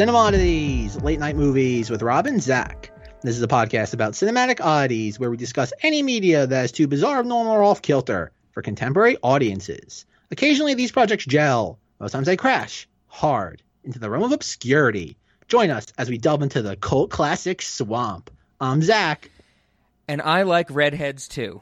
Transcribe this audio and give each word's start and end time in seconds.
Cinemodities, 0.00 1.02
late 1.02 1.18
night 1.18 1.36
movies 1.36 1.90
with 1.90 2.00
Rob 2.00 2.26
and 2.26 2.42
Zach. 2.42 2.90
This 3.20 3.36
is 3.36 3.42
a 3.42 3.46
podcast 3.46 3.92
about 3.92 4.14
cinematic 4.14 4.58
oddities 4.58 5.20
where 5.20 5.28
we 5.28 5.36
discuss 5.36 5.74
any 5.82 6.02
media 6.02 6.46
that 6.46 6.64
is 6.64 6.72
too 6.72 6.86
bizarre, 6.86 7.18
abnormal, 7.18 7.52
or 7.52 7.62
off 7.62 7.82
kilter 7.82 8.32
for 8.52 8.62
contemporary 8.62 9.18
audiences. 9.22 10.06
Occasionally, 10.30 10.72
these 10.72 10.90
projects 10.90 11.26
gel. 11.26 11.78
Most 12.00 12.12
times, 12.12 12.24
they 12.24 12.38
crash 12.38 12.88
hard 13.08 13.62
into 13.84 13.98
the 13.98 14.08
realm 14.08 14.22
of 14.22 14.32
obscurity. 14.32 15.18
Join 15.48 15.68
us 15.68 15.92
as 15.98 16.08
we 16.08 16.16
delve 16.16 16.40
into 16.40 16.62
the 16.62 16.76
cult 16.76 17.10
classic 17.10 17.60
swamp. 17.60 18.30
I'm 18.58 18.80
Zach. 18.80 19.30
And 20.08 20.22
I 20.22 20.44
like 20.44 20.68
redheads 20.70 21.28
too. 21.28 21.60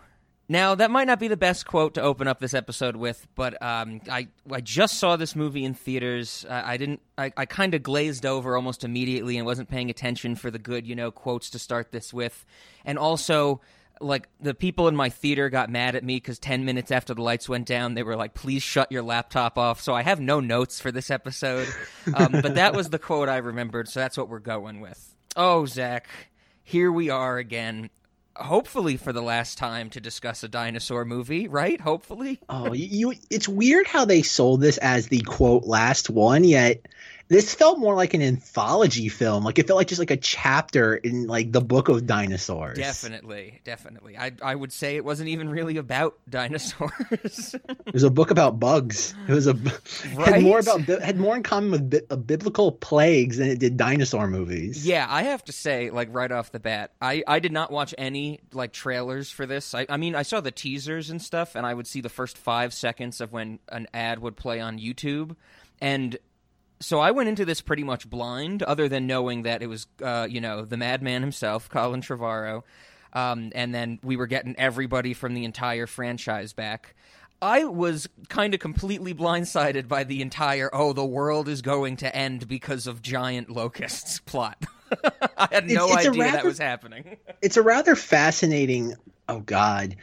Now, 0.51 0.75
that 0.75 0.91
might 0.91 1.07
not 1.07 1.21
be 1.21 1.29
the 1.29 1.37
best 1.37 1.67
quote 1.67 1.95
to 1.95 2.01
open 2.01 2.27
up 2.27 2.41
this 2.41 2.55
episode 2.55 2.97
with, 2.97 3.27
but 3.35 3.63
um, 3.63 4.01
I 4.11 4.29
I 4.51 4.63
just 4.63 4.99
saw 4.99 5.17
this 5.17 5.37
movie 5.37 5.63
in 5.63 5.75
theaters. 5.75 6.47
I, 6.49 6.73
I 6.73 6.77
didn't. 6.79 7.03
I, 7.19 7.33
I 7.37 7.45
kind 7.45 7.75
of 7.75 7.83
glazed 7.83 8.25
over 8.25 8.57
almost 8.57 8.83
immediately 8.83 9.37
and 9.37 9.45
wasn't 9.45 9.69
paying 9.69 9.91
attention 9.91 10.37
for 10.37 10.51
the 10.51 10.59
good, 10.59 10.87
you 10.87 10.95
know, 10.95 11.11
quotes 11.11 11.51
to 11.51 11.59
start 11.59 11.93
this 11.93 12.13
with, 12.13 12.45
and 12.85 12.99
also. 12.99 13.61
Like 14.01 14.29
the 14.39 14.55
people 14.55 14.87
in 14.87 14.95
my 14.95 15.09
theater 15.09 15.51
got 15.51 15.71
mad 15.71 15.97
at 15.97 16.05
me 16.05 16.19
because 16.19 16.39
ten 16.39 16.65
minutes 16.65 16.93
after 16.93 17.15
the 17.15 17.23
lights 17.23 17.49
went 17.49 17.67
down, 17.67 17.95
they 17.95 18.05
were 18.05 18.15
like, 18.15 18.33
"Please 18.33 18.63
shut 18.63 18.93
your 18.93 19.03
laptop 19.03 19.59
off." 19.59 19.81
So 19.81 19.93
I 19.93 20.03
have 20.03 20.21
no 20.21 20.39
notes 20.39 20.81
for 20.81 20.93
this 20.93 21.11
episode, 21.11 21.67
um, 22.15 22.31
but 22.31 22.55
that 22.55 22.77
was 22.77 22.91
the 22.91 23.01
quote 23.01 23.29
I 23.29 23.39
remembered, 23.39 23.89
so 23.89 23.99
that's 23.99 24.17
what 24.17 24.29
we're 24.29 24.39
going 24.39 24.81
with. 24.81 25.17
Oh, 25.35 25.67
Zach, 25.67 26.07
here 26.63 26.93
we 26.93 27.11
are 27.11 27.39
again 27.39 27.91
hopefully 28.39 28.97
for 28.97 29.13
the 29.13 29.23
last 29.23 29.59
time 29.59 29.91
to 29.91 30.01
discuss 30.01 30.43
a 30.43 30.49
dinosaur 30.49 31.05
movie, 31.05 31.49
right? 31.49 31.81
Hopefully. 31.81 32.41
Oh, 32.49 32.73
you, 32.73 33.15
it's 33.31 33.49
weird 33.49 33.87
how 33.87 34.05
they 34.05 34.23
sold 34.23 34.61
this 34.61 34.79
as 34.79 35.09
the 35.09 35.21
quote 35.21 35.65
last 35.65 36.09
one, 36.11 36.45
yet 36.45 36.87
this 37.29 37.55
felt 37.55 37.79
more 37.79 37.95
like 37.95 38.15
an 38.15 38.23
anthology 38.23 39.09
film. 39.09 39.45
Like 39.45 39.59
it 39.59 39.67
felt 39.67 39.77
like 39.77 39.89
just 39.89 39.99
like 39.99 40.11
a 40.11 40.17
chapter 40.17 40.97
in 40.97 41.27
like 41.27 41.53
the 41.53 41.61
book 41.61 41.89
of 41.89 42.07
dinosaurs. 42.07 42.79
Definitely, 42.79 43.61
definitely. 43.65 44.17
I 44.17 44.33
I 44.43 44.55
would 44.55 44.73
say 44.73 44.97
it 44.97 45.05
wasn't 45.05 45.29
even 45.29 45.51
really 45.51 45.77
about 45.77 46.19
dinosaurs. 46.29 47.55
it 47.87 47.93
was 47.93 48.03
a 48.03 48.11
book 48.11 48.31
about 48.31 48.59
bugs. 48.59 49.15
It 49.29 49.33
was 49.33 49.47
a 49.47 49.55
right? 50.15 50.29
had 50.35 50.43
more 50.43 50.61
about 50.61 50.81
had 50.87 51.19
more 51.19 51.37
in 51.37 51.43
common 51.43 51.71
with 51.71 51.91
bi- 51.91 52.01
uh, 52.11 52.17
biblical 52.17 52.73
plagues 52.73 53.37
than 53.37 53.49
it 53.49 53.59
did 53.59 53.77
dinosaur 53.77 54.27
movies. 54.27 54.87
Yeah, 54.87 55.07
I 55.09 55.25
have 55.25 55.45
to 55.45 55.53
say, 55.53 55.91
like 55.91 56.09
right 56.13 56.33
off 56.33 56.51
the 56.51 56.61
bat, 56.61 56.93
I 57.03 57.23
I 57.27 57.41
did 57.41 57.53
not 57.53 57.71
watch 57.71 57.95
any 57.99 58.41
like 58.55 58.73
trailers 58.73 59.31
for 59.31 59.45
this. 59.45 59.75
I 59.75 59.85
I 59.91 59.99
mean, 59.99 60.15
I 60.15 60.23
saw 60.23 60.41
the 60.41 60.51
teasers 60.51 61.11
and 61.11 61.21
stuff, 61.21 61.55
and 61.57 61.67
I 61.67 61.75
would 61.75 61.87
see 61.87 62.01
the 62.01 62.09
first 62.09 62.39
five 62.39 62.73
seconds 62.73 63.21
of 63.21 63.33
when 63.33 63.59
an 63.69 63.87
ad 63.93 64.21
would 64.21 64.37
play 64.37 64.61
on 64.61 64.79
YouTube 64.79 65.37
and 65.81 66.17
so 66.81 67.01
I 67.01 67.11
went 67.11 67.29
into 67.29 67.45
this 67.45 67.61
pretty 67.61 67.85
much 67.85 68.09
blind, 68.09 68.63
other 68.63 68.89
than 68.89 69.07
knowing 69.07 69.43
that 69.43 69.63
it 69.63 69.67
was, 69.67 69.87
uh, 70.03 70.27
you 70.29 70.41
know, 70.41 70.65
the 70.65 70.77
madman 70.77 71.23
himself, 71.23 71.69
Colin 71.69 72.01
Trevorrow, 72.01 72.63
um, 73.13 73.51
and 73.55 73.75
then 73.75 73.99
we 74.03 74.17
were 74.17 74.27
getting 74.27 74.55
everybody 74.59 75.15
from 75.15 75.35
the 75.35 75.45
entire 75.45 75.87
franchise 75.87 76.53
back. 76.53 76.95
I 77.41 77.65
was 77.65 78.09
kind 78.29 78.53
of 78.55 78.61
completely 78.61 79.15
blindsided 79.15 79.87
by 79.87 80.05
the 80.05 80.23
entire 80.23 80.71
"oh, 80.73 80.93
the 80.93 81.05
world 81.05 81.49
is 81.49 81.63
going 81.63 81.97
to 81.99 82.15
end 82.15 82.49
because 82.49 82.87
of 82.87 83.01
giant 83.03 83.49
locusts" 83.51 84.19
plot. 84.27 84.65
I 85.37 85.49
had 85.53 85.69
no 85.69 85.87
it's, 85.87 85.97
it's 85.97 86.09
idea 86.09 86.23
rather, 86.23 86.37
that 86.37 86.45
was 86.45 86.59
happening. 86.59 87.17
it's 87.43 87.57
a 87.57 87.63
rather 87.63 87.95
fascinating. 87.95 88.95
Oh 89.29 89.41
God, 89.41 89.97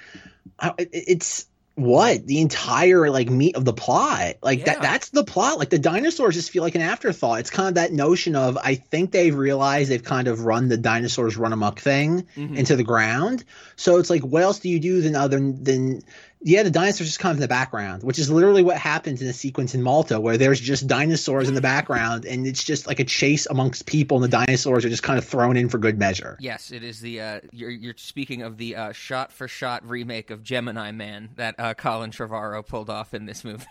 it's 0.78 1.47
what? 1.75 2.25
The 2.25 2.40
entire 2.40 3.09
like 3.09 3.30
meat 3.30 3.58
of 3.58 3.66
the 3.66 3.74
plot. 3.74 4.36
Like 4.41 4.59
yeah. 4.59 4.66
that 4.66 4.81
that's 4.81 5.09
the 5.09 5.25
plot. 5.25 5.59
Like 5.59 5.69
the 5.69 5.80
dinosaurs 5.80 6.36
just 6.36 6.50
feel 6.50 6.63
like 6.63 6.75
an 6.75 6.81
afterthought. 6.81 7.41
It's 7.41 7.50
kind 7.50 7.68
of 7.68 7.75
that 7.75 7.91
notion 7.91 8.36
of 8.36 8.58
i 8.58 8.75
think 8.75 9.12
they've 9.12 9.36
realized 9.36 9.91
they've 9.91 10.03
kind 10.03 10.30
of 10.30 10.46
run 10.46 10.69
the 10.69 10.78
dinosaurs 10.78 11.36
run 11.36 11.52
amok 11.52 11.80
thing 11.80 12.28
mm-hmm. 12.36 12.56
into 12.56 12.78
the 12.78 12.84
ground. 12.84 13.44
So 13.75 13.97
it's 13.97 14.09
like 14.09 14.22
what 14.22 14.41
else 14.41 14.59
do 14.59 14.69
you 14.69 14.80
do 14.80 15.02
than 15.02 15.16
other 15.16 15.38
than 15.38 16.02
yeah, 16.45 16.61
the 16.61 16.69
dinosaurs 16.69 17.07
just 17.07 17.19
come 17.19 17.31
in 17.31 17.39
the 17.39 17.47
background, 17.47 18.03
which 18.03 18.19
is 18.19 18.29
literally 18.29 18.61
what 18.61 18.78
happens 18.78 19.19
in 19.19 19.28
a 19.28 19.33
sequence 19.33 19.73
in 19.73 19.81
Malta 19.81 20.19
where 20.19 20.38
there's 20.38 20.59
just 20.59 20.85
dinosaurs 20.85 21.50
in 21.50 21.56
the 21.56 21.61
background 21.61 22.23
and 22.23 22.45
it's 22.45 22.63
just 22.63 22.85
like 22.85 23.00
a 23.00 23.03
chase 23.03 23.47
amongst 23.47 23.88
people 23.88 24.17
and 24.17 24.23
the 24.23 24.45
dinosaurs 24.45 24.85
are 24.85 24.89
just 24.89 25.01
kind 25.01 25.17
of 25.17 25.25
thrown 25.25 25.57
in 25.57 25.69
for 25.69 25.79
good 25.79 25.97
measure. 25.97 26.38
Yes, 26.39 26.69
it 26.69 26.83
is 26.83 27.00
the 27.00 27.19
uh, 27.19 27.39
you're 27.51 27.72
you're 27.72 27.95
speaking 27.97 28.44
of 28.44 28.57
the 28.57 28.75
uh, 28.75 28.91
shot 28.91 29.31
for 29.33 29.47
shot 29.47 29.89
remake 29.89 30.29
of 30.29 30.44
Gemini 30.44 30.91
Man 30.91 31.31
that 31.35 31.56
uh, 31.57 31.73
Colin 31.73 32.11
Trevorrow 32.11 32.63
pulled 32.63 32.91
off 32.91 33.16
in 33.16 33.25
this 33.25 33.44
movie. 33.44 33.66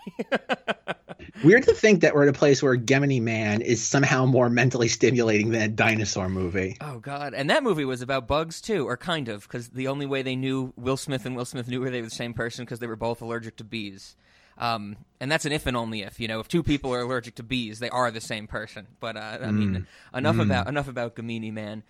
Weird 1.44 1.62
to 1.64 1.74
think 1.74 2.00
that 2.00 2.14
we're 2.14 2.24
at 2.24 2.28
a 2.28 2.32
place 2.32 2.60
where 2.60 2.76
Gemini 2.76 3.20
Man 3.20 3.60
is 3.60 3.84
somehow 3.84 4.26
more 4.26 4.50
mentally 4.50 4.88
stimulating 4.88 5.50
than 5.50 5.62
a 5.62 5.68
dinosaur 5.68 6.28
movie. 6.28 6.76
Oh 6.80 6.98
God! 6.98 7.34
And 7.34 7.50
that 7.50 7.62
movie 7.62 7.84
was 7.84 8.02
about 8.02 8.26
bugs 8.26 8.60
too, 8.60 8.88
or 8.88 8.96
kind 8.96 9.28
of, 9.28 9.42
because 9.42 9.68
the 9.68 9.86
only 9.86 10.06
way 10.06 10.22
they 10.22 10.34
knew 10.34 10.72
Will 10.76 10.96
Smith 10.96 11.24
and 11.24 11.36
Will 11.36 11.44
Smith 11.44 11.68
knew 11.68 11.80
were 11.80 11.90
they 11.90 12.00
were 12.00 12.08
the 12.08 12.14
same 12.14 12.34
person 12.34 12.63
because 12.64 12.78
they 12.78 12.86
were 12.86 12.96
both 12.96 13.22
allergic 13.22 13.56
to 13.56 13.64
bees. 13.64 14.16
Um, 14.56 14.96
and 15.20 15.30
that's 15.30 15.44
an 15.44 15.52
if 15.52 15.66
and 15.66 15.76
only 15.76 16.02
if. 16.02 16.20
You 16.20 16.28
know, 16.28 16.40
if 16.40 16.48
two 16.48 16.62
people 16.62 16.94
are 16.94 17.00
allergic 17.00 17.36
to 17.36 17.42
bees, 17.42 17.78
they 17.78 17.90
are 17.90 18.10
the 18.10 18.20
same 18.20 18.46
person. 18.46 18.86
But 19.00 19.16
uh, 19.16 19.38
I 19.42 19.50
mean, 19.50 19.86
mm. 20.14 20.18
enough 20.18 20.36
mm. 20.36 20.42
about 20.42 20.68
enough 20.68 20.88
about 20.88 21.16
Gemini 21.16 21.50
Man. 21.50 21.82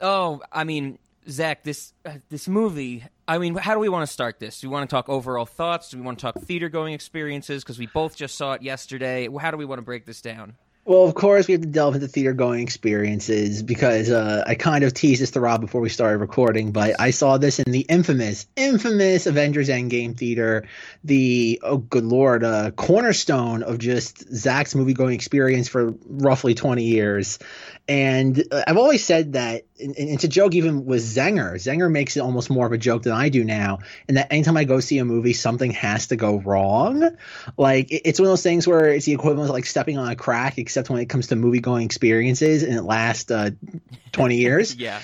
Oh, 0.00 0.40
I 0.52 0.64
mean, 0.64 0.98
Zach, 1.28 1.62
this 1.62 1.92
uh, 2.04 2.14
this 2.28 2.48
movie. 2.48 3.04
I 3.26 3.38
mean, 3.38 3.54
how 3.54 3.74
do 3.74 3.80
we 3.80 3.88
want 3.88 4.06
to 4.06 4.12
start 4.12 4.38
this? 4.38 4.60
Do 4.60 4.68
we 4.68 4.72
want 4.72 4.88
to 4.88 4.94
talk 4.94 5.08
overall 5.08 5.46
thoughts? 5.46 5.90
Do 5.90 5.96
we 5.96 6.04
want 6.04 6.18
to 6.18 6.22
talk 6.22 6.40
theater 6.42 6.68
going 6.68 6.94
experiences? 6.94 7.64
Because 7.64 7.78
we 7.78 7.86
both 7.86 8.16
just 8.16 8.36
saw 8.36 8.52
it 8.52 8.62
yesterday. 8.62 9.28
How 9.40 9.50
do 9.50 9.56
we 9.56 9.64
want 9.64 9.78
to 9.78 9.84
break 9.84 10.06
this 10.06 10.20
down? 10.20 10.56
Well, 10.86 11.04
of 11.04 11.14
course, 11.14 11.48
we 11.48 11.52
have 11.52 11.62
to 11.62 11.66
delve 11.66 11.94
into 11.94 12.08
theater 12.08 12.34
going 12.34 12.60
experiences 12.60 13.62
because 13.62 14.10
uh, 14.10 14.44
I 14.46 14.54
kind 14.54 14.84
of 14.84 14.92
teased 14.92 15.22
this 15.22 15.30
to 15.30 15.40
Rob 15.40 15.62
before 15.62 15.80
we 15.80 15.88
started 15.88 16.18
recording, 16.18 16.72
but 16.72 17.00
I 17.00 17.10
saw 17.10 17.38
this 17.38 17.58
in 17.58 17.72
the 17.72 17.86
infamous, 17.88 18.46
infamous 18.54 19.26
Avengers 19.26 19.70
Endgame 19.70 20.14
theater, 20.14 20.68
the, 21.02 21.58
oh, 21.62 21.78
good 21.78 22.04
lord, 22.04 22.44
uh, 22.44 22.70
cornerstone 22.72 23.62
of 23.62 23.78
just 23.78 24.30
Zach's 24.30 24.74
movie 24.74 24.92
going 24.92 25.14
experience 25.14 25.68
for 25.68 25.94
roughly 26.06 26.54
20 26.54 26.84
years. 26.84 27.38
And 27.86 28.42
uh, 28.50 28.62
I've 28.66 28.78
always 28.78 29.04
said 29.04 29.34
that, 29.34 29.64
and, 29.78 29.94
and 29.96 30.08
it's 30.08 30.24
a 30.24 30.28
joke 30.28 30.54
even 30.54 30.86
with 30.86 31.02
Zenger. 31.02 31.54
Zenger 31.54 31.90
makes 31.90 32.16
it 32.16 32.20
almost 32.20 32.48
more 32.48 32.66
of 32.66 32.72
a 32.72 32.78
joke 32.78 33.02
than 33.02 33.12
I 33.12 33.28
do 33.28 33.44
now. 33.44 33.80
And 34.08 34.16
that 34.16 34.32
anytime 34.32 34.56
I 34.56 34.64
go 34.64 34.80
see 34.80 34.98
a 34.98 35.04
movie, 35.04 35.34
something 35.34 35.72
has 35.72 36.06
to 36.06 36.16
go 36.16 36.38
wrong. 36.38 37.16
Like 37.58 37.90
it, 37.92 38.02
it's 38.04 38.18
one 38.18 38.26
of 38.26 38.32
those 38.32 38.42
things 38.42 38.66
where 38.66 38.88
it's 38.88 39.06
the 39.06 39.12
equivalent 39.12 39.50
of 39.50 39.54
like 39.54 39.66
stepping 39.66 39.98
on 39.98 40.08
a 40.08 40.16
crack, 40.16 40.58
except 40.58 40.88
when 40.88 41.00
it 41.00 41.06
comes 41.06 41.26
to 41.28 41.36
movie 41.36 41.60
going 41.60 41.84
experiences, 41.84 42.62
and 42.62 42.74
it 42.74 42.82
lasts 42.82 43.30
uh, 43.30 43.50
twenty 44.12 44.36
years. 44.36 44.74
yeah 44.76 45.02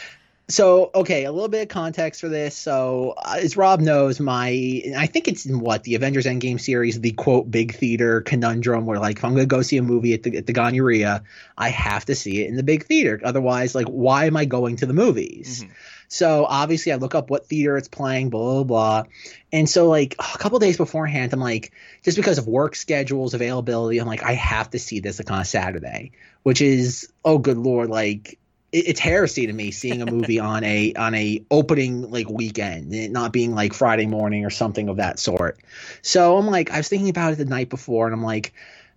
so 0.51 0.91
okay 0.95 1.25
a 1.25 1.33
little 1.33 1.49
bit 1.49 1.63
of 1.63 1.69
context 1.69 2.21
for 2.21 2.29
this. 2.29 2.57
So 2.57 3.15
uh, 3.17 3.39
as 3.41 3.57
rob 3.57 3.81
knows 3.81 4.21
my 4.21 4.83
i 4.97 5.07
think 5.07 5.29
it's 5.29 5.47
in 5.47 5.61
what 5.61 5.85
the 5.85 5.95
avengers 5.95 6.27
endgame 6.27 6.61
series 6.61 7.01
the 7.01 7.13
quote 7.13 7.51
big 7.51 7.75
theater 7.75 8.21
conundrum 8.21 8.87
where 8.87 8.99
like 8.99 9.19
if 9.19 9.25
i'm 9.25 9.33
gonna 9.33 9.47
go 9.47 9.63
see 9.63 9.77
a 9.77 9.83
movie 9.83 10.15
at 10.15 10.23
the, 10.23 10.37
at 10.37 10.47
the 10.47 10.53
gonorrhea 10.53 11.23
i 11.57 11.69
have 11.69 12.05
to 12.05 12.15
see 12.15 12.43
it 12.43 12.49
in 12.49 12.57
the 12.57 12.63
big 12.63 12.85
theater. 12.85 13.21
Otherwise 13.23 13.75
like 13.75 13.87
why 13.87 14.27
am 14.27 14.37
i 14.37 14.45
going 14.45 14.77
to 14.77 14.87
the 14.87 14.93
movies? 14.93 15.63
Mm-hmm. 15.63 15.73
so 16.09 16.45
obviously 16.45 16.93
i 16.93 16.97
look 16.97 17.15
up 17.15 17.31
what 17.31 17.47
theater 17.47 17.77
it's 17.77 17.89
playing 17.89 18.31
blah 18.31 18.63
blah 18.63 18.65
blah. 18.65 19.11
And 19.53 19.69
so 19.69 19.89
like 19.89 20.15
a 20.19 20.39
couple 20.39 20.59
days 20.59 20.77
beforehand 20.77 21.33
i'm 21.33 21.41
like 21.41 21.73
just 22.05 22.17
because 22.17 22.39
of 22.39 22.47
work 22.47 22.77
schedules 22.77 23.35
availability 23.35 23.99
i'm 23.99 24.07
like 24.07 24.23
i 24.23 24.35
have 24.35 24.71
to 24.71 24.79
see 24.79 25.01
this 25.01 25.19
like 25.19 25.31
on 25.31 25.41
a 25.41 25.45
saturday 25.45 26.13
which 26.43 26.61
is 26.61 27.13
oh 27.25 27.39
good 27.39 27.59
lord 27.59 27.89
like 27.89 28.39
it's 28.73 29.01
heresy 29.01 29.47
to 29.47 29.53
me 29.53 29.71
seeing 29.71 30.03
a 30.03 30.11
movie 30.11 30.39
on 30.41 30.65
a 30.65 30.93
on 30.95 31.15
a 31.15 31.45
opening 31.51 32.11
like 32.11 32.29
weekend, 32.29 32.91
not 33.13 33.33
being 33.33 33.55
like 33.55 33.75
Friday 33.75 34.07
morning 34.07 34.45
or 34.45 34.51
something 34.51 34.89
of 34.89 34.97
that 34.97 35.19
sort. 35.19 35.59
So 36.03 36.37
I'm 36.37 36.47
like, 36.47 36.71
I 36.71 36.79
was 36.79 36.89
thinking 36.89 37.09
about 37.09 37.33
it 37.33 37.37
the 37.37 37.45
night 37.45 37.69
before, 37.69 38.07
and 38.07 38.15
I'm 38.15 38.23
like, 38.23 38.53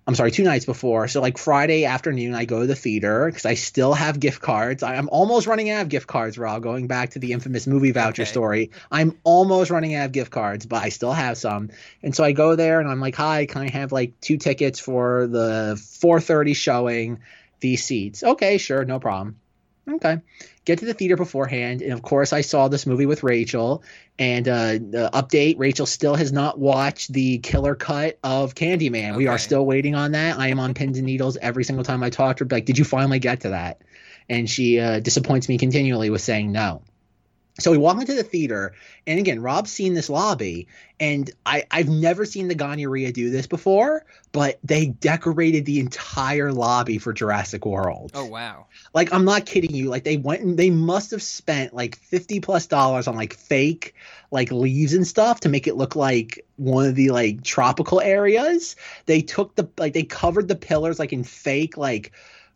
I'm 0.05 0.15
sorry, 0.15 0.31
two 0.31 0.43
nights 0.43 0.65
before. 0.65 1.07
So 1.07 1.21
like 1.21 1.37
Friday 1.37 1.85
afternoon, 1.85 2.35
I 2.35 2.45
go 2.45 2.59
to 2.59 2.67
the 2.67 2.75
theater 2.75 3.25
because 3.25 3.45
I 3.45 3.53
still 3.53 3.93
have 3.93 4.19
gift 4.19 4.41
cards. 4.41 4.83
I'm 4.83 5.07
almost 5.09 5.47
running 5.47 5.69
out 5.69 5.83
of 5.83 5.89
gift 5.89 6.07
cards, 6.07 6.37
Rob. 6.37 6.61
Going 6.61 6.87
back 6.87 7.11
to 7.11 7.19
the 7.19 7.31
infamous 7.31 7.67
movie 7.67 7.91
voucher 7.91 8.23
okay. 8.23 8.31
story, 8.31 8.71
I'm 8.91 9.17
almost 9.23 9.71
running 9.71 9.95
out 9.95 10.07
of 10.07 10.11
gift 10.11 10.31
cards, 10.31 10.65
but 10.65 10.83
I 10.83 10.89
still 10.89 11.13
have 11.13 11.37
some. 11.37 11.69
And 12.01 12.13
so 12.13 12.23
I 12.23 12.33
go 12.33 12.55
there 12.55 12.79
and 12.79 12.89
I'm 12.89 12.99
like, 12.99 13.15
"Hi, 13.15 13.45
can 13.45 13.61
I 13.61 13.69
have 13.69 13.91
like 13.91 14.19
two 14.19 14.37
tickets 14.37 14.79
for 14.79 15.27
the 15.27 15.75
4:30 15.77 16.55
showing?" 16.55 17.19
These 17.59 17.85
seats. 17.85 18.23
Okay, 18.23 18.57
sure, 18.57 18.83
no 18.83 18.99
problem. 18.99 19.37
Okay. 19.89 20.21
Get 20.65 20.79
to 20.79 20.85
the 20.85 20.93
theater 20.93 21.17
beforehand. 21.17 21.81
And 21.81 21.91
of 21.91 22.01
course, 22.01 22.31
I 22.31 22.41
saw 22.41 22.67
this 22.69 22.85
movie 22.87 23.05
with 23.05 23.23
Rachel. 23.23 23.83
And 24.17 24.47
uh, 24.47 24.73
the 24.73 25.09
update 25.13 25.55
Rachel 25.57 25.85
still 25.85 26.15
has 26.15 26.31
not 26.31 26.57
watched 26.57 27.11
the 27.11 27.39
killer 27.39 27.75
cut 27.75 28.17
of 28.23 28.55
Candyman. 28.55 29.09
Okay. 29.09 29.17
We 29.17 29.27
are 29.27 29.37
still 29.37 29.65
waiting 29.65 29.95
on 29.95 30.13
that. 30.13 30.39
I 30.39 30.47
am 30.47 30.59
on 30.59 30.73
pins 30.73 30.97
and 30.97 31.05
needles 31.05 31.35
every 31.37 31.63
single 31.63 31.83
time 31.83 32.01
I 32.03 32.09
talk 32.09 32.37
to 32.37 32.45
her. 32.45 32.49
Like, 32.49 32.65
did 32.65 32.77
you 32.77 32.85
finally 32.85 33.19
get 33.19 33.41
to 33.41 33.49
that? 33.49 33.81
And 34.29 34.49
she 34.49 34.79
uh, 34.79 34.99
disappoints 34.99 35.49
me 35.49 35.57
continually 35.57 36.09
with 36.09 36.21
saying 36.21 36.51
no. 36.51 36.81
So 37.59 37.69
we 37.69 37.77
walk 37.77 37.99
into 38.01 38.15
the 38.15 38.23
theater, 38.23 38.73
and 39.05 39.19
again, 39.19 39.39
Rob's 39.39 39.71
seen 39.71 39.93
this 39.93 40.09
lobby, 40.09 40.67
and 40.99 41.29
I, 41.45 41.65
I've 41.69 41.87
never 41.87 42.25
seen 42.25 42.47
the 42.47 42.55
Ganyeria 42.55 43.13
do 43.13 43.29
this 43.29 43.45
before, 43.45 44.05
but 44.31 44.57
they 44.63 44.87
decorated 44.87 45.63
the 45.65 45.79
entire 45.79 46.51
lobby 46.51 46.97
for 46.97 47.13
Jurassic 47.13 47.63
World. 47.63 48.11
Oh 48.15 48.25
wow! 48.25 48.65
Like 48.95 49.13
I'm 49.13 49.23
not 49.23 49.45
kidding 49.45 49.75
you. 49.75 49.89
Like 49.89 50.03
they 50.03 50.17
went 50.17 50.41
and 50.41 50.57
they 50.57 50.71
must 50.71 51.11
have 51.11 51.21
spent 51.21 51.75
like 51.75 51.95
fifty 51.95 52.39
plus 52.39 52.65
dollars 52.65 53.07
on 53.07 53.15
like 53.15 53.35
fake 53.35 53.93
like 54.31 54.51
leaves 54.51 54.95
and 54.95 55.05
stuff 55.05 55.41
to 55.41 55.49
make 55.49 55.67
it 55.67 55.75
look 55.75 55.95
like 55.95 56.43
one 56.55 56.87
of 56.87 56.95
the 56.95 57.11
like 57.11 57.43
tropical 57.43 58.01
areas. 58.01 58.75
They 59.05 59.21
took 59.21 59.55
the 59.55 59.69
like 59.77 59.93
they 59.93 60.03
covered 60.03 60.47
the 60.47 60.55
pillars 60.55 60.97
like 60.97 61.13
in 61.13 61.23
fake 61.23 61.77
like 61.77 62.13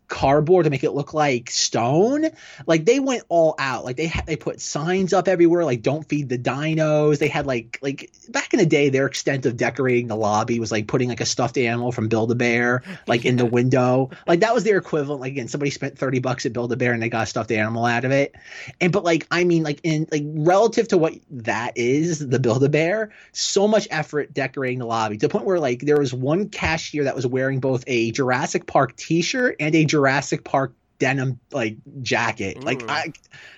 cardboard 0.08 0.64
to 0.64 0.70
make 0.70 0.82
it 0.82 0.92
look 0.92 1.14
like 1.14 1.50
stone. 1.50 2.26
Like 2.66 2.84
they 2.84 2.98
went 2.98 3.24
all 3.28 3.54
out. 3.58 3.84
Like 3.84 3.96
they 3.96 4.12
they 4.26 4.36
put 4.36 4.60
signs 4.60 5.12
up 5.12 5.28
everywhere 5.28 5.64
like 5.64 5.82
don't 5.82 6.08
feed 6.08 6.28
the 6.28 6.38
dinos. 6.38 7.18
They 7.18 7.28
had 7.28 7.46
like 7.46 7.78
like 7.82 8.10
back 8.28 8.52
in 8.54 8.58
the 8.58 8.66
day 8.66 8.88
their 8.88 9.06
extent 9.06 9.46
of 9.46 9.56
decorating 9.56 10.08
the 10.08 10.16
lobby 10.16 10.58
was 10.58 10.72
like 10.72 10.86
putting 10.86 11.08
like 11.08 11.20
a 11.20 11.26
stuffed 11.26 11.58
animal 11.58 11.92
from 11.92 12.08
Build 12.08 12.32
a 12.32 12.34
Bear 12.34 12.82
like 13.06 13.24
in 13.24 13.36
the 13.36 13.46
window. 13.58 14.10
Like 14.26 14.40
that 14.40 14.54
was 14.54 14.64
their 14.64 14.78
equivalent. 14.78 15.20
Like 15.20 15.32
again, 15.32 15.48
somebody 15.48 15.70
spent 15.70 15.98
30 15.98 16.20
bucks 16.20 16.46
at 16.46 16.52
Build 16.52 16.72
a 16.72 16.76
Bear 16.76 16.92
and 16.92 17.02
they 17.02 17.10
got 17.10 17.24
a 17.24 17.26
stuffed 17.26 17.52
animal 17.52 17.84
out 17.84 18.04
of 18.04 18.10
it. 18.10 18.34
And 18.80 18.92
but 18.92 19.04
like 19.04 19.26
I 19.30 19.44
mean 19.44 19.62
like 19.62 19.80
in 19.82 20.08
like 20.10 20.24
relative 20.26 20.88
to 20.88 20.98
what 20.98 21.14
that 21.30 21.76
is, 21.76 22.26
the 22.26 22.38
Build 22.38 22.64
a 22.64 22.68
Bear, 22.68 23.10
so 23.32 23.68
much 23.68 23.86
effort 23.90 24.32
decorating 24.32 24.78
the 24.78 24.86
lobby 24.86 25.18
to 25.18 25.26
the 25.26 25.32
point 25.32 25.44
where 25.44 25.60
like 25.60 25.80
there 25.80 25.98
was 25.98 26.14
one 26.14 26.48
cashier 26.48 27.04
that 27.04 27.14
was 27.14 27.26
wearing 27.26 27.60
both 27.60 27.84
a 27.86 28.10
Jurassic 28.10 28.66
Park 28.66 28.96
t-shirt 28.96 29.56
and 29.60 29.74
a 29.74 29.84
Jurassic 29.84 29.97
Park 30.44 30.74
denim 30.98 31.38
like 31.52 31.76
jacket. 32.02 32.64
Like 32.64 32.82
I 32.88 33.12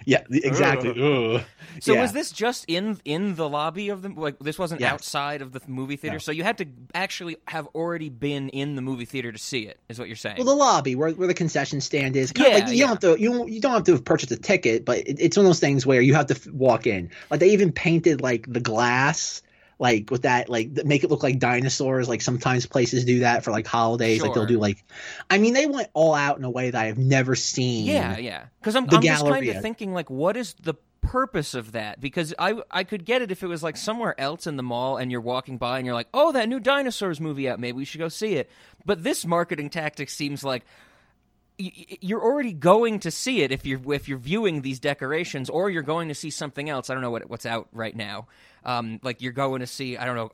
yeah, 0.05 0.23
exactly. 0.31 0.91
Ugh. 0.91 1.43
So 1.81 1.95
Yeah. 1.95 2.03
was 2.03 2.13
this 2.13 2.33
just 2.33 2.67
in 2.69 3.01
in 3.07 3.35
the 3.37 3.49
lobby 3.49 3.89
of 3.89 4.03
the 4.03 4.11
like 4.11 4.39
this 4.41 4.59
wasn't 4.59 4.83
Yes. 4.83 4.93
outside 4.93 5.41
of 5.41 5.53
the 5.53 5.61
movie 5.67 5.97
theater? 5.97 6.17
No. 6.17 6.19
So 6.19 6.33
you 6.33 6.43
had 6.43 6.59
to 6.59 6.67
actually 6.95 7.39
have 7.49 7.67
already 7.69 8.11
been 8.11 8.51
in 8.51 8.77
the 8.77 8.83
movie 8.83 9.07
theater 9.07 9.33
to 9.33 9.39
see 9.39 9.61
it. 9.61 9.79
Is 9.89 9.99
what 9.99 10.07
you're 10.09 10.17
saying? 10.17 10.37
Well, 10.37 10.45
the 10.47 10.55
lobby 10.55 10.95
where, 10.97 11.13
where 11.13 11.29
the 11.29 11.33
concession 11.35 11.81
stand 11.81 12.15
is, 12.15 12.31
Yeah, 12.37 12.49
like 12.49 12.69
you 12.69 12.81
don't 12.81 12.89
have 12.91 12.99
to 13.01 13.19
you 13.19 13.31
don't, 13.33 13.49
you 13.51 13.61
don't 13.61 13.73
have 13.73 13.85
to 13.85 13.99
purchase 14.03 14.31
a 14.33 14.37
ticket, 14.37 14.85
but 14.85 14.99
it, 14.99 15.17
it's 15.19 15.37
one 15.39 15.47
of 15.47 15.49
those 15.49 15.61
things 15.61 15.87
where 15.87 16.03
you 16.03 16.13
have 16.15 16.27
to 16.27 16.35
f- 16.35 16.47
walk 16.49 16.87
in. 16.87 17.09
Like 17.31 17.41
they 17.41 17.49
even 17.51 17.73
painted 17.73 18.21
like 18.21 18.53
the 18.53 18.61
glass, 18.61 19.41
like 19.81 20.11
with 20.11 20.23
that, 20.23 20.51
like 20.51 20.85
make 20.85 21.03
it 21.05 21.11
look 21.11 21.23
like 21.23 21.39
dinosaurs. 21.39 22.07
Like 22.09 22.21
sometimes 22.21 22.67
places 22.67 23.05
do 23.07 23.21
that 23.21 23.43
for 23.43 23.51
like 23.51 23.67
holidays. 23.67 24.23
Like 24.23 24.35
they'll 24.35 24.47
do 24.47 24.59
like, 24.59 24.85
I 25.31 25.39
mean, 25.39 25.55
they 25.55 25.67
went 25.67 25.89
all 25.95 26.15
out 26.15 26.37
in 26.37 26.45
a 26.45 26.51
way 26.51 26.71
that 26.71 26.81
I 26.81 26.87
have 26.87 26.99
never 26.99 27.35
seen. 27.35 27.87
Yeah, 27.87 28.19
yeah. 28.19 28.45
Because 28.61 28.77
I'm, 28.77 28.85
I'm 28.91 29.03
just 29.03 29.25
kind 29.25 29.49
of 29.49 29.63
thinking 29.63 29.95
like, 29.95 30.11
what 30.11 30.37
is 30.37 30.55
the 30.63 30.75
purpose 31.01 31.55
of 31.55 31.73
that? 31.73 31.99
Because 31.99 32.35
I 32.39 32.61
I 32.71 32.85
could 32.85 33.07
get 33.07 33.23
it 33.23 33.31
if 33.33 33.43
it 33.43 33.47
was 33.47 33.63
like 33.63 33.79
somewhere 33.79 34.21
else 34.21 34.47
in 34.47 34.59
the 34.59 34.63
mall 34.63 34.99
and 34.99 35.11
you're 35.11 35.23
walking 35.23 35.57
by 35.57 35.79
and 35.79 35.87
you're 35.87 35.95
like, 35.95 36.09
oh, 36.13 36.31
that 36.33 36.51
new 36.51 36.61
dinosaurs 36.61 37.19
movie 37.19 37.49
out, 37.49 37.59
maybe 37.59 37.77
we 37.77 37.87
should 37.87 38.01
go 38.01 38.09
see 38.09 38.35
it. 38.35 38.51
But 38.85 39.03
this 39.03 39.25
marketing 39.25 39.71
tactic 39.71 40.11
seems 40.11 40.45
like 40.45 40.67
you're 42.01 42.23
already 42.23 42.53
going 42.53 43.01
to 43.01 43.11
see 43.11 43.43
it 43.43 43.53
if 43.53 43.67
you're 43.67 43.93
if 43.93 44.09
you're 44.09 44.19
viewing 44.19 44.63
these 44.63 44.81
decorations, 44.81 45.51
or 45.51 45.71
you're 45.71 45.83
going 45.83 46.09
to 46.09 46.15
see 46.15 46.31
something 46.31 46.69
else. 46.69 46.91
I 46.91 46.95
don't 46.95 47.03
know 47.03 47.11
what 47.11 47.29
what's 47.29 47.47
out 47.47 47.69
right 47.73 47.95
now. 47.95 48.27
Um, 48.63 49.01
like 49.03 49.23
you're 49.23 49.33
going 49.33 49.61
to 49.61 49.67
see, 49.67 49.97
I 49.97 50.05
don't 50.05 50.17
know, 50.17 50.33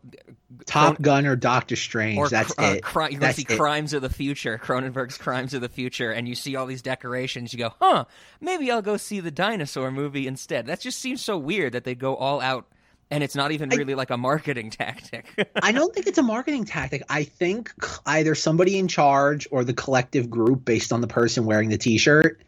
Top 0.64 1.00
Gun 1.00 1.26
or 1.26 1.36
Doctor 1.36 1.76
Strange. 1.76 2.18
or 2.18 2.28
that's 2.28 2.52
uh, 2.58 2.74
it. 2.76 2.82
cri- 2.82 3.12
you're 3.12 3.20
going 3.20 3.32
to 3.32 3.36
see 3.36 3.46
it. 3.48 3.56
Crimes 3.56 3.92
of 3.92 4.02
the 4.02 4.10
Future, 4.10 4.58
Cronenberg's 4.58 5.16
Crimes 5.16 5.54
of 5.54 5.60
the 5.60 5.68
Future, 5.68 6.10
and 6.10 6.28
you 6.28 6.34
see 6.34 6.56
all 6.56 6.66
these 6.66 6.82
decorations. 6.82 7.52
You 7.52 7.60
go, 7.60 7.74
huh? 7.80 8.04
Maybe 8.40 8.70
I'll 8.70 8.82
go 8.82 8.96
see 8.96 9.20
the 9.20 9.30
dinosaur 9.30 9.92
movie 9.92 10.26
instead. 10.26 10.66
That 10.66 10.80
just 10.80 10.98
seems 10.98 11.22
so 11.22 11.38
weird 11.38 11.72
that 11.74 11.84
they 11.84 11.94
go 11.94 12.16
all 12.16 12.40
out, 12.40 12.66
and 13.10 13.22
it's 13.22 13.34
not 13.36 13.52
even 13.52 13.68
really 13.68 13.94
like 13.94 14.10
a 14.10 14.16
marketing 14.16 14.70
tactic. 14.82 15.26
I 15.62 15.72
don't 15.72 15.94
think 15.94 16.06
it's 16.06 16.18
a 16.18 16.22
marketing 16.22 16.64
tactic. 16.64 17.02
I 17.08 17.24
think 17.24 17.72
either 18.04 18.34
somebody 18.34 18.78
in 18.78 18.88
charge 18.88 19.46
or 19.50 19.64
the 19.64 19.74
collective 19.74 20.28
group, 20.30 20.64
based 20.64 20.92
on 20.92 21.00
the 21.00 21.06
person 21.06 21.44
wearing 21.44 21.68
the 21.68 21.78
T-shirt, 21.78 22.40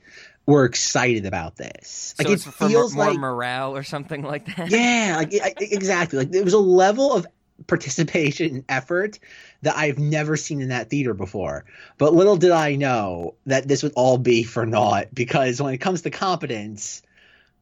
were 0.46 0.64
excited 0.64 1.26
about 1.26 1.56
this. 1.56 2.14
so 2.16 2.24
Like 2.24 2.32
it's 2.32 2.46
it 2.46 2.54
feels 2.54 2.94
more 2.94 3.08
like 3.08 3.18
morale 3.18 3.76
or 3.76 3.82
something 3.82 4.22
like 4.22 4.46
that. 4.56 4.70
yeah, 4.70 5.16
like 5.18 5.34
I- 5.34 5.48
I- 5.60 5.68
exactly. 5.70 6.18
Like 6.20 6.30
there 6.30 6.42
was 6.44 6.54
a 6.54 6.58
level 6.58 7.12
of 7.12 7.26
participation 7.66 8.54
and 8.54 8.64
effort 8.68 9.18
that 9.62 9.76
I've 9.76 9.98
never 9.98 10.36
seen 10.36 10.60
in 10.62 10.68
that 10.68 10.88
theater 10.90 11.12
before. 11.12 11.64
But 11.98 12.14
little 12.14 12.36
did 12.36 12.50
I 12.52 12.76
know 12.76 13.34
that 13.46 13.68
this 13.68 13.82
would 13.82 13.92
all 13.96 14.16
be 14.16 14.42
for 14.42 14.64
naught 14.64 15.08
because 15.12 15.60
when 15.60 15.74
it 15.74 15.78
comes 15.78 16.02
to 16.02 16.10
competence, 16.10 17.02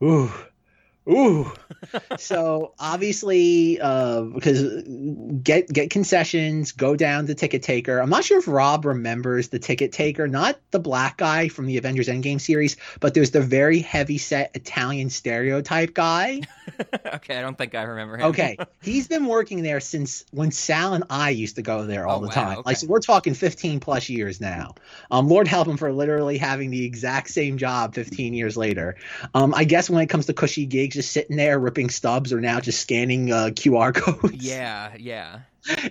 ooh, 0.03 0.31
ooh. 1.09 1.53
so 2.19 2.75
obviously, 2.79 3.81
uh, 3.81 4.23
because 4.23 4.83
get 5.43 5.69
get 5.69 5.91
concessions, 5.91 6.73
go 6.73 6.97
down 6.97 7.27
to 7.27 7.35
ticket 7.35 7.63
taker. 7.63 7.99
I'm 7.99 8.11
not 8.11 8.25
sure 8.25 8.39
if 8.39 8.49
Rob 8.49 8.85
remembers 8.85 9.49
the 9.49 9.59
ticket 9.59 9.93
taker, 9.93 10.27
not 10.29 10.59
the 10.71 10.79
black 10.81 11.17
guy 11.17 11.49
from 11.49 11.67
the 11.67 11.77
Avengers 11.79 12.09
Endgame 12.09 12.41
series, 12.41 12.77
but 13.01 13.15
there's 13.15 13.31
the 13.31 13.41
very 13.41 13.79
heavy 13.81 14.19
set 14.19 14.51
Italian 14.55 15.11
stereotype 15.11 15.95
guy. 15.95 16.43
okay, 17.15 17.37
I 17.39 17.41
don't 17.41 17.57
think 17.57 17.75
I 17.75 17.83
remember 17.83 18.17
him. 18.17 18.27
Okay, 18.27 18.57
he's 18.83 19.09
been 19.09 19.27
working 19.27 19.63
there 19.63 19.81
since 19.81 20.25
when 20.33 20.51
Sal 20.51 20.95
and 20.95 21.05
I 21.11 21.31
used 21.31 21.57
to 21.57 21.63
go 21.63 21.85
there 21.87 22.07
all 22.07 22.19
Oh, 22.19 22.21
the 22.23 22.29
wow, 22.29 22.33
time. 22.33 22.53
okay. 22.59 22.63
Like 22.67 22.77
so 22.79 22.87
we're 22.87 23.01
talking 23.01 23.35
15 23.35 23.81
plus 23.81 24.09
years 24.09 24.41
now. 24.41 24.75
Um, 25.11 25.29
Lord 25.29 25.47
help 25.49 25.69
him 25.69 25.77
for 25.77 25.93
literally 25.93 26.39
having 26.39 26.71
the 26.71 26.85
exact 26.85 27.29
same 27.31 27.59
job 27.59 27.95
15 27.95 28.33
years 28.35 28.57
later. 28.57 28.97
Um, 29.35 29.55
I 29.55 29.65
guess 29.65 29.91
when 29.91 30.03
it 30.03 30.07
comes 30.09 30.27
to 30.27 30.33
cushy 30.33 30.65
gigs, 30.67 30.96
just 30.97 31.13
sitting 31.13 31.37
there 31.37 31.59
ripping 31.59 31.91
stubs 31.91 32.33
or 32.33 32.41
now 32.41 32.59
just 32.59 32.81
scanning 32.81 33.31
uh, 33.31 33.51
QR 33.53 33.95
codes. 33.95 34.45
Yeah, 34.45 34.95
yeah. 34.99 35.41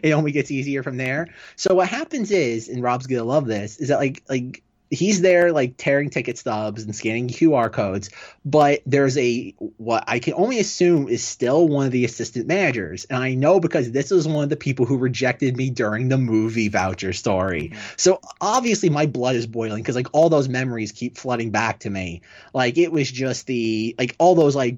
it 0.04 0.12
only 0.12 0.32
gets 0.32 0.52
easier 0.52 0.84
from 0.84 0.98
there. 0.98 1.30
So 1.56 1.76
what 1.76 1.88
happens 1.88 2.32
is, 2.32 2.68
and 2.68 2.84
Rob's 2.84 3.08
gonna 3.08 3.24
love 3.24 3.46
this, 3.46 3.78
is 3.78 3.88
that 3.88 4.00
like 4.00 4.24
like 4.28 4.64
he's 4.92 5.22
there 5.22 5.52
like 5.52 5.76
tearing 5.78 6.10
ticket 6.10 6.38
stubs 6.38 6.84
and 6.84 6.96
scanning 6.96 7.28
QR 7.28 7.72
codes, 7.72 8.10
but 8.44 8.82
there's 8.86 9.18
a 9.18 9.54
what 9.78 10.04
I 10.08 10.20
can 10.20 10.34
only 10.34 10.60
assume 10.60 11.08
is 11.08 11.24
still 11.24 11.68
one 11.68 11.86
of 11.86 11.92
the 11.92 12.06
assistant 12.06 12.48
managers, 12.48 13.06
and 13.06 13.22
I 13.22 13.36
know 13.36 13.60
because 13.60 13.92
this 13.92 14.12
was 14.12 14.28
one 14.28 14.44
of 14.44 14.50
the 14.50 14.56
people 14.56 14.86
who 14.86 14.98
rejected 14.98 15.56
me 15.58 15.70
during 15.70 16.10
the 16.10 16.18
movie 16.18 16.70
voucher 16.70 17.14
story. 17.14 17.74
So 17.98 18.20
obviously 18.40 18.90
my 18.90 19.06
blood 19.06 19.36
is 19.36 19.48
boiling 19.48 19.82
because 19.82 19.96
like 19.96 20.14
all 20.14 20.30
those 20.30 20.50
memories 20.50 20.92
keep 20.92 21.18
flooding 21.18 21.52
back 21.52 21.80
to 21.80 21.90
me. 21.90 22.22
Like 22.54 22.78
it 22.78 22.92
was 22.92 23.12
just 23.12 23.48
the 23.48 23.96
like 23.98 24.16
all 24.20 24.36
those 24.36 24.56
like 24.56 24.78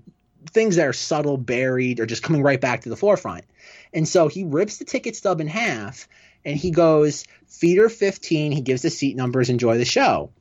things 0.50 0.76
that 0.76 0.88
are 0.88 0.94
subtle, 0.94 1.38
buried, 1.38 2.00
or 2.00 2.06
just 2.06 2.24
coming 2.24 2.44
right 2.44 2.60
back 2.60 2.82
to 2.82 2.90
the 2.90 2.98
forefront. 2.98 3.46
And 3.94 4.08
so 4.08 4.28
he 4.28 4.44
rips 4.44 4.78
the 4.78 4.86
ticket 4.86 5.16
stub 5.16 5.42
in 5.42 5.48
half 5.48 6.08
and 6.46 6.58
he 6.58 6.72
goes, 6.72 7.26
Feeder 7.48 7.90
15. 7.90 8.52
He 8.52 8.62
gives 8.62 8.82
the 8.82 8.90
seat 8.90 9.16
numbers, 9.16 9.50
enjoy 9.50 9.78
the 9.78 9.86
show. 9.86 10.32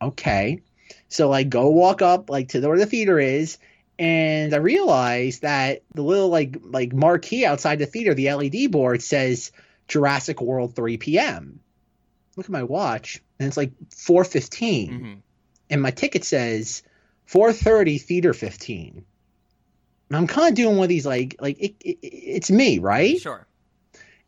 Okay. 0.00 0.62
So 1.08 1.32
I 1.32 1.42
go 1.42 1.68
walk 1.68 2.02
up 2.02 2.30
like 2.30 2.48
to 2.48 2.60
the 2.60 2.68
where 2.68 2.78
the 2.78 2.86
theater 2.86 3.18
is, 3.18 3.58
and 3.98 4.54
I 4.54 4.58
realize 4.58 5.40
that 5.40 5.82
the 5.94 6.02
little 6.02 6.28
like 6.28 6.56
like 6.62 6.92
marquee 6.92 7.44
outside 7.44 7.78
the 7.78 7.86
theater, 7.86 8.14
the 8.14 8.32
LED 8.32 8.70
board 8.70 9.02
says 9.02 9.52
Jurassic 9.88 10.40
World 10.40 10.74
3 10.74 10.96
p.m. 10.96 11.60
Look 12.36 12.46
at 12.46 12.52
my 12.52 12.62
watch, 12.62 13.20
and 13.38 13.48
it's 13.48 13.56
like 13.56 13.72
4:15, 13.90 14.88
hmm 14.88 15.12
and 15.70 15.80
my 15.80 15.92
ticket 15.92 16.24
says 16.24 16.82
4:30 17.28 18.02
theater 18.02 18.34
15. 18.34 19.04
And 20.10 20.16
I'm 20.16 20.26
kind 20.26 20.48
of 20.48 20.54
doing 20.54 20.76
one 20.76 20.84
of 20.84 20.88
these 20.88 21.06
like 21.06 21.36
like 21.40 21.58
it, 21.60 21.74
it, 21.80 21.98
it's 22.02 22.50
me, 22.50 22.80
right? 22.80 23.18
Sure. 23.20 23.46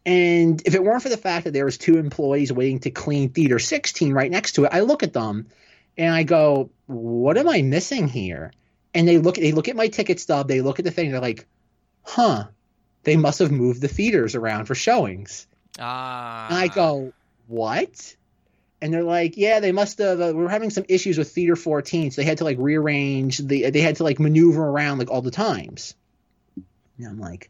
And 0.07 0.63
if 0.65 0.75
it 0.75 0.83
weren't 0.83 1.03
for 1.03 1.09
the 1.09 1.17
fact 1.17 1.45
that 1.45 1.53
there 1.53 1.65
was 1.65 1.77
two 1.77 1.99
employees 1.99 2.53
waiting 2.53 2.81
to 2.81 2.91
clean 2.91 3.31
theater 3.31 3.59
16 3.59 4.13
right 4.13 4.31
next 4.31 4.53
to 4.53 4.65
it, 4.65 4.71
I 4.73 4.81
look 4.81 5.03
at 5.03 5.13
them 5.13 5.49
and 5.99 6.15
I 6.15 6.23
go, 6.23 6.71
"What 6.87 7.37
am 7.37 7.49
I 7.49 7.63
missing 7.63 8.09
here?" 8.09 8.53
And 8.95 9.09
they 9.09 9.19
look 9.19 9.37
they 9.37 9.53
look 9.53 9.69
at 9.69 9.77
my 9.77 9.89
ticket 9.89 10.21
stub, 10.21 10.49
they 10.49 10.61
look 10.61 10.79
at 10.79 10.85
the 10.85 10.91
thing, 10.93 11.11
they're 11.11 11.21
like, 11.21 11.47
"Huh, 12.03 12.47
they 13.03 13.17
must 13.17 13.41
have 13.41 13.51
moved 13.51 13.81
the 13.81 13.89
theaters 13.89 14.37
around 14.37 14.67
for 14.67 14.77
showings." 14.77 15.49
Ah. 15.81 16.49
And 16.49 16.59
I 16.59 16.69
go, 16.69 17.13
"What?" 17.49 18.17
And 18.83 18.93
they're 18.93 19.05
like, 19.05 19.37
"Yeah, 19.37 19.61
they 19.61 19.71
must 19.73 19.97
have. 19.99 20.21
Uh, 20.21 20.33
we 20.35 20.43
we're 20.43 20.49
having 20.49 20.71
some 20.71 20.85
issues 20.89 21.17
with 21.17 21.31
theater 21.31 21.57
14, 21.57 22.11
so 22.11 22.21
they 22.21 22.27
had 22.27 22.39
to 22.39 22.45
like 22.45 22.59
rearrange 22.59 23.39
the. 23.39 23.71
They 23.71 23.81
had 23.81 23.97
to 23.97 24.03
like 24.05 24.19
maneuver 24.21 24.63
around 24.63 24.99
like 24.99 25.11
all 25.11 25.23
the 25.23 25.31
times." 25.31 25.95
And 26.99 27.07
I'm 27.07 27.21
like, 27.21 27.49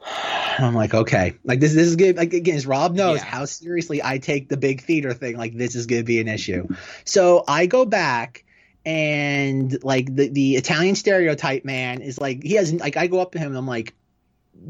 I'm 0.58 0.74
like, 0.74 0.94
okay, 0.94 1.34
like 1.44 1.60
this, 1.60 1.74
this 1.74 1.86
is 1.88 1.96
good. 1.96 2.16
Like 2.16 2.32
again, 2.32 2.56
as 2.56 2.66
Rob 2.66 2.94
knows 2.94 3.18
Yeah. 3.18 3.24
how 3.24 3.44
seriously 3.44 4.00
I 4.02 4.18
take 4.18 4.48
the 4.48 4.56
big 4.56 4.82
theater 4.82 5.12
thing. 5.12 5.36
Like 5.36 5.56
this 5.56 5.74
is 5.74 5.86
going 5.86 6.00
to 6.02 6.06
be 6.06 6.20
an 6.20 6.28
issue. 6.28 6.68
So 7.04 7.44
I 7.46 7.66
go 7.66 7.84
back 7.84 8.44
and 8.84 9.76
like 9.82 10.14
the 10.14 10.28
the 10.28 10.54
Italian 10.56 10.94
stereotype 10.94 11.64
man 11.64 12.00
is 12.00 12.20
like 12.20 12.42
he 12.42 12.54
has 12.54 12.72
like 12.72 12.96
I 12.96 13.08
go 13.08 13.20
up 13.20 13.32
to 13.32 13.38
him 13.38 13.48
and 13.48 13.58
I'm 13.58 13.66
like, 13.66 13.94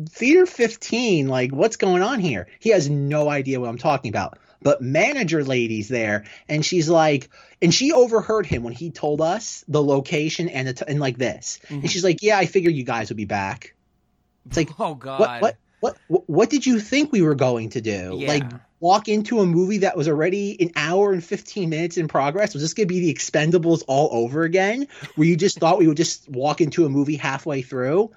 theater 0.08 0.46
15, 0.46 1.28
like 1.28 1.52
what's 1.52 1.76
going 1.76 2.02
on 2.02 2.20
here? 2.20 2.48
He 2.58 2.70
has 2.70 2.88
no 2.88 3.28
idea 3.28 3.60
what 3.60 3.68
I'm 3.68 3.78
talking 3.78 4.08
about. 4.08 4.38
But 4.62 4.80
manager 4.82 5.44
lady's 5.44 5.88
there, 5.88 6.24
and 6.48 6.64
she's 6.64 6.88
like, 6.88 7.28
and 7.62 7.72
she 7.72 7.92
overheard 7.92 8.46
him 8.46 8.62
when 8.62 8.72
he 8.72 8.90
told 8.90 9.20
us 9.20 9.64
the 9.68 9.82
location 9.82 10.48
and 10.48 10.68
the 10.68 10.74
t- 10.74 10.84
and 10.88 11.00
like 11.00 11.18
this, 11.18 11.58
Mm-hmm. 11.64 11.74
and 11.80 11.90
she's 11.90 12.04
like, 12.04 12.22
yeah, 12.22 12.38
I 12.38 12.46
figured 12.46 12.74
you 12.74 12.84
guys 12.84 13.10
would 13.10 13.16
be 13.16 13.24
back. 13.24 13.74
It's 14.46 14.56
like, 14.56 14.70
oh 14.78 14.94
god. 14.94 15.20
what, 15.20 15.42
what, 15.42 15.56
what, 15.80 15.96
what, 16.08 16.22
what 16.28 16.50
did 16.50 16.66
you 16.66 16.80
think 16.80 17.12
we 17.12 17.22
were 17.22 17.34
going 17.34 17.70
to 17.70 17.80
do? 17.80 18.16
Yeah. 18.18 18.28
Like 18.28 18.44
walk 18.80 19.08
into 19.08 19.40
a 19.40 19.46
movie 19.46 19.78
that 19.78 19.96
was 19.96 20.06
already 20.08 20.60
an 20.60 20.70
hour 20.76 21.12
and 21.12 21.24
15 21.24 21.70
minutes 21.70 21.96
in 21.96 22.08
progress? 22.08 22.52
Was 22.52 22.62
this 22.62 22.74
going 22.74 22.88
to 22.88 22.94
be 22.94 23.00
the 23.00 23.14
Expendables 23.14 23.82
all 23.86 24.08
over 24.12 24.42
again? 24.42 24.86
Where 25.14 25.26
you 25.26 25.36
just 25.36 25.58
thought 25.58 25.78
we 25.78 25.86
would 25.88 25.96
just 25.96 26.28
walk 26.28 26.60
into 26.60 26.84
a 26.84 26.88
movie 26.88 27.16
halfway 27.16 27.62
through? 27.62 28.10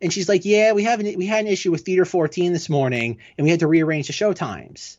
And 0.00 0.12
she's 0.12 0.28
like, 0.28 0.44
yeah, 0.44 0.72
we 0.72 0.84
have 0.84 1.00
an, 1.00 1.16
we 1.16 1.26
had 1.26 1.44
an 1.46 1.50
issue 1.50 1.70
with 1.72 1.82
Theater 1.82 2.04
14 2.04 2.52
this 2.52 2.68
morning, 2.68 3.18
and 3.38 3.44
we 3.44 3.50
had 3.50 3.60
to 3.60 3.66
rearrange 3.66 4.06
the 4.08 4.12
show 4.12 4.32
times. 4.32 4.98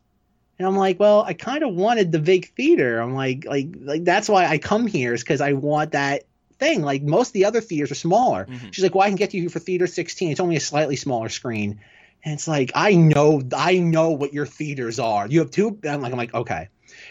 And 0.58 0.68
I'm 0.68 0.78
like, 0.78 1.00
well, 1.00 1.22
I 1.22 1.34
kind 1.34 1.64
of 1.64 1.74
wanted 1.74 2.12
the 2.12 2.20
big 2.20 2.54
theater. 2.54 3.00
I'm 3.00 3.14
like, 3.14 3.46
like, 3.46 3.68
like 3.78 4.04
that's 4.06 4.30
why 4.30 4.46
I 4.46 4.58
come 4.58 4.88
here 4.88 5.14
is 5.14 5.22
because 5.22 5.42
I 5.42 5.54
want 5.54 5.92
that 5.92 6.24
thing. 6.60 6.82
Like 6.82 7.04
most 7.04 7.30
of 7.30 7.34
the 7.34 7.46
other 7.46 7.62
theaters 7.62 7.92
are 7.92 7.96
smaller. 7.96 8.46
Mhm. 8.46 8.74
She's 8.74 8.84
like, 8.84 8.96
well, 8.96 9.06
I 9.06 9.10
can 9.10 9.18
get 9.18 9.34
you 9.34 9.42
here 9.42 9.50
for 9.50 9.60
theater 9.60 9.88
16. 9.88 10.32
It's 10.32 10.40
only 10.40 10.56
a 10.56 10.62
slightly 10.62 10.96
smaller 10.96 11.30
screen. 11.30 11.82
And 12.24 12.34
it's 12.34 12.48
like, 12.48 12.72
I 12.74 12.96
know, 12.96 13.42
I 13.56 13.80
know 13.80 14.12
what 14.12 14.34
your 14.34 14.46
theaters 14.46 14.98
are. 15.00 15.28
You 15.28 15.40
have 15.40 15.52
two. 15.52 15.78
I'm 15.84 16.02
like, 16.02 16.12
I'm 16.12 16.18
like, 16.18 16.34
okay. 16.34 16.70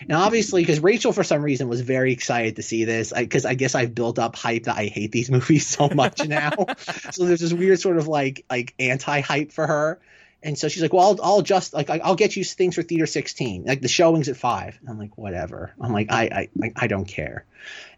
Now, 0.08 0.22
obviously, 0.22 0.62
because 0.62 0.80
Rachel, 0.80 1.12
for 1.12 1.22
some 1.22 1.42
reason, 1.42 1.68
was 1.68 1.82
very 1.82 2.12
excited 2.12 2.56
to 2.56 2.62
see 2.62 2.84
this, 2.84 3.12
because 3.12 3.44
I, 3.44 3.54
guess 3.54 3.74
I've 3.74 3.94
built 3.94 4.18
up 4.18 4.34
hype 4.34 4.64
that 4.64 4.76
I 4.76 4.86
hate 4.86 5.12
these 5.12 5.30
movies 5.30 5.66
so 5.66 5.88
much 5.88 6.26
now. 6.26 6.52
so 7.12 7.26
there's 7.26 7.40
this 7.40 7.52
weird 7.52 7.80
sort 7.80 7.98
of 7.98 8.08
like 8.08 8.44
like 8.50 8.74
anti 8.78 9.20
hype 9.20 9.52
for 9.52 9.66
her. 9.66 10.00
And 10.44 10.58
so 10.58 10.68
she's 10.68 10.82
like, 10.82 10.92
"Well, 10.92 11.08
I'll, 11.08 11.18
I'll 11.22 11.42
just 11.42 11.72
like 11.72 11.90
I'll 11.90 12.14
get 12.14 12.36
you 12.36 12.44
things 12.44 12.76
for 12.76 12.82
theater 12.82 13.06
16, 13.06 13.64
like 13.64 13.80
the 13.80 13.88
showings 13.88 14.28
at 14.28 14.36
five. 14.36 14.78
And 14.80 14.90
I'm 14.90 14.98
like, 14.98 15.16
"Whatever." 15.16 15.74
I'm 15.80 15.92
like, 15.92 16.12
I 16.12 16.48
I 16.60 16.72
I 16.76 16.86
don't 16.86 17.06
care. 17.06 17.46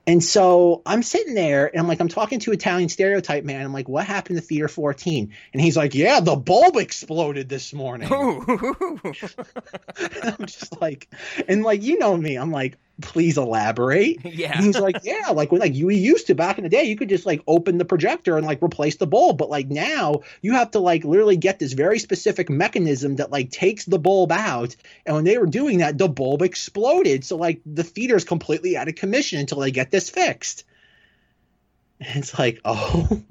And 0.09 0.23
so 0.23 0.83
I'm 0.87 1.03
sitting 1.03 1.35
there 1.35 1.67
and 1.67 1.81
I'm 1.81 1.89
like, 1.89 2.01
I'm 2.01 2.07
talking 2.07 2.39
to 2.41 2.53
Italian 2.53 2.89
stereotype 2.89 3.43
man. 3.43 3.65
I'm 3.65 3.73
like, 3.73 3.89
what 3.89 4.07
happened 4.07 4.39
to 4.39 4.43
theater 4.43 4.69
14? 4.69 5.33
And 5.53 5.61
he's 5.61 5.77
like, 5.77 5.97
yeah, 5.97 6.21
the 6.21 6.37
bulb 6.37 6.77
exploded 6.77 7.49
this 7.49 7.73
morning. 7.73 8.09
I'm 8.13 8.37
just 10.47 10.81
like, 10.81 11.09
and 11.49 11.65
like, 11.65 11.83
you 11.83 11.99
know 11.99 12.17
me, 12.17 12.37
I'm 12.37 12.53
like, 12.53 12.79
please 13.01 13.37
elaborate. 13.37 14.21
yeah. 14.25 14.57
And 14.57 14.65
he's 14.65 14.79
like, 14.79 14.99
yeah, 15.03 15.31
like 15.33 15.53
when 15.53 15.61
like 15.61 15.75
you 15.75 15.91
used 15.91 16.27
to 16.29 16.35
back 16.35 16.59
in 16.59 16.65
the 16.65 16.71
day, 16.71 16.85
you 16.85 16.97
could 16.97 17.09
just 17.09 17.27
like 17.27 17.43
open 17.47 17.79
the 17.79 17.85
projector 17.85 18.37
and 18.37 18.47
like 18.47 18.63
replace 18.63 18.97
the 18.97 19.07
bulb, 19.07 19.39
but 19.39 19.51
like 19.51 19.69
now 19.69 20.21
you 20.43 20.53
have 20.53 20.71
to 20.73 20.79
like 20.79 21.05
literally 21.05 21.37
get 21.37 21.59
this 21.59 21.73
very 21.73 21.99
specific 21.99 22.49
mechanism 22.49 23.17
that 23.17 23.31
like 23.31 23.51
takes 23.51 23.85
the 23.85 23.99
bulb 23.99 24.33
out. 24.33 24.75
And 25.05 25.17
when 25.17 25.25
they 25.25 25.39
were 25.39 25.47
doing 25.47 25.79
that, 25.79 25.99
the 25.99 26.09
bulb 26.09 26.43
exploded. 26.43 27.25
So 27.25 27.37
like 27.37 27.61
the 27.67 27.85
theater's 27.85 28.25
completely 28.25 28.77
out 28.77 28.89
of 28.89 28.95
commission 28.95 29.39
until 29.39 29.61
they 29.61 29.71
get 29.71 29.91
this 29.91 30.11
fixed. 30.11 30.65
And 32.01 32.19
it's 32.19 32.39
like, 32.39 32.61
oh. 32.65 33.09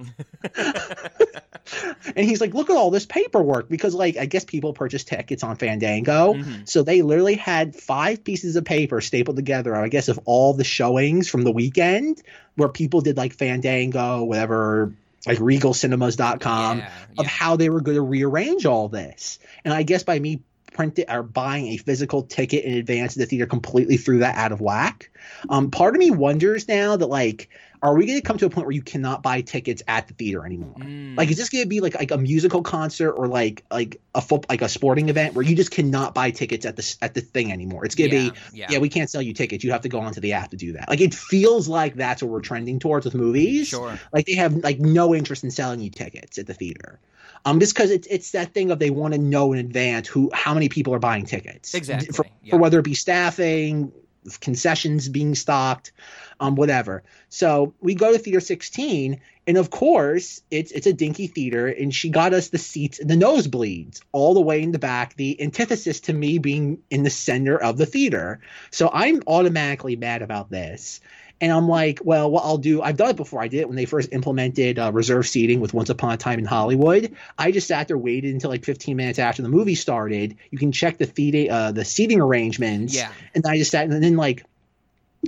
and 2.15 2.25
he's 2.25 2.41
like, 2.41 2.53
look 2.53 2.69
at 2.69 2.75
all 2.75 2.91
this 2.91 3.05
paperwork 3.05 3.69
because 3.69 3.93
like 3.93 4.17
I 4.17 4.25
guess 4.25 4.43
people 4.45 4.73
purchase 4.73 5.03
tickets 5.03 5.43
on 5.43 5.55
Fandango. 5.55 6.33
Mhm. 6.33 6.67
So 6.67 6.83
they 6.83 7.01
literally 7.01 7.35
had 7.35 7.75
five 7.75 8.23
pieces 8.23 8.55
of 8.55 8.65
paper 8.65 9.01
stapled 9.01 9.35
together, 9.35 9.75
I 9.75 9.87
guess, 9.87 10.07
of 10.07 10.19
all 10.25 10.53
the 10.53 10.63
showings 10.63 11.27
from 11.29 11.43
the 11.43 11.51
weekend 11.51 12.21
where 12.55 12.69
people 12.69 13.01
did 13.01 13.17
like 13.17 13.33
Fandango, 13.33 14.23
whatever, 14.23 14.93
like 15.25 15.39
regalcinemas.com 15.39 16.79
Yeah, 16.79 16.89
of 17.17 17.25
how 17.25 17.55
they 17.55 17.69
were 17.69 17.81
going 17.81 17.95
to 17.95 18.01
rearrange 18.01 18.65
all 18.65 18.87
this. 18.87 19.39
And 19.63 19.73
I 19.73 19.83
guess 19.83 20.03
by 20.03 20.19
me 20.19 20.41
printing 20.73 21.09
or 21.09 21.23
buying 21.23 21.67
a 21.67 21.77
physical 21.77 22.23
ticket 22.23 22.65
in 22.65 22.73
advance 22.73 23.15
the 23.15 23.25
theater 23.25 23.45
completely 23.45 23.97
threw 23.97 24.19
that 24.19 24.37
out 24.37 24.51
of 24.51 24.61
whack. 24.61 25.09
Um, 25.49 25.71
part 25.71 25.95
of 25.95 25.99
me 25.99 26.11
wonders 26.11 26.67
now 26.67 26.97
that 26.97 27.07
like, 27.07 27.49
are 27.85 27.95
we 27.95 28.07
going 28.07 28.19
to 28.19 28.25
come 28.25 28.37
to 28.39 28.47
a 28.47 28.49
point 28.49 28.65
where 28.65 28.73
you 28.73 28.81
cannot 28.81 29.21
buy 29.21 29.41
tickets 29.41 29.83
at 29.87 30.07
the 30.07 30.15
theater 30.15 30.43
anymore? 30.43 30.73
Mm. 30.79 31.15
Like, 31.15 31.29
is 31.29 31.37
this 31.37 31.49
going 31.49 31.63
to 31.63 31.69
be 31.69 31.81
like 31.81 31.93
like 31.93 32.09
a 32.09 32.17
musical 32.17 32.63
concert 32.63 33.11
or 33.11 33.27
like 33.27 33.63
like 33.69 34.01
a 34.15 34.21
foot 34.21 34.45
like 34.49 34.63
a 34.63 34.69
sporting 34.69 35.09
event 35.09 35.35
where 35.35 35.45
you 35.45 35.55
just 35.55 35.69
cannot 35.69 36.15
buy 36.15 36.31
tickets 36.31 36.65
at 36.65 36.75
the 36.75 36.97
at 37.03 37.13
the 37.13 37.21
thing 37.21 37.51
anymore? 37.51 37.85
It's 37.85 37.93
going 37.93 38.09
to 38.09 38.15
yeah, 38.15 38.29
be 38.29 38.37
yeah. 38.53 38.67
yeah, 38.71 38.77
we 38.79 38.89
can't 38.89 39.09
sell 39.09 39.21
you 39.21 39.33
tickets. 39.33 39.63
You 39.63 39.71
have 39.71 39.81
to 39.81 39.89
go 39.89 39.99
onto 39.99 40.19
the 40.19 40.33
app 40.33 40.49
to 40.49 40.57
do 40.57 40.73
that. 40.73 40.89
Like, 40.89 40.99
it 40.99 41.13
feels 41.13 41.67
like 41.67 41.93
that's 41.93 42.23
what 42.23 42.31
we're 42.31 42.41
trending 42.41 42.79
towards 42.79 43.05
with 43.05 43.13
movies. 43.13 43.67
sure. 43.67 43.99
Like, 44.11 44.25
they 44.25 44.35
have 44.35 44.55
like 44.55 44.79
no 44.79 45.13
interest 45.13 45.43
in 45.43 45.51
selling 45.51 45.79
you 45.79 45.91
tickets 45.91 46.39
at 46.39 46.47
the 46.47 46.55
theater. 46.55 46.99
Um, 47.45 47.59
just 47.59 47.75
because 47.75 47.91
it's 47.91 48.07
it's 48.07 48.31
that 48.31 48.53
thing 48.55 48.71
of 48.71 48.79
they 48.79 48.89
want 48.89 49.13
to 49.13 49.19
know 49.19 49.53
in 49.53 49.59
advance 49.59 50.07
who 50.07 50.31
how 50.33 50.55
many 50.55 50.69
people 50.69 50.95
are 50.95 50.99
buying 50.99 51.25
tickets 51.25 51.75
Exactly, 51.75 52.07
for, 52.07 52.25
yeah. 52.41 52.51
for 52.51 52.57
whether 52.57 52.79
it 52.79 52.83
be 52.83 52.95
staffing, 52.95 53.91
concessions 54.39 55.09
being 55.09 55.35
stocked, 55.35 55.91
um, 56.39 56.55
whatever. 56.55 57.03
So 57.29 57.73
we 57.81 57.95
go 57.95 58.11
to 58.11 58.19
theater 58.19 58.39
16, 58.39 59.21
and 59.47 59.57
of 59.57 59.69
course 59.69 60.41
it's 60.51 60.71
it's 60.71 60.87
a 60.87 60.93
dinky 60.93 61.27
theater, 61.27 61.67
and 61.67 61.93
she 61.93 62.09
got 62.09 62.33
us 62.33 62.49
the 62.49 62.57
seats, 62.57 62.99
and 62.99 63.09
the 63.09 63.15
nosebleeds, 63.15 64.01
all 64.11 64.33
the 64.33 64.41
way 64.41 64.61
in 64.61 64.71
the 64.71 64.79
back. 64.79 65.15
The 65.15 65.41
antithesis 65.41 66.01
to 66.01 66.13
me 66.13 66.37
being 66.37 66.79
in 66.89 67.03
the 67.03 67.09
center 67.09 67.57
of 67.57 67.77
the 67.77 67.85
theater. 67.85 68.39
So 68.71 68.89
I'm 68.91 69.21
automatically 69.27 69.95
mad 69.95 70.21
about 70.21 70.49
this. 70.49 71.01
And 71.41 71.51
I'm 71.51 71.67
like, 71.67 71.99
well, 72.03 72.31
what 72.31 72.45
I'll 72.45 72.57
do, 72.57 72.81
I've 72.81 72.95
done 72.95 73.09
it 73.09 73.17
before. 73.17 73.41
I 73.41 73.49
did 73.49 73.59
it 73.59 73.67
when 73.67 73.75
they 73.75 73.85
first 73.85 74.13
implemented 74.13 74.79
uh, 74.79 74.91
reserve 74.93 75.27
seating 75.27 75.59
with 75.59 75.73
Once 75.73 75.89
Upon 75.89 76.13
a 76.13 76.17
Time 76.17 76.39
in 76.39 76.45
Hollywood. 76.45 77.13
I 77.37 77.51
just 77.51 77.67
sat 77.67 77.87
there, 77.87 77.97
waited 77.97 78.33
until 78.33 78.49
like 78.49 78.63
15 78.63 78.95
minutes 78.95 79.19
after 79.19 79.41
the 79.41 79.49
movie 79.49 79.75
started. 79.75 80.37
You 80.49 80.57
can 80.57 80.71
check 80.71 80.97
the 80.97 81.05
theater, 81.05 81.51
uh, 81.51 81.71
the 81.73 81.83
seating 81.83 82.21
arrangements. 82.21 82.95
Yeah. 82.95 83.11
And 83.33 83.45
I 83.45 83.57
just 83.57 83.71
sat, 83.71 83.89
and 83.89 84.01
then 84.01 84.15
like, 84.15 84.45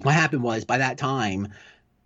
what 0.03 0.13
happened 0.13 0.43
was 0.43 0.63
by 0.63 0.77
that 0.77 0.97
time, 0.97 1.49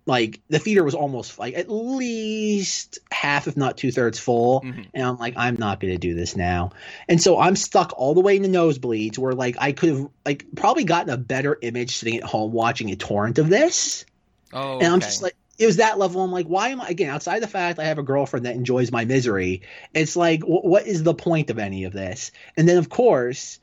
like 0.04 0.40
the 0.48 0.58
theater 0.58 0.82
was 0.82 0.94
almost 0.94 1.38
like 1.38 1.54
at 1.54 1.70
least 1.70 2.98
half, 3.10 3.46
if 3.46 3.56
not 3.56 3.76
two 3.76 3.92
thirds 3.92 4.18
full. 4.18 4.62
Mhm. 4.62 4.86
And 4.92 5.04
I'm 5.04 5.16
like, 5.18 5.34
I'm 5.36 5.56
not 5.56 5.80
going 5.80 5.92
to 5.92 5.98
do 5.98 6.14
this 6.14 6.36
now. 6.36 6.70
And 7.08 7.22
so 7.22 7.38
I'm 7.38 7.54
stuck 7.56 7.92
all 7.96 8.14
the 8.14 8.20
way 8.20 8.36
in 8.36 8.42
the 8.42 8.48
nosebleeds 8.48 9.16
where 9.18 9.32
like 9.32 9.56
I 9.60 9.72
could 9.72 9.90
have 9.90 10.08
like 10.24 10.46
probably 10.56 10.84
gotten 10.84 11.10
a 11.12 11.16
better 11.16 11.56
image 11.62 11.96
sitting 11.96 12.16
at 12.18 12.24
home 12.24 12.52
watching 12.52 12.90
a 12.90 12.96
torrent 12.96 13.38
of 13.38 13.48
this. 13.48 14.04
Oh, 14.52 14.78
And 14.78 14.88
I'm 14.88 14.98
okay. 14.98 15.06
just 15.06 15.22
like, 15.22 15.36
it 15.58 15.66
was 15.66 15.76
that 15.76 15.98
level. 15.98 16.22
I'm 16.22 16.32
like, 16.32 16.46
why 16.46 16.70
am 16.70 16.80
I 16.80 16.88
again 16.88 17.10
outside 17.10 17.40
the 17.40 17.46
fact 17.46 17.78
I 17.78 17.84
have 17.84 17.98
a 17.98 18.02
girlfriend 18.02 18.46
that 18.46 18.56
enjoys 18.56 18.90
my 18.90 19.04
misery? 19.04 19.62
It's 19.94 20.16
like, 20.16 20.42
wh- 20.42 20.64
what 20.64 20.86
is 20.86 21.04
the 21.04 21.14
point 21.14 21.50
of 21.50 21.58
any 21.58 21.84
of 21.84 21.92
this? 21.92 22.32
And 22.56 22.68
then 22.68 22.78
of 22.78 22.88
course, 22.88 23.60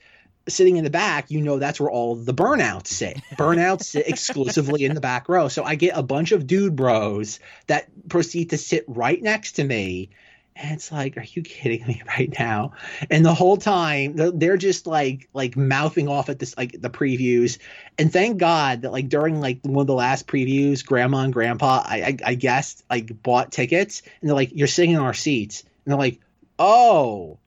sitting 0.50 0.78
in 0.78 0.84
the 0.84 0.90
back, 0.90 1.32
you 1.32 1.42
know 1.42 1.60
that's 1.60 1.80
where 1.80 1.90
all 1.90 2.16
the 2.16 2.34
burnouts 2.34 2.88
sit. 2.88 3.18
Burnouts 3.38 3.84
sit 3.84 4.08
exclusively 4.08 4.86
in 4.86 4.96
the 4.96 5.02
back 5.02 5.30
row. 5.30 5.48
So 5.48 5.64
I 5.64 5.76
get 5.76 5.98
a 5.98 6.04
bunch 6.04 6.32
of 6.32 6.48
dude 6.48 6.76
bros 6.76 7.40
that 7.68 7.88
proceed 8.10 8.52
to 8.52 8.58
sit 8.58 8.86
right 8.88 9.22
next 9.22 9.54
to 9.54 9.64
me. 9.64 10.10
And 10.56 10.74
it's 10.74 10.92
like, 10.92 11.16
are 11.16 11.24
you 11.24 11.42
kidding 11.42 11.88
me 11.88 12.02
right 12.08 12.34
now? 12.38 12.74
And 13.10 13.26
the 13.26 13.34
whole 13.34 13.58
time 13.58 14.16
they're, 14.16 14.58
just 14.58 14.88
like 14.88 15.30
like 15.34 15.56
mouthing 15.56 16.10
off 16.10 16.28
at 16.30 16.40
this 16.40 16.58
like 16.58 16.80
the 16.80 16.90
previews. 16.90 17.60
And 17.98 18.12
thank 18.12 18.38
God 18.38 18.82
that 18.82 18.92
like 18.92 19.08
during 19.08 19.40
like 19.40 19.60
one 19.64 19.82
of 19.82 19.88
the 19.88 19.94
last 19.94 20.28
previews, 20.28 20.86
grandma 20.86 21.20
and 21.20 21.34
grandpa, 21.34 21.84
I 21.86 22.02
I, 22.02 22.18
I 22.26 22.36
guess 22.36 22.84
like 22.90 23.24
bought 23.24 23.52
tickets 23.52 24.02
and 24.20 24.30
they're 24.30 24.36
like, 24.36 24.52
You're 24.54 24.68
sitting 24.68 24.92
in 24.92 25.00
our 25.00 25.14
seats. 25.14 25.62
And 25.62 25.94
they're 25.94 26.00
like, 26.00 26.20
Oh, 26.58 27.40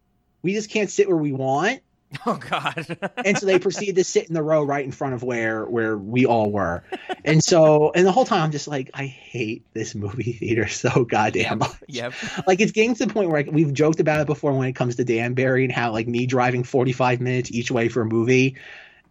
we 0.43 0.55
just 0.55 0.71
can't 0.71 0.91
sit 0.91 1.09
where 1.09 1.17
we 1.17 1.33
want. 1.33 1.83
oh 2.27 2.35
god. 2.37 2.99
And 3.25 3.39
so 3.39 3.47
they 3.47 3.59
proceeded 3.59 3.97
to 3.97 4.05
sit 4.05 4.29
in 4.29 4.35
the 4.35 4.43
row 4.43 4.63
right 4.63 4.85
in 4.85 4.91
front 4.93 5.15
of 5.15 5.23
where 5.23 5.65
where 5.65 5.97
we 5.97 6.27
all 6.27 6.51
were. 6.51 6.83
And 7.25 7.43
so 7.43 7.93
and 7.95 8.07
the 8.07 8.13
whole 8.13 8.25
time 8.25 8.43
I'm 8.43 8.51
just 8.51 8.69
like, 8.69 8.91
I 8.95 9.07
hate 9.07 9.65
this 9.73 9.95
movie 9.95 10.33
theater 10.33 10.67
so 10.69 11.05
goddamn 11.05 11.59
much. 11.59 11.77
yep. 11.89 12.15
Like 12.47 12.61
it's 12.61 12.73
getting 12.73 12.95
to 12.97 13.07
the 13.07 13.13
point 13.13 13.31
where 13.31 13.43
like, 13.45 13.53
we've 13.53 13.73
joked 13.73 14.01
about 14.01 14.21
it 14.21 14.27
before 14.27 14.53
when 14.53 14.69
it 14.69 14.75
comes 14.75 14.97
to 14.97 15.05
Danbury 15.05 15.65
and 15.65 15.73
how 15.73 15.93
like 15.93 16.09
me 16.09 16.27
driving 16.27 16.65
45 16.65 17.21
minutes 17.21 17.51
each 17.53 17.71
way 17.71 17.89
for 17.89 18.03
a 18.03 18.07
movie. 18.07 18.57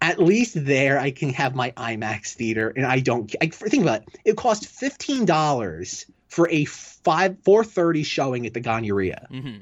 At 0.02 0.20
least 0.20 0.66
there, 0.66 1.00
I 1.00 1.12
can 1.12 1.30
have 1.34 1.54
my 1.54 1.72
IMAX 1.72 2.34
theater, 2.34 2.74
and 2.76 2.88
I 2.88 3.02
don't. 3.02 3.34
I, 3.40 3.50
think 3.50 3.84
about 3.84 4.02
it. 4.02 4.10
It 4.26 4.36
cost 4.36 4.66
fifteen 4.66 5.26
dollars 5.26 6.08
for 6.28 6.50
a 6.50 6.66
five 6.66 7.38
four 7.44 7.64
thirty 7.64 8.02
showing 8.02 8.48
at 8.48 8.56
the 8.56 8.62
Ganeria. 8.62 9.28
hmm 9.28 9.58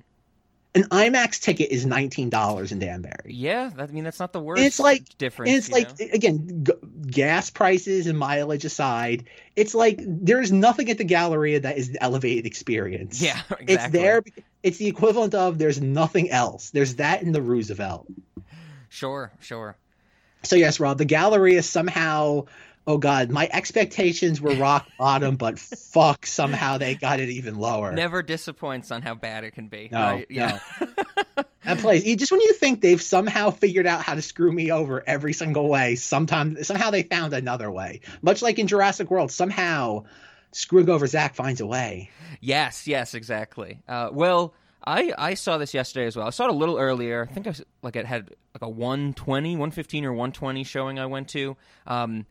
An 0.83 0.89
IMAX 0.89 1.39
ticket 1.41 1.71
is 1.71 1.85
nineteen 1.85 2.29
dollars 2.29 2.71
in 2.71 2.79
Danbury. 2.79 3.33
Yeah, 3.33 3.69
that, 3.75 3.89
I 3.89 3.91
mean 3.91 4.03
that's 4.03 4.19
not 4.19 4.33
the 4.33 4.39
worst. 4.39 4.61
It's 4.61 4.79
like- 4.79 5.17
difference. 5.17 5.49
And 5.49 5.57
it's 5.57 5.71
like 5.71 5.99
know? 5.99 6.07
again, 6.13 6.63
g- 6.63 6.73
gas 7.07 7.49
prices 7.49 8.07
and 8.07 8.17
mileage 8.17 8.65
aside, 8.65 9.25
it's 9.55 9.75
like 9.75 9.99
there's 10.03 10.51
nothing 10.51 10.89
at 10.89 10.97
the 10.97 11.03
Galleria 11.03 11.61
that 11.61 11.77
is 11.77 11.91
the 11.91 12.03
elevated 12.03 12.45
experience. 12.45 13.21
yeah, 13.21 13.41
exactly. 13.59 13.73
It's 13.73 13.89
there. 13.89 14.23
It's 14.63 14.77
the 14.77 14.87
equivalent 14.87 15.35
of 15.35 15.57
there's 15.57 15.81
nothing 15.81 16.29
else. 16.31 16.71
There's 16.71 16.95
that 16.95 17.21
in 17.21 17.31
the 17.31 17.41
Roosevelt. 17.41 18.07
Sure, 18.89 19.31
sure. 19.39 19.77
So 20.43 20.55
yes, 20.55 20.79
Rob, 20.79 20.97
the 20.97 21.05
Galleria 21.05 21.59
is 21.59 21.69
somehow 21.69 22.45
oh 22.89 22.97
god, 22.97 23.29
my 23.29 23.47
expectations 23.53 24.41
were 24.41 24.55
rock 24.55 24.87
bottom, 24.97 25.35
but 25.35 25.59
fuck, 25.59 26.25
somehow 26.25 26.79
they 26.79 26.95
got 26.95 27.19
it 27.19 27.29
even 27.29 27.59
lower. 27.59 27.91
Never 27.91 28.23
disappoints 28.23 28.89
on 28.89 29.03
how 29.03 29.13
bad 29.13 29.43
it 29.43 29.51
can 29.51 29.67
be. 29.67 29.89
No, 29.91 29.99
right? 29.99 30.25
Yeah. 30.27 30.59
no. 30.81 30.87
that 31.63 31.77
place, 31.77 32.03
you, 32.03 32.15
just 32.15 32.31
when 32.31 32.41
you 32.41 32.51
think 32.53 32.81
they've 32.81 33.01
somehow 33.01 33.51
figured 33.51 33.85
out 33.85 34.01
how 34.01 34.15
to 34.15 34.23
screw 34.23 34.51
me 34.51 34.71
over 34.71 35.03
every 35.05 35.33
single 35.33 35.69
way, 35.69 35.95
sometimes 35.95 36.65
somehow 36.65 36.89
they 36.89 37.03
found 37.03 37.33
another 37.33 37.69
way. 37.69 38.01
Much 38.23 38.41
like 38.41 38.57
in 38.57 38.65
Jurassic 38.65 39.11
World, 39.11 39.31
somehow 39.31 40.05
screwing 40.51 40.89
over 40.89 41.05
Zach 41.05 41.35
finds 41.35 41.61
a 41.61 41.67
way. 41.67 42.09
Yes, 42.41 42.87
yes, 42.87 43.13
exactly. 43.13 43.81
Uh, 43.87 44.09
well, 44.11 44.55
I, 44.83 45.13
I 45.15 45.33
saw 45.35 45.59
this 45.59 45.75
yesterday 45.75 46.07
as 46.07 46.15
well. 46.15 46.25
I 46.25 46.31
saw 46.31 46.45
it 46.45 46.49
a 46.49 46.53
little 46.53 46.79
earlier. 46.79 47.27
I 47.29 47.33
think 47.33 47.45
I 47.45 47.51
was, 47.51 47.63
like 47.83 47.95
it 47.95 48.07
had 48.07 48.31
like 48.55 48.63
a 48.63 48.69
120, 48.69 49.51
115 49.51 50.05
or 50.05 50.11
120 50.11 50.63
showing 50.63 50.97
I 50.97 51.05
went 51.05 51.27
to. 51.29 51.55
Um, 51.85 52.25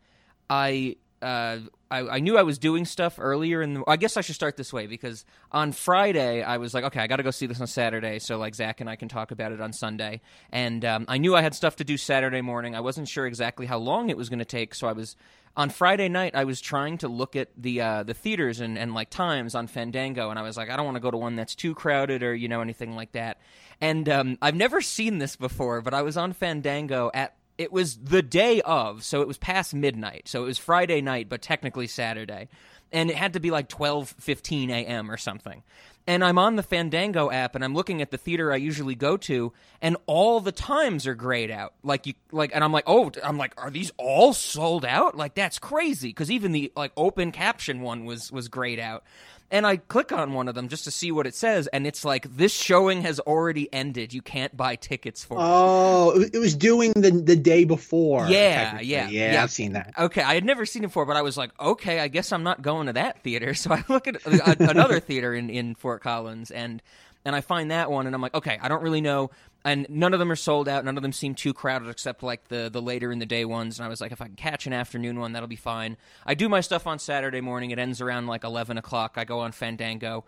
I 0.49 0.95
uh, 1.21 1.59
I, 1.91 1.99
I, 2.07 2.19
knew 2.19 2.37
I 2.37 2.43
was 2.43 2.57
doing 2.57 2.85
stuff 2.85 3.15
earlier, 3.19 3.61
and 3.61 3.83
I 3.87 3.97
guess 3.97 4.15
I 4.15 4.21
should 4.21 4.35
start 4.35 4.55
this 4.57 4.71
way 4.71 4.87
because 4.87 5.25
on 5.51 5.71
Friday 5.71 6.43
I 6.43 6.57
was 6.57 6.73
like, 6.73 6.83
okay, 6.85 6.99
I 6.99 7.07
got 7.07 7.17
to 7.17 7.23
go 7.23 7.31
see 7.31 7.45
this 7.45 7.59
on 7.59 7.67
Saturday, 7.67 8.19
so 8.19 8.37
like 8.37 8.55
Zach 8.55 8.79
and 8.79 8.89
I 8.89 8.95
can 8.95 9.09
talk 9.09 9.31
about 9.31 9.51
it 9.51 9.59
on 9.59 9.73
Sunday. 9.73 10.21
And 10.51 10.85
um, 10.85 11.05
I 11.07 11.17
knew 11.17 11.35
I 11.35 11.41
had 11.41 11.55
stuff 11.55 11.75
to 11.77 11.83
do 11.83 11.97
Saturday 11.97 12.41
morning. 12.41 12.75
I 12.75 12.79
wasn't 12.79 13.07
sure 13.07 13.25
exactly 13.25 13.65
how 13.65 13.79
long 13.79 14.09
it 14.09 14.17
was 14.17 14.29
going 14.29 14.39
to 14.39 14.45
take, 14.45 14.75
so 14.75 14.87
I 14.87 14.93
was 14.93 15.15
on 15.57 15.69
Friday 15.69 16.09
night. 16.09 16.35
I 16.35 16.43
was 16.43 16.61
trying 16.61 16.99
to 16.99 17.07
look 17.07 17.35
at 17.35 17.49
the 17.57 17.81
uh, 17.81 18.03
the 18.03 18.13
theaters 18.13 18.59
and, 18.59 18.77
and 18.77 18.93
like 18.93 19.09
times 19.09 19.55
on 19.55 19.67
Fandango, 19.67 20.29
and 20.29 20.37
I 20.37 20.43
was 20.43 20.57
like, 20.57 20.69
I 20.69 20.77
don't 20.77 20.85
want 20.85 20.95
to 20.95 21.01
go 21.01 21.11
to 21.11 21.17
one 21.17 21.35
that's 21.35 21.55
too 21.55 21.73
crowded 21.73 22.23
or 22.23 22.35
you 22.35 22.47
know 22.47 22.61
anything 22.61 22.95
like 22.95 23.13
that. 23.13 23.39
And 23.81 24.07
um, 24.09 24.37
I've 24.41 24.55
never 24.55 24.81
seen 24.81 25.17
this 25.17 25.35
before, 25.35 25.81
but 25.81 25.93
I 25.93 26.03
was 26.03 26.17
on 26.17 26.33
Fandango 26.33 27.09
at 27.13 27.35
it 27.59 27.73
was 27.73 27.97
the 27.97 28.21
day 28.21 28.61
of, 28.61 29.03
so 29.03 29.21
it 29.21 29.27
was 29.27 29.37
past 29.37 29.73
midnight. 29.73 30.29
So 30.29 30.43
it 30.43 30.47
was 30.47 30.57
Friday 30.57 31.01
night, 31.01 31.27
but 31.27 31.41
technically 31.41 31.87
Saturday. 31.87 32.47
And 32.91 33.11
it 33.11 33.17
had 33.17 33.33
to 33.33 33.41
be 33.41 33.51
like 33.51 33.67
12, 33.67 34.15
15 34.17 34.69
a.m. 34.71 35.11
or 35.11 35.17
something. 35.17 35.61
And 36.07 36.23
I'm 36.23 36.39
on 36.39 36.55
the 36.55 36.63
Fandango 36.63 37.29
app 37.29 37.55
and 37.55 37.63
I'm 37.63 37.75
looking 37.75 38.01
at 38.01 38.11
the 38.11 38.17
theater 38.17 38.51
I 38.51 38.55
usually 38.55 38.95
go 38.95 39.17
to, 39.17 39.51
and 39.81 39.97
all 40.07 40.39
the 40.39 40.53
times 40.53 41.05
are 41.05 41.13
grayed 41.13 41.51
out. 41.51 41.73
Like 41.83 42.07
you 42.07 42.13
like 42.31 42.49
and 42.55 42.63
I'm 42.63 42.71
like, 42.71 42.85
oh 42.87 43.11
I'm 43.23 43.37
like, 43.37 43.53
are 43.61 43.69
these 43.69 43.91
all 43.97 44.33
sold 44.33 44.85
out? 44.85 45.15
Like 45.15 45.35
that's 45.35 45.59
crazy. 45.59 46.07
Because 46.07 46.31
even 46.31 46.51
the 46.51 46.71
like 46.75 46.93
open 46.97 47.31
caption 47.31 47.81
one 47.81 48.05
was 48.05 48.31
was 48.31 48.47
grayed 48.47 48.79
out 48.79 49.03
and 49.51 49.65
I 49.65 49.77
click 49.77 50.11
on 50.11 50.33
one 50.33 50.47
of 50.47 50.55
them 50.55 50.67
just 50.67 50.83
to 50.83 50.91
see 50.91 51.11
what 51.11 51.25
it 51.25 51.35
says, 51.35 51.67
and 51.67 51.87
it's 51.87 52.05
like 52.05 52.35
this 52.35 52.53
showing 52.53 53.01
has 53.01 53.19
already 53.19 53.71
ended. 53.73 54.13
You 54.13 54.21
can't 54.21 54.55
buy 54.55 54.75
tickets 54.75 55.23
for 55.23 55.35
it. 55.35 55.41
oh, 55.41 56.11
it. 56.21 56.35
it 56.35 56.39
was 56.39 56.55
doing 56.55 56.91
the 56.93 57.11
the 57.11 57.35
day 57.35 57.63
before. 57.63 58.27
Yeah, 58.27 58.79
yeah, 58.79 59.07
yeah, 59.09 59.31
yeah, 59.33 59.43
I've 59.43 59.51
seen 59.51 59.73
that. 59.73 59.93
Okay, 59.97 60.21
I 60.21 60.35
had 60.35 60.45
never 60.45 60.65
seen 60.65 60.83
it 60.83 60.87
before, 60.87 61.05
but 61.05 61.17
I 61.17 61.21
was 61.21 61.37
like, 61.37 61.51
okay, 61.59 61.99
I 61.99 62.07
guess 62.07 62.31
I'm 62.31 62.43
not 62.43 62.61
going 62.61 62.87
to 62.87 62.93
that 62.93 63.21
theater. 63.23 63.53
So 63.59 63.73
I 63.73 63.83
look 63.89 64.07
at 64.07 64.25
uh, 64.25 64.55
another 64.59 65.01
theater 65.01 65.33
in 65.33 65.49
in 65.49 65.75
Fort 65.75 66.01
Collins, 66.01 66.49
and 66.49 66.81
and 67.25 67.35
I 67.35 67.41
find 67.41 67.71
that 67.71 67.91
one, 67.91 68.05
and 68.05 68.15
I'm 68.15 68.21
like, 68.21 68.33
okay, 68.33 68.57
I 68.61 68.69
don't 68.69 68.81
really 68.81 69.01
know 69.01 69.31
and 69.65 69.85
none 69.89 70.13
of 70.13 70.19
them 70.19 70.31
are 70.31 70.37
sold 70.37 70.69
out. 70.69 70.85
None 70.85 70.97
of 70.97 71.03
them 71.03 71.11
seem 71.11 71.35
too 71.35 71.53
crowded, 71.53 71.89
except 71.89 72.23
like 72.23 72.47
the 72.47 72.69
the 72.71 72.81
later 72.81 73.11
in 73.11 73.19
the 73.19 73.25
day 73.25 73.45
ones. 73.45 73.77
And 73.77 73.85
I 73.85 73.89
was 73.89 74.01
like, 74.01 74.11
if 74.11 74.21
I 74.21 74.25
can 74.25 74.35
catch 74.35 74.65
an 74.67 74.73
afternoon 74.73 75.19
one, 75.19 75.33
that'll 75.33 75.47
be 75.47 75.55
fine. 75.55 75.97
I 76.25 76.33
do 76.33 76.47
my 76.47 76.61
stuff 76.61 76.87
on 76.87 76.99
Saturday 76.99 77.41
morning. 77.41 77.71
It 77.71 77.79
ends 77.79 78.01
around 78.01 78.27
like 78.27 78.43
eleven 78.43 78.77
o'clock. 78.77 79.13
I 79.15 79.25
go 79.25 79.39
on 79.39 79.51
Fandango. 79.51 80.23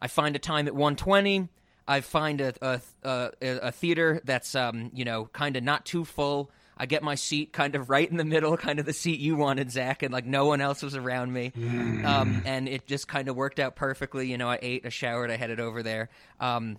I 0.00 0.08
find 0.08 0.34
a 0.34 0.40
time 0.40 0.66
at 0.66 0.74
one 0.74 0.96
twenty. 0.96 1.48
I 1.86 2.00
find 2.00 2.40
a 2.40 2.54
a, 2.60 2.80
a, 3.04 3.30
a 3.40 3.72
theater 3.72 4.20
that's 4.24 4.54
um, 4.54 4.90
you 4.94 5.04
know 5.04 5.26
kind 5.32 5.56
of 5.56 5.62
not 5.62 5.86
too 5.86 6.04
full. 6.04 6.50
I 6.76 6.86
get 6.86 7.04
my 7.04 7.14
seat 7.14 7.52
kind 7.52 7.76
of 7.76 7.88
right 7.90 8.10
in 8.10 8.16
the 8.16 8.24
middle, 8.24 8.56
kind 8.56 8.80
of 8.80 8.86
the 8.86 8.92
seat 8.92 9.20
you 9.20 9.36
wanted, 9.36 9.70
Zach, 9.70 10.02
and 10.02 10.12
like 10.12 10.26
no 10.26 10.46
one 10.46 10.60
else 10.60 10.82
was 10.82 10.96
around 10.96 11.32
me. 11.32 11.52
Mm. 11.56 12.04
Um, 12.04 12.42
and 12.44 12.68
it 12.68 12.86
just 12.86 13.06
kind 13.06 13.28
of 13.28 13.36
worked 13.36 13.60
out 13.60 13.76
perfectly. 13.76 14.28
You 14.28 14.38
know, 14.38 14.50
I 14.50 14.58
ate, 14.60 14.84
I 14.84 14.88
showered, 14.88 15.30
I 15.30 15.36
headed 15.36 15.60
over 15.60 15.84
there. 15.84 16.08
Um, 16.40 16.78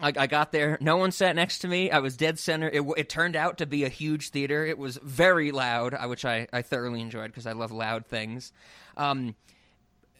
I, 0.00 0.12
I, 0.16 0.26
got 0.26 0.50
there. 0.50 0.76
No 0.80 0.96
one 0.96 1.12
sat 1.12 1.36
next 1.36 1.60
to 1.60 1.68
me. 1.68 1.90
I 1.90 2.00
was 2.00 2.16
dead 2.16 2.38
center. 2.38 2.68
It, 2.68 2.82
it 2.96 3.08
turned 3.08 3.36
out 3.36 3.58
to 3.58 3.66
be 3.66 3.84
a 3.84 3.88
huge 3.88 4.30
theater. 4.30 4.66
It 4.66 4.76
was 4.76 4.98
very 5.02 5.52
loud, 5.52 5.94
which 6.08 6.24
I, 6.24 6.48
I 6.52 6.62
thoroughly 6.62 7.00
enjoyed 7.00 7.28
because 7.28 7.46
I 7.46 7.52
love 7.52 7.70
loud 7.70 8.06
things. 8.06 8.52
Um, 8.96 9.36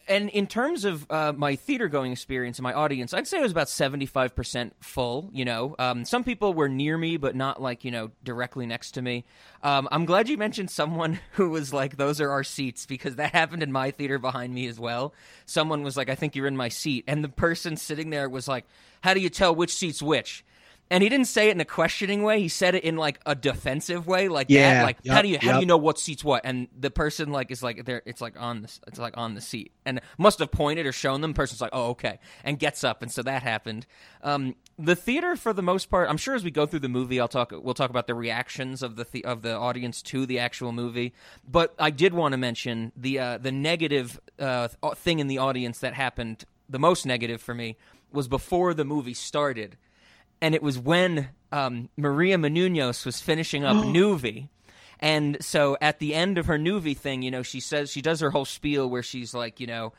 and 0.07 0.29
in 0.29 0.47
terms 0.47 0.85
of 0.85 1.05
uh, 1.09 1.33
my 1.35 1.55
theater 1.55 1.87
going 1.87 2.11
experience 2.11 2.59
and 2.59 2.63
my 2.63 2.73
audience, 2.73 3.13
I'd 3.13 3.27
say 3.27 3.39
it 3.39 3.41
was 3.41 3.51
about 3.51 3.67
75% 3.67 4.71
full. 4.79 5.29
You 5.33 5.45
know, 5.45 5.75
um, 5.79 6.05
some 6.05 6.23
people 6.23 6.53
were 6.53 6.69
near 6.69 6.97
me, 6.97 7.17
but 7.17 7.35
not 7.35 7.61
like, 7.61 7.83
you 7.83 7.91
know, 7.91 8.11
directly 8.23 8.65
next 8.65 8.91
to 8.91 9.01
me. 9.01 9.25
Um, 9.63 9.87
I'm 9.91 10.05
glad 10.05 10.29
you 10.29 10.37
mentioned 10.37 10.69
someone 10.69 11.19
who 11.31 11.49
was 11.49 11.73
like, 11.73 11.97
those 11.97 12.21
are 12.21 12.29
our 12.29 12.43
seats, 12.43 12.85
because 12.85 13.15
that 13.15 13.31
happened 13.31 13.63
in 13.63 13.71
my 13.71 13.91
theater 13.91 14.19
behind 14.19 14.53
me 14.53 14.67
as 14.67 14.79
well. 14.79 15.13
Someone 15.45 15.83
was 15.83 15.97
like, 15.97 16.09
I 16.09 16.15
think 16.15 16.35
you're 16.35 16.47
in 16.47 16.57
my 16.57 16.69
seat. 16.69 17.03
And 17.07 17.23
the 17.23 17.29
person 17.29 17.77
sitting 17.77 18.11
there 18.11 18.29
was 18.29 18.47
like, 18.47 18.65
how 19.01 19.13
do 19.13 19.19
you 19.19 19.29
tell 19.29 19.55
which 19.55 19.73
seat's 19.73 20.01
which? 20.01 20.43
And 20.91 21.01
he 21.01 21.09
didn't 21.09 21.25
say 21.25 21.49
it 21.49 21.51
in 21.51 21.61
a 21.61 21.65
questioning 21.65 22.21
way. 22.21 22.39
He 22.39 22.47
said 22.47 22.75
it 22.75 22.83
in 22.83 22.95
like 22.95 23.19
a 23.25 23.33
defensive 23.33 24.05
way, 24.05 24.27
like 24.27 24.47
yeah, 24.49 24.75
that. 24.75 24.83
Like 24.83 24.97
yep, 25.01 25.15
how 25.15 25.21
do 25.21 25.27
you 25.27 25.39
how 25.39 25.47
yep. 25.47 25.55
do 25.55 25.59
you 25.61 25.65
know 25.65 25.77
what 25.77 25.97
seat's 25.97 26.23
what? 26.23 26.41
And 26.43 26.67
the 26.77 26.91
person 26.91 27.31
like 27.31 27.49
is 27.49 27.63
like 27.63 27.85
there. 27.85 28.03
It's 28.05 28.21
like 28.21 28.39
on 28.39 28.61
the 28.61 28.79
it's 28.87 28.99
like 28.99 29.17
on 29.17 29.33
the 29.33 29.41
seat, 29.41 29.71
and 29.85 29.99
must 30.17 30.39
have 30.39 30.51
pointed 30.51 30.85
or 30.85 30.91
shown 30.91 31.21
them. 31.21 31.31
The 31.31 31.35
person's 31.35 31.59
like, 31.61 31.71
oh 31.73 31.89
okay, 31.89 32.19
and 32.43 32.59
gets 32.59 32.83
up, 32.83 33.01
and 33.01 33.11
so 33.11 33.23
that 33.23 33.41
happened. 33.41 33.87
Um, 34.21 34.55
the 34.77 34.95
theater, 34.95 35.35
for 35.35 35.53
the 35.53 35.63
most 35.63 35.89
part, 35.89 36.07
I'm 36.09 36.17
sure 36.17 36.35
as 36.35 36.43
we 36.43 36.51
go 36.51 36.67
through 36.67 36.81
the 36.81 36.89
movie, 36.89 37.19
I'll 37.19 37.27
talk. 37.27 37.51
We'll 37.51 37.73
talk 37.73 37.89
about 37.89 38.05
the 38.05 38.15
reactions 38.15 38.83
of 38.83 38.95
the, 38.95 39.07
the 39.11 39.25
of 39.25 39.41
the 39.41 39.55
audience 39.55 40.03
to 40.03 40.27
the 40.27 40.37
actual 40.37 40.71
movie. 40.71 41.13
But 41.49 41.73
I 41.79 41.89
did 41.89 42.13
want 42.13 42.33
to 42.33 42.37
mention 42.37 42.91
the 42.95 43.19
uh, 43.19 43.37
the 43.39 43.51
negative 43.51 44.19
uh, 44.37 44.67
thing 44.95 45.17
in 45.17 45.27
the 45.27 45.39
audience 45.39 45.79
that 45.79 45.95
happened. 45.95 46.45
The 46.69 46.79
most 46.79 47.05
negative 47.05 47.41
for 47.41 47.53
me 47.53 47.77
was 48.11 48.27
before 48.27 48.73
the 48.73 48.85
movie 48.85 49.13
started 49.13 49.77
and 50.41 50.55
it 50.55 50.61
was 50.61 50.77
when 50.77 51.29
um, 51.51 51.89
Maria 51.97 52.37
Menounos 52.37 53.05
was 53.05 53.21
finishing 53.21 53.63
up 53.63 53.75
Noovie. 53.85 54.49
And 54.99 55.37
so 55.41 55.77
at 55.81 55.99
the 55.99 56.13
end 56.13 56.37
of 56.37 56.45
her 56.45 56.57
Noovie 56.57 56.97
thing, 56.97 57.21
you 57.21 57.31
know, 57.31 57.43
she 57.43 57.59
says 57.59 57.91
she 57.91 58.01
does 58.01 58.21
her 58.21 58.31
whole 58.31 58.45
spiel 58.45 58.89
where 58.89 59.03
she's 59.03 59.33
like, 59.33 59.59
you 59.59 59.67
know, 59.67 59.93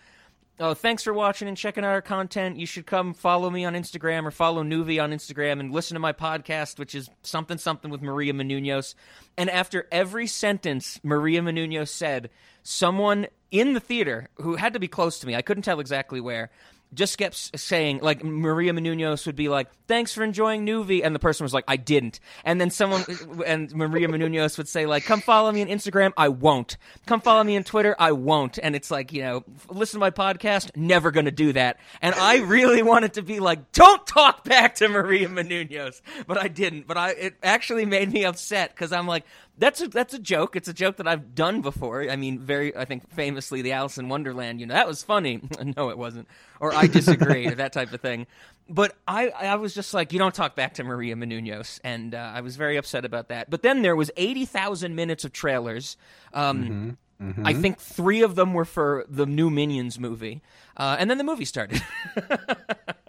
oh, 0.58 0.74
thanks 0.74 1.02
for 1.02 1.12
watching 1.12 1.48
and 1.48 1.56
checking 1.56 1.84
out 1.84 1.90
our 1.90 2.02
content. 2.02 2.56
You 2.56 2.66
should 2.66 2.86
come 2.86 3.14
follow 3.14 3.50
me 3.50 3.64
on 3.64 3.74
Instagram 3.74 4.24
or 4.24 4.30
follow 4.30 4.62
Noovie 4.62 5.02
on 5.02 5.12
Instagram 5.12 5.60
and 5.60 5.72
listen 5.72 5.94
to 5.94 6.00
my 6.00 6.12
podcast, 6.12 6.78
which 6.78 6.94
is 6.94 7.10
something 7.22 7.58
something 7.58 7.90
with 7.90 8.02
Maria 8.02 8.32
Menounos. 8.32 8.94
And 9.36 9.50
after 9.50 9.86
every 9.92 10.26
sentence 10.26 10.98
Maria 11.02 11.42
Menounos 11.42 11.88
said, 11.88 12.30
someone 12.62 13.26
in 13.50 13.74
the 13.74 13.80
theater 13.80 14.28
who 14.36 14.56
had 14.56 14.72
to 14.72 14.80
be 14.80 14.88
close 14.88 15.18
to 15.20 15.26
me, 15.26 15.34
I 15.34 15.42
couldn't 15.42 15.62
tell 15.62 15.80
exactly 15.80 16.20
where, 16.20 16.50
just 16.94 17.18
kept 17.18 17.58
saying 17.58 18.00
like 18.00 18.24
Maria 18.24 18.72
Menounos 18.72 19.26
would 19.26 19.36
be 19.36 19.48
like, 19.48 19.68
"Thanks 19.86 20.12
for 20.12 20.22
enjoying 20.22 20.66
Noovie," 20.66 21.04
and 21.04 21.14
the 21.14 21.18
person 21.18 21.44
was 21.44 21.52
like, 21.52 21.64
"I 21.68 21.76
didn't." 21.76 22.20
And 22.44 22.60
then 22.60 22.70
someone 22.70 23.04
and 23.46 23.74
Maria 23.74 24.08
Menounos 24.08 24.56
would 24.58 24.68
say 24.68 24.86
like, 24.86 25.04
"Come 25.04 25.20
follow 25.20 25.52
me 25.52 25.62
on 25.62 25.68
Instagram." 25.68 26.12
I 26.16 26.28
won't. 26.28 26.76
Come 27.06 27.20
follow 27.20 27.44
me 27.44 27.56
on 27.56 27.64
Twitter. 27.64 27.94
I 27.98 28.12
won't. 28.12 28.58
And 28.62 28.74
it's 28.74 28.90
like 28.90 29.12
you 29.12 29.22
know, 29.22 29.44
listen 29.68 29.98
to 29.98 30.00
my 30.00 30.10
podcast. 30.10 30.74
Never 30.76 31.10
gonna 31.10 31.30
do 31.30 31.52
that. 31.52 31.78
And 32.00 32.14
I 32.14 32.38
really 32.38 32.82
wanted 32.82 33.14
to 33.14 33.22
be 33.22 33.40
like, 33.40 33.72
"Don't 33.72 34.06
talk 34.06 34.44
back 34.44 34.76
to 34.76 34.88
Maria 34.88 35.28
Menounos," 35.28 36.00
but 36.26 36.38
I 36.38 36.48
didn't. 36.48 36.86
But 36.86 36.96
I 36.96 37.10
it 37.10 37.34
actually 37.42 37.86
made 37.86 38.12
me 38.12 38.24
upset 38.24 38.74
because 38.74 38.92
I'm 38.92 39.06
like, 39.06 39.24
that's 39.58 39.80
a 39.80 39.88
that's 39.88 40.14
a 40.14 40.18
joke. 40.18 40.56
It's 40.56 40.68
a 40.68 40.72
joke 40.72 40.96
that 40.96 41.08
I've 41.08 41.34
done 41.34 41.62
before. 41.62 42.08
I 42.10 42.16
mean, 42.16 42.38
very 42.38 42.76
I 42.76 42.84
think 42.84 43.08
famously 43.10 43.62
the 43.62 43.72
Alice 43.72 43.98
in 43.98 44.08
Wonderland. 44.08 44.60
You 44.60 44.66
know, 44.66 44.74
that 44.74 44.86
was 44.86 45.02
funny. 45.02 45.40
no, 45.76 45.90
it 45.90 45.98
wasn't. 45.98 46.28
Or 46.60 46.74
I 46.74 46.86
disagree. 46.86 47.46
or 47.46 47.54
that 47.56 47.72
type 47.72 47.92
of 47.92 48.00
thing. 48.00 48.26
But 48.68 48.96
I 49.08 49.28
I 49.28 49.54
was 49.56 49.74
just 49.74 49.94
like, 49.94 50.12
you 50.12 50.18
don't 50.18 50.34
talk 50.34 50.56
back 50.56 50.74
to 50.74 50.84
Maria 50.84 51.16
Menounos, 51.16 51.80
and 51.84 52.14
uh, 52.14 52.32
I 52.34 52.40
was 52.40 52.56
very 52.56 52.76
upset 52.76 53.04
about 53.04 53.28
that. 53.28 53.48
But 53.48 53.62
then 53.62 53.82
there 53.82 53.96
was 53.96 54.10
eighty 54.16 54.44
thousand 54.44 54.94
minutes 54.94 55.24
of 55.24 55.32
trailers. 55.32 55.96
Um, 56.32 56.64
mm-hmm. 56.64 56.90
Mm-hmm. 57.28 57.46
I 57.46 57.54
think 57.54 57.78
three 57.78 58.20
of 58.20 58.34
them 58.34 58.52
were 58.52 58.66
for 58.66 59.06
the 59.08 59.24
new 59.24 59.48
Minions 59.48 59.98
movie, 59.98 60.42
uh, 60.76 60.96
and 60.98 61.08
then 61.08 61.16
the 61.16 61.24
movie 61.24 61.46
started. 61.46 61.82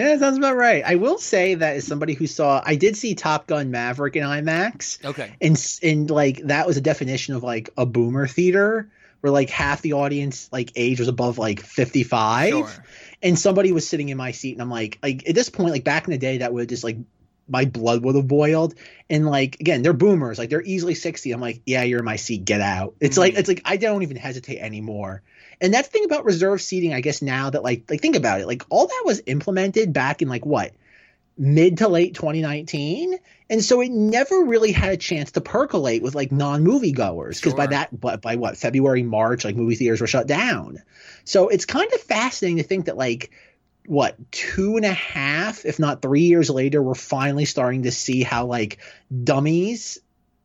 Yeah, 0.00 0.16
sounds 0.16 0.38
about 0.38 0.56
right. 0.56 0.82
I 0.84 0.94
will 0.94 1.18
say 1.18 1.56
that 1.56 1.76
as 1.76 1.86
somebody 1.86 2.14
who 2.14 2.26
saw, 2.26 2.62
I 2.64 2.76
did 2.76 2.96
see 2.96 3.14
Top 3.14 3.46
Gun 3.46 3.70
Maverick 3.70 4.16
in 4.16 4.22
IMAX. 4.22 5.04
Okay. 5.04 5.34
And 5.42 5.62
and 5.82 6.10
like 6.10 6.38
that 6.44 6.66
was 6.66 6.78
a 6.78 6.80
definition 6.80 7.34
of 7.34 7.42
like 7.42 7.68
a 7.76 7.84
boomer 7.84 8.26
theater, 8.26 8.90
where 9.20 9.30
like 9.30 9.50
half 9.50 9.82
the 9.82 9.92
audience 9.92 10.48
like 10.50 10.72
age 10.74 11.00
was 11.00 11.08
above 11.08 11.36
like 11.36 11.60
fifty 11.60 12.02
five, 12.02 12.50
sure. 12.50 12.84
and 13.22 13.38
somebody 13.38 13.72
was 13.72 13.86
sitting 13.86 14.08
in 14.08 14.16
my 14.16 14.32
seat, 14.32 14.52
and 14.52 14.62
I'm 14.62 14.70
like, 14.70 14.98
like 15.02 15.28
at 15.28 15.34
this 15.34 15.50
point, 15.50 15.70
like 15.70 15.84
back 15.84 16.06
in 16.06 16.12
the 16.12 16.18
day, 16.18 16.38
that 16.38 16.54
would 16.54 16.70
just 16.70 16.82
like 16.82 16.96
my 17.46 17.66
blood 17.66 18.02
would 18.02 18.14
have 18.14 18.26
boiled. 18.26 18.74
And 19.10 19.26
like 19.26 19.60
again, 19.60 19.82
they're 19.82 19.92
boomers, 19.92 20.38
like 20.38 20.48
they're 20.48 20.62
easily 20.62 20.94
sixty. 20.94 21.32
I'm 21.32 21.42
like, 21.42 21.60
yeah, 21.66 21.82
you're 21.82 21.98
in 21.98 22.06
my 22.06 22.16
seat, 22.16 22.46
get 22.46 22.62
out. 22.62 22.94
It's 23.00 23.14
mm-hmm. 23.14 23.20
like 23.20 23.34
it's 23.34 23.48
like 23.48 23.60
I 23.66 23.76
don't 23.76 24.02
even 24.02 24.16
hesitate 24.16 24.60
anymore. 24.60 25.22
And 25.60 25.72
that's 25.74 25.88
the 25.88 25.92
thing 25.92 26.04
about 26.04 26.24
reserve 26.24 26.62
seating, 26.62 26.94
I 26.94 27.00
guess 27.00 27.22
now 27.22 27.50
that 27.50 27.62
like 27.62 27.84
like 27.90 28.00
think 28.00 28.16
about 28.16 28.40
it, 28.40 28.46
like 28.46 28.62
all 28.70 28.86
that 28.86 29.02
was 29.04 29.22
implemented 29.26 29.92
back 29.92 30.22
in 30.22 30.28
like 30.28 30.46
what? 30.46 30.72
Mid 31.38 31.78
to 31.78 31.88
late 31.88 32.14
2019 32.14 33.18
and 33.48 33.64
so 33.64 33.80
it 33.80 33.90
never 33.90 34.44
really 34.44 34.72
had 34.72 34.90
a 34.90 34.96
chance 34.98 35.32
to 35.32 35.40
percolate 35.40 36.02
with 36.02 36.14
like 36.14 36.30
non-movie 36.30 36.92
goers 36.92 37.38
because 37.38 37.52
Sure. 37.52 37.56
by 37.56 37.66
that 37.68 37.98
but 37.98 38.20
by 38.20 38.36
what 38.36 38.58
february 38.58 39.02
march 39.02 39.44
like 39.44 39.56
movie 39.56 39.74
theaters 39.74 40.02
were 40.02 40.06
shut 40.06 40.26
down. 40.26 40.82
So 41.24 41.48
it's 41.48 41.64
kind 41.64 41.90
of 41.94 42.00
fascinating 42.00 42.58
to 42.58 42.62
think 42.62 42.86
that 42.86 42.96
like 42.98 43.30
what 43.86 44.16
two 44.30 44.76
and 44.76 44.84
a 44.84 44.92
half 44.92 45.64
if 45.64 45.78
not 45.78 46.02
three 46.02 46.22
years 46.22 46.50
later 46.50 46.82
we're 46.82 46.94
finally 46.94 47.46
starting 47.46 47.84
to 47.84 47.90
see 47.90 48.22
how 48.22 48.44
like 48.44 48.78
dummies 49.24 49.98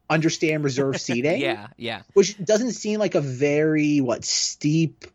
understand 0.10 0.64
reserved 0.64 1.00
seating 1.02 1.42
Yeah, 1.42 1.68
yeah. 1.78 2.02
which 2.14 2.38
doesn't 2.44 2.72
seem 2.74 3.00
like 3.00 3.16
a 3.16 3.22
very 3.22 4.02
what 4.02 4.24
steep 4.26 5.06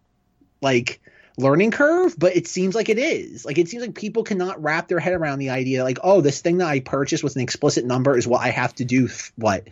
like 0.61 1.01
learning 1.39 1.71
curve 1.71 2.15
but 2.19 2.37
it 2.37 2.47
seems 2.47 2.75
like 2.75 2.89
it 2.91 2.99
is 2.99 3.45
like 3.47 3.57
it 3.57 3.69
seems 3.69 3.83
like 3.83 3.95
people 3.95 4.25
cannot 4.25 4.63
wrap 4.63 4.89
their 4.89 4.99
head 4.99 5.15
around 5.15 5.39
the 5.39 5.49
idea 5.51 5.83
like 5.85 5.99
oh 6.03 6.21
this 6.21 6.41
thing 6.43 6.59
that 6.59 6.69
i 6.69 6.81
purchased 6.81 7.25
with 7.25 7.35
an 7.37 7.41
explicit 7.41 7.85
number 7.85 8.17
is 8.19 8.27
what 8.27 8.43
i 8.43 8.49
have 8.51 8.75
to 8.75 8.85
do 8.85 9.07
f- 9.07 9.33
what 9.37 9.69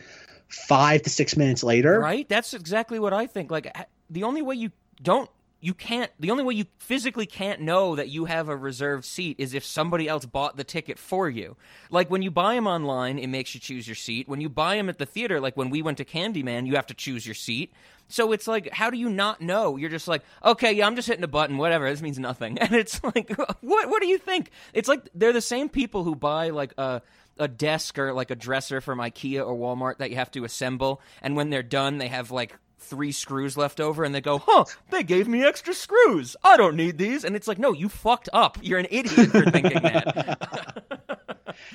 five 0.49 1.03
to 1.03 1.11
six 1.11 1.37
minutes 1.37 1.63
later 1.63 2.01
Right? 2.01 2.27
That's 2.27 2.55
exactly 2.55 2.99
what 2.99 3.13
I 3.13 3.27
think. 3.27 3.51
Like 3.51 3.71
the 4.09 4.23
only 4.25 4.41
way 4.41 4.55
you 4.55 4.71
don't 5.03 5.29
you 5.61 5.75
can't 5.75 6.11
the 6.21 6.31
only 6.31 6.45
way 6.45 6.55
you 6.55 6.67
physically 6.79 7.27
can't 7.27 7.61
know 7.61 7.97
that 7.97 8.09
you 8.09 8.27
have 8.27 8.49
a 8.49 8.57
reserved 8.57 9.05
seat 9.05 9.37
is 9.39 9.55
if 9.55 9.65
somebody 9.65 10.09
else 10.09 10.25
bought 10.25 10.57
the 10.57 10.65
ticket 10.65 10.99
for 10.99 11.29
you. 11.29 11.57
Like 11.91 12.11
when 12.11 12.23
you 12.23 12.31
buy 12.31 12.55
them 12.55 12.67
online, 12.67 13.19
it 13.19 13.27
makes 13.27 13.55
you 13.55 13.61
choose 13.61 13.87
your 13.87 13.97
seat. 13.97 14.29
When 14.29 14.41
you 14.41 14.49
buy 14.49 14.77
them 14.77 14.89
at 14.89 14.99
the 14.99 15.07
theater, 15.07 15.41
like 15.41 15.57
when 15.57 15.71
we 15.71 15.83
went 15.83 15.99
to 15.99 16.05
Candyman, 16.05 16.67
you 16.67 16.77
have 16.77 16.87
to 16.87 16.95
choose 16.95 17.27
your 17.27 17.35
seat. 17.35 17.73
So 18.09 18.33
it's 18.33 18.47
like, 18.47 18.71
how 18.73 18.89
do 18.91 18.97
you 18.97 19.11
not 19.11 19.41
know? 19.41 19.77
You're 19.77 19.91
just 19.91 20.09
like, 20.09 20.23
okay, 20.43 20.73
yeah, 20.73 20.87
I'm 20.87 20.97
just 20.97 21.09
hitting 21.09 21.25
a 21.25 21.29
button, 21.29 21.59
whatever. 21.59 21.91
This 21.91 22.03
means 22.03 22.19
nothing. 22.19 22.59
And 22.69 22.73
it's 22.73 23.03
like, 23.03 23.31
what? 23.61 23.89
What 23.89 24.03
do 24.03 24.09
you 24.09 24.19
think? 24.19 24.51
It's 24.73 24.89
like 24.89 25.09
they're 25.15 25.33
the 25.33 25.41
same 25.41 25.69
people 25.69 26.05
who 26.05 26.15
buy 26.15 26.51
like 26.51 26.75
a 26.79 27.03
a 27.39 27.49
desk 27.49 27.99
or 27.99 28.13
like 28.13 28.31
a 28.31 28.37
dresser 28.37 28.81
from 28.81 28.99
IKEA 28.99 29.47
or 29.47 29.55
Walmart 29.55 29.99
that 29.99 30.11
you 30.11 30.17
have 30.17 30.31
to 30.33 30.45
assemble, 30.45 31.01
and 31.23 31.37
when 31.37 31.51
they're 31.51 31.63
done, 31.63 31.99
they 31.99 32.09
have 32.09 32.31
like 32.31 32.57
three 32.79 33.13
screws 33.13 33.57
left 33.57 33.81
over, 33.81 34.05
and 34.05 34.15
they 34.15 34.21
go, 34.21 34.39
"Huh, 34.39 34.65
they 34.91 35.03
gave 35.03 35.29
me 35.29 35.45
extra 35.45 35.75
screws. 35.75 36.37
I 36.43 36.57
don't 36.57 36.77
need 36.77 36.99
these." 36.99 37.25
And 37.25 37.37
it's 37.37 37.49
like, 37.49 37.59
no, 37.59 37.73
you 37.73 37.89
fucked 37.89 38.29
up. 38.33 38.59
You're 38.63 38.79
an 38.79 38.87
idiot 38.91 39.31
for 39.31 39.45
thinking 39.51 39.83
that. 39.83 40.85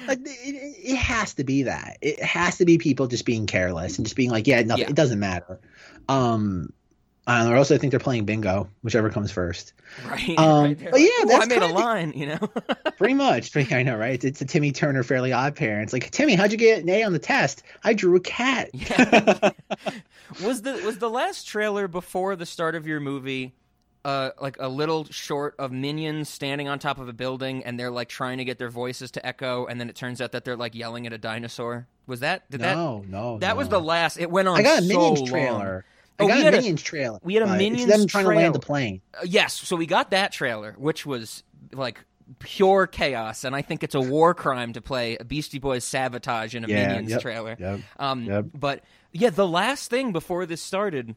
It, 0.08 0.20
it, 0.26 0.96
has 0.96 1.34
to 1.36 1.44
be 1.44 1.63
that 1.63 1.98
it 2.02 2.22
has 2.22 2.58
to 2.58 2.66
be 2.66 2.78
people 2.78 3.08
just 3.08 3.26
being 3.26 3.48
careless 3.48 3.98
and 3.98 4.06
just 4.06 4.16
being 4.16 4.30
like 4.30 4.48
yeah 4.48 4.62
nothing, 4.62 4.84
Yeah. 4.84 4.89
it 4.89 4.96
doesn't 4.96 5.20
matter 5.20 5.60
um 6.08 6.72
I 7.26 7.42
don't 7.42 7.54
or 7.54 7.56
else 7.56 7.72
I 7.72 7.78
think 7.78 7.92
they're 7.92 8.02
playing 8.02 8.26
bingo, 8.26 8.68
whichever 8.82 9.10
comes 9.10 9.32
first. 9.32 9.74
right? 10.10 10.36
Um, 10.38 10.64
right. 10.64 10.92
But 10.92 11.00
yeah, 11.00 11.08
"Ooh, 11.22 11.26
that's 11.28 11.46
I 11.46 11.48
made 11.48 11.62
a 11.62 11.68
line, 11.68 12.12
you 12.14 12.26
know. 12.28 12.38
Pretty 12.98 13.14
much. 13.14 13.56
I 13.72 13.84
know, 13.84 13.96
right? 13.96 14.22
It's, 14.22 14.42
a 14.42 14.46
Timmy 14.46 14.72
Turner 14.72 15.04
Fairly 15.04 15.32
Odd 15.32 15.56
Parents. 15.56 15.94
Like, 15.94 16.12
Timmy, 16.12 16.36
how'd 16.36 16.52
you 16.52 16.58
get 16.58 16.84
an 16.84 16.90
A 16.90 17.04
on 17.04 17.14
the 17.14 17.20
test? 17.20 17.64
I 17.84 17.94
drew 17.94 18.16
a 18.16 18.20
cat. 18.20 18.70
Yeah. 18.74 19.52
was 20.44 20.64
the 20.64 20.82
was 20.84 20.98
the 20.98 21.10
last 21.10 21.48
trailer 21.48 21.88
before 21.88 22.36
the 22.36 22.46
start 22.46 22.76
of 22.76 22.88
your 22.88 23.00
movie 23.00 23.54
uh 24.06 24.32
like 24.42 24.58
a 24.60 24.68
little 24.68 25.06
short 25.06 25.56
of 25.60 25.72
minions 25.72 26.28
standing 26.28 26.68
on 26.68 26.80
top 26.80 26.98
of 26.98 27.08
a 27.08 27.14
building 27.14 27.64
and 27.64 27.80
they're 27.80 27.92
like 27.92 28.10
trying 28.10 28.38
to 28.38 28.44
get 28.44 28.58
their 28.58 28.70
voices 28.70 29.12
to 29.12 29.26
echo 29.26 29.66
and 29.68 29.80
then 29.80 29.90
it 29.90 29.96
turns 29.96 30.20
out 30.22 30.32
that 30.32 30.44
they're 30.44 30.58
like 30.58 30.76
yelling 30.76 31.06
at 31.08 31.14
a 31.14 31.18
dinosaur? 31.18 31.88
Was 32.08 32.20
that 32.22 32.50
did 32.50 32.62
that 32.62 32.76
no, 32.76 33.06
no, 33.08 33.38
that 33.40 33.56
was 33.56 33.70
the 33.70 33.80
last 33.80 34.20
it 34.20 34.30
went 34.30 34.48
on 34.48 34.58
I 34.58 34.64
got 34.64 34.80
a 34.80 34.82
so 34.82 34.88
Minions 34.88 35.20
long. 35.20 35.28
trailer. 35.30 35.86
Oh, 36.24 36.28
got 36.28 36.36
we 36.36 36.42
a 36.42 36.46
had 36.46 36.54
a- 36.54 36.58
Minions 36.58 36.82
trailer. 36.84 37.20
we 37.24 37.34
had 37.36 37.44
a 37.44 37.48
but 37.48 37.58
Minions 37.58 37.90
It's 37.90 37.98
them 38.00 38.08
trying 38.08 38.26
to 38.26 38.32
land 38.36 38.56
the 38.56 38.60
plane. 38.60 39.02
Uh, 39.14 39.22
yes, 39.26 39.54
so 39.54 39.76
we 39.76 39.86
got 39.86 40.12
that 40.12 40.32
trailer, 40.32 40.74
which 40.78 41.06
was 41.06 41.44
like 41.72 42.00
pure 42.40 42.88
chaos, 42.88 43.44
and 43.44 43.56
I 43.56 43.62
think 43.62 43.84
it's 43.84 43.96
a 43.96 44.02
war 44.02 44.34
crime 44.34 44.74
to 44.74 44.82
play 44.82 45.18
a 45.20 45.24
Beastie 45.24 45.60
Boys 45.60 45.84
sabotage 45.84 46.56
in 46.56 46.64
a 46.64 46.68
Yeah, 46.68 46.88
Minions 46.88 47.12
yep, 47.12 47.22
trailer. 47.22 47.56
yep, 47.60 47.80
Um, 48.00 48.24
yep. 48.24 48.46
But 48.54 48.84
yeah, 49.12 49.30
the 49.30 49.48
last 49.48 49.90
thing 49.90 50.12
before 50.14 50.46
this 50.46 50.62
started, 50.62 51.16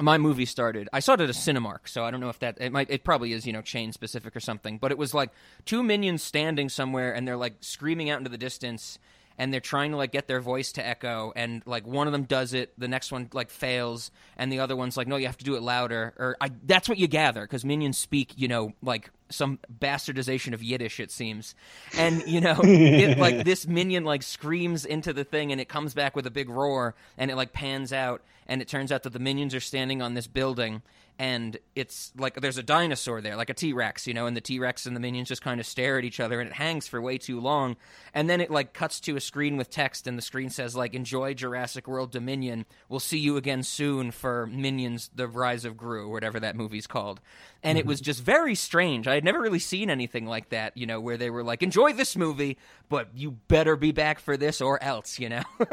my 0.00 0.16
movie 0.16 0.44
started. 0.46 0.88
I 0.92 1.00
saw 1.00 1.14
it 1.14 1.20
at 1.20 1.28
a 1.28 1.32
Cinemark, 1.32 1.86
so 1.88 2.04
I 2.04 2.10
don't 2.10 2.20
know 2.20 2.28
if 2.28 2.38
that 2.38 2.56
it 2.60 2.72
might. 2.72 2.88
It 2.90 3.04
probably 3.04 3.32
is 3.32 3.46
you 3.46 3.52
know 3.52 3.62
chain 3.62 3.92
specific 3.92 4.34
or 4.36 4.40
something. 4.40 4.78
But 4.78 4.90
it 4.92 4.98
was 4.98 5.12
like 5.12 5.30
two 5.64 5.82
minions 5.82 6.22
standing 6.22 6.68
somewhere, 6.68 7.12
and 7.12 7.26
they're 7.26 7.36
like 7.36 7.54
screaming 7.60 8.08
out 8.10 8.18
into 8.18 8.30
the 8.30 8.38
distance. 8.38 8.98
And 9.38 9.52
they're 9.52 9.60
trying 9.60 9.92
to 9.92 9.96
like 9.96 10.10
get 10.12 10.26
their 10.26 10.40
voice 10.40 10.72
to 10.72 10.86
echo, 10.86 11.32
and 11.36 11.62
like 11.64 11.86
one 11.86 12.08
of 12.08 12.12
them 12.12 12.24
does 12.24 12.54
it, 12.54 12.72
the 12.76 12.88
next 12.88 13.12
one 13.12 13.28
like 13.32 13.50
fails, 13.50 14.10
and 14.36 14.50
the 14.50 14.58
other 14.58 14.74
one's 14.74 14.96
like, 14.96 15.06
"No, 15.06 15.16
you 15.16 15.26
have 15.26 15.38
to 15.38 15.44
do 15.44 15.54
it 15.54 15.62
louder." 15.62 16.12
Or 16.18 16.36
I, 16.40 16.50
that's 16.66 16.88
what 16.88 16.98
you 16.98 17.06
gather 17.06 17.42
because 17.42 17.64
minions 17.64 17.98
speak, 17.98 18.32
you 18.36 18.48
know, 18.48 18.72
like 18.82 19.10
some 19.30 19.58
bastardization 19.80 20.54
of 20.54 20.62
Yiddish, 20.62 21.00
it 21.00 21.10
seems. 21.10 21.54
And 21.96 22.26
you 22.26 22.40
know, 22.40 22.58
it, 22.62 23.18
like 23.18 23.44
this 23.44 23.66
minion 23.66 24.04
like 24.04 24.22
screams 24.22 24.84
into 24.84 25.12
the 25.12 25.24
thing, 25.24 25.52
and 25.52 25.60
it 25.60 25.68
comes 25.68 25.94
back 25.94 26.16
with 26.16 26.26
a 26.26 26.30
big 26.30 26.48
roar, 26.48 26.94
and 27.16 27.30
it 27.30 27.36
like 27.36 27.52
pans 27.52 27.92
out, 27.92 28.22
and 28.46 28.60
it 28.60 28.68
turns 28.68 28.90
out 28.90 29.04
that 29.04 29.12
the 29.12 29.18
minions 29.18 29.54
are 29.54 29.60
standing 29.60 30.02
on 30.02 30.14
this 30.14 30.26
building, 30.26 30.82
and 31.18 31.58
it's 31.74 32.12
like 32.16 32.40
there's 32.40 32.58
a 32.58 32.62
dinosaur 32.62 33.20
there, 33.20 33.34
like 33.34 33.50
a 33.50 33.54
T 33.54 33.72
Rex, 33.72 34.06
you 34.06 34.14
know, 34.14 34.26
and 34.26 34.36
the 34.36 34.40
T 34.40 34.60
Rex 34.60 34.86
and 34.86 34.94
the 34.94 35.00
minions 35.00 35.28
just 35.28 35.42
kind 35.42 35.58
of 35.58 35.66
stare 35.66 35.98
at 35.98 36.04
each 36.04 36.20
other, 36.20 36.40
and 36.40 36.48
it 36.48 36.54
hangs 36.54 36.86
for 36.86 37.00
way 37.00 37.18
too 37.18 37.40
long, 37.40 37.76
and 38.14 38.30
then 38.30 38.40
it 38.40 38.50
like 38.50 38.72
cuts 38.72 39.00
to 39.00 39.16
a 39.16 39.20
screen 39.20 39.56
with 39.56 39.68
text, 39.68 40.06
and 40.06 40.16
the 40.16 40.22
screen 40.22 40.48
says 40.48 40.76
like 40.76 40.94
"Enjoy 40.94 41.34
Jurassic 41.34 41.88
World 41.88 42.12
Dominion. 42.12 42.66
We'll 42.88 43.00
see 43.00 43.18
you 43.18 43.36
again 43.36 43.64
soon 43.64 44.12
for 44.12 44.46
Minions: 44.46 45.10
The 45.12 45.26
Rise 45.26 45.64
of 45.64 45.76
Gru, 45.76 46.04
or 46.04 46.08
whatever 46.08 46.38
that 46.38 46.54
movie's 46.54 46.86
called." 46.86 47.20
And 47.64 47.76
it 47.76 47.82
mm-hmm. 47.82 47.88
was 47.88 48.00
just 48.00 48.22
very 48.22 48.54
strange. 48.54 49.08
I 49.08 49.14
had 49.14 49.24
never 49.24 49.40
really 49.40 49.58
seen 49.58 49.90
anything 49.90 50.26
like 50.26 50.50
that, 50.50 50.76
you 50.76 50.86
know, 50.86 51.00
where 51.00 51.16
they 51.16 51.30
were 51.30 51.42
like, 51.42 51.64
"Enjoy 51.64 51.92
this 51.92 52.14
movie, 52.14 52.58
but 52.88 53.08
you 53.16 53.32
better 53.32 53.74
be 53.74 53.90
back 53.90 54.20
for 54.20 54.36
this 54.36 54.60
or 54.60 54.80
else," 54.80 55.18
you 55.18 55.28
know. 55.28 55.42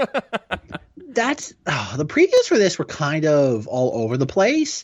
That's 1.15 1.53
oh, 1.65 1.93
the 1.95 2.05
previews 2.05 2.45
for 2.45 2.57
this 2.57 2.77
were 2.77 2.85
kind 2.85 3.25
of 3.25 3.67
all 3.67 4.03
over 4.03 4.17
the 4.17 4.25
place. 4.25 4.83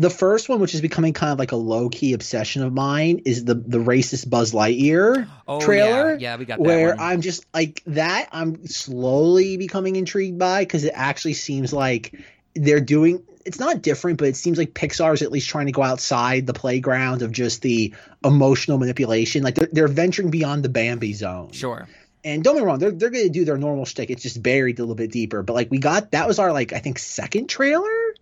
The 0.00 0.08
first 0.10 0.48
one, 0.48 0.60
which 0.60 0.74
is 0.74 0.80
becoming 0.80 1.12
kind 1.12 1.30
of 1.32 1.38
like 1.38 1.52
a 1.52 1.56
low 1.56 1.90
key 1.90 2.14
obsession 2.14 2.62
of 2.62 2.72
mine, 2.72 3.20
is 3.26 3.44
the 3.44 3.54
the 3.54 3.78
racist 3.78 4.28
Buzz 4.30 4.52
Lightyear 4.52 5.28
Oh, 5.46 5.60
trailer. 5.60 6.12
yeah. 6.12 6.18
Yeah, 6.32 6.36
we 6.36 6.46
got 6.46 6.58
that 6.58 6.64
where 6.64 6.88
one. 6.96 7.00
I'm 7.00 7.20
just 7.20 7.44
like 7.52 7.82
that. 7.86 8.28
I'm 8.32 8.66
slowly 8.66 9.56
becoming 9.58 9.96
intrigued 9.96 10.38
by 10.38 10.62
because 10.62 10.84
it 10.84 10.92
actually 10.94 11.34
seems 11.34 11.72
like 11.72 12.14
they're 12.54 12.80
doing. 12.80 13.22
It's 13.44 13.58
not 13.58 13.82
different, 13.82 14.18
but 14.18 14.28
it 14.28 14.36
seems 14.36 14.56
like 14.58 14.72
Pixar 14.74 15.12
is 15.14 15.22
at 15.22 15.30
least 15.32 15.48
trying 15.50 15.66
to 15.66 15.72
go 15.72 15.82
outside 15.82 16.46
the 16.46 16.52
playground 16.54 17.22
of 17.22 17.30
just 17.32 17.60
the 17.62 17.94
emotional 18.24 18.78
manipulation. 18.78 19.42
Like 19.42 19.54
they're, 19.56 19.68
they're 19.72 19.88
venturing 19.88 20.30
beyond 20.30 20.62
the 20.62 20.68
Bambi 20.70 21.12
zone. 21.12 21.52
sure. 21.52 21.88
And 22.24 22.42
don't 22.44 22.54
get 22.54 22.60
me 22.62 22.66
wrong, 22.66 22.78
they're 22.78 22.90
they're 22.90 23.10
gonna 23.10 23.28
do 23.30 23.44
their 23.44 23.56
normal 23.58 23.84
shtick. 23.86 24.08
It's 24.10 24.22
just 24.22 24.42
buried 24.42 24.78
a 24.78 24.82
little 24.82 24.94
bit 24.94 25.10
deeper. 25.10 25.42
But 25.42 25.54
like 25.54 25.70
we 25.70 25.78
got 25.78 26.10
that 26.12 26.26
was 26.26 26.38
our 26.38 26.52
like 26.52 26.72
I 26.72 26.78
think 26.78 26.98
second 26.98 27.48
trailer. 27.48 28.14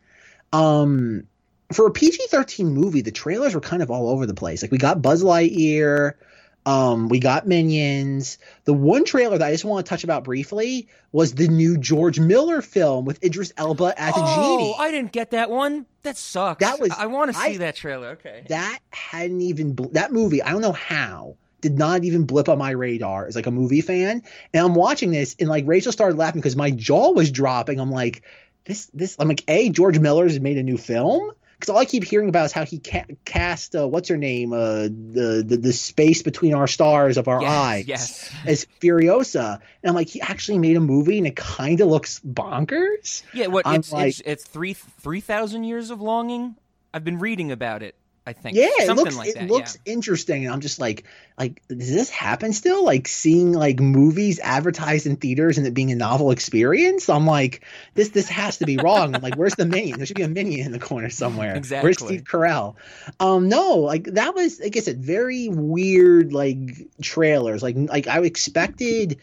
Um 0.53 1.27
for 1.73 1.87
a 1.87 1.91
PG 1.91 2.19
thirteen 2.29 2.69
movie, 2.73 3.01
the 3.03 3.11
trailers 3.13 3.55
were 3.55 3.61
kind 3.61 3.83
of 3.83 3.91
all 3.91 4.09
over 4.09 4.27
the 4.27 4.35
place. 4.35 4.63
Like 4.63 4.71
we 4.71 4.79
got 4.79 5.03
Buzz 5.03 5.23
Lightyear, 5.23 6.15
um, 6.67 7.09
we 7.09 7.19
got 7.19 7.47
Minions. 7.47 8.39
The 8.65 8.73
one 8.75 9.05
trailer 9.05 9.39
that 9.39 9.47
I 9.47 9.53
just 9.53 9.65
want 9.65 9.85
to 9.85 9.89
touch 9.91 10.05
about 10.05 10.25
briefly 10.25 10.89
was 11.13 11.35
the 11.35 11.49
new 11.49 11.77
George 11.79 12.19
Miller 12.21 12.63
film 12.63 13.05
with 13.05 13.23
Idris 13.25 13.53
Elba 13.57 13.95
as 13.97 14.11
a 14.17 14.21
genie. 14.21 14.27
oh. 14.27 14.75
I 14.79 14.91
didn't 14.91 15.13
get 15.13 15.31
that 15.33 15.51
one. 15.51 15.87
That 16.03 16.17
sucks. 16.17 16.61
That 16.61 16.81
was- 16.81 16.91
I 16.97 17.07
want 17.07 17.33
to 17.33 17.39
see 17.39 17.55
I- 17.55 17.59
that 17.59 17.77
trailer. 17.77 18.09
Okay. 18.11 18.45
that 18.49 18.79
hadn't 18.91 19.41
even 19.43 19.75
bl- 19.75 19.89
that 19.93 20.13
movie 20.13 20.43
i 20.43 20.51
don't 20.51 20.61
know 20.63 20.73
how 20.73 21.37
did 21.61 21.77
not 21.79 22.05
even 22.05 22.25
blip 22.25 22.49
on 22.49 22.57
my 22.59 22.71
radar 22.71 23.27
as 23.27 23.35
like 23.37 23.47
a 23.47 23.51
movie 23.51 23.81
fan 23.81 24.23
and 24.55 24.65
i'm 24.65 24.75
watching 24.75 25.11
this 25.11 25.35
and 25.41 25.49
like 25.49 25.65
rachel 25.67 25.91
started 25.93 26.17
laughing 26.17 26.41
because 26.41 26.57
my 26.57 26.71
jaw 26.71 27.11
was 27.13 27.31
dropping 27.31 27.81
i'm 27.81 27.91
like 27.91 28.23
this 28.65 28.87
this 28.95 29.17
i'm 29.19 29.29
like 29.29 29.43
a 29.49 29.69
george 29.71 29.99
miller's 29.99 30.39
made 30.41 30.57
a 30.59 30.63
new 30.63 30.77
film 30.79 31.31
because 31.59 31.71
all 31.71 31.79
I 31.79 31.85
keep 31.85 32.05
hearing 32.05 32.29
about 32.29 32.45
is 32.47 32.53
how 32.53 32.65
he 32.65 32.79
ca- 32.79 33.05
cast 33.25 33.75
uh, 33.75 33.87
what's 33.89 34.09
her 34.09 34.17
name 34.17 34.53
uh, 34.53 34.83
the, 34.85 35.43
the 35.47 35.57
the 35.57 35.73
space 35.73 36.23
between 36.23 36.55
our 36.55 36.67
stars 36.69 37.17
of 37.17 37.27
our 37.29 37.41
yes, 37.43 37.51
eyes 37.51 37.87
Yes. 37.89 38.31
as 38.47 38.67
Furiosa, 38.81 39.55
and 39.83 39.91
I'm 39.91 39.95
like 39.95 40.09
he 40.09 40.21
actually 40.21 40.59
made 40.59 40.77
a 40.77 40.81
movie 40.81 41.19
and 41.19 41.27
it 41.27 41.37
kind 41.37 41.81
of 41.81 41.89
looks 41.89 42.21
bonkers. 42.21 43.23
Yeah. 43.33 43.49
What? 43.49 43.65
It's, 43.67 43.93
like- 43.93 44.09
it's 44.09 44.21
it's 44.25 44.45
three 44.45 44.75
three 44.75 45.21
thousand 45.21 45.65
years 45.65 45.91
of 45.91 46.01
longing. 46.01 46.57
I've 46.95 47.05
been 47.05 47.19
reading 47.19 47.53
about 47.53 47.83
it. 47.83 47.95
I 48.29 48.35
think. 48.35 48.57
Yeah, 48.57 48.67
it 48.67 48.87
something 48.87 49.07
looks 49.07 49.17
like 49.17 49.29
it 49.31 49.35
that. 49.37 49.49
looks 49.49 49.79
interesting, 49.87 50.45
and 50.45 50.53
I'm 50.53 50.61
just 50.61 50.79
like, 50.79 51.05
like, 51.39 51.63
does 51.69 51.91
this 51.91 52.11
happen 52.11 52.53
still? 52.53 52.85
Like 52.85 53.09
seeing 53.09 53.53
like 53.53 53.81
movies 53.81 54.39
advertised 54.39 55.07
in 55.07 55.17
theaters 55.17 55.57
and 55.57 55.67
it 55.67 55.73
being 55.73 55.91
a 55.91 55.97
novel 55.97 56.31
experience. 56.31 57.09
I'm 57.09 57.27
like, 57.27 57.65
this 57.95 58.11
this 58.11 58.29
has 58.29 58.59
to 58.59 58.67
be 58.67 58.77
wrong. 58.77 59.15
I'm 59.15 59.23
like, 59.23 59.37
where's 59.37 59.55
the 59.55 59.65
minion? 59.65 59.97
There 59.97 60.05
should 60.07 60.17
be 60.17 60.23
a 60.25 60.29
minion 60.29 60.67
in 60.67 60.73
the 60.73 60.79
corner 60.79 61.11
somewhere. 61.11 61.57
Exactly. 61.59 61.87
Where's 61.89 61.99
Steve 61.99 62.25
Carell? 62.25 62.77
Um, 63.19 63.49
no, 63.49 63.79
like 63.79 64.05
that 64.05 64.35
was, 64.35 64.61
like 64.61 64.77
I 64.77 64.81
said, 64.81 65.03
very 65.03 65.49
weird 65.49 66.33
like 66.33 66.59
trailers. 67.01 67.63
Like 67.63 67.77
like 67.77 68.07
I 68.07 68.21
expected. 68.21 69.19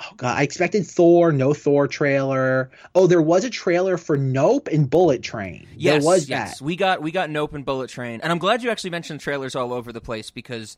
Oh 0.00 0.14
god, 0.16 0.38
I 0.38 0.42
expected 0.42 0.86
Thor, 0.86 1.30
no 1.30 1.52
Thor 1.52 1.86
trailer. 1.86 2.70
Oh, 2.94 3.06
there 3.06 3.20
was 3.22 3.44
a 3.44 3.50
trailer 3.50 3.96
for 3.98 4.16
Nope 4.16 4.68
and 4.68 4.88
Bullet 4.88 5.22
Train. 5.22 5.66
Yes, 5.76 6.02
there 6.02 6.06
was 6.06 6.28
yes. 6.28 6.58
that. 6.58 6.64
We 6.64 6.74
got 6.76 7.02
we 7.02 7.10
got 7.10 7.28
Nope 7.30 7.52
and 7.54 7.64
Bullet 7.64 7.90
Train, 7.90 8.20
and 8.22 8.32
I'm 8.32 8.38
glad 8.38 8.62
you 8.62 8.70
actually 8.70 8.90
mentioned 8.90 9.20
trailers 9.20 9.54
all 9.54 9.72
over 9.72 9.92
the 9.92 10.00
place 10.00 10.30
because 10.30 10.76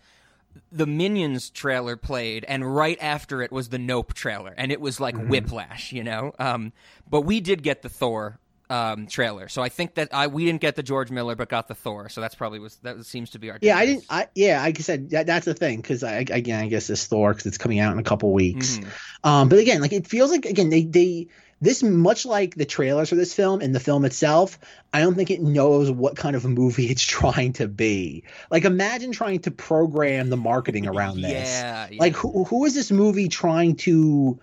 the 0.71 0.87
Minions 0.87 1.49
trailer 1.51 1.97
played, 1.97 2.45
and 2.47 2.75
right 2.75 2.99
after 3.01 3.41
it 3.43 3.53
was 3.53 3.69
the 3.71 3.79
Nope 3.79 4.13
trailer, 4.13 4.55
and 4.57 4.71
it 4.73 4.81
was 4.81 5.01
like 5.01 5.15
Mm-hmm. 5.15 5.29
whiplash, 5.29 5.93
you 5.93 6.03
know. 6.05 6.35
Um, 6.39 6.73
but 7.09 7.23
we 7.23 7.41
did 7.41 7.63
get 7.63 7.83
the 7.83 7.89
Thor 7.89 8.39
um, 8.73 9.07
trailer, 9.07 9.49
so 9.49 9.61
I 9.61 9.69
think 9.69 9.95
that 9.97 10.15
I 10.15 10.29
we 10.29 10.47
didn't 10.47 10.63
get 10.63 10.77
the 10.77 10.83
George 10.83 11.11
Miller, 11.11 11.35
but 11.35 11.51
got 11.51 11.69
the 11.69 11.75
Thor. 11.75 12.09
So 12.09 12.23
that's 12.23 12.35
probably 12.35 12.59
was 12.59 12.77
that 12.77 13.05
seems 13.05 13.31
to 13.31 13.39
be 13.39 13.51
our 13.51 13.59
Yeah, 13.61 13.77
I 13.77 13.85
didn't. 13.85 14.07
I 14.09 14.29
yeah, 14.35 14.63
like 14.63 14.79
I 14.79 14.83
said, 14.83 15.11
that, 15.11 15.27
that's 15.27 15.45
the 15.45 15.53
thing 15.55 15.81
because 15.81 16.03
I 16.03 16.21
again, 16.21 16.65
I 16.65 16.69
guess 16.69 16.87
this 16.87 17.07
Thor 17.07 17.33
because 17.33 17.47
it's 17.47 17.59
coming 17.59 17.81
out 17.81 17.93
in 17.93 17.99
a 17.99 18.03
couple 18.03 18.33
weeks. 18.33 18.79
Mhm. 18.79 18.89
Um, 19.29 19.49
but 19.51 19.59
again, 19.59 19.83
like 19.83 19.93
it 19.93 20.07
feels 20.07 20.31
like 20.31 20.47
again 20.47 20.71
they 20.71 20.85
they 20.85 21.29
this 21.61 21.83
much 21.83 22.25
like 22.27 22.55
the 22.55 22.65
trailers 22.65 23.11
for 23.11 23.15
this 23.15 23.35
film 23.35 23.61
and 23.61 23.75
the 23.75 23.81
film 23.81 24.07
itself. 24.07 24.59
I 24.93 25.01
don't 25.01 25.15
think 25.15 25.31
it 25.31 25.43
knows 25.43 25.91
what 25.91 26.17
kind 26.17 26.35
of 26.35 26.45
movie 26.45 26.87
it's 26.91 27.05
trying 27.05 27.53
to 27.55 27.69
be. 27.69 28.25
Like 28.51 28.65
imagine 28.65 29.13
trying 29.13 29.41
to 29.41 29.51
program 29.51 30.31
the 30.31 30.39
marketing 30.39 30.89
around 30.89 31.21
this. 31.21 31.49
Yeah, 31.49 31.89
yeah. 31.91 32.01
Like 32.01 32.17
who 32.17 32.45
who 32.45 32.65
is 32.65 32.75
this 32.75 32.91
movie 32.91 33.29
trying 33.29 33.77
to 33.77 34.41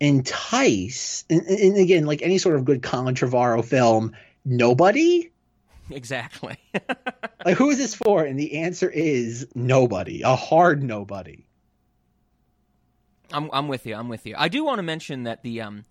entice? 0.00 1.24
And, 1.30 1.42
and 1.42 1.76
again, 1.76 2.06
like 2.06 2.22
any 2.22 2.38
sort 2.38 2.56
of 2.56 2.64
good 2.64 2.82
Colin 2.82 3.14
Trevorrow 3.14 3.64
film, 3.64 4.14
nobody. 4.44 5.30
exactly. 5.90 6.56
Like 7.44 7.56
who 7.56 7.70
is 7.70 7.78
this 7.78 7.94
for? 7.94 8.24
And 8.24 8.38
the 8.38 8.58
answer 8.58 8.90
is 8.90 9.46
nobody. 9.54 10.22
A 10.22 10.34
hard 10.34 10.82
nobody. 10.82 11.46
I'm 13.32 13.48
I'm 13.52 13.68
with 13.68 13.86
you. 13.86 13.94
I'm 13.94 14.08
with 14.08 14.26
you. 14.26 14.34
I 14.36 14.48
do 14.48 14.64
want 14.64 14.80
to 14.80 14.82
mention 14.82 15.22
that 15.22 15.42
the 15.44 15.60
um 15.60 15.84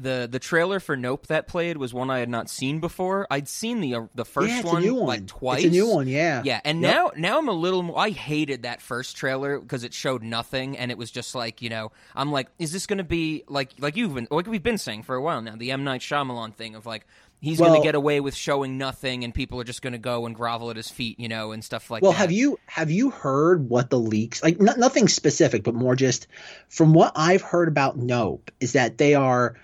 the 0.00 0.28
the 0.30 0.38
trailer 0.38 0.80
for 0.80 0.96
Nope 0.96 1.26
that 1.28 1.46
played 1.46 1.76
was 1.76 1.92
one 1.92 2.10
I 2.10 2.18
had 2.18 2.28
not 2.28 2.48
seen 2.48 2.80
before. 2.80 3.26
I'd 3.30 3.48
seen 3.48 3.80
the 3.80 3.94
uh, 3.94 4.06
the 4.14 4.24
first 4.24 4.48
yeah, 4.48 4.62
one, 4.62 4.94
one. 4.94 5.06
like 5.06 5.26
twice. 5.26 5.64
It's 5.64 5.68
a 5.68 5.70
new 5.70 5.88
one. 5.88 6.08
Yeah. 6.08 6.42
Yeah, 6.44 6.60
and 6.64 6.80
Yep. 6.80 6.94
now 6.94 7.10
now 7.16 7.38
I'm 7.38 7.48
a 7.48 7.52
little 7.52 7.82
more. 7.82 7.98
I 7.98 8.10
hated 8.10 8.62
that 8.62 8.80
first 8.80 9.16
trailer 9.16 9.58
because 9.58 9.84
it 9.84 9.94
showed 9.94 10.22
nothing, 10.22 10.76
and 10.78 10.90
it 10.90 10.98
was 10.98 11.10
just 11.10 11.34
like 11.34 11.62
you 11.62 11.70
know, 11.70 11.92
I'm 12.14 12.32
like, 12.32 12.48
is 12.58 12.72
this 12.72 12.86
going 12.86 12.98
to 12.98 13.04
be 13.04 13.44
like 13.48 13.70
like 13.78 13.96
you've 13.96 14.14
been 14.14 14.28
like 14.30 14.46
we've 14.46 14.62
been 14.62 14.78
saying 14.78 15.02
for 15.02 15.14
a 15.14 15.22
while 15.22 15.42
now, 15.42 15.56
the 15.56 15.70
M 15.70 15.84
Night 15.84 16.00
Shyamalan 16.00 16.54
thing 16.54 16.74
of 16.74 16.86
like 16.86 17.06
he's 17.40 17.58
going 17.58 17.74
to 17.80 17.84
get 17.84 17.94
away 17.94 18.20
with 18.20 18.34
showing 18.34 18.78
nothing, 18.78 19.24
and 19.24 19.34
people 19.34 19.60
are 19.60 19.64
just 19.64 19.82
going 19.82 19.94
to 19.94 19.98
go 19.98 20.26
and 20.26 20.34
grovel 20.34 20.70
at 20.70 20.76
his 20.76 20.90
feet, 20.90 21.18
you 21.18 21.28
know, 21.28 21.52
and 21.52 21.64
stuff 21.64 21.90
like 21.90 22.02
well, 22.02 22.12
that. 22.12 22.18
have 22.18 22.32
you 22.32 22.58
have 22.66 22.90
you 22.90 23.10
heard 23.10 23.68
what 23.68 23.90
the 23.90 23.98
leaks 23.98 24.42
like? 24.42 24.60
N- 24.60 24.78
nothing 24.78 25.08
specific, 25.08 25.62
but 25.62 25.74
more 25.74 25.96
just 25.96 26.26
from 26.68 26.92
what 26.92 27.12
I've 27.16 27.42
heard 27.42 27.68
about 27.68 27.96
Nope 27.96 28.50
is 28.60 28.72
that 28.72 28.98
they 28.98 29.14
are 29.14 29.56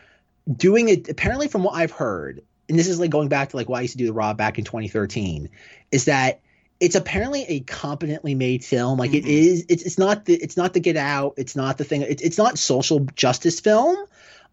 doing 0.55 0.89
it. 0.89 1.09
Apparently, 1.09 1.49
from 1.49 1.63
what 1.63 1.75
I've 1.75 1.91
heard, 1.93 2.43
and 2.69 2.79
this 2.79 2.89
is 2.89 2.99
like 3.01 3.11
going 3.11 3.29
back 3.29 3.51
to 3.51 3.57
like 3.57 3.69
why 3.69 3.79
I 3.79 3.83
used 3.83 3.93
to 3.93 3.99
do 3.99 4.07
the 4.07 4.13
Raw 4.13 4.35
back 4.35 4.59
in 4.59 4.65
2013, 4.65 5.51
is 5.93 6.07
that 6.07 6.41
it's 6.79 6.95
apparently 6.95 7.43
a 7.45 7.61
competently 7.61 8.35
made 8.35 8.65
film. 8.65 8.99
Like 8.99 9.15
it 9.15 9.25
Mhm. 9.25 9.29
is. 9.29 9.65
It's 9.69 9.83
it's 9.83 9.99
not 9.99 10.25
the 10.27 10.35
it's 10.35 10.57
not 10.57 10.75
the 10.75 10.81
Get 10.81 10.97
Out. 10.97 11.35
It's 11.37 11.57
not 11.57 11.79
the 11.79 11.85
thing. 11.85 12.03
It's 12.03 12.23
it's 12.23 12.39
not 12.39 12.59
social 12.59 13.01
justice 13.15 13.61
film. 13.61 13.97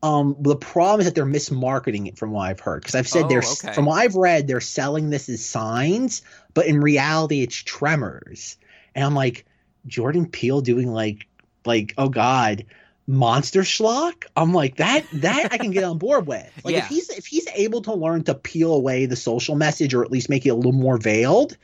Um, 0.01 0.36
the 0.41 0.58
problem 0.58 0.99
is 0.99 1.06
that 1.06 1.15
they're 1.15 1.25
mismarketing 1.25 2.08
it 2.10 2.17
from 2.17 2.32
what 2.32 2.41
I've 2.49 2.60
heard. 2.60 2.82
Because 2.82 2.95
I've 2.95 3.08
said 3.08 3.25
Oh, 3.25 3.27
they're 3.29 3.43
okay. 3.43 3.73
from 3.73 3.86
what 3.86 3.95
I've 3.95 4.15
read, 4.15 4.47
they're 4.47 4.60
selling 4.60 5.10
this 5.10 5.29
as 5.29 5.45
signs, 5.45 6.23
but 6.53 6.65
in 6.65 6.82
reality, 6.82 7.41
it's 7.41 7.56
Tremors. 7.56 8.58
And 8.95 9.06
I'm 9.06 9.15
like, 9.15 9.45
Jordan 9.88 10.25
Peele 10.27 10.60
doing 10.62 10.91
like 10.91 11.27
like 11.65 11.93
oh 11.97 12.10
god, 12.10 12.65
monster 13.07 13.61
schlock. 13.61 14.25
I'm 14.35 14.53
like 14.53 14.77
that 14.77 15.05
that 15.13 15.51
I 15.51 15.57
can 15.57 15.71
get 15.71 15.83
on 15.83 15.97
board 15.97 16.25
with. 16.27 16.49
Like 16.63 16.73
Yeah. 16.75 16.79
if 16.83 16.87
he's 16.87 17.09
if 17.09 17.25
he's 17.25 17.47
able 17.53 17.81
to 17.83 17.93
learn 17.93 18.23
to 18.25 18.35
peel 18.35 18.73
away 18.73 19.05
the 19.05 19.15
social 19.15 19.55
message 19.55 19.93
or 19.93 20.03
at 20.03 20.11
least 20.11 20.29
make 20.29 20.45
it 20.45 20.49
a 20.49 20.55
little 20.55 20.71
more 20.71 20.97
veiled. 20.97 21.57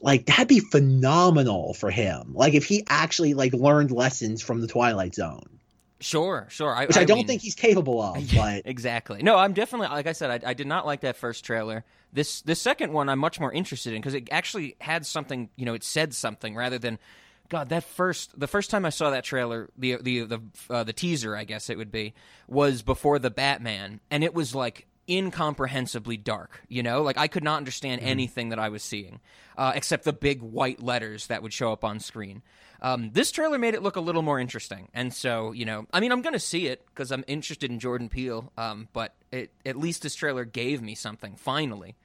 Like 0.00 0.26
that'd 0.26 0.48
be 0.48 0.58
phenomenal 0.58 1.74
for 1.74 1.90
him. 1.90 2.32
Like 2.34 2.54
if 2.54 2.64
he 2.66 2.84
actually 2.88 3.34
like 3.34 3.52
learned 3.52 3.90
lessons 3.92 4.42
from 4.42 4.60
the 4.60 4.66
Twilight 4.66 5.14
Zone, 5.14 5.44
Sure, 6.00 6.48
sure. 6.50 6.74
I, 6.74 6.86
which 6.86 6.96
I, 6.96 7.04
don't 7.04 7.18
mean- 7.18 7.26
think 7.28 7.42
he's 7.42 7.54
capable 7.54 8.02
of. 8.02 8.16
But 8.36 8.62
exactly. 8.64 9.22
No, 9.22 9.36
I'm 9.36 9.52
definitely 9.52 9.86
like 9.86 10.08
I 10.08 10.12
said. 10.12 10.44
I, 10.44 10.50
I 10.50 10.54
did 10.54 10.66
not 10.66 10.84
like 10.84 11.02
that 11.02 11.16
first 11.16 11.44
trailer. 11.44 11.84
This 12.12 12.42
this 12.42 12.60
second 12.60 12.92
one, 12.92 13.08
I'm 13.08 13.20
much 13.20 13.38
more 13.38 13.52
interested 13.52 13.94
in 13.94 14.00
because 14.00 14.14
it 14.14 14.26
actually 14.32 14.74
had 14.80 15.06
something. 15.06 15.48
You 15.54 15.64
know, 15.64 15.74
it 15.74 15.84
said 15.84 16.12
something 16.14 16.56
rather 16.56 16.78
than. 16.80 16.98
God, 17.52 17.68
that 17.68 17.84
first 17.84 18.40
the 18.40 18.46
first 18.46 18.70
time 18.70 18.86
I 18.86 18.88
saw 18.88 19.10
that 19.10 19.24
trailer, 19.24 19.68
the 19.76 19.96
the 20.00 20.20
the 20.22 20.40
uh, 20.70 20.84
the 20.84 20.94
teaser, 20.94 21.36
I 21.36 21.44
guess 21.44 21.68
it 21.68 21.76
would 21.76 21.92
be, 21.92 22.14
was 22.48 22.80
before 22.80 23.18
the 23.18 23.28
Batman, 23.28 24.00
and 24.10 24.24
it 24.24 24.32
was 24.32 24.54
like 24.54 24.86
incomprehensibly 25.06 26.16
dark. 26.16 26.62
You 26.68 26.82
know, 26.82 27.02
like 27.02 27.18
I 27.18 27.28
could 27.28 27.44
not 27.44 27.58
understand 27.58 28.00
anything 28.00 28.48
that 28.48 28.58
I 28.58 28.70
was 28.70 28.82
seeing, 28.82 29.20
uh, 29.58 29.72
except 29.74 30.04
the 30.04 30.14
big 30.14 30.40
white 30.40 30.82
letters 30.82 31.26
that 31.26 31.42
would 31.42 31.52
show 31.52 31.70
up 31.70 31.84
on 31.84 32.00
screen. 32.00 32.40
Um, 32.80 33.10
this 33.12 33.30
trailer 33.30 33.58
made 33.58 33.74
it 33.74 33.82
look 33.82 33.96
a 33.96 34.00
little 34.00 34.22
more 34.22 34.40
interesting, 34.40 34.88
and 34.94 35.12
so 35.12 35.52
you 35.52 35.66
know, 35.66 35.84
I 35.92 36.00
mean, 36.00 36.10
I'm 36.10 36.22
going 36.22 36.32
to 36.32 36.40
see 36.40 36.68
it 36.68 36.86
because 36.86 37.12
I'm 37.12 37.22
interested 37.26 37.70
in 37.70 37.80
Jordan 37.80 38.08
Peele. 38.08 38.50
Um, 38.56 38.88
but 38.94 39.14
it, 39.30 39.50
at 39.66 39.76
least 39.76 40.00
this 40.04 40.14
trailer 40.14 40.46
gave 40.46 40.80
me 40.80 40.94
something 40.94 41.36
finally. 41.36 41.96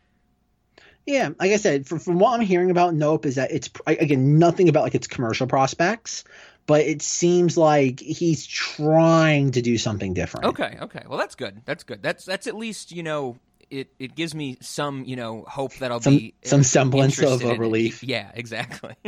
Yeah, 1.07 1.29
like 1.39 1.51
I 1.51 1.57
said, 1.57 1.87
from, 1.87 1.99
from 1.99 2.19
what 2.19 2.33
I'm 2.33 2.45
hearing 2.45 2.69
about 2.69 2.93
Nope 2.93 3.25
is 3.25 3.35
that 3.35 3.51
it's 3.51 3.69
again 3.87 4.39
nothing 4.39 4.67
about 4.67 4.83
like 4.83 4.93
its 4.93 5.07
commercial 5.07 5.47
prospects, 5.47 6.25
but 6.65 6.81
it 6.81 7.01
seems 7.01 7.57
like 7.57 8.01
he's 8.01 8.45
trying 8.45 9.51
to 9.51 9.61
do 9.61 9.77
something 9.77 10.13
different. 10.13 10.47
Okay, 10.47 10.77
okay, 10.81 11.03
well 11.07 11.17
that's 11.17 11.35
good. 11.35 11.61
That's 11.63 11.85
good. 11.85 12.03
That's 12.03 12.25
that's 12.25 12.45
at 12.45 12.57
least 12.57 12.91
you 12.91 13.03
know 13.03 13.37
it 13.69 13.87
it 13.99 14.15
gives 14.15 14.35
me 14.35 14.57
some 14.59 15.05
you 15.05 15.15
know 15.15 15.45
hope 15.47 15.75
that 15.75 15.93
I'll 15.93 16.01
Some 16.01 16.17
be 16.17 16.33
some 16.43 16.63
semblance 16.63 17.21
of 17.21 17.41
a 17.41 17.51
in 17.51 17.59
relief. 17.59 18.03
Yeah, 18.07 18.29
exactly. 18.33 18.95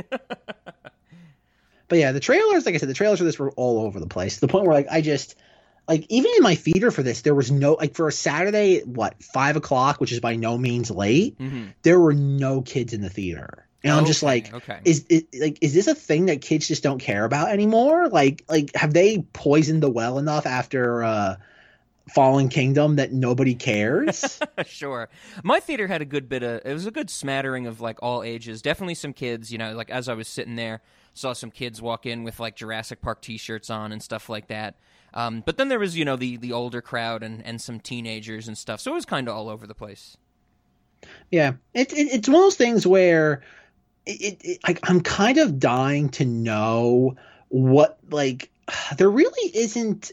But 1.90 1.98
yeah, 1.98 2.12
the 2.12 2.20
trailers, 2.20 2.68
like 2.68 2.76
I 2.76 2.78
said, 2.78 2.88
the 2.88 2.94
trailers 2.94 3.18
for 3.18 3.26
this 3.26 3.40
were 3.40 3.52
all 3.54 3.84
over 3.84 4.00
the 4.00 4.08
place. 4.08 4.36
To 4.36 4.42
the 4.42 4.48
point 4.48 4.66
where 4.66 4.76
like 4.76 4.88
I 4.90 5.02
just 5.02 5.36
like 5.89 6.06
even 6.08 6.32
in 6.38 6.43
my 6.43 6.54
feeder 6.54 6.91
for 6.91 7.02
this, 7.02 7.21
there 7.21 7.34
was 7.34 7.52
no 7.52 7.73
like 7.73 7.95
for 7.95 8.08
a 8.08 8.12
Saturday, 8.12 8.82
what 8.82 9.21
five 9.23 9.56
o'clock, 9.56 9.99
which 9.99 10.12
is 10.12 10.19
by 10.19 10.36
no 10.36 10.56
means 10.58 10.91
late. 10.91 11.36
hmm 11.38 11.65
There 11.82 11.99
were 11.99 12.13
no 12.13 12.62
kids 12.62 12.93
in 12.93 13.02
the 13.02 13.10
theater, 13.10 13.67
and 13.84 13.91
I'm 13.93 14.06
just 14.06 14.21
like, 14.21 14.54
okay. 14.54 14.80
is 14.86 15.06
it 15.10 15.25
like 15.41 15.58
is 15.62 15.73
this 15.73 15.88
a 15.88 15.95
thing 15.95 16.28
that 16.28 16.41
kids 16.41 16.67
just 16.67 16.84
don't 16.84 16.99
care 16.99 17.25
about 17.25 17.49
anymore? 17.49 18.08
Like 18.08 18.45
like 18.47 18.69
have 18.75 18.93
they 18.93 19.25
poisoned 19.34 19.82
the 19.82 19.89
well 19.89 20.19
enough 20.19 20.45
after 20.45 21.04
uh 21.04 21.36
Fallen 22.13 22.49
Kingdom 22.49 22.97
that 22.97 23.12
nobody 23.12 23.56
cares? 23.56 24.39
sure. 24.67 25.10
My 25.43 25.60
theater 25.60 25.88
had 25.88 26.04
a 26.04 26.06
good 26.06 26.30
bit 26.30 26.43
of 26.43 26.62
it 26.65 26.73
was 26.73 26.86
a 26.86 26.91
good 26.91 27.10
smattering 27.10 27.65
of 27.65 27.82
like 27.82 27.97
all 28.04 28.21
ages. 28.21 28.62
Definitely 28.62 28.95
some 28.95 29.13
kids, 29.13 29.52
you 29.52 29.58
know, 29.58 29.73
like 29.73 29.89
as 29.89 30.08
I 30.08 30.13
was 30.13 30.28
sitting 30.28 30.56
there, 30.56 30.82
saw 31.15 31.34
some 31.34 31.49
kids 31.49 31.82
walk 31.82 32.06
in 32.06 32.23
with 32.23 32.39
like 32.39 32.56
Jurassic 32.56 33.02
Park 33.02 33.23
t-shirts 33.23 33.71
on 33.71 33.91
and 33.91 34.04
stuff 34.04 34.30
like 34.30 34.49
that. 34.49 34.75
Um, 35.13 35.41
but 35.45 35.58
then 35.58 35.69
there 35.69 35.80
was, 35.80 35.98
you 35.98 36.06
know, 36.06 36.15
the 36.15 36.38
the 36.38 36.54
older 36.54 36.82
crowd 36.82 37.24
and 37.24 37.45
and 37.45 37.62
some 37.62 37.80
teenagers 37.80 38.48
and 38.48 38.58
stuff. 38.58 38.80
So 38.80 38.91
it 38.91 38.95
was 38.95 39.06
kind 39.06 39.28
of 39.28 39.36
all 39.36 39.50
over 39.50 39.67
the 39.67 39.76
place. 39.76 40.17
yeah, 41.32 41.54
it, 41.74 41.91
it 41.93 42.08
it's 42.12 42.28
one 42.28 42.38
of 42.38 42.41
those 42.43 42.56
things 42.56 42.86
where 42.86 43.41
it, 44.06 44.38
it, 44.43 44.60
like 44.67 44.80
I'm 44.89 45.02
kind 45.02 45.38
of 45.38 45.60
dying 45.60 46.10
to 46.10 46.26
know 46.26 47.15
what 47.50 47.98
like 48.10 48.50
there 48.98 49.10
really 49.10 49.52
isn't 49.56 50.12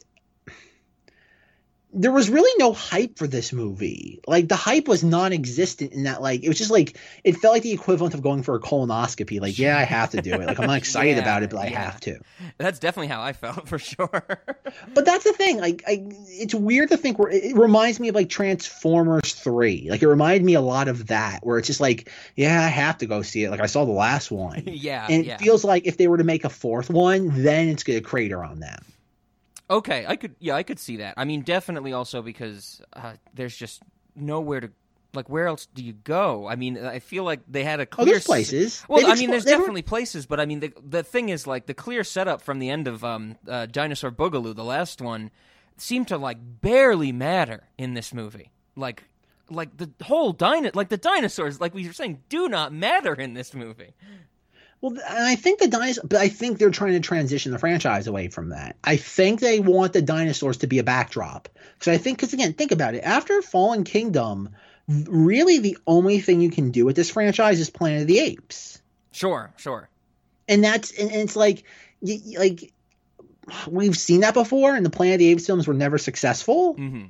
there 1.96 2.12
was 2.12 2.28
really 2.28 2.52
no 2.58 2.74
hype 2.74 3.16
for 3.16 3.26
this 3.26 3.54
movie. 3.54 4.20
Like 4.26 4.48
the 4.48 4.56
hype 4.56 4.86
was 4.86 5.02
non-existent 5.02 5.92
in 5.92 6.02
that 6.02 6.20
like 6.20 6.44
it 6.44 6.48
was 6.48 6.58
just 6.58 6.70
like 6.70 6.98
it 7.24 7.38
felt 7.38 7.54
like 7.54 7.62
the 7.62 7.72
equivalent 7.72 8.12
of 8.12 8.22
going 8.22 8.42
for 8.42 8.54
a 8.54 8.60
colonoscopy. 8.60 9.40
Like, 9.40 9.58
yeah, 9.58 9.78
I 9.78 9.84
have 9.84 10.10
to 10.10 10.20
do 10.20 10.34
it. 10.34 10.46
Like 10.46 10.60
I'm 10.60 10.66
not 10.66 10.76
excited 10.76 11.06
Yeah, 11.16 11.22
about 11.22 11.42
it, 11.42 11.50
but 11.50 11.58
I 11.58 11.68
yeah. 11.68 11.82
have 11.82 12.00
to. 12.00 12.20
That's 12.58 12.78
definitely 12.78 13.08
how 13.08 13.22
I 13.22 13.32
felt 13.32 13.66
for 13.68 13.78
sure. 13.78 14.08
But 14.94 15.04
that's 15.06 15.24
the 15.24 15.32
thing. 15.32 15.58
Like, 15.58 15.84
I, 15.86 16.06
it's 16.28 16.54
weird 16.54 16.90
to 16.90 16.98
think. 16.98 17.18
Where 17.18 17.30
it 17.30 17.56
reminds 17.56 17.98
me 17.98 18.08
of 18.08 18.14
like 18.14 18.28
Transformers 18.28 19.32
Three. 19.32 19.88
Like, 19.88 20.02
it 20.02 20.08
reminded 20.08 20.44
me 20.44 20.54
a 20.54 20.60
lot 20.60 20.88
of 20.88 21.06
that, 21.06 21.46
where 21.46 21.58
it's 21.58 21.66
just 21.66 21.80
like, 21.80 22.10
yeah, 22.34 22.62
I 22.62 22.68
have 22.68 22.98
to 22.98 23.06
go 23.06 23.22
see 23.22 23.44
it. 23.44 23.50
Like, 23.50 23.60
I 23.60 23.66
saw 23.66 23.86
the 23.86 23.92
last 23.92 24.30
one, 24.30 24.62
yeah, 24.66 25.06
and 25.08 25.22
it 25.22 25.26
yeah. 25.26 25.36
feels 25.38 25.64
like 25.64 25.86
if 25.86 25.96
they 25.96 26.08
were 26.08 26.18
to 26.18 26.24
make 26.24 26.44
a 26.44 26.50
fourth 26.50 26.90
one, 26.90 27.42
then 27.42 27.68
it's 27.68 27.84
gonna 27.84 28.02
crater 28.02 28.44
on 28.44 28.60
them. 28.60 28.84
Okay, 29.68 30.04
I 30.06 30.16
could 30.16 30.36
yeah, 30.38 30.54
I 30.54 30.62
could 30.62 30.78
see 30.78 30.98
that. 30.98 31.14
I 31.16 31.24
mean, 31.24 31.42
definitely 31.42 31.92
also 31.92 32.22
because 32.22 32.80
uh, 32.92 33.14
there's 33.34 33.56
just 33.56 33.82
nowhere 34.14 34.60
to 34.60 34.70
like 35.14 35.28
where 35.28 35.46
else 35.46 35.66
do 35.66 35.82
you 35.82 35.92
go? 35.94 36.46
I 36.46 36.56
mean, 36.56 36.78
I 36.78 36.98
feel 37.00 37.24
like 37.24 37.40
they 37.48 37.64
had 37.64 37.80
a 37.80 37.82
Oh, 37.84 37.86
clear 37.86 38.06
there's 38.06 38.22
s- 38.22 38.26
places. 38.26 38.84
Well, 38.88 39.00
They've 39.00 39.08
I 39.10 39.14
mean, 39.14 39.30
there's 39.30 39.44
definitely 39.44 39.82
places, 39.82 40.26
but 40.26 40.38
I 40.38 40.46
mean, 40.46 40.60
the 40.60 40.72
the 40.80 41.02
thing 41.02 41.30
is 41.30 41.46
like 41.46 41.66
the 41.66 41.74
clear 41.74 42.04
setup 42.04 42.42
from 42.42 42.58
the 42.60 42.70
end 42.70 42.86
of 42.86 43.02
um 43.04 43.36
uh, 43.48 43.66
Dinosaur 43.66 44.12
Boogaloo, 44.12 44.54
the 44.54 44.64
last 44.64 45.00
one, 45.00 45.30
seemed 45.76 46.08
to 46.08 46.18
like 46.18 46.38
barely 46.60 47.10
matter 47.12 47.64
in 47.76 47.94
this 47.94 48.14
movie. 48.14 48.52
Like 48.76 49.04
like 49.50 49.76
the 49.76 49.90
whole 50.04 50.32
dino 50.32 50.70
like 50.74 50.88
the 50.90 50.96
dinosaurs 50.96 51.60
like 51.60 51.72
we 51.74 51.86
were 51.86 51.92
saying 51.92 52.22
do 52.28 52.48
not 52.48 52.72
matter 52.72 53.14
in 53.14 53.34
this 53.34 53.54
movie. 53.54 53.94
Well, 54.80 54.92
and 54.92 55.26
I 55.26 55.36
think 55.36 55.58
the 55.58 55.68
dinosaurs, 55.68 56.06
but 56.06 56.20
I 56.20 56.28
think 56.28 56.58
they're 56.58 56.70
trying 56.70 56.92
to 56.92 57.00
transition 57.00 57.52
the 57.52 57.58
franchise 57.58 58.06
away 58.06 58.28
from 58.28 58.50
that. 58.50 58.76
I 58.84 58.96
think 58.96 59.40
they 59.40 59.58
want 59.60 59.92
the 59.92 60.02
dinosaurs 60.02 60.58
to 60.58 60.66
be 60.66 60.78
a 60.78 60.84
backdrop. 60.84 61.48
Because 61.78 61.94
I 61.94 61.98
think, 61.98 62.18
because 62.18 62.32
again, 62.32 62.52
think 62.52 62.72
about 62.72 62.94
it. 62.94 63.00
After 63.00 63.40
Fallen 63.42 63.84
Kingdom, 63.84 64.50
really 64.86 65.58
the 65.58 65.78
only 65.86 66.20
thing 66.20 66.40
you 66.40 66.50
can 66.50 66.70
do 66.70 66.84
with 66.84 66.94
this 66.96 67.10
franchise 67.10 67.58
is 67.58 67.70
Planet 67.70 68.02
of 68.02 68.08
the 68.08 68.20
Apes. 68.20 68.80
Sure, 69.12 69.50
sure. 69.56 69.88
and 70.46 70.62
that's 70.62 70.92
and, 70.92 71.10
and 71.10 71.22
it's 71.22 71.36
like 71.36 71.64
like 72.38 72.72
we've 73.68 73.96
seen 73.96 74.20
that 74.20 74.34
before 74.34 74.74
and 74.74 74.84
the 74.84 74.90
planet 74.90 75.14
of 75.14 75.18
the 75.20 75.28
apes 75.30 75.46
films 75.46 75.66
were 75.66 75.74
never 75.74 75.98
successful 75.98 76.74
hmm 76.74 77.04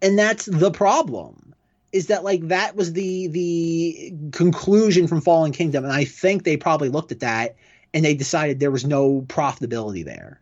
and 0.00 0.18
that's 0.18 0.46
the 0.46 0.70
problem 0.70 1.49
is 1.92 2.06
that 2.06 2.24
like 2.24 2.48
that 2.48 2.76
was 2.76 2.92
the 2.92 3.26
the 3.28 4.12
conclusion 4.32 5.06
from 5.06 5.20
fallen 5.20 5.52
kingdom 5.52 5.84
and 5.84 5.92
i 5.92 6.04
think 6.04 6.44
they 6.44 6.56
probably 6.56 6.88
looked 6.88 7.12
at 7.12 7.20
that 7.20 7.56
and 7.92 8.04
they 8.04 8.14
decided 8.14 8.60
there 8.60 8.70
was 8.70 8.84
no 8.84 9.22
profitability 9.22 10.04
there 10.04 10.40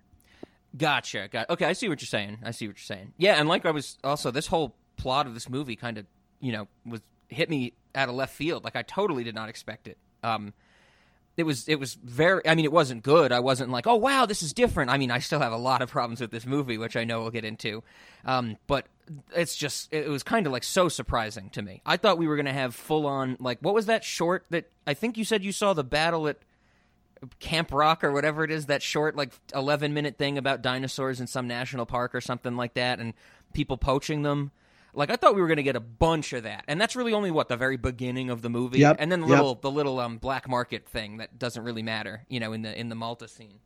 Gotcha. 0.77 1.29
Got 1.31 1.51
okay. 1.51 1.65
I 1.65 1.73
see 1.73 1.89
what 1.89 2.01
you're 2.01 2.07
saying. 2.07 2.39
I 2.45 2.51
see 2.51 2.67
what 2.67 2.77
you're 2.77 2.97
saying. 2.97 3.13
Yeah, 3.17 3.35
and 3.35 3.49
like 3.49 3.65
I 3.65 3.71
was 3.71 3.99
also 4.05 4.31
this 4.31 4.47
whole 4.47 4.75
plot 4.97 5.27
of 5.27 5.35
this 5.35 5.49
movie 5.49 5.77
kind 5.77 5.99
of 5.99 6.07
you 6.41 6.53
know 6.53 6.69
was 6.85 7.01
hit 7.29 7.49
me 7.49 7.73
out 7.95 8.09
of 8.09 8.15
left 8.15 8.35
field. 8.35 8.65
Like 8.65 8.77
I 8.77 8.83
totally 8.83 9.25
did 9.25 9.35
not 9.35 9.49
expect 9.49 9.89
it. 9.89 9.99
Um, 10.23 10.53
it 11.38 11.44
was 11.44 11.68
it 11.68 11.77
was 11.77 11.94
very. 11.94 12.46
I 12.46 12.57
mean, 12.57 12.64
it 12.64 12.72
wasn't 12.72 13.05
good. 13.05 13.31
I 13.31 13.38
wasn't 13.38 13.70
like, 13.70 13.87
oh 13.87 13.94
wow, 13.94 14.27
this 14.27 14.42
is 14.42 14.53
different. 14.53 14.90
I 14.90 14.98
mean, 14.98 15.12
I 15.12 15.20
still 15.20 15.38
have 15.38 15.53
a 15.53 15.57
lot 15.57 15.83
of 15.83 15.90
problems 15.90 16.20
with 16.20 16.33
this 16.33 16.44
movie, 16.44 16.77
which 16.77 16.96
I 16.96 17.05
know 17.05 17.22
we'll 17.22 17.31
get 17.31 17.44
into. 17.44 17.85
Um, 18.24 18.57
but 18.66 18.87
it's 19.35 19.55
just 19.55 19.88
it 19.92 20.09
was 20.09 20.24
kind 20.24 20.46
of 20.46 20.53
like 20.53 20.64
so 20.64 20.88
surprising 20.88 21.48
to 21.51 21.62
me. 21.62 21.81
I 21.87 21.96
thought 21.96 22.18
we 22.18 22.27
were 22.27 22.37
gonna 22.37 22.53
have 22.53 22.74
full 22.74 23.07
on 23.07 23.37
like 23.38 23.59
what 23.61 23.72
was 23.72 23.87
that 23.87 24.03
short 24.03 24.46
that 24.51 24.68
I 24.85 24.94
think 24.94 25.16
you 25.16 25.24
said 25.24 25.44
you 25.44 25.53
saw 25.53 25.74
the 25.74 25.85
battle 25.85 26.27
at 26.27 26.38
Camp 27.38 27.72
Rock 27.72 28.03
or 28.03 28.11
whatever 28.11 28.42
it 28.42 28.51
is, 28.51 28.66
that 28.66 28.83
short, 28.83 29.14
like 29.14 29.33
11 29.55 29.94
minute 29.94 30.18
thing 30.18 30.38
about 30.38 30.61
dinosaurs 30.61 31.20
in 31.20 31.29
some 31.29 31.46
national 31.46 31.87
park 31.87 32.16
or 32.16 32.20
something 32.20 32.57
like 32.57 32.74
that, 32.74 32.98
and 32.98 33.14
people 33.53 33.77
poaching 33.77 34.22
them. 34.22 34.51
Like 34.94 35.11
I 35.11 35.16
thought 35.16 35.35
we 35.35 35.40
were 35.40 35.46
going 35.46 35.59
to 35.59 35.62
get 35.62 35.77
a 35.77 35.81
bunch 35.81 36.33
of 36.33 36.44
that, 36.44 36.64
and 36.66 36.81
that's 36.81 36.96
really 36.96 37.12
only 37.12 37.31
what 37.31 37.48
the 37.48 37.57
very 37.57 37.77
beginning 37.77 38.31
of 38.31 38.42
the 38.42 38.48
movie, 38.48 38.79
Yep, 38.81 38.96
and 38.98 39.12
then 39.12 39.20
the 39.20 39.29
yep. 39.29 39.37
little 39.37 39.55
the 39.55 39.70
little 39.70 40.01
um, 40.01 40.18
black 40.18 40.48
market 40.48 40.87
thing 40.88 41.18
that 41.18 41.38
doesn't 41.38 41.62
really 41.62 41.83
matter, 41.83 42.24
you 42.29 42.40
know, 42.40 42.53
in 42.53 42.62
the 42.62 42.79
in 42.79 42.88
the 42.88 42.94
Malta 42.94 43.29
scene. 43.29 43.61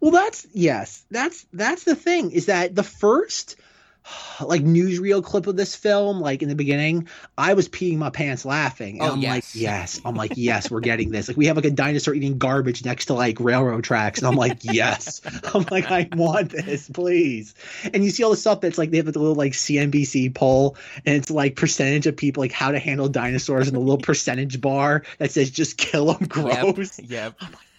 Well, 0.00 0.10
that's 0.10 0.46
yes, 0.52 1.04
that's 1.10 1.46
that's 1.52 1.84
the 1.84 1.96
thing 1.96 2.32
is 2.32 2.46
that 2.46 2.74
the 2.74 2.82
first 2.82 3.56
like 4.44 4.62
newsreel 4.62 5.22
clip 5.22 5.46
of 5.46 5.56
this 5.56 5.74
film, 5.74 6.20
like 6.20 6.42
in 6.42 6.48
the 6.48 6.54
beginning, 6.54 7.08
I 7.38 7.54
was 7.54 7.68
peeing 7.68 7.98
my 7.98 8.10
pants 8.10 8.44
laughing. 8.44 9.00
And 9.00 9.08
Oh, 9.08 9.12
I'm 9.14 9.20
yes. 9.20 9.32
like, 9.34 9.44
yes, 9.62 10.00
I'm 10.04 10.14
like, 10.14 10.32
yes, 10.36 10.70
we're 10.70 10.80
getting 10.80 11.10
this. 11.10 11.28
Like 11.28 11.36
we 11.36 11.46
have 11.46 11.56
like 11.56 11.64
a 11.64 11.70
dinosaur 11.70 12.14
eating 12.14 12.38
garbage 12.38 12.84
next 12.84 13.06
to 13.06 13.14
like 13.14 13.38
railroad 13.40 13.84
tracks, 13.84 14.18
and 14.20 14.28
I'm 14.28 14.36
like, 14.36 14.58
yes, 14.62 15.20
I'm 15.54 15.64
like, 15.70 15.90
I 15.90 16.08
want 16.12 16.50
this, 16.50 16.88
please. 16.88 17.54
And 17.92 18.04
you 18.04 18.10
see 18.10 18.22
all 18.24 18.30
the 18.30 18.36
stuff 18.36 18.60
that's 18.60 18.78
like 18.78 18.90
they 18.90 18.98
have 18.98 19.06
the 19.06 19.18
little 19.18 19.34
like 19.34 19.52
CNBC 19.52 20.34
poll, 20.34 20.76
and 21.04 21.16
it's 21.16 21.30
like 21.30 21.56
percentage 21.56 22.06
of 22.06 22.16
people 22.16 22.42
like 22.42 22.52
how 22.52 22.72
to 22.72 22.78
handle 22.78 23.08
dinosaurs, 23.08 23.68
and 23.68 23.76
the 23.76 23.80
little 23.80 23.98
percentage 23.98 24.60
bar 24.60 25.04
that 25.18 25.30
says 25.30 25.50
just 25.50 25.76
kill 25.78 26.12
them, 26.14 26.26
gross. 26.28 26.98
Yep. 26.98 27.08
yep. 27.10 27.34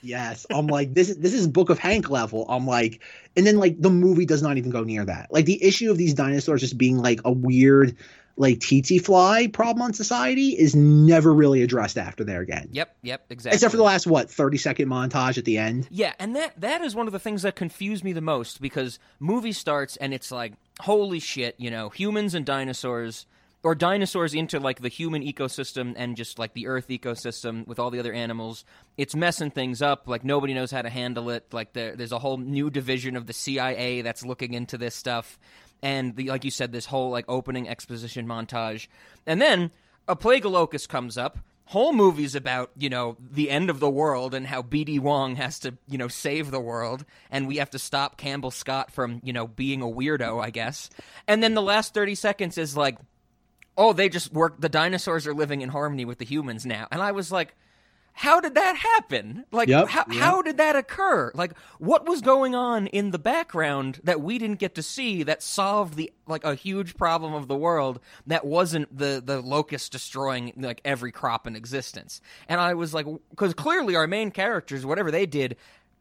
Yes, 0.05 0.45
I'm 0.49 0.67
like 0.67 0.93
this. 0.93 1.09
is 1.09 1.17
This 1.17 1.33
is 1.33 1.47
Book 1.47 1.69
of 1.69 1.79
Hank 1.79 2.09
level. 2.09 2.45
I'm 2.49 2.67
like, 2.67 3.01
and 3.35 3.45
then 3.45 3.57
like 3.57 3.79
the 3.79 3.89
movie 3.89 4.25
does 4.25 4.41
not 4.41 4.57
even 4.57 4.71
go 4.71 4.83
near 4.83 5.05
that. 5.05 5.31
Like 5.31 5.45
the 5.45 5.63
issue 5.63 5.91
of 5.91 5.97
these 5.97 6.13
dinosaurs 6.13 6.61
just 6.61 6.77
being 6.77 6.97
like 6.97 7.21
a 7.25 7.31
weird, 7.31 7.97
like 8.37 8.59
tsetse 8.59 8.99
fly 9.03 9.47
problem 9.47 9.83
on 9.83 9.93
society 9.93 10.49
is 10.49 10.75
never 10.75 11.33
really 11.33 11.61
addressed 11.61 11.97
after 11.97 12.23
there 12.23 12.41
again. 12.41 12.69
Yep. 12.71 12.95
Yep. 13.01 13.25
Exactly. 13.29 13.55
Except 13.55 13.71
for 13.71 13.77
the 13.77 13.83
last 13.83 14.07
what 14.07 14.29
30 14.29 14.57
second 14.57 14.89
montage 14.89 15.37
at 15.37 15.45
the 15.45 15.57
end. 15.57 15.87
Yeah, 15.89 16.13
and 16.19 16.35
that 16.35 16.59
that 16.61 16.81
is 16.81 16.95
one 16.95 17.07
of 17.07 17.13
the 17.13 17.19
things 17.19 17.41
that 17.43 17.55
confused 17.55 18.03
me 18.03 18.13
the 18.13 18.21
most 18.21 18.61
because 18.61 18.99
movie 19.19 19.51
starts 19.51 19.97
and 19.97 20.13
it's 20.13 20.31
like, 20.31 20.53
holy 20.79 21.19
shit, 21.19 21.55
you 21.57 21.71
know, 21.71 21.89
humans 21.89 22.33
and 22.33 22.45
dinosaurs 22.45 23.25
or 23.63 23.75
dinosaurs 23.75 24.33
into 24.33 24.59
like 24.59 24.81
the 24.81 24.89
human 24.89 25.23
ecosystem 25.23 25.93
and 25.95 26.17
just 26.17 26.37
like 26.37 26.53
the 26.53 26.67
earth 26.67 26.89
ecosystem 26.89 27.65
with 27.65 27.79
all 27.79 27.89
the 27.89 27.99
other 27.99 28.13
animals. 28.13 28.65
It's 28.97 29.15
messing 29.15 29.51
things 29.51 29.81
up. 29.81 30.07
Like 30.07 30.25
nobody 30.25 30.53
knows 30.53 30.69
how 30.69 30.81
to 30.81 30.89
handle 30.89 31.29
it. 31.29 31.53
Like 31.53 31.71
there, 31.71 31.95
there's 31.95 32.11
a 32.11 32.19
whole 32.19 32.37
new 32.37 32.69
division 32.69 33.15
of 33.15 33.25
the 33.25 33.33
CIA 33.33 34.01
that's 34.01 34.25
looking 34.25 34.53
into 34.53 34.77
this 34.77 34.95
stuff. 34.95 35.39
And 35.81 36.15
the, 36.15 36.29
like 36.29 36.43
you 36.43 36.51
said, 36.51 36.73
this 36.73 36.85
whole 36.85 37.09
like 37.09 37.25
opening 37.27 37.67
exposition 37.69 38.27
montage, 38.27 38.87
and 39.25 39.41
then 39.41 39.71
a 40.07 40.15
plague 40.15 40.45
of 40.45 40.51
locusts 40.51 40.87
comes 40.87 41.17
up. 41.17 41.39
Whole 41.65 41.93
movie's 41.93 42.35
about 42.35 42.71
you 42.77 42.89
know 42.89 43.17
the 43.19 43.49
end 43.49 43.69
of 43.69 43.81
the 43.81 43.89
world 43.89 44.33
and 44.33 44.47
how 44.47 44.61
BD 44.61 44.99
Wong 44.99 45.35
has 45.35 45.59
to 45.59 45.77
you 45.89 45.97
know 45.97 46.07
save 46.07 46.51
the 46.51 46.59
world, 46.59 47.03
and 47.29 47.47
we 47.47 47.57
have 47.57 47.69
to 47.71 47.79
stop 47.79 48.17
Campbell 48.17 48.51
Scott 48.51 48.91
from 48.91 49.19
you 49.23 49.33
know 49.33 49.45
being 49.45 49.81
a 49.81 49.85
weirdo, 49.85 50.41
I 50.41 50.51
guess. 50.51 50.89
And 51.27 51.43
then 51.43 51.53
the 51.53 51.61
last 51.61 51.93
thirty 51.93 52.15
seconds 52.15 52.57
is 52.57 52.77
like, 52.77 52.97
oh, 53.77 53.93
they 53.93 54.09
just 54.09 54.33
work. 54.33 54.59
The 54.59 54.69
dinosaurs 54.69 55.27
are 55.27 55.33
living 55.33 55.61
in 55.61 55.69
harmony 55.69 56.05
with 56.05 56.17
the 56.17 56.25
humans 56.25 56.65
now, 56.65 56.87
and 56.91 57.01
I 57.01 57.11
was 57.11 57.31
like, 57.31 57.55
how 58.15 58.39
did 58.39 58.53
that 58.55 58.75
happen? 58.75 59.43
Like, 59.51 59.67
Yep, 59.69 59.87
how, 59.89 60.05
yep. 60.07 60.21
how 60.21 60.41
did 60.43 60.57
that 60.57 60.75
occur? 60.75 61.31
Like, 61.33 61.57
what 61.79 62.07
was 62.07 62.21
going 62.21 62.53
on 62.53 62.85
in 62.87 63.09
the 63.09 63.17
background 63.17 63.99
that 64.03 64.21
we 64.21 64.37
didn't 64.37 64.59
get 64.59 64.75
to 64.75 64.83
see 64.83 65.23
that 65.23 65.41
solved 65.41 65.95
the 65.95 66.13
like 66.27 66.43
a 66.43 66.53
huge 66.53 66.95
problem 66.95 67.33
of 67.33 67.47
the 67.47 67.55
world 67.55 67.99
that 68.27 68.45
wasn't 68.45 68.95
the 68.95 69.21
the 69.25 69.41
locust 69.41 69.91
destroying 69.91 70.53
like 70.55 70.79
every 70.85 71.11
crop 71.11 71.47
in 71.47 71.55
existence? 71.55 72.21
And 72.47 72.61
I 72.61 72.75
was 72.75 72.93
like, 72.93 73.07
because 73.31 73.55
clearly 73.55 73.95
our 73.95 74.07
main 74.07 74.29
characters, 74.29 74.85
whatever 74.85 75.09
they 75.09 75.25
did. 75.25 75.57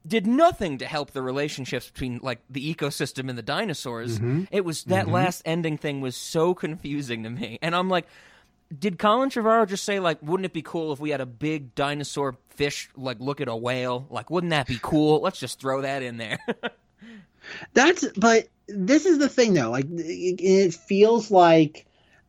Did 0.06 0.26
nothing 0.26 0.78
to 0.78 0.86
help 0.86 1.12
the 1.12 1.22
relationships 1.22 1.88
between 1.88 2.18
like 2.22 2.40
the 2.50 2.74
ecosystem 2.74 3.28
and 3.28 3.38
the 3.38 3.42
dinosaurs. 3.42 4.18
Mm-hmm. 4.18 4.44
It 4.50 4.64
was 4.64 4.84
that 4.84 5.04
mm-hmm. 5.04 5.14
last 5.14 5.42
ending 5.44 5.78
thing 5.78 6.00
was 6.00 6.16
so 6.16 6.54
confusing 6.54 7.22
to 7.22 7.30
me, 7.30 7.58
and 7.62 7.74
I'm 7.74 7.88
like, 7.88 8.06
did 8.76 8.98
Colin 8.98 9.30
Trevorrow 9.30 9.68
just 9.68 9.84
say 9.84 10.00
like, 10.00 10.18
wouldn't 10.22 10.46
it 10.46 10.52
be 10.52 10.62
cool 10.62 10.92
if 10.92 11.00
we 11.00 11.10
had 11.10 11.20
a 11.20 11.26
big 11.26 11.74
dinosaur 11.74 12.36
fish 12.50 12.88
like 12.96 13.18
look 13.20 13.40
at 13.40 13.48
a 13.48 13.56
whale? 13.56 14.06
Like, 14.10 14.30
wouldn't 14.30 14.50
that 14.50 14.66
be 14.66 14.78
cool? 14.82 15.20
Let's 15.20 15.38
just 15.38 15.60
throw 15.60 15.82
that 15.82 16.02
in 16.02 16.16
there. 16.16 16.38
That's 17.74 18.06
but 18.16 18.48
this 18.68 19.06
is 19.06 19.18
the 19.18 19.28
thing 19.28 19.54
though. 19.54 19.70
Like 19.70 19.86
it, 19.86 20.40
it 20.40 20.74
feels 20.74 21.30
like 21.30 21.86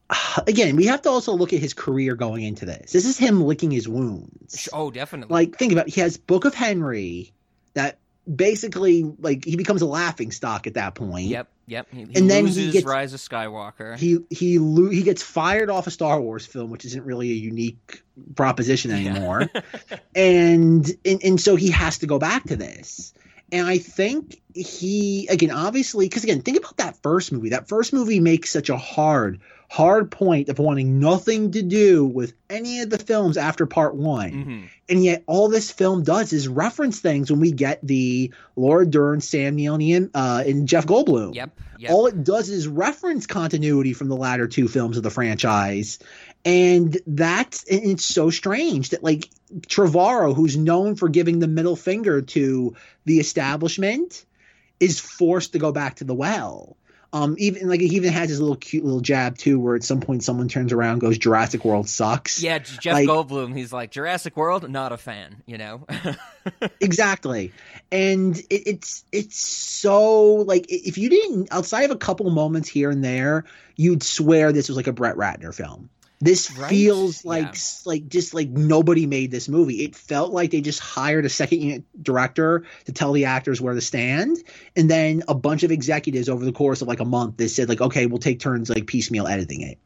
again 0.47 0.75
we 0.75 0.86
have 0.88 1.01
to 1.03 1.09
also 1.09 1.33
look 1.33 1.53
at 1.53 1.59
his 1.59 1.73
career 1.73 2.15
going 2.15 2.43
into 2.43 2.65
this. 2.65 2.91
This 2.91 3.05
is 3.05 3.17
him 3.17 3.43
licking 3.43 3.71
his 3.71 3.88
wounds. 3.88 4.67
oh, 4.73 4.91
definitely. 4.91 5.33
like 5.33 5.57
think 5.57 5.71
about 5.71 5.88
it. 5.88 5.93
he 5.93 6.01
has 6.01 6.17
book 6.17 6.45
of 6.45 6.53
henry 6.53 7.33
that 7.73 7.99
basically 8.33 9.03
like 9.19 9.43
he 9.45 9.55
becomes 9.55 9.81
a 9.81 9.86
laughing 9.86 10.31
stock 10.31 10.65
at 10.67 10.75
that 10.75 10.95
point. 10.95 11.27
Yep, 11.27 11.47
yep. 11.67 11.88
He, 11.91 12.05
he 12.05 12.15
And 12.15 12.29
then 12.29 12.47
he 12.47 12.71
gets- 12.71 12.86
Rise 12.86 13.13
of 13.13 13.19
Skywalker. 13.19 13.97
he 13.97 14.19
he 14.29 14.59
lo- 14.59 14.89
he 14.89 15.03
gets 15.03 15.21
fired 15.21 15.69
off 15.69 15.88
a 15.88 15.91
star 15.91 16.21
wars 16.21 16.45
film 16.45 16.69
which 16.71 16.86
isn't 16.86 17.03
really 17.05 17.29
a 17.31 17.36
unique 17.36 18.01
proposition 18.36 18.91
anymore. 18.91 19.49
And, 20.15 20.89
and 21.03 21.23
and 21.23 21.41
so 21.41 21.55
he 21.55 21.71
has 21.71 21.99
to 21.99 22.07
go 22.07 22.19
back 22.19 22.43
to 22.45 22.55
this. 22.55 23.13
And 23.51 23.67
i 23.67 23.77
think 23.77 24.41
he 24.55 25.27
again 25.29 25.51
obviously 25.51 26.05
because 26.07 26.23
again 26.23 26.41
think 26.41 26.57
about 26.57 26.77
that 26.77 27.01
first 27.03 27.31
movie. 27.31 27.49
That 27.49 27.67
first 27.67 27.91
movie 27.93 28.19
makes 28.19 28.51
such 28.51 28.69
a 28.69 28.77
hard 28.77 29.41
hard 29.73 30.12
point 30.12 30.49
of 30.49 30.59
wanting 30.59 30.99
nothing 30.99 31.49
to 31.49 31.63
do 31.63 32.05
with 32.05 32.33
any 32.47 32.81
of 32.81 32.91
the 32.91 32.97
films 32.99 33.38
after 33.38 33.65
part 33.65 33.95
one 33.95 34.31
Mhm. 34.31 34.63
and 34.88 35.03
yet 35.03 35.23
all 35.25 35.49
this 35.49 35.71
film 35.71 36.03
does 36.03 36.31
is 36.31 36.47
reference 36.47 36.99
things 36.99 37.31
when 37.31 37.39
we 37.39 37.51
get 37.51 37.79
the 37.81 38.31
Laura 38.55 38.86
Dern, 38.86 39.19
Sam 39.19 39.55
Neill, 39.55 39.73
and, 39.81 40.12
uh, 40.13 40.43
and 40.45 40.67
Jeff 40.67 40.86
Goldblum. 40.86 41.33
Yep, 41.33 41.59
yep. 41.79 41.91
All 41.91 42.05
it 42.05 42.23
does 42.23 42.49
is 42.49 42.67
reference 42.67 43.25
continuity 43.25 43.93
from 43.93 44.09
the 44.09 44.15
latter 44.15 44.47
two 44.47 44.67
films 44.67 44.95
of 44.95 45.01
the 45.01 45.09
franchise. 45.09 45.97
And 46.45 46.95
that's 47.07 47.63
and 47.63 47.83
it's 47.83 48.05
so 48.05 48.29
strange 48.29 48.91
that 48.91 49.03
like 49.03 49.27
Trevorrow, 49.67 50.36
who's 50.36 50.55
known 50.55 50.95
for 50.95 51.09
giving 51.09 51.39
the 51.39 51.47
middle 51.47 51.75
finger 51.75 52.21
to 52.21 52.75
the 53.05 53.19
establishment, 53.19 54.23
is 54.79 54.99
forced 54.99 55.53
to 55.53 55.59
go 55.59 55.71
back 55.71 55.95
to 55.95 56.03
the 56.03 56.13
well. 56.13 56.77
Um, 57.13 57.36
even 57.38 57.69
like 57.69 57.80
he 57.80 57.95
even 57.95 58.12
has 58.12 58.28
his 58.30 58.41
little 58.41 58.56
cute 58.56 58.84
little 58.84 58.99
jab 58.99 59.38
too, 59.38 59.60
where 59.60 59.76
at 59.76 59.84
some 59.84 60.02
point 60.02 60.23
someone 60.23 60.49
turns 60.49 60.73
around 60.73 60.93
and 60.93 61.02
goes, 61.02 61.17
"Jurassic 61.17 61.63
World 61.63 61.88
sucks." 61.88 62.41
yeah, 62.41 62.58
Jeff 62.58 62.93
like- 62.93 63.08
Goldblum. 63.08 63.56
He's 63.56 63.71
like 63.71 63.91
Jurassic 63.91 64.36
World, 64.36 64.67
not 64.69 64.91
a 64.91 64.97
fan. 64.97 65.43
You 65.45 65.60
know. 65.60 65.86
exactly 66.82 67.54
and 67.92 68.37
it, 68.50 68.67
it's 68.67 69.06
it's 69.12 69.37
so 69.37 70.23
like 70.35 70.65
if 70.69 70.98
you 70.98 71.10
didn't 71.10 71.48
outside 71.52 71.83
of 71.83 71.92
a 71.92 71.96
couple 71.96 72.29
moments 72.29 72.67
here 72.67 72.90
and 72.90 73.04
there 73.04 73.46
you'd 73.75 74.04
swear 74.04 74.52
this 74.52 74.67
was 74.67 74.75
like 74.75 74.87
a 74.87 74.92
brett 74.92 75.15
ratner 75.15 75.54
film 75.56 75.90
this 76.19 76.49
Right? 76.49 76.69
feels 76.69 77.25
like 77.25 77.55
Yeah. 77.55 77.59
like 77.85 78.07
just 78.07 78.33
like 78.33 78.49
nobody 78.49 79.05
made 79.05 79.31
this 79.31 79.49
movie 79.49 79.83
it 79.83 79.95
felt 79.95 80.31
like 80.31 80.51
they 80.51 80.61
just 80.61 80.79
hired 80.79 81.25
a 81.25 81.29
second 81.29 81.61
unit 81.61 81.83
director 82.01 82.63
to 82.85 82.91
tell 82.93 83.11
the 83.11 83.25
actors 83.25 83.59
where 83.59 83.73
to 83.73 83.81
stand 83.81 84.37
and 84.75 84.89
then 84.89 85.23
a 85.27 85.33
bunch 85.35 85.63
of 85.63 85.71
executives 85.71 86.29
over 86.29 86.45
the 86.45 86.51
course 86.53 86.81
of 86.81 86.87
like 86.87 86.99
a 86.99 87.05
month 87.05 87.37
they 87.37 87.47
said 87.47 87.67
like 87.67 87.81
okay 87.81 88.05
we'll 88.05 88.19
take 88.19 88.39
turns 88.39 88.69
like 88.69 88.87
piecemeal 88.87 89.27
editing 89.27 89.61
it 89.61 89.79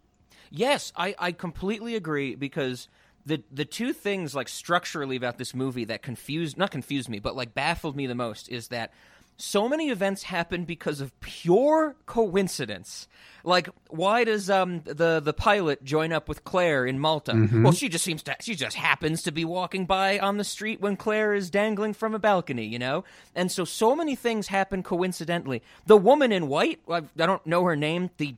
Yes, 0.50 0.94
I, 0.96 1.16
I 1.20 1.32
completely 1.32 1.96
agree 1.96 2.36
because 2.36 2.88
the 3.26 3.44
the 3.52 3.66
two 3.66 3.92
things 3.92 4.34
like 4.34 4.48
structurally 4.48 5.16
about 5.18 5.38
this 5.38 5.54
movie 5.54 5.84
that 5.86 6.02
confused 6.02 6.58
not 6.58 6.72
confused 6.72 7.10
me, 7.10 7.20
but 7.20 7.36
like 7.36 7.54
baffled 7.54 7.96
me 7.96 8.08
the 8.08 8.16
most 8.16 8.48
is 8.50 8.70
that 8.70 8.94
so 9.38 9.70
many 9.70 9.90
events 9.90 10.24
happen 10.24 10.66
because 10.66 11.00
of 11.00 11.18
pure 11.22 11.96
coincidence. 12.06 13.08
Like, 13.44 13.70
why 13.90 14.24
does 14.24 14.50
um 14.50 14.82
the 14.84 15.22
the 15.24 15.34
pilot 15.34 15.84
join 15.84 16.12
up 16.12 16.28
with 16.28 16.44
Claire 16.44 16.86
in 16.86 17.00
Malta? 17.00 17.32
Mm-hmm. 17.32 17.64
Well, 17.64 17.72
she 17.72 17.88
just 17.88 18.04
seems 18.04 18.24
to 18.24 18.36
she 18.42 18.56
just 18.56 18.76
happens 18.76 19.24
to 19.24 19.32
be 19.32 19.46
walking 19.46 19.86
by 19.86 20.20
on 20.20 20.38
the 20.38 20.44
street 20.44 20.82
when 20.82 20.98
Claire 20.98 21.34
is 21.34 21.50
dangling 21.50 21.94
from 21.94 22.14
a 22.14 22.20
balcony, 22.20 22.66
you 22.66 22.80
know. 22.80 23.06
And 23.36 23.52
so 23.52 23.64
so 23.64 23.96
many 23.96 24.16
things 24.16 24.48
happen 24.48 24.84
coincidentally. 24.84 25.62
The 25.86 25.98
woman 25.98 26.32
in 26.32 26.48
white, 26.48 26.82
I, 26.90 26.98
I 26.98 27.26
don't 27.26 27.46
know 27.46 27.64
her 27.64 27.76
name. 27.76 28.10
The 28.18 28.36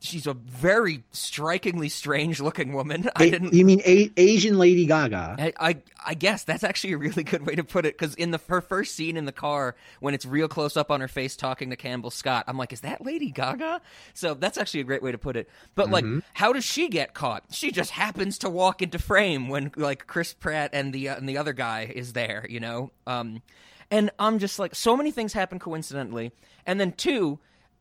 she's 0.00 0.26
a 0.26 0.32
very 0.34 1.04
strikingly 1.12 1.88
strange 1.88 2.40
looking 2.40 2.72
woman. 2.72 3.08
I 3.14 3.24
A- 3.24 3.30
didn't 3.30 3.52
you 3.52 3.64
mean 3.64 3.82
a- 3.84 4.10
Asian 4.16 4.58
Lady 4.58 4.86
Gaga? 4.86 5.36
I, 5.38 5.52
I 5.60 5.76
I 6.04 6.14
guess 6.14 6.44
that's 6.44 6.64
actually 6.64 6.94
a 6.94 6.98
really 6.98 7.22
good 7.22 7.46
way 7.46 7.54
to 7.54 7.62
put 7.64 7.84
it 7.86 7.96
because 7.98 8.14
in 8.14 8.30
the 8.30 8.40
her 8.48 8.60
first 8.60 8.94
scene 8.94 9.16
in 9.16 9.26
the 9.26 9.32
car 9.32 9.76
when 10.00 10.14
it's 10.14 10.24
real 10.24 10.48
close 10.48 10.76
up 10.76 10.90
on 10.90 11.00
her 11.00 11.08
face 11.08 11.36
talking 11.36 11.70
to 11.70 11.76
Campbell 11.76 12.10
Scott, 12.10 12.44
I'm 12.48 12.56
like, 12.56 12.72
is 12.72 12.80
that 12.80 13.04
Lady 13.04 13.30
Gaga? 13.30 13.80
So 14.14 14.34
that's 14.34 14.56
actually 14.58 14.80
a 14.80 14.84
great 14.84 15.02
way 15.02 15.12
to 15.12 15.18
put 15.18 15.36
it. 15.36 15.48
But 15.74 15.90
like, 15.90 16.04
how 16.32 16.52
does 16.52 16.64
she 16.64 16.88
get 16.88 17.14
caught? 17.14 17.44
She 17.50 17.70
just 17.70 17.90
happens 17.90 18.38
to 18.38 18.50
walk 18.50 18.82
into 18.82 18.98
frame 18.98 19.48
when 19.48 19.70
like 19.76 20.06
Chris 20.06 20.32
Pratt 20.32 20.70
and 20.72 20.92
the 20.92 21.10
uh, 21.10 21.16
and 21.16 21.28
the 21.28 21.36
other 21.38 21.52
guy 21.52 21.92
is 21.94 22.14
there, 22.14 22.46
you 22.48 22.60
know. 22.60 22.90
Um, 23.06 23.42
and 23.90 24.10
I'm 24.18 24.38
just 24.38 24.58
like, 24.58 24.74
so 24.74 24.96
many 24.96 25.10
things 25.10 25.32
happen 25.32 25.58
coincidentally, 25.58 26.32
and 26.64 26.78
then 26.80 26.92
two, 26.92 27.38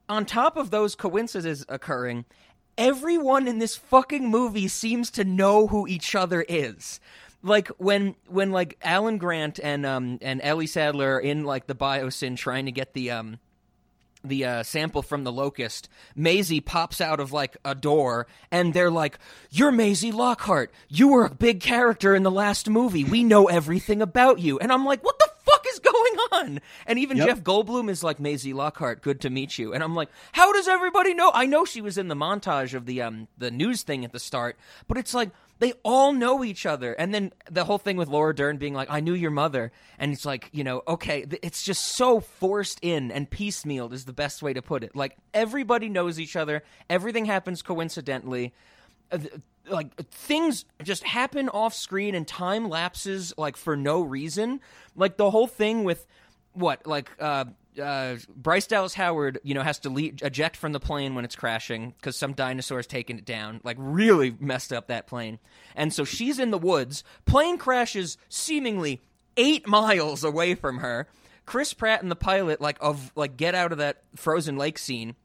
on 0.10 0.26
top 0.26 0.57
of 0.57 0.72
those 0.72 0.95
coincidences 0.95 1.66
occurring, 1.70 2.26
everyone 2.78 3.47
in 3.47 3.60
this 3.60 3.76
fucking 3.76 4.28
movie 4.28 4.68
seems 4.68 5.12
to 5.12 5.24
know 5.24 5.68
who 5.68 5.88
each 5.88 6.16
other 6.16 6.43
is. 6.49 6.99
Like 7.41 7.70
when 7.78 8.16
when 8.28 8.51
like 8.51 8.78
Alan 8.82 9.18
Grant 9.18 9.60
and 9.62 9.86
um 9.86 10.18
and 10.22 10.41
Ellie 10.43 10.68
Sadler 10.68 11.16
are 11.16 11.20
in 11.20 11.45
like 11.45 11.68
the 11.68 11.76
biosyn 11.76 12.36
trying 12.36 12.66
to 12.66 12.72
get 12.72 12.93
the 12.93 13.12
um 13.12 13.39
the 14.22 14.43
uh, 14.43 14.64
sample 14.64 15.01
from 15.01 15.24
the 15.24 15.32
locust, 15.32 15.88
Maisie 16.14 16.60
pops 16.60 16.99
out 16.99 17.22
of 17.22 17.32
like 17.32 17.55
a 17.64 17.74
door, 17.74 18.28
and 18.51 18.74
they're 18.74 18.91
like, 18.91 19.18
"You're 19.49 19.72
Maisie 19.72 20.12
Lockhart. 20.12 20.74
You 20.89 21.07
were 21.07 21.26
a 21.26 21.34
big 21.34 21.62
character 21.62 22.14
in 22.14 22.24
the 22.24 22.32
last 22.32 22.70
movie. 22.70 23.05
We 23.05 23.24
know 23.24 23.47
everything 23.47 24.01
about 24.01 24.39
you." 24.39 24.60
And 24.60 24.74
I'm 24.74 24.84
like, 24.86 25.03
"What 25.05 25.18
the 25.20 25.32
is 25.74 25.80
going 25.80 26.18
on?" 26.32 26.62
And 26.86 27.00
even 27.00 27.18
Yep. 27.18 27.28
Jeff 27.28 27.42
Goldblum 27.42 27.90
is 27.90 28.04
like, 28.04 28.20
"Maisie 28.20 28.54
Lockhart, 28.54 29.02
good 29.02 29.22
to 29.22 29.30
meet 29.30 29.58
you." 29.58 29.74
And 29.74 29.84
I'm 29.84 29.96
like, 29.96 30.10
"How 30.34 30.52
does 30.54 30.68
everybody 30.68 31.14
know?" 31.14 31.32
I 31.34 31.46
know 31.46 31.66
she 31.66 31.82
was 31.82 31.98
in 31.98 32.08
the 32.08 32.16
montage 32.16 32.74
of 32.74 32.86
the 32.86 33.02
um 33.02 33.28
the 33.38 33.52
news 33.52 33.84
thing 33.84 34.06
at 34.06 34.12
the 34.12 34.20
start, 34.20 34.58
but 34.88 34.98
it's 34.98 35.14
like 35.14 35.30
they 35.60 35.74
all 35.84 36.14
know 36.14 36.44
each 36.44 36.66
other. 36.66 36.94
And 36.94 37.14
then 37.14 37.34
the 37.52 37.66
whole 37.66 37.78
thing 37.78 37.98
with 37.98 38.08
Laura 38.08 38.34
Dern 38.34 38.58
being 38.58 38.74
like, 38.74 38.90
I 38.90 39.02
knew 39.02 39.14
your 39.14 39.32
mother. 39.32 39.72
And 39.98 40.14
it's 40.14 40.26
like, 40.26 40.50
you 40.54 40.64
know, 40.64 40.84
okay, 40.88 41.26
it's 41.44 41.64
just 41.64 41.84
so 41.84 42.22
forced 42.22 42.80
in 42.82 43.12
and 43.12 43.30
piecemealed 43.30 43.92
is 43.92 44.06
the 44.06 44.14
best 44.14 44.42
way 44.42 44.54
to 44.54 44.62
put 44.62 44.84
it. 44.86 44.96
Like, 44.96 45.18
everybody 45.34 45.90
knows 45.90 46.18
each 46.20 46.38
other, 46.38 46.64
everything 46.90 47.26
happens 47.26 47.62
coincidentally. 47.62 48.54
Like 49.68 49.95
things 50.10 50.66
just 50.84 51.03
happen 51.03 51.49
off 51.49 51.74
screen 51.74 52.16
and 52.16 52.28
time 52.28 52.70
lapses 52.70 53.34
like 53.38 53.57
for 53.57 53.76
no 53.76 54.01
reason. 54.01 54.62
Like 54.95 55.18
the 55.18 55.30
whole 55.30 55.47
thing 55.47 55.84
with 55.84 56.07
what 56.53 56.86
like 56.88 57.10
uh 57.20 57.45
uh, 57.80 58.18
Bryce 58.36 58.68
Dallas 58.68 58.93
Howard, 58.93 59.39
you 59.43 59.53
know, 59.53 59.62
has 59.62 59.80
to 59.80 59.89
le- 59.89 60.12
eject 60.22 60.57
from 60.57 60.72
the 60.72 60.80
plane 60.80 61.16
when 61.16 61.26
it's 61.26 61.36
crashing 61.36 61.93
because 61.97 62.16
some 62.16 62.34
dinosaur's 62.34 62.88
taking 62.88 63.18
it 63.18 63.26
down. 63.26 63.62
Like, 63.64 63.78
really 63.80 64.36
messed 64.39 64.74
up 64.74 64.88
that 64.88 65.07
plane. 65.07 65.39
And 65.76 65.93
so 65.93 66.03
she's 66.03 66.39
in 66.39 66.51
the 66.51 66.57
woods. 66.57 67.03
Plane 67.26 67.57
crashes 67.57 68.18
seemingly 68.28 69.01
eight 69.38 69.68
miles 69.68 70.24
away 70.24 70.55
from 70.55 70.80
her. 70.80 71.07
Chris 71.45 71.74
Pratt 71.74 72.01
and 72.01 72.12
the 72.12 72.16
pilot, 72.16 72.62
like, 72.62 72.78
of 72.82 73.12
like 73.16 73.38
get 73.38 73.55
out 73.55 73.72
of 73.72 73.80
that 73.80 74.03
frozen 74.16 74.57
lake 74.57 74.78
scene. 74.78 75.16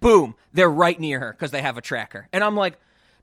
Boom, 0.00 0.34
they're 0.52 0.68
right 0.70 1.00
near 1.00 1.18
her 1.18 1.32
because 1.32 1.50
they 1.50 1.62
have 1.62 1.78
a 1.78 1.82
tracker. 1.82 2.28
And 2.32 2.44
I'm 2.44 2.56
like, 2.56 2.78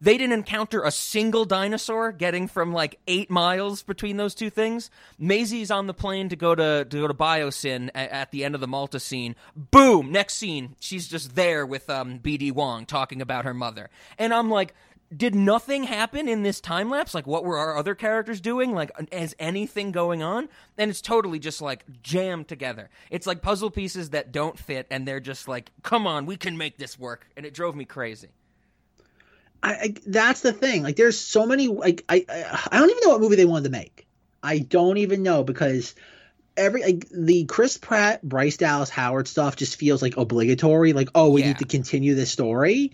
they 0.05 0.19
didn't 0.19 0.33
encounter 0.33 0.83
a 0.83 0.91
single 0.91 1.45
dinosaur 1.45 2.11
getting 2.11 2.47
from 2.47 2.71
like 2.71 2.99
eight 3.07 3.31
miles 3.31 3.81
between 3.81 4.17
those 4.17 4.35
two 4.35 4.51
things. 4.51 4.91
Maisie's 5.17 5.71
on 5.71 5.87
the 5.87 5.95
plane 5.95 6.29
to 6.29 6.35
go 6.35 6.53
to 6.53 6.85
to 6.85 7.01
go 7.01 7.07
to 7.07 7.13
Biosyn 7.13 7.89
at, 7.95 8.11
at 8.11 8.31
the 8.31 8.45
end 8.45 8.53
of 8.53 8.61
the 8.61 8.67
Malta 8.67 8.99
scene. 8.99 9.35
Boom! 9.55 10.11
Next 10.11 10.35
scene, 10.35 10.75
she's 10.79 11.07
just 11.07 11.33
there 11.33 11.65
with 11.65 11.89
um, 11.89 12.19
BD 12.19 12.51
Wong 12.51 12.85
talking 12.85 13.19
about 13.19 13.45
her 13.45 13.53
mother, 13.53 13.89
and 14.17 14.33
I'm 14.33 14.49
like. 14.49 14.73
Did 15.15 15.35
nothing 15.35 15.83
happen 15.83 16.27
in 16.27 16.41
this 16.41 16.59
time 16.59 16.89
lapse? 16.89 17.13
Like, 17.13 17.27
what 17.27 17.45
were 17.45 17.59
our 17.59 17.77
other 17.77 17.93
characters 17.93 18.41
doing? 18.41 18.73
Like, 18.73 18.89
is 19.11 19.35
anything 19.37 19.91
going 19.91 20.23
on? 20.23 20.49
And 20.79 20.89
it's 20.89 20.99
totally 20.99 21.37
just 21.37 21.61
like 21.61 21.85
jammed 22.01 22.47
together. 22.47 22.89
It's 23.11 23.27
like 23.27 23.43
puzzle 23.43 23.69
pieces 23.69 24.09
that 24.09 24.31
don't 24.31 24.57
fit, 24.57 24.87
and 24.89 25.07
they're 25.07 25.19
just 25.19 25.47
like, 25.47 25.69
come 25.83 26.07
on, 26.07 26.25
we 26.25 26.37
can 26.37 26.57
make 26.57 26.79
this 26.79 26.97
work. 26.97 27.27
And 27.37 27.45
it 27.45 27.53
drove 27.53 27.75
me 27.75 27.85
crazy. 27.85 28.29
I, 29.65 29.73
I 29.73 29.95
that's 30.05 30.41
the 30.41 30.53
thing. 30.53 30.83
Like, 30.83 30.95
there's 30.95 31.19
so 31.19 31.45
many. 31.45 31.67
Like, 31.67 32.05
I, 32.07 32.25
I 32.29 32.67
I 32.71 32.79
don't 32.79 32.89
even 32.89 33.01
know 33.03 33.09
what 33.09 33.21
movie 33.21 33.35
they 33.35 33.45
wanted 33.45 33.65
to 33.65 33.69
make. 33.71 34.07
I 34.43 34.59
don't 34.59 34.97
even 34.97 35.23
know 35.23 35.43
because 35.43 35.95
every 36.55 36.83
like 36.83 37.09
the 37.09 37.45
Chris 37.45 37.77
Pratt, 37.77 38.21
Bryce 38.21 38.57
Dallas 38.57 38.91
Howard 38.91 39.27
stuff 39.27 39.55
just 39.55 39.77
feels 39.77 40.01
like 40.01 40.17
obligatory. 40.17 40.93
Like, 40.93 41.09
oh, 41.15 41.31
we 41.31 41.41
Yeah. 41.41 41.47
need 41.47 41.59
to 41.59 41.65
continue 41.65 42.13
this 42.13 42.31
story, 42.31 42.93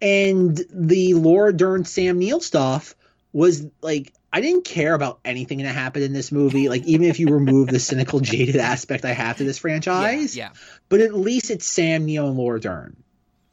and 0.00 0.58
the 0.70 1.14
Laura 1.14 1.52
Dern, 1.52 1.84
Sam 1.84 2.18
Neill 2.18 2.40
stuff 2.40 2.94
was 3.32 3.66
like. 3.82 4.12
I 4.34 4.40
didn't 4.40 4.64
care 4.64 4.94
about 4.94 5.20
anything 5.26 5.58
that 5.58 5.74
happened 5.74 6.06
in 6.06 6.14
this 6.14 6.32
movie. 6.32 6.70
Like, 6.70 6.84
even 6.84 7.06
if 7.06 7.20
you 7.20 7.28
remove 7.28 7.68
the 7.68 7.78
cynical, 7.78 8.18
jaded 8.20 8.56
aspect 8.56 9.04
I 9.04 9.12
have 9.12 9.36
to 9.36 9.44
this 9.44 9.58
franchise, 9.66 10.34
Yeah, 10.34 10.48
but 10.88 11.00
at 11.00 11.12
least 11.12 11.50
it's 11.50 11.66
Sam 11.66 12.06
Neill 12.06 12.28
and 12.28 12.38
Laura 12.38 12.58
Dern. 12.58 12.96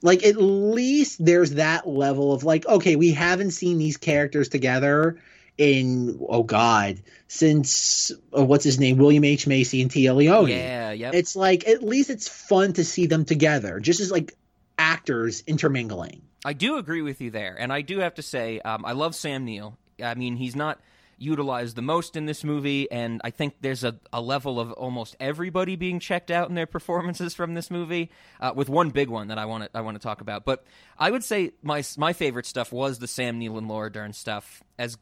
Like 0.01 0.23
at 0.23 0.37
least 0.37 1.23
there's 1.23 1.51
that 1.51 1.87
level 1.87 2.33
of 2.33 2.43
like, 2.43 2.65
okay, 2.65 2.95
we 2.95 3.11
haven't 3.11 3.51
seen 3.51 3.77
these 3.77 3.97
characters 3.97 4.49
together 4.49 5.19
in 5.57 6.17
oh 6.29 6.41
god 6.41 7.01
since 7.27 8.13
uh, 8.35 8.43
what's 8.43 8.63
his 8.63 8.79
name 8.79 8.97
William 8.97 9.25
H 9.25 9.45
Macy 9.45 9.81
and 9.81 9.91
Téa 9.91 10.03
yeah, 10.03 10.11
Leoni. 10.13 10.53
yeah, 10.53 10.91
yep. 10.91 11.13
It's 11.13 11.35
like 11.35 11.67
at 11.67 11.83
least 11.83 12.09
it's 12.09 12.29
fun 12.29 12.73
to 12.73 12.85
see 12.85 13.07
them 13.07 13.25
together, 13.25 13.79
just 13.79 13.99
as 13.99 14.09
like 14.09 14.35
actors 14.77 15.43
intermingling. 15.45 16.21
I 16.45 16.53
do 16.53 16.77
agree 16.77 17.01
with 17.01 17.19
you 17.19 17.29
there, 17.29 17.55
and 17.59 17.73
I 17.73 17.81
do 17.81 17.99
have 17.99 18.15
to 18.15 18.21
say, 18.21 18.61
um, 18.61 18.85
I 18.85 18.93
love 18.93 19.13
Sam 19.13 19.43
Neill. 19.43 19.77
I 20.01 20.15
mean, 20.15 20.37
he's 20.37 20.55
not 20.55 20.79
utilized 21.19 21.75
the 21.75 21.81
most 21.81 22.15
in 22.15 22.25
this 22.25 22.43
movie, 22.43 22.89
and 22.91 23.21
I 23.23 23.29
think 23.29 23.55
there's 23.61 23.83
a, 23.83 23.99
a 24.11 24.21
level 24.21 24.59
of 24.59 24.71
almost 24.73 25.15
everybody 25.19 25.75
being 25.75 25.99
checked 25.99 26.31
out 26.31 26.49
in 26.49 26.55
their 26.55 26.65
performances 26.77 27.33
from 27.33 27.53
this 27.53 27.69
movie, 27.69 28.09
uh, 28.39 28.53
with 28.55 28.69
one 28.69 28.89
big 28.89 29.09
one 29.09 29.27
that 29.27 29.37
I 29.37 29.45
want 29.45 29.65
to 29.65 29.69
I 29.77 29.81
want 29.81 29.95
to 29.95 30.03
talk 30.03 30.21
about. 30.21 30.45
But 30.45 30.63
I 30.97 31.11
would 31.11 31.23
say 31.23 31.51
my 31.61 31.83
my 31.97 32.13
favorite 32.13 32.45
stuff 32.45 32.71
was 32.71 32.99
the 32.99 33.07
Sam 33.07 33.37
Neill 33.37 33.57
and 33.57 33.67
Laura 33.67 33.91
Dern 33.91 34.13
stuff, 34.13 34.63
as 34.77 34.97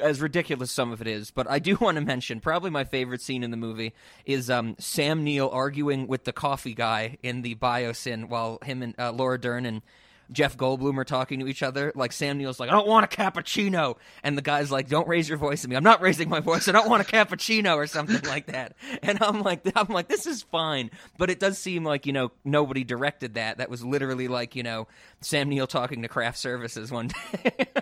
as 0.00 0.20
ridiculous 0.20 0.70
some 0.70 0.92
of 0.92 1.00
it 1.00 1.06
is. 1.06 1.30
But 1.30 1.50
I 1.50 1.58
do 1.58 1.76
want 1.80 1.96
to 1.96 2.00
mention 2.02 2.40
probably 2.40 2.70
my 2.70 2.84
favorite 2.84 3.22
scene 3.22 3.42
in 3.42 3.50
the 3.50 3.56
movie 3.56 3.94
is 4.24 4.50
um, 4.50 4.76
Sam 4.78 5.24
Neill 5.24 5.50
arguing 5.50 6.06
with 6.06 6.24
the 6.24 6.32
coffee 6.32 6.74
guy 6.74 7.18
in 7.22 7.42
the 7.42 7.54
biosyn 7.54 8.28
while 8.28 8.58
him 8.62 8.82
and 8.82 8.94
uh, 8.98 9.12
Laura 9.12 9.40
Dern 9.40 9.66
and 9.66 9.82
Jeff 10.30 10.56
Goldblum 10.56 10.96
are 10.98 11.04
talking 11.04 11.40
to 11.40 11.48
each 11.48 11.62
other. 11.62 11.92
Like 11.94 12.12
Sam 12.12 12.38
Neill's 12.38 12.60
like, 12.60 12.70
I 12.70 12.72
don't 12.72 12.86
want 12.86 13.04
a 13.04 13.16
cappuccino, 13.16 13.96
and 14.22 14.36
the 14.36 14.42
guy's 14.42 14.70
like, 14.70 14.88
Don't 14.88 15.08
raise 15.08 15.28
your 15.28 15.38
voice 15.38 15.64
at 15.64 15.70
me. 15.70 15.76
I'm 15.76 15.82
not 15.84 16.00
raising 16.00 16.28
my 16.28 16.40
voice. 16.40 16.68
I 16.68 16.72
don't 16.72 16.88
want 16.88 17.02
a 17.02 17.10
cappuccino 17.10 17.76
or 17.76 17.86
something 17.86 18.22
like 18.28 18.46
that. 18.46 18.74
And 19.02 19.22
I'm 19.22 19.42
like, 19.42 19.62
I'm 19.74 19.88
like, 19.88 20.08
this 20.08 20.26
is 20.26 20.42
fine, 20.42 20.90
but 21.18 21.30
it 21.30 21.40
does 21.40 21.58
seem 21.58 21.84
like 21.84 22.06
you 22.06 22.12
know 22.12 22.30
nobody 22.44 22.84
directed 22.84 23.34
that. 23.34 23.58
That 23.58 23.70
was 23.70 23.84
literally 23.84 24.28
like 24.28 24.54
you 24.56 24.62
know 24.62 24.86
Sam 25.20 25.48
Neill 25.48 25.66
talking 25.66 26.02
to 26.02 26.08
craft 26.08 26.38
services 26.38 26.90
one 26.90 27.08
day. 27.08 27.66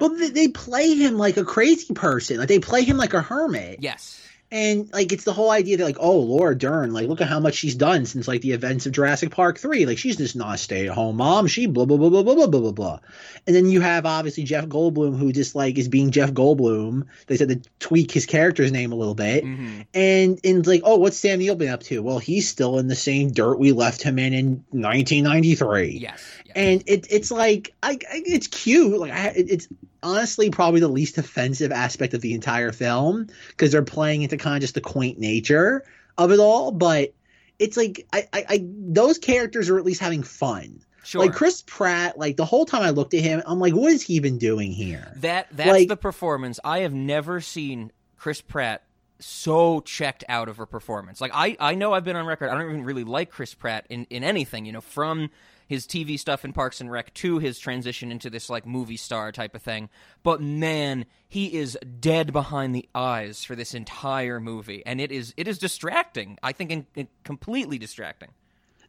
Well, 0.00 0.10
they, 0.16 0.30
they 0.30 0.48
play 0.48 0.94
him 0.94 1.18
like 1.18 1.36
a 1.36 1.44
crazy 1.44 1.92
person. 1.92 2.38
Like 2.38 2.48
they 2.48 2.58
play 2.58 2.84
him 2.84 2.96
like 2.96 3.12
a 3.12 3.20
hermit. 3.20 3.80
yes. 3.82 4.24
And 4.50 4.90
like 4.94 5.12
it's 5.12 5.24
the 5.24 5.32
whole 5.34 5.50
idea 5.50 5.76
that 5.76 5.84
like, 5.84 5.98
oh, 6.00 6.20
Laura 6.20 6.56
Dern, 6.56 6.92
like 6.94 7.06
look 7.06 7.20
at 7.20 7.28
how 7.28 7.38
much 7.38 7.54
she's 7.54 7.74
done 7.74 8.06
since 8.06 8.26
like 8.26 8.40
the 8.40 8.52
events 8.52 8.86
of 8.86 8.92
Jurassic 8.92 9.30
Park 9.30 9.58
three. 9.58 9.84
Like 9.84 9.98
she's 9.98 10.16
just 10.16 10.36
not 10.36 10.54
a 10.54 10.58
stay 10.58 10.88
at 10.88 10.94
home 10.94 11.16
mom. 11.16 11.46
She 11.48 11.66
blah 11.66 11.84
blah 11.84 11.98
blah 11.98 12.08
blah 12.08 12.22
blah 12.22 12.34
blah 12.34 12.46
blah 12.46 12.60
blah 12.60 12.72
blah. 12.72 12.98
And 13.46 13.54
then 13.54 13.66
you 13.68 13.82
have 13.82 14.06
obviously 14.06 14.44
Jeff 14.44 14.64
Goldblum 14.66 15.18
who 15.18 15.32
just 15.32 15.54
like 15.54 15.76
is 15.76 15.88
being 15.88 16.10
Jeff 16.12 16.30
Goldblum. 16.32 17.06
They 17.26 17.36
said 17.36 17.48
to 17.50 17.60
tweak 17.78 18.10
his 18.10 18.24
character's 18.24 18.72
name 18.72 18.92
a 18.92 18.96
little 18.96 19.14
bit. 19.14 19.44
hmm 19.44 19.80
And 19.92 20.40
and 20.42 20.66
like, 20.66 20.80
oh, 20.84 20.96
what's 20.96 21.18
Sam 21.18 21.40
Neill 21.40 21.54
been 21.56 21.68
up 21.68 21.82
to? 21.84 22.02
Well, 22.02 22.18
he's 22.18 22.48
still 22.48 22.78
in 22.78 22.88
the 22.88 22.96
same 22.96 23.30
dirt 23.32 23.58
we 23.58 23.72
left 23.72 24.02
him 24.02 24.18
in 24.18 24.32
in 24.32 24.64
1993 24.70 25.98
Yes. 26.00 26.24
yes. 26.46 26.52
and 26.56 26.82
it, 26.86 27.06
it's 27.10 27.30
like 27.30 27.74
I, 27.82 27.92
I 27.92 28.22
it's 28.24 28.46
cute 28.46 28.98
like 28.98 29.12
I, 29.12 29.32
it's 29.36 29.68
honestly 30.02 30.50
probably 30.50 30.80
the 30.80 30.88
least 30.88 31.18
offensive 31.18 31.72
aspect 31.72 32.14
of 32.14 32.20
the 32.20 32.34
entire 32.34 32.72
film 32.72 33.26
because 33.48 33.72
they're 33.72 33.82
playing 33.82 34.22
into 34.22 34.36
kind 34.36 34.56
of 34.56 34.60
just 34.60 34.74
the 34.74 34.80
quaint 34.80 35.18
nature 35.18 35.84
of 36.16 36.30
it 36.32 36.38
all 36.38 36.70
but 36.72 37.12
it's 37.58 37.76
like 37.76 38.06
I, 38.12 38.28
I, 38.32 38.44
I 38.48 38.64
those 38.64 39.18
characters 39.18 39.68
are 39.70 39.78
at 39.78 39.84
least 39.84 40.00
having 40.00 40.22
fun 40.22 40.80
sure. 41.04 41.20
like 41.24 41.34
chris 41.34 41.62
pratt 41.66 42.18
like 42.18 42.36
the 42.36 42.44
whole 42.44 42.64
time 42.64 42.82
i 42.82 42.90
looked 42.90 43.14
at 43.14 43.20
him 43.20 43.42
i'm 43.46 43.58
like 43.58 43.74
what 43.74 43.92
is 43.92 44.02
he 44.02 44.14
even 44.14 44.38
doing 44.38 44.70
here 44.72 45.12
That 45.16 45.48
that's 45.52 45.70
Like- 45.70 45.88
the 45.88 45.96
performance. 45.96 46.60
I 46.64 46.80
have 46.80 46.94
never 46.94 47.40
seen 47.40 47.90
Chris 48.16 48.40
Pratt 48.40 48.82
so 49.20 49.80
checked 49.80 50.24
out 50.28 50.48
of 50.48 50.56
her 50.58 50.66
performance. 50.66 51.20
Like 51.20 51.32
I, 51.34 51.56
I 51.58 51.74
know 51.74 51.92
I've 51.92 52.04
been 52.04 52.16
on 52.16 52.26
record. 52.26 52.50
I 52.50 52.54
don't 52.54 52.70
even 52.70 52.84
really 52.84 53.04
like 53.04 53.30
Chris 53.30 53.54
Pratt 53.54 53.86
in, 53.88 54.06
in 54.10 54.22
anything. 54.24 54.64
You 54.64 54.72
know, 54.72 54.80
from 54.80 55.30
his 55.68 55.86
TV 55.86 56.18
stuff 56.18 56.44
in 56.44 56.52
Parks 56.52 56.80
and 56.80 56.90
Rec 56.90 57.12
to 57.14 57.38
his 57.38 57.58
transition 57.58 58.10
into 58.10 58.30
this 58.30 58.48
like 58.48 58.66
movie 58.66 58.96
star 58.96 59.30
type 59.30 59.54
of 59.54 59.62
thing. 59.62 59.90
But 60.22 60.40
man, 60.40 61.04
he 61.28 61.54
is 61.54 61.78
dead 62.00 62.32
behind 62.32 62.74
the 62.74 62.88
eyes 62.94 63.44
for 63.44 63.54
this 63.54 63.74
entire 63.74 64.40
movie, 64.40 64.82
and 64.86 65.00
it 65.00 65.12
is 65.12 65.34
it 65.36 65.46
is 65.46 65.58
distracting. 65.58 66.38
I 66.42 66.52
think 66.52 66.72
in, 66.72 66.86
in 66.96 67.08
completely 67.22 67.78
distracting. 67.78 68.30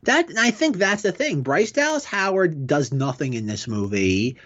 That 0.04 0.30
I 0.38 0.52
think 0.52 0.78
that's 0.78 1.02
the 1.02 1.12
thing. 1.12 1.42
Bryce 1.42 1.74
Dallas 1.74 2.06
Howard 2.06 2.66
does 2.66 2.94
nothing 2.94 3.34
in 3.34 3.46
this 3.46 3.68
movie. 3.68 4.38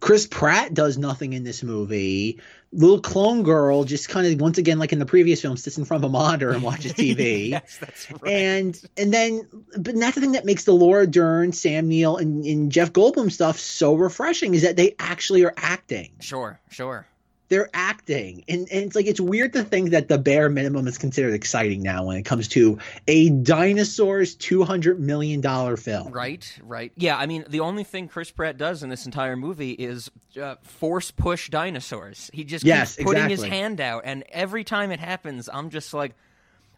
Chris 0.00 0.26
Pratt 0.26 0.72
does 0.72 0.96
nothing 0.98 1.34
in 1.34 1.44
this 1.44 1.62
movie. 1.62 2.40
Little 2.72 3.00
clone 3.00 3.42
girl 3.42 3.84
just 3.84 4.08
kind 4.08 4.26
of 4.26 4.40
once 4.40 4.56
again, 4.56 4.78
like 4.78 4.92
in 4.92 4.98
the 4.98 5.06
previous 5.06 5.42
film, 5.42 5.56
sits 5.56 5.76
in 5.76 5.84
front 5.84 6.04
of 6.04 6.08
a 6.08 6.12
monitor 6.12 6.50
and 6.50 6.62
watches 6.62 6.92
TV. 6.94 7.50
yes, 7.50 7.78
that's 7.78 8.10
right. 8.10 8.32
And 8.32 8.80
and 8.96 9.12
then, 9.12 9.46
but 9.76 9.94
that's 9.94 10.14
the 10.14 10.20
thing 10.20 10.32
that 10.32 10.44
makes 10.44 10.64
the 10.64 10.72
Laura 10.72 11.06
Dern, 11.06 11.52
Sam 11.52 11.88
Neill, 11.88 12.16
and, 12.16 12.44
and 12.44 12.72
Jeff 12.72 12.92
Goldblum 12.92 13.30
stuff 13.30 13.58
so 13.58 13.94
refreshing 13.94 14.54
is 14.54 14.62
that 14.62 14.76
they 14.76 14.94
actually 14.98 15.44
are 15.44 15.54
acting. 15.56 16.12
Sure, 16.20 16.60
sure 16.70 17.06
they're 17.50 17.68
acting 17.74 18.44
and, 18.48 18.60
and 18.70 18.84
it's 18.84 18.96
like 18.96 19.06
it's 19.06 19.20
weird 19.20 19.52
to 19.52 19.62
think 19.62 19.90
that 19.90 20.08
the 20.08 20.16
bare 20.16 20.48
minimum 20.48 20.86
is 20.86 20.96
considered 20.96 21.34
exciting 21.34 21.82
now 21.82 22.04
when 22.06 22.16
it 22.16 22.22
comes 22.22 22.48
to 22.48 22.78
a 23.06 23.28
dinosaurs 23.28 24.34
200 24.36 24.98
million 24.98 25.40
dollar 25.40 25.76
film 25.76 26.10
right 26.12 26.58
right 26.62 26.92
yeah 26.96 27.18
i 27.18 27.26
mean 27.26 27.44
the 27.48 27.60
only 27.60 27.84
thing 27.84 28.08
chris 28.08 28.30
pratt 28.30 28.56
does 28.56 28.82
in 28.82 28.88
this 28.88 29.04
entire 29.04 29.36
movie 29.36 29.72
is 29.72 30.10
uh, 30.40 30.54
force 30.62 31.10
push 31.10 31.50
dinosaurs 31.50 32.30
he 32.32 32.44
just 32.44 32.64
yes, 32.64 32.96
keeps 32.96 33.04
putting 33.04 33.24
exactly. 33.24 33.48
his 33.48 33.58
hand 33.58 33.80
out 33.80 34.02
and 34.06 34.24
every 34.30 34.64
time 34.64 34.90
it 34.90 35.00
happens 35.00 35.50
i'm 35.52 35.68
just 35.68 35.92
like 35.92 36.14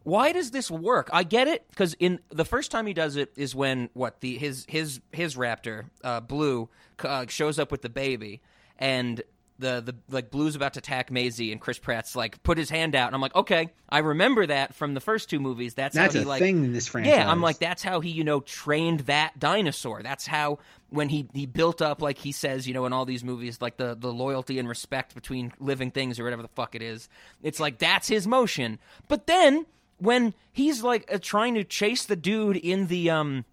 why 0.05 0.33
does 0.33 0.51
this 0.51 0.71
work? 0.71 1.09
I 1.13 1.23
get 1.23 1.49
it 1.49 1.65
because 1.71 1.95
in 1.95 2.19
the 2.31 2.45
first 2.45 2.71
time 2.71 2.87
he 2.87 2.93
does 2.93 3.17
it 3.17 3.33
is 3.37 3.55
when 3.55 3.89
what 3.93 4.21
the 4.21 4.37
his 4.37 4.67
his 4.69 5.01
his 5.13 5.37
raptor 5.37 5.85
uh, 6.03 6.21
blue 6.21 6.69
uh, 7.05 7.27
shows 7.29 7.59
up 7.59 7.71
with 7.71 7.83
the 7.83 7.89
baby, 7.89 8.43
and 8.79 9.23
the 9.59 9.81
the 9.81 9.95
like 10.11 10.31
Blue's 10.31 10.57
about 10.57 10.75
to 10.75 10.79
attack 10.79 11.11
Maisie 11.11 11.53
and 11.53 11.61
Chris 11.61 11.79
Pratt's 11.79 12.17
like 12.17 12.43
put 12.43 12.59
his 12.59 12.71
hand 12.71 12.95
out 12.95 13.07
and 13.07 13.15
I'm 13.15 13.21
like 13.21 13.35
okay 13.35 13.71
I 13.89 13.99
remember 13.99 14.47
that 14.47 14.75
from 14.75 14.95
the 14.95 15.01
first 15.01 15.31
two 15.31 15.41
movies. 15.41 15.75
That's, 15.75 15.95
that's 15.95 16.15
how 16.15 16.21
he 16.21 16.25
a 16.25 16.29
like 16.29 16.41
thing 16.41 16.65
in 16.65 16.73
this 16.73 16.89
franchise. 16.89 17.15
Yeah 17.15 17.31
I'm 17.31 17.41
like 17.41 17.59
that's 17.59 17.83
how 17.83 18.01
he 18.01 18.11
you 18.11 18.25
know 18.25 18.41
trained 18.41 19.01
that 19.01 19.39
dinosaur. 19.39 20.03
That's 20.03 20.27
how 20.27 20.59
when 20.91 21.09
he 21.09 21.29
he 21.33 21.47
built 21.47 21.81
up 21.81 22.03
like 22.03 22.19
he 22.19 22.33
says 22.33 22.67
you 22.67 22.75
know 22.75 22.87
in 22.87 22.93
all 22.93 23.05
these 23.05 23.25
movies 23.25 23.61
like 23.61 23.77
the 23.77 23.95
the 23.95 24.13
loyalty 24.13 24.59
and 24.59 24.69
respect 24.69 25.15
between 25.15 25.53
living 25.61 25.91
things 25.91 26.19
or 26.19 26.25
whatever 26.25 26.43
the 26.43 26.49
fuck 26.49 26.75
it 26.75 26.83
is. 26.83 27.09
It's 27.43 27.61
like 27.61 27.79
that's 27.79 28.09
his 28.09 28.27
motion. 28.27 28.79
But 29.09 29.27
then 29.27 29.67
when 29.99 30.35
he's 30.53 30.83
like 30.83 31.09
uh, 31.13 31.19
trying 31.21 31.55
to 31.55 31.65
chase 31.65 32.05
the 32.05 32.17
dude 32.17 32.57
in 32.57 32.89
the 32.89 33.11
um 33.11 33.45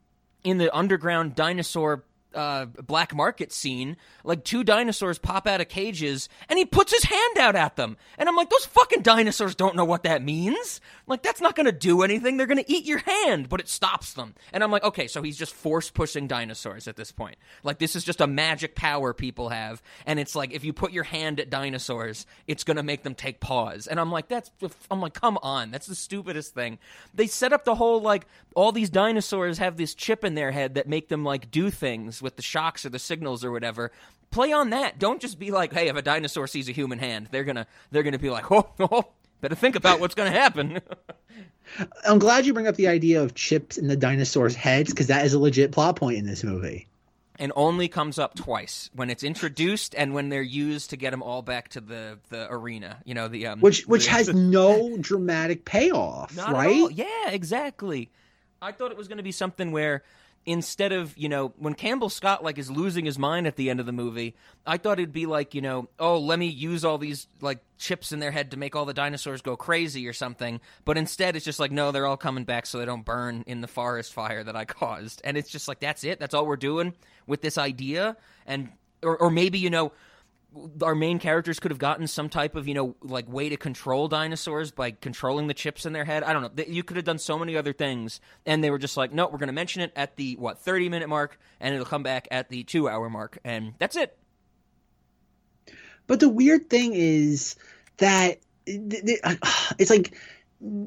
in 0.43 0.57
the 0.57 0.75
underground 0.75 1.35
dinosaur 1.35 2.03
uh, 2.33 2.65
black 2.65 3.15
market 3.15 3.51
scene, 3.51 3.97
like 4.23 4.43
two 4.43 4.63
dinosaurs 4.63 5.17
pop 5.17 5.47
out 5.47 5.61
of 5.61 5.69
cages, 5.69 6.29
and 6.47 6.59
he 6.59 6.65
puts 6.65 6.93
his 6.93 7.03
hand 7.03 7.37
out 7.37 7.55
at 7.55 7.75
them. 7.75 7.97
And 8.17 8.29
I'm 8.29 8.35
like, 8.35 8.49
those 8.49 8.65
fucking 8.65 9.01
dinosaurs 9.01 9.55
don't 9.55 9.75
know 9.75 9.85
what 9.85 10.03
that 10.03 10.23
means. 10.23 10.81
Like, 11.09 11.23
that's 11.23 11.41
not 11.41 11.55
gonna 11.55 11.71
do 11.71 12.03
anything. 12.03 12.37
They're 12.37 12.45
gonna 12.45 12.63
eat 12.67 12.85
your 12.85 12.99
hand, 12.99 13.49
but 13.49 13.59
it 13.59 13.67
stops 13.67 14.13
them. 14.13 14.35
And 14.53 14.63
I'm 14.63 14.71
like, 14.71 14.83
okay, 14.83 15.07
so 15.07 15.23
he's 15.23 15.37
just 15.37 15.55
force 15.55 15.89
pushing 15.89 16.27
dinosaurs 16.27 16.87
at 16.87 16.95
this 16.95 17.11
point. 17.11 17.35
Like, 17.63 17.79
this 17.79 17.95
is 17.95 18.03
just 18.03 18.21
a 18.21 18.27
magic 18.27 18.75
power 18.75 19.11
people 19.11 19.49
have. 19.49 19.81
And 20.05 20.19
it's 20.19 20.35
like, 20.35 20.53
if 20.53 20.63
you 20.63 20.71
put 20.71 20.91
your 20.91 21.03
hand 21.03 21.39
at 21.39 21.49
dinosaurs, 21.49 22.27
it's 22.45 22.63
gonna 22.63 22.83
make 22.83 23.01
them 23.01 23.15
take 23.15 23.39
pause. 23.39 23.87
And 23.87 23.99
I'm 23.99 24.11
like, 24.11 24.27
that's, 24.27 24.51
I'm 24.91 25.01
like, 25.01 25.15
come 25.15 25.39
on, 25.41 25.71
that's 25.71 25.87
the 25.87 25.95
stupidest 25.95 26.53
thing. 26.53 26.77
They 27.15 27.25
set 27.25 27.53
up 27.53 27.65
the 27.65 27.75
whole, 27.75 28.01
like, 28.01 28.27
all 28.55 28.71
these 28.71 28.91
dinosaurs 28.91 29.57
have 29.57 29.77
this 29.77 29.95
chip 29.95 30.23
in 30.23 30.35
their 30.35 30.51
head 30.51 30.75
that 30.75 30.87
make 30.87 31.09
them, 31.09 31.25
like, 31.25 31.49
do 31.49 31.71
things 31.71 32.21
with 32.21 32.35
the 32.35 32.43
shocks 32.43 32.85
or 32.85 32.89
the 32.89 32.99
signals 32.99 33.43
or 33.43 33.51
whatever 33.51 33.91
play 34.31 34.51
on 34.51 34.69
that 34.69 34.99
don't 34.99 35.21
just 35.21 35.39
be 35.39 35.49
like 35.49 35.73
hey 35.73 35.87
if 35.87 35.95
a 35.95 36.01
dinosaur 36.01 36.45
sees 36.45 36.69
a 36.69 36.71
human 36.71 36.99
hand 36.99 37.27
they're 37.31 37.43
gonna 37.43 37.65
they're 37.91 38.03
gonna 38.03 38.19
be 38.19 38.29
like 38.29 38.51
oh, 38.51 38.69
oh 38.79 39.05
better 39.41 39.55
think 39.55 39.75
about 39.75 39.99
what's 39.99 40.15
gonna 40.15 40.31
happen. 40.31 40.81
I'm 42.07 42.19
glad 42.19 42.45
you 42.45 42.53
bring 42.53 42.67
up 42.67 42.75
the 42.75 42.87
idea 42.87 43.21
of 43.21 43.35
chips 43.35 43.77
in 43.77 43.87
the 43.87 43.95
dinosaurs 43.95 44.55
heads 44.55 44.89
because 44.89 45.07
that 45.07 45.25
is 45.25 45.33
a 45.33 45.39
legit 45.39 45.71
plot 45.71 45.95
point 45.95 46.17
in 46.17 46.25
this 46.25 46.43
movie. 46.43 46.87
And 47.37 47.53
only 47.55 47.87
comes 47.87 48.19
up 48.19 48.35
twice 48.35 48.89
when 48.93 49.09
it's 49.09 49.23
introduced 49.23 49.95
and 49.95 50.13
when 50.13 50.27
they're 50.27 50.41
used 50.41 50.89
to 50.89 50.97
get 50.97 51.11
them 51.11 51.23
all 51.23 51.41
back 51.41 51.69
to 51.69 51.81
the 51.81 52.19
the 52.29 52.51
arena 52.51 52.97
you 53.05 53.13
know 53.13 53.29
the 53.29 53.47
um 53.47 53.61
which 53.61 53.87
which 53.87 54.05
the, 54.05 54.11
has 54.11 54.27
no 54.33 54.97
dramatic 54.97 55.63
payoff 55.63 56.37
right? 56.37 56.91
yeah 56.91 57.29
exactly. 57.29 58.11
I 58.61 58.73
thought 58.73 58.91
it 58.91 58.97
was 58.97 59.07
going 59.07 59.17
to 59.17 59.23
be 59.23 59.31
something 59.31 59.71
where 59.71 60.03
instead 60.49 60.91
of 60.91 61.15
you 61.15 61.29
know 61.29 61.53
when 61.57 61.75
Campbell 61.75 62.09
Scott 62.09 62.43
like 62.43 62.57
is 62.57 62.71
losing 62.71 63.05
his 63.05 63.19
mind 63.19 63.45
at 63.45 63.55
the 63.55 63.69
end 63.69 63.79
of 63.79 63.85
the 63.85 63.91
movie, 63.91 64.35
I 64.65 64.77
thought 64.77 64.99
it'd 64.99 65.13
be 65.13 65.27
like 65.27 65.53
you 65.53 65.61
know 65.61 65.87
oh 65.99 66.17
let 66.17 66.39
me 66.39 66.47
use 66.47 66.83
all 66.83 66.97
these 66.97 67.27
like 67.39 67.59
chips 67.77 68.11
in 68.11 68.19
their 68.19 68.31
head 68.31 68.51
to 68.51 68.57
make 68.57 68.75
all 68.75 68.85
the 68.85 68.93
dinosaurs 68.93 69.41
go 69.41 69.55
crazy 69.55 70.07
or 70.07 70.13
something. 70.13 70.59
But 70.85 70.97
instead 70.97 71.35
it's 71.35 71.45
just 71.45 71.59
like 71.59 71.71
no 71.71 71.91
they're 71.91 72.07
all 72.07 72.17
coming 72.17 72.45
back 72.45 72.65
so 72.65 72.79
they 72.79 72.85
don't 72.85 73.05
burn 73.05 73.43
in 73.45 73.61
the 73.61 73.67
forest 73.67 74.11
fire 74.11 74.43
that 74.43 74.55
I 74.55 74.65
caused. 74.65 75.21
And 75.23 75.37
it's 75.37 75.49
just 75.49 75.67
like 75.67 75.79
that's 75.79 76.03
it. 76.03 76.19
That's 76.19 76.33
all 76.33 76.47
we're 76.47 76.57
doing 76.57 76.93
with 77.27 77.41
this 77.41 77.57
idea. 77.57 78.17
And 78.47 78.69
or, 79.03 79.17
or 79.17 79.29
maybe 79.29 79.59
you 79.59 79.69
know 79.69 79.91
our 80.81 80.95
main 80.95 81.19
characters 81.19 81.59
could 81.59 81.71
have 81.71 81.77
gotten 81.77 82.07
some 82.07 82.29
type 82.29 82.55
of 82.55 82.67
you 82.67 82.73
know 82.73 82.95
like 83.01 83.31
way 83.31 83.49
to 83.49 83.57
control 83.57 84.07
dinosaurs 84.07 84.71
by 84.71 84.91
controlling 84.91 85.47
the 85.47 85.53
chips 85.53 85.85
in 85.85 85.93
their 85.93 86.05
head. 86.05 86.23
I 86.23 86.33
don't 86.33 86.55
know. 86.55 86.63
You 86.67 86.83
could 86.83 86.97
have 86.97 87.05
done 87.05 87.19
so 87.19 87.37
many 87.37 87.55
other 87.55 87.73
things 87.73 88.19
and 88.45 88.63
they 88.63 88.71
were 88.71 88.79
just 88.79 88.97
like 88.97 89.13
no 89.13 89.25
we're 89.25 89.37
going 89.37 89.47
to 89.47 89.53
mention 89.53 89.81
it 89.81 89.91
at 89.95 90.15
the 90.15 90.35
what 90.37 90.59
30 90.59 90.89
minute 90.89 91.09
mark 91.09 91.39
and 91.59 91.73
it'll 91.73 91.85
come 91.85 92.03
back 92.03 92.27
at 92.31 92.49
the 92.49 92.63
two 92.63 92.89
hour 92.89 93.09
mark 93.09 93.37
and 93.43 93.73
that's 93.77 93.95
it. 93.95 94.17
But 96.07 96.19
the 96.19 96.29
weird 96.29 96.69
thing 96.69 96.93
is 96.95 97.55
that 97.97 98.39
it's 98.65 99.89
like 99.89 100.13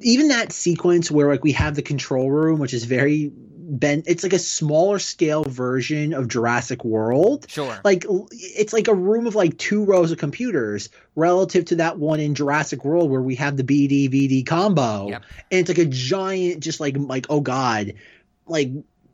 even 0.01 0.29
that 0.29 0.53
sequence 0.53 1.11
where 1.11 1.29
like 1.29 1.45
we 1.45 1.53
have 1.53 1.75
the 1.75 1.83
control 1.83 2.31
room 2.31 2.59
which 2.59 2.75
is 2.75 2.85
very 2.85 3.33
bent 3.73 4.07
it's 4.07 4.23
like 4.23 4.35
a 4.35 4.39
smaller 4.39 4.99
scale 4.99 5.45
version 5.45 6.13
of 6.13 6.29
Jurassic 6.29 6.85
World. 6.85 7.47
Sure. 7.49 7.81
Like 7.83 8.05
it's 8.31 8.75
like 8.75 8.87
a 8.87 8.95
room 8.95 9.27
of 9.27 9.35
like 9.35 9.57
two 9.57 9.85
rows 9.85 10.13
of 10.13 10.19
computers 10.19 10.91
relative 11.17 11.65
to 11.67 11.77
that 11.77 11.99
one 11.99 12.21
in 12.21 12.35
Jurassic 12.35 12.85
World 12.85 13.11
where 13.11 13.23
we 13.23 13.37
have 13.37 13.57
the 13.57 13.65
BD 13.65 14.11
VD 14.11 14.47
combo. 14.47 15.09
Yep. 15.09 15.25
And 15.51 15.61
it's 15.61 15.69
like 15.71 15.79
a 15.79 15.87
giant 15.87 16.61
just 16.61 16.81
like 16.81 16.97
like 16.99 17.27
oh 17.31 17.41
god, 17.41 17.95
like 18.47 18.71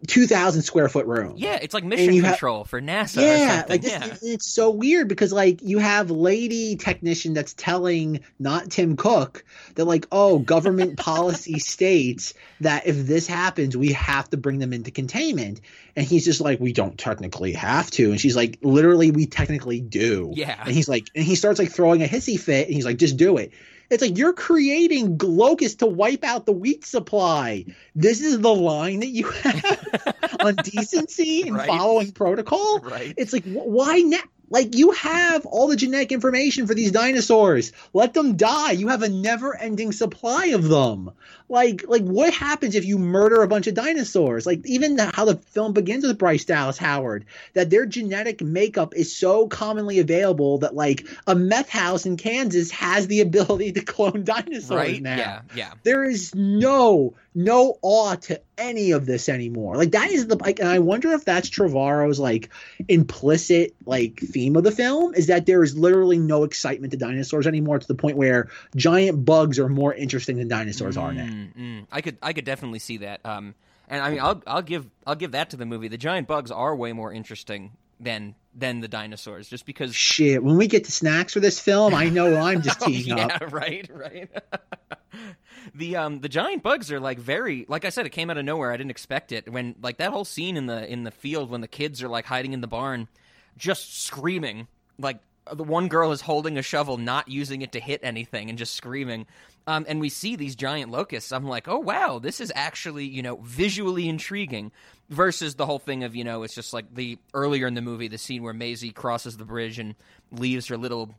2000 0.06 0.62
square 0.62 0.88
foot 0.88 1.06
room. 1.06 1.34
Yeah, 1.36 1.58
it's 1.60 1.74
like 1.74 1.82
mission 1.82 2.20
control 2.22 2.64
for 2.64 2.80
NASA. 2.80 3.20
Yeah, 3.20 3.64
like 3.68 3.82
this, 3.82 3.92
yeah. 3.92 4.14
it's 4.22 4.46
so 4.46 4.70
weird 4.70 5.08
because 5.08 5.32
like 5.32 5.60
you 5.62 5.78
have 5.78 6.10
lady 6.10 6.76
technician 6.76 7.34
that's 7.34 7.52
telling 7.54 8.20
not 8.38 8.70
Tim 8.70 8.96
Cook 8.96 9.44
that 9.74 9.86
like 9.86 10.06
oh 10.12 10.38
government 10.38 10.98
policy 10.98 11.58
states 11.58 12.34
that 12.60 12.86
if 12.86 13.06
this 13.06 13.26
happens 13.26 13.76
we 13.76 13.92
have 13.92 14.30
to 14.30 14.36
bring 14.36 14.60
them 14.60 14.72
into 14.72 14.92
containment 14.92 15.60
and 15.96 16.06
he's 16.06 16.24
just 16.24 16.40
like 16.40 16.60
we 16.60 16.72
don't 16.72 16.96
technically 16.96 17.52
have 17.52 17.90
to 17.92 18.10
and 18.10 18.20
she's 18.20 18.36
like 18.36 18.58
literally 18.62 19.10
we 19.10 19.26
technically 19.26 19.80
do. 19.80 20.32
Yeah. 20.34 20.62
And 20.64 20.72
he's 20.72 20.88
like 20.88 21.08
and 21.14 21.24
he 21.24 21.34
starts 21.34 21.58
like 21.58 21.72
throwing 21.72 22.04
a 22.04 22.06
hissy 22.06 22.38
fit 22.38 22.66
and 22.66 22.74
he's 22.74 22.84
like 22.84 22.98
just 22.98 23.16
do 23.16 23.36
it. 23.36 23.52
It's 23.90 24.02
like 24.02 24.18
you're 24.18 24.34
creating 24.34 25.18
locusts 25.18 25.76
to 25.78 25.86
wipe 25.86 26.22
out 26.24 26.44
the 26.46 26.52
wheat 26.52 26.84
supply. 26.84 27.64
This 27.94 28.20
is 28.20 28.38
the 28.40 28.54
line 28.54 29.00
that 29.00 29.08
you 29.08 29.28
have 29.30 30.36
on 30.40 30.56
decency 30.56 31.42
and 31.42 31.56
Right. 31.56 31.66
following 31.66 32.12
protocol. 32.12 32.80
Right. 32.80 33.14
It's 33.16 33.32
like 33.32 33.44
wh- 33.44 33.66
why 33.66 34.00
now? 34.00 34.18
Like 34.50 34.74
you 34.76 34.92
have 34.92 35.44
all 35.44 35.68
the 35.68 35.76
genetic 35.76 36.10
information 36.10 36.66
for 36.66 36.74
these 36.74 36.90
dinosaurs. 36.90 37.72
Let 37.92 38.14
them 38.14 38.36
die. 38.36 38.72
You 38.72 38.88
have 38.88 39.02
a 39.02 39.08
never-ending 39.08 39.92
supply 39.92 40.46
of 40.46 40.64
them. 40.64 41.10
Like 41.48 41.84
like 41.88 42.02
what 42.02 42.32
happens 42.34 42.74
if 42.74 42.84
you 42.84 42.98
murder 42.98 43.42
a 43.42 43.48
bunch 43.48 43.66
of 43.66 43.74
dinosaurs? 43.74 44.44
Like 44.44 44.66
even 44.66 44.96
the, 44.96 45.10
how 45.14 45.24
the 45.24 45.36
film 45.36 45.72
begins 45.72 46.06
with 46.06 46.18
Bryce 46.18 46.44
Dallas 46.44 46.76
Howard, 46.76 47.24
that 47.54 47.70
their 47.70 47.86
genetic 47.86 48.42
makeup 48.42 48.94
is 48.94 49.14
so 49.14 49.48
commonly 49.48 49.98
available 49.98 50.58
that 50.58 50.74
like 50.74 51.06
a 51.26 51.34
meth 51.34 51.70
house 51.70 52.04
in 52.04 52.16
Kansas 52.16 52.70
has 52.72 53.06
the 53.06 53.20
ability 53.28 53.72
to 53.72 53.80
clone 53.80 54.24
dinosaurs 54.24 54.70
right? 54.70 55.02
now. 55.02 55.16
Yeah, 55.16 55.40
yeah. 55.54 55.72
There 55.84 56.04
is 56.04 56.34
no 56.34 57.14
no 57.34 57.78
awe 57.82 58.16
to 58.16 58.40
any 58.58 58.90
of 58.90 59.06
this 59.06 59.28
anymore. 59.28 59.76
Like 59.76 59.92
that 59.92 60.10
is 60.10 60.26
the 60.26 60.36
like, 60.36 60.58
and 60.58 60.68
I 60.68 60.80
wonder 60.80 61.12
if 61.12 61.24
that's 61.24 61.48
Trevorrow's 61.48 62.18
like 62.18 62.50
implicit 62.88 63.76
like 63.86 64.18
theme 64.18 64.56
of 64.56 64.64
the 64.64 64.72
film 64.72 65.14
is 65.14 65.28
that 65.28 65.46
there 65.46 65.62
is 65.62 65.78
literally 65.78 66.18
no 66.18 66.42
excitement 66.42 66.90
to 66.90 66.96
dinosaurs 66.96 67.46
anymore 67.46 67.78
to 67.78 67.86
the 67.86 67.94
point 67.94 68.16
where 68.16 68.48
giant 68.74 69.24
bugs 69.24 69.60
are 69.60 69.68
more 69.68 69.94
interesting 69.94 70.36
than 70.36 70.48
dinosaurs 70.48 70.96
are 70.96 71.12
hmm. 71.12 71.16
now. 71.16 71.37
Mm, 71.38 71.56
mm. 71.56 71.86
I 71.92 72.00
could 72.00 72.18
I 72.22 72.32
could 72.32 72.44
definitely 72.44 72.78
see 72.78 72.98
that. 72.98 73.20
Um, 73.24 73.54
and 73.88 74.02
I 74.02 74.10
mean, 74.10 74.20
I'll 74.20 74.42
I'll 74.46 74.62
give 74.62 74.86
I'll 75.06 75.14
give 75.14 75.32
that 75.32 75.50
to 75.50 75.56
the 75.56 75.66
movie. 75.66 75.88
The 75.88 75.98
giant 75.98 76.26
bugs 76.28 76.50
are 76.50 76.74
way 76.74 76.92
more 76.92 77.12
interesting 77.12 77.72
than 78.00 78.34
than 78.54 78.80
the 78.80 78.88
dinosaurs, 78.88 79.48
just 79.48 79.66
because. 79.66 79.94
Shit, 79.94 80.42
when 80.42 80.56
we 80.56 80.66
get 80.66 80.84
to 80.84 80.92
snacks 80.92 81.32
for 81.32 81.40
this 81.40 81.60
film, 81.60 81.94
I 81.94 82.08
know 82.08 82.36
I'm 82.36 82.62
just 82.62 82.80
teeing 82.82 83.16
yeah, 83.16 83.26
up. 83.26 83.52
right, 83.52 83.88
right. 83.92 84.30
the 85.74 85.96
um 85.96 86.20
the 86.20 86.28
giant 86.28 86.62
bugs 86.62 86.92
are 86.92 87.00
like 87.00 87.18
very 87.18 87.66
like 87.68 87.84
I 87.84 87.90
said 87.90 88.06
it 88.06 88.10
came 88.10 88.30
out 88.30 88.38
of 88.38 88.44
nowhere 88.44 88.72
I 88.72 88.76
didn't 88.76 88.90
expect 88.90 89.32
it 89.32 89.50
when 89.50 89.74
like 89.82 89.98
that 89.98 90.12
whole 90.12 90.24
scene 90.24 90.56
in 90.56 90.66
the 90.66 90.90
in 90.90 91.04
the 91.04 91.10
field 91.10 91.50
when 91.50 91.60
the 91.60 91.68
kids 91.68 92.02
are 92.02 92.08
like 92.08 92.24
hiding 92.24 92.52
in 92.52 92.60
the 92.60 92.66
barn 92.68 93.08
just 93.56 94.02
screaming 94.04 94.68
like 94.98 95.18
the 95.52 95.64
one 95.64 95.88
girl 95.88 96.12
is 96.12 96.20
holding 96.20 96.58
a 96.58 96.62
shovel 96.62 96.96
not 96.96 97.28
using 97.28 97.62
it 97.62 97.72
to 97.72 97.80
hit 97.80 98.00
anything 98.02 98.48
and 98.48 98.58
just 98.58 98.74
screaming. 98.74 99.26
Um, 99.66 99.84
and 99.88 100.00
we 100.00 100.08
see 100.08 100.36
these 100.36 100.56
giant 100.56 100.90
locusts. 100.90 101.32
I'm 101.32 101.46
like 101.46 101.68
oh 101.68 101.78
wow 101.78 102.18
this 102.18 102.40
is 102.40 102.52
actually 102.54 103.06
you 103.06 103.22
know 103.22 103.36
visually 103.36 104.08
intriguing 104.08 104.72
versus 105.08 105.54
the 105.54 105.66
whole 105.66 105.78
thing 105.78 106.04
of 106.04 106.14
you 106.14 106.24
know 106.24 106.42
it's 106.42 106.54
just 106.54 106.72
like 106.72 106.94
the 106.94 107.18
earlier 107.34 107.66
in 107.66 107.74
the 107.74 107.82
movie 107.82 108.08
the 108.08 108.18
scene 108.18 108.42
where 108.42 108.54
Maisie 108.54 108.92
crosses 108.92 109.36
the 109.36 109.44
bridge 109.44 109.78
and 109.78 109.94
leaves 110.30 110.68
her 110.68 110.76
little 110.76 111.14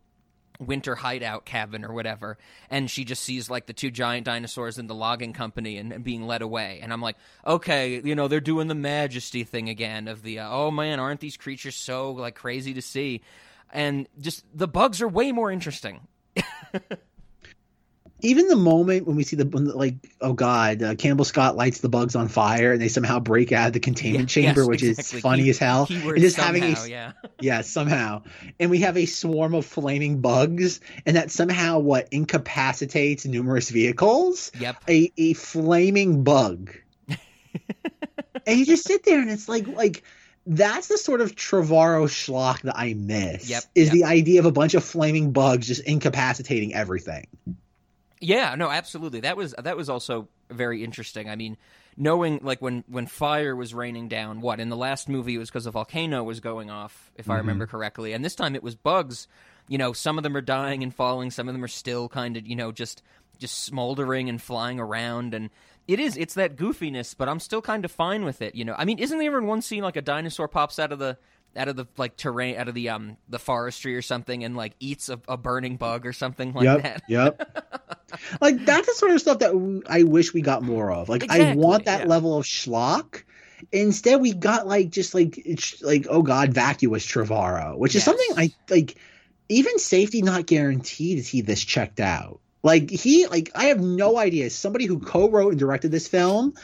winter 0.59 0.93
hideout 0.93 1.45
cabin 1.45 1.85
or 1.85 1.93
whatever. 1.93 2.37
And 2.69 2.91
she 2.91 3.05
just 3.05 3.23
sees 3.23 3.49
like 3.49 3.65
the 3.65 3.73
two 3.73 3.91
giant 3.91 4.25
dinosaurs 4.25 4.77
in 4.77 4.87
the 4.87 4.95
logging 4.95 5.31
company 5.31 5.77
and, 5.77 5.93
and 5.93 6.03
being 6.03 6.27
led 6.27 6.41
away. 6.41 6.79
And 6.81 6.91
i'm 6.91 7.01
like 7.01 7.15
okay 7.45 8.01
you 8.03 8.15
know 8.15 8.27
they're 8.27 8.39
doing 8.39 8.67
the 8.67 8.75
majesty 8.75 9.43
thing 9.43 9.69
again 9.69 10.07
of 10.07 10.21
the 10.21 10.39
uh, 10.39 10.49
oh 10.49 10.71
man 10.71 10.99
aren't 10.99 11.19
these 11.19 11.37
creatures 11.37 11.75
so 11.75 12.11
like 12.11 12.35
crazy 12.35 12.73
to 12.73 12.81
see 12.81 13.21
and 13.71 14.07
just 14.19 14.45
the 14.53 14.67
bugs 14.67 15.01
are 15.01 15.07
way 15.07 15.31
more 15.31 15.51
interesting. 15.51 16.01
Even 18.21 18.49
the 18.49 18.57
moment 18.57 19.07
when 19.07 19.15
we 19.15 19.23
see 19.23 19.37
the 19.37 19.45
like 19.45 19.95
oh 20.19 20.33
god 20.33 20.83
uh, 20.83 20.93
campbell 20.95 21.23
scott 21.23 21.55
lights 21.55 21.79
the 21.79 21.87
bugs 21.87 22.17
on 22.17 22.27
fire 22.27 22.73
and 22.73 22.81
they 22.81 22.89
somehow 22.89 23.17
break 23.17 23.53
out 23.53 23.67
of 23.67 23.73
the 23.73 23.79
containment 23.79 24.35
Yeah, 24.35 24.41
chamber 24.43 24.61
yes, 24.61 24.67
which 24.67 24.83
exactly. 24.83 25.17
is 25.17 25.21
funny 25.23 25.43
Key- 25.43 25.49
as 25.51 25.57
hell. 25.57 25.87
and 25.89 26.17
just 26.17 26.35
somehow, 26.35 26.47
having 26.47 26.63
a 26.75 26.87
yeah. 26.89 27.11
Yeah 27.39 27.61
somehow. 27.61 28.23
And 28.59 28.69
we 28.69 28.79
have 28.79 28.97
a 28.97 29.05
swarm 29.05 29.53
of 29.53 29.65
flaming 29.65 30.19
bugs 30.19 30.81
and 31.05 31.15
that 31.15 31.31
somehow 31.31 31.79
what 31.79 32.09
incapacitates 32.11 33.25
numerous 33.25 33.69
vehicles? 33.69 34.51
Yep. 34.59 34.83
A, 34.89 35.13
a 35.17 35.33
flaming 35.33 36.23
bug. 36.25 36.75
And 38.45 38.59
you 38.59 38.65
just 38.65 38.83
sit 38.85 39.05
there 39.05 39.21
and 39.21 39.29
it's 39.29 39.47
like 39.47 39.65
like 39.67 40.03
that's 40.49 40.87
the 40.87 40.97
sort 40.97 41.21
of 41.21 41.35
Trevorrow 41.35 42.07
schlock 42.07 42.61
that 42.63 42.75
I 42.75 42.95
miss. 42.95 43.47
Yep, 43.47 43.63
is 43.75 43.87
yep. 43.87 43.93
the 43.93 44.03
idea 44.03 44.39
of 44.39 44.47
a 44.47 44.51
bunch 44.51 44.73
of 44.73 44.83
flaming 44.83 45.31
bugs 45.31 45.67
just 45.67 45.83
incapacitating 45.83 46.73
everything. 46.73 47.27
Yeah, 48.19 48.55
no, 48.55 48.69
absolutely. 48.69 49.21
That 49.21 49.37
was 49.37 49.53
that 49.59 49.77
was 49.77 49.89
also 49.89 50.27
very 50.49 50.83
interesting. 50.83 51.29
I 51.29 51.35
mean, 51.35 51.55
knowing 51.95 52.39
like 52.41 52.63
when 52.63 52.83
when 52.87 53.05
fire 53.05 53.55
was 53.55 53.75
raining 53.75 54.07
down, 54.07 54.41
what 54.41 54.59
in 54.59 54.69
the 54.69 54.75
last 54.75 55.07
movie 55.07 55.35
it 55.35 55.37
was 55.37 55.49
because 55.49 55.67
a 55.67 55.71
volcano 55.71 56.23
was 56.23 56.39
going 56.39 56.71
off, 56.71 57.11
if 57.15 57.29
I 57.29 57.33
mm-hmm. 57.33 57.37
remember 57.41 57.67
correctly, 57.67 58.13
and 58.13 58.25
this 58.25 58.35
time 58.35 58.55
it 58.55 58.63
was 58.63 58.75
bugs. 58.75 59.27
You 59.67 59.77
know, 59.77 59.93
some 59.93 60.17
of 60.17 60.23
them 60.23 60.35
are 60.35 60.41
dying 60.41 60.81
and 60.81 60.93
falling, 60.93 61.29
some 61.29 61.47
of 61.47 61.53
them 61.53 61.63
are 61.63 61.67
still 61.67 62.09
kind 62.09 62.37
of 62.37 62.47
you 62.47 62.55
know 62.55 62.71
just 62.71 63.03
just 63.37 63.63
smoldering 63.63 64.29
and 64.29 64.41
flying 64.41 64.79
around, 64.79 65.35
and 65.35 65.51
it 65.89 65.99
is 65.99 66.15
it's 66.17 66.35
that 66.35 66.55
goofiness, 66.55 67.15
but 67.17 67.27
I'm 67.27 67.39
still 67.39 67.63
kind 67.63 67.83
of 67.83 67.91
fine 67.91 68.23
with 68.23 68.43
it. 68.43 68.53
You 68.53 68.63
know, 68.63 68.75
I 68.77 68.85
mean, 68.85 68.99
isn't 68.99 69.17
there 69.17 69.27
ever 69.27 69.39
in 69.39 69.47
one 69.47 69.63
scene 69.63 69.81
like 69.81 69.95
a 69.95 70.03
dinosaur 70.03 70.47
pops 70.47 70.77
out 70.77 70.91
of 70.91 70.99
the 70.99 71.17
out 71.57 71.67
of 71.67 71.75
the 71.75 71.87
like 71.97 72.15
terrain 72.15 72.57
out 72.57 72.67
of 72.67 72.75
the 72.75 72.89
um 72.89 73.17
the 73.27 73.39
forestry 73.39 73.95
or 73.95 74.03
something 74.03 74.43
and 74.43 74.55
like 74.55 74.73
eats 74.79 75.09
a, 75.09 75.19
a 75.27 75.35
burning 75.35 75.77
bug 75.77 76.05
or 76.05 76.13
something 76.13 76.53
like 76.53 76.65
yep, 76.65 76.83
that 76.83 77.01
yep. 77.09 77.91
like 78.41 78.63
that's 78.65 78.85
the 78.85 78.93
sort 78.93 79.13
of 79.13 79.19
stuff 79.19 79.39
that 79.39 79.83
I 79.89 80.03
wish 80.03 80.31
we 80.31 80.41
got 80.41 80.61
more 80.61 80.91
of. 80.91 81.09
Like 81.09 81.27
I 81.31 81.55
want 81.55 81.85
that 81.85 82.01
yeah. 82.01 82.07
level 82.07 82.37
of 82.37 82.45
schlock. 82.45 83.23
Instead, 83.71 84.21
we 84.21 84.31
got 84.31 84.67
like 84.67 84.91
just 84.91 85.15
like 85.15 85.39
it's 85.39 85.81
like 85.81 86.05
oh 86.07 86.21
god, 86.21 86.53
vacuous 86.53 87.05
Trevorrow, 87.05 87.75
which 87.75 87.95
is 87.95 88.03
something 88.03 88.27
I 88.37 88.51
like. 88.69 88.95
Even 89.51 89.79
safety 89.79 90.21
not 90.21 90.45
guaranteed 90.45 91.17
is 91.17 91.27
he 91.27 91.41
this 91.41 91.63
checked 91.63 91.99
out. 91.99 92.39
Like 92.61 92.89
he 92.89 93.25
like 93.27 93.51
I 93.55 93.65
have 93.65 93.79
no 93.79 94.17
idea. 94.17 94.49
Somebody 94.49 94.85
who 94.85 94.99
co-wrote 94.99 95.51
and 95.51 95.59
directed 95.59 95.91
this 95.91 96.07
film, 96.07 96.55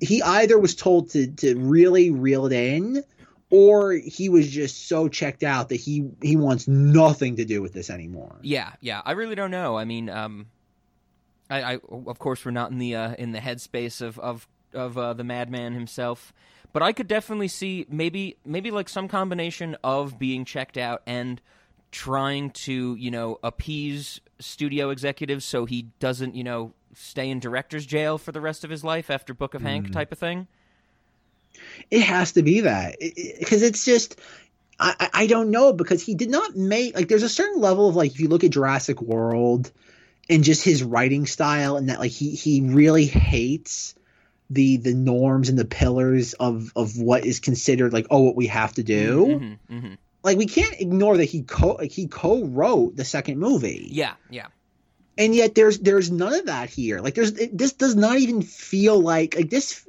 he 0.00 0.22
either 0.22 0.58
was 0.58 0.74
told 0.74 1.10
to 1.10 1.26
to 1.26 1.56
really 1.56 2.10
reel 2.10 2.46
it 2.46 2.52
in, 2.52 3.02
or 3.48 3.92
he 3.92 4.28
was 4.28 4.50
just 4.50 4.88
so 4.88 5.08
checked 5.08 5.42
out 5.42 5.70
that 5.70 5.76
he 5.76 6.10
he 6.22 6.36
wants 6.36 6.68
nothing 6.68 7.36
to 7.36 7.44
do 7.44 7.62
with 7.62 7.72
this 7.72 7.88
anymore. 7.88 8.36
Yeah, 8.42 8.72
yeah. 8.80 9.00
I 9.04 9.12
really 9.12 9.34
don't 9.34 9.50
know. 9.50 9.76
I 9.76 9.84
mean, 9.84 10.10
um, 10.10 10.46
I, 11.48 11.74
I 11.74 11.78
of 11.90 12.18
course 12.18 12.44
we're 12.44 12.50
not 12.50 12.70
in 12.70 12.78
the 12.78 12.96
uh, 12.96 13.14
in 13.14 13.32
the 13.32 13.40
headspace 13.40 14.00
of 14.00 14.18
of 14.18 14.48
of 14.74 14.98
uh, 14.98 15.12
the 15.12 15.24
madman 15.24 15.72
himself, 15.72 16.32
but 16.72 16.82
I 16.82 16.92
could 16.92 17.08
definitely 17.08 17.48
see 17.48 17.86
maybe 17.88 18.36
maybe 18.44 18.70
like 18.70 18.88
some 18.88 19.08
combination 19.08 19.76
of 19.84 20.18
being 20.18 20.44
checked 20.44 20.78
out 20.78 21.02
and 21.06 21.40
trying 21.90 22.50
to 22.50 22.94
you 22.96 23.10
know 23.10 23.38
appease 23.42 24.20
studio 24.42 24.90
executives 24.90 25.44
so 25.44 25.64
he 25.64 25.82
doesn't 26.00 26.34
you 26.34 26.44
know 26.44 26.72
stay 26.94 27.30
in 27.30 27.40
director's 27.40 27.86
jail 27.86 28.18
for 28.18 28.32
the 28.32 28.40
rest 28.40 28.64
of 28.64 28.70
his 28.70 28.84
life 28.84 29.08
after 29.10 29.32
Book 29.32 29.54
of 29.54 29.62
Hank 29.62 29.90
type 29.92 30.12
of 30.12 30.18
thing. 30.18 30.46
It 31.90 32.00
has 32.02 32.32
to 32.32 32.42
be 32.42 32.60
that 32.60 32.96
because 33.38 33.62
it's 33.62 33.84
just 33.84 34.18
I, 34.80 34.94
I- 35.00 35.10
I 35.22 35.26
don't 35.26 35.50
know 35.50 35.72
because 35.72 36.02
he 36.04 36.14
did 36.14 36.30
not 36.30 36.56
make 36.56 36.94
like 36.94 37.08
there's 37.08 37.22
a 37.22 37.28
certain 37.28 37.60
level 37.60 37.88
of 37.88 37.96
like 37.96 38.10
if 38.12 38.20
you 38.20 38.28
look 38.28 38.44
at 38.44 38.50
Jurassic 38.50 39.00
World 39.02 39.70
and 40.30 40.44
just 40.44 40.64
his 40.64 40.82
writing 40.82 41.26
style 41.26 41.76
and 41.76 41.88
that 41.88 41.98
like 42.00 42.10
he 42.10 42.30
he 42.34 42.60
really 42.62 43.06
hates 43.06 43.94
the 44.50 44.76
the 44.78 44.94
norms 44.94 45.48
and 45.48 45.58
the 45.58 45.64
pillars 45.64 46.32
of 46.34 46.72
of 46.76 46.98
what 46.98 47.24
is 47.24 47.40
considered 47.40 47.92
like 47.92 48.06
oh 48.10 48.20
what 48.22 48.36
we 48.36 48.46
have 48.48 48.72
to 48.74 48.82
do 48.82 49.40
Mhm, 49.70 49.82
mhm. 49.82 49.98
Like 50.22 50.38
we 50.38 50.46
can't 50.46 50.80
ignore 50.80 51.16
that 51.16 51.24
he 51.24 51.42
co 51.42 51.74
like, 51.74 51.90
he 51.90 52.06
co-wrote 52.06 52.96
the 52.96 53.04
second 53.04 53.38
movie. 53.38 53.88
Yeah, 53.90 54.14
yeah. 54.30 54.46
and 55.18 55.34
yet 55.34 55.54
there's 55.54 55.78
there's 55.78 56.10
none 56.10 56.34
of 56.34 56.46
that 56.46 56.70
here. 56.70 57.00
Like 57.00 57.14
there's 57.14 57.36
it, 57.36 57.56
this 57.56 57.72
does 57.72 57.94
not 57.94 58.18
even 58.18 58.42
feel 58.42 59.00
like 59.00 59.36
like 59.36 59.50
this 59.50 59.86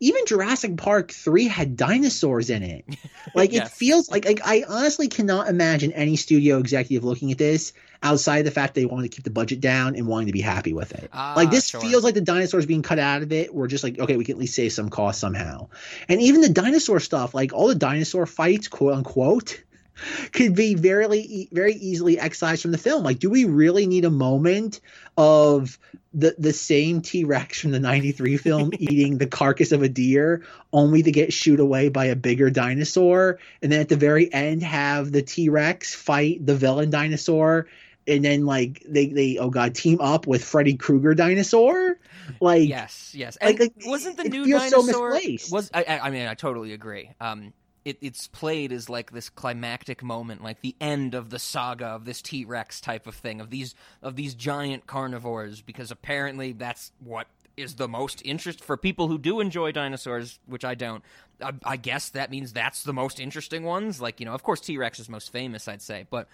even 0.00 0.26
Jurassic 0.26 0.76
Park 0.76 1.12
3 1.12 1.46
had 1.46 1.76
dinosaurs 1.76 2.50
in 2.50 2.62
it. 2.62 2.84
Like 3.34 3.54
it 3.54 3.68
feels 3.68 4.10
like 4.10 4.26
like 4.26 4.40
I 4.44 4.64
honestly 4.68 5.08
cannot 5.08 5.48
imagine 5.48 5.92
any 5.92 6.16
studio 6.16 6.58
executive 6.58 7.02
looking 7.04 7.32
at 7.32 7.38
this 7.38 7.72
outside 8.02 8.38
of 8.38 8.44
the 8.46 8.50
fact 8.50 8.74
they 8.74 8.84
wanted 8.84 9.10
to 9.10 9.16
keep 9.16 9.24
the 9.24 9.30
budget 9.30 9.60
down 9.60 9.94
and 9.94 10.06
wanting 10.06 10.26
to 10.26 10.32
be 10.32 10.40
happy 10.40 10.72
with 10.72 10.92
it. 10.92 11.08
Ah, 11.12 11.34
like 11.36 11.50
this 11.50 11.68
sure. 11.68 11.80
feels 11.80 12.02
like 12.02 12.14
the 12.14 12.20
dinosaurs 12.20 12.66
being 12.66 12.82
cut 12.82 12.98
out 12.98 13.22
of 13.22 13.32
it. 13.32 13.54
We're 13.54 13.68
just 13.68 13.84
like 13.84 13.98
okay 13.98 14.16
we 14.16 14.24
can 14.24 14.34
at 14.34 14.40
least 14.40 14.54
save 14.54 14.72
some 14.72 14.90
cost 14.90 15.20
somehow. 15.20 15.68
And 16.08 16.20
even 16.20 16.40
the 16.40 16.48
dinosaur 16.48 17.00
stuff 17.00 17.34
like 17.34 17.52
all 17.52 17.68
the 17.68 17.74
dinosaur 17.74 18.26
fights 18.26 18.68
quote 18.68 18.94
unquote 18.94 19.62
could 20.32 20.54
be 20.54 20.74
very 20.74 21.48
very 21.52 21.74
easily 21.74 22.18
excised 22.18 22.62
from 22.62 22.72
the 22.72 22.78
film. 22.78 23.04
Like 23.04 23.20
do 23.20 23.30
we 23.30 23.44
really 23.44 23.86
need 23.86 24.04
a 24.04 24.10
moment 24.10 24.80
of 25.16 25.78
the 26.12 26.34
the 26.38 26.52
same 26.52 27.02
T-Rex 27.02 27.60
from 27.60 27.70
the 27.70 27.80
93 27.80 28.36
film 28.36 28.70
eating 28.78 29.18
the 29.18 29.26
carcass 29.28 29.70
of 29.70 29.82
a 29.82 29.88
deer 29.88 30.44
only 30.72 31.04
to 31.04 31.12
get 31.12 31.32
shooed 31.32 31.60
away 31.60 31.88
by 31.88 32.06
a 32.06 32.16
bigger 32.16 32.50
dinosaur? 32.50 33.38
And 33.62 33.70
then 33.70 33.80
at 33.80 33.88
the 33.88 33.96
very 33.96 34.32
end 34.32 34.64
have 34.64 35.12
the 35.12 35.22
T-Rex 35.22 35.94
fight 35.94 36.44
the 36.44 36.56
villain 36.56 36.90
dinosaur 36.90 37.68
and 38.06 38.24
then 38.24 38.46
like 38.46 38.82
they 38.88 39.06
they 39.06 39.38
oh 39.38 39.50
god 39.50 39.74
team 39.74 40.00
up 40.00 40.26
with 40.26 40.44
Freddy 40.44 40.74
Krueger 40.74 41.14
dinosaur 41.14 41.98
like 42.40 42.68
yes, 42.68 43.12
yes. 43.14 43.36
And 43.40 43.58
like, 43.58 43.72
wasn't 43.84 44.16
the 44.16 44.26
it 44.26 44.32
new 44.32 44.44
feels 44.44 44.70
so 44.70 44.80
dinosaur 44.80 45.10
misplaced. 45.10 45.52
was 45.52 45.70
I, 45.74 45.84
I 45.84 45.98
I 46.06 46.10
mean 46.10 46.26
I 46.26 46.34
totally 46.34 46.72
agree. 46.72 47.10
Um 47.20 47.52
it, 47.84 47.98
it's 48.00 48.28
played 48.28 48.70
as 48.70 48.88
like 48.88 49.10
this 49.10 49.28
climactic 49.28 50.04
moment, 50.04 50.42
like 50.42 50.60
the 50.60 50.76
end 50.80 51.14
of 51.14 51.30
the 51.30 51.38
saga 51.38 51.86
of 51.86 52.04
this 52.04 52.22
T 52.22 52.44
Rex 52.44 52.80
type 52.80 53.06
of 53.06 53.14
thing, 53.14 53.40
of 53.40 53.50
these 53.50 53.74
of 54.02 54.16
these 54.16 54.34
giant 54.34 54.86
carnivores, 54.86 55.62
because 55.62 55.90
apparently 55.90 56.52
that's 56.52 56.92
what 57.00 57.26
is 57.56 57.74
the 57.74 57.88
most 57.88 58.22
interest 58.24 58.62
for 58.62 58.76
people 58.76 59.08
who 59.08 59.18
do 59.18 59.40
enjoy 59.40 59.72
dinosaurs, 59.72 60.38
which 60.46 60.64
I 60.64 60.74
don't. 60.74 61.02
I, 61.42 61.52
I 61.64 61.76
guess 61.76 62.08
that 62.10 62.30
means 62.30 62.52
that's 62.52 62.84
the 62.84 62.92
most 62.92 63.18
interesting 63.18 63.64
ones. 63.64 64.00
Like 64.00 64.20
you 64.20 64.26
know, 64.26 64.32
of 64.32 64.42
course, 64.44 64.60
T 64.60 64.78
Rex 64.78 65.00
is 65.00 65.08
most 65.08 65.32
famous, 65.32 65.66
I'd 65.66 65.82
say, 65.82 66.06
but 66.08 66.28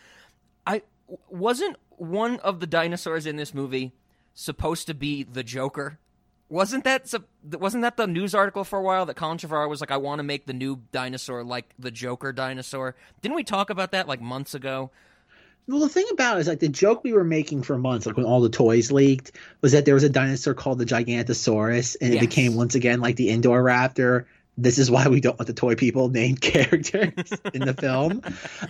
I 0.66 0.82
wasn't 1.28 1.76
one 1.90 2.38
of 2.40 2.60
the 2.60 2.66
dinosaurs 2.66 3.26
in 3.26 3.36
this 3.36 3.52
movie 3.54 3.92
supposed 4.34 4.86
to 4.86 4.94
be 4.94 5.22
the 5.24 5.42
Joker. 5.42 5.98
Wasn't 6.50 6.84
that 6.84 7.12
wasn't 7.44 7.82
that 7.82 7.96
the 7.96 8.06
news 8.06 8.34
article 8.34 8.64
for 8.64 8.78
a 8.78 8.82
while 8.82 9.04
that 9.06 9.16
Colin 9.16 9.36
Trevorrow 9.36 9.68
was 9.68 9.80
like, 9.80 9.90
I 9.90 9.98
want 9.98 10.18
to 10.20 10.22
make 10.22 10.46
the 10.46 10.54
new 10.54 10.80
dinosaur 10.92 11.44
like 11.44 11.66
the 11.78 11.90
Joker 11.90 12.32
dinosaur? 12.32 12.94
Didn't 13.20 13.34
we 13.36 13.44
talk 13.44 13.68
about 13.68 13.90
that 13.92 14.08
like 14.08 14.20
months 14.22 14.54
ago? 14.54 14.90
Well, 15.66 15.80
the 15.80 15.90
thing 15.90 16.06
about 16.10 16.38
it 16.38 16.40
is 16.40 16.48
like 16.48 16.60
the 16.60 16.68
joke 16.68 17.04
we 17.04 17.12
were 17.12 17.24
making 17.24 17.62
for 17.62 17.76
months, 17.76 18.06
like 18.06 18.16
when 18.16 18.24
all 18.24 18.40
the 18.40 18.48
toys 18.48 18.90
leaked, 18.90 19.32
was 19.60 19.72
that 19.72 19.84
there 19.84 19.92
was 19.92 20.02
a 20.04 20.08
dinosaur 20.08 20.54
called 20.54 20.78
the 20.78 20.86
Gigantosaurus, 20.86 21.94
and 22.00 22.14
it 22.14 22.16
Yes. 22.16 22.24
became 22.24 22.54
once 22.54 22.74
again 22.74 23.00
like 23.02 23.16
the 23.16 23.28
indoor 23.28 23.62
raptor. 23.62 24.24
This 24.60 24.78
is 24.78 24.90
why 24.90 25.06
we 25.08 25.20
don't 25.20 25.38
want 25.38 25.46
the 25.46 25.54
toy 25.54 25.76
people 25.76 26.08
named 26.08 26.40
characters 26.42 27.32
in 27.54 27.64
the 27.64 27.74
film. 27.74 28.22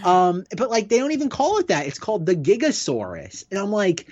Um, 0.04 0.44
but 0.56 0.70
like 0.70 0.88
they 0.88 0.98
don't 0.98 1.12
even 1.12 1.30
call 1.30 1.58
it 1.58 1.68
that. 1.68 1.86
It's 1.86 1.98
called 1.98 2.26
the 2.26 2.36
Gigasaurus, 2.36 3.44
and 3.50 3.58
I'm 3.58 3.72
like, 3.72 4.06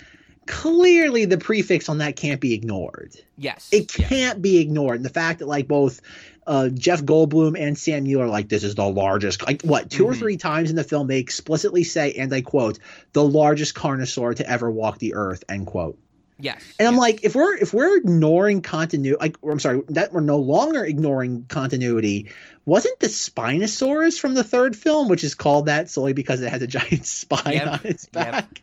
clearly 0.47 1.25
the 1.27 1.39
prefix 1.39 1.89
on 1.89 1.99
that 1.99 2.17
can't 2.17 2.41
be 2.41 2.55
ignored. 2.55 3.15
Yes, 3.37 3.69
It 3.73 3.89
can't 3.89 4.41
be 4.41 4.59
ignored. 4.59 4.97
And 4.97 5.05
the 5.05 5.11
fact 5.11 5.41
that 5.41 5.47
like 5.49 5.69
both 5.69 6.01
uh, 6.47 6.69
Jeff 6.69 7.03
Goldblum 7.03 7.59
and 7.61 7.77
Sam 7.77 8.07
are 8.19 8.29
like, 8.29 8.49
this 8.49 8.63
is 8.63 8.77
the 8.77 8.89
largest. 8.89 9.45
Like 9.45 9.63
what? 9.63 9.91
2 9.91 10.07
or 10.07 10.15
Mhm. 10.15 10.19
three 10.19 10.37
times 10.37 10.71
in 10.71 10.77
the 10.77 10.85
film, 10.85 11.09
they 11.09 11.19
explicitly 11.19 11.83
say, 11.83 12.13
and 12.13 12.33
I 12.33 12.41
quote, 12.41 12.79
"the 13.13 13.25
largest 13.25 13.75
carnosaur 13.75 14.37
to 14.37 14.49
ever 14.49 14.71
walk 14.71 14.99
the 14.99 15.15
earth." 15.15 15.43
End 15.49 15.67
quote. 15.67 15.99
Yes. 16.39 16.63
And 16.79 16.87
I'm 16.87 16.95
yes. 16.95 17.01
like, 17.01 17.25
if 17.25 17.35
we're 17.35 17.57
if 17.57 17.73
we're 17.73 17.97
ignoring 17.97 18.61
continuity, 18.61 19.17
like 19.19 19.37
or 19.43 19.53
I'm 19.53 19.61
sorry, 19.61 19.83
that 19.89 20.13
we're 20.13 20.21
no 20.21 20.39
longer 20.39 20.85
ignoring 20.85 21.47
continuity. 21.49 22.31
Wasn't 22.67 22.99
the 22.99 23.07
Spinosaurus 23.07 24.19
from 24.19 24.35
the 24.35 24.43
third 24.43 24.75
film, 24.75 25.09
which 25.09 25.23
is 25.23 25.35
called 25.35 25.67
that 25.67 25.89
solely 25.89 26.15
because 26.15 26.43
it 26.43 26.51
has 26.51 26.63
a 26.63 26.67
giant 26.67 27.07
spine 27.07 27.55
Yep, 27.55 27.67
on 27.69 27.81
its 27.85 28.09
yep. 28.13 28.33
back? 28.33 28.63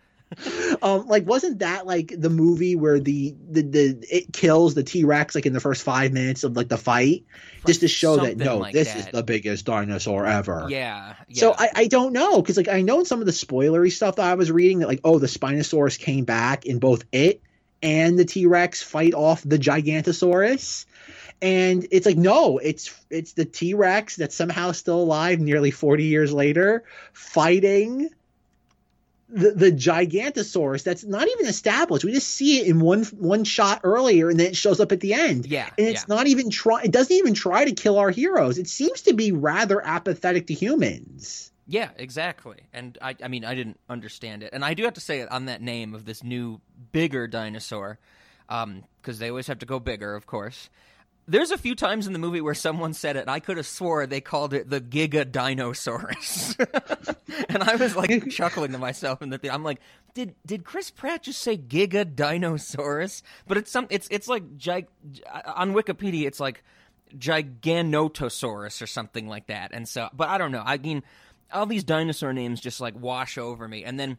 um, 0.82 1.08
like 1.08 1.26
wasn't 1.26 1.60
that 1.60 1.86
like 1.86 2.14
the 2.16 2.30
movie 2.30 2.76
where 2.76 3.00
the 3.00 3.36
the, 3.50 3.62
the 3.62 4.06
it 4.10 4.34
kills 4.34 4.74
the 4.74 4.84
T 4.84 5.04
Rex 5.04 5.36
like 5.36 5.46
in 5.46 5.54
the 5.54 5.60
first 5.60 5.84
five 5.84 6.12
minutes 6.12 6.44
of 6.44 6.56
like 6.56 6.68
the 6.68 6.78
fight, 6.78 7.26
just 7.66 7.82
to 7.82 7.88
show 7.88 8.18
that 8.18 8.38
no, 8.38 8.58
like 8.58 8.74
this 8.74 8.96
is 8.96 9.08
the 9.08 9.24
biggest 9.24 9.66
dinosaur 9.66 10.26
ever. 10.26 10.68
Yeah. 10.70 11.16
yeah. 11.28 11.40
So 11.40 11.56
I, 11.58 11.70
I 11.76 11.88
don't 11.88 12.14
know 12.14 12.42
because 12.42 12.58
like 12.58 12.68
I 12.68 12.82
know 12.82 13.00
in 13.00 13.06
some 13.06 13.20
of 13.20 13.26
the 13.26 13.32
spoilery 13.32 13.92
stuff 13.92 14.18
that 14.18 14.26
I 14.26 14.36
was 14.36 14.52
reading 14.52 14.80
that 14.80 14.88
like 14.88 15.02
oh 15.04 15.20
the 15.20 15.28
Spinosaurus 15.28 16.00
came 16.00 16.26
back 16.26 16.66
in 16.66 16.80
both 16.80 17.04
it 17.12 17.42
and 17.84 18.18
the 18.18 18.26
T 18.26 18.48
Rex 18.48 18.82
fight 18.82 19.14
off 19.14 19.44
the 19.44 19.60
Gigantosaurus, 19.60 20.86
and 21.42 21.86
it's 21.92 22.06
like 22.06 22.18
no 22.18 22.58
it's 22.58 23.00
it's 23.12 23.34
the 23.34 23.46
T 23.46 23.76
Rex 23.76 24.16
that's 24.16 24.36
somehow 24.36 24.72
still 24.72 25.02
alive 25.02 25.40
nearly 25.40 25.70
forty 25.70 26.06
years 26.06 26.34
later 26.34 26.84
fighting 27.12 28.10
the 29.30 29.52
the 29.52 29.72
Gigantosaurus 29.72 30.84
that's 30.84 31.04
not 31.04 31.28
even 31.28 31.48
established. 31.48 32.06
We 32.06 32.14
just 32.14 32.30
see 32.30 32.60
it 32.60 32.68
in 32.68 32.80
one 32.80 33.04
one 33.04 33.44
shot 33.44 33.82
earlier, 33.84 34.30
and 34.30 34.40
then 34.40 34.48
it 34.48 34.56
shows 34.56 34.80
up 34.80 34.92
at 34.92 35.02
the 35.02 35.14
end. 35.14 35.46
yeah. 35.46 35.70
And 35.78 35.88
it's 35.88 36.06
yeah. 36.08 36.16
not 36.16 36.28
even 36.28 36.50
try. 36.50 36.84
It 36.84 36.92
doesn't 36.92 37.16
even 37.16 37.34
try 37.34 37.66
to 37.66 37.74
kill 37.74 37.98
our 37.98 38.12
heroes. 38.12 38.58
It 38.58 38.68
seems 38.68 39.02
to 39.04 39.14
be 39.14 39.32
rather 39.32 39.86
apathetic 39.86 40.48
to 40.48 40.54
humans. 40.54 41.52
Yeah, 41.66 41.90
exactly. 41.96 42.58
And 42.74 42.98
I, 43.02 43.16
I 43.24 43.30
mean, 43.30 43.46
I 43.46 43.56
didn't 43.56 43.80
understand 43.90 44.44
it. 44.44 44.50
And 44.54 44.66
I 44.66 44.74
do 44.74 44.84
have 44.84 44.96
to 44.96 45.02
say 45.02 45.26
on 45.26 45.46
that 45.46 45.62
name 45.62 45.96
of 45.96 46.06
this 46.06 46.24
new 46.24 46.60
bigger 46.94 47.28
dinosaur, 47.28 48.00
um, 48.48 48.86
because 49.02 49.20
they 49.20 49.30
always 49.30 49.48
have 49.48 49.60
to 49.60 49.66
go 49.66 49.80
bigger, 49.82 50.16
of 50.16 50.26
course. 50.26 50.70
There's 51.28 51.52
a 51.52 51.58
few 51.58 51.76
times 51.76 52.08
in 52.08 52.14
the 52.14 52.20
movie 52.20 52.42
where 52.42 52.54
someone 52.54 52.94
said 52.94 53.18
it, 53.18 53.22
and 53.22 53.30
I 53.30 53.40
could 53.40 53.58
have 53.58 53.68
swore 53.68 54.06
they 54.06 54.22
called 54.22 54.54
it 54.54 54.70
the 54.70 54.80
Giga 54.80 55.30
Dinosaurus, 55.30 56.56
and 57.50 57.64
I 57.64 57.76
was 57.76 57.96
like 57.96 58.30
chuckling 58.32 58.72
to 58.74 58.78
myself. 58.78 59.22
And 59.22 59.32
the 59.32 59.54
I'm 59.54 59.64
like, 59.64 59.80
did 60.14 60.36
did 60.46 60.64
Chris 60.64 60.92
Pratt 60.92 61.24
just 61.24 61.42
say 61.42 61.58
Giga 61.58 62.06
Dinosaurus? 62.06 63.22
But 63.48 63.58
it's 63.58 63.72
some, 63.72 63.88
it's 63.90 64.08
it's 64.12 64.28
like 64.28 64.58
gig, 64.58 64.88
on 65.46 65.74
Wikipedia, 65.74 66.28
it's 66.28 66.42
like 66.42 66.64
Giganotosaurus 67.18 68.82
or 68.82 68.88
something 68.88 69.28
like 69.28 69.48
that. 69.48 69.72
And 69.74 69.88
so, 69.88 70.10
but 70.14 70.30
I 70.30 70.38
don't 70.38 70.52
know. 70.52 70.64
I 70.66 70.78
mean, 70.78 71.04
all 71.54 71.66
these 71.66 71.84
dinosaur 71.84 72.34
names 72.34 72.60
just 72.60 72.82
like 72.82 73.00
wash 73.00 73.38
over 73.38 73.68
me. 73.68 73.84
And 73.84 74.00
then 74.00 74.18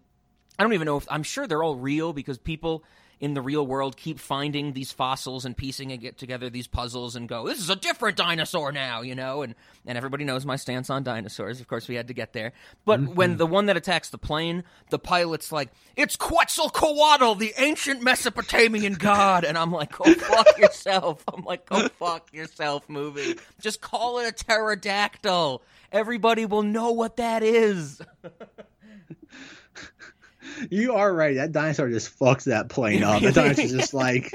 I 0.58 0.62
don't 0.62 0.72
even 0.72 0.86
know 0.86 0.96
if 0.96 1.06
I'm 1.10 1.22
sure 1.22 1.46
they're 1.46 1.62
all 1.62 1.76
real 1.76 2.12
because 2.12 2.38
people 2.38 2.84
in 3.20 3.34
the 3.34 3.40
real 3.40 3.66
world 3.66 3.96
keep 3.96 4.18
finding 4.18 4.72
these 4.72 4.92
fossils 4.92 5.44
and 5.44 5.56
piecing 5.56 5.92
and 5.92 6.00
get 6.00 6.18
together 6.18 6.50
these 6.50 6.66
puzzles 6.66 7.16
and 7.16 7.28
go, 7.28 7.46
this 7.46 7.58
is 7.58 7.70
a 7.70 7.76
different 7.76 8.16
dinosaur 8.16 8.72
now, 8.72 9.02
you 9.02 9.14
know? 9.14 9.42
And 9.42 9.54
and 9.86 9.96
everybody 9.96 10.24
knows 10.24 10.44
my 10.44 10.56
stance 10.56 10.90
on 10.90 11.04
dinosaurs. 11.04 11.60
Of 11.60 11.68
course, 11.68 11.88
we 11.88 11.94
had 11.94 12.08
to 12.08 12.14
get 12.14 12.32
there. 12.32 12.52
But 12.84 13.00
mm-hmm. 13.00 13.14
when 13.14 13.36
the 13.36 13.46
one 13.46 13.66
that 13.66 13.76
attacks 13.76 14.10
the 14.10 14.18
plane, 14.18 14.64
the 14.90 14.98
pilot's 14.98 15.52
like, 15.52 15.70
it's 15.96 16.16
Quetzalcoatl, 16.16 17.34
the 17.36 17.54
ancient 17.58 18.02
Mesopotamian 18.02 18.94
god. 18.94 19.44
And 19.44 19.56
I'm 19.56 19.70
like, 19.72 19.96
go 19.96 20.12
fuck 20.14 20.58
yourself. 20.58 21.24
I'm 21.32 21.44
like, 21.44 21.66
go 21.66 21.88
fuck 21.88 22.32
yourself, 22.32 22.88
movie. 22.88 23.38
Just 23.60 23.80
call 23.80 24.18
it 24.18 24.28
a 24.28 24.32
pterodactyl. 24.32 25.62
Everybody 25.92 26.46
will 26.46 26.62
know 26.62 26.90
what 26.92 27.16
that 27.16 27.42
is. 27.42 28.00
You 30.70 30.94
are 30.94 31.12
right. 31.12 31.36
That 31.36 31.52
dinosaur 31.52 31.88
just 31.88 32.18
fucks 32.18 32.44
that 32.44 32.68
plane 32.68 33.02
up. 33.02 33.22
The 33.22 33.32
dinosaur's 33.32 33.72
just 33.72 33.94
like 33.94 34.32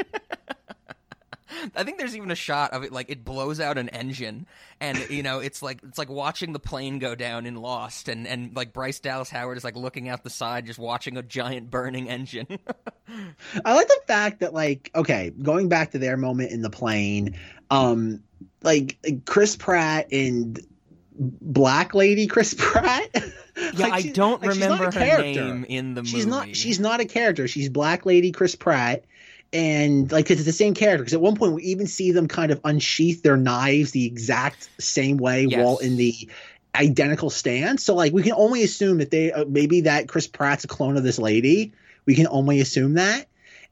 I 1.76 1.84
think 1.84 1.98
there's 1.98 2.16
even 2.16 2.32
a 2.32 2.36
shot 2.36 2.72
of 2.72 2.84
it 2.84 2.92
like 2.92 3.10
it 3.10 3.24
blows 3.24 3.60
out 3.60 3.78
an 3.78 3.90
engine 3.90 4.46
and 4.80 4.98
you 5.10 5.24
know 5.24 5.40
it's 5.40 5.62
like 5.62 5.80
it's 5.84 5.98
like 5.98 6.10
watching 6.10 6.54
the 6.54 6.60
plane 6.60 7.00
go 7.00 7.16
down 7.16 7.46
in 7.46 7.56
Lost 7.56 8.08
and 8.08 8.28
and 8.28 8.56
like 8.56 8.74
Bryce 8.74 9.00
Dallas 9.00 9.30
Howard 9.30 9.58
is 9.58 9.64
like 9.64 9.76
looking 9.76 10.10
out 10.10 10.24
the 10.24 10.30
side 10.30 10.66
just 10.66 10.80
watching 10.80 11.18
a 11.18 11.24
giant 11.24 11.70
burning 11.70 12.10
engine. 12.10 12.48
I 13.66 13.74
like 13.76 13.88
the 13.88 14.00
fact 14.08 14.40
that 14.40 14.54
like 14.54 14.92
okay, 14.96 15.32
going 15.42 15.70
back 15.70 15.92
to 15.92 16.00
their 16.00 16.18
moment 16.18 16.52
in 16.52 16.62
the 16.62 16.70
plane, 16.70 17.36
um, 17.70 18.24
like 18.62 18.98
Chris 19.26 19.56
Pratt 19.56 20.12
and 20.12 20.60
Black 21.20 21.94
Lady 21.94 22.28
Chris 22.28 22.54
Pratt. 22.58 23.10
yeah, 23.14 23.72
Like, 23.78 23.94
I 23.94 24.02
don't 24.04 24.42
like, 24.42 24.52
she's 24.54 24.60
not 24.62 24.70
a 24.70 24.86
remember 24.86 24.86
her 24.86 25.06
character. 25.06 25.44
name 25.44 25.66
in 25.68 25.94
the 25.94 26.02
movie. 26.02 26.12
She's 26.16 26.26
not. 26.26 26.56
She's 26.56 26.80
not 26.80 27.00
a 27.02 27.06
character. 27.06 27.48
She's 27.48 27.70
Black 27.70 28.06
Lady 28.06 28.32
Chris 28.32 28.56
Pratt, 28.56 29.04
and 29.52 30.12
like 30.12 30.28
'cause 30.28 30.38
it's 30.38 30.46
the 30.46 30.54
same 30.54 30.74
character. 30.74 31.04
Because 31.04 31.14
at 31.14 31.22
one 31.22 31.36
point 31.36 31.54
we 31.54 31.64
even 31.64 31.88
see 31.88 32.12
them 32.12 32.28
kind 32.28 32.52
of 32.52 32.62
unsheath 32.64 33.22
their 33.22 33.38
knives 33.38 33.92
the 33.92 34.06
exact 34.06 34.70
same 34.80 35.18
way 35.18 35.46
Yes. 35.46 35.60
while 35.64 35.78
in 35.80 35.98
the 35.98 36.30
identical 36.76 37.30
stance. 37.30 37.84
So 37.84 37.96
like 37.96 38.14
we 38.14 38.24
can 38.24 38.34
only 38.34 38.64
assume 38.64 39.00
that 39.00 39.12
they 39.12 39.32
uh, 39.32 39.46
maybe 39.46 39.82
that 39.82 40.08
Chris 40.08 40.28
Pratt's 40.28 40.64
a 40.64 40.68
clone 40.68 40.98
of 40.98 41.04
this 41.04 41.20
lady. 41.20 41.74
We 42.06 42.16
can 42.16 42.28
only 42.28 42.60
assume 42.62 42.94
that. 42.94 43.26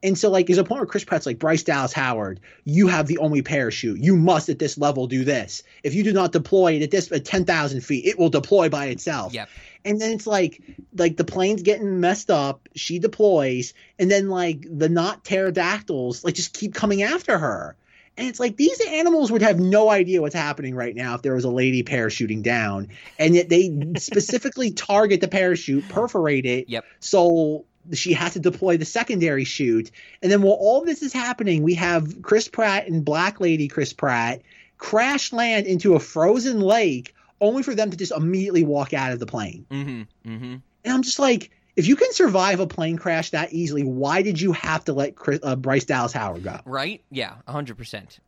And 0.04 0.16
so, 0.18 0.30
like, 0.30 0.46
there's 0.46 0.60
a 0.60 0.64
point 0.64 0.80
where 0.82 0.86
Chris 0.86 1.04
Pratt's 1.04 1.26
like, 1.26 1.40
Bryce 1.40 1.64
Dallas 1.64 1.92
Howard, 1.92 2.40
you 2.66 2.88
have 2.88 3.08
the 3.08 3.18
only 3.18 3.42
parachute. 3.42 4.00
You 4.00 4.16
must 4.16 4.48
at 4.48 4.60
this 4.60 4.78
level 4.78 5.08
do 5.08 5.24
this. 5.24 5.64
If 5.84 5.96
you 5.96 6.04
do 6.04 6.14
not 6.14 6.32
deploy 6.32 6.74
it 6.74 6.84
at 6.84 6.92
this 6.92 7.12
at 7.12 7.26
10,000 7.26 7.82
feet, 7.82 8.06
it 8.06 8.20
will 8.20 8.30
deploy 8.30 8.70
by 8.70 8.86
itself. 8.88 9.34
Yep. 9.34 9.50
And 9.84 10.00
then 10.00 10.12
it's 10.12 10.28
like, 10.28 10.62
like 10.96 11.18
the 11.18 11.24
plane's 11.24 11.64
getting 11.64 12.00
messed 12.00 12.30
up. 12.30 12.70
She 12.76 13.00
deploys, 13.00 13.74
and 13.98 14.12
then 14.12 14.30
like 14.30 14.66
the 14.70 14.90
not 14.90 15.24
pterodactyls 15.24 16.24
like 16.24 16.36
just 16.36 16.54
keep 16.54 16.74
coming 16.74 17.02
after 17.02 17.38
her. 17.38 17.76
And 18.18 18.28
it's 18.28 18.40
like 18.40 18.58
these 18.58 18.82
animals 18.82 19.32
would 19.32 19.44
have 19.44 19.60
no 19.60 19.90
idea 19.90 20.22
what's 20.22 20.34
happening 20.36 20.74
right 20.76 20.96
now 20.96 21.16
if 21.16 21.22
there 21.22 21.36
was 21.36 21.44
a 21.46 21.52
lady 21.52 21.84
parachuting 21.84 22.42
down, 22.44 22.90
and 23.18 23.34
yet 23.36 23.48
they 23.50 23.92
specifically 23.98 24.72
target 24.72 25.22
the 25.22 25.28
parachute, 25.28 25.88
perforate 25.90 26.46
it, 26.46 26.68
Yep. 26.70 26.86
so 27.00 27.66
she 27.94 28.14
has 28.14 28.34
to 28.34 28.40
deploy 28.40 28.78
the 28.78 28.86
secondary 28.86 29.44
chute. 29.44 29.92
And 30.22 30.32
then 30.32 30.42
while 30.42 30.58
all 30.60 30.84
this 30.84 31.02
is 31.02 31.14
happening, 31.14 31.64
we 31.64 31.76
have 31.76 32.22
Chris 32.22 32.48
Pratt 32.48 32.88
and 32.88 33.04
Black 33.04 33.40
Lady 33.40 33.68
Chris 33.68 33.94
Pratt 33.94 34.42
crash 34.78 35.34
land 35.34 35.68
into 35.68 35.96
a 35.96 36.00
frozen 36.00 36.62
lake, 36.62 37.16
only 37.42 37.64
for 37.64 37.76
them 37.76 37.92
to 37.92 37.98
just 37.98 38.12
immediately 38.12 38.64
walk 38.64 38.94
out 38.94 39.12
of 39.12 39.20
the 39.20 39.26
plane. 39.26 39.66
Mm-hmm. 39.70 40.30
Mm-hmm. 40.30 40.56
And 40.84 40.94
I'm 40.94 41.02
just 41.02 41.20
like, 41.20 41.52
if 41.76 41.88
you 41.88 41.96
can 41.96 42.12
survive 42.14 42.60
a 42.60 42.68
plane 42.68 42.98
crash 42.98 43.32
that 43.32 43.54
easily, 43.54 43.84
why 43.84 44.22
did 44.22 44.42
you 44.42 44.52
have 44.54 44.86
to 44.86 44.94
let 44.94 45.16
Chris, 45.16 45.40
uh, 45.44 45.56
Bryce 45.56 45.86
Dallas 45.86 46.12
Howard 46.14 46.44
go? 46.44 46.60
Right? 46.66 47.04
Yeah, 47.12 47.36
hundred 47.48 47.78
percent. 47.78 48.20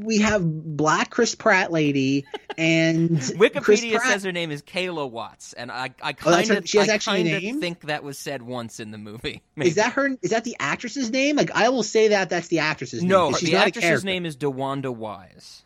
We 0.00 0.18
have 0.18 0.42
Black 0.44 1.10
Chris 1.10 1.34
Pratt 1.34 1.72
lady 1.72 2.26
and 2.58 3.10
Wikipedia 3.18 4.00
says 4.00 4.24
her 4.24 4.32
name 4.32 4.50
is 4.50 4.62
Kayla 4.62 5.10
Watts, 5.10 5.52
and 5.52 5.70
I 5.70 5.90
I 6.02 6.10
Oh, 6.10 6.12
kind 6.14 6.50
of 6.50 6.68
she 6.68 6.78
has 6.78 6.88
I 6.88 6.94
actually 6.94 7.20
a 7.20 7.24
kind 7.24 7.36
of 7.36 7.42
name? 7.42 7.60
think 7.60 7.80
that 7.82 8.02
was 8.04 8.18
said 8.18 8.42
once 8.42 8.80
in 8.80 8.90
the 8.90 8.98
movie. 8.98 9.42
Is 9.56 9.76
that 9.76 9.92
her? 9.94 10.10
Is 10.20 10.30
that 10.30 10.44
the 10.44 10.56
actress's 10.60 11.10
name? 11.10 11.36
Like, 11.36 11.50
I 11.52 11.68
will 11.70 11.82
say 11.84 12.08
that 12.08 12.28
that's 12.30 12.48
the 12.48 12.58
actress's 12.58 13.02
name. 13.02 13.08
No, 13.10 13.32
The 13.32 13.56
actress's 13.56 14.04
name 14.04 14.26
is 14.26 14.36
DeWanda 14.36 14.94
Wise. 14.94 15.62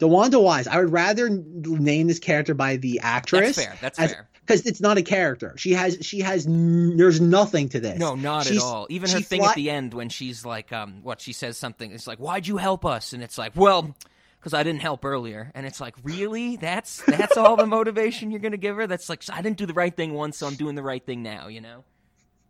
DeWanda 0.00 0.42
Wise. 0.42 0.66
I 0.66 0.78
would 0.80 0.90
rather 0.92 1.28
name 1.30 2.08
this 2.08 2.18
character 2.18 2.54
by 2.54 2.76
the 2.76 3.00
actress. 3.00 3.54
That's 3.56 3.66
fair. 3.66 3.78
That's 3.80 3.98
as- 3.98 4.12
fair. 4.12 4.28
Because 4.46 4.66
it's 4.66 4.80
not 4.80 4.98
a 4.98 5.02
character. 5.02 5.54
She 5.56 5.72
has. 5.72 5.98
She 6.02 6.20
has. 6.20 6.46
n- 6.46 6.96
There's 6.96 7.20
nothing 7.20 7.68
to 7.70 7.80
this. 7.80 7.98
No, 7.98 8.14
not 8.14 8.44
She's- 8.46 8.56
at 8.58 8.62
all. 8.62 8.86
Even 8.90 9.10
her 9.10 9.20
thing 9.20 9.40
fly- 9.40 9.50
at 9.50 9.54
the 9.56 9.70
end 9.70 9.94
when 9.94 10.08
she's 10.10 10.44
like, 10.44 10.72
um, 10.72 11.00
what 11.02 11.20
she 11.20 11.32
says 11.32 11.56
something. 11.56 11.90
It's 11.92 12.06
like, 12.06 12.18
"Why'd 12.18 12.46
you 12.46 12.58
help 12.58 12.84
us?" 12.84 13.12
And 13.14 13.22
it's 13.22 13.38
like, 13.38 13.52
"Well, 13.56 13.94
because 14.38 14.52
I 14.52 14.62
didn't 14.62 14.82
help 14.82 15.04
earlier." 15.04 15.50
And 15.54 15.64
it's 15.64 15.80
like, 15.80 15.94
really? 16.02 16.56
That's 16.56 17.02
that's 17.06 17.36
all 17.38 17.56
the 17.56 17.66
motivation 17.66 18.30
you're 18.30 18.40
gonna 18.40 18.56
give 18.58 18.76
her? 18.76 18.86
That's 18.86 19.08
like, 19.08 19.22
I 19.32 19.40
didn't 19.40 19.56
do 19.56 19.64
the 19.66 19.72
right 19.74 19.94
thing 19.96 20.12
once, 20.12 20.36
so 20.38 20.46
I'm 20.46 20.56
doing 20.56 20.74
the 20.74 20.82
right 20.82 21.04
thing 21.04 21.22
now. 21.22 21.48
You 21.48 21.60
know. 21.62 21.84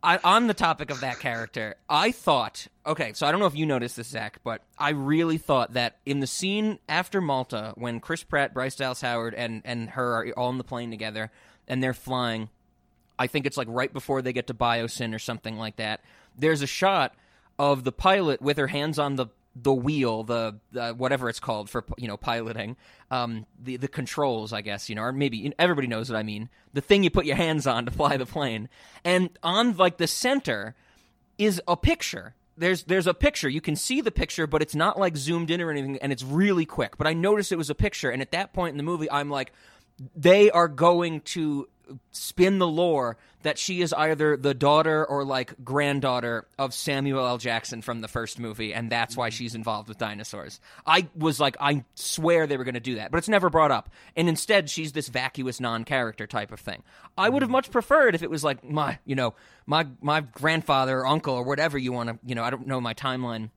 I, 0.03 0.19
on 0.23 0.45
the 0.45 0.53
topic 0.53 0.91
of 0.91 0.99
that 0.99 1.17
character, 1.19 1.77
I 1.89 2.11
thought, 2.11 2.67
okay, 2.85 3.13
so 3.13 3.25
I 3.25 3.31
don't 3.31 3.39
know 3.39 3.47
if 3.47 3.55
you 3.55 3.65
noticed 3.65 3.95
this, 3.95 4.07
Zach, 4.09 4.37
but 4.43 4.61
I 4.77 4.89
really 4.91 5.39
thought 5.39 5.73
that 5.73 5.97
in 6.05 6.19
the 6.19 6.27
scene 6.27 6.77
after 6.87 7.21
Malta, 7.21 7.73
when 7.75 7.99
Chris 7.99 8.21
Pratt, 8.21 8.53
Bryce 8.53 8.75
Dallas 8.75 9.01
Howard, 9.01 9.33
and, 9.33 9.63
and 9.65 9.89
her 9.91 10.17
are 10.17 10.27
all 10.37 10.49
on 10.49 10.59
the 10.59 10.63
plane 10.63 10.91
together 10.91 11.31
and 11.67 11.81
they're 11.81 11.93
flying, 11.93 12.49
I 13.17 13.27
think 13.27 13.45
it's 13.45 13.57
like 13.57 13.67
right 13.69 13.91
before 13.91 14.21
they 14.21 14.33
get 14.33 14.47
to 14.47 14.53
Biosyn 14.53 15.13
or 15.13 15.19
something 15.19 15.57
like 15.57 15.77
that. 15.77 16.01
There's 16.37 16.61
a 16.61 16.67
shot 16.67 17.15
of 17.57 17.83
the 17.83 17.91
pilot 17.91 18.41
with 18.41 18.57
her 18.57 18.67
hands 18.67 18.99
on 18.99 19.15
the 19.15 19.27
the 19.55 19.73
wheel, 19.73 20.23
the, 20.23 20.55
whatever 20.97 21.29
it's 21.29 21.39
called 21.39 21.69
for 21.69 21.85
you 21.97 22.07
know 22.07 22.17
piloting, 22.17 22.75
um, 23.09 23.45
the 23.63 23.77
the 23.77 23.87
controls, 23.87 24.51
I 24.51 24.61
guess 24.61 24.89
you 24.89 24.95
know, 24.95 25.03
or 25.03 25.11
maybe 25.13 25.53
everybody 25.57 25.87
knows 25.87 26.09
what 26.09 26.17
I 26.17 26.23
mean. 26.23 26.49
The 26.73 26.81
thing 26.81 27.03
you 27.03 27.09
put 27.09 27.25
your 27.25 27.37
hands 27.37 27.65
on 27.65 27.85
to 27.85 27.91
fly 27.91 28.17
the 28.17 28.25
plane, 28.25 28.67
and 29.03 29.29
on 29.43 29.77
like 29.77 29.97
the 29.97 30.07
center 30.07 30.75
is 31.37 31.61
a 31.67 31.77
picture. 31.77 32.35
There's 32.57 32.83
there's 32.83 33.07
a 33.07 33.13
picture. 33.13 33.47
You 33.47 33.61
can 33.61 33.75
see 33.75 34.01
the 34.01 34.11
picture, 34.11 34.47
but 34.47 34.61
it's 34.61 34.75
not 34.75 34.99
like 34.99 35.15
zoomed 35.15 35.51
in 35.51 35.61
or 35.61 35.71
anything, 35.71 35.97
and 36.01 36.11
it's 36.11 36.23
really 36.23 36.65
quick. 36.65 36.97
But 36.97 37.07
I 37.07 37.13
noticed 37.13 37.51
it 37.51 37.57
was 37.57 37.69
a 37.69 37.75
picture, 37.75 38.09
and 38.09 38.21
at 38.21 38.31
that 38.31 38.51
point 38.51 38.71
in 38.71 38.77
the 38.77 38.83
movie, 38.83 39.09
I'm 39.09 39.29
like, 39.29 39.53
they 40.15 40.51
are 40.51 40.67
going 40.67 41.21
to 41.21 41.67
spin 42.11 42.59
the 42.59 42.67
lore 42.67 43.17
that 43.43 43.59
she 43.59 43.81
is 43.81 43.93
either 43.93 44.35
the 44.35 44.55
daughter 44.55 45.05
or 45.05 45.23
like 45.23 45.53
granddaughter 45.63 46.47
of 46.57 46.73
Samuel 46.73 47.25
L. 47.25 47.37
Jackson 47.37 47.81
from 47.83 48.01
the 48.01 48.07
first 48.07 48.39
movie, 48.39 48.73
and 48.73 48.91
that's 48.91 49.15
why 49.15 49.29
she's 49.29 49.53
involved 49.53 49.87
with 49.87 49.99
dinosaurs. 49.99 50.59
I 50.87 51.07
was 51.15 51.39
like, 51.39 51.55
I 51.59 51.83
swear 51.93 52.47
they 52.47 52.57
were 52.57 52.63
going 52.63 52.73
to 52.73 52.79
do 52.79 52.95
that, 52.95 53.11
but 53.11 53.17
it's 53.17 53.29
never 53.29 53.51
brought 53.51 53.71
up. 53.71 53.89
And 54.15 54.27
instead, 54.27 54.69
she's 54.69 54.93
this 54.93 55.09
vacuous 55.09 55.59
non-character 55.59 56.25
type 56.25 56.51
of 56.51 56.59
thing. 56.59 56.81
I 57.17 57.29
would 57.29 57.43
have 57.43 57.51
much 57.51 57.69
preferred 57.69 58.15
if 58.15 58.23
it 58.23 58.31
was 58.31 58.43
like 58.43 58.63
my, 58.63 58.97
you 59.05 59.15
know, 59.15 59.35
my 59.67 59.85
my 60.01 60.21
grandfather 60.21 60.99
or 60.99 61.07
uncle 61.07 61.35
or 61.35 61.43
whatever 61.43 61.77
you 61.77 61.91
want 61.91 62.09
to, 62.09 62.19
you 62.25 62.33
know, 62.33 62.43
I 62.43 62.49
don't 62.49 62.65
know 62.65 62.81
my 62.81 62.95
timeline 62.95 63.51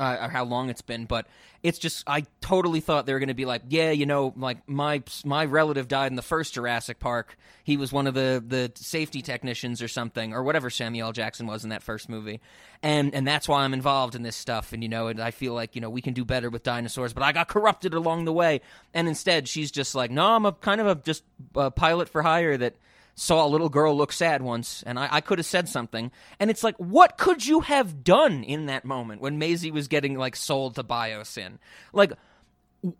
uh, 0.00 0.16
or 0.22 0.28
how 0.30 0.44
long 0.44 0.70
it's 0.70 0.80
been, 0.80 1.04
but 1.04 1.26
it's 1.62 1.78
just 1.78 2.02
I 2.06 2.24
totally 2.40 2.80
thought 2.80 3.04
they 3.04 3.12
were 3.12 3.18
going 3.18 3.28
to 3.28 3.34
be 3.34 3.44
like, 3.44 3.62
yeah, 3.68 3.90
you 3.90 4.06
know, 4.06 4.32
like 4.34 4.66
my 4.66 5.02
my 5.24 5.44
relative 5.44 5.88
died 5.88 6.10
in 6.10 6.16
the 6.16 6.22
first 6.22 6.54
Jurassic 6.54 6.98
Park. 6.98 7.36
He 7.64 7.76
was 7.76 7.92
one 7.92 8.06
of 8.06 8.14
the 8.14 8.42
the 8.44 8.72
safety 8.76 9.20
technicians 9.20 9.82
or 9.82 9.88
something, 9.88 10.32
or 10.32 10.42
whatever 10.42 10.70
Samuel. 10.70 11.12
Jackson 11.12 11.46
was 11.46 11.64
in 11.64 11.70
that 11.70 11.82
first 11.82 12.08
movie, 12.08 12.40
and 12.82 13.14
and 13.14 13.28
that's 13.28 13.46
why 13.46 13.62
I'm 13.62 13.74
involved 13.74 14.14
in 14.14 14.22
this 14.22 14.36
stuff. 14.36 14.72
And 14.72 14.82
you 14.82 14.88
know, 14.88 15.08
and 15.08 15.20
I 15.20 15.32
feel 15.32 15.52
like 15.52 15.74
you 15.74 15.82
know 15.82 15.90
we 15.90 16.00
can 16.00 16.14
do 16.14 16.24
better 16.24 16.48
with 16.48 16.62
dinosaurs, 16.62 17.12
but 17.12 17.22
I 17.22 17.32
got 17.32 17.48
corrupted 17.48 17.92
along 17.92 18.24
the 18.24 18.32
way. 18.32 18.62
And 18.94 19.06
instead, 19.06 19.48
she's 19.48 19.70
just 19.70 19.94
like, 19.94 20.10
no, 20.10 20.24
I'm 20.24 20.46
a 20.46 20.52
kind 20.52 20.80
of 20.80 20.86
a 20.86 20.94
just 20.94 21.24
a 21.54 21.70
pilot 21.70 22.08
for 22.08 22.22
hire 22.22 22.56
that 22.56 22.74
saw 23.20 23.44
a 23.44 23.48
little 23.48 23.68
girl 23.68 23.94
look 23.94 24.12
sad 24.12 24.40
once, 24.40 24.82
and 24.86 24.98
I, 24.98 25.08
I 25.10 25.20
could 25.20 25.38
have 25.38 25.46
said 25.46 25.68
something. 25.68 26.10
And 26.38 26.50
it's 26.50 26.64
like, 26.64 26.76
what 26.78 27.18
could 27.18 27.46
you 27.46 27.60
have 27.60 28.02
done 28.02 28.42
in 28.42 28.66
that 28.66 28.86
moment 28.86 29.20
when 29.20 29.38
Maisie 29.38 29.70
was 29.70 29.88
getting 29.88 30.16
like 30.16 30.34
sold 30.34 30.76
to 30.76 30.82
Biosyn? 30.82 31.58
Like, 31.92 32.14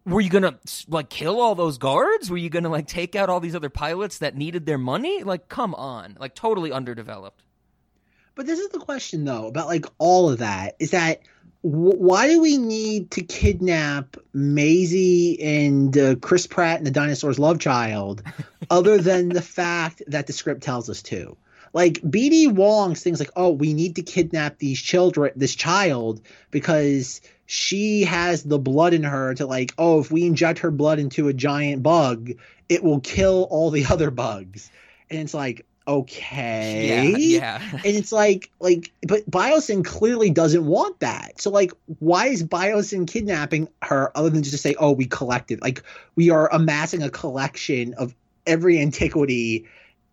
were 0.05 0.21
you 0.21 0.29
gonna 0.29 0.59
like 0.89 1.09
kill 1.09 1.41
all 1.41 1.55
those 1.55 1.79
guards? 1.79 2.31
Were 2.31 2.37
you 2.37 2.51
gonna 2.51 2.69
like 2.69 2.87
take 2.87 3.17
out 3.17 3.31
all 3.31 3.41
these 3.41 3.55
other 3.55 3.71
pilots 3.71 4.19
that 4.19 4.37
needed 4.37 4.67
their 4.67 4.77
money? 4.77 5.23
Like, 5.23 5.49
come 5.49 5.75
on, 5.75 6.19
like 6.21 6.35
totally 6.35 6.71
underdeveloped. 6.71 7.43
But 8.35 8.45
this 8.45 8.59
is 8.59 8.69
the 8.69 8.79
question 8.79 9.25
though 9.25 9.47
about 9.47 9.69
like 9.69 9.87
all 9.97 10.29
of 10.29 10.41
that 10.41 10.77
is 10.79 10.91
that 10.91 11.23
why 11.63 12.29
do 12.29 12.41
we 12.41 12.57
need 12.57 13.11
to 13.13 13.23
kidnap 13.23 14.17
Maisie 14.33 15.41
and 15.43 15.97
uh, 15.97 16.15
Chris 16.17 16.47
Pratt 16.47 16.79
and 16.79 16.87
the 16.87 16.91
dinosaur's 16.91 17.39
love 17.39 17.59
child, 17.59 18.23
other 18.71 18.99
than 18.99 19.29
the 19.29 19.43
fact 19.43 20.03
that 20.07 20.27
the 20.27 20.33
script 20.33 20.63
tells 20.63 20.89
us 20.89 21.03
to? 21.03 21.37
Like 21.73 21.95
BD 22.01 22.53
Wong's 22.53 23.03
things 23.03 23.21
like, 23.21 23.31
oh, 23.37 23.51
we 23.51 23.75
need 23.75 23.97
to 23.97 24.03
kidnap 24.03 24.59
these 24.59 24.81
children, 24.81 25.33
this 25.37 25.55
child, 25.55 26.21
because 26.51 27.21
she 27.47 28.05
has 28.05 28.43
the 28.43 28.59
blood 28.59 28.95
in 28.95 29.05
her 29.05 29.35
to 29.35 29.47
like, 29.47 29.73
oh, 29.77 30.01
if 30.01 30.11
we 30.11 30.25
inject 30.27 30.61
her 30.61 30.71
blood 30.71 30.99
into 30.99 31.29
a 31.29 31.33
giant 31.33 31.83
bug, 31.83 32.31
it 32.69 32.83
will 32.83 33.01
kill 33.01 33.47
all 33.51 33.71
the 33.71 33.87
other 33.87 34.11
bugs. 34.11 34.71
And 35.11 35.21
it's 35.21 35.35
like, 35.35 35.67
okay 35.89 36.89
yeah, 36.89 37.17
yeah. 37.17 37.71
and 37.73 37.85
it's 37.85 38.13
like 38.13 38.51
like 38.61 38.93
but 39.07 39.29
biosyn 39.31 39.85
clearly 39.85 40.31
doesn't 40.31 40.65
want 40.65 41.01
that 41.01 41.41
so 41.41 41.51
like 41.51 41.73
why 41.99 42.27
is 42.27 42.45
biosyn 42.45 43.07
kidnapping 43.07 43.69
her 43.83 44.17
other 44.17 44.31
than 44.31 44.43
just 44.43 44.53
to 44.53 44.59
say 44.59 44.75
oh 44.79 44.93
we 44.93 45.07
collected 45.07 45.61
like 45.61 45.83
we 46.17 46.31
are 46.31 46.53
amassing 46.53 47.03
a 47.03 47.11
collection 47.11 47.95
of 47.95 48.15
every 48.47 48.81
antiquity 48.81 49.67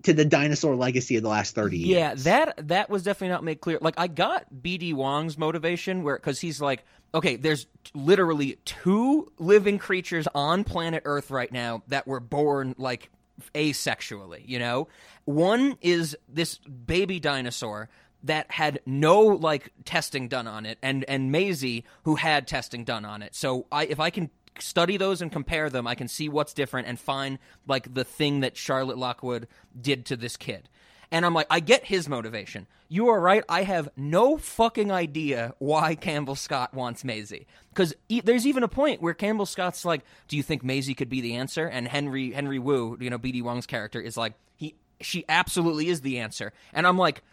to 0.04 0.14
the 0.14 0.26
dinosaur 0.26 0.76
legacy 0.76 1.18
of 1.18 1.24
the 1.24 1.30
last 1.30 1.56
30 1.56 1.78
years. 1.78 1.90
Yeah, 1.90 2.14
that 2.16 2.68
that 2.68 2.90
was 2.90 3.04
definitely 3.04 3.34
not 3.34 3.44
made 3.44 3.62
clear. 3.62 3.78
Like 3.82 3.96
I 3.98 4.08
got 4.08 4.46
BD 4.54 4.94
Wong's 4.94 5.38
motivation 5.38 6.04
where 6.04 6.18
cuz 6.18 6.40
he's 6.40 6.62
like, 6.62 6.86
okay, 7.14 7.36
there's 7.36 7.68
literally 7.94 8.58
two 8.66 9.32
living 9.38 9.78
creatures 9.78 10.28
on 10.34 10.64
planet 10.64 11.04
Earth 11.06 11.32
right 11.32 11.52
now 11.52 11.84
that 11.88 12.08
were 12.08 12.20
born 12.20 12.76
like 12.78 13.10
asexually, 13.54 14.44
you 14.46 14.60
know? 14.60 14.88
One 15.26 15.78
is 15.82 16.18
this 16.28 16.58
baby 16.58 17.20
dinosaur 17.20 17.90
that 18.24 18.52
had 18.52 18.80
no 18.86 19.22
like 19.22 19.72
testing 19.86 20.28
done 20.28 20.48
on 20.48 20.66
it 20.66 20.78
and 20.82 21.04
and 21.06 21.32
Maisie 21.32 21.86
who 22.04 22.16
had 22.16 22.48
testing 22.48 22.84
done 22.84 23.06
on 23.06 23.22
it. 23.22 23.36
So 23.36 23.68
I 23.72 23.86
if 23.86 24.00
I 24.00 24.10
can 24.10 24.30
study 24.60 24.98
those 24.98 25.22
and 25.22 25.32
compare 25.32 25.70
them, 25.70 25.88
I 25.88 25.96
can 25.96 26.08
see 26.08 26.30
what's 26.30 26.54
different 26.54 26.88
and 26.88 27.00
find 27.00 27.40
like 27.68 27.94
the 27.94 28.04
thing 28.04 28.40
that 28.42 28.58
Charlotte 28.58 28.98
Lockwood 28.98 29.48
did 29.80 30.06
to 30.08 30.16
this 30.16 30.38
kid. 30.38 30.70
And 31.12 31.26
I'm 31.26 31.34
like, 31.34 31.48
I 31.50 31.62
get 31.62 31.86
his 31.86 32.10
motivation. 32.10 32.68
You 32.90 33.08
are 33.10 33.20
right. 33.20 33.44
I 33.48 33.64
have 33.64 33.88
no 33.96 34.36
fucking 34.38 34.92
idea 34.92 35.54
why 35.58 35.96
Campbell 35.96 36.36
Scott 36.36 36.74
wants 36.74 37.04
Maisie. 37.06 37.48
Because 37.70 37.94
e- 38.10 38.22
there's 38.22 38.46
even 38.46 38.64
a 38.64 38.68
point 38.68 39.02
where 39.02 39.14
Campbell 39.14 39.46
Scott's 39.46 39.86
like, 39.86 40.02
"Do 40.28 40.36
you 40.36 40.44
think 40.44 40.64
Maisie 40.64 40.94
could 40.96 41.10
be 41.10 41.22
the 41.22 41.36
answer?" 41.36 41.66
And 41.66 41.88
Henry 41.88 42.32
Henry 42.32 42.60
Wu, 42.60 42.98
you 43.00 43.10
know, 43.10 43.18
BD 43.20 43.42
Wong's 43.42 43.66
character, 43.66 44.02
is 44.02 44.18
like, 44.18 44.34
"He, 44.58 44.76
she 45.00 45.24
absolutely 45.30 45.88
is 45.88 46.02
the 46.02 46.20
answer." 46.20 46.52
And 46.74 46.86
I'm 46.86 46.98
like, 46.98 47.24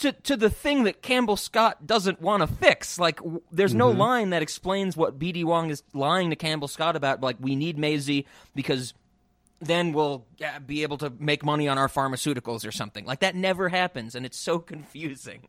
to 0.00 0.12
to 0.12 0.36
the 0.36 0.50
thing 0.50 0.84
that 0.84 1.00
Campbell 1.00 1.36
Scott 1.36 1.86
doesn't 1.86 2.20
want 2.20 2.42
to 2.42 2.46
fix. 2.46 2.98
Like, 2.98 3.18
w- 3.18 3.40
there's 3.52 3.74
no 3.74 3.88
Mm-hmm. 3.90 4.00
line 4.00 4.30
that 4.30 4.42
explains 4.42 4.96
what 4.98 5.18
BD 5.18 5.44
Wong 5.44 5.70
is 5.70 5.82
lying 5.94 6.28
to 6.30 6.36
Campbell 6.36 6.68
Scott 6.68 6.94
about. 6.96 7.22
Like, 7.22 7.36
we 7.40 7.56
need 7.56 7.78
Maisie 7.78 8.26
because 8.54 8.92
then 9.60 9.92
we'll 9.92 10.26
be 10.66 10.82
able 10.82 10.98
to 10.98 11.12
make 11.18 11.44
money 11.44 11.68
on 11.68 11.78
our 11.78 11.88
pharmaceuticals 11.88 12.66
or 12.66 12.72
something. 12.72 13.04
Like 13.04 13.20
that 13.20 13.34
never 13.34 13.68
happens, 13.68 14.14
and 14.14 14.24
it's 14.24 14.38
so 14.38 14.58
confusing. 14.72 15.42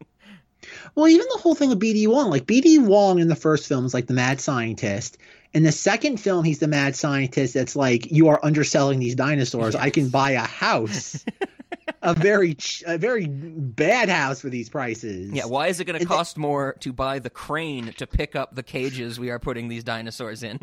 Well, 0.95 1.07
even 1.07 1.25
the 1.31 1.39
whole 1.39 1.55
thing 1.55 1.69
with 1.69 1.79
BD 1.79 2.07
Wong, 2.07 2.29
like 2.29 2.45
BD 2.45 2.83
Wong 2.83 3.19
in 3.19 3.27
the 3.29 3.35
first 3.35 3.67
film 3.67 3.85
is 3.85 3.93
like 3.93 4.07
the 4.07 4.13
mad 4.13 4.41
scientist. 4.41 5.17
In 5.53 5.63
the 5.63 5.71
second 5.71 6.17
film, 6.17 6.45
he's 6.45 6.59
the 6.59 6.67
mad 6.67 6.95
scientist 6.95 7.55
that's 7.55 7.75
like, 7.75 8.11
you 8.11 8.27
are 8.27 8.39
underselling 8.43 8.99
these 8.99 9.15
dinosaurs. 9.15 9.75
I 9.75 9.89
can 9.89 10.09
buy 10.09 10.31
a 10.31 10.41
house, 10.41 11.25
a 12.03 12.13
very, 12.13 12.55
a 12.85 12.99
very 12.99 13.25
bad 13.27 14.09
house 14.09 14.41
for 14.41 14.49
these 14.49 14.69
prices. 14.69 15.31
Yeah, 15.31 15.45
why 15.45 15.67
is 15.67 15.79
it 15.79 15.85
going 15.85 15.99
to 15.99 16.05
cost 16.05 16.37
more 16.37 16.75
to 16.81 16.93
buy 16.93 17.17
the 17.17 17.31
crane 17.31 17.93
to 17.93 18.05
pick 18.05 18.35
up 18.35 18.53
the 18.53 18.61
cages 18.61 19.19
we 19.19 19.31
are 19.31 19.39
putting 19.39 19.69
these 19.69 19.83
dinosaurs 19.83 20.43
in? 20.43 20.59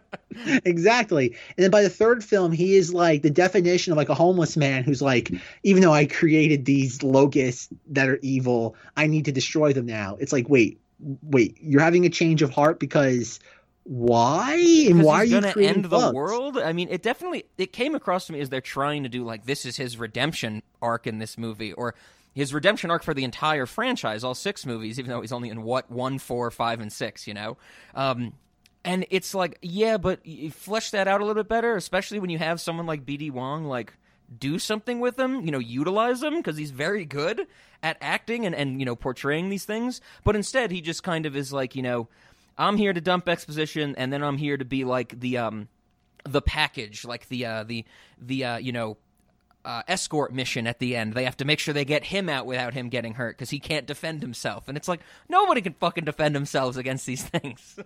exactly. 0.66 1.28
And 1.56 1.64
then 1.64 1.70
by 1.70 1.82
the 1.82 1.88
third 1.88 2.22
film, 2.22 2.52
he 2.52 2.76
is 2.76 2.92
like 2.92 3.22
the 3.22 3.30
definition 3.30 3.92
of 3.92 3.96
like 3.96 4.10
a 4.10 4.14
homeless 4.14 4.54
man 4.54 4.84
who's 4.84 5.00
like, 5.00 5.30
even 5.62 5.82
though 5.82 5.94
I 5.94 6.04
created 6.04 6.66
these 6.66 7.02
locusts 7.02 7.68
that 7.88 8.06
are 8.06 8.18
evil, 8.20 8.76
I 8.98 9.06
need 9.06 9.24
to 9.24 9.32
destroy 9.32 9.72
them 9.72 9.86
now. 9.86 10.16
It's 10.20 10.32
like, 10.32 10.48
wait, 10.50 10.78
wait, 11.22 11.56
you're 11.60 11.80
having 11.80 12.04
a 12.04 12.10
change 12.10 12.42
of 12.42 12.50
heart 12.50 12.80
because 12.80 13.40
why? 13.88 14.56
And 14.88 15.04
why 15.04 15.20
are 15.20 15.22
he's 15.22 15.32
you 15.32 15.40
gonna 15.40 15.52
creating 15.52 15.84
end 15.84 15.90
the 15.90 16.10
world? 16.12 16.58
I 16.58 16.72
mean, 16.72 16.88
it 16.90 17.02
definitely 17.02 17.44
it 17.56 17.72
came 17.72 17.94
across 17.94 18.26
to 18.26 18.32
me 18.32 18.40
as 18.40 18.50
they're 18.50 18.60
trying 18.60 19.04
to 19.04 19.08
do 19.08 19.22
like 19.22 19.46
this 19.46 19.64
is 19.64 19.76
his 19.76 19.96
redemption 19.96 20.62
arc 20.82 21.06
in 21.06 21.18
this 21.18 21.38
movie, 21.38 21.72
or 21.72 21.94
his 22.34 22.52
redemption 22.52 22.90
arc 22.90 23.04
for 23.04 23.14
the 23.14 23.22
entire 23.22 23.64
franchise, 23.64 24.24
all 24.24 24.34
six 24.34 24.66
movies, 24.66 24.98
even 24.98 25.10
though 25.10 25.20
he's 25.20 25.30
only 25.30 25.50
in 25.50 25.62
what 25.62 25.88
one, 25.88 26.18
four, 26.18 26.50
five, 26.50 26.80
and 26.80 26.92
six, 26.92 27.28
you 27.28 27.34
know. 27.34 27.56
Um, 27.94 28.32
and 28.84 29.06
it's 29.10 29.34
like, 29.34 29.58
yeah, 29.62 29.98
but 29.98 30.24
you 30.26 30.50
flesh 30.50 30.90
that 30.90 31.06
out 31.06 31.20
a 31.20 31.24
little 31.24 31.40
bit 31.40 31.48
better, 31.48 31.76
especially 31.76 32.18
when 32.18 32.30
you 32.30 32.38
have 32.38 32.60
someone 32.60 32.86
like 32.86 33.06
BD 33.06 33.30
Wong, 33.30 33.66
like 33.66 33.92
do 34.36 34.58
something 34.58 34.98
with 34.98 35.18
him, 35.18 35.44
you 35.44 35.52
know, 35.52 35.60
utilize 35.60 36.22
him 36.22 36.38
because 36.38 36.56
he's 36.56 36.72
very 36.72 37.04
good 37.04 37.46
at 37.84 37.96
acting 38.00 38.44
and 38.46 38.54
and 38.54 38.80
you 38.80 38.84
know 38.84 38.96
portraying 38.96 39.48
these 39.48 39.64
things. 39.64 40.00
But 40.24 40.34
instead, 40.34 40.72
he 40.72 40.80
just 40.80 41.04
kind 41.04 41.24
of 41.24 41.36
is 41.36 41.52
like, 41.52 41.76
you 41.76 41.82
know, 41.82 42.08
I'm 42.58 42.76
here 42.76 42.92
to 42.92 43.00
dump 43.00 43.28
exposition, 43.28 43.94
and 43.96 44.12
then 44.12 44.22
I'm 44.22 44.38
here 44.38 44.56
to 44.56 44.64
be 44.64 44.84
like 44.84 45.18
the 45.18 45.38
um 45.38 45.68
the 46.24 46.42
package, 46.42 47.04
like 47.04 47.28
the 47.28 47.46
uh 47.46 47.64
the 47.64 47.84
the 48.20 48.44
uh 48.44 48.56
you 48.58 48.72
know. 48.72 48.96
Uh, 49.64 49.82
escort 49.88 50.32
mission 50.32 50.68
at 50.68 50.78
the 50.78 50.94
end. 50.94 51.12
They 51.12 51.24
have 51.24 51.38
to 51.38 51.44
make 51.44 51.58
sure 51.58 51.74
they 51.74 51.84
get 51.84 52.04
him 52.04 52.28
out 52.28 52.46
without 52.46 52.72
him 52.72 52.88
getting 52.88 53.14
hurt 53.14 53.36
because 53.36 53.50
he 53.50 53.58
can't 53.58 53.84
defend 53.84 54.22
himself. 54.22 54.68
And 54.68 54.76
it's 54.76 54.86
like 54.86 55.00
nobody 55.28 55.60
can 55.60 55.72
fucking 55.72 56.04
defend 56.04 56.36
themselves 56.36 56.76
against 56.76 57.04
these 57.04 57.24
things. 57.28 57.76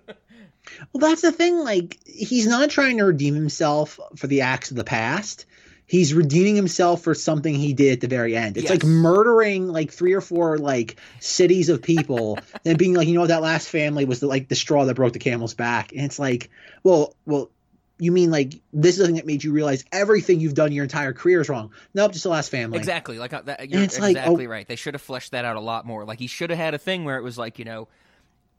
Well, 0.93 1.09
that's 1.09 1.23
the 1.23 1.33
thing. 1.33 1.59
Like, 1.59 1.99
he's 2.05 2.47
not 2.47 2.69
trying 2.69 2.99
to 2.99 3.05
redeem 3.05 3.35
himself 3.35 3.99
for 4.17 4.27
the 4.27 4.43
acts 4.43 4.71
of 4.71 4.77
the 4.77 4.85
past. 4.85 5.47
He's 5.91 6.15
redeeming 6.15 6.55
himself 6.55 7.03
for 7.03 7.17
something 7.17 7.53
he 7.53 7.73
did 7.73 7.95
at 7.95 8.01
the 8.01 8.07
very 8.07 8.37
end. 8.37 8.57
It's 8.57 8.71
like 8.71 8.85
murdering 8.85 9.67
like 9.67 9.91
three 9.91 10.13
or 10.13 10.21
four 10.21 10.57
like 10.57 11.01
cities 11.19 11.69
of 11.69 11.83
people, 11.83 12.39
and 12.65 12.79
being 12.79 12.95
like, 12.95 13.09
you 13.09 13.15
know, 13.15 13.27
that 13.27 13.43
last 13.43 13.69
family 13.69 14.05
was 14.05 14.21
the, 14.21 14.29
like 14.29 14.47
the 14.47 14.55
straw 14.55 14.85
that 14.85 14.95
broke 14.95 15.15
the 15.15 15.19
camel's 15.19 15.55
back. 15.55 15.91
And 15.91 16.03
it's 16.03 16.21
like, 16.21 16.49
well, 16.85 17.17
well, 17.27 17.51
you 17.99 18.13
mean 18.13 18.31
like 18.31 18.61
this 18.73 18.93
is 18.93 18.99
the 18.99 19.07
thing 19.07 19.17
that 19.17 19.27
made 19.27 19.43
you 19.43 19.51
realize 19.51 19.85
everything 19.91 20.39
you've 20.39 20.55
done 20.55 20.71
your 20.71 20.85
entire 20.85 21.13
career 21.13 21.41
is 21.41 21.49
wrong? 21.49 21.73
Nope, 21.93 22.13
just 22.13 22.23
the 22.23 22.31
last 22.31 22.51
family. 22.51 22.79
Exactly. 22.79 23.19
Like 23.19 23.33
uh, 23.33 23.43
that, 23.43 23.69
you're 23.69 23.83
it's 23.83 23.99
like, 23.99 24.17
exactly 24.17 24.47
oh- 24.47 24.51
right. 24.51 24.69
They 24.69 24.77
should 24.77 24.95
have 24.95 25.03
fleshed 25.03 25.33
that 25.33 25.45
out 25.45 25.57
a 25.57 25.61
lot 25.61 25.87
more. 25.87 26.05
Like 26.05 26.21
he 26.21 26.29
should 26.29 26.51
have 26.51 26.59
had 26.61 26.73
a 26.73 26.79
thing 26.79 27.05
where 27.05 27.19
it 27.19 27.23
was 27.23 27.37
like 27.37 27.59
you 27.59 27.65
know, 27.65 27.89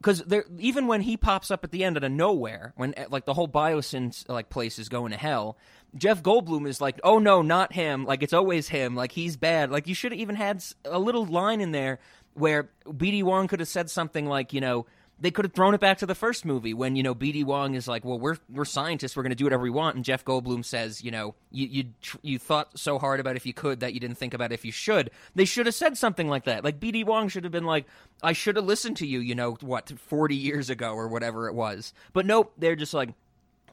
because 0.02 0.22
there 0.24 0.44
even 0.58 0.88
when 0.88 1.00
he 1.00 1.16
pops 1.16 1.50
up 1.50 1.62
at 1.62 1.70
the 1.70 1.84
end 1.84 1.96
out 1.96 2.02
of 2.02 2.10
nowhere, 2.10 2.72
when 2.76 2.92
uh, 2.96 3.04
like 3.08 3.24
the 3.24 3.34
whole 3.34 3.46
Biosyn 3.46 4.28
like 4.28 4.50
place 4.50 4.78
is 4.78 4.88
going 4.88 5.12
to 5.12 5.16
hell. 5.16 5.56
Jeff 5.94 6.22
Goldblum 6.22 6.66
is 6.66 6.80
like, 6.80 6.98
oh 7.04 7.18
no, 7.18 7.40
not 7.42 7.72
him. 7.72 8.04
Like 8.04 8.22
it's 8.22 8.32
always 8.32 8.68
him. 8.68 8.96
Like 8.96 9.12
he's 9.12 9.36
bad. 9.36 9.70
Like 9.70 9.86
you 9.86 9.94
should 9.94 10.10
have 10.12 10.20
even 10.20 10.34
had 10.34 10.64
a 10.84 10.98
little 10.98 11.24
line 11.24 11.60
in 11.60 11.70
there 11.70 12.00
where 12.34 12.70
BD 12.86 13.22
Wong 13.22 13.46
could 13.46 13.60
have 13.60 13.68
said 13.68 13.90
something 13.90 14.26
like, 14.26 14.52
you 14.52 14.60
know, 14.60 14.86
they 15.22 15.30
could 15.30 15.44
have 15.44 15.54
thrown 15.54 15.72
it 15.72 15.80
back 15.80 15.98
to 15.98 16.06
the 16.06 16.16
first 16.16 16.44
movie 16.44 16.74
when 16.74 16.96
you 16.96 17.02
know 17.02 17.14
BD 17.14 17.44
Wong 17.44 17.74
is 17.74 17.86
like, 17.86 18.04
"Well, 18.04 18.18
we're 18.18 18.38
we're 18.50 18.64
scientists, 18.64 19.16
we're 19.16 19.22
going 19.22 19.30
to 19.30 19.36
do 19.36 19.44
whatever 19.44 19.62
we 19.62 19.70
want," 19.70 19.94
and 19.94 20.04
Jeff 20.04 20.24
Goldblum 20.24 20.64
says, 20.64 21.02
"You 21.02 21.12
know, 21.12 21.34
you 21.52 21.66
you 21.68 21.84
you 22.22 22.38
thought 22.40 22.76
so 22.78 22.98
hard 22.98 23.20
about 23.20 23.36
if 23.36 23.46
you 23.46 23.54
could 23.54 23.80
that 23.80 23.94
you 23.94 24.00
didn't 24.00 24.18
think 24.18 24.34
about 24.34 24.52
if 24.52 24.64
you 24.64 24.72
should." 24.72 25.10
They 25.36 25.44
should 25.44 25.66
have 25.66 25.76
said 25.76 25.96
something 25.96 26.28
like 26.28 26.44
that. 26.44 26.64
Like 26.64 26.80
BD 26.80 27.06
Wong 27.06 27.28
should 27.28 27.44
have 27.44 27.52
been 27.52 27.64
like, 27.64 27.86
"I 28.22 28.32
should 28.32 28.56
have 28.56 28.64
listened 28.64 28.96
to 28.98 29.06
you," 29.06 29.20
you 29.20 29.36
know, 29.36 29.56
what 29.60 29.90
forty 29.96 30.36
years 30.36 30.68
ago 30.68 30.92
or 30.92 31.06
whatever 31.06 31.48
it 31.48 31.54
was. 31.54 31.94
But 32.12 32.26
nope, 32.26 32.52
they're 32.58 32.76
just 32.76 32.92
like, 32.92 33.10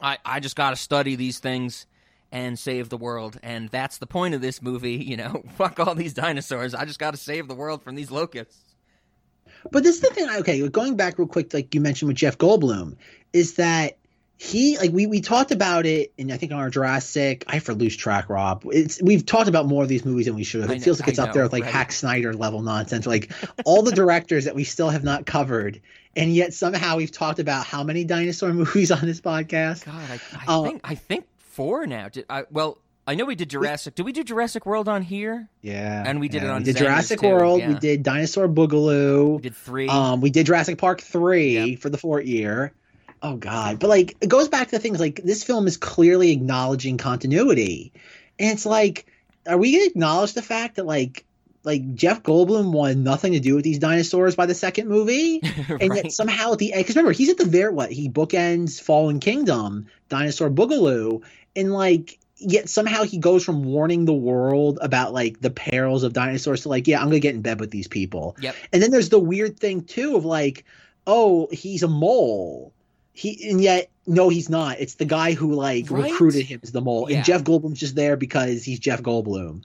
"I 0.02 0.20
I 0.24 0.40
just 0.40 0.56
got 0.56 0.70
to 0.70 0.76
study 0.76 1.16
these 1.16 1.40
things." 1.40 1.88
and 2.32 2.60
save 2.60 2.90
the 2.90 2.98
world. 2.98 3.40
And 3.42 3.70
that's 3.70 3.98
the 3.98 4.06
point 4.06 4.36
of 4.36 4.42
this 4.42 4.62
movie. 4.62 4.98
You 5.10 5.18
know, 5.18 5.44
fuck 5.58 5.80
all 5.80 5.96
these 5.96 6.14
dinosaurs. 6.14 6.76
I 6.76 6.86
just 6.86 7.00
got 7.00 7.12
to 7.12 7.18
save 7.18 7.48
the 7.48 7.56
world 7.56 7.82
from 7.82 7.96
these 7.96 8.12
locusts. 8.12 8.69
But 9.72 9.84
this 9.84 9.96
is 9.96 10.02
the 10.02 10.10
thing. 10.10 10.30
Okay, 10.40 10.68
going 10.70 10.96
back 10.96 11.18
real 11.20 11.28
quick, 11.28 11.54
like 11.54 11.74
you 11.76 11.82
mentioned 11.82 12.08
with 12.08 12.18
Jeff 12.18 12.38
Goldblum, 12.38 12.96
is 13.34 13.56
that 13.56 13.98
he 14.38 14.78
like 14.78 14.92
we 14.94 15.06
we 15.06 15.20
talked 15.20 15.52
about 15.52 15.86
it 15.86 16.14
and 16.18 16.32
I 16.32 16.38
think 16.38 16.54
on 16.54 16.60
our 16.60 16.70
Jurassic. 16.70 17.44
I 17.48 17.60
for 17.60 17.74
lose 17.74 17.96
track, 17.98 18.30
Rob. 18.30 18.64
It's 18.72 19.02
we've 19.02 19.26
talked 19.26 19.50
about 19.50 19.66
more 19.66 19.84
of 19.84 19.90
these 19.90 20.06
movies 20.06 20.28
than 20.28 20.36
we 20.36 20.46
should 20.46 20.62
have. 20.62 20.72
It 20.72 20.76
know, 20.76 20.84
feels 20.84 21.00
like 21.02 21.10
it's 21.10 21.20
I 21.20 21.24
up 21.26 21.34
there 21.34 21.42
know, 21.42 21.46
with 21.48 21.54
like 21.54 21.64
right? 21.64 21.74
Hack 21.74 21.92
Snyder 21.92 22.34
level 22.34 22.62
nonsense. 22.62 23.06
Like 23.06 23.32
all 23.66 23.84
the 23.84 23.92
directors 23.92 24.46
that 24.46 24.56
we 24.56 24.64
still 24.64 24.90
have 24.90 25.04
not 25.04 25.26
covered, 25.26 25.82
and 26.16 26.34
yet 26.34 26.54
somehow 26.54 26.96
we've 26.96 27.12
talked 27.12 27.40
about 27.40 27.66
how 27.66 27.84
many 27.84 28.06
dinosaur 28.06 28.54
movies 28.54 28.92
on 28.92 29.02
this 29.02 29.20
podcast. 29.20 29.86
God, 29.86 30.10
I, 30.10 30.20
I 30.38 30.44
Uh, 30.48 30.64
think 30.64 30.82
I 30.86 30.96
think 30.96 31.26
four 31.38 31.86
now. 31.86 32.08
Did 32.08 32.26
I, 32.30 32.46
well, 32.50 32.78
I 33.10 33.16
know 33.16 33.26
we 33.26 33.34
did 33.34 33.50
Jurassic. 33.50 33.96
Did 33.96 34.06
we 34.06 34.12
do 34.12 34.24
Jurassic 34.24 34.68
World 34.68 34.88
on 34.88 35.02
here? 35.02 35.50
Yeah, 35.64 36.04
And 36.06 36.20
we 36.20 36.30
did 36.30 36.44
yeah. 36.44 36.50
it 36.50 36.52
on 36.52 36.58
We 36.62 36.66
did 36.66 36.78
Jurassic 36.78 37.22
too, 37.22 37.28
World. 37.28 37.60
yeah. 37.60 37.70
We 37.70 37.74
did 37.74 38.04
Dinosaur 38.04 38.48
Boogaloo. 38.48 39.38
We 39.38 39.42
did 39.42 39.56
three. 39.56 39.88
Um, 39.88 40.22
we 40.22 40.30
did 40.30 40.46
Jurassic 40.46 40.78
Park 40.78 41.02
three 41.02 41.72
Yep. 41.72 41.80
for 41.80 41.90
the 41.90 41.98
fourth 41.98 42.26
year. 42.28 42.72
Oh 43.24 43.36
God! 43.36 43.80
But 43.80 43.90
like, 43.90 44.16
it 44.22 44.30
goes 44.30 44.48
back 44.48 44.68
to 44.68 44.76
the 44.76 44.80
things 44.80 45.00
like 45.00 45.22
this 45.24 45.44
film 45.44 45.66
is 45.66 45.76
clearly 45.76 46.32
acknowledging 46.32 46.98
continuity, 46.98 47.92
and 48.38 48.52
it's 48.52 48.66
like, 48.66 49.08
are 49.48 49.58
we 49.58 49.74
gonna 49.74 49.88
acknowledge 49.88 50.34
the 50.34 50.42
fact 50.44 50.76
that 50.76 50.86
like, 50.86 51.26
like 51.64 51.96
Jeff 51.96 52.22
Goldblum 52.24 52.72
wanted 52.72 53.00
nothing 53.00 53.34
to 53.34 53.40
do 53.42 53.56
with 53.56 53.64
these 53.66 53.80
dinosaurs 53.80 54.36
by 54.36 54.46
the 54.46 54.54
second 54.56 54.88
movie, 54.88 55.42
and 55.68 55.96
yet 55.96 56.12
somehow 56.14 56.54
at 56.54 56.60
the 56.60 56.72
end, 56.74 56.82
because 56.82 56.96
remember 56.96 57.12
he's 57.12 57.30
at 57.30 57.38
the 57.38 57.44
very 57.46 57.74
what 57.74 57.92
he 57.92 58.08
bookends 58.08 58.80
Fallen 58.80 59.20
Kingdom, 59.20 59.88
Dinosaur 60.10 60.50
Boogaloo, 60.52 61.24
and 61.56 61.74
like. 61.74 62.20
Yet 62.40 62.70
somehow 62.70 63.04
he 63.04 63.18
goes 63.18 63.44
from 63.44 63.64
warning 63.64 64.06
the 64.06 64.14
world 64.14 64.80
about 64.82 65.14
like 65.14 65.40
the 65.42 65.50
perils 65.50 66.04
of 66.04 66.14
dinosaurs 66.14 66.62
to 66.64 66.70
like, 66.70 66.88
yeah, 66.88 67.00
I'm 67.00 67.08
gonna 67.08 67.20
get 67.20 67.36
in 67.36 67.42
bed 67.42 67.60
with 67.60 67.72
these 67.72 67.88
people. 67.88 68.36
Yep. 68.40 68.56
And 68.74 68.82
then 68.82 68.92
there's 68.92 69.10
the 69.10 69.20
weird 69.20 69.60
thing 69.60 69.84
too 69.84 70.16
of 70.16 70.26
like, 70.26 70.66
oh, 71.06 71.48
he's 71.52 71.84
a 71.84 71.88
mole. 71.88 72.74
He 73.14 73.50
and 73.50 73.62
yet 73.62 73.90
no, 74.08 74.30
he's 74.30 74.50
not. 74.50 74.80
It's 74.80 74.96
the 74.96 75.06
guy 75.06 75.34
who 75.34 75.54
like 75.54 75.92
Right? 75.92 76.10
recruited 76.12 76.46
him 76.46 76.62
as 76.64 76.72
the 76.72 76.80
mole, 76.82 77.08
Yeah. 77.10 77.18
and 77.18 77.26
Jeff 77.26 77.44
Goldblum's 77.44 77.80
just 77.80 77.96
there 77.96 78.16
because 78.16 78.64
he's 78.64 78.80
Jeff 78.80 79.02
Goldblum. 79.04 79.64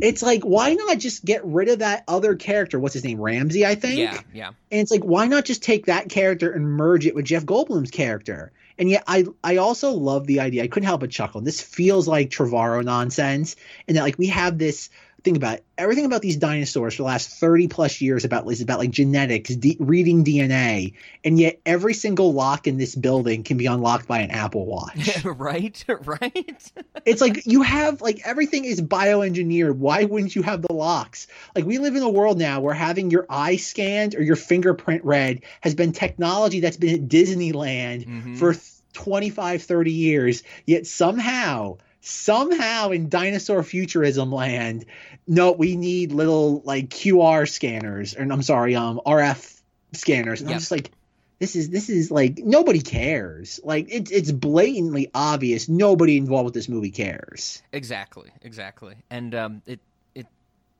It's 0.00 0.22
like 0.22 0.42
why 0.42 0.74
not 0.74 0.98
just 0.98 1.24
get 1.24 1.44
rid 1.44 1.68
of 1.68 1.78
that 1.78 2.02
other 2.08 2.34
character? 2.34 2.80
What's 2.80 2.94
his 2.94 3.04
name? 3.04 3.20
Ramsey, 3.20 3.64
I 3.64 3.76
think. 3.76 3.98
yeah, 4.00 4.20
yeah. 4.34 4.48
And 4.48 4.80
it's 4.80 4.90
like 4.90 5.04
why 5.04 5.26
not 5.28 5.44
just 5.44 5.62
take 5.62 5.86
that 5.86 6.08
character 6.08 6.50
and 6.50 6.66
merge 6.66 7.06
it 7.06 7.14
with 7.14 7.24
Jeff 7.26 7.44
Goldblum's 7.46 7.90
character? 7.92 8.50
And 8.78 8.90
yet 8.90 9.04
I 9.06 9.24
I 9.42 9.56
also 9.56 9.92
love 9.92 10.26
the 10.26 10.40
idea. 10.40 10.62
I 10.62 10.68
couldn't 10.68 10.86
help 10.86 11.00
but 11.00 11.10
chuckle. 11.10 11.40
This 11.40 11.60
feels 11.60 12.06
like 12.06 12.30
Trevorrow 12.30 12.84
nonsense, 12.84 13.56
and 13.88 13.96
that 13.96 14.02
like 14.02 14.18
we 14.18 14.26
have 14.28 14.58
this 14.58 14.90
think 15.26 15.36
about 15.36 15.54
it, 15.58 15.64
everything 15.76 16.04
about 16.06 16.22
these 16.22 16.36
dinosaurs 16.36 16.94
for 16.94 17.02
the 17.02 17.06
last 17.06 17.28
30 17.28 17.66
plus 17.68 18.00
years 18.00 18.24
about 18.24 18.46
is 18.50 18.60
about 18.62 18.78
like 18.78 18.92
genetics 18.92 19.54
D- 19.56 19.76
reading 19.80 20.24
dna 20.24 20.94
and 21.24 21.38
yet 21.38 21.60
every 21.66 21.92
single 21.94 22.32
lock 22.32 22.66
in 22.68 22.78
this 22.78 22.94
building 22.94 23.42
can 23.42 23.56
be 23.58 23.66
unlocked 23.66 24.06
by 24.06 24.20
an 24.20 24.30
apple 24.30 24.64
watch. 24.64 25.24
Right, 25.24 25.84
right. 25.88 26.72
it's 27.04 27.20
like 27.20 27.44
you 27.44 27.62
have 27.62 28.00
like 28.00 28.20
everything 28.24 28.64
is 28.64 28.80
bioengineered. 28.80 29.76
Why 29.76 30.04
wouldn't 30.04 30.36
you 30.36 30.42
have 30.42 30.62
the 30.62 30.72
locks? 30.72 31.26
Like 31.56 31.64
we 31.66 31.78
live 31.78 31.96
in 31.96 32.02
a 32.02 32.08
world 32.08 32.38
now 32.38 32.60
where 32.60 32.74
having 32.74 33.10
your 33.10 33.26
eye 33.28 33.56
scanned 33.56 34.14
or 34.14 34.22
your 34.22 34.36
fingerprint 34.36 35.04
read 35.04 35.42
has 35.60 35.74
been 35.74 35.92
technology 35.92 36.60
that's 36.60 36.76
been 36.76 36.94
at 36.94 37.08
disneyland 37.08 38.06
Mhm. 38.06 38.38
for 38.38 38.54
25 38.92 39.62
30 39.64 39.92
years 39.92 40.42
yet 40.64 40.86
somehow 40.86 41.76
somehow 42.06 42.90
in 42.90 43.08
dinosaur 43.08 43.62
futurism 43.62 44.30
land 44.30 44.84
no 45.26 45.52
we 45.52 45.76
need 45.76 46.12
little 46.12 46.60
like 46.64 46.88
qr 46.88 47.48
scanners 47.48 48.14
and 48.14 48.32
i'm 48.32 48.42
sorry 48.42 48.76
um 48.76 49.00
rf 49.06 49.60
scanners. 49.92 50.40
And 50.40 50.50
i'm 50.50 50.58
just 50.58 50.70
like 50.70 50.90
this 51.38 51.54
is 51.54 51.68
this 51.68 51.90
is 51.90 52.10
like 52.10 52.38
nobody 52.38 52.80
cares. 52.80 53.60
Like 53.62 53.88
it's 53.90 54.10
it's 54.10 54.32
blatantly 54.32 55.10
obvious 55.14 55.68
nobody 55.68 56.16
involved 56.16 56.46
with 56.46 56.54
this 56.54 56.68
movie 56.68 56.90
cares. 56.90 57.62
Exactly, 57.72 58.30
exactly. 58.42 58.94
And 59.10 59.34
um, 59.34 59.62
it 59.66 59.80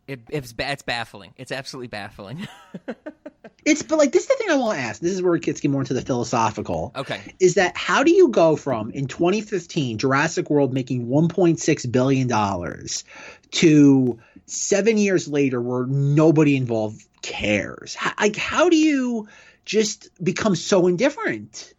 it 0.06 0.20
it 0.28 0.44
it's 0.44 0.54
it's 0.58 0.82
baffling. 0.82 1.32
It's 1.36 1.52
absolutely 1.52 1.88
baffling. 1.88 2.46
it's 3.64 3.82
but 3.82 3.98
like 3.98 4.12
this 4.12 4.22
is 4.22 4.28
the 4.28 4.34
thing 4.34 4.50
i 4.50 4.54
want 4.56 4.78
to 4.78 4.84
ask 4.84 5.00
this 5.00 5.12
is 5.12 5.22
where 5.22 5.34
it 5.34 5.42
gets 5.42 5.60
get 5.60 5.70
more 5.70 5.80
into 5.80 5.94
the 5.94 6.02
philosophical 6.02 6.92
okay. 6.94 7.20
is 7.40 7.54
that 7.54 7.76
how 7.76 8.02
do 8.02 8.12
you 8.12 8.28
go 8.28 8.54
from 8.54 8.90
in 8.90 9.06
2015 9.06 9.98
Jurassic 9.98 10.50
World 10.50 10.72
making 10.72 11.06
1.6 11.06 11.92
billion 11.92 12.28
dollars 12.28 13.04
to 13.52 14.18
7 14.46 14.98
years 14.98 15.26
later 15.26 15.60
where 15.60 15.86
nobody 15.86 16.56
involved 16.56 17.02
cares 17.22 17.94
how, 17.94 18.12
like 18.20 18.36
how 18.36 18.68
do 18.68 18.76
you 18.76 19.28
just 19.64 20.10
become 20.22 20.54
so 20.54 20.86
indifferent 20.86 21.72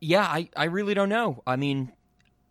Yeah, 0.00 0.22
I, 0.22 0.48
I 0.56 0.64
really 0.64 0.94
don't 0.94 1.08
know. 1.08 1.42
I 1.46 1.54
mean, 1.54 1.92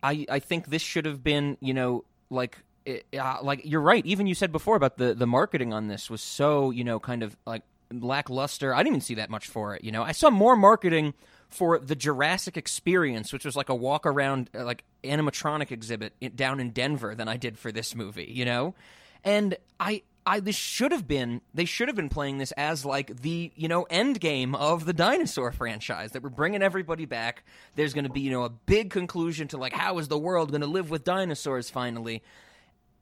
I 0.02 0.26
I 0.30 0.40
think 0.40 0.68
this 0.68 0.82
should 0.82 1.06
have 1.06 1.22
been, 1.22 1.58
you 1.60 1.74
know, 1.74 2.06
like 2.30 2.58
it, 2.86 3.06
uh, 3.18 3.38
like 3.42 3.62
you're 3.66 3.82
right. 3.82 4.06
Even 4.06 4.28
you 4.28 4.36
said 4.36 4.52
before 4.52 4.76
about 4.76 4.98
the 4.98 5.14
the 5.14 5.28
marketing 5.28 5.74
on 5.74 5.88
this 5.88 6.10
was 6.10 6.22
so, 6.22 6.72
you 6.72 6.84
know, 6.84 7.00
kind 7.00 7.24
of 7.24 7.36
like 7.46 7.64
lackluster. 7.92 8.74
I 8.74 8.80
didn't 8.80 8.88
even 8.88 9.02
see 9.02 9.16
that 9.16 9.30
much 9.30 9.48
for 9.48 9.76
it. 9.76 9.84
You 9.84 9.92
know, 9.92 10.04
I 10.04 10.12
saw 10.12 10.30
more 10.30 10.56
marketing 10.56 11.14
for 11.50 11.80
the 11.80 11.96
Jurassic 11.96 12.58
Experience, 12.58 13.34
which 13.34 13.46
was 13.46 13.56
like 13.56 13.70
a 13.70 13.76
walk 13.76 14.06
around 14.06 14.50
uh, 14.56 14.64
like 14.64 14.84
animatronic 15.04 15.72
exhibit 15.72 16.14
in, 16.22 16.36
down 16.36 16.60
in 16.60 16.72
Denver, 16.72 17.14
than 17.16 17.28
I 17.28 17.38
did 17.38 17.58
for 17.58 17.72
this 17.72 17.96
movie. 17.96 18.32
You 18.32 18.46
know, 18.46 18.76
and 19.24 19.56
I. 19.80 20.04
I 20.24 20.40
this 20.40 20.56
should 20.56 20.92
have 20.92 21.08
been 21.08 21.42
they 21.52 21.66
should 21.66 21.88
have 21.88 21.96
been 21.96 22.08
playing 22.08 22.38
this 22.38 22.52
as 22.52 22.86
like 22.86 23.22
the 23.22 23.52
you 23.56 23.68
know 23.68 23.88
end 23.90 24.20
game 24.20 24.54
of 24.54 24.86
the 24.86 24.94
dinosaur 24.94 25.52
franchise 25.52 26.12
that 26.12 26.22
we're 26.22 26.30
bringing 26.30 26.62
everybody 26.62 27.06
back. 27.06 27.44
There's 27.76 27.96
going 27.96 28.04
to 28.04 28.12
be 28.12 28.22
you 28.22 28.30
know 28.30 28.44
a 28.44 28.50
big 28.52 28.92
conclusion 28.92 29.48
to 29.48 29.58
like 29.58 29.74
how 29.74 29.98
is 29.98 30.10
the 30.10 30.20
world 30.20 30.52
going 30.52 30.62
to 30.62 30.68
live 30.68 30.92
with 30.92 31.04
dinosaurs 31.04 31.72
finally, 31.72 32.22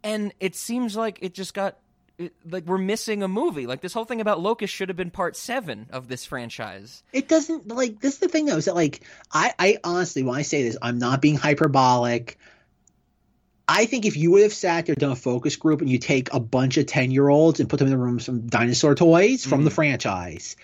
and 0.03 0.33
it 0.39 0.55
seems 0.55 0.95
like 0.95 1.19
it 1.21 1.33
just 1.33 1.53
got 1.53 1.77
it, 2.17 2.33
like 2.49 2.65
we're 2.65 2.77
missing 2.77 3.23
a 3.23 3.27
movie. 3.27 3.65
Like 3.65 3.81
this 3.81 3.93
whole 3.93 4.05
thing 4.05 4.21
about 4.21 4.39
Locust 4.41 4.73
should 4.73 4.89
have 4.89 4.97
been 4.97 5.11
part 5.11 5.35
seven 5.35 5.87
of 5.91 6.07
this 6.07 6.25
franchise. 6.25 7.03
it 7.13 7.27
doesn't 7.27 7.67
like 7.67 7.99
this 8.01 8.15
is 8.15 8.19
the 8.19 8.27
thing 8.27 8.45
though 8.45 8.57
is 8.57 8.65
that 8.65 8.75
like 8.75 9.01
I 9.31 9.53
I 9.57 9.77
honestly 9.83 10.23
when 10.23 10.35
I 10.35 10.43
say 10.43 10.63
this 10.63 10.77
I'm 10.81 10.99
not 10.99 11.21
being 11.21 11.35
hyperbolic 11.35 12.37
I 13.71 13.85
think 13.85 14.05
if 14.05 14.17
you 14.17 14.31
would 14.31 14.41
have 14.41 14.53
sat 14.53 14.87
there 14.87 14.95
done 14.95 15.11
a 15.11 15.15
focus 15.15 15.55
group 15.55 15.81
and 15.81 15.89
you 15.89 15.99
take 15.99 16.33
a 16.33 16.39
bunch 16.39 16.77
of 16.77 16.87
10 16.87 17.11
year 17.11 17.29
olds 17.29 17.59
and 17.59 17.69
put 17.69 17.77
them 17.77 17.87
in 17.87 17.91
the 17.91 17.99
room 17.99 18.15
with 18.15 18.23
some 18.23 18.47
dinosaur 18.47 18.95
toys 18.95 19.45
from 19.45 19.63
the 19.63 19.69
mm-hmm. 19.69 19.75
franchise 19.75 20.55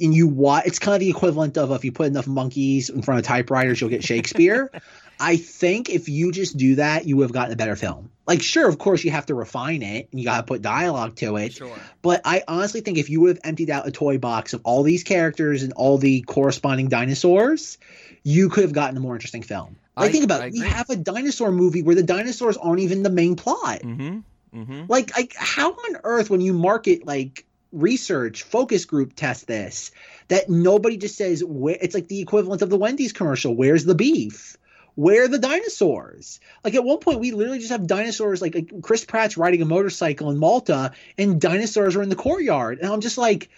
and 0.00 0.14
you 0.14 0.26
watch 0.26 0.64
it's 0.66 0.78
kind 0.78 0.94
of 0.94 1.00
the 1.00 1.10
equivalent 1.10 1.58
of 1.58 1.70
if 1.70 1.84
you 1.84 1.92
put 1.92 2.06
enough 2.06 2.26
monkeys 2.26 2.88
in 2.88 3.02
front 3.02 3.20
of 3.20 3.26
typewriters 3.26 3.80
you'll 3.80 3.90
get 3.90 4.02
Shakespeare 4.12 4.70
I 5.18 5.36
think 5.36 5.88
if 5.90 6.08
you 6.08 6.32
just 6.32 6.56
do 6.56 6.76
that 6.76 7.06
you 7.06 7.16
would 7.16 7.24
have 7.24 7.32
gotten 7.32 7.52
a 7.52 7.56
better 7.56 7.76
film 7.76 8.10
like 8.26 8.42
sure 8.42 8.68
of 8.68 8.78
course 8.78 9.04
you 9.04 9.10
have 9.12 9.26
to 9.26 9.34
refine 9.34 9.82
it 9.82 10.08
and 10.10 10.20
you 10.20 10.26
got 10.26 10.38
to 10.38 10.42
put 10.42 10.62
dialogue 10.62 11.16
to 11.16 11.36
it 11.36 11.52
Sure. 11.54 11.76
but 12.02 12.20
I 12.24 12.42
honestly 12.48 12.80
think 12.80 12.98
if 12.98 13.08
you 13.10 13.20
would 13.22 13.36
have 13.36 13.40
emptied 13.44 13.70
out 13.70 13.86
a 13.86 13.90
toy 13.90 14.18
box 14.18 14.52
of 14.52 14.60
all 14.64 14.82
these 14.82 15.04
characters 15.04 15.62
and 15.62 15.72
all 15.74 15.98
the 15.98 16.22
corresponding 16.22 16.88
dinosaurs, 16.88 17.78
you 18.22 18.48
could 18.48 18.64
have 18.64 18.72
gotten 18.72 18.96
a 18.96 19.00
more 19.00 19.14
interesting 19.14 19.42
film. 19.42 19.76
Like 19.96 20.08
I- 20.08 20.12
think 20.12 20.24
about 20.24 20.42
I 20.42 20.46
it. 20.46 20.52
We 20.52 20.60
have 20.60 20.90
a 20.90 20.96
dinosaur 20.96 21.52
movie 21.52 21.82
where 21.82 21.94
the 21.94 22.02
dinosaurs 22.02 22.56
aren't 22.56 22.80
even 22.80 23.02
the 23.02 23.10
main 23.10 23.36
plot. 23.36 23.80
Mm-hmm. 23.82 24.18
Mm-hmm. 24.60 24.82
Like 24.88 25.16
like 25.16 25.34
how 25.36 25.70
on 25.72 25.96
earth 26.04 26.28
when 26.30 26.40
you 26.40 26.52
market 26.52 27.06
like 27.06 27.44
research 27.72 28.42
focus 28.42 28.84
group 28.86 29.14
test 29.14 29.46
this 29.46 29.90
that 30.28 30.48
nobody 30.48 30.96
just 30.96 31.16
says 31.16 31.44
where 31.44 31.76
it's 31.80 31.94
like 31.94 32.08
the 32.08 32.20
equivalent 32.20 32.62
of 32.62 32.70
the 32.70 32.76
Wendy's 32.78 33.12
commercial 33.12 33.54
where's 33.54 33.84
the 33.84 33.94
beef 33.94 34.56
where 34.96 35.24
are 35.24 35.28
the 35.28 35.38
dinosaurs 35.38 36.40
like 36.64 36.74
at 36.74 36.82
one 36.82 36.98
point 36.98 37.20
we 37.20 37.30
literally 37.30 37.58
just 37.58 37.70
have 37.70 37.86
dinosaurs 37.86 38.42
like, 38.42 38.54
like 38.54 38.82
Chris 38.82 39.04
Pratt's 39.04 39.36
riding 39.36 39.62
a 39.62 39.64
motorcycle 39.64 40.30
in 40.30 40.38
Malta 40.38 40.92
and 41.16 41.40
dinosaurs 41.40 41.94
are 41.94 42.02
in 42.02 42.08
the 42.08 42.16
courtyard 42.16 42.80
and 42.80 42.90
I'm 42.92 43.00
just 43.00 43.16
like 43.18 43.48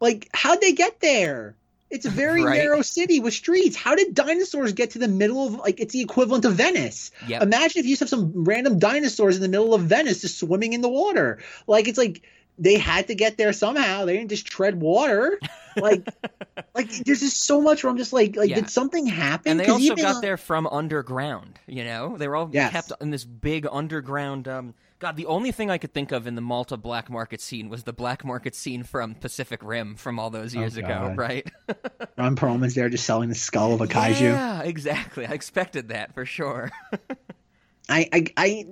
like 0.00 0.28
how'd 0.32 0.60
they 0.60 0.72
get 0.72 1.00
there 1.00 1.56
it's 1.90 2.06
a 2.06 2.10
very 2.10 2.42
Right. 2.42 2.58
narrow 2.58 2.82
city 2.82 3.20
with 3.20 3.34
streets 3.34 3.76
how 3.76 3.94
did 3.94 4.14
dinosaurs 4.14 4.72
get 4.72 4.90
to 4.92 4.98
the 4.98 5.08
middle 5.08 5.46
of 5.46 5.54
like 5.54 5.80
it's 5.80 5.92
the 5.92 6.00
equivalent 6.02 6.44
of 6.44 6.54
Venice 6.54 7.10
Yep. 7.28 7.42
Imagine 7.42 7.80
if 7.80 7.86
you 7.86 7.92
just 7.92 8.00
have 8.00 8.08
some 8.08 8.44
random 8.44 8.78
dinosaurs 8.78 9.36
in 9.36 9.42
the 9.42 9.48
middle 9.48 9.74
of 9.74 9.82
Venice 9.82 10.20
just 10.20 10.38
swimming 10.38 10.72
in 10.74 10.80
the 10.82 10.88
water. 10.88 11.38
Like 11.66 11.88
it's 11.88 11.98
like 11.98 12.22
they 12.58 12.78
had 12.78 13.08
to 13.08 13.14
get 13.14 13.36
there 13.36 13.52
somehow. 13.52 14.04
They 14.04 14.16
didn't 14.16 14.30
just 14.30 14.46
tread 14.46 14.80
water. 14.80 15.38
Like, 15.76 16.06
like 16.74 16.90
there's 16.90 17.20
just 17.20 17.42
so 17.42 17.60
much 17.60 17.82
where 17.82 17.90
I'm 17.90 17.96
just 17.96 18.12
like, 18.12 18.36
like 18.36 18.48
Yeah. 18.50 18.56
did 18.56 18.70
something 18.70 19.06
happen? 19.06 19.52
and 19.52 19.60
they 19.60 19.66
also 19.66 19.96
got 19.96 20.16
on- 20.16 20.20
there 20.20 20.36
from 20.36 20.66
underground. 20.68 21.58
You 21.66 21.84
know, 21.84 22.16
they 22.16 22.28
were 22.28 22.36
all 22.36 22.48
Yes. 22.52 22.70
kept 22.72 22.92
in 23.00 23.10
this 23.10 23.24
big 23.24 23.66
underground. 23.70 24.46
Um, 24.46 24.74
God, 25.00 25.16
the 25.16 25.26
only 25.26 25.50
thing 25.52 25.70
I 25.70 25.76
could 25.78 25.92
think 25.92 26.12
of 26.12 26.26
in 26.28 26.34
the 26.36 26.40
Malta 26.40 26.76
black 26.76 27.10
market 27.10 27.40
scene 27.40 27.68
was 27.68 27.82
the 27.82 27.92
black 27.92 28.24
market 28.24 28.54
scene 28.54 28.84
from 28.84 29.16
Pacific 29.16 29.60
Rim 29.62 29.96
from 29.96 30.18
all 30.20 30.30
those 30.30 30.54
years 30.54 30.76
ago, 30.76 30.86
Oh, 31.02 31.08
God. 31.08 31.18
right? 31.18 31.50
Ron 32.16 32.36
Perlman's 32.36 32.74
there 32.74 32.88
just 32.88 33.04
selling 33.04 33.28
the 33.28 33.34
skull 33.34 33.74
of 33.74 33.80
a 33.80 33.86
kaiju. 33.86 34.20
Yeah, 34.20 34.62
exactly. 34.62 35.26
I 35.26 35.32
expected 35.32 35.88
that 35.88 36.14
for 36.14 36.24
sure. 36.24 36.70
I, 37.88 38.08
I, 38.12 38.24
I, 38.38 38.64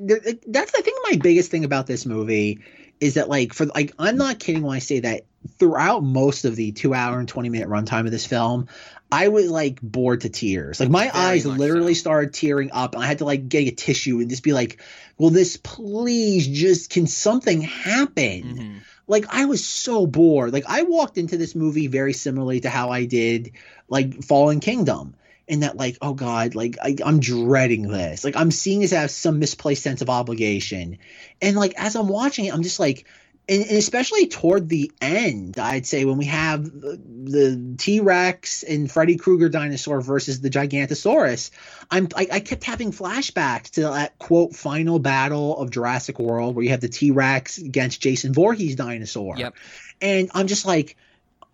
that's 0.46 0.72
I 0.74 0.80
think 0.80 0.98
my 1.10 1.16
biggest 1.16 1.50
thing 1.50 1.64
about 1.64 1.86
this 1.86 2.06
movie 2.06 2.60
is 3.02 3.14
that 3.14 3.28
like 3.28 3.52
for 3.52 3.66
like 3.66 3.92
I'm 3.98 4.16
not 4.16 4.38
kidding 4.38 4.62
when 4.62 4.76
I 4.76 4.78
say 4.78 5.00
that 5.00 5.22
throughout 5.58 6.02
most 6.04 6.44
of 6.44 6.54
the 6.56 6.72
two 6.72 6.94
hour 6.94 7.18
and 7.18 7.28
twenty 7.28 7.48
minute 7.48 7.68
runtime 7.68 8.04
of 8.06 8.10
this 8.12 8.24
film, 8.26 8.68
I 9.10 9.28
was 9.28 9.50
like 9.50 9.80
bored 9.82 10.20
to 10.22 10.28
tears. 10.28 10.78
Like 10.80 10.88
my 10.88 11.08
Very 11.08 11.10
eyes 11.12 11.46
literally 11.46 11.94
so. 11.94 12.00
started 12.00 12.32
tearing 12.32 12.70
up, 12.72 12.94
and 12.94 13.02
I 13.02 13.06
had 13.06 13.18
to 13.18 13.24
like 13.24 13.48
get 13.48 13.66
a 13.68 13.72
tissue 13.72 14.20
and 14.20 14.30
just 14.30 14.42
be 14.44 14.52
like, 14.52 14.80
"Will 15.18 15.30
this 15.30 15.56
please 15.56 16.46
just 16.46 16.90
can 16.90 17.06
something 17.06 17.60
happen?" 17.60 18.42
Mhm. 18.42 18.74
like 19.08 19.26
I 19.34 19.46
was 19.46 19.64
so 19.64 20.06
bored. 20.06 20.52
Like 20.52 20.64
I 20.68 20.82
walked 20.82 21.18
into 21.18 21.36
this 21.36 21.54
movie 21.54 21.88
very 21.88 22.12
similarly 22.12 22.60
to 22.60 22.70
how 22.70 22.90
I 22.90 23.04
did 23.04 23.52
like 23.88 24.22
Fallen 24.22 24.60
Kingdom. 24.60 25.14
And 25.48 25.62
that 25.62 25.76
like, 25.76 25.98
oh 26.00 26.14
God, 26.14 26.54
like 26.54 26.78
I, 26.82 26.96
I'm 27.04 27.20
dreading 27.20 27.88
this. 27.88 28.24
Like 28.24 28.36
I'm 28.36 28.50
seeing 28.50 28.80
this 28.80 28.92
as 28.92 29.14
some 29.14 29.38
misplaced 29.38 29.82
sense 29.82 30.00
of 30.00 30.08
obligation. 30.08 30.98
And 31.40 31.56
like 31.56 31.74
as 31.76 31.96
I'm 31.96 32.08
watching 32.08 32.46
it, 32.46 32.54
I'm 32.54 32.62
just 32.62 32.80
like 32.80 33.06
and, 33.48 33.62
and 33.64 33.76
especially 33.76 34.28
toward 34.28 34.68
the 34.68 34.92
end, 35.00 35.58
I'd 35.58 35.86
say 35.86 36.04
when 36.04 36.16
we 36.16 36.26
have 36.26 36.64
the, 36.64 37.00
the 37.24 37.74
T 37.76 38.00
Rex 38.00 38.62
and 38.62 38.90
Freddy 38.90 39.16
Krueger 39.16 39.48
dinosaur 39.48 40.00
versus 40.00 40.40
the 40.40 40.48
Gigantosaurus, 40.48 41.50
I'm 41.90 42.08
I, 42.14 42.28
I 42.32 42.40
kept 42.40 42.64
having 42.64 42.92
flashbacks 42.92 43.70
to 43.72 43.82
that 43.82 44.18
quote 44.18 44.54
final 44.54 45.00
battle 45.00 45.58
of 45.58 45.70
Jurassic 45.70 46.18
World 46.18 46.54
where 46.54 46.64
you 46.64 46.70
have 46.70 46.80
the 46.80 46.88
T 46.88 47.10
Rex 47.10 47.58
against 47.58 48.00
Jason 48.00 48.32
Voorhees 48.32 48.76
dinosaur. 48.76 49.36
Yep. 49.36 49.54
And 50.00 50.30
I'm 50.34 50.46
just 50.46 50.64
like, 50.64 50.96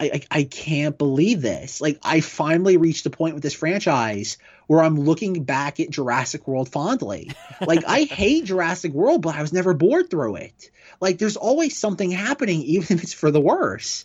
I, 0.01 0.05
I 0.05 0.21
I 0.31 0.43
can't 0.45 0.97
believe 0.97 1.43
this. 1.43 1.81
Like 1.81 1.99
I 2.03 2.21
finally 2.21 2.77
reached 2.77 3.07
a 3.07 3.11
point 3.11 3.35
with 3.35 3.43
this 3.43 3.55
franchise 3.55 4.39
where 4.67 4.83
I'm 4.83 5.01
looking 5.01 5.45
back 5.45 5.81
at 5.81 5.91
Jurassic 5.91 6.47
World 6.47 6.69
fondly. 6.69 7.33
Like 7.61 7.85
I 7.87 8.03
hate 8.11 8.45
Jurassic 8.45 8.93
World, 8.93 9.23
but 9.23 9.35
I 9.35 9.43
was 9.43 9.53
never 9.53 9.75
bored 9.75 10.11
through 10.11 10.37
it. 10.37 10.71
Like 11.01 11.19
there's 11.19 11.37
always 11.37 11.77
something 11.77 12.11
happening, 12.11 12.63
even 12.63 12.97
if 12.97 13.03
it's 13.03 13.13
for 13.13 13.31
the 13.31 13.41
worse. 13.41 14.05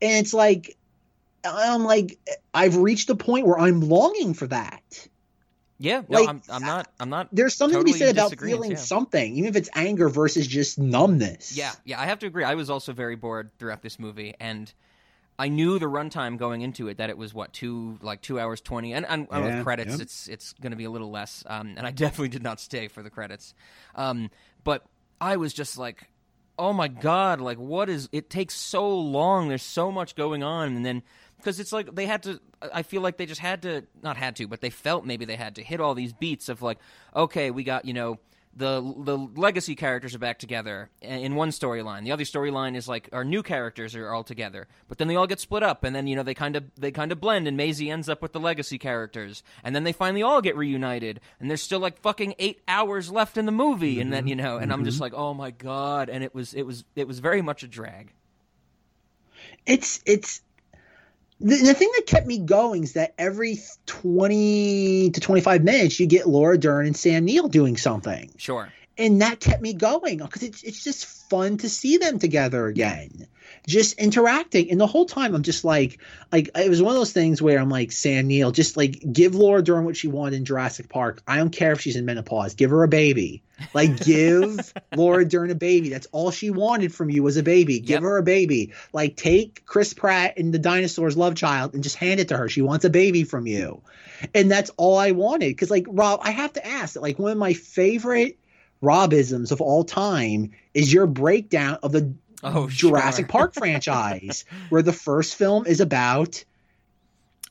And 0.00 0.24
it's 0.24 0.34
like 0.34 0.76
I'm 1.44 1.84
like 1.84 2.18
I've 2.52 2.76
reached 2.76 3.10
a 3.10 3.14
point 3.14 3.46
where 3.46 3.58
I'm 3.58 3.80
longing 3.80 4.34
for 4.34 4.46
that. 4.46 5.08
Yeah, 5.78 6.02
no, 6.08 6.20
Like, 6.20 6.28
I'm, 6.28 6.42
I'm 6.48 6.62
not. 6.62 6.88
I'm 7.00 7.10
not. 7.10 7.28
There's 7.32 7.54
something 7.54 7.78
to 7.78 7.84
be 7.84 7.92
said 7.92 8.16
about 8.16 8.38
feeling 8.38 8.72
yeah. 8.72 8.76
something, 8.76 9.36
even 9.36 9.50
if 9.50 9.56
it's 9.56 9.68
anger 9.74 10.08
versus 10.08 10.46
just 10.46 10.78
numbness. 10.78 11.56
Yeah, 11.56 11.72
yeah, 11.84 12.00
I 12.00 12.06
have 12.06 12.20
to 12.20 12.26
agree. 12.26 12.44
I 12.44 12.54
was 12.54 12.70
also 12.70 12.92
very 12.92 13.16
bored 13.16 13.50
throughout 13.58 13.82
this 13.82 13.98
movie, 13.98 14.34
and 14.38 14.72
I 15.38 15.48
knew 15.48 15.78
the 15.78 15.86
runtime 15.86 16.38
going 16.38 16.60
into 16.60 16.88
it 16.88 16.98
that 16.98 17.10
it 17.10 17.18
was 17.18 17.34
what 17.34 17.52
two 17.52 17.98
like 18.02 18.20
two 18.20 18.38
hours 18.38 18.60
twenty, 18.60 18.92
and, 18.92 19.04
and, 19.06 19.26
Yeah, 19.30 19.56
with 19.56 19.64
credits, 19.64 19.94
it's 20.00 20.28
it's 20.28 20.52
going 20.54 20.70
to 20.70 20.76
be 20.76 20.84
a 20.84 20.90
little 20.90 21.10
less. 21.10 21.42
Um, 21.46 21.74
and 21.76 21.86
I 21.86 21.90
definitely 21.92 22.28
did 22.28 22.42
not 22.42 22.60
stay 22.60 22.88
for 22.88 23.02
the 23.02 23.10
credits, 23.10 23.54
um, 23.94 24.30
but 24.62 24.84
I 25.20 25.36
was 25.36 25.52
just 25.52 25.76
like, 25.76 26.08
oh 26.58 26.72
my 26.72 26.88
god, 26.88 27.40
like 27.40 27.58
what 27.58 27.88
is? 27.88 28.08
It 28.12 28.30
takes 28.30 28.54
so 28.54 28.88
long. 28.88 29.48
There's 29.48 29.62
so 29.62 29.90
much 29.90 30.14
going 30.14 30.42
on, 30.42 30.76
and 30.76 30.86
then 30.86 31.02
because 31.38 31.58
it's 31.58 31.72
like 31.72 31.94
they 31.94 32.06
had 32.06 32.22
to. 32.24 32.40
I 32.72 32.82
feel 32.82 33.02
like 33.02 33.16
they 33.16 33.26
just 33.26 33.40
had 33.40 33.62
to 33.62 33.84
not 34.02 34.16
had 34.16 34.36
to, 34.36 34.46
but 34.46 34.60
they 34.60 34.70
felt 34.70 35.04
maybe 35.04 35.24
they 35.24 35.36
had 35.36 35.56
to 35.56 35.62
hit 35.62 35.80
all 35.80 35.94
these 35.94 36.12
beats 36.12 36.48
of 36.48 36.62
like, 36.62 36.78
okay, 37.14 37.50
we 37.50 37.64
got 37.64 37.84
you 37.84 37.92
know 37.92 38.18
the 38.56 38.94
the 38.98 39.16
legacy 39.16 39.74
characters 39.74 40.14
are 40.14 40.18
back 40.18 40.38
together 40.38 40.90
in 41.00 41.34
one 41.34 41.50
storyline. 41.50 42.04
The 42.04 42.12
other 42.12 42.24
storyline 42.24 42.76
is 42.76 42.86
like 42.86 43.08
our 43.12 43.24
new 43.24 43.42
characters 43.42 43.94
are 43.96 44.12
all 44.12 44.24
together, 44.24 44.68
but 44.88 44.98
then 44.98 45.08
they 45.08 45.16
all 45.16 45.26
get 45.26 45.40
split 45.40 45.62
up, 45.62 45.82
and 45.84 45.94
then 45.94 46.06
you 46.06 46.14
know 46.14 46.22
they 46.22 46.34
kind 46.34 46.56
of 46.56 46.64
they 46.76 46.90
kind 46.90 47.10
of 47.10 47.20
blend, 47.20 47.48
and 47.48 47.56
Maisie 47.56 47.90
ends 47.90 48.08
up 48.08 48.22
with 48.22 48.32
the 48.32 48.40
legacy 48.40 48.78
characters, 48.78 49.42
and 49.64 49.74
then 49.74 49.84
they 49.84 49.92
finally 49.92 50.22
all 50.22 50.40
get 50.40 50.56
reunited, 50.56 51.20
and 51.40 51.50
there's 51.50 51.62
still 51.62 51.80
like 51.80 52.00
fucking 52.00 52.34
eight 52.38 52.62
hours 52.68 53.10
left 53.10 53.36
in 53.36 53.46
the 53.46 53.52
movie, 53.52 54.00
and 54.00 54.12
then 54.12 54.22
mm-hmm. 54.22 54.28
you 54.28 54.36
know, 54.36 54.58
and 54.58 54.72
I'm 54.72 54.84
just 54.84 54.96
mm-hmm. 54.96 55.02
like, 55.02 55.14
oh 55.14 55.34
my 55.34 55.50
god, 55.50 56.08
and 56.08 56.22
it 56.22 56.34
was 56.34 56.54
it 56.54 56.62
was 56.62 56.84
it 56.94 57.08
was 57.08 57.18
very 57.18 57.42
much 57.42 57.62
a 57.62 57.68
drag. 57.68 58.12
it's 59.66 60.00
it's 60.06 60.40
the, 61.40 61.56
the 61.56 61.74
thing 61.74 61.90
that 61.96 62.06
kept 62.06 62.26
me 62.26 62.38
going 62.38 62.84
is 62.84 62.92
that 62.94 63.14
every 63.18 63.58
20 63.86 65.10
to 65.10 65.20
25 65.20 65.64
minutes 65.64 66.00
you 66.00 66.06
get 66.06 66.26
Laura 66.28 66.58
Dern 66.58 66.86
and 66.86 66.96
Sam 66.96 67.24
Neill 67.24 67.48
doing 67.48 67.76
something 67.76 68.30
Sure. 68.36 68.72
And 68.96 69.22
that 69.22 69.40
kept 69.40 69.62
me 69.62 69.74
going 69.74 70.18
because 70.18 70.42
it's, 70.42 70.62
it's 70.62 70.84
just 70.84 71.06
fun 71.30 71.58
to 71.58 71.68
see 71.68 71.96
them 71.98 72.18
together 72.18 72.66
again 72.66 73.26
just 73.66 73.98
interacting. 73.98 74.70
And 74.70 74.80
the 74.80 74.86
whole 74.86 75.06
time 75.06 75.34
i'm 75.34 75.42
just 75.42 75.64
like 75.64 75.98
like 76.32 76.50
it 76.56 76.68
was 76.68 76.82
one 76.82 76.92
of 76.92 76.98
those 76.98 77.12
things 77.12 77.40
where 77.40 77.58
i'm 77.58 77.70
like 77.70 77.92
sam 77.92 78.26
neill 78.26 78.50
just 78.52 78.76
like 78.76 79.02
give 79.10 79.34
laura 79.34 79.62
dern 79.62 79.84
what 79.84 79.96
she 79.96 80.08
wanted 80.08 80.36
in 80.36 80.44
jurassic 80.44 80.88
park. 80.88 81.22
I 81.26 81.36
don't 81.36 81.50
care 81.50 81.72
if 81.72 81.80
she's 81.80 81.96
in 81.96 82.04
menopause. 82.04 82.54
Give 82.54 82.70
her 82.70 82.82
a 82.82 82.88
baby. 82.88 83.42
Like 83.72 83.96
give 84.04 84.72
laura 84.94 85.24
dern 85.24 85.50
a 85.50 85.54
baby. 85.54 85.88
That's 85.88 86.06
all 86.12 86.30
she 86.30 86.50
wanted 86.50 86.94
from 86.94 87.10
you 87.10 87.22
was 87.22 87.36
a 87.36 87.42
baby. 87.42 87.80
Give 87.80 87.94
Yep. 87.94 88.02
her 88.02 88.16
a 88.18 88.22
baby. 88.22 88.72
Like 88.92 89.16
take 89.16 89.64
chris 89.66 89.94
pratt 89.94 90.38
and 90.38 90.52
the 90.52 90.58
dinosaurs 90.58 91.16
love 91.16 91.34
child 91.34 91.74
and 91.74 91.82
just 91.82 91.96
hand 91.96 92.20
it 92.20 92.28
to 92.28 92.36
her. 92.36 92.48
She 92.48 92.62
wants 92.62 92.84
a 92.84 92.90
baby 92.90 93.24
from 93.24 93.46
you. 93.46 93.82
And 94.34 94.50
that's 94.50 94.70
all 94.76 94.98
i 94.98 95.12
wanted. 95.12 95.48
Because 95.48 95.70
like 95.70 95.86
rob 95.88 96.20
i 96.22 96.30
have 96.30 96.52
to 96.54 96.66
ask 96.66 97.00
like 97.00 97.18
one 97.18 97.32
of 97.32 97.38
my 97.38 97.52
favorite 97.52 98.38
Robisms 98.84 99.50
of 99.50 99.60
all 99.60 99.82
time 99.84 100.50
is 100.74 100.92
your 100.92 101.06
breakdown 101.06 101.78
of 101.82 101.92
the 101.92 102.12
Oh, 102.46 102.68
Jurassic 102.68 103.24
sure. 103.24 103.28
Park 103.30 103.54
franchise, 103.54 104.44
where 104.68 104.82
the 104.82 104.92
first 104.92 105.34
film 105.36 105.66
is 105.66 105.80
about 105.80 106.44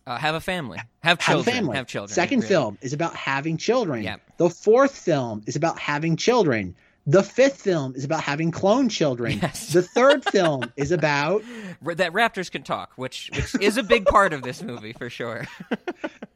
Uh, 0.05 0.17
have 0.17 0.35
a 0.35 0.39
family, 0.41 0.77
have 0.77 0.87
have 1.01 1.19
children, 1.19 1.55
family. 1.55 1.75
have 1.77 1.87
children. 1.87 2.13
Second 2.13 2.39
Really. 2.41 2.49
film 2.49 2.77
is 2.81 2.93
about 2.93 3.15
having 3.15 3.57
children. 3.57 4.03
Yep. 4.03 4.21
The 4.37 4.49
fourth 4.51 4.95
film 4.95 5.41
is 5.47 5.55
about 5.55 5.79
having 5.79 6.15
children. 6.15 6.75
The 7.07 7.23
fifth 7.23 7.61
film 7.61 7.95
is 7.95 8.03
about 8.05 8.21
having 8.21 8.51
clone 8.51 8.87
children. 8.87 9.39
Yes. 9.41 9.73
The 9.73 9.81
third 9.81 10.23
film 10.31 10.71
is 10.77 10.91
about 10.91 11.41
that 11.81 12.13
raptors 12.13 12.51
can 12.51 12.61
talk, 12.63 12.91
which 12.95 13.31
which 13.33 13.55
is 13.61 13.77
a 13.77 13.83
big 13.83 14.05
part 14.05 14.31
of 14.31 14.43
this 14.43 14.61
movie 14.61 14.93
for 14.93 15.09
sure. 15.09 15.47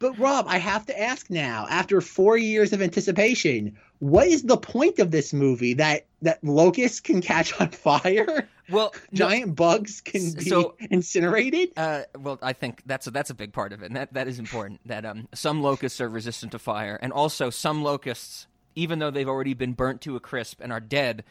But 0.00 0.16
Rob, 0.16 0.46
I 0.48 0.58
have 0.58 0.86
to 0.86 0.96
ask 1.00 1.28
now, 1.28 1.66
after 1.68 2.00
four 2.00 2.36
years 2.36 2.72
of 2.72 2.80
anticipation, 2.80 3.76
what 4.00 4.26
is 4.28 4.42
the 4.44 4.56
point 4.56 4.98
of 4.98 5.10
this 5.10 5.32
movie? 5.32 5.74
That 5.74 6.06
that 6.22 6.42
locusts 6.42 7.00
can 7.00 7.20
catch 7.20 7.58
on 7.60 7.70
fire? 7.70 8.48
well, 8.70 8.94
no- 9.12 9.28
Giant 9.28 9.56
bugs 9.56 10.00
can 10.00 10.32
be 10.32 10.48
so- 10.48 10.74
incinerated? 10.90 11.70
Uh, 11.76 12.02
well, 12.18 12.38
I 12.42 12.52
think 12.52 12.82
that's 12.86 13.06
a, 13.06 13.10
that's 13.10 13.30
a 13.30 13.34
big 13.34 13.52
part 13.52 13.72
of 13.72 13.82
it, 13.82 13.86
and 13.86 13.96
that, 13.96 14.12
that 14.14 14.28
is 14.28 14.38
important. 14.38 14.80
That 14.86 15.04
um, 15.04 15.28
some 15.34 15.62
locusts 15.62 16.00
are 16.00 16.08
resistant 16.08 16.52
to 16.52 16.58
fire, 16.58 16.98
and 17.00 17.12
also 17.12 17.50
some 17.50 17.82
locusts, 17.82 18.46
even 18.74 18.98
though 18.98 19.10
they've 19.10 19.28
already 19.28 19.54
been 19.54 19.72
burnt 19.72 20.00
to 20.02 20.16
a 20.16 20.20
crisp 20.20 20.60
and 20.60 20.72
are 20.72 20.80
dead, 20.80 21.24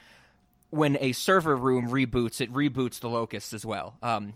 when 0.70 0.98
a 1.00 1.12
server 1.14 1.56
room 1.56 1.88
reboots, 1.90 2.42
it 2.42 2.52
reboots 2.52 3.00
the 3.00 3.10
locusts 3.10 3.54
as 3.54 3.66
well. 3.66 3.98
Um, 4.04 4.34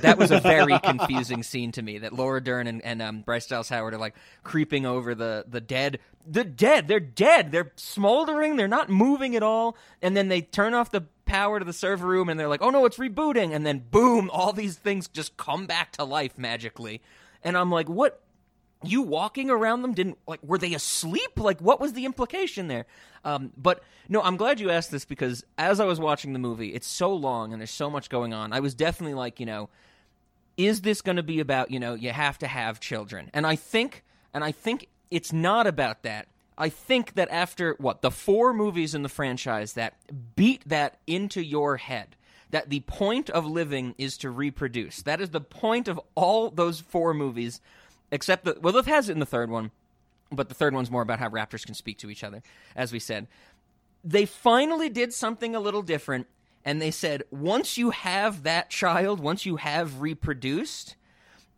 that 0.00 0.18
was 0.18 0.30
a 0.30 0.40
very 0.40 0.78
confusing 0.78 1.42
scene 1.42 1.72
to 1.72 1.82
me. 1.82 1.98
That 1.98 2.12
Laura 2.12 2.42
Dern 2.42 2.66
and, 2.66 2.82
and 2.84 3.02
um, 3.02 3.20
Bryce 3.22 3.46
Dallas 3.46 3.68
Howard 3.68 3.94
are 3.94 3.98
like 3.98 4.14
creeping 4.42 4.86
over 4.86 5.14
the 5.14 5.44
the 5.48 5.60
dead. 5.60 5.98
The 6.26 6.44
dead. 6.44 6.88
They're 6.88 7.00
dead. 7.00 7.52
They're 7.52 7.72
smoldering. 7.76 8.56
They're 8.56 8.68
not 8.68 8.90
moving 8.90 9.34
at 9.34 9.42
all. 9.42 9.76
And 10.02 10.16
then 10.16 10.28
they 10.28 10.42
turn 10.42 10.74
off 10.74 10.90
the 10.90 11.02
power 11.24 11.58
to 11.58 11.64
the 11.64 11.72
server 11.72 12.06
room, 12.06 12.28
and 12.28 12.38
they're 12.38 12.48
like, 12.48 12.62
"Oh 12.62 12.70
no, 12.70 12.84
it's 12.84 12.98
rebooting!" 12.98 13.54
And 13.54 13.64
then 13.64 13.84
boom, 13.90 14.30
all 14.32 14.52
these 14.52 14.76
things 14.76 15.08
just 15.08 15.36
come 15.36 15.66
back 15.66 15.92
to 15.92 16.04
life 16.04 16.38
magically. 16.38 17.00
And 17.42 17.56
I'm 17.56 17.70
like, 17.70 17.88
"What? 17.88 18.20
You 18.84 19.02
walking 19.02 19.50
around 19.50 19.82
them 19.82 19.92
didn't 19.92 20.18
like 20.26 20.40
were 20.42 20.58
they 20.58 20.74
asleep? 20.74 21.38
Like 21.38 21.60
what 21.60 21.80
was 21.80 21.92
the 21.92 22.04
implication 22.04 22.68
there? 22.68 22.86
Um, 23.24 23.52
but 23.56 23.82
no 24.08 24.22
i'm 24.22 24.36
glad 24.36 24.60
you 24.60 24.70
asked 24.70 24.90
this 24.90 25.04
because 25.04 25.44
as 25.58 25.80
i 25.80 25.84
was 25.84 25.98
watching 25.98 26.32
the 26.32 26.38
movie 26.38 26.72
it's 26.72 26.86
so 26.86 27.12
long 27.12 27.52
and 27.52 27.60
there's 27.60 27.70
so 27.70 27.90
much 27.90 28.08
going 28.08 28.32
on. 28.32 28.52
I 28.52 28.60
was 28.60 28.74
definitely 28.74 29.14
like 29.14 29.40
you 29.40 29.46
know 29.46 29.68
is 30.56 30.80
this 30.80 31.02
going 31.02 31.16
to 31.16 31.22
be 31.22 31.40
about 31.40 31.70
you 31.70 31.80
know 31.80 31.94
you 31.94 32.10
have 32.10 32.38
to 32.38 32.46
have 32.46 32.80
children? 32.80 33.30
And 33.34 33.46
i 33.46 33.56
think 33.56 34.04
and 34.32 34.44
i 34.44 34.52
think 34.52 34.88
it's 35.10 35.32
not 35.32 35.66
about 35.66 36.02
that. 36.02 36.28
I 36.56 36.68
think 36.68 37.14
that 37.14 37.30
after 37.30 37.76
what 37.78 38.02
the 38.02 38.10
four 38.10 38.52
movies 38.52 38.94
in 38.94 39.02
the 39.02 39.08
franchise 39.08 39.74
that 39.74 39.94
beat 40.36 40.68
that 40.68 40.98
into 41.06 41.42
your 41.42 41.76
head 41.76 42.16
that 42.50 42.70
the 42.70 42.80
point 42.80 43.30
of 43.30 43.46
living 43.46 43.94
is 43.98 44.16
to 44.18 44.30
reproduce. 44.30 45.02
That 45.02 45.20
is 45.20 45.30
the 45.30 45.40
point 45.40 45.88
of 45.88 46.00
all 46.14 46.50
those 46.50 46.80
four 46.80 47.12
movies 47.14 47.60
except 48.10 48.44
that 48.44 48.62
well 48.62 48.76
it 48.76 48.86
has 48.86 49.08
it 49.08 49.12
in 49.12 49.18
the 49.18 49.26
third 49.26 49.50
one 49.50 49.70
but 50.30 50.48
the 50.48 50.54
third 50.54 50.74
one's 50.74 50.90
more 50.90 51.02
about 51.02 51.18
how 51.18 51.28
raptors 51.28 51.64
can 51.64 51.74
speak 51.74 51.98
to 51.98 52.10
each 52.10 52.24
other 52.24 52.42
as 52.76 52.92
we 52.92 52.98
said 52.98 53.26
they 54.04 54.26
finally 54.26 54.88
did 54.88 55.12
something 55.12 55.54
a 55.54 55.60
little 55.60 55.82
different 55.82 56.26
and 56.64 56.82
they 56.82 56.90
said 56.90 57.22
once 57.30 57.78
you 57.78 57.90
have 57.90 58.42
that 58.42 58.70
child, 58.70 59.20
once 59.20 59.46
you 59.46 59.56
have 59.56 60.00
reproduced, 60.00 60.96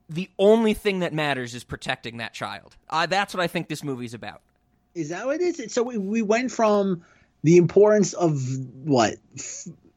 the 0.08 0.30
only 0.38 0.74
thing 0.74 1.00
that 1.00 1.12
matters 1.12 1.54
is 1.54 1.64
protecting 1.64 2.18
that 2.18 2.32
child. 2.32 2.76
Uh, 2.88 3.06
that's 3.06 3.34
what 3.34 3.42
I 3.42 3.46
think 3.46 3.68
this 3.68 3.82
movie's 3.82 4.14
about. 4.14 4.42
Is 4.94 5.08
that 5.10 5.26
what 5.26 5.40
it 5.40 5.58
is? 5.58 5.72
So 5.72 5.82
we, 5.82 5.98
we 5.98 6.22
went 6.22 6.50
from 6.50 7.04
the 7.42 7.56
importance 7.56 8.12
of 8.12 8.40
what 8.84 9.16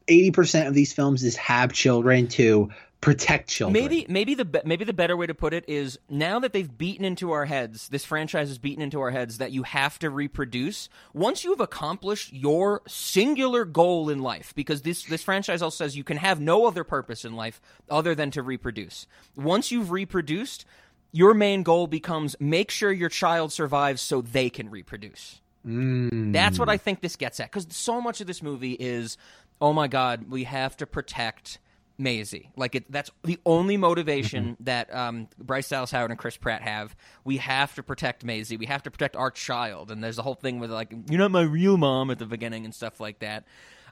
eighty 0.08 0.30
percent 0.30 0.68
of 0.68 0.74
these 0.74 0.92
films 0.92 1.24
is 1.24 1.36
have 1.36 1.72
children 1.72 2.28
to 2.28 2.70
protect 3.04 3.50
children. 3.50 3.74
Maybe 3.74 4.06
maybe 4.08 4.34
the 4.34 4.62
maybe 4.64 4.84
the 4.84 4.94
better 4.94 5.14
way 5.14 5.26
to 5.26 5.34
put 5.34 5.52
it 5.52 5.64
is 5.68 5.98
now 6.08 6.38
that 6.38 6.54
they've 6.54 6.78
beaten 6.78 7.04
into 7.04 7.32
our 7.32 7.44
heads, 7.44 7.88
this 7.88 8.04
franchise 8.04 8.48
has 8.48 8.56
beaten 8.56 8.82
into 8.82 8.98
our 9.00 9.10
heads 9.10 9.36
that 9.38 9.52
you 9.52 9.62
have 9.64 9.98
to 9.98 10.08
reproduce. 10.08 10.88
Once 11.12 11.44
you 11.44 11.50
have 11.50 11.60
accomplished 11.60 12.32
your 12.32 12.80
singular 12.88 13.66
goal 13.66 14.08
in 14.08 14.20
life, 14.20 14.54
because 14.54 14.82
this 14.82 15.04
this 15.04 15.22
franchise 15.22 15.60
also 15.60 15.84
says 15.84 15.96
you 15.96 16.02
can 16.02 16.16
have 16.16 16.40
no 16.40 16.66
other 16.66 16.82
purpose 16.82 17.26
in 17.26 17.36
life 17.36 17.60
other 17.90 18.14
than 18.14 18.30
to 18.30 18.42
reproduce. 18.42 19.06
Once 19.36 19.70
you've 19.70 19.90
reproduced, 19.90 20.64
your 21.12 21.34
main 21.34 21.62
goal 21.62 21.86
becomes 21.86 22.34
make 22.40 22.70
sure 22.70 22.90
your 22.90 23.10
child 23.10 23.52
survives 23.52 24.00
so 24.00 24.22
they 24.22 24.48
can 24.48 24.70
reproduce. 24.70 25.42
Mm. 25.66 26.32
That's 26.32 26.58
what 26.58 26.70
I 26.70 26.78
think 26.78 27.02
this 27.02 27.16
gets 27.16 27.38
at 27.38 27.50
because 27.50 27.66
so 27.68 28.00
much 28.00 28.22
of 28.22 28.26
this 28.26 28.42
movie 28.42 28.72
is, 28.72 29.18
oh 29.60 29.74
my 29.74 29.88
god, 29.88 30.30
we 30.30 30.44
have 30.44 30.74
to 30.78 30.86
protect 30.86 31.58
Maisie. 31.98 32.50
Like 32.56 32.74
it, 32.74 32.90
that's 32.90 33.10
the 33.22 33.38
only 33.46 33.76
motivation 33.76 34.44
Mm-hmm. 34.44 34.64
that 34.64 34.94
um, 34.94 35.28
Bryce 35.38 35.68
Dallas 35.68 35.90
Howard 35.90 36.10
and 36.10 36.18
Chris 36.18 36.36
Pratt 36.36 36.62
have. 36.62 36.94
We 37.24 37.36
have 37.38 37.74
to 37.76 37.82
protect 37.82 38.24
Maisie. 38.24 38.56
We 38.56 38.66
have 38.66 38.82
to 38.84 38.90
protect 38.90 39.16
our 39.16 39.30
child. 39.30 39.90
And 39.90 40.02
there's 40.02 40.18
a 40.18 40.22
whole 40.22 40.34
thing 40.34 40.58
with 40.58 40.70
like, 40.70 40.92
you're 41.08 41.18
not 41.18 41.30
my 41.30 41.42
real 41.42 41.76
mom 41.76 42.10
at 42.10 42.18
the 42.18 42.26
beginning 42.26 42.64
and 42.64 42.74
stuff 42.74 43.00
like 43.00 43.20
that. 43.20 43.44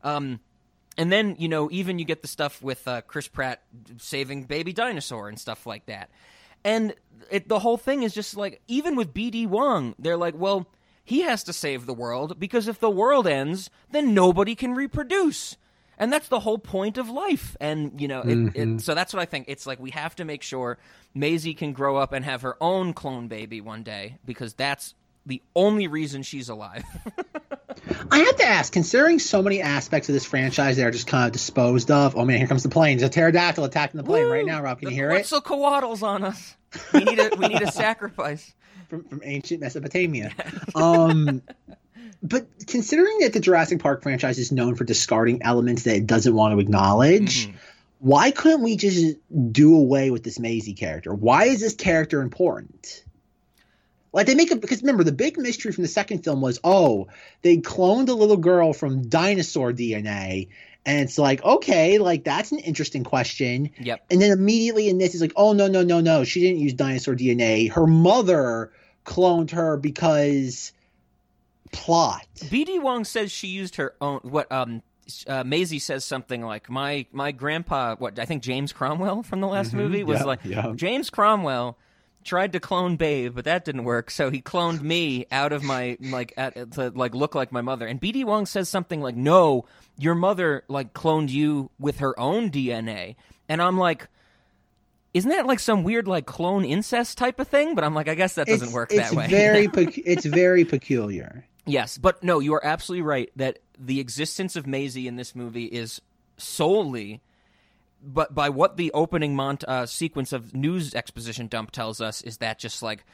Um, 0.02 0.40
and 0.98 1.10
then 1.10 1.36
you 1.38 1.48
know, 1.48 1.68
even 1.70 1.98
you 1.98 2.04
get 2.04 2.22
the 2.22 2.28
stuff 2.28 2.60
with 2.62 2.86
uh, 2.88 3.02
Chris 3.02 3.28
Pratt 3.28 3.62
saving 3.98 4.44
baby 4.44 4.72
dinosaur 4.72 5.28
and 5.28 5.38
stuff 5.38 5.66
like 5.66 5.86
that. 5.86 6.10
And 6.64 6.94
it, 7.30 7.48
the 7.48 7.58
whole 7.58 7.76
thing 7.76 8.02
is 8.02 8.12
just 8.14 8.36
like, 8.36 8.60
even 8.68 8.94
with 8.94 9.14
BD 9.14 9.46
Wong, 9.46 9.94
they're 9.98 10.16
like, 10.16 10.34
well, 10.36 10.68
he 11.04 11.22
has 11.22 11.42
to 11.44 11.52
save 11.52 11.86
the 11.86 11.94
world 11.94 12.38
because 12.38 12.68
if 12.68 12.78
the 12.78 12.90
world 12.90 13.26
ends, 13.26 13.70
then 13.90 14.14
nobody 14.14 14.54
can 14.54 14.74
reproduce 14.74 15.56
and 15.98 16.12
that's 16.12 16.28
the 16.28 16.40
whole 16.40 16.58
point 16.58 16.98
of 16.98 17.08
life 17.08 17.56
and 17.60 18.00
you 18.00 18.08
know 18.08 18.20
it, 18.20 18.26
Mm-hmm. 18.26 18.76
it, 18.76 18.80
so 18.82 18.94
that's 18.94 19.12
what 19.12 19.20
i 19.20 19.24
think 19.26 19.46
it's 19.48 19.66
like 19.66 19.78
we 19.80 19.90
have 19.90 20.14
to 20.16 20.24
make 20.24 20.42
sure 20.42 20.78
Maisie 21.14 21.54
can 21.54 21.72
grow 21.72 21.96
up 21.96 22.12
and 22.12 22.24
have 22.24 22.42
her 22.42 22.56
own 22.60 22.92
clone 22.94 23.28
baby 23.28 23.60
one 23.60 23.82
day 23.82 24.18
because 24.24 24.54
that's 24.54 24.94
the 25.26 25.42
only 25.54 25.86
reason 25.86 26.22
she's 26.22 26.48
alive 26.48 26.84
I 28.10 28.18
have 28.18 28.36
to 28.36 28.44
ask, 28.44 28.72
considering 28.72 29.18
so 29.18 29.42
many 29.42 29.60
aspects 29.60 30.08
of 30.08 30.12
this 30.12 30.24
franchise 30.24 30.76
that 30.76 30.86
are 30.86 30.90
just 30.90 31.06
kind 31.06 31.26
of 31.26 31.32
disposed 31.32 31.90
of. 31.90 32.14
Oh 32.16 32.24
man, 32.24 32.38
here 32.38 32.46
comes 32.46 32.62
the 32.62 32.68
plane. 32.68 32.98
There's 32.98 33.08
a 33.08 33.12
pterodactyl 33.12 33.64
attacking 33.64 33.98
the 33.98 34.04
plane 34.04 34.26
right 34.26 34.44
now. 34.46 34.62
Rob, 34.62 34.78
can 34.78 34.90
you 34.90 34.94
hear 34.94 35.10
it? 35.10 35.24
Quetzalcoatl's 35.24 36.02
on 36.02 36.22
us 36.22 36.54
we 36.92 37.00
need 37.00 37.18
a 37.18 37.30
we 37.36 37.48
need 37.48 37.62
a 37.62 37.72
sacrifice 37.72 38.54
from, 38.88 39.04
from 39.04 39.20
ancient 39.24 39.60
Mesopotamia. 39.60 40.32
Um, 40.74 41.42
but 42.22 42.46
considering 42.66 43.18
that 43.20 43.32
the 43.32 43.40
Jurassic 43.40 43.80
Park 43.80 44.02
franchise 44.02 44.38
is 44.38 44.52
known 44.52 44.74
for 44.76 44.84
discarding 44.84 45.42
elements 45.42 45.82
that 45.82 45.96
it 45.96 46.06
doesn't 46.06 46.34
want 46.34 46.54
to 46.54 46.60
acknowledge, 46.60 47.48
Mhm. 47.48 47.54
why 47.98 48.30
couldn't 48.30 48.62
we 48.62 48.76
just 48.76 49.16
do 49.50 49.76
away 49.76 50.10
with 50.10 50.22
this 50.22 50.38
Maisie 50.38 50.74
character? 50.74 51.12
Why 51.12 51.46
is 51.46 51.60
this 51.60 51.74
character 51.74 52.22
important? 52.22 53.02
Like 54.12 54.26
they 54.26 54.34
make 54.34 54.50
it 54.50 54.60
because 54.60 54.82
remember 54.82 55.04
the 55.04 55.12
big 55.12 55.38
mystery 55.38 55.72
from 55.72 55.82
the 55.82 55.88
second 55.88 56.22
film 56.22 56.42
was 56.42 56.60
oh 56.62 57.08
they 57.40 57.56
cloned 57.56 58.08
a 58.10 58.12
little 58.12 58.36
girl 58.36 58.74
from 58.74 59.08
dinosaur 59.08 59.72
DNA 59.72 60.48
and 60.84 61.00
it's 61.00 61.16
like 61.18 61.42
okay 61.42 61.96
like 61.96 62.22
that's 62.22 62.52
an 62.52 62.58
interesting 62.58 63.04
question 63.04 63.70
yep 63.80 64.04
and 64.10 64.20
then 64.20 64.30
immediately 64.30 64.90
in 64.90 64.98
this, 64.98 65.14
it's 65.14 65.22
like, 65.22 65.32
oh 65.34 65.54
no, 65.54 65.66
no, 65.66 65.82
no, 65.82 66.00
no, 66.00 66.24
she 66.24 66.40
didn't 66.40 66.58
use 66.60 66.74
dinosaur 66.74 67.14
DNA. 67.14 67.70
Her 67.70 67.86
mother 67.86 68.70
cloned 69.06 69.52
her 69.52 69.78
because 69.78 70.72
plot. 71.72 72.26
bd 72.36 72.80
wong 72.80 73.04
says 73.04 73.32
she 73.32 73.48
used 73.48 73.76
her 73.76 73.94
own 74.00 74.20
what 74.22 74.50
um 74.52 74.82
uh, 75.26 75.42
Maisie 75.44 75.80
says 75.80 76.04
something 76.04 76.42
like 76.42 76.70
my 76.70 77.06
my 77.12 77.32
grandpa 77.32 77.96
what 77.96 78.18
I 78.18 78.24
think 78.24 78.42
James 78.42 78.72
Cromwell 78.72 79.24
from 79.24 79.40
the 79.40 79.48
last 79.48 79.72
movie 79.72 80.04
was 80.04 80.20
yeah, 80.20 80.24
like 80.24 80.40
yeah. 80.44 80.72
James 80.76 81.10
Cromwell 81.10 81.76
tried 82.24 82.52
to 82.52 82.60
clone 82.60 82.96
Babe, 82.96 83.34
but 83.34 83.44
that 83.44 83.64
didn't 83.64 83.84
work. 83.84 84.10
So 84.10 84.30
he 84.30 84.40
cloned 84.40 84.80
me 84.80 85.26
out 85.30 85.52
of 85.52 85.62
my 85.62 85.96
like 86.00 86.32
at, 86.36 86.72
to 86.72 86.90
like 86.90 87.14
look 87.14 87.34
like 87.34 87.52
my 87.52 87.60
mother. 87.60 87.86
And 87.86 88.00
BD 88.00 88.24
Wong 88.24 88.46
says 88.46 88.68
something 88.68 89.00
like, 89.00 89.16
"No, 89.16 89.66
your 89.98 90.14
mother 90.14 90.64
like 90.68 90.94
cloned 90.94 91.30
you 91.30 91.70
with 91.78 91.98
her 91.98 92.18
own 92.18 92.50
DNA." 92.50 93.16
And 93.48 93.60
I'm 93.60 93.78
like, 93.78 94.08
"Isn't 95.14 95.30
that 95.30 95.46
like 95.46 95.58
some 95.58 95.84
weird 95.84 96.08
like 96.08 96.26
clone 96.26 96.64
incest 96.64 97.18
type 97.18 97.40
of 97.40 97.48
thing?" 97.48 97.74
But 97.74 97.84
I'm 97.84 97.94
like, 97.94 98.08
I 98.08 98.14
guess 98.14 98.34
that 98.36 98.46
doesn't 98.46 98.68
it's, 98.68 98.74
work 98.74 98.92
it's 98.92 99.10
that 99.10 99.16
way. 99.16 99.24
It's 99.30 99.32
very, 99.32 99.68
pec- 99.68 100.02
it's 100.04 100.24
very 100.24 100.64
peculiar. 100.64 101.46
Yes, 101.64 101.96
but 101.98 102.22
no, 102.24 102.40
you 102.40 102.54
are 102.54 102.64
absolutely 102.64 103.02
right 103.02 103.30
that 103.36 103.60
the 103.78 104.00
existence 104.00 104.56
of 104.56 104.66
Maisie 104.66 105.06
in 105.06 105.16
this 105.16 105.34
movie 105.34 105.66
is 105.66 106.00
solely 106.36 107.20
but 108.02 108.34
by 108.34 108.48
what 108.48 108.76
the 108.76 108.90
opening 108.92 109.36
mont- 109.36 109.64
uh, 109.64 109.86
sequence 109.86 110.32
of 110.32 110.54
news 110.54 110.94
exposition 110.94 111.46
dump 111.46 111.70
tells 111.70 112.00
us 112.00 112.20
is 112.22 112.38
that 112.38 112.58
just 112.58 112.82
like 112.82 113.04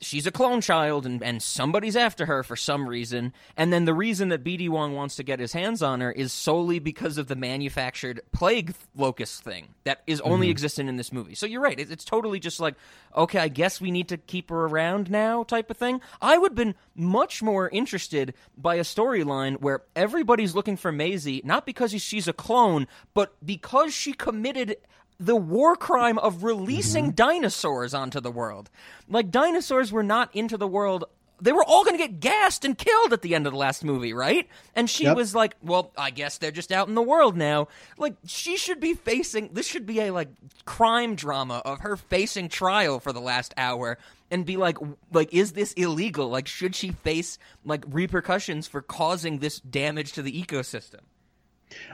she's 0.00 0.26
a 0.26 0.32
clone 0.32 0.60
child 0.60 1.06
and, 1.06 1.22
and 1.22 1.42
somebody's 1.42 1.96
after 1.96 2.26
her 2.26 2.42
for 2.42 2.56
some 2.56 2.88
reason. 2.88 3.32
And 3.56 3.72
then 3.72 3.84
the 3.84 3.94
reason 3.94 4.28
that 4.28 4.44
BD 4.44 4.68
Wong 4.68 4.94
wants 4.94 5.16
to 5.16 5.22
get 5.22 5.40
his 5.40 5.52
hands 5.52 5.82
on 5.82 6.00
her 6.00 6.12
is 6.12 6.32
solely 6.32 6.78
because 6.78 7.18
of 7.18 7.28
the 7.28 7.36
manufactured 7.36 8.20
plague 8.32 8.74
locust 8.94 9.42
thing 9.42 9.68
that 9.84 10.02
is 10.06 10.20
only 10.20 10.46
mm-hmm. 10.46 10.52
existent 10.52 10.88
in 10.88 10.96
this 10.96 11.12
movie. 11.12 11.34
So 11.34 11.46
you're 11.46 11.60
right. 11.60 11.78
It, 11.78 11.90
it's 11.90 12.04
totally 12.04 12.40
just 12.40 12.60
like 12.60 12.74
okay 13.16 13.38
I 13.38 13.48
guess 13.48 13.80
we 13.80 13.90
need 13.90 14.08
to 14.08 14.16
keep 14.16 14.50
her 14.50 14.66
around 14.66 15.10
now 15.10 15.44
type 15.44 15.70
of 15.70 15.76
thing. 15.76 16.00
I 16.20 16.38
would 16.38 16.52
have 16.52 16.56
been 16.56 16.74
much 16.94 17.42
more 17.42 17.68
interested 17.68 18.34
by 18.56 18.76
a 18.76 18.82
storyline 18.82 19.60
where 19.60 19.82
everybody's 19.96 20.54
looking 20.54 20.76
for 20.76 20.92
Maisie 20.92 21.40
not 21.44 21.66
because 21.66 21.92
she's 22.02 22.28
a 22.28 22.32
clone 22.32 22.86
but 23.14 23.34
because 23.44 23.94
she 23.94 24.12
committed 24.12 24.76
the 25.18 25.36
war 25.36 25.76
crime 25.76 26.18
of 26.18 26.44
releasing 26.44 27.06
mm-hmm. 27.06 27.14
dinosaurs 27.14 27.94
onto 27.94 28.20
the 28.20 28.30
world. 28.30 28.70
Like 29.08 29.30
dinosaurs 29.30 29.92
were 29.92 30.02
not 30.02 30.34
into 30.34 30.56
the 30.56 30.66
world. 30.68 31.04
They 31.40 31.52
were 31.52 31.64
all 31.64 31.84
going 31.84 31.98
to 31.98 32.02
get 32.06 32.20
gassed 32.20 32.64
and 32.64 32.78
killed 32.78 33.12
at 33.12 33.22
the 33.22 33.34
end 33.34 33.46
of 33.46 33.52
the 33.52 33.58
last 33.58 33.84
movie, 33.84 34.12
right? 34.12 34.48
And 34.74 34.88
she 34.88 35.04
Yep. 35.04 35.16
was 35.16 35.34
like, 35.34 35.56
"Well, 35.62 35.92
I 35.96 36.10
guess 36.10 36.38
they're 36.38 36.52
just 36.52 36.72
out 36.72 36.88
in 36.88 36.94
the 36.94 37.02
world 37.02 37.36
now." 37.36 37.68
Like 37.98 38.14
she 38.24 38.56
should 38.56 38.80
be 38.80 38.94
facing 38.94 39.50
this 39.52 39.66
should 39.66 39.84
be 39.84 40.00
a 40.00 40.10
like 40.12 40.28
crime 40.64 41.16
drama 41.16 41.60
of 41.64 41.80
her 41.80 41.96
facing 41.96 42.48
trial 42.48 43.00
for 43.00 43.12
the 43.12 43.20
last 43.20 43.52
hour 43.56 43.98
and 44.30 44.46
be 44.46 44.56
like 44.56 44.78
like 45.12 45.32
is 45.34 45.52
this 45.52 45.72
illegal? 45.74 46.28
Like 46.28 46.46
should 46.46 46.74
she 46.74 46.90
face 46.90 47.38
like 47.64 47.84
repercussions 47.88 48.66
for 48.66 48.80
causing 48.80 49.38
this 49.38 49.60
damage 49.60 50.12
to 50.12 50.22
the 50.22 50.32
ecosystem? 50.42 51.00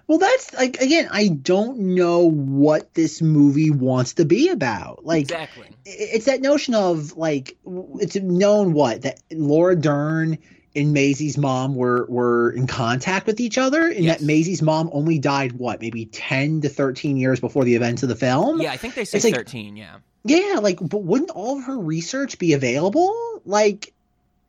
Well, 0.07 0.19
that's 0.19 0.53
like 0.55 0.81
again, 0.81 1.09
I 1.11 1.29
don't 1.29 1.79
know 1.95 2.29
what 2.31 2.95
this 2.95 3.23
movie 3.23 3.71
wants 3.71 4.15
to 4.15 4.25
be 4.25 4.49
about. 4.49 5.05
Like, 5.05 5.23
Exactly. 5.23 5.67
it's 5.85 6.25
that 6.27 6.41
notion 6.41 6.75
of 6.75 7.17
like 7.17 7.57
it's 8.01 8.17
known 8.17 8.73
what 8.73 9.03
that 9.03 9.21
Laura 9.33 9.77
Dern 9.77 10.39
and 10.77 10.93
Maisie's 10.93 11.37
mom 11.37 11.75
were 11.75 12.07
were 12.09 12.51
in 12.53 12.67
contact 12.67 13.27
with 13.27 13.41
each 13.41 13.59
other, 13.59 13.89
and 13.89 14.05
Yes. 14.05 14.19
that 14.21 14.27
Maisie's 14.27 14.63
mom 14.63 14.89
only 14.93 15.19
died 15.19 15.53
what 15.53 15.81
maybe 15.81 16.07
ten 16.07 16.61
to 16.63 16.69
thirteen 16.69 17.17
years 17.17 17.41
before 17.41 17.65
the 17.65 17.75
events 17.75 18.03
of 18.03 18.09
the 18.09 18.17
film. 18.17 18.61
Yeah, 18.61 18.73
I 18.73 18.77
think 18.77 18.95
they 18.95 19.05
say 19.05 19.19
like- 19.21 19.35
13, 19.35 19.77
yeah. 19.77 19.97
Yeah, 20.23 20.59
like, 20.61 20.79
but 20.81 21.03
wouldn't 21.03 21.31
all 21.31 21.59
of 21.59 21.65
her 21.65 21.79
research 21.79 22.39
be 22.39 22.53
available? 22.53 23.41
Like, 23.47 23.93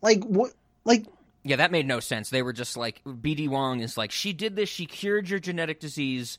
like 0.01 0.23
what? 0.25 0.51
Like, 0.83 1.05
Yeah, 1.43 1.55
that 1.55 1.71
made 1.71 1.87
no 1.87 1.99
sense. 1.99 2.29
They 2.29 2.43
were 2.43 2.53
just 2.53 2.77
like 2.77 3.01
BD 3.03 3.49
Wong 3.49 3.79
is 3.81 3.97
like 3.97 4.11
she 4.11 4.33
did 4.33 4.55
this, 4.55 4.69
she 4.69 4.85
cured 4.85 5.29
your 5.29 5.39
genetic 5.39 5.79
disease, 5.79 6.37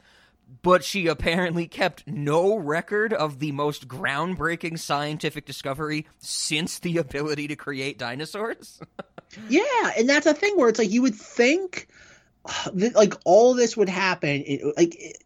but 0.63 0.85
she 0.85 1.09
apparently 1.09 1.67
kept 1.67 2.07
no 2.07 2.57
record 2.57 3.13
of 3.13 3.39
the 3.41 3.53
most 3.53 3.89
groundbreaking 3.89 4.79
scientific 4.79 5.45
discovery 5.45 6.07
since 6.19 6.79
the 6.79 6.99
ability 6.99 7.49
to 7.49 7.57
create 7.57 7.99
dinosaurs. 7.99 8.81
yeah, 9.49 9.93
and 9.99 10.09
that's 10.09 10.27
a 10.27 10.35
thing 10.35 10.57
where 10.57 10.69
it's 10.69 10.79
like 10.79 10.91
you 10.91 11.03
would 11.03 11.17
think, 11.17 11.89
like, 12.73 13.15
all 13.25 13.55
this 13.55 13.77
would 13.77 13.89
happen. 13.89 14.45
It, 14.47 14.63
like, 14.77 14.95
it, 14.99 15.17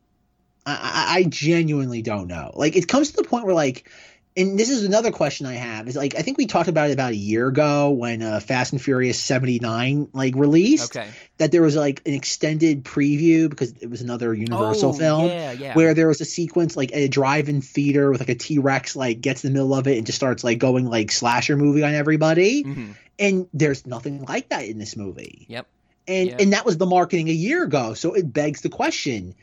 I, 0.65 0.73
I 0.73 1.19
I 1.19 1.23
genuinely 1.25 2.03
don't 2.03 2.29
know. 2.29 2.53
Like, 2.55 2.77
it 2.77 2.89
comes 2.89 3.11
to 3.11 3.17
the 3.17 3.29
point 3.29 3.45
where 3.45 3.55
like. 3.55 3.91
And 4.39 4.59
this 4.59 4.69
is 4.69 4.85
another 4.85 5.13
question 5.13 5.47
I 5.47 5.55
have 5.55 5.89
is 5.89 5.97
like 5.97 6.15
I 6.15 6.21
think 6.21 6.37
we 6.37 6.47
talked 6.47 6.69
about 6.69 6.91
it 6.91 6.93
about 6.93 7.13
a 7.13 7.17
year 7.17 7.47
ago 7.49 7.91
when 7.91 8.21
uh, 8.21 8.41
Fast 8.41 8.73
and 8.73 8.83
Furious 8.83 9.19
79 9.19 10.09
like 10.13 10.35
released 10.35 10.95
okay. 10.95 11.09
that 11.39 11.53
there 11.53 11.63
was 11.63 11.75
like 11.75 12.03
an 12.05 12.13
extended 12.13 12.85
preview 12.85 13.49
because 13.49 13.73
it 13.81 13.89
was 13.89 14.03
another 14.03 14.35
Universal 14.35 14.91
oh, 14.91 14.93
film 14.93 15.27
Yeah, 15.29 15.53
yeah. 15.53 15.75
where 15.75 15.95
there 15.95 16.07
was 16.09 16.21
a 16.21 16.27
sequence 16.27 16.77
like 16.77 16.91
a 16.93 17.09
drive-in 17.09 17.63
theater 17.63 18.11
with 18.11 18.21
like 18.21 18.29
a 18.29 18.35
T-Rex 18.35 18.95
like 18.95 19.23
gets 19.23 19.43
in 19.45 19.53
the 19.53 19.59
middle 19.59 19.75
of 19.75 19.87
it 19.87 19.97
and 19.97 20.05
just 20.07 20.17
starts 20.17 20.45
like 20.45 20.59
going 20.59 20.85
like 20.85 21.13
slasher 21.13 21.57
movie 21.57 21.83
on 21.83 21.95
everybody 21.95 22.63
Mhm. 22.65 22.95
and 23.19 23.49
there's 23.55 23.87
nothing 23.87 24.23
like 24.25 24.51
that 24.51 24.67
in 24.67 24.79
this 24.79 24.97
movie 24.97 25.47
Yep. 25.49 25.67
And 26.09 26.29
Yeah. 26.29 26.37
and 26.41 26.53
that 26.53 26.67
was 26.67 26.77
the 26.77 26.87
marketing 26.87 27.29
a 27.31 27.33
year 27.33 27.65
ago. 27.65 27.95
So 27.95 28.13
it 28.13 28.31
begs 28.33 28.61
the 28.61 28.69
question, 28.69 29.35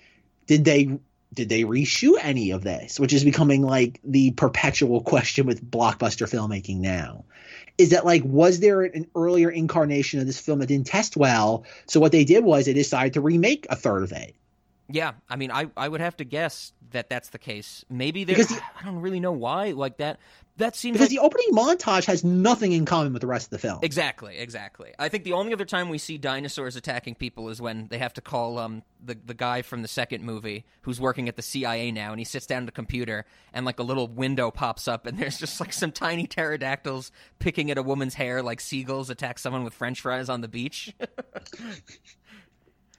did 0.45 0.63
they 0.63 0.99
did 1.33 1.49
they 1.49 1.63
reshoot 1.63 2.17
any 2.21 2.51
of 2.51 2.63
this? 2.63 2.99
Which 2.99 3.13
is 3.13 3.23
becoming 3.23 3.61
like 3.61 3.99
the 4.03 4.31
perpetual 4.31 5.01
question 5.01 5.45
with 5.45 5.63
blockbuster 5.63 6.29
filmmaking 6.29 6.77
now. 6.77 7.25
Is 7.77 7.89
that 7.89 8.05
like 8.05 8.21
was 8.23 8.59
there 8.59 8.81
an 8.81 9.07
earlier 9.15 9.49
incarnation 9.49 10.19
of 10.19 10.27
this 10.27 10.39
film 10.39 10.59
that 10.59 10.67
didn't 10.67 10.87
test 10.87 11.17
well? 11.17 11.65
So 11.87 11.99
what 11.99 12.11
they 12.11 12.23
did 12.23 12.43
was 12.43 12.65
they 12.65 12.73
decided 12.73 13.13
to 13.13 13.21
remake 13.21 13.65
a 13.69 13.75
third 13.75 14.03
of 14.03 14.11
it. 14.11 14.35
Yeah, 14.89 15.13
I 15.29 15.37
mean, 15.37 15.49
I, 15.49 15.67
I 15.75 15.87
would 15.87 16.01
have 16.01 16.17
to 16.17 16.23
guess 16.23 16.73
that 16.91 17.09
that's 17.09 17.29
the 17.29 17.39
case. 17.39 17.83
Maybe 17.89 18.25
there. 18.25 18.35
Because 18.35 18.49
the- 18.55 18.61
I 18.79 18.83
don't 18.85 18.99
really 18.99 19.19
know 19.19 19.31
why. 19.31 19.71
Like 19.71 19.97
that. 19.97 20.19
That 20.57 20.75
seems 20.75 20.93
Because 20.93 21.05
like 21.05 21.17
the 21.17 21.19
opening 21.19 21.47
montage 21.51 22.05
has 22.05 22.23
nothing 22.23 22.73
in 22.73 22.85
common 22.85 23.11
with 23.11 23.21
the 23.21 23.27
rest 23.27 23.47
of 23.47 23.49
the 23.49 23.57
film. 23.57 23.79
Exactly, 23.81 24.37
exactly. 24.37 24.93
I 24.99 25.09
think 25.09 25.23
the 25.23 25.33
only 25.33 25.51
other 25.51 25.65
time 25.65 25.89
we 25.89 25.97
see 25.97 26.19
dinosaurs 26.19 26.75
attacking 26.75 27.15
people 27.15 27.49
is 27.49 27.59
when 27.59 27.87
they 27.87 27.97
have 27.97 28.13
to 28.13 28.21
call 28.21 28.59
um 28.59 28.83
the 29.03 29.17
the 29.25 29.33
guy 29.33 29.63
from 29.63 29.81
the 29.81 29.87
second 29.87 30.23
movie 30.23 30.65
who's 30.81 31.01
working 31.01 31.27
at 31.27 31.37
the 31.37 31.41
CIA 31.41 31.91
now, 31.91 32.11
and 32.11 32.19
he 32.19 32.23
sits 32.25 32.45
down 32.45 32.63
at 32.63 32.69
a 32.69 32.71
computer, 32.71 33.25
and 33.51 33.65
like 33.65 33.79
a 33.79 33.83
little 33.83 34.07
window 34.07 34.51
pops 34.51 34.87
up, 34.87 35.07
and 35.07 35.17
there's 35.19 35.39
just 35.39 35.59
like 35.59 35.73
some 35.73 35.91
tiny 35.91 36.27
pterodactyls 36.27 37.11
picking 37.39 37.71
at 37.71 37.79
a 37.79 37.83
woman's 37.83 38.13
hair, 38.13 38.43
like 38.43 38.61
seagulls 38.61 39.09
attack 39.09 39.39
someone 39.39 39.63
with 39.63 39.73
French 39.73 40.01
fries 40.01 40.29
on 40.29 40.41
the 40.41 40.47
beach. 40.47 40.93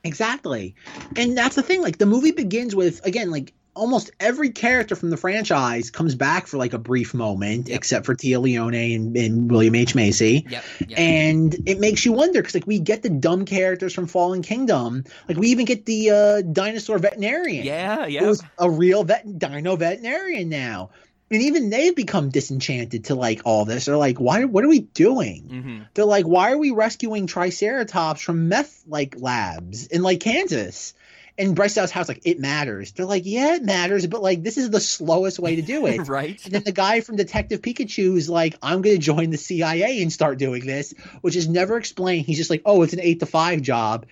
Exactly. 0.04 0.74
And 1.16 1.36
that's 1.36 1.56
the 1.56 1.62
thing. 1.62 1.80
Like 1.80 1.96
the 1.96 2.04
movie 2.06 2.30
begins 2.30 2.76
with 2.76 3.04
again, 3.06 3.30
like 3.30 3.54
almost 3.74 4.10
every 4.20 4.50
character 4.50 4.94
from 4.94 5.10
the 5.10 5.16
franchise 5.16 5.90
comes 5.90 6.14
back 6.14 6.46
for 6.46 6.56
like 6.58 6.72
a 6.72 6.78
brief 6.78 7.12
moment, 7.14 7.68
Yep. 7.68 7.76
except 7.76 8.06
for 8.06 8.14
Téa 8.14 8.40
Leoni 8.40 8.94
and, 8.94 9.16
and 9.16 9.50
William 9.50 9.74
H. 9.74 9.94
Macy. 9.94 10.46
yep. 10.48 10.64
yep. 10.88 10.98
And 10.98 11.54
it 11.66 11.80
makes 11.80 12.04
you 12.04 12.12
wonder 12.12 12.40
because 12.40 12.54
like 12.54 12.66
we 12.66 12.78
get 12.78 13.02
the 13.02 13.10
dumb 13.10 13.44
characters 13.44 13.92
from 13.92 14.06
Fallen 14.06 14.42
Kingdom, 14.42 15.04
like 15.28 15.36
we 15.36 15.48
even 15.48 15.64
get 15.64 15.86
the 15.86 16.10
uh, 16.10 16.42
dinosaur 16.42 16.98
veterinarian. 16.98 17.64
yeah, 17.66 18.06
yeah. 18.06 18.20
who's 18.20 18.42
a 18.58 18.70
real 18.70 19.04
vet 19.04 19.38
dino 19.38 19.76
veterinarian 19.76 20.48
now. 20.48 20.90
And 21.30 21.42
even 21.42 21.70
they've 21.70 21.96
become 21.96 22.28
disenchanted 22.28 23.06
to 23.06 23.14
like 23.16 23.40
all 23.44 23.64
this. 23.64 23.86
They're 23.86 23.96
like, 23.96 24.20
why? 24.20 24.44
What 24.44 24.62
are 24.62 24.68
we 24.68 24.80
doing? 24.80 25.48
hmm 25.48 25.82
They're 25.94 26.04
like, 26.04 26.26
why 26.26 26.52
are 26.52 26.58
we 26.58 26.70
rescuing 26.70 27.26
Triceratops 27.26 28.20
from 28.20 28.48
meth 28.48 28.84
like 28.86 29.16
labs 29.18 29.86
in 29.88 30.02
like 30.02 30.20
Kansas? 30.20 30.94
And 31.36 31.56
Bryce 31.56 31.74
Dallas 31.74 31.90
Howard's 31.90 32.08
like, 32.08 32.22
it 32.24 32.38
matters. 32.38 32.92
They're 32.92 33.06
like, 33.06 33.24
yeah, 33.26 33.56
it 33.56 33.64
matters, 33.64 34.06
but 34.06 34.22
like 34.22 34.42
this 34.42 34.56
is 34.56 34.70
the 34.70 34.80
slowest 34.80 35.38
way 35.38 35.56
to 35.56 35.62
do 35.62 35.86
it. 35.86 36.08
right. 36.08 36.40
And 36.44 36.54
then 36.54 36.62
the 36.64 36.72
guy 36.72 37.00
from 37.00 37.16
Detective 37.16 37.60
Pikachu 37.60 38.16
is 38.16 38.28
like, 38.28 38.56
I'm 38.62 38.82
going 38.82 38.96
to 38.96 39.02
join 39.02 39.30
the 39.30 39.36
CIA 39.36 40.00
and 40.02 40.12
start 40.12 40.38
doing 40.38 40.64
this, 40.64 40.94
which 41.22 41.34
is 41.36 41.48
never 41.48 41.76
explained. 41.76 42.26
He's 42.26 42.38
just 42.38 42.50
like, 42.50 42.62
oh, 42.64 42.82
it's 42.82 42.92
an 42.92 43.00
eight 43.00 43.20
to 43.20 43.26
five 43.26 43.62
job, 43.62 44.06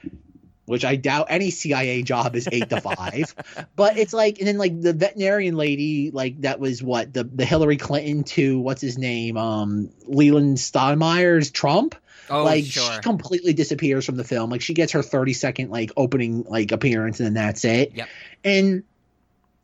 which 0.64 0.84
I 0.84 0.96
doubt 0.96 1.26
any 1.30 1.50
CIA 1.50 2.02
job 2.02 2.34
is 2.34 2.48
eight 2.50 2.70
to 2.70 2.80
five. 2.80 3.34
but 3.76 3.98
it's 3.98 4.12
like, 4.12 4.38
and 4.38 4.48
then 4.48 4.58
like 4.58 4.80
the 4.80 4.92
veterinarian 4.92 5.56
lady, 5.56 6.10
like 6.10 6.40
that 6.40 6.58
was 6.58 6.82
what 6.82 7.12
the 7.12 7.24
the 7.24 7.44
Hillary 7.44 7.76
Clinton 7.76 8.24
to 8.24 8.58
what's 8.58 8.80
his 8.80 8.98
name, 8.98 9.36
um, 9.36 9.90
Leland 10.06 10.56
Steinmeier's 10.58 11.50
Trump. 11.50 11.94
Oh, 12.32 12.44
like 12.44 12.64
sure. 12.64 12.94
she 12.94 13.00
completely 13.00 13.52
disappears 13.52 14.06
from 14.06 14.16
the 14.16 14.24
film. 14.24 14.50
Like 14.50 14.62
she 14.62 14.74
gets 14.74 14.92
her 14.92 15.02
30 15.02 15.34
second 15.34 15.70
like 15.70 15.92
opening 15.96 16.44
like 16.44 16.72
appearance 16.72 17.20
and 17.20 17.26
then 17.26 17.34
that's 17.34 17.64
it. 17.64 17.92
Yep. 17.94 18.08
And 18.44 18.84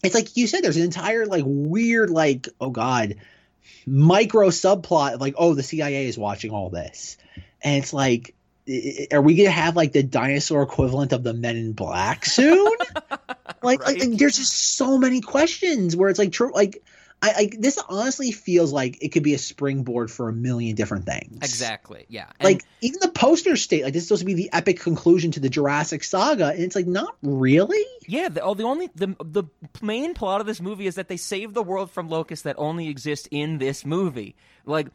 it's 0.05 0.15
like 0.15 0.37
you 0.37 0.47
said, 0.47 0.63
there's 0.63 0.77
an 0.77 0.85
entire 0.85 1.27
like 1.27 1.45
weird 1.47 2.11
like 2.11 2.49
oh 2.61 2.71
god 2.71 3.17
micro 3.87 4.49
subplot 4.49 5.15
of 5.15 5.21
like 5.21 5.35
oh 5.39 5.55
the 5.55 5.63
CIA 5.63 6.07
is 6.07 6.19
watching 6.19 6.51
all 6.51 6.71
this, 6.71 7.17
and 7.63 7.83
it's 7.83 7.93
like. 7.93 8.35
Are 9.11 9.23
we 9.23 9.35
gonna 9.35 9.49
have 9.49 9.77
like 9.77 9.93
the 9.93 10.03
dinosaur 10.03 10.63
equivalent 10.63 11.15
of 11.15 11.23
the 11.23 11.33
Men 11.33 11.57
in 11.57 11.73
Black 11.73 12.27
soon? 12.27 12.71
like, 13.63 13.83
like, 13.83 13.99
like, 13.99 14.19
there's 14.19 14.37
just 14.37 14.77
so 14.77 14.99
many 14.99 15.23
questions 15.23 15.97
where 15.97 16.11
it's 16.11 16.19
like 16.19 16.33
true. 16.33 16.53
Like, 16.53 16.83
I, 17.21 17.31
I 17.37 17.51
this 17.59 17.79
honestly 17.89 18.31
feels 18.31 18.73
like 18.73 19.03
it 19.03 19.09
could 19.09 19.25
be 19.25 19.35
a 19.35 19.39
springboard 19.39 20.11
for 20.11 20.29
a 20.29 20.33
million 20.33 20.77
different 20.77 21.05
things. 21.05 21.39
Exactly. 21.43 22.07
Yeah. 22.09 22.27
And- 22.39 22.45
Like 22.45 22.65
even 22.81 23.01
the 23.01 23.09
posters 23.09 23.61
state 23.63 23.83
like 23.83 23.93
this 23.93 24.03
is 24.03 24.09
supposed 24.09 24.21
to 24.21 24.27
be 24.27 24.35
the 24.35 24.51
epic 24.53 24.79
conclusion 24.81 25.33
to 25.33 25.41
the 25.41 25.49
Jurassic 25.49 26.05
saga, 26.05 26.49
and 26.51 26.61
it's 26.61 26.77
like 26.77 26.87
not 26.87 27.17
really. 27.23 27.85
Yeah, 28.07 28.29
the, 28.29 28.43
oh, 28.43 28.55
the 28.55 28.63
only 28.63 28.89
the 28.95 29.17
the 29.25 29.45
main 29.83 30.15
plot 30.15 30.41
of 30.41 30.47
this 30.47 30.61
movie 30.61 30.87
is 30.87 30.95
that 30.95 31.09
they 31.09 31.17
save 31.17 31.55
the 31.55 31.63
world 31.63 31.91
from 31.91 32.09
locusts 32.09 32.45
that 32.45 32.55
only 32.59 32.89
exist 32.89 33.27
in 33.31 33.59
this 33.59 33.85
movie. 33.85 34.37
Like, 34.65 34.87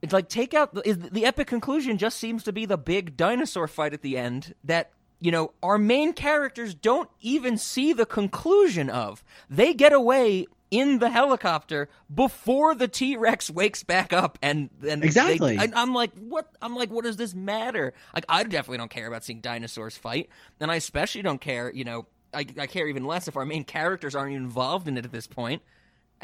it's 0.00 0.12
like 0.12 0.28
take 0.28 0.54
out 0.54 0.72
the, 0.74 0.80
the 1.12 1.26
epic 1.26 1.48
conclusion. 1.48 1.98
Just 1.98 2.18
seems 2.18 2.44
to 2.44 2.52
be 2.52 2.64
the 2.64 2.78
big 2.78 3.16
dinosaur 3.16 3.68
fight 3.68 3.92
at 3.92 4.00
the 4.02 4.16
end 4.16 4.54
that 4.64 4.90
you 5.20 5.30
know 5.30 5.52
our 5.62 5.76
main 5.76 6.14
characters 6.14 6.74
don't 6.74 7.10
even 7.20 7.58
see 7.58 7.92
the 7.92 8.06
conclusion 8.06 8.88
of. 8.88 9.22
They 9.50 9.74
get 9.74 9.92
away 9.92 10.46
in 10.72 10.98
the 10.98 11.10
helicopter 11.10 11.88
before 12.12 12.74
the 12.74 12.88
T 12.88 13.16
Rex 13.16 13.50
wakes 13.50 13.84
back 13.84 14.12
up, 14.12 14.38
and 14.42 14.70
they- 14.80 14.94
Exactly. 14.94 15.58
I, 15.58 15.68
I'm 15.74 15.94
like, 15.94 16.10
what? 16.18 16.50
I'm 16.60 16.74
like, 16.74 16.90
what 16.90 17.04
does 17.04 17.18
this 17.18 17.34
matter? 17.34 17.92
Like, 18.14 18.24
I 18.28 18.42
definitely 18.42 18.78
don't 18.78 18.90
care 18.90 19.06
about 19.06 19.22
seeing 19.22 19.40
dinosaurs 19.40 19.96
fight, 19.96 20.30
and 20.58 20.70
I 20.72 20.76
especially 20.76 21.22
don't 21.22 21.40
care. 21.40 21.70
You 21.72 21.84
know, 21.84 22.06
I, 22.34 22.46
I 22.58 22.66
care 22.66 22.88
even 22.88 23.04
less 23.04 23.28
if 23.28 23.36
our 23.36 23.44
main 23.44 23.64
characters 23.64 24.14
aren't 24.14 24.32
even 24.32 24.44
involved 24.44 24.88
in 24.88 24.96
it 24.96 25.04
at 25.04 25.12
this 25.12 25.26
point. 25.26 25.62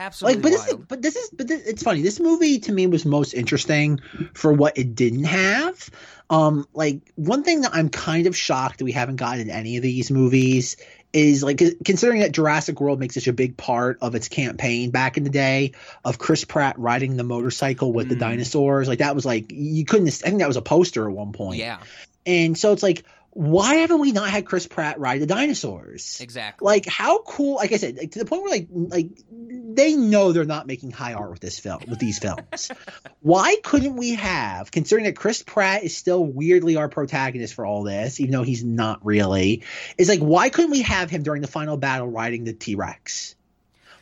Absolutely 0.00 0.36
like 0.36 0.42
but 0.42 0.50
this, 0.50 0.66
wild. 0.68 0.88
but 0.88 1.02
this 1.02 1.16
is 1.16 1.30
but 1.30 1.48
this, 1.48 1.66
it's 1.66 1.82
funny 1.82 2.02
this 2.02 2.20
movie 2.20 2.60
to 2.60 2.70
me 2.70 2.86
was 2.86 3.04
most 3.04 3.34
interesting 3.34 3.98
for 4.32 4.52
what 4.52 4.78
it 4.78 4.94
didn't 4.94 5.24
have 5.24 5.90
um 6.30 6.68
like 6.72 7.10
one 7.16 7.42
thing 7.42 7.62
that 7.62 7.74
i'm 7.74 7.88
kind 7.88 8.28
of 8.28 8.36
shocked 8.36 8.78
that 8.78 8.84
we 8.84 8.92
haven't 8.92 9.16
gotten 9.16 9.40
in 9.40 9.50
any 9.50 9.76
of 9.76 9.82
these 9.82 10.08
movies 10.08 10.76
is 11.12 11.42
like 11.42 11.62
considering 11.84 12.20
that 12.20 12.32
Jurassic 12.32 12.80
World 12.80 13.00
makes 13.00 13.14
such 13.14 13.28
a 13.28 13.32
big 13.32 13.56
part 13.56 13.98
of 14.02 14.14
its 14.14 14.28
campaign 14.28 14.90
back 14.90 15.16
in 15.16 15.24
the 15.24 15.30
day 15.30 15.72
of 16.04 16.18
Chris 16.18 16.44
Pratt 16.44 16.78
riding 16.78 17.16
the 17.16 17.24
motorcycle 17.24 17.92
with 17.92 18.08
the 18.08 18.14
Mm. 18.14 18.20
dinosaurs 18.20 18.88
like 18.88 18.98
that 18.98 19.14
was 19.14 19.24
like 19.24 19.46
you 19.50 19.84
couldn't 19.84 20.08
I 20.08 20.28
think 20.28 20.40
that 20.40 20.48
was 20.48 20.56
a 20.56 20.62
poster 20.62 21.08
at 21.08 21.14
one 21.14 21.32
point 21.32 21.58
yeah, 21.58 21.78
and 22.26 22.56
so 22.58 22.72
it's 22.72 22.82
like 22.82 23.04
why 23.38 23.74
haven't 23.76 24.00
we 24.00 24.10
not 24.10 24.28
had 24.30 24.46
Chris 24.46 24.66
Pratt 24.66 24.98
ride 24.98 25.20
the 25.20 25.26
dinosaurs? 25.26 26.18
Exactly. 26.20 26.66
like 26.66 26.86
how 26.86 27.22
cool 27.22 27.54
like 27.54 27.70
i 27.70 27.76
said 27.76 27.96
like, 27.96 28.10
to 28.10 28.18
the 28.18 28.24
point 28.24 28.42
where 28.42 28.50
like 28.50 28.66
like 28.72 29.10
they 29.30 29.94
know 29.94 30.32
they're 30.32 30.44
not 30.44 30.66
making 30.66 30.90
high 30.90 31.12
art 31.12 31.30
with 31.30 31.38
this 31.38 31.56
film 31.56 31.80
with 31.86 32.00
these 32.00 32.18
films. 32.18 32.72
Why 33.20 33.54
couldn't 33.62 33.94
we 33.94 34.14
have 34.16 34.72
considering 34.72 35.04
that 35.04 35.14
chris 35.14 35.44
pratt 35.44 35.84
is 35.84 35.96
still 35.96 36.24
weirdly 36.24 36.74
our 36.74 36.88
protagonist 36.88 37.54
for 37.54 37.64
all 37.64 37.84
this 37.84 38.18
even 38.18 38.32
though 38.32 38.42
he's 38.42 38.64
not 38.64 39.06
really 39.06 39.62
is 39.96 40.08
like 40.08 40.18
why 40.18 40.48
couldn't 40.48 40.72
we 40.72 40.82
have 40.82 41.08
him 41.08 41.22
during 41.22 41.40
the 41.40 41.48
final 41.48 41.76
battle 41.76 42.08
riding 42.08 42.42
the 42.42 42.52
t-rex 42.52 43.36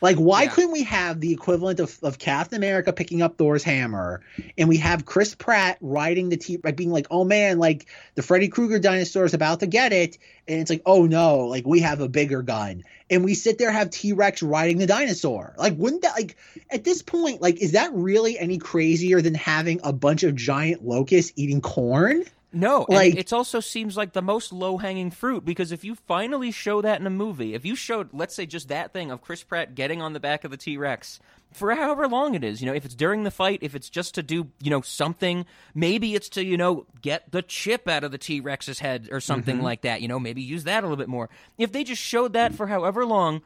like 0.01 0.17
why 0.17 0.43
Yeah. 0.43 0.49
couldn't 0.49 0.71
we 0.71 0.83
have 0.83 1.19
the 1.19 1.33
equivalent 1.33 1.79
of, 1.79 1.97
of 2.03 2.17
captain 2.19 2.57
america 2.57 2.93
picking 2.93 3.21
up 3.21 3.37
thor's 3.37 3.63
hammer 3.63 4.21
and 4.57 4.69
we 4.69 4.77
have 4.77 5.05
chris 5.05 5.35
pratt 5.35 5.77
riding 5.81 6.29
the 6.29 6.37
t 6.37 6.59
like 6.63 6.75
being 6.75 6.91
like 6.91 7.07
oh 7.11 7.23
man 7.23 7.59
like 7.59 7.87
the 8.15 8.21
freddy 8.21 8.47
krueger 8.47 8.79
dinosaur 8.79 9.25
is 9.25 9.33
about 9.33 9.59
to 9.61 9.67
get 9.67 9.93
it 9.93 10.17
and 10.47 10.61
it's 10.61 10.69
like, 10.69 10.83
oh 10.85 11.05
no, 11.05 11.39
like 11.39 11.65
we 11.65 11.81
have 11.81 11.99
a 11.99 12.07
bigger 12.07 12.41
gun, 12.41 12.83
and 13.09 13.25
we 13.25 13.33
sit 13.33 13.57
there 13.57 13.69
have 13.71 13.89
T 13.89 14.13
Rex 14.13 14.41
riding 14.41 14.77
the 14.77 14.87
dinosaur. 14.87 15.53
Like, 15.57 15.75
wouldn't 15.75 16.03
that 16.03 16.13
like 16.15 16.37
at 16.69 16.83
this 16.83 17.01
point, 17.01 17.41
like, 17.41 17.57
is 17.57 17.73
that 17.73 17.91
really 17.93 18.39
any 18.39 18.57
crazier 18.57 19.21
than 19.21 19.33
having 19.33 19.81
a 19.83 19.91
bunch 19.91 20.23
of 20.23 20.35
giant 20.35 20.85
locusts 20.85 21.33
eating 21.35 21.59
corn? 21.59 22.23
No, 22.53 22.85
and 22.85 22.95
Like- 22.95 23.15
it 23.15 23.33
also 23.33 23.59
seems 23.59 23.97
like 23.97 24.13
the 24.13 24.21
most 24.21 24.53
low 24.53 24.77
hanging 24.77 25.11
fruit 25.11 25.43
because 25.43 25.71
if 25.71 25.83
you 25.83 25.95
finally 25.95 26.51
show 26.51 26.81
that 26.81 26.99
in 26.99 27.05
a 27.05 27.11
movie, 27.11 27.53
if 27.53 27.65
you 27.65 27.75
showed, 27.75 28.09
let's 28.13 28.33
say, 28.33 28.45
just 28.45 28.69
that 28.69 28.93
thing 28.93 29.11
of 29.11 29.21
Chris 29.21 29.43
Pratt 29.43 29.75
getting 29.75 30.01
on 30.01 30.13
the 30.13 30.19
back 30.19 30.43
of 30.43 30.51
the 30.51 30.57
T 30.57 30.77
Rex 30.77 31.19
for 31.51 31.73
however 31.75 32.07
long 32.07 32.35
it 32.35 32.43
is, 32.43 32.61
you 32.61 32.67
know, 32.67 32.73
if 32.73 32.85
it's 32.85 32.95
during 32.95 33.23
the 33.23 33.31
fight, 33.31 33.59
if 33.61 33.75
it's 33.75 33.89
just 33.89 34.15
to 34.15 34.23
do, 34.23 34.47
you 34.61 34.69
know, 34.69 34.81
something, 34.81 35.45
maybe 35.73 36.15
it's 36.15 36.29
to, 36.29 36.43
you 36.43 36.57
know, 36.57 36.85
get 37.01 37.31
the 37.31 37.41
chip 37.41 37.87
out 37.87 38.03
of 38.03 38.11
the 38.11 38.17
T 38.17 38.39
Rex's 38.39 38.79
head 38.79 39.09
or 39.11 39.19
something 39.19 39.57
mm-hmm. 39.57 39.65
like 39.65 39.81
that, 39.81 40.01
you 40.01 40.07
know, 40.07 40.19
maybe 40.19 40.41
use 40.41 40.63
that 40.63 40.83
a 40.83 40.87
little 40.87 40.97
bit 40.97 41.09
more. 41.09 41.29
If 41.57 41.71
they 41.71 41.83
just 41.83 42.01
showed 42.01 42.33
that 42.33 42.55
for 42.55 42.67
however 42.67 43.05
long, 43.05 43.41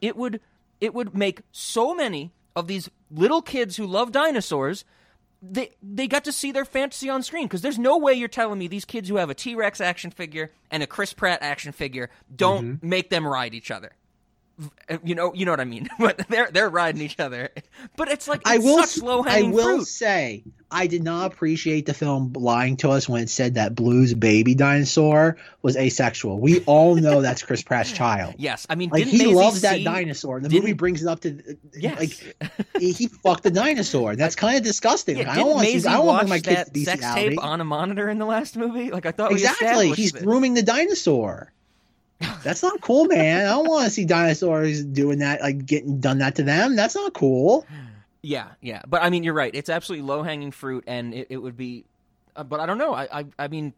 it 0.00 0.16
would 0.16 0.40
it 0.80 0.94
would 0.94 1.14
make 1.14 1.42
so 1.52 1.94
many 1.94 2.32
of 2.54 2.66
these 2.66 2.88
little 3.10 3.42
kids 3.42 3.76
who 3.76 3.86
love 3.86 4.12
dinosaurs 4.12 4.84
they 5.42 5.70
they 5.82 6.08
got 6.08 6.24
to 6.24 6.32
see 6.32 6.52
their 6.52 6.64
fantasy 6.64 7.08
on 7.08 7.22
screen 7.22 7.46
because 7.46 7.62
there's 7.62 7.78
no 7.78 7.98
way 7.98 8.14
you're 8.14 8.28
telling 8.28 8.58
me 8.58 8.66
these 8.66 8.84
kids 8.84 9.08
who 9.08 9.16
have 9.16 9.30
a 9.30 9.34
T-Rex 9.34 9.80
action 9.80 10.10
figure 10.10 10.50
and 10.70 10.82
a 10.82 10.86
Chris 10.86 11.12
Pratt 11.12 11.38
action 11.42 11.72
figure 11.72 12.10
don't 12.34 12.78
mm-hmm. 12.78 12.88
make 12.88 13.10
them 13.10 13.26
ride 13.26 13.54
each 13.54 13.70
other. 13.70 13.92
Uh, 14.88 14.98
you 15.04 15.14
know, 15.14 15.32
you 15.34 15.44
know 15.44 15.52
what 15.52 15.60
I 15.60 15.64
mean. 15.64 15.88
But 15.98 16.26
they're 16.28 16.50
they're 16.50 16.68
riding 16.68 17.00
each 17.02 17.20
other. 17.20 17.50
But 17.96 18.08
it's 18.08 18.26
like 18.26 18.40
it's 18.40 18.50
I 18.50 18.58
will. 18.58 18.82
such 18.84 19.02
low 19.02 19.24
I 19.26 19.42
will 19.42 19.62
fruit. 19.78 19.86
say 19.86 20.42
I 20.70 20.86
did 20.88 21.02
not 21.04 21.32
appreciate 21.32 21.86
the 21.86 21.94
film 21.94 22.32
lying 22.34 22.76
to 22.78 22.90
us 22.90 23.08
when 23.08 23.22
it 23.22 23.30
said 23.30 23.54
that 23.54 23.74
Blue's 23.74 24.14
baby 24.14 24.54
dinosaur 24.54 25.36
was 25.62 25.76
asexual. 25.76 26.38
We 26.40 26.60
all 26.64 26.96
know 26.96 27.22
that's 27.22 27.42
Chris 27.42 27.62
Pratt's 27.62 27.92
child. 28.02 28.34
Yes, 28.38 28.66
I 28.68 28.74
mean, 28.74 28.90
Like 28.90 29.04
he 29.04 29.18
Maisie 29.18 29.34
loves 29.34 29.60
that 29.62 29.76
see- 29.76 29.84
dinosaur. 29.84 30.40
The 30.40 30.48
movie 30.50 30.72
brings 30.72 31.02
it 31.02 31.08
up 31.08 31.20
to 31.20 31.56
Yes. 31.74 31.98
like 31.98 32.82
he 32.82 33.06
fucked 33.06 33.44
the 33.44 33.50
dinosaur. 33.52 34.16
That's 34.16 34.34
kind 34.44 34.56
of 34.56 34.64
disgusting. 34.64 35.18
Yeah, 35.18 35.28
Like, 35.28 35.32
I 35.36 35.36
don't 35.40 35.50
want 35.54 35.68
to. 35.68 35.76
I 35.88 35.92
don't 35.92 36.06
want 36.06 36.06
watch 36.06 36.42
to 36.42 36.42
bring 36.44 36.54
my 36.56 36.62
kids 36.64 36.70
to 36.70 36.84
sex 36.84 37.14
tape 37.14 37.42
on 37.42 37.60
a 37.60 37.64
monitor 37.64 38.08
in 38.08 38.18
the 38.18 38.26
last 38.26 38.56
movie? 38.56 38.90
Like 38.90 39.06
I 39.06 39.12
thought 39.12 39.30
Exactly. 39.32 39.92
He's 39.92 40.12
this. 40.12 40.22
grooming 40.22 40.54
the 40.54 40.62
dinosaur. 40.62 41.52
That's 42.42 42.62
not 42.62 42.80
cool, 42.80 43.04
man. 43.04 43.46
I 43.46 43.50
don't 43.50 43.68
want 43.68 43.84
to 43.84 43.90
see 43.90 44.04
dinosaurs 44.04 44.84
doing 44.84 45.18
that, 45.18 45.40
like 45.40 45.66
getting 45.66 46.00
done 46.00 46.18
that 46.18 46.34
to 46.36 46.42
them. 46.42 46.76
That's 46.76 46.94
not 46.94 47.14
cool. 47.14 47.66
Yeah, 48.22 48.48
yeah, 48.60 48.82
but 48.88 49.02
I 49.02 49.10
mean, 49.10 49.22
you're 49.22 49.34
right. 49.34 49.54
It's 49.54 49.68
absolutely 49.68 50.06
low 50.06 50.22
hanging 50.22 50.50
fruit, 50.50 50.84
and 50.86 51.14
it, 51.14 51.28
it 51.30 51.36
would 51.38 51.56
be. 51.56 51.84
Uh, 52.34 52.42
but 52.44 52.60
I 52.60 52.66
don't 52.66 52.78
know. 52.78 52.92
I, 52.92 53.20
I, 53.20 53.24
I 53.38 53.48
mean, 53.48 53.72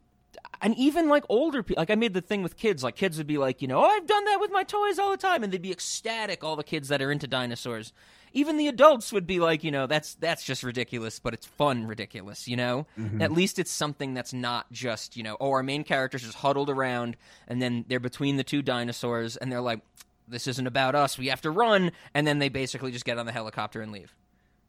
and 0.63 0.75
even 0.77 1.09
like 1.09 1.25
older 1.29 1.63
people, 1.63 1.81
like 1.81 1.91
I 1.91 1.95
made 1.95 2.15
the 2.15 2.21
thing 2.21 2.43
with 2.43 2.57
kids. 2.57 2.83
Like 2.83 2.97
kids 2.97 3.19
would 3.19 3.27
be 3.27 3.39
like, 3.39 3.61
you 3.61 3.69
know, 3.69 3.79
oh, 3.79 3.87
I've 3.87 4.07
done 4.07 4.25
that 4.25 4.41
with 4.41 4.51
my 4.51 4.63
toys 4.63 4.99
all 4.99 5.11
the 5.11 5.17
time, 5.17 5.45
and 5.45 5.53
they'd 5.53 5.61
be 5.61 5.73
ecstatic. 5.73 6.43
All 6.43 6.57
the 6.57 6.65
kids 6.65 6.89
that 6.89 7.03
are 7.03 7.13
into 7.13 7.27
dinosaurs. 7.27 7.93
Even 8.33 8.57
the 8.57 8.69
adults 8.69 9.13
would 9.13 9.27
be 9.27 9.41
like, 9.41 9.65
you 9.65 9.71
know, 9.71 9.87
that's 9.87 10.15
that's 10.15 10.45
just 10.45 10.63
ridiculous, 10.63 11.19
but 11.19 11.35
it's 11.35 11.47
fun 11.47 11.87
ridiculous, 11.87 12.47
you 12.47 12.57
know. 12.57 12.87
Mm-hmm. 12.99 13.23
At 13.23 13.33
least 13.33 13.59
it's 13.59 13.71
something 13.71 14.15
that's 14.15 14.33
not 14.33 14.71
just, 14.73 15.17
you 15.17 15.23
know, 15.23 15.37
oh, 15.41 15.51
our 15.51 15.63
main 15.63 15.85
characters 15.85 16.23
just 16.23 16.37
huddled 16.37 16.71
around, 16.71 17.17
and 17.49 17.61
then 17.61 17.85
they're 17.89 18.01
between 18.01 18.37
the 18.37 18.45
two 18.45 18.63
dinosaurs, 18.63 19.37
and 19.37 19.51
they're 19.51 19.61
like, 19.61 19.81
this 20.29 20.47
isn't 20.47 20.67
about 20.67 20.95
us. 20.95 21.19
We 21.19 21.29
have 21.29 21.41
to 21.43 21.51
run, 21.51 21.93
and 22.15 22.27
then 22.27 22.39
they 22.39 22.49
basically 22.49 22.93
just 22.93 23.05
get 23.05 23.19
on 23.19 23.27
the 23.27 23.33
helicopter 23.33 23.83
and 23.83 23.93
leave. 23.93 24.15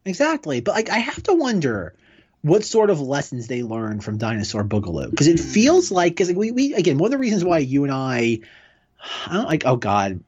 Exactly. 0.06 0.62
But 0.62 0.76
like 0.76 0.90
I 0.90 0.98
have 0.98 1.22
to 1.24 1.34
wonder 1.34 1.94
what 2.42 2.64
sort 2.64 2.90
of 2.90 3.00
lessons 3.00 3.48
they 3.48 3.64
learned 3.64 4.04
from 4.04 4.18
Dinosaur 4.18 4.64
Boogaloo. 4.64 5.12
Because 5.12 5.28
it 5.28 5.40
hmm. 5.40 5.46
feels 5.46 5.92
like 5.92 6.14
because 6.14 6.34
we, 6.34 6.52
we 6.52 6.74
again 6.74 6.98
one 6.98 7.08
of 7.08 7.12
the 7.12 7.18
reasons 7.18 7.44
why 7.44 7.60
you 7.60 7.84
and 7.84 7.94
I 7.94 8.40
I 9.28 9.34
don't 9.34 9.46
like 9.46 9.66
oh 9.66 9.76
god 9.76 10.24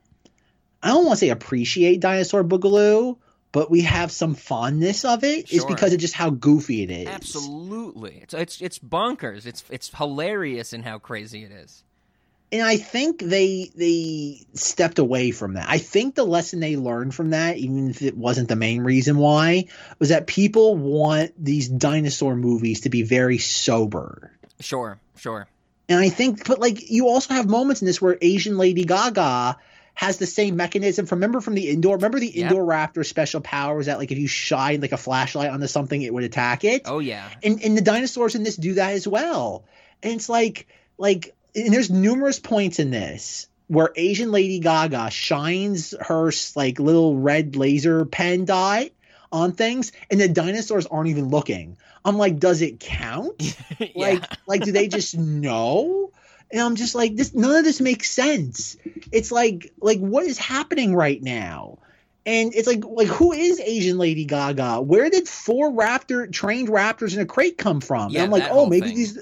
I 0.82 0.90
don't 0.90 1.06
want 1.06 1.18
to 1.18 1.26
say 1.26 1.30
appreciate 1.30 2.02
Dinosaur 2.02 2.44
Boogaloo, 2.44 3.18
but 3.54 3.72
we 3.72 3.82
have 3.84 4.12
some 4.12 4.36
fondness 4.36 5.06
of 5.06 5.24
it 5.24 5.50
is 5.54 5.62
Sure. 5.62 5.68
because 5.70 5.94
of 5.94 6.00
just 6.00 6.14
how 6.14 6.30
goofy 6.32 6.84
it 6.84 6.92
is. 6.92 7.08
Absolutely, 7.08 8.20
it's 8.22 8.34
it's 8.34 8.62
it's 8.62 8.80
bonkers. 8.80 9.46
It's 9.46 9.64
it's 9.70 9.90
hilarious 9.96 10.74
in 10.74 10.84
how 10.84 11.00
crazy 11.00 11.44
it 11.46 11.52
is. 11.52 11.84
and 12.52 12.62
I 12.62 12.78
think 12.78 13.20
they 13.20 13.72
they 13.76 14.46
stepped 14.54 15.00
away 15.00 15.32
from 15.32 15.54
that. 15.54 15.68
I 15.70 15.78
think 15.80 16.14
the 16.16 16.24
lesson 16.24 16.60
they 16.60 16.76
learned 16.78 17.16
from 17.16 17.30
that, 17.32 17.58
even 17.58 17.90
if 17.90 18.02
it 18.02 18.16
wasn't 18.18 18.48
the 18.50 18.56
main 18.56 18.82
reason 18.84 19.18
why, 19.18 19.66
was 20.00 20.10
that 20.10 20.28
people 20.28 20.76
want 20.78 21.32
these 21.44 21.68
dinosaur 21.70 22.36
movies 22.36 22.82
to 22.82 22.90
be 22.90 23.02
very 23.04 23.38
sober. 23.40 24.32
Sure, 24.60 25.00
sure. 25.18 25.48
And 25.90 26.00
I 26.00 26.10
think, 26.10 26.48
but 26.48 26.60
like 26.60 26.90
you 26.92 27.08
also 27.08 27.34
have 27.34 27.48
moments 27.50 27.82
in 27.82 27.86
this 27.88 28.02
where 28.02 28.18
Asian 28.22 28.58
Lady 28.58 28.84
Gaga 28.86 29.58
has 29.94 30.18
the 30.18 30.26
same 30.26 30.56
mechanism. 30.56 31.06
From 31.06 31.18
remember 31.18 31.42
from 31.42 31.54
the 31.54 31.70
indoor, 31.70 31.96
remember 31.96 32.20
the 32.20 32.32
Yep. 32.34 32.52
Indoraptor 32.52 33.06
special 33.06 33.42
power 33.42 33.78
was 33.78 33.86
that 33.86 33.98
like 34.00 34.12
if 34.12 34.18
you 34.18 34.28
shine 34.28 34.82
like 34.82 34.92
a 34.92 34.98
flashlight 34.98 35.50
onto 35.50 35.68
something, 35.68 36.02
it 36.02 36.14
would 36.14 36.24
attack 36.24 36.64
it 36.64 36.84
Oh 36.86 37.00
yeah, 37.00 37.30
and 37.44 37.62
and 37.64 37.78
the 37.78 37.82
dinosaurs 37.82 38.36
in 38.36 38.44
this 38.44 38.56
do 38.56 38.74
that 38.76 38.94
as 38.94 39.08
well. 39.08 39.66
And 40.02 40.14
it's 40.14 40.30
like 40.30 40.68
like 40.98 41.36
and 41.56 41.74
there's 41.74 41.92
numerous 41.92 42.40
points 42.40 42.80
in 42.80 42.90
this 42.90 43.48
where 43.68 43.92
Asian 43.96 44.32
Lady 44.32 44.60
Gaga 44.60 45.10
shines 45.12 45.94
her 46.00 46.32
like 46.56 46.80
little 46.80 47.16
red 47.16 47.56
laser 47.56 48.06
pen 48.06 48.46
dot 48.46 48.88
on 49.32 49.54
things 49.54 49.92
and 50.12 50.20
the 50.20 50.28
dinosaurs 50.28 50.86
aren't 50.86 51.10
even 51.10 51.30
looking. 51.30 51.78
I'm 52.06 52.18
like, 52.18 52.40
does 52.40 52.62
it 52.62 52.80
count? 52.80 53.56
yeah. 53.80 53.88
Like 53.96 54.24
like 54.48 54.64
do 54.64 54.72
they 54.72 54.88
just 54.88 55.18
know? 55.18 56.12
And 56.54 56.62
I'm 56.62 56.76
just 56.76 56.94
like 56.94 57.16
this 57.16 57.34
none 57.34 57.56
of 57.56 57.66
this 57.66 57.82
makes 57.82 58.12
sense. 58.12 58.78
It's 59.12 59.32
like 59.32 59.74
like 59.82 60.00
what 60.00 60.26
is 60.26 60.38
happening 60.38 60.96
right 60.96 61.22
now? 61.22 61.80
And 62.26 62.54
it's 62.54 62.68
like 62.68 62.86
like 62.86 63.08
who 63.08 63.34
is 63.34 63.60
Asian 63.60 63.98
Lady 63.98 64.26
Gaga? 64.26 64.82
Where 64.82 65.10
did 65.10 65.28
four 65.28 65.72
raptor 65.72 66.32
trained 66.32 66.70
raptors 66.70 67.16
in 67.16 67.22
a 67.22 67.26
crate 67.26 67.58
come 67.58 67.82
from? 67.82 68.12
Yeah, 68.12 68.24
and 68.24 68.34
I'm 68.34 68.40
like, 68.40 68.52
oh 68.52 68.68
maybe 68.68 68.88
thing. 68.88 68.96
these 68.96 69.20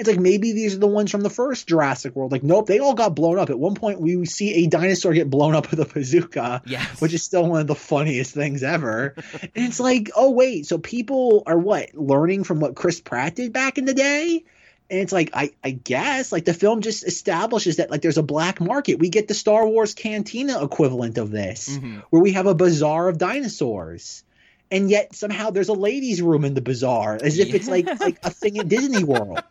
it's 0.00 0.08
like 0.08 0.18
maybe 0.18 0.52
these 0.52 0.74
are 0.74 0.78
the 0.78 0.86
ones 0.86 1.10
from 1.10 1.20
the 1.20 1.28
first 1.28 1.68
Jurassic 1.68 2.16
World. 2.16 2.32
Like, 2.32 2.42
nope, 2.42 2.66
they 2.66 2.78
all 2.78 2.94
got 2.94 3.14
blown 3.14 3.38
up. 3.38 3.50
At 3.50 3.58
one 3.58 3.74
point 3.74 4.00
we 4.00 4.24
see 4.24 4.64
a 4.64 4.66
dinosaur 4.66 5.12
get 5.12 5.28
blown 5.28 5.54
up 5.54 5.70
with 5.70 5.78
a 5.80 5.84
bazooka 5.84 6.62
yes. 6.64 7.00
which 7.02 7.12
is 7.12 7.22
still 7.22 7.46
one 7.46 7.60
of 7.60 7.66
the 7.66 7.74
funniest 7.74 8.34
things 8.34 8.62
ever. 8.62 9.14
and 9.42 9.50
it's 9.54 9.78
like, 9.78 10.10
oh 10.16 10.30
wait, 10.30 10.66
so 10.66 10.78
people 10.78 11.42
are 11.46 11.58
what 11.58 11.94
learning 11.94 12.44
from 12.44 12.60
what 12.60 12.74
Chris 12.74 12.98
Pratt 13.00 13.34
did 13.34 13.52
back 13.52 13.76
in 13.76 13.84
the 13.84 13.92
day? 13.92 14.42
And 14.90 14.98
it's 14.98 15.12
like, 15.12 15.30
I, 15.34 15.52
I 15.62 15.70
guess 15.70 16.32
like 16.32 16.44
the 16.44 16.52
film 16.54 16.80
just 16.80 17.06
establishes 17.06 17.76
that 17.76 17.90
like 17.90 18.02
there's 18.02 18.18
a 18.18 18.22
black 18.24 18.60
market. 18.60 18.98
We 18.98 19.08
get 19.08 19.28
the 19.28 19.34
Star 19.34 19.66
Wars 19.68 19.94
Cantina 19.94 20.62
equivalent 20.64 21.16
of 21.16 21.30
this, 21.30 21.68
Mhm. 21.68 22.02
where 22.10 22.20
we 22.20 22.32
have 22.32 22.46
a 22.46 22.54
bazaar 22.56 23.08
of 23.08 23.16
dinosaurs. 23.16 24.24
And 24.72 24.90
yet 24.90 25.14
somehow 25.14 25.50
there's 25.50 25.68
a 25.68 25.72
ladies' 25.74 26.20
room 26.22 26.44
in 26.44 26.54
the 26.54 26.60
bazaar, 26.60 27.18
as 27.22 27.38
if 27.38 27.54
it's 27.54 27.68
like 27.68 27.86
like 28.00 28.18
a 28.24 28.30
thing 28.30 28.56
in 28.56 28.68
Disney 28.68 29.02
World. 29.04 29.40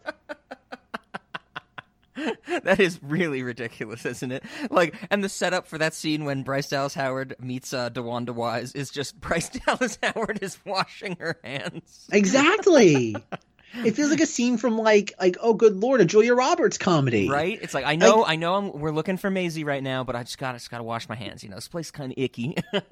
that 2.63 2.79
is 2.81 2.99
really 3.01 3.43
ridiculous, 3.43 4.05
isn't 4.05 4.31
it? 4.31 4.43
Like, 4.69 4.93
and 5.09 5.23
the 5.23 5.29
setup 5.29 5.67
for 5.67 5.77
that 5.77 5.93
scene 5.93 6.25
when 6.25 6.43
Bryce 6.43 6.67
Dallas 6.69 6.93
Howard 6.93 7.35
meets 7.39 7.73
uh, 7.73 7.89
DeWanda 7.89 8.31
Wise 8.31 8.73
is 8.73 8.89
just 8.91 9.19
Bryce 9.21 9.49
Dallas 9.49 9.97
Howard 10.03 10.39
is 10.41 10.57
washing 10.65 11.15
her 11.19 11.37
hands. 11.43 12.07
Exactly. 12.11 13.15
it 13.73 13.95
feels 13.95 14.09
like 14.09 14.21
a 14.21 14.25
scene 14.25 14.57
from 14.57 14.77
like 14.77 15.13
like 15.19 15.37
oh 15.41 15.53
good 15.53 15.77
lord 15.77 16.01
a 16.01 16.05
Julia 16.05 16.33
Roberts 16.33 16.77
comedy. 16.77 17.29
Right? 17.29 17.59
It's 17.61 17.73
like 17.73 17.85
I 17.85 17.95
know, 17.95 18.25
I 18.25 18.35
know, 18.35 18.55
I'm, 18.55 18.71
we're 18.71 18.91
looking 18.91 19.17
for 19.17 19.29
Maisie 19.29 19.63
right 19.63 19.83
now, 19.83 20.03
but 20.03 20.15
I 20.15 20.23
just 20.23 20.37
got, 20.37 20.55
just 20.55 20.71
got 20.71 20.77
to 20.79 20.83
wash 20.83 21.07
my 21.09 21.15
hands. 21.15 21.43
You 21.43 21.49
know, 21.49 21.55
this 21.55 21.67
place 21.67 21.91
kind 21.91 22.11
of 22.11 22.17
icky. 22.17 22.55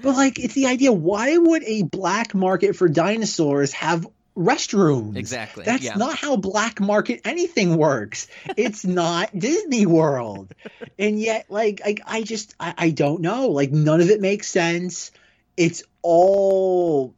But 0.00 0.14
like, 0.14 0.38
it's 0.38 0.54
the 0.54 0.66
idea. 0.66 0.92
Why 0.92 1.36
would 1.36 1.62
a 1.64 1.82
black 1.82 2.34
market 2.34 2.76
for 2.76 2.88
dinosaurs 2.88 3.72
have 3.72 4.06
restrooms? 4.36 5.16
Exactly, 5.16 5.64
That's 5.64 5.84
yeah. 5.84 5.94
not 5.94 6.16
how 6.16 6.36
black 6.36 6.80
market 6.80 7.22
anything 7.24 7.76
works. 7.76 8.28
It's 8.56 8.84
not 8.84 9.36
Disney 9.36 9.86
World, 9.86 10.54
and 10.98 11.18
yet, 11.18 11.46
like, 11.48 11.80
I, 11.84 11.96
I 12.06 12.22
just, 12.22 12.54
I, 12.60 12.74
I 12.76 12.90
don't 12.90 13.22
know. 13.22 13.48
Like, 13.48 13.72
none 13.72 14.00
of 14.00 14.10
it 14.10 14.20
makes 14.20 14.48
sense. 14.48 15.12
It's 15.56 15.82
all 16.02 17.14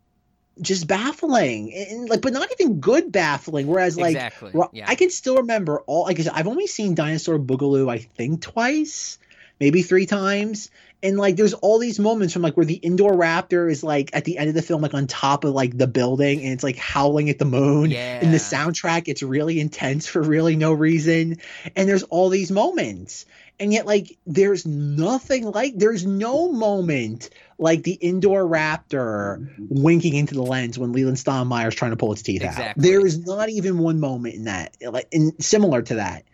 just 0.61 0.87
baffling, 0.87 1.73
and 1.75 2.09
like, 2.09 2.21
but 2.21 2.33
not 2.33 2.49
even 2.59 2.81
good 2.81 3.13
baffling. 3.13 3.67
Whereas, 3.67 3.97
like, 3.97 4.15
exactly. 4.15 4.53
yeah. 4.73 4.87
I 4.89 4.95
can 4.95 5.11
still 5.11 5.37
remember 5.39 5.81
all. 5.87 6.05
Like 6.05 6.21
I've 6.33 6.47
only 6.47 6.67
seen 6.67 6.95
Dinosaur 6.95 7.39
Boogaloo, 7.39 7.91
I 7.91 7.99
think, 7.99 8.43
twice, 8.43 9.19
maybe 9.61 9.83
three 9.83 10.07
times. 10.07 10.71
And 11.01 11.17
like, 11.17 11.37
there's 11.37 11.55
all 11.55 11.79
these 11.79 12.01
moments 12.01 12.33
from 12.33 12.43
like 12.43 12.57
where 12.57 12.67
the 12.67 12.81
Indoraptor 12.83 13.71
is 13.71 13.85
like 13.85 14.11
at 14.15 14.25
the 14.25 14.37
end 14.37 14.49
of 14.49 14.55
the 14.57 14.63
film, 14.63 14.83
like 14.83 14.95
on 14.95 15.07
top 15.07 15.45
of 15.45 15.55
like 15.55 15.79
the 15.79 15.87
building, 15.87 16.43
and 16.43 16.53
it's 16.53 16.65
like 16.65 16.77
howling 16.77 17.31
at 17.31 17.39
the 17.39 17.45
moon. 17.45 17.91
yeah. 17.91 18.19
And 18.21 18.33
the 18.33 18.39
soundtrack, 18.39 19.05
it's 19.07 19.23
really 19.23 19.61
intense 19.61 20.09
for 20.09 20.21
really 20.21 20.57
no 20.57 20.73
reason. 20.73 21.37
And 21.77 21.89
there's 21.89 22.03
all 22.03 22.31
these 22.31 22.51
moments. 22.51 23.27
And 23.61 23.73
yet, 23.73 23.87
like, 23.87 24.17
there's 24.25 24.65
nothing 24.67 25.51
like, 25.51 25.73
there's 25.77 26.07
no 26.07 26.53
moment 26.53 27.31
like 27.59 27.83
the 27.83 27.99
Indoraptor 28.01 29.39
mm-hmm. 29.39 29.65
winking 29.69 30.15
into 30.15 30.35
the 30.35 30.43
lens 30.43 30.79
when 30.79 30.93
Leland 30.93 31.17
Steinmeier 31.17 31.67
is 31.69 31.75
trying 31.75 31.91
to 31.91 31.97
pull 31.97 32.13
its 32.13 32.23
teeth 32.23 32.45
out. 32.45 32.75
There 32.77 33.05
is 33.05 33.27
not 33.27 33.49
even 33.49 33.79
one 33.79 33.99
moment 33.99 34.37
in 34.37 34.45
that, 34.45 34.77
like, 34.81 35.09
in, 35.11 35.41
similar 35.41 35.83
to 35.83 35.97
that. 35.97 36.25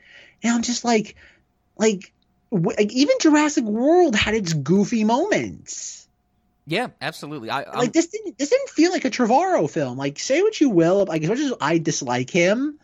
And 0.43 0.53
I'm 0.53 0.63
just 0.63 0.85
like, 0.85 1.17
like, 1.79 2.13
w- 2.51 2.77
like, 2.77 2.93
even 2.93 3.17
Jurassic 3.21 3.65
World 3.65 4.15
had 4.15 4.35
its 4.35 4.53
goofy 4.53 5.05
moments. 5.05 6.07
yeah, 6.67 6.89
absolutely. 7.01 7.51
I, 7.51 7.63
I'm, 7.65 7.79
Like 7.79 7.93
this 7.93 8.09
didn't 8.09 8.39
this 8.39 8.51
didn't 8.51 8.71
feel 8.71 8.93
like 8.93 9.05
a 9.05 9.11
Trevorrow 9.11 9.71
film. 9.71 9.99
Like 9.99 10.19
say 10.19 10.43
what 10.43 10.61
you 10.61 10.71
will, 10.71 11.05
like 11.07 11.23
as 11.23 11.29
much 11.29 11.39
as 11.39 11.53
I 11.61 11.79
dislike 11.79 12.31
him, 12.31 12.79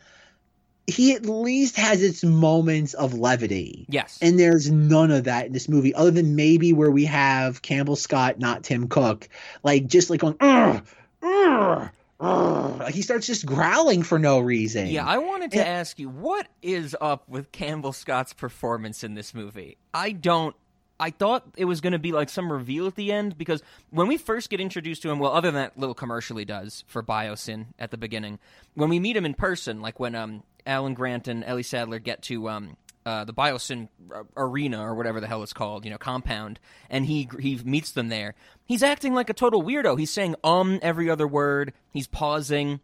he 0.90 1.14
at 1.14 1.26
least 1.26 1.76
has 1.76 2.02
its 2.02 2.22
moments 2.24 2.94
of 2.94 3.14
levity. 3.14 3.86
yes. 3.88 4.18
And 4.20 4.38
there's 4.38 4.70
none 4.70 5.10
of 5.10 5.24
that 5.24 5.46
in 5.46 5.52
this 5.52 5.68
movie, 5.68 5.94
other 5.94 6.10
than 6.10 6.36
maybe 6.36 6.72
where 6.72 6.90
we 6.90 7.04
have 7.06 7.62
Campbell 7.62 7.96
Scott, 7.96 8.38
not 8.38 8.64
Tim 8.64 8.88
Cook, 8.88 9.28
like 9.62 9.86
just 9.86 10.10
like 10.10 10.20
going, 10.20 10.36
Ugh, 10.40 10.84
ugh, 11.22 11.90
ugh." 12.20 12.80
like 12.80 12.94
he 12.94 13.02
starts 13.02 13.26
just 13.26 13.46
growling 13.46 14.02
for 14.02 14.18
no 14.18 14.38
reason. 14.40 14.86
Yeah, 14.88 15.06
I 15.06 15.18
wanted 15.18 15.50
to 15.52 15.58
Yeah. 15.58 15.64
ask 15.64 15.98
you 15.98 16.08
what 16.08 16.46
is 16.62 16.96
up 17.00 17.28
with 17.28 17.52
Campbell 17.52 17.92
Scott's 17.92 18.32
performance 18.32 19.02
in 19.04 19.14
this 19.14 19.34
movie. 19.34 19.76
I 19.94 20.12
don't. 20.12 20.54
I 21.02 21.08
thought 21.08 21.46
it 21.56 21.64
was 21.64 21.80
going 21.80 21.94
to 21.94 21.98
be 21.98 22.12
like 22.12 22.28
some 22.28 22.52
reveal 22.52 22.86
at 22.86 22.94
the 22.94 23.10
end 23.10 23.38
because 23.38 23.62
when 23.88 24.06
we 24.06 24.18
first 24.18 24.50
get 24.50 24.60
introduced 24.60 25.00
to 25.00 25.10
him, 25.10 25.18
well, 25.18 25.32
other 25.32 25.50
than 25.50 25.54
that 25.62 25.78
little 25.78 25.94
commercial 25.94 26.36
he 26.36 26.44
does 26.44 26.84
for 26.88 27.02
Biosyn 27.02 27.68
at 27.78 27.90
the 27.90 27.96
beginning, 27.96 28.38
when 28.74 28.90
we 28.90 29.00
meet 29.00 29.16
him 29.16 29.24
in 29.24 29.32
person, 29.32 29.80
like 29.80 29.98
when 29.98 30.14
um, 30.14 30.42
Alan 30.66 30.94
Grant 30.94 31.28
and 31.28 31.44
Ellie 31.44 31.62
Sattler 31.62 31.98
get 31.98 32.22
to 32.22 32.48
um, 32.48 32.76
uh, 33.06 33.24
the 33.24 33.32
Biosyn 33.32 33.88
arena 34.36 34.84
or 34.84 34.94
whatever 34.94 35.20
the 35.20 35.26
hell 35.26 35.42
it's 35.42 35.52
called, 35.52 35.84
you 35.84 35.90
know, 35.90 35.98
compound, 35.98 36.60
and 36.88 37.06
he 37.06 37.28
he 37.38 37.56
meets 37.64 37.92
them 37.92 38.08
there. 38.08 38.34
He's 38.64 38.82
acting 38.82 39.14
like 39.14 39.30
a 39.30 39.34
total 39.34 39.62
weirdo. 39.62 39.98
He's 39.98 40.10
saying 40.10 40.36
um 40.44 40.78
every 40.82 41.08
other 41.08 41.26
word. 41.26 41.72
He's 41.92 42.06
pausing. 42.06 42.80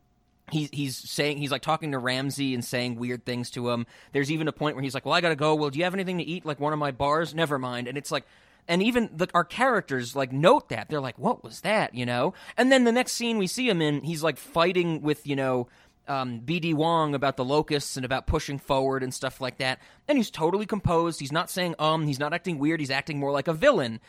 He's 0.50 0.70
he's 0.72 0.96
saying 0.96 1.38
he's 1.38 1.50
like 1.50 1.62
talking 1.62 1.92
to 1.92 1.98
Ramsey 1.98 2.54
and 2.54 2.64
saying 2.64 2.96
weird 2.96 3.24
things 3.24 3.50
to 3.52 3.70
him. 3.70 3.86
There's 4.12 4.30
even 4.30 4.48
a 4.48 4.52
point 4.52 4.76
where 4.76 4.82
he's 4.82 4.94
like, 4.94 5.04
"Well, 5.04 5.14
I 5.14 5.20
gotta 5.20 5.36
go. 5.36 5.54
Well, 5.54 5.70
do 5.70 5.78
you 5.78 5.84
have 5.84 5.94
anything 5.94 6.18
to 6.18 6.24
eat? 6.24 6.46
Like 6.46 6.60
one 6.60 6.72
of 6.72 6.78
my 6.78 6.92
bars? 6.92 7.34
Never 7.34 7.58
mind." 7.58 7.88
And 7.88 7.98
it's 7.98 8.12
like, 8.12 8.24
and 8.68 8.82
even 8.82 9.10
the, 9.12 9.28
our 9.34 9.44
characters 9.44 10.16
like 10.16 10.32
note 10.32 10.70
that 10.70 10.88
they're 10.88 11.00
like, 11.00 11.18
"What 11.18 11.42
was 11.42 11.60
that?" 11.62 11.94
You 11.94 12.06
know. 12.06 12.32
And 12.56 12.70
then 12.70 12.84
the 12.84 12.92
next 12.92 13.12
scene 13.12 13.38
we 13.38 13.48
see 13.48 13.68
him 13.68 13.82
in, 13.82 14.02
he's 14.02 14.22
like 14.22 14.38
fighting 14.38 15.02
with 15.02 15.26
you 15.26 15.36
know 15.36 15.68
um, 16.08 16.40
BD 16.40 16.74
Wong 16.74 17.14
about 17.14 17.36
the 17.36 17.44
locusts 17.44 17.96
and 17.96 18.04
about 18.04 18.26
pushing 18.26 18.58
forward 18.58 19.02
and 19.02 19.12
stuff 19.12 19.40
like 19.40 19.58
that. 19.58 19.80
And 20.08 20.18
he's 20.18 20.30
totally 20.30 20.66
composed. 20.66 21.20
He's 21.20 21.32
not 21.32 21.50
saying 21.50 21.74
um. 21.78 22.06
He's 22.06 22.18
not 22.18 22.32
acting 22.32 22.58
weird. 22.58 22.80
He's 22.80 22.90
acting 22.90 23.18
more 23.18 23.32
like 23.32 23.48
a 23.48 23.52
villain. 23.52 24.00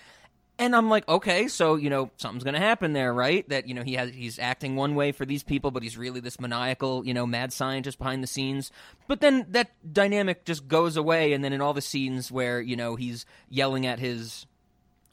And 0.59 0.75
I'm 0.75 0.89
like, 0.89 1.07
okay, 1.07 1.47
so 1.47 1.75
you 1.75 1.89
know 1.89 2.09
something's 2.17 2.43
going 2.43 2.55
to 2.55 2.59
happen 2.59 2.93
there, 2.93 3.13
right? 3.13 3.47
That 3.49 3.67
you 3.67 3.75
know 3.75 3.83
he 3.83 3.93
has 3.93 4.11
he's 4.11 4.39
acting 4.39 4.75
one 4.75 4.95
way 4.95 5.11
for 5.11 5.25
these 5.25 5.43
people, 5.43 5.69
but 5.69 5.83
he's 5.83 5.97
really 5.97 6.19
this 6.19 6.39
maniacal, 6.39 7.05
you 7.05 7.13
know, 7.13 7.27
mad 7.27 7.53
scientist 7.53 7.99
behind 7.99 8.23
the 8.23 8.27
scenes. 8.27 8.71
But 9.07 9.21
then 9.21 9.45
that 9.49 9.71
dynamic 9.93 10.45
just 10.45 10.67
goes 10.67 10.97
away, 10.97 11.33
and 11.33 11.43
then 11.43 11.53
in 11.53 11.61
all 11.61 11.73
the 11.73 11.81
scenes 11.81 12.31
where 12.31 12.59
you 12.59 12.75
know 12.75 12.95
he's 12.95 13.25
yelling 13.49 13.85
at 13.85 13.99
his 13.99 14.47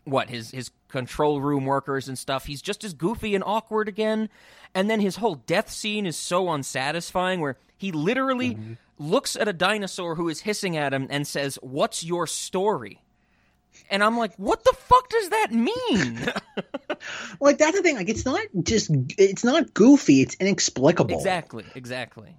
what 0.04 0.30
his 0.30 0.50
his 0.50 0.70
control 0.94 1.40
room 1.40 1.66
workers 1.66 2.08
and 2.08 2.16
stuff, 2.16 2.46
he's 2.46 2.62
just 2.62 2.84
as 2.84 2.94
goofy 2.94 3.34
and 3.34 3.42
awkward 3.44 3.88
again. 3.88 4.28
And 4.74 4.88
then 4.88 5.00
his 5.00 5.16
whole 5.16 5.34
death 5.34 5.70
scene 5.70 6.06
is 6.06 6.16
so 6.16 6.48
unsatisfying, 6.48 7.40
where 7.40 7.56
he 7.76 7.90
literally 7.90 8.54
mm-hmm. 8.54 8.72
looks 8.98 9.34
at 9.34 9.48
a 9.48 9.52
dinosaur 9.52 10.14
who 10.14 10.28
is 10.28 10.40
hissing 10.40 10.76
at 10.76 10.94
him 10.94 11.08
and 11.10 11.26
says, 11.26 11.58
"What's 11.62 12.04
your 12.04 12.26
story?" 12.28 13.00
And 13.90 14.04
I'm 14.04 14.16
like, 14.16 14.34
what 14.36 14.62
the 14.62 14.72
fuck 14.72 15.08
does 15.08 15.28
that 15.30 15.52
mean? 15.52 16.32
like 17.40 17.58
that's 17.58 17.76
the 17.76 17.82
thing. 17.82 17.96
Like 17.96 18.08
it's 18.08 18.24
not 18.24 18.40
just 18.62 18.90
it's 19.18 19.44
not 19.44 19.74
goofy. 19.74 20.22
It's 20.22 20.36
inexplicable. 20.36 21.16
Exactly. 21.16 21.64
Exactly. 21.74 22.36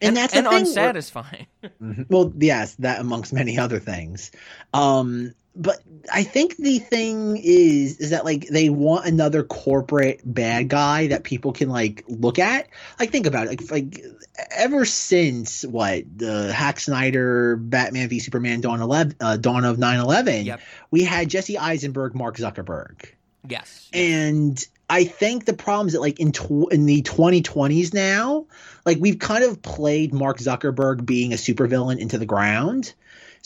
And, 0.00 0.08
and 0.08 0.16
that's 0.16 0.34
and 0.34 0.46
thing 0.46 0.60
unsatisfying. 0.60 1.46
Where, 1.60 2.06
well, 2.08 2.32
yes, 2.38 2.74
that 2.76 3.00
amongst 3.00 3.32
many 3.32 3.58
other 3.58 3.80
things. 3.80 4.30
Um, 4.72 5.34
but 5.58 5.82
I 6.12 6.22
think 6.22 6.56
the 6.56 6.78
thing 6.78 7.36
is 7.36 7.98
is 7.98 8.10
that 8.10 8.24
like 8.24 8.46
they 8.46 8.70
want 8.70 9.06
another 9.06 9.42
corporate 9.42 10.20
bad 10.24 10.68
guy 10.68 11.08
that 11.08 11.24
people 11.24 11.52
can 11.52 11.68
like 11.68 12.04
look 12.06 12.38
at. 12.38 12.68
Like 12.98 13.10
think 13.10 13.26
about 13.26 13.48
it. 13.48 13.60
Like, 13.60 13.70
like 13.70 14.04
ever 14.52 14.84
since 14.84 15.64
what 15.64 16.04
the 16.16 16.52
Hack 16.52 16.78
Snyder 16.78 17.56
Batman 17.56 18.08
v 18.08 18.20
Superman 18.20 18.60
Dawn 18.60 18.80
11 18.80 19.16
uh, 19.20 19.36
Dawn 19.36 19.64
of 19.64 19.78
9/11, 19.78 20.44
yep. 20.44 20.60
we 20.92 21.02
had 21.02 21.28
Jesse 21.28 21.58
Eisenberg, 21.58 22.14
Mark 22.14 22.36
Zuckerberg. 22.36 23.06
Yes. 23.48 23.88
And 23.92 24.64
I 24.88 25.04
think 25.04 25.44
the 25.44 25.54
problem 25.54 25.88
is 25.88 25.94
that 25.94 26.00
like 26.00 26.20
in 26.20 26.30
tw- 26.30 26.70
in 26.70 26.86
the 26.86 27.02
2020s 27.02 27.92
now, 27.92 28.46
like 28.86 28.98
we've 29.00 29.18
kind 29.18 29.42
of 29.42 29.60
played 29.60 30.14
Mark 30.14 30.38
Zuckerberg 30.38 31.04
being 31.04 31.32
a 31.32 31.36
supervillain 31.36 31.98
into 31.98 32.16
the 32.16 32.26
ground. 32.26 32.94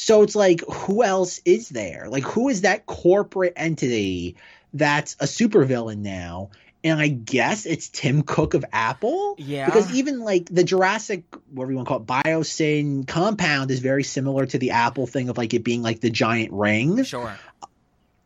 So 0.03 0.23
it's 0.23 0.35
like, 0.35 0.63
who 0.69 1.05
else 1.05 1.41
is 1.45 1.69
there? 1.69 2.09
Like, 2.09 2.25
who 2.25 2.49
is 2.49 2.63
that 2.63 2.87
corporate 2.87 3.53
entity 3.55 4.35
that's 4.75 5.15
a 5.21 5.27
supervillain 5.27 5.99
now? 5.99 6.51
And 6.83 7.01
I 7.01 7.07
guess 7.07 7.67
it's 7.67 7.89
Tim 7.89 8.23
Cook 8.23 8.55
of 8.55 8.65
Apple. 8.73 9.37
Yeah. 9.39 9.67
Because 9.67 9.95
even 9.95 10.19
like 10.19 10.47
the 10.47 10.65
Jurassic, 10.65 11.23
whatever 11.53 11.71
you 11.71 11.77
want 11.77 11.87
to 11.87 11.89
call 11.91 12.01
it, 12.01 12.07
Biosyn 12.07 13.07
compound 13.07 13.71
is 13.71 13.79
very 13.79 14.03
similar 14.03 14.45
to 14.45 14.59
the 14.59 14.73
Apple 14.73 15.07
thing 15.07 15.29
of 15.29 15.39
like 15.39 15.55
it 15.55 15.63
being 15.63 15.83
like 15.83 16.01
the 16.01 16.11
giant 16.11 16.53
ring. 16.53 17.05
Sure. 17.05 17.39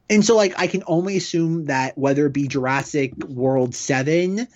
And 0.08 0.24
so 0.24 0.34
like 0.34 0.58
I 0.58 0.68
can 0.68 0.82
only 0.86 1.18
assume 1.18 1.66
that 1.66 1.98
whether 1.98 2.24
it 2.24 2.32
be 2.32 2.48
Jurassic 2.48 3.22
World 3.22 3.74
7 3.74 4.48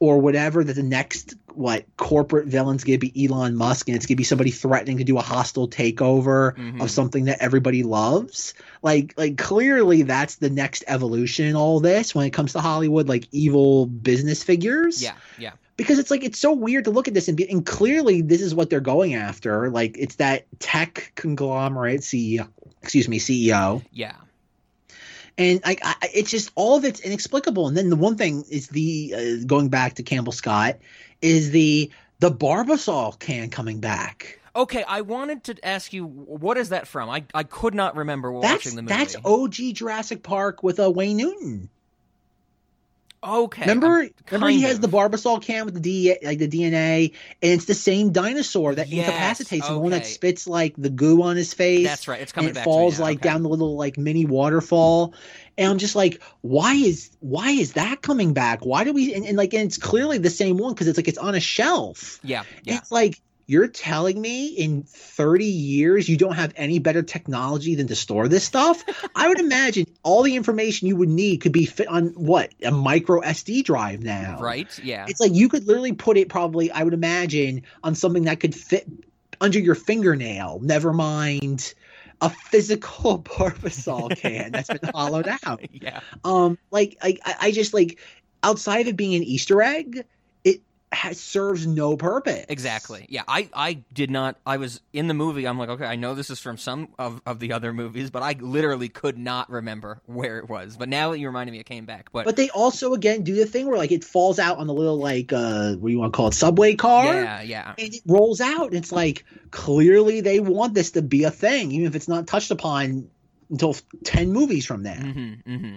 or 0.00 0.18
whatever 0.18 0.62
that 0.62 0.74
the 0.74 0.82
next 0.82 1.34
what 1.54 1.84
corporate 1.96 2.46
villain's 2.46 2.84
gonna 2.84 2.98
be 2.98 3.26
Elon 3.26 3.56
Musk 3.56 3.88
and 3.88 3.96
it's 3.96 4.06
gonna 4.06 4.16
be 4.16 4.24
somebody 4.24 4.50
threatening 4.50 4.98
to 4.98 5.04
do 5.04 5.18
a 5.18 5.22
hostile 5.22 5.68
takeover 5.68 6.54
mm-hmm. 6.54 6.80
of 6.80 6.90
something 6.90 7.24
that 7.24 7.38
everybody 7.40 7.82
loves. 7.82 8.54
Like 8.82 9.14
like 9.16 9.36
clearly 9.36 10.02
that's 10.02 10.36
the 10.36 10.50
next 10.50 10.84
evolution 10.86 11.46
in 11.46 11.56
all 11.56 11.80
this 11.80 12.14
when 12.14 12.26
it 12.26 12.30
comes 12.30 12.52
to 12.52 12.60
Hollywood, 12.60 13.08
like 13.08 13.26
evil 13.32 13.86
business 13.86 14.44
figures. 14.44 15.02
Yeah, 15.02 15.16
yeah. 15.36 15.52
Because 15.76 15.98
it's 15.98 16.10
like 16.10 16.24
it's 16.24 16.38
so 16.38 16.52
weird 16.52 16.84
to 16.84 16.90
look 16.90 17.08
at 17.08 17.14
this 17.14 17.28
and 17.28 17.36
be 17.36 17.50
and 17.50 17.66
clearly 17.66 18.22
this 18.22 18.40
is 18.40 18.54
what 18.54 18.70
they're 18.70 18.80
going 18.80 19.14
after. 19.14 19.68
Like 19.70 19.98
it's 19.98 20.16
that 20.16 20.46
tech 20.60 21.12
conglomerate 21.16 22.02
CEO 22.02 22.48
excuse 22.82 23.08
me, 23.08 23.18
CEO. 23.18 23.84
Yeah 23.90 24.14
and 25.38 25.60
I, 25.64 25.76
I, 25.82 26.08
it's 26.12 26.30
just 26.30 26.50
all 26.56 26.76
of 26.76 26.84
it's 26.84 27.00
inexplicable. 27.00 27.68
And 27.68 27.76
then 27.76 27.88
the 27.88 27.96
one 27.96 28.16
thing 28.16 28.44
is 28.50 28.68
the 28.68 29.14
uh, 29.16 29.46
going 29.46 29.68
back 29.68 29.94
to 29.94 30.02
Campbell 30.02 30.32
Scott 30.32 30.78
is 31.22 31.52
the 31.52 31.90
the 32.18 32.30
Barbasol 32.30 33.18
can 33.18 33.48
coming 33.48 33.80
back. 33.80 34.40
Okay, 34.56 34.82
I 34.82 35.02
wanted 35.02 35.44
to 35.44 35.64
ask 35.64 35.92
you 35.92 36.04
what 36.04 36.58
is 36.58 36.70
that 36.70 36.88
from? 36.88 37.08
I 37.08 37.24
I 37.32 37.44
could 37.44 37.74
not 37.74 37.96
remember 37.96 38.32
watching 38.32 38.74
the 38.74 38.82
movie. 38.82 38.94
That's 38.94 39.16
OG 39.24 39.54
Jurassic 39.74 40.22
Park 40.24 40.62
with 40.62 40.80
a 40.80 40.86
uh, 40.86 40.90
Wayne 40.90 41.16
Newton. 41.16 41.70
Okay. 43.22 43.62
Remember, 43.62 44.08
remember 44.30 44.48
he 44.48 44.62
of. 44.62 44.70
has 44.70 44.80
the 44.80 44.88
Barbasol 44.88 45.42
can 45.42 45.64
with 45.64 45.74
the 45.74 45.80
D, 45.80 46.16
like 46.22 46.38
the 46.38 46.48
DNA, 46.48 47.14
and 47.42 47.52
it's 47.52 47.64
the 47.64 47.74
same 47.74 48.12
dinosaur 48.12 48.76
that 48.76 48.88
yes, 48.88 49.08
incapacitates 49.08 49.64
okay. 49.64 49.74
the 49.74 49.80
one 49.80 49.90
that 49.90 50.06
spits 50.06 50.46
like 50.46 50.74
the 50.76 50.90
goo 50.90 51.22
on 51.22 51.36
his 51.36 51.52
face. 51.52 51.84
That's 51.84 52.06
right. 52.06 52.20
It's 52.20 52.30
coming 52.30 52.50
and 52.50 52.58
it 52.58 52.62
falls 52.62 53.00
like 53.00 53.18
okay. 53.18 53.28
down 53.28 53.42
the 53.42 53.48
little 53.48 53.76
like 53.76 53.98
mini 53.98 54.24
waterfall, 54.24 55.14
and 55.56 55.68
I'm 55.68 55.78
just 55.78 55.96
like, 55.96 56.22
why 56.42 56.74
is 56.74 57.10
why 57.18 57.50
is 57.50 57.72
that 57.72 58.02
coming 58.02 58.34
back? 58.34 58.64
Why 58.64 58.84
do 58.84 58.92
we? 58.92 59.12
And, 59.12 59.26
and 59.26 59.36
like, 59.36 59.52
and 59.52 59.64
it's 59.64 59.78
clearly 59.78 60.18
the 60.18 60.30
same 60.30 60.56
one 60.56 60.72
because 60.72 60.86
it's 60.86 60.96
like 60.96 61.08
it's 61.08 61.18
on 61.18 61.34
a 61.34 61.40
shelf. 61.40 62.20
Yeah, 62.22 62.44
yeah. 62.62 62.76
It's 62.76 62.92
like 62.92 63.20
you're 63.48 63.66
telling 63.66 64.20
me 64.20 64.48
in 64.48 64.82
30 64.82 65.46
years 65.46 66.06
you 66.06 66.18
don't 66.18 66.34
have 66.34 66.52
any 66.54 66.78
better 66.78 67.02
technology 67.02 67.74
than 67.76 67.86
to 67.86 67.96
store 67.96 68.28
this 68.28 68.44
stuff? 68.44 68.84
I 69.16 69.26
would 69.26 69.40
imagine 69.40 69.86
all 70.02 70.22
the 70.22 70.36
information 70.36 70.86
you 70.86 70.96
would 70.96 71.08
need 71.08 71.38
could 71.38 71.52
be 71.52 71.64
fit 71.64 71.88
on 71.88 72.08
what 72.08 72.52
a 72.62 72.70
micro 72.70 73.22
SD 73.22 73.64
drive 73.64 74.02
now. 74.02 74.38
Right? 74.38 74.78
Yeah. 74.78 75.06
It's 75.08 75.18
like 75.18 75.32
you 75.32 75.48
could 75.48 75.66
literally 75.66 75.94
put 75.94 76.18
it 76.18 76.28
probably, 76.28 76.70
I 76.70 76.82
would 76.82 76.92
imagine, 76.92 77.62
on 77.82 77.94
something 77.94 78.24
that 78.24 78.38
could 78.38 78.54
fit 78.54 78.86
under 79.40 79.58
your 79.58 79.74
fingernail. 79.74 80.60
Never 80.62 80.92
mind 80.92 81.72
a 82.20 82.28
physical 82.28 83.18
Barbasol 83.22 84.14
can 84.14 84.52
that's 84.52 84.68
been 84.68 84.90
hollowed 84.94 85.28
out. 85.42 85.62
Yeah. 85.72 86.00
Um, 86.24 86.58
like 86.70 86.98
I, 87.00 87.18
I 87.40 87.50
just 87.52 87.72
like 87.72 87.98
outside 88.42 88.80
of 88.80 88.88
it 88.88 88.96
being 88.96 89.14
an 89.14 89.22
Easter 89.22 89.62
egg, 89.62 90.04
has, 90.90 91.20
serves 91.20 91.66
no 91.66 91.96
purpose. 91.96 92.46
Exactly. 92.48 93.06
Yeah, 93.08 93.22
I, 93.28 93.48
I 93.52 93.74
did 93.92 94.10
not. 94.10 94.36
I 94.46 94.56
was 94.56 94.80
in 94.92 95.06
the 95.06 95.14
movie. 95.14 95.46
I'm 95.46 95.58
like, 95.58 95.68
okay, 95.68 95.84
I 95.84 95.96
know 95.96 96.14
this 96.14 96.30
is 96.30 96.40
from 96.40 96.56
some 96.56 96.88
of, 96.98 97.20
of 97.26 97.40
the 97.40 97.52
other 97.52 97.72
movies, 97.72 98.10
but 98.10 98.22
I 98.22 98.32
literally 98.38 98.88
could 98.88 99.18
not 99.18 99.50
remember 99.50 100.00
where 100.06 100.38
it 100.38 100.48
was. 100.48 100.76
But 100.76 100.88
now 100.88 101.10
that 101.10 101.18
you 101.18 101.26
reminded 101.26 101.52
me, 101.52 101.60
it 101.60 101.66
came 101.66 101.84
back. 101.84 102.10
But 102.12 102.24
but 102.24 102.36
they 102.36 102.50
also 102.50 102.94
again 102.94 103.22
do 103.22 103.34
the 103.34 103.46
thing 103.46 103.66
where 103.66 103.76
like 103.76 103.92
it 103.92 104.04
falls 104.04 104.38
out 104.38 104.58
on 104.58 104.66
the 104.66 104.74
little 104.74 104.98
like 104.98 105.32
uh 105.32 105.74
what 105.74 105.88
do 105.88 105.92
you 105.92 105.98
want 105.98 106.12
to 106.12 106.16
call 106.16 106.28
it 106.28 106.34
subway 106.34 106.74
car? 106.74 107.04
Yeah, 107.04 107.42
yeah. 107.42 107.74
And 107.76 107.94
it 107.94 108.02
rolls 108.06 108.40
out. 108.40 108.72
It's 108.72 108.92
like 108.92 109.24
clearly 109.50 110.20
they 110.20 110.40
want 110.40 110.74
this 110.74 110.92
to 110.92 111.02
be 111.02 111.24
a 111.24 111.30
thing, 111.30 111.72
even 111.72 111.86
if 111.86 111.94
it's 111.94 112.08
not 112.08 112.26
touched 112.26 112.50
upon 112.50 113.10
until 113.50 113.76
ten 114.04 114.32
movies 114.32 114.66
from 114.66 114.82
now. 114.82 114.94
Mm-hmm, 114.94 115.50
mm-hmm. 115.50 115.76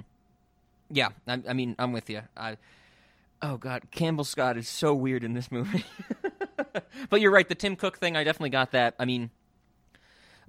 Yeah, 0.89 1.09
I, 1.27 1.41
I 1.49 1.53
mean, 1.53 1.75
I'm 1.79 1.93
with 1.93 2.09
you. 2.09 2.21
I 2.35 2.57
Oh 3.41 3.57
God, 3.57 3.83
Campbell 3.91 4.23
Scott 4.23 4.57
is 4.57 4.69
so 4.69 4.93
weird 4.93 5.23
in 5.23 5.33
this 5.33 5.51
movie. 5.51 5.83
but 7.09 7.21
you're 7.21 7.31
right, 7.31 7.47
the 7.47 7.55
Tim 7.55 7.75
Cook 7.75 7.97
thing, 7.97 8.15
I 8.15 8.23
definitely 8.23 8.51
got 8.51 8.71
that. 8.71 8.95
I 8.99 9.05
mean, 9.05 9.31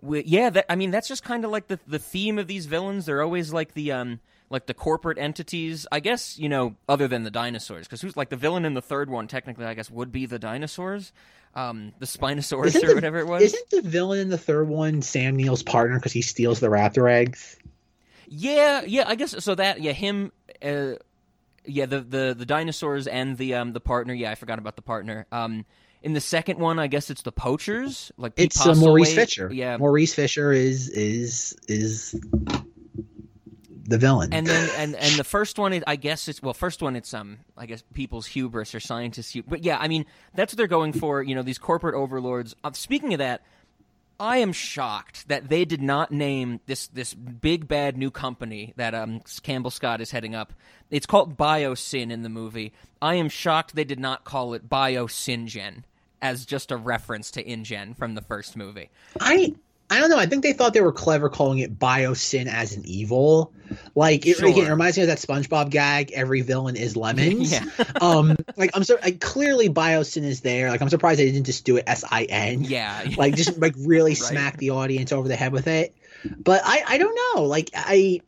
we, 0.00 0.24
yeah, 0.24 0.50
that, 0.50 0.70
I 0.70 0.76
mean 0.76 0.90
that's 0.90 1.08
just 1.08 1.24
kind 1.24 1.44
of 1.44 1.50
like 1.50 1.68
the 1.68 1.78
the 1.86 1.98
theme 1.98 2.38
of 2.38 2.46
these 2.46 2.66
villains. 2.66 3.06
They're 3.06 3.22
always 3.22 3.52
like 3.52 3.74
the 3.74 3.92
um 3.92 4.20
like 4.50 4.66
the 4.66 4.74
corporate 4.74 5.18
entities. 5.18 5.86
I 5.90 6.00
guess 6.00 6.38
you 6.38 6.48
know, 6.48 6.76
other 6.88 7.08
than 7.08 7.22
the 7.22 7.30
dinosaurs, 7.30 7.86
because 7.86 8.00
who's 8.00 8.16
like 8.16 8.28
the 8.28 8.36
villain 8.36 8.64
in 8.64 8.74
the 8.74 8.82
third 8.82 9.08
one? 9.08 9.26
Technically, 9.26 9.64
I 9.64 9.74
guess 9.74 9.90
would 9.90 10.12
be 10.12 10.26
the 10.26 10.38
dinosaurs, 10.38 11.12
um, 11.54 11.92
the 11.98 12.06
Spinosaurus 12.06 12.66
isn't 12.68 12.84
or 12.84 12.88
the, 12.88 12.94
whatever 12.94 13.18
it 13.18 13.26
was. 13.26 13.42
Isn't 13.42 13.70
the 13.70 13.82
villain 13.82 14.20
in 14.20 14.28
the 14.28 14.38
third 14.38 14.68
one 14.68 15.02
Sam 15.02 15.36
Neill's 15.36 15.62
partner 15.62 15.96
because 15.96 16.12
he 16.12 16.22
steals 16.22 16.60
the 16.60 16.68
raptor 16.68 17.10
eggs? 17.10 17.56
Yeah, 18.26 18.82
yeah, 18.86 19.04
I 19.06 19.14
guess 19.14 19.42
so. 19.44 19.54
That 19.54 19.80
yeah, 19.80 19.92
him. 19.92 20.32
Uh, 20.62 20.94
yeah, 21.64 21.86
the, 21.86 22.00
the 22.00 22.34
the 22.36 22.46
dinosaurs 22.46 23.06
and 23.06 23.36
the 23.36 23.54
um 23.54 23.72
the 23.72 23.80
partner. 23.80 24.14
Yeah, 24.14 24.30
I 24.30 24.34
forgot 24.34 24.58
about 24.58 24.76
the 24.76 24.82
partner. 24.82 25.26
Um, 25.32 25.64
in 26.02 26.14
the 26.14 26.20
second 26.20 26.58
one, 26.58 26.78
I 26.78 26.88
guess 26.88 27.10
it's 27.10 27.22
the 27.22 27.32
poachers. 27.32 28.10
Like 28.16 28.34
Pete 28.34 28.46
it's 28.46 28.66
uh, 28.66 28.74
Maurice 28.74 29.14
Fisher. 29.14 29.50
Yeah, 29.52 29.76
Maurice 29.76 30.14
Fisher 30.14 30.52
is 30.52 30.88
is 30.88 31.56
is 31.68 32.14
the 33.84 33.98
villain. 33.98 34.32
And 34.32 34.46
then 34.46 34.70
and 34.76 34.94
and 34.96 35.14
the 35.14 35.24
first 35.24 35.58
one, 35.58 35.82
I 35.86 35.96
guess 35.96 36.28
it's 36.28 36.42
well, 36.42 36.54
first 36.54 36.82
one 36.82 36.96
it's 36.96 37.14
um 37.14 37.38
I 37.56 37.66
guess 37.66 37.82
people's 37.94 38.26
hubris 38.26 38.74
or 38.74 38.80
scientists. 38.80 39.30
hubris. 39.30 39.50
But 39.50 39.64
yeah, 39.64 39.78
I 39.78 39.88
mean 39.88 40.06
that's 40.34 40.52
what 40.52 40.58
they're 40.58 40.66
going 40.66 40.92
for. 40.92 41.22
You 41.22 41.34
know, 41.34 41.42
these 41.42 41.58
corporate 41.58 41.94
overlords. 41.94 42.56
Uh, 42.64 42.72
speaking 42.72 43.14
of 43.14 43.18
that, 43.18 43.42
I 44.22 44.36
am 44.36 44.52
shocked 44.52 45.26
that 45.26 45.48
they 45.48 45.64
did 45.64 45.82
not 45.82 46.12
name 46.12 46.60
this 46.66 46.86
this 46.86 47.12
big 47.12 47.66
bad 47.66 47.96
new 47.96 48.12
company 48.12 48.72
that 48.76 48.94
um, 48.94 49.20
Campbell 49.42 49.72
Scott 49.72 50.00
is 50.00 50.12
heading 50.12 50.32
up. 50.32 50.52
It's 50.92 51.06
called 51.06 51.36
BioSyn 51.36 52.12
in 52.12 52.22
the 52.22 52.28
movie. 52.28 52.72
I 53.02 53.16
am 53.16 53.28
shocked 53.28 53.74
they 53.74 53.82
did 53.82 53.98
not 53.98 54.22
call 54.22 54.54
it 54.54 54.68
BioSyngen 54.68 55.82
as 56.22 56.46
just 56.46 56.70
a 56.70 56.76
reference 56.76 57.32
to 57.32 57.42
InGen 57.42 57.94
from 57.94 58.14
the 58.14 58.22
first 58.22 58.56
movie. 58.56 58.90
I 59.18 59.56
I 59.92 60.00
don't 60.00 60.10
know. 60.10 60.18
I 60.18 60.26
think 60.26 60.42
they 60.42 60.52
thought 60.52 60.72
they 60.74 60.80
were 60.80 60.92
clever 60.92 61.28
calling 61.28 61.58
it 61.58 61.78
Biosyn 61.78 62.46
as 62.46 62.74
an 62.74 62.84
evil. 62.86 63.52
Like 63.94 64.26
it, 64.26 64.36
Sure. 64.36 64.48
again, 64.48 64.66
it 64.66 64.70
reminds 64.70 64.96
me 64.96 65.04
of 65.04 65.08
that 65.08 65.18
SpongeBob 65.18 65.70
gag. 65.70 66.12
Every 66.12 66.40
villain 66.42 66.76
is 66.76 66.96
lemons. 66.96 67.52
Yeah. 67.52 67.64
um, 68.00 68.36
like 68.56 68.70
I'm 68.74 68.84
so 68.84 68.98
like 69.02 69.20
clearly 69.20 69.68
Biosyn 69.68 70.24
is 70.24 70.40
there. 70.40 70.70
Like 70.70 70.80
I'm 70.82 70.88
surprised 70.88 71.20
they 71.20 71.30
didn't 71.30 71.46
just 71.46 71.64
do 71.64 71.76
it 71.76 71.84
S 71.86 72.04
I 72.10 72.24
N. 72.24 72.64
Yeah, 72.64 73.04
Like 73.16 73.34
just 73.34 73.58
like 73.58 73.74
really 73.78 74.14
smack 74.14 74.56
the 74.58 74.70
audience 74.70 75.12
over 75.12 75.28
the 75.28 75.36
head 75.36 75.52
with 75.52 75.66
it. 75.68 75.94
But 76.38 76.62
I 76.64 76.82
I 76.86 76.98
don't 76.98 77.18
know. 77.36 77.44
Like 77.44 77.70
I 77.74 78.20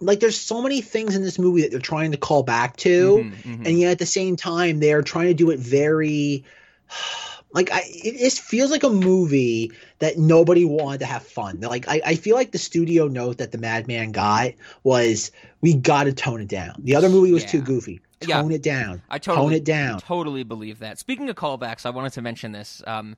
like 0.00 0.20
there's 0.20 0.38
so 0.40 0.60
many 0.62 0.80
things 0.80 1.14
in 1.16 1.22
this 1.22 1.38
movie 1.38 1.62
that 1.62 1.70
they're 1.70 1.80
trying 1.80 2.10
to 2.12 2.18
call 2.18 2.42
back 2.42 2.76
to 2.78 3.18
Mhm, 3.18 3.34
mhm. 3.42 3.66
and 3.66 3.78
yet 3.78 3.92
at 3.92 3.98
the 3.98 4.06
same 4.06 4.36
time 4.36 4.80
they're 4.80 5.02
trying 5.02 5.28
to 5.28 5.34
do 5.34 5.50
it 5.50 5.60
very 5.60 6.44
like 7.52 7.70
I 7.72 7.82
it 7.86 8.18
just 8.18 8.40
feels 8.40 8.70
like 8.70 8.82
a 8.82 8.90
movie 8.90 9.72
that 10.02 10.18
nobody 10.18 10.64
wanted 10.64 10.98
to 10.98 11.06
have 11.06 11.22
fun. 11.22 11.60
Like 11.60 11.86
I, 11.86 12.00
I 12.04 12.14
feel 12.16 12.34
like 12.34 12.50
the 12.50 12.58
studio 12.58 13.06
note 13.06 13.38
that 13.38 13.52
the 13.52 13.58
Madman 13.58 14.10
got 14.10 14.50
was 14.82 15.30
we 15.60 15.74
got 15.74 16.04
to 16.04 16.12
tone 16.12 16.40
it 16.40 16.48
down. 16.48 16.74
The 16.80 16.96
other 16.96 17.08
movie 17.08 17.30
was 17.30 17.44
too 17.44 17.58
Yeah. 17.58 17.64
goofy. 17.64 18.00
Yeah. 18.20 18.42
Tone 18.42 18.50
it 18.50 18.62
down. 18.64 19.00
I 19.08 19.18
totally 19.20 19.44
tone 19.46 19.52
it 19.54 19.64
down. 19.64 20.00
Totally 20.00 20.42
believe 20.42 20.80
that. 20.80 20.98
Speaking 20.98 21.30
of 21.30 21.36
callbacks, 21.36 21.86
I 21.86 21.90
wanted 21.90 22.12
to 22.14 22.22
mention 22.22 22.50
this. 22.50 22.82
Um, 22.84 23.16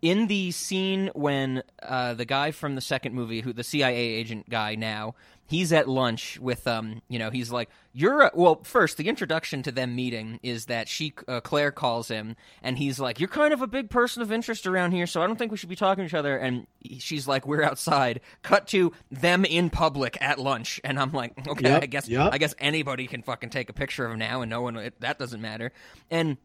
in 0.00 0.28
the 0.28 0.52
scene 0.52 1.10
when 1.14 1.64
uh, 1.82 2.14
the 2.14 2.24
guy 2.24 2.52
from 2.52 2.76
the 2.76 2.80
second 2.80 3.14
movie, 3.14 3.40
who 3.40 3.52
the 3.52 3.64
CIA 3.64 3.96
agent 3.96 4.48
guy 4.48 4.76
now, 4.76 5.16
he's 5.46 5.72
at 5.72 5.88
lunch 5.88 6.38
with 6.40 6.66
um, 6.68 7.02
you 7.08 7.18
know, 7.18 7.30
he's 7.30 7.50
like, 7.50 7.68
"You're 7.92 8.22
a-" 8.22 8.30
well." 8.34 8.62
First, 8.64 8.96
the 8.96 9.08
introduction 9.08 9.62
to 9.64 9.72
them 9.72 9.94
meeting 9.94 10.40
is 10.42 10.66
that 10.66 10.88
she 10.88 11.14
uh, 11.28 11.40
Claire 11.40 11.72
calls 11.72 12.08
him, 12.08 12.36
and 12.62 12.78
he's 12.78 12.98
like, 12.98 13.20
"You're 13.20 13.28
kind 13.28 13.52
of 13.52 13.62
a 13.62 13.66
big 13.66 13.90
person 13.90 14.22
of 14.22 14.32
interest 14.32 14.66
around 14.66 14.92
here, 14.92 15.06
so 15.06 15.22
I 15.22 15.26
don't 15.26 15.36
think 15.36 15.50
we 15.50 15.56
should 15.56 15.68
be 15.68 15.76
talking 15.76 16.02
to 16.02 16.06
each 16.06 16.14
other." 16.14 16.36
And 16.36 16.66
she's 16.98 17.26
like, 17.28 17.46
"We're 17.46 17.62
outside." 17.62 18.20
Cut 18.42 18.66
to 18.68 18.92
them 19.10 19.44
in 19.44 19.70
public 19.70 20.18
at 20.20 20.38
lunch, 20.38 20.80
and 20.84 20.98
I'm 20.98 21.12
like, 21.12 21.32
"Okay, 21.48 21.70
Yep, 21.70 21.82
I 21.82 21.86
guess 21.86 22.08
yep. 22.08 22.32
I 22.32 22.38
guess 22.38 22.54
anybody 22.58 23.06
can 23.06 23.22
fucking 23.22 23.50
take 23.50 23.68
a 23.68 23.72
picture 23.72 24.04
of 24.04 24.12
him 24.12 24.18
now, 24.18 24.42
and 24.42 24.50
no 24.50 24.62
one 24.62 24.76
it, 24.76 25.00
that 25.00 25.18
doesn't 25.18 25.40
matter." 25.40 25.72
And 26.10 26.36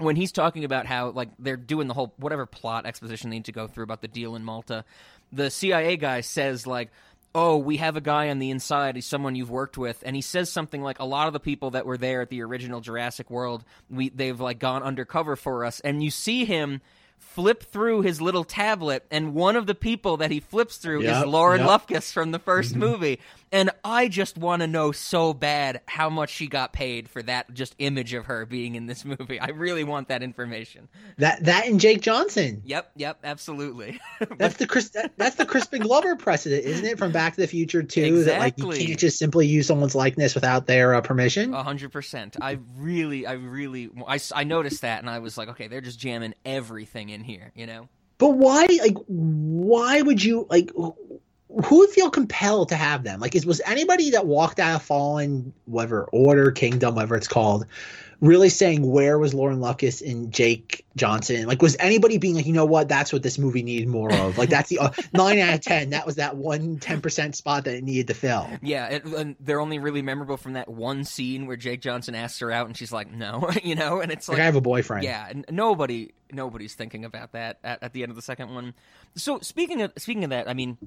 when 0.00 0.16
he's 0.16 0.32
talking 0.32 0.64
about 0.64 0.86
how 0.86 1.10
like 1.10 1.30
they're 1.38 1.56
doing 1.56 1.86
the 1.86 1.94
whole 1.94 2.14
whatever 2.16 2.46
plot 2.46 2.86
exposition 2.86 3.30
they 3.30 3.36
need 3.36 3.44
to 3.46 3.52
go 3.52 3.66
through 3.66 3.84
about 3.84 4.00
the 4.00 4.08
deal 4.08 4.34
in 4.34 4.44
Malta, 4.44 4.84
the 5.32 5.50
CIA 5.50 5.96
guy 5.96 6.20
says 6.20 6.66
like, 6.66 6.90
"Oh, 7.34 7.56
we 7.56 7.76
have 7.78 7.96
a 7.96 8.00
guy 8.00 8.30
on 8.30 8.38
the 8.38 8.50
inside. 8.50 8.96
He's 8.96 9.06
someone 9.06 9.34
you've 9.34 9.50
worked 9.50 9.78
with," 9.78 10.02
and 10.04 10.16
he 10.16 10.22
says 10.22 10.50
something 10.50 10.82
like, 10.82 10.98
"A 10.98 11.04
lot 11.04 11.26
of 11.26 11.32
the 11.32 11.40
people 11.40 11.70
that 11.70 11.86
were 11.86 11.98
there 11.98 12.22
at 12.22 12.30
the 12.30 12.42
original 12.42 12.80
Jurassic 12.80 13.30
World, 13.30 13.64
we 13.88 14.08
they've 14.08 14.40
like 14.40 14.58
gone 14.58 14.82
undercover 14.82 15.36
for 15.36 15.64
us," 15.64 15.80
and 15.80 16.02
you 16.02 16.10
see 16.10 16.44
him. 16.44 16.80
Flip 17.18 17.62
through 17.62 18.00
his 18.00 18.20
little 18.20 18.44
tablet, 18.44 19.04
and 19.10 19.34
one 19.34 19.54
of 19.54 19.66
the 19.66 19.74
people 19.74 20.16
that 20.16 20.30
he 20.30 20.40
flips 20.40 20.78
through 20.78 21.02
Yep, 21.02 21.16
is 21.16 21.28
Lauren 21.28 21.60
yep. 21.60 21.68
Lapkus 21.68 22.10
from 22.12 22.32
the 22.32 22.40
1st 22.40 22.70
mm-hmm. 22.70 22.80
movie. 22.80 23.20
And 23.52 23.70
I 23.82 24.06
just 24.06 24.38
want 24.38 24.62
to 24.62 24.68
know 24.68 24.92
so 24.92 25.34
bad 25.34 25.80
how 25.86 26.08
much 26.08 26.30
she 26.30 26.46
got 26.46 26.72
paid 26.72 27.08
for 27.08 27.20
that 27.22 27.52
just 27.52 27.74
image 27.78 28.14
of 28.14 28.26
her 28.26 28.46
being 28.46 28.76
in 28.76 28.86
this 28.86 29.04
movie. 29.04 29.40
I 29.40 29.48
really 29.48 29.82
want 29.82 30.08
that 30.08 30.22
information. 30.22 30.88
That 31.18 31.44
that 31.44 31.66
and 31.66 31.80
Jake 31.80 32.00
Johnson. 32.00 32.62
Yep, 32.64 32.92
yep, 32.96 33.18
absolutely. 33.24 34.00
That's 34.38 34.56
the 34.56 34.66
Chris. 34.66 34.90
That, 34.90 35.12
that's 35.16 35.36
the 35.36 35.46
Crispin 35.46 35.82
Glover 35.82 36.16
precedent, 36.16 36.64
isn't 36.64 36.84
it? 36.84 36.98
From 36.98 37.12
Back 37.12 37.34
to 37.34 37.40
the 37.40 37.46
Future 37.46 37.82
too. 37.82 38.24
That 38.24 38.38
like 38.38 38.58
you 38.58 38.70
can't 38.70 38.98
just 38.98 39.18
simply 39.18 39.46
use 39.46 39.66
someone's 39.66 39.94
likeness 39.94 40.34
without 40.34 40.66
their 40.66 40.94
uh, 40.94 41.00
permission. 41.00 41.52
A 41.54 41.62
hundred 41.62 41.92
percent. 41.92 42.36
I 42.40 42.58
really, 42.76 43.26
I 43.26 43.32
really, 43.32 43.90
I, 44.06 44.20
I 44.34 44.44
noticed 44.44 44.82
that, 44.82 45.00
and 45.00 45.10
I 45.10 45.18
was 45.18 45.36
like, 45.36 45.48
okay, 45.48 45.68
they're 45.68 45.80
just 45.80 45.98
jamming 45.98 46.34
everything 46.44 47.08
in 47.08 47.22
here, 47.22 47.52
you 47.54 47.66
know? 47.66 47.88
But 48.18 48.30
why, 48.30 48.66
like, 48.82 48.96
why 49.06 50.02
would 50.02 50.22
you 50.22 50.46
like? 50.50 50.70
Who 51.64 51.78
would 51.78 51.90
feel 51.90 52.10
compelled 52.10 52.68
to 52.68 52.76
have 52.76 53.02
them? 53.02 53.20
Like, 53.20 53.34
is 53.34 53.44
was 53.44 53.60
anybody 53.66 54.10
that 54.10 54.26
walked 54.26 54.60
out 54.60 54.76
of 54.76 54.82
Fallen, 54.82 55.52
whatever 55.64 56.04
Order, 56.12 56.52
Kingdom, 56.52 56.94
whatever 56.94 57.16
it's 57.16 57.28
called, 57.28 57.66
really 58.20 58.48
saying 58.48 58.90
where 58.90 59.18
was 59.18 59.34
Lauren 59.34 59.58
Lapkus 59.58 60.02
and 60.08 60.32
Jake 60.32 60.84
Johnson? 60.96 61.46
Like, 61.46 61.62
was 61.62 61.76
anybody 61.80 62.18
being 62.18 62.34
like, 62.34 62.46
you 62.46 62.52
know 62.52 62.64
what, 62.64 62.88
that's 62.88 63.12
what 63.12 63.22
this 63.22 63.38
movie 63.38 63.62
needed 63.62 63.88
more 63.88 64.12
of? 64.12 64.38
Like, 64.38 64.50
that's 64.50 64.68
the 64.68 64.78
uh, 64.78 64.90
nine 65.12 65.38
out 65.38 65.54
of 65.54 65.60
ten. 65.60 65.90
That 65.90 66.06
was 66.06 66.16
that 66.16 66.36
one 66.36 66.78
10 66.78 67.00
percent 67.00 67.36
spot 67.36 67.64
that 67.64 67.74
it 67.74 67.84
needed 67.84 68.08
to 68.08 68.14
fill. 68.14 68.48
Yeah, 68.62 68.86
it, 68.88 69.04
and 69.04 69.36
they're 69.40 69.60
only 69.60 69.78
really 69.78 70.02
memorable 70.02 70.36
from 70.36 70.54
that 70.54 70.68
one 70.68 71.04
scene 71.04 71.46
where 71.46 71.56
Jake 71.56 71.80
Johnson 71.80 72.14
asks 72.14 72.38
her 72.40 72.50
out, 72.50 72.66
and 72.66 72.76
she's 72.76 72.92
like, 72.92 73.10
no, 73.10 73.50
you 73.62 73.74
know, 73.74 74.00
and 74.00 74.12
it's 74.12 74.28
Like, 74.28 74.36
like, 74.38 74.42
I 74.42 74.46
have 74.46 74.56
a 74.56 74.60
boyfriend. 74.60 75.04
Yeah, 75.04 75.26
and 75.28 75.44
nobody 75.50 76.12
nobody's 76.32 76.74
thinking 76.74 77.04
about 77.04 77.32
that 77.32 77.58
at, 77.64 77.82
at 77.82 77.92
the 77.92 78.02
end 78.02 78.10
of 78.10 78.16
the 78.16 78.22
second 78.22 78.54
one. 78.54 78.74
So 79.16 79.40
speaking 79.40 79.82
of 79.82 79.92
speaking 79.96 80.24
of 80.24 80.30
that, 80.30 80.48
I 80.48 80.54
mean, 80.54 80.78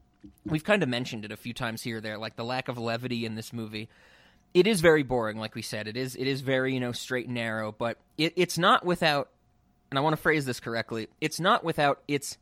we've 0.46 0.64
kind 0.64 0.84
of 0.84 0.90
mentioned 0.90 1.26
it 1.26 1.32
a 1.32 1.38
few 1.38 1.54
times 1.54 1.82
here 1.82 2.00
there, 2.00 2.18
like 2.18 2.36
the 2.36 2.46
lack 2.46 2.68
of 2.68 2.78
levity 2.78 3.26
in 3.26 3.36
this 3.36 3.52
movie. 3.52 3.90
It 4.54 4.68
is 4.68 4.82
very 4.82 5.04
boring, 5.04 5.38
like 5.38 5.56
we 5.56 5.62
said. 5.62 5.88
It 5.88 5.98
is 5.98 6.16
it 6.16 6.28
is 6.28 6.42
very 6.42 6.74
you 6.74 6.80
know 6.80 6.92
straight 6.92 7.26
and 7.26 7.36
narrow, 7.36 7.72
but 7.72 7.98
it, 8.18 8.34
it's 8.36 8.58
not 8.58 8.86
without. 8.86 9.30
And 9.90 10.00
I 10.00 10.02
want 10.02 10.16
to 10.16 10.22
phrase 10.22 10.46
this 10.46 10.60
correctly. 10.60 11.08
It's 11.22 11.40
not 11.40 11.64
without 11.64 12.02
its 12.08 12.38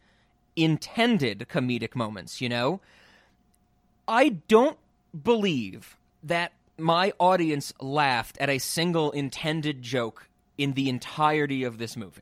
intended 0.56 1.48
comedic 1.50 1.96
moments. 1.96 2.42
You 2.42 2.50
know, 2.50 2.82
I 4.08 4.30
don't 4.48 4.78
believe 5.24 5.98
that 6.24 6.54
my 6.78 7.14
audience 7.20 7.74
laughed 7.80 8.38
at 8.40 8.50
a 8.50 8.58
single 8.58 9.12
intended 9.12 9.82
joke 9.82 10.28
in 10.58 10.74
the 10.74 10.90
entirety 10.90 11.64
of 11.64 11.78
this 11.78 11.96
movie. 11.96 12.22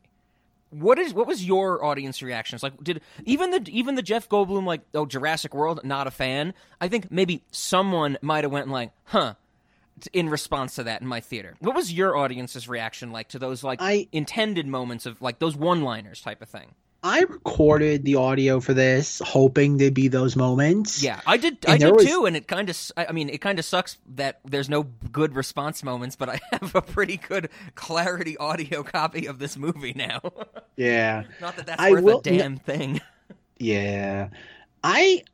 What 0.70 1.00
is 1.00 1.12
what 1.12 1.26
was 1.26 1.44
your 1.44 1.84
audience 1.84 2.22
reactions 2.22 2.62
like? 2.62 2.82
Did 2.82 3.00
even 3.24 3.50
the 3.50 3.68
even 3.72 3.96
the 3.96 4.02
Jeff 4.02 4.28
Goldblum 4.28 4.64
like 4.64 4.82
oh 4.94 5.04
Jurassic 5.04 5.52
World 5.52 5.80
not 5.82 6.06
a 6.06 6.12
fan? 6.12 6.54
I 6.80 6.86
think 6.86 7.10
maybe 7.10 7.42
someone 7.50 8.18
might 8.22 8.44
have 8.44 8.52
went 8.52 8.68
like 8.68 8.92
huh 9.04 9.34
in 10.08 10.28
response 10.28 10.74
to 10.76 10.82
that 10.84 11.00
in 11.02 11.06
my 11.06 11.20
theater. 11.20 11.56
What 11.60 11.74
was 11.74 11.92
your 11.92 12.16
audience's 12.16 12.68
reaction 12.68 13.10
like 13.12 13.28
to 13.28 13.38
those 13.38 13.62
like 13.64 13.80
I- 13.82 14.06
intended 14.12 14.66
moments 14.66 15.06
of 15.06 15.20
like 15.22 15.38
those 15.38 15.56
one 15.56 15.82
liners 15.82 16.20
type 16.22 16.42
of 16.42 16.48
thing? 16.48 16.74
I 17.02 17.20
recorded 17.20 18.04
the 18.04 18.16
audio 18.16 18.60
for 18.60 18.74
this, 18.74 19.22
hoping 19.24 19.78
there'd 19.78 19.94
be 19.94 20.08
those 20.08 20.36
moments. 20.36 21.02
Yeah, 21.02 21.22
I 21.26 21.38
did. 21.38 21.56
And 21.64 21.82
I 21.82 21.86
did 21.86 21.94
was- 21.96 22.04
too, 22.04 22.26
and 22.26 22.36
it 22.36 22.46
kind 22.46 22.68
of. 22.68 22.78
I 22.94 23.10
mean, 23.12 23.30
it 23.30 23.40
kind 23.40 23.58
of 23.58 23.64
sucks 23.64 23.96
that 24.16 24.40
there's 24.44 24.68
no 24.68 24.82
good 25.10 25.34
response 25.34 25.82
moments, 25.82 26.14
but 26.14 26.28
I 26.28 26.40
have 26.52 26.74
a 26.74 26.82
pretty 26.82 27.16
good 27.16 27.48
clarity 27.74 28.36
audio 28.36 28.82
copy 28.98 29.24
of 29.24 29.38
this 29.38 29.56
movie 29.56 29.94
now. 29.96 30.20
yeah. 30.76 31.22
Not 31.40 31.56
that 31.56 31.66
that's 31.66 31.80
I 31.80 31.90
worth 31.92 32.04
will- 32.04 32.18
a 32.18 32.22
damn 32.22 32.58
thing. 32.58 33.00
Yeah. 33.58 34.28
I 34.84 35.24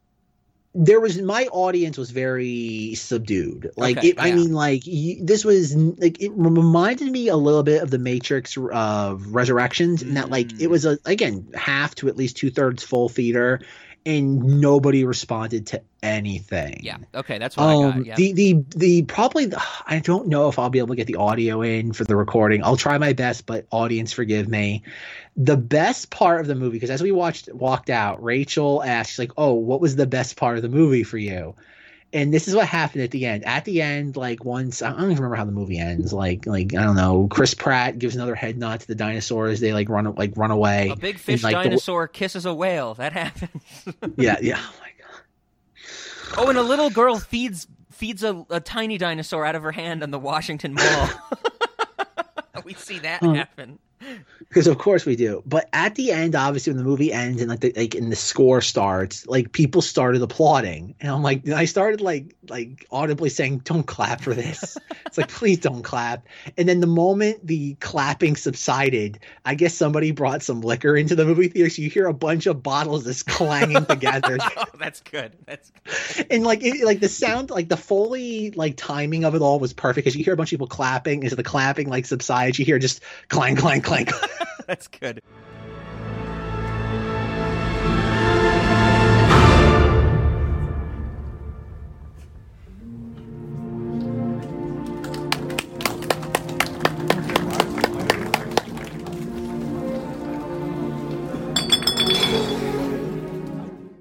there 0.78 1.00
was 1.00 1.20
my 1.20 1.46
audience 1.46 1.96
was 1.96 2.10
very 2.10 2.94
subdued. 2.96 3.70
Like 3.76 3.96
Okay, 3.96 4.08
it, 4.10 4.16
I 4.18 4.32
mean 4.32 4.52
like 4.52 4.84
this 4.84 5.44
was 5.44 5.74
like 5.74 6.20
it 6.20 6.32
reminded 6.34 7.10
me 7.10 7.28
a 7.28 7.36
little 7.36 7.62
bit 7.62 7.82
of 7.82 7.90
the 7.90 7.98
Matrix 7.98 8.56
of 8.56 9.26
Resurrections 9.34 10.02
in 10.02 10.14
that 10.14 10.30
like 10.30 10.48
Mm. 10.48 10.60
it 10.60 10.66
was 10.68 10.84
a 10.84 10.98
again 11.06 11.48
half 11.54 11.94
to 11.96 12.08
at 12.08 12.16
least 12.16 12.36
two 12.36 12.50
thirds 12.50 12.82
full 12.82 13.08
theater 13.08 13.60
and 14.04 14.60
nobody 14.60 15.04
responded 15.04 15.68
to 15.68 15.82
anything. 16.06 16.80
Yeah. 16.82 16.98
Okay, 17.14 17.38
that's 17.38 17.56
what 17.56 17.64
I 17.66 17.74
Um, 17.74 17.92
got. 17.98 18.06
Yeah. 18.06 18.14
the 18.16 18.32
the 18.32 18.64
the 18.76 19.02
probably 19.02 19.46
the, 19.46 19.62
I 19.86 19.98
don't 19.98 20.28
know 20.28 20.48
if 20.48 20.58
I'll 20.58 20.70
be 20.70 20.78
able 20.78 20.88
to 20.88 20.96
get 20.96 21.06
the 21.06 21.16
audio 21.16 21.62
in 21.62 21.92
for 21.92 22.04
the 22.04 22.16
recording. 22.16 22.62
I'll 22.64 22.76
try 22.76 22.96
my 22.98 23.12
best, 23.12 23.46
but 23.46 23.66
audience 23.70 24.12
forgive 24.12 24.48
me. 24.48 24.82
The 25.36 25.56
best 25.56 26.10
part 26.10 26.40
of 26.40 26.46
the 26.46 26.54
movie, 26.54 26.76
because 26.76 26.90
as 26.90 27.02
we 27.02 27.12
watched 27.12 27.52
walked 27.52 27.90
out, 27.90 28.22
Rachel 28.22 28.82
asked, 28.82 29.10
she's 29.10 29.18
like, 29.18 29.32
"Oh, 29.36 29.52
what 29.54 29.80
was 29.80 29.96
the 29.96 30.06
best 30.06 30.36
part 30.36 30.56
of 30.56 30.62
the 30.62 30.68
movie 30.70 31.02
for 31.02 31.18
you?" 31.18 31.54
And 32.12 32.32
this 32.32 32.46
is 32.48 32.54
what 32.54 32.66
happened 32.68 33.02
at 33.02 33.10
the 33.10 33.26
end. 33.26 33.44
At 33.44 33.64
the 33.66 33.82
end, 33.82 34.16
like 34.16 34.44
once 34.44 34.80
I 34.80 34.90
don't 34.90 35.00
even 35.10 35.16
remember 35.16 35.34
how 35.36 35.44
the 35.44 35.50
movie 35.52 35.76
ends. 35.78 36.12
Like 36.12 36.46
like 36.46 36.72
I 36.74 36.82
don't 36.84 36.94
know. 36.96 37.26
Chris 37.28 37.52
Pratt 37.52 37.98
gives 37.98 38.14
another 38.14 38.34
head 38.36 38.56
nod 38.56 38.80
to 38.80 38.86
the 38.86 38.94
dinosaurs. 38.94 39.60
They 39.60 39.74
like 39.74 39.88
run 39.90 40.14
like 40.14 40.32
run 40.36 40.52
away. 40.52 40.88
a 40.90 40.96
big 40.96 41.16
And, 41.16 41.20
fish 41.20 41.42
like, 41.42 41.56
the- 41.56 41.64
dinosaur 41.64 42.06
kisses 42.08 42.46
a 42.46 42.54
whale. 42.54 42.94
That 42.94 43.12
happens. 43.12 43.60
yeah 44.16 44.36
yeah. 44.40 44.58
Oh. 44.62 44.85
Oh, 46.36 46.48
and 46.48 46.58
a 46.58 46.62
little 46.62 46.90
girl 46.90 47.18
feeds 47.18 47.66
feeds 47.90 48.22
a, 48.22 48.44
a 48.50 48.60
tiny 48.60 48.98
dinosaur 48.98 49.44
out 49.46 49.54
of 49.54 49.62
her 49.62 49.72
hand 49.72 50.02
on 50.02 50.10
the 50.10 50.18
Washington 50.18 50.74
Mall. 50.74 51.08
we 52.64 52.74
see 52.74 52.98
that 53.00 53.22
Huh. 53.22 53.32
happen. 53.34 53.78
Because 54.38 54.66
of 54.66 54.78
course 54.78 55.06
we 55.06 55.16
do. 55.16 55.42
But 55.46 55.68
at 55.72 55.94
the 55.94 56.12
end, 56.12 56.34
obviously, 56.34 56.72
when 56.72 56.78
the 56.78 56.88
movie 56.88 57.12
ends 57.12 57.40
and 57.40 57.50
like 57.50 57.60
the, 57.60 57.72
like 57.76 57.94
and 57.94 58.10
the 58.10 58.16
score 58.16 58.60
starts, 58.60 59.26
like 59.26 59.52
people 59.52 59.82
started 59.82 60.22
applauding, 60.22 60.94
and 61.00 61.10
I'm 61.10 61.22
like, 61.22 61.48
I 61.48 61.64
started 61.64 62.00
like 62.00 62.34
like 62.48 62.86
audibly 62.90 63.30
saying, 63.30 63.58
"Don't 63.58 63.86
clap 63.86 64.20
for 64.20 64.34
this." 64.34 64.76
it's 65.06 65.18
like, 65.18 65.28
please 65.28 65.58
don't 65.58 65.82
clap. 65.82 66.26
And 66.56 66.68
then 66.68 66.80
the 66.80 66.86
moment 66.86 67.46
the 67.46 67.74
clapping 67.74 68.36
subsided, 68.36 69.18
I 69.44 69.54
guess 69.54 69.74
somebody 69.74 70.10
brought 70.10 70.42
some 70.42 70.60
liquor 70.60 70.96
into 70.96 71.14
the 71.14 71.24
movie 71.24 71.48
theater, 71.48 71.70
so 71.70 71.82
you 71.82 71.90
hear 71.90 72.06
a 72.06 72.14
bunch 72.14 72.46
of 72.46 72.62
bottles 72.62 73.04
just 73.04 73.26
clanging 73.26 73.86
together. 73.86 74.38
oh, 74.56 74.64
that's 74.78 75.00
good. 75.00 75.32
That's 75.46 75.70
good. 76.16 76.26
and 76.30 76.44
like 76.44 76.62
it, 76.62 76.84
like 76.84 77.00
the 77.00 77.08
sound, 77.08 77.50
like 77.50 77.68
the 77.68 77.76
foley, 77.76 78.50
like 78.52 78.76
timing 78.76 79.24
of 79.24 79.34
it 79.34 79.42
all 79.42 79.58
was 79.58 79.72
perfect 79.72 80.04
because 80.04 80.16
you 80.16 80.24
hear 80.24 80.34
a 80.34 80.36
bunch 80.36 80.52
of 80.52 80.58
people 80.58 80.68
clapping. 80.68 81.24
As 81.24 81.32
the 81.32 81.42
clapping 81.42 81.88
like 81.88 82.06
subsides, 82.06 82.58
you 82.58 82.64
hear 82.64 82.78
just 82.78 83.02
clang, 83.28 83.56
clang, 83.56 83.82
clang. 83.86 84.06
That's 84.66 84.88
good. 84.88 85.22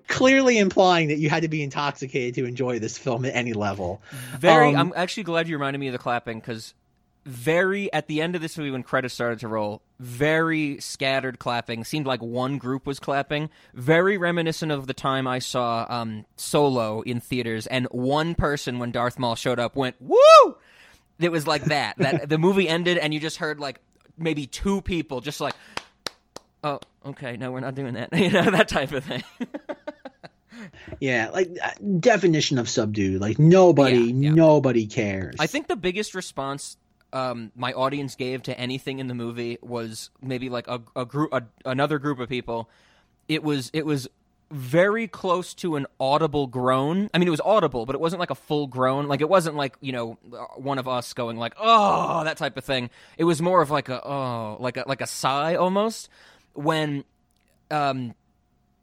Clearly 0.08 0.58
implying 0.58 1.10
that 1.10 1.18
you 1.18 1.30
had 1.30 1.44
to 1.44 1.48
be 1.48 1.62
intoxicated 1.62 2.34
to 2.36 2.46
enjoy 2.46 2.80
this 2.80 2.98
film 2.98 3.26
at 3.26 3.36
any 3.36 3.54
level. 3.54 4.02
Very. 4.40 4.70
Um, 4.70 4.76
I'm 4.78 4.94
actually 4.96 5.24
glad 5.24 5.48
you 5.48 5.56
reminded 5.56 5.78
me 5.78 5.88
of 5.88 5.92
the 5.92 6.00
clapping 6.00 6.40
because 6.40 6.74
very 7.26 7.92
at 7.92 8.08
the 8.08 8.22
end 8.22 8.36
of 8.36 8.42
this 8.42 8.58
movie 8.58 8.72
when 8.72 8.84
credits 8.84 9.14
started 9.14 9.40
to 9.40 9.48
roll, 9.48 9.82
very 10.00 10.80
scattered 10.80 11.40
clapping. 11.40 11.84
Seemed 11.84 12.06
like 12.06 12.22
one 12.22 12.58
group 12.58 12.86
was 12.86 13.00
clapping. 13.00 13.50
Very 13.74 14.18
reminiscent 14.18 14.72
of 14.72 14.88
the 14.88 14.94
time 14.94 15.26
I 15.28 15.40
saw 15.40 15.86
um, 15.90 16.26
Solo 16.38 17.02
in 17.02 17.20
theaters, 17.20 17.66
and 17.68 17.88
one 17.88 18.36
person 18.36 18.78
when 18.80 18.92
Darth 18.92 19.18
Maul 19.18 19.36
showed 19.36 19.60
up 19.60 19.76
went 19.76 19.96
"Woo!" 20.00 20.58
It 21.20 21.32
was 21.32 21.48
like 21.48 21.66
that. 21.66 21.98
That 21.98 22.30
the 22.30 22.38
movie 22.38 22.68
ended, 22.70 22.98
and 22.98 23.14
you 23.14 23.20
just 23.20 23.38
heard 23.38 23.60
like 23.60 23.80
maybe 24.18 24.46
two 24.46 24.82
people 24.82 25.22
just 25.22 25.42
like, 25.42 25.56
"Oh, 26.64 26.80
okay, 27.08 27.38
no, 27.38 27.52
we're 27.52 27.60
not 27.62 27.74
doing 27.76 27.96
that." 27.96 28.10
You 28.18 28.30
know 28.30 28.52
that 28.52 28.68
type 28.68 28.92
of 28.92 29.04
thing. 29.04 29.24
Yeah, 31.00 31.30
like 31.34 31.50
uh, 31.62 31.72
definition 32.00 32.58
of 32.58 32.70
subdued. 32.70 33.20
Like 33.20 33.38
nobody, 33.38 33.98
Yeah, 33.98 34.30
yeah. 34.30 34.34
nobody 34.34 34.88
cares. 34.88 35.36
I 35.38 35.48
think 35.48 35.68
the 35.68 35.76
biggest 35.76 36.16
response 36.16 36.78
um, 37.16 37.54
my 37.56 37.72
audience 37.72 38.16
gave 38.16 38.44
to 38.44 38.60
anything 38.60 39.00
in 39.00 39.08
the 39.08 39.16
movie 39.16 39.58
was 39.62 40.10
maybe 40.22 40.50
like 40.50 40.68
a, 40.68 40.82
a 40.98 41.06
group, 41.06 41.34
a, 41.34 41.44
another 41.64 41.98
group 41.98 42.20
of 42.20 42.28
people. 42.28 42.70
It 43.30 43.42
was 43.42 43.72
it 43.74 43.86
was 43.86 44.10
very 44.52 45.08
close 45.08 45.54
to 45.56 45.78
an 45.78 45.88
audible 45.98 46.46
groan. 46.46 47.10
I 47.14 47.18
mean, 47.18 47.30
it 47.30 47.32
was 47.32 47.40
audible, 47.40 47.86
but 47.86 47.96
it 47.96 48.02
wasn't 48.02 48.20
like 48.20 48.32
a 48.32 48.36
full 48.36 48.68
groan. 48.68 49.08
Like 49.08 49.22
it 49.22 49.30
wasn't 49.30 49.56
like 49.56 49.78
you 49.80 49.94
know 49.94 50.18
one 50.58 50.78
of 50.78 50.90
us 50.90 51.14
going 51.14 51.38
like 51.38 51.54
oh 51.58 52.26
that 52.26 52.36
type 52.36 52.58
of 52.58 52.66
thing. 52.66 52.90
It 53.18 53.24
was 53.24 53.42
more 53.42 53.62
of 53.62 53.72
like 53.72 53.88
a 53.88 54.06
oh 54.06 54.58
like 54.60 54.76
a 54.76 54.84
like 54.86 55.00
a 55.00 55.08
sigh 55.08 55.56
almost 55.56 56.10
when 56.54 57.06
um 57.72 58.14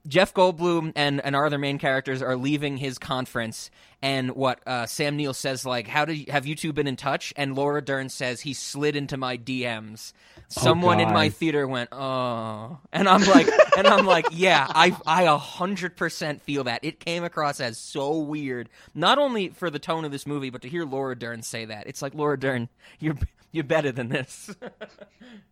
Jeff 0.07 0.35
Goldblum 0.35 0.93
and, 0.97 1.20
and 1.20 1.37
our 1.37 1.47
other 1.47 1.59
main 1.59 1.79
characters 1.79 2.23
are 2.23 2.37
leaving 2.37 2.77
his 2.77 2.99
conference, 2.99 3.70
and 4.01 4.33
what 4.33 4.61
uh, 4.66 4.87
Sam 4.87 5.16
Neill 5.16 5.35
says, 5.35 5.65
like, 5.65 5.87
"How 5.87 6.05
did 6.05 6.15
you, 6.15 6.33
have 6.33 6.45
you 6.45 6.57
two 6.57 6.73
been 6.73 6.89
in 6.89 6.97
touch?" 6.97 7.33
And 7.37 7.55
Laura 7.55 7.81
Dern 7.81 8.09
says 8.09 8.41
he 8.41 8.53
slid 8.53 8.97
into 8.97 9.16
my 9.16 9.37
DMs. 9.39 10.12
Someone 10.49 10.99
in 10.99 11.12
my 11.12 11.29
theater 11.29 11.69
went, 11.69 11.91
"Oh," 11.93 12.79
and 12.93 13.09
I'm 13.09 13.23
like, 13.24 13.47
and 13.77 13.87
I'm 13.87 14.05
like, 14.05 14.27
"Yeah, 14.33 14.66
I 14.69 14.97
I 15.07 15.23
a 15.24 15.39
hundred 15.39 15.97
percent 15.97 16.43
feel 16.43 16.65
that." 16.65 16.85
It 16.85 16.99
came 16.99 17.23
across 17.23 17.61
as 17.61 17.79
so 17.79 18.19
weird, 18.19 18.69
not 18.95 19.19
only 19.19 19.51
for 19.51 19.70
the 19.70 19.79
tone 19.79 20.05
of 20.05 20.11
this 20.11 20.27
movie, 20.27 20.51
but 20.51 20.62
to 20.62 20.69
hear 20.69 20.85
Laura 20.85 21.16
Dern 21.16 21.43
say 21.43 21.65
that. 21.66 21.87
It's 21.87 22.03
like 22.03 22.15
Laura 22.15 22.39
Dern, 22.39 22.69
you're 22.99 23.16
you're 23.53 23.65
better 23.65 23.93
than 23.93 24.09
this. 24.09 24.51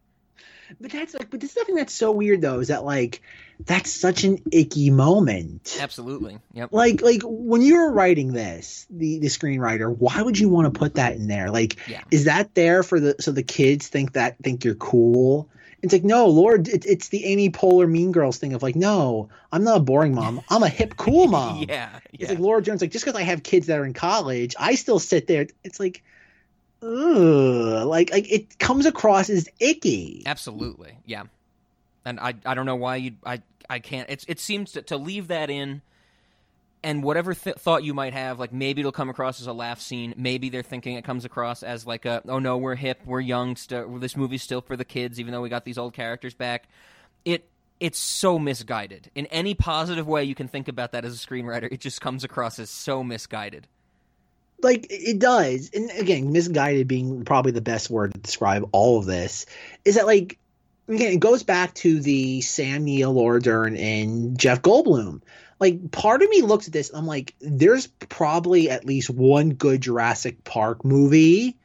but 0.81 0.91
that's 0.91 1.15
like, 1.15 1.31
but 1.31 1.41
this 1.41 1.53
something 1.53 1.75
that's 1.75 1.93
so 1.95 2.13
weird 2.13 2.41
though 2.41 2.61
is 2.61 2.69
that 2.69 2.85
like 2.85 3.23
that's 3.65 3.91
such 3.93 4.25
an 4.25 4.39
icky 4.53 4.91
moment. 4.91 5.77
Absolutely, 5.81 6.39
yep. 6.55 6.71
Like, 6.73 7.03
like 7.03 7.23
when 7.25 7.61
you 7.63 7.77
were 7.77 7.93
writing 7.93 8.33
this, 8.33 8.87
the 8.91 9.19
the 9.19 9.27
screenwriter, 9.29 9.95
why 9.95 10.21
would 10.23 10.39
you 10.39 10.49
want 10.49 10.73
to 10.73 10.79
put 10.79 10.95
that 10.95 11.15
in 11.17 11.27
there? 11.29 11.51
Like, 11.51 11.77
Yeah. 11.89 12.03
is 12.11 12.25
that 12.25 12.55
there 12.55 12.83
for 12.83 13.01
the 13.01 13.17
so 13.21 13.33
the 13.33 13.43
kids 13.43 13.89
think 13.89 14.13
that 14.13 14.39
think 14.39 14.65
you're 14.65 14.75
cool? 14.75 15.49
It's 15.83 15.95
like, 15.95 16.05
no, 16.05 16.27
Lord, 16.27 16.69
it, 16.69 16.85
it's 16.85 17.09
the 17.09 17.25
Amy 17.25 17.49
Poehler 17.49 17.89
Mean 17.91 18.13
Girls 18.13 18.37
thing 18.37 18.53
of 18.53 18.63
like, 18.63 18.77
no, 18.77 19.31
I'm 19.51 19.65
not 19.65 19.79
a 19.79 19.81
boring 19.81 20.15
mom. 20.15 20.43
I'm 20.51 20.63
a 20.63 20.69
hip, 20.69 20.95
cool 20.99 21.27
mom. 21.37 21.65
yeah, 21.67 22.01
It's 22.13 22.29
like 22.29 22.39
Laura 22.39 22.61
Jones, 22.61 22.83
like 22.83 22.91
just 22.91 23.03
because 23.03 23.19
I 23.19 23.23
have 23.25 23.43
kids 23.43 23.69
that 23.69 23.79
are 23.79 23.87
in 23.87 23.95
college, 23.95 24.55
I 24.59 24.75
still 24.75 24.99
sit 24.99 25.27
there. 25.27 25.47
It's 25.65 25.81
like, 25.81 26.03
like 26.83 28.11
like 28.11 28.31
it 28.31 28.59
comes 28.59 28.87
across 28.87 29.29
as 29.31 29.49
icky. 29.59 30.23
Absolutely, 30.27 30.99
yeah. 31.05 31.25
And 32.05 32.19
I 32.19 32.35
I 32.45 32.55
don't 32.55 32.67
know 32.67 32.77
why 32.77 32.97
you 32.97 33.13
I 33.25 33.43
I 33.69 33.79
can't. 33.79 34.09
It's 34.09 34.25
it 34.29 34.41
seems 34.41 34.73
to, 34.73 34.83
to 34.83 34.97
leave 34.97 35.29
that 35.29 35.51
in, 35.51 35.83
and 36.83 37.03
whatever 37.03 37.35
th- 37.35 37.57
thought 37.57 37.85
you 37.85 37.93
might 37.93 38.15
have, 38.15 38.39
like 38.41 38.53
maybe 38.53 38.81
it'll 38.81 38.93
come 38.93 39.11
across 39.11 39.41
as 39.41 39.47
a 39.47 39.53
laugh 39.53 39.81
scene. 39.81 40.15
Maybe 40.17 40.49
they're 40.49 40.63
thinking 40.63 40.97
it 40.97 41.05
comes 41.05 41.25
across 41.25 41.63
as 41.63 41.87
like 41.87 42.07
a 42.07 42.23
oh 42.27 42.39
no 42.39 42.57
we're 42.57 42.75
hip 42.75 43.01
we're 43.05 43.21
young 43.21 43.57
still 43.57 43.99
this 43.99 44.17
movie's 44.17 44.43
still 44.43 44.61
for 44.61 44.77
the 44.77 44.85
kids 44.85 45.21
even 45.21 45.33
though 45.33 45.43
we 45.43 45.49
got 45.49 45.65
these 45.65 45.79
old 45.79 45.93
characters 45.93 46.35
back. 46.35 46.69
It 47.25 47.49
it's 47.79 47.99
so 47.99 48.39
misguided 48.39 49.11
in 49.15 49.27
any 49.27 49.55
positive 49.55 50.07
way 50.07 50.25
you 50.25 50.35
can 50.35 50.49
think 50.49 50.69
about 50.69 50.93
that 50.93 51.05
as 51.05 51.15
a 51.15 51.27
screenwriter. 51.27 51.71
It 51.71 51.81
just 51.81 52.01
comes 52.01 52.25
across 52.25 52.59
as 52.59 52.71
so 52.71 53.03
misguided. 53.05 53.67
Like 54.63 54.87
it 54.91 55.19
does 55.19 55.71
and 55.75 55.91
again 55.93 56.33
misguided 56.33 56.87
being 56.89 57.25
probably 57.25 57.53
the 57.53 57.61
best 57.61 57.91
word 57.91 58.13
to 58.13 58.21
describe 58.21 58.69
all 58.73 58.99
of 58.99 59.07
this 59.07 59.47
is 59.85 59.95
that 59.97 60.07
like 60.07 60.39
again 60.89 61.13
it 61.13 61.21
goes 61.21 61.43
back 61.43 61.75
to 61.75 62.01
the 62.01 62.41
sam 62.41 62.85
neill 62.85 63.13
laura 63.13 63.41
dern 63.41 63.77
and 63.77 64.39
jeff 64.39 64.61
goldblum 64.63 65.21
like 65.61 65.91
part 65.91 66.23
of 66.23 66.29
me 66.31 66.43
looks 66.43 66.67
at 66.67 66.73
this 66.73 66.91
and 66.91 66.99
i'm 66.99 67.07
like 67.07 67.35
there's 67.41 67.87
probably 67.87 68.69
at 68.71 68.85
least 68.85 69.11
one 69.11 69.51
good 69.51 69.81
jurassic 69.81 70.43
park 70.45 70.85
movie 70.85 71.57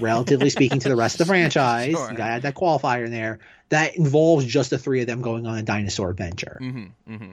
relatively 0.00 0.50
speaking 0.50 0.78
to 0.80 0.88
the 0.88 0.96
rest 0.96 1.14
of 1.14 1.18
the 1.18 1.24
franchise 1.32 1.92
Sure. 1.92 2.10
you 2.10 2.16
gotta 2.16 2.32
add 2.32 2.42
that 2.42 2.54
qualifier 2.54 3.04
in 3.04 3.10
there 3.12 3.38
that 3.70 3.96
involves 3.96 4.44
just 4.46 4.70
the 4.70 4.78
three 4.78 5.00
of 5.00 5.06
them 5.06 5.20
going 5.22 5.46
on 5.46 5.56
a 5.58 5.62
dinosaur 5.62 6.10
adventure 6.10 6.58
Mm-hmm. 6.60 7.12
Mm-hmm. 7.14 7.32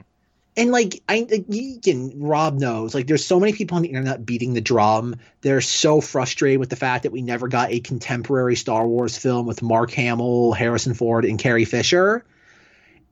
And 0.56 0.70
like 0.70 1.02
I 1.08 1.26
you 1.48 1.80
can 1.80 2.18
Rob 2.20 2.58
knows 2.58 2.94
like 2.94 3.06
there's 3.06 3.24
so 3.24 3.38
many 3.38 3.52
people 3.52 3.76
on 3.76 3.82
the 3.82 3.88
internet 3.88 4.24
beating 4.24 4.54
the 4.54 4.60
drum. 4.60 5.16
They're 5.42 5.60
so 5.60 6.00
frustrated 6.00 6.60
with 6.60 6.70
the 6.70 6.76
fact 6.76 7.02
that 7.02 7.12
we 7.12 7.22
never 7.22 7.48
got 7.48 7.70
a 7.70 7.80
contemporary 7.80 8.56
Star 8.56 8.86
Wars 8.86 9.16
film 9.18 9.46
with 9.46 9.62
Mark 9.62 9.90
Hamill, 9.92 10.52
Harrison 10.52 10.94
Ford, 10.94 11.24
and 11.24 11.38
Carrie 11.38 11.64
Fisher. 11.64 12.24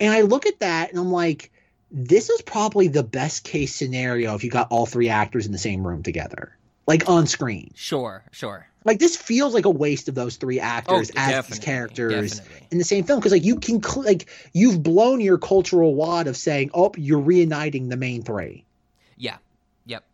And 0.01 0.13
I 0.13 0.23
look 0.23 0.47
at 0.47 0.61
that 0.61 0.91
and 0.91 0.99
I'm 0.99 1.13
like, 1.13 1.51
this 1.91 2.31
is 2.31 2.43
probably 2.43 2.89
the 2.89 3.05
best 3.05 3.45
case 3.45 3.75
scenario 3.75 4.35
if 4.35 4.43
you 4.43 4.51
got 4.51 4.69
all 4.71 4.87
three 4.87 5.09
actors 5.09 5.47
in 5.47 5.53
the 5.53 5.59
same 5.59 5.87
room 5.87 6.03
together, 6.03 6.57
like 6.87 7.09
on 7.09 7.27
screen. 7.27 7.73
Sure, 7.77 8.25
sure. 8.33 8.67
Like 8.85 8.99
this 8.99 9.17
feels 9.17 9.55
like 9.55 9.65
a 9.65 9.71
waste 9.71 10.09
of 10.09 10.15
those 10.15 10.37
three 10.37 10.61
actors 10.61 11.11
Oh, 11.17 11.19
as 11.21 11.47
these 11.49 11.59
characters 11.59 12.39
definitely. 12.39 12.67
in 12.71 12.79
the 12.79 12.85
same 12.85 13.05
film 13.05 13.19
because 13.19 13.33
like 13.33 13.45
you 13.45 13.57
can 13.59 13.83
cl- 13.83 14.05
like 14.05 14.29
you've 14.53 14.83
blown 14.83 15.21
your 15.21 15.39
cultural 15.39 15.95
wad 15.95 16.27
of 16.27 16.37
saying 16.37 16.71
oh 16.75 16.93
you're 16.97 17.21
reuniting 17.21 17.89
the 17.89 17.97
main 17.97 18.23
three 18.23 18.65
Yeah. 19.17 19.39
Yep. 19.87 20.05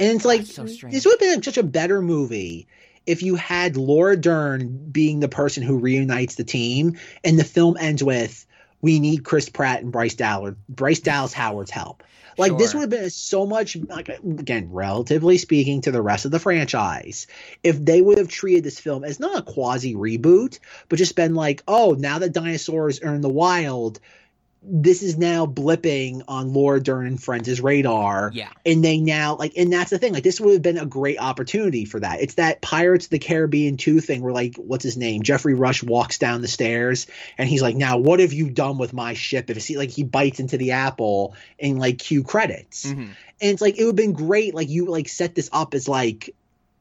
and 0.00 0.16
it's 0.16 0.24
like 0.24 0.46
so 0.46 0.64
this 0.64 1.04
would 1.04 1.12
have 1.12 1.20
been 1.20 1.42
such 1.42 1.58
a 1.58 1.62
better 1.62 2.02
movie 2.02 2.66
if 3.06 3.22
you 3.22 3.34
had 3.36 3.76
Laura 3.76 4.16
Dern 4.16 4.88
being 4.90 5.20
the 5.20 5.28
person 5.28 5.62
who 5.62 5.78
reunites 5.78 6.34
the 6.34 6.44
team 6.44 6.98
and 7.24 7.38
the 7.38 7.44
film 7.44 7.76
ends 7.78 8.02
with 8.02 8.46
we 8.82 8.98
need 8.98 9.24
Chris 9.24 9.48
Pratt 9.48 9.82
and 9.82 9.92
Bryce 9.92 10.14
Dallas 10.14 10.54
Bryce 10.68 11.00
Dallas 11.00 11.32
Howard's 11.32 11.70
help 11.70 12.02
like 12.40 12.58
this 12.58 12.74
would 12.74 12.80
have 12.80 12.90
been 12.90 13.10
so 13.10 13.46
much 13.46 13.76
like 13.76 14.08
again 14.08 14.68
relatively 14.72 15.38
speaking 15.38 15.82
to 15.82 15.90
the 15.90 16.02
rest 16.02 16.24
of 16.24 16.30
the 16.30 16.38
franchise 16.38 17.26
if 17.62 17.82
they 17.84 18.00
would 18.00 18.18
have 18.18 18.28
treated 18.28 18.64
this 18.64 18.80
film 18.80 19.04
as 19.04 19.20
not 19.20 19.38
a 19.38 19.42
quasi 19.42 19.94
reboot 19.94 20.58
but 20.88 20.96
just 20.96 21.14
been 21.14 21.34
like 21.34 21.62
oh 21.68 21.94
now 21.98 22.18
that 22.18 22.32
dinosaurs 22.32 23.00
are 23.00 23.14
in 23.14 23.20
the 23.20 23.28
wild 23.28 24.00
this 24.62 25.02
is 25.02 25.16
now 25.16 25.46
blipping 25.46 26.22
on 26.28 26.52
Laura 26.52 26.82
Dern 26.82 27.06
and 27.06 27.22
Friends' 27.22 27.60
radar. 27.60 28.30
Yeah. 28.34 28.50
and 28.66 28.84
they 28.84 28.98
now 28.98 29.36
like 29.36 29.54
and 29.56 29.72
that's 29.72 29.90
the 29.90 29.98
thing 29.98 30.12
like 30.12 30.22
this 30.22 30.40
would 30.40 30.52
have 30.52 30.62
been 30.62 30.78
a 30.78 30.86
great 30.86 31.18
opportunity 31.18 31.84
for 31.84 32.00
that. 32.00 32.20
It's 32.20 32.34
that 32.34 32.60
pirates 32.60 33.06
of 33.06 33.10
the 33.10 33.18
caribbean 33.18 33.76
2 33.76 34.00
thing 34.00 34.22
where 34.22 34.32
like 34.34 34.56
what's 34.56 34.84
his 34.84 34.96
name? 34.96 35.22
Geoffrey 35.22 35.54
Rush 35.54 35.82
walks 35.82 36.18
down 36.18 36.42
the 36.42 36.48
stairs 36.48 37.06
and 37.38 37.48
he's 37.48 37.62
like 37.62 37.76
now 37.76 37.98
what 37.98 38.20
have 38.20 38.32
you 38.32 38.50
done 38.50 38.76
with 38.78 38.92
my 38.92 39.14
ship? 39.14 39.48
If 39.48 39.66
he 39.66 39.78
like 39.78 39.90
he 39.90 40.02
bites 40.02 40.40
into 40.40 40.58
the 40.58 40.72
apple 40.72 41.34
and 41.58 41.78
like 41.78 41.98
cue 41.98 42.22
credits. 42.22 42.90
Hmm 42.90 43.06
and 43.40 43.52
it's 43.52 43.62
like 43.62 43.78
it 43.78 43.84
would 43.84 43.90
have 43.90 43.96
been 43.96 44.12
great 44.12 44.54
like 44.54 44.68
you 44.68 44.86
like 44.86 45.08
set 45.08 45.34
this 45.34 45.48
up 45.52 45.74
as 45.74 45.88
like 45.88 46.34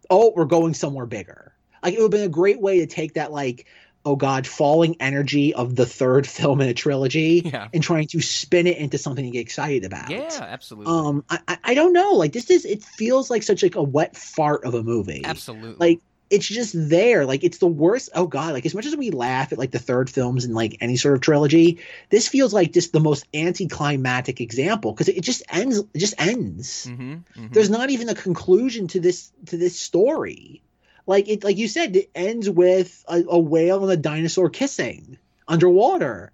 oh 0.09 0.33
we're 0.35 0.45
going 0.45 0.73
somewhere 0.73 1.05
bigger. 1.05 1.53
Like 1.81 1.93
it 1.93 1.97
would 1.97 2.11
have 2.11 2.11
been 2.11 2.29
a 2.29 2.29
great 2.29 2.59
way 2.59 2.79
to 2.79 2.87
take 2.87 3.13
that 3.13 3.31
like 3.31 3.65
oh 4.09 4.15
god, 4.15 4.47
falling 4.47 4.95
energy 4.99 5.53
of 5.53 5.75
the 5.75 5.85
third 5.85 6.25
film 6.37 6.61
in 6.61 6.67
a 6.69 6.73
trilogy 6.73 7.43
Yeah. 7.45 7.67
and 7.73 7.83
trying 7.83 8.07
to 8.07 8.21
spin 8.21 8.65
it 8.67 8.77
into 8.77 8.97
something 8.97 9.23
to 9.25 9.31
get 9.31 9.41
excited 9.41 9.85
about. 9.85 10.09
Yeah, 10.09 10.29
absolutely. 10.39 10.91
Um, 10.93 11.23
I, 11.29 11.57
I- 11.63 11.73
don't 11.75 11.93
know. 11.93 12.13
Like 12.13 12.33
this 12.33 12.49
is 12.49 12.65
it 12.65 12.83
feels 12.83 13.29
like 13.29 13.43
such 13.43 13.63
like 13.63 13.75
a 13.75 13.83
wet 13.83 14.15
fart 14.17 14.65
of 14.65 14.73
a 14.73 14.83
movie. 14.83 15.21
absolutely. 15.23 15.75
Like 15.79 15.99
it's 16.29 16.47
just 16.47 16.73
there. 16.75 17.25
Like 17.25 17.43
it's 17.43 17.57
the 17.57 17.67
worst. 17.67 18.09
Oh 18.13 18.27
god! 18.27 18.53
Like 18.53 18.65
as 18.65 18.75
much 18.75 18.85
as 18.85 18.95
we 18.95 19.09
laugh 19.11 19.51
at 19.51 19.57
like 19.57 19.71
the 19.71 19.79
third 19.79 20.09
films 20.11 20.45
in 20.45 20.53
like 20.53 20.77
any 20.81 20.95
sort 20.95 21.15
of 21.15 21.21
trilogy, 21.21 21.79
this 22.11 22.27
feels 22.27 22.53
like 22.53 22.71
just 22.73 22.93
the 22.93 22.99
most 22.99 23.25
anticlimactic 23.33 24.41
example 24.41 24.91
because 24.91 25.09
it 25.09 25.21
just 25.21 25.43
ends. 25.49 25.79
It 25.79 25.97
just 25.99 26.13
ends. 26.19 26.85
hmm 26.85 27.15
There's 27.51 27.69
not 27.69 27.89
even 27.89 28.09
a 28.09 28.15
conclusion 28.15 28.87
to 28.89 28.99
this 28.99 29.31
to 29.47 29.57
this 29.57 29.79
story. 29.79 30.61
Like 31.09 31.27
it, 31.27 31.43
like 31.43 31.57
you 31.57 31.67
said, 31.67 31.95
it 31.95 32.11
ends 32.13 32.47
with 32.47 33.03
a, 33.07 33.23
a 33.27 33.39
whale 33.39 33.81
and 33.81 33.91
a 33.91 33.97
dinosaur 33.97 34.47
kissing 34.51 35.17
underwater, 35.47 36.31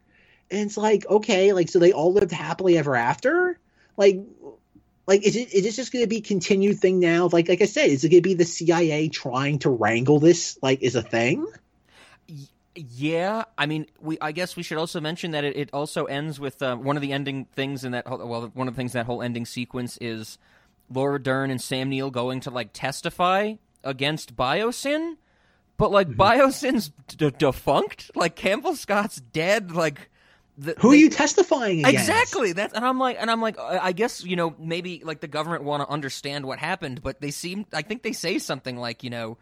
and 0.51 0.67
it's 0.67 0.75
like 0.75 1.09
okay, 1.09 1.53
like 1.53 1.69
so 1.69 1.79
they 1.79 1.93
all 1.93 2.11
lived 2.11 2.33
happily 2.33 2.77
ever 2.77 2.93
after. 2.93 3.57
Like, 3.95 4.19
like 5.07 5.25
is 5.25 5.37
it 5.37 5.53
is 5.53 5.63
this 5.63 5.77
just 5.77 5.93
going 5.93 6.03
to 6.03 6.09
be 6.09 6.19
continued 6.19 6.77
thing 6.81 6.99
now? 6.99 7.29
Like 7.31 7.47
like 7.47 7.61
I 7.61 7.65
said, 7.67 7.89
is 7.89 8.03
it 8.03 8.09
going 8.09 8.21
to 8.21 8.27
be 8.29 8.33
the 8.33 8.43
CIA 8.43 9.07
trying 9.07 9.59
to 9.59 9.69
wrangle 9.69 10.19
this 10.19 10.59
like 10.61 10.81
is 10.81 10.95
a 10.95 11.01
thing? 11.01 11.47
Yeah, 12.75 13.45
I 13.57 13.67
mean, 13.67 13.85
we. 14.01 14.17
I 14.19 14.33
guess 14.33 14.57
we 14.57 14.63
should 14.63 14.77
also 14.77 14.99
mention 14.99 15.31
that 15.31 15.45
it, 15.45 15.55
it 15.55 15.69
also 15.71 16.03
ends 16.03 16.37
with 16.37 16.61
uh, 16.61 16.75
one 16.75 16.97
of 16.97 17.01
the 17.01 17.13
ending 17.13 17.45
things 17.55 17.85
in 17.85 17.93
that. 17.93 18.05
whole- 18.05 18.27
Well, 18.27 18.51
one 18.53 18.67
of 18.67 18.73
the 18.73 18.77
things 18.77 18.93
in 18.93 18.99
that 18.99 19.05
whole 19.05 19.21
ending 19.21 19.45
sequence 19.45 19.97
is 20.01 20.37
Laura 20.89 21.17
Dern 21.23 21.49
and 21.49 21.61
Sam 21.61 21.87
Neill 21.87 22.11
going 22.11 22.41
to 22.41 22.49
like 22.51 22.71
testify 22.73 23.53
against 23.85 24.35
Biosyn, 24.35 25.15
but 25.77 25.91
like 25.91 26.07
Mm-hmm. 26.09 26.21
Biosyn's 26.21 26.91
d- 27.15 27.31
defunct. 27.37 28.11
Like 28.15 28.35
Campbell 28.35 28.75
Scott's 28.75 29.17
dead. 29.21 29.71
Like 29.71 30.09
the, 30.57 30.73
Who 30.79 30.91
they- 30.91 30.97
are 30.97 30.99
you 30.99 31.09
testifying 31.09 31.79
against? 31.85 32.09
Exactly. 32.09 32.53
That's 32.53 32.73
and 32.73 32.85
I'm 32.85 32.97
like 32.99 33.17
and 33.19 33.29
I'm 33.31 33.41
like 33.41 33.59
I 33.59 33.91
guess 33.91 34.23
you 34.23 34.35
know 34.35 34.55
maybe 34.59 35.01
like 35.03 35.19
the 35.21 35.27
government 35.27 35.63
want 35.63 35.83
to 35.83 35.89
understand 35.93 36.45
what 36.45 36.59
happened, 36.59 37.01
but 37.03 37.21
they 37.21 37.31
seem 37.31 37.65
I 37.73 37.81
think 37.81 38.03
they 38.03 38.13
say 38.13 38.39
something 38.39 38.77
like 38.77 39.03
you 39.03 39.09
know 39.09 39.37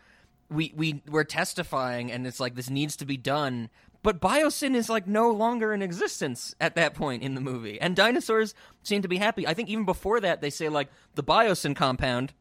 we 0.50 0.74
we 0.76 1.02
we're 1.08 1.24
testifying 1.24 2.12
and 2.12 2.28
it's 2.28 2.40
like 2.40 2.56
this 2.56 2.70
needs 2.70 2.96
to 2.98 3.06
be 3.06 3.18
done. 3.18 3.70
But 4.04 4.20
Biosyn 4.20 4.76
is 4.76 4.90
like 4.90 5.08
no 5.08 5.32
longer 5.32 5.72
in 5.74 5.82
existence 5.82 6.54
at 6.60 6.76
that 6.76 6.94
point 6.94 7.24
in 7.24 7.36
the 7.36 7.42
movie, 7.42 7.80
and 7.80 7.96
dinosaurs 7.96 8.54
seem 8.84 9.02
to 9.02 9.08
be 9.08 9.16
happy. 9.16 9.48
I 9.48 9.54
think 9.54 9.70
even 9.70 9.86
before 9.86 10.20
that, 10.20 10.42
they 10.42 10.50
say 10.50 10.68
like 10.68 10.90
the 11.16 11.24
Biosyn 11.24 11.74
compound, 11.74 12.34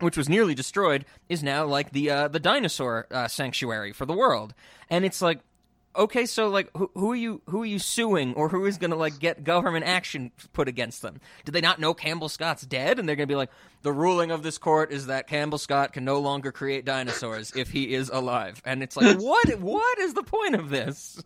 which 0.00 0.16
was 0.16 0.28
nearly 0.28 0.54
destroyed, 0.54 1.04
is 1.28 1.42
now 1.42 1.64
like 1.64 1.92
the 1.92 2.10
uh, 2.10 2.28
the 2.28 2.40
dinosaur 2.40 3.06
uh, 3.10 3.28
sanctuary 3.28 3.92
for 3.92 4.06
the 4.06 4.14
world, 4.14 4.54
and 4.90 5.04
it's 5.04 5.22
like 5.22 5.40
okay, 5.98 6.26
so 6.26 6.48
like, 6.48 6.70
who, 6.76 6.90
who 6.94 7.12
are 7.12 7.16
you? 7.16 7.42
Who 7.48 7.62
are 7.62 7.66
you 7.66 7.78
suing, 7.78 8.34
or 8.34 8.48
who 8.48 8.64
is 8.64 8.78
going 8.78 8.90
to 8.90 8.96
like 8.96 9.18
get 9.18 9.44
government 9.44 9.84
action 9.84 10.30
put 10.52 10.68
against 10.68 11.02
them? 11.02 11.20
Did 11.44 11.52
they 11.52 11.60
not 11.60 11.80
know 11.80 11.92
Campbell 11.92 12.28
Scott's 12.28 12.62
dead, 12.62 12.98
and 12.98 13.08
they're 13.08 13.16
going 13.16 13.28
to 13.28 13.32
be 13.32 13.36
like, 13.36 13.50
the 13.82 13.92
ruling 13.92 14.30
of 14.30 14.42
this 14.42 14.56
court 14.58 14.92
is 14.92 15.06
that 15.06 15.26
Campbell 15.26 15.58
Scott 15.58 15.92
can 15.92 16.04
no 16.04 16.20
longer 16.20 16.52
create 16.52 16.84
dinosaurs 16.84 17.52
if 17.54 17.70
he 17.70 17.94
is 17.94 18.08
alive, 18.08 18.62
and 18.64 18.82
it's 18.82 18.96
like, 18.96 19.18
what? 19.20 19.58
What 19.60 19.98
is 19.98 20.14
the 20.14 20.22
point 20.22 20.54
of 20.54 20.70
this? 20.70 21.22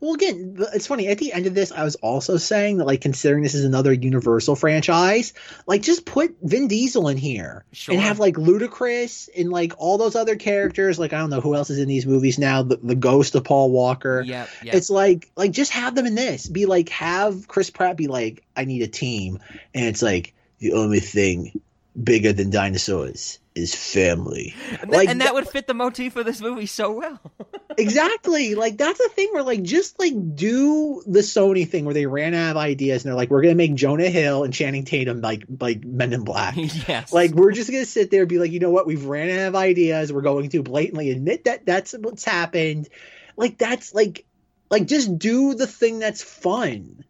Well, 0.00 0.14
again, 0.14 0.56
it's 0.74 0.86
funny. 0.86 1.08
At 1.08 1.18
the 1.18 1.32
end 1.32 1.46
of 1.46 1.54
this, 1.54 1.72
I 1.72 1.84
was 1.84 1.96
also 1.96 2.36
saying 2.36 2.78
that, 2.78 2.86
like, 2.86 3.00
considering 3.00 3.42
this 3.42 3.54
is 3.54 3.64
another 3.64 3.92
Universal 3.92 4.56
franchise, 4.56 5.32
like, 5.66 5.82
just 5.82 6.04
put 6.04 6.36
Vin 6.42 6.68
Diesel 6.68 7.08
in 7.08 7.16
here 7.16 7.64
Sure. 7.72 7.94
and 7.94 8.02
have 8.02 8.18
like 8.18 8.34
Ludacris 8.34 9.28
and 9.36 9.50
like 9.50 9.74
all 9.78 9.98
those 9.98 10.16
other 10.16 10.36
characters. 10.36 10.98
Like, 10.98 11.12
I 11.12 11.18
don't 11.18 11.30
know 11.30 11.40
who 11.40 11.54
else 11.54 11.70
is 11.70 11.78
in 11.78 11.88
these 11.88 12.06
movies 12.06 12.38
now. 12.38 12.62
The, 12.62 12.76
the 12.76 12.94
ghost 12.94 13.34
of 13.34 13.44
Paul 13.44 13.70
Walker. 13.70 14.22
Yeah, 14.22 14.46
yep. 14.62 14.74
It's 14.74 14.90
like, 14.90 15.30
like, 15.36 15.50
just 15.52 15.72
have 15.72 15.94
them 15.94 16.06
in 16.06 16.14
this. 16.14 16.46
Be 16.46 16.66
like, 16.66 16.88
have 16.90 17.48
Chris 17.48 17.70
Pratt 17.70 17.96
be 17.96 18.06
like, 18.06 18.44
I 18.56 18.64
need 18.64 18.82
a 18.82 18.88
team, 18.88 19.38
and 19.74 19.86
it's 19.86 20.02
like 20.02 20.34
the 20.58 20.74
only 20.74 21.00
thing 21.00 21.60
bigger 22.00 22.32
than 22.32 22.50
dinosaurs 22.50 23.38
is 23.54 23.74
family. 23.74 24.54
and, 24.80 24.90
like, 24.90 25.06
that, 25.06 25.10
and 25.10 25.20
that 25.20 25.34
would 25.34 25.48
fit 25.48 25.66
the 25.66 25.74
motif 25.74 26.16
of 26.16 26.24
this 26.24 26.40
movie 26.40 26.66
so 26.66 26.92
well. 26.92 27.20
exactly 27.78 28.54
like 28.54 28.76
that's 28.76 28.98
the 28.98 29.08
thing 29.10 29.30
where 29.32 29.42
like 29.42 29.62
just 29.62 29.98
like 29.98 30.12
do 30.34 31.02
the 31.06 31.20
sony 31.20 31.66
thing 31.66 31.84
where 31.84 31.94
they 31.94 32.06
ran 32.06 32.34
out 32.34 32.50
of 32.50 32.56
ideas 32.56 33.02
and 33.02 33.10
they're 33.10 33.16
like 33.16 33.30
we're 33.30 33.42
gonna 33.42 33.54
make 33.54 33.74
jonah 33.74 34.10
hill 34.10 34.44
and 34.44 34.52
channing 34.52 34.84
tatum 34.84 35.20
like 35.20 35.44
like 35.60 35.82
men 35.84 36.12
in 36.12 36.22
black 36.22 36.54
yes. 36.88 37.12
like 37.12 37.32
we're 37.32 37.52
just 37.52 37.70
gonna 37.70 37.86
sit 37.86 38.10
there 38.10 38.22
and 38.22 38.28
be 38.28 38.38
like 38.38 38.50
you 38.50 38.60
know 38.60 38.70
what 38.70 38.86
we've 38.86 39.06
ran 39.06 39.30
out 39.30 39.48
of 39.48 39.56
ideas 39.56 40.12
we're 40.12 40.20
going 40.20 40.50
to 40.50 40.62
blatantly 40.62 41.10
admit 41.10 41.44
that 41.44 41.64
that's 41.64 41.92
what's 41.92 42.24
happened 42.24 42.88
like 43.36 43.58
that's 43.58 43.94
like 43.94 44.24
like 44.70 44.86
just 44.86 45.18
do 45.18 45.54
the 45.54 45.66
thing 45.66 45.98
that's 45.98 46.22
fun 46.22 47.04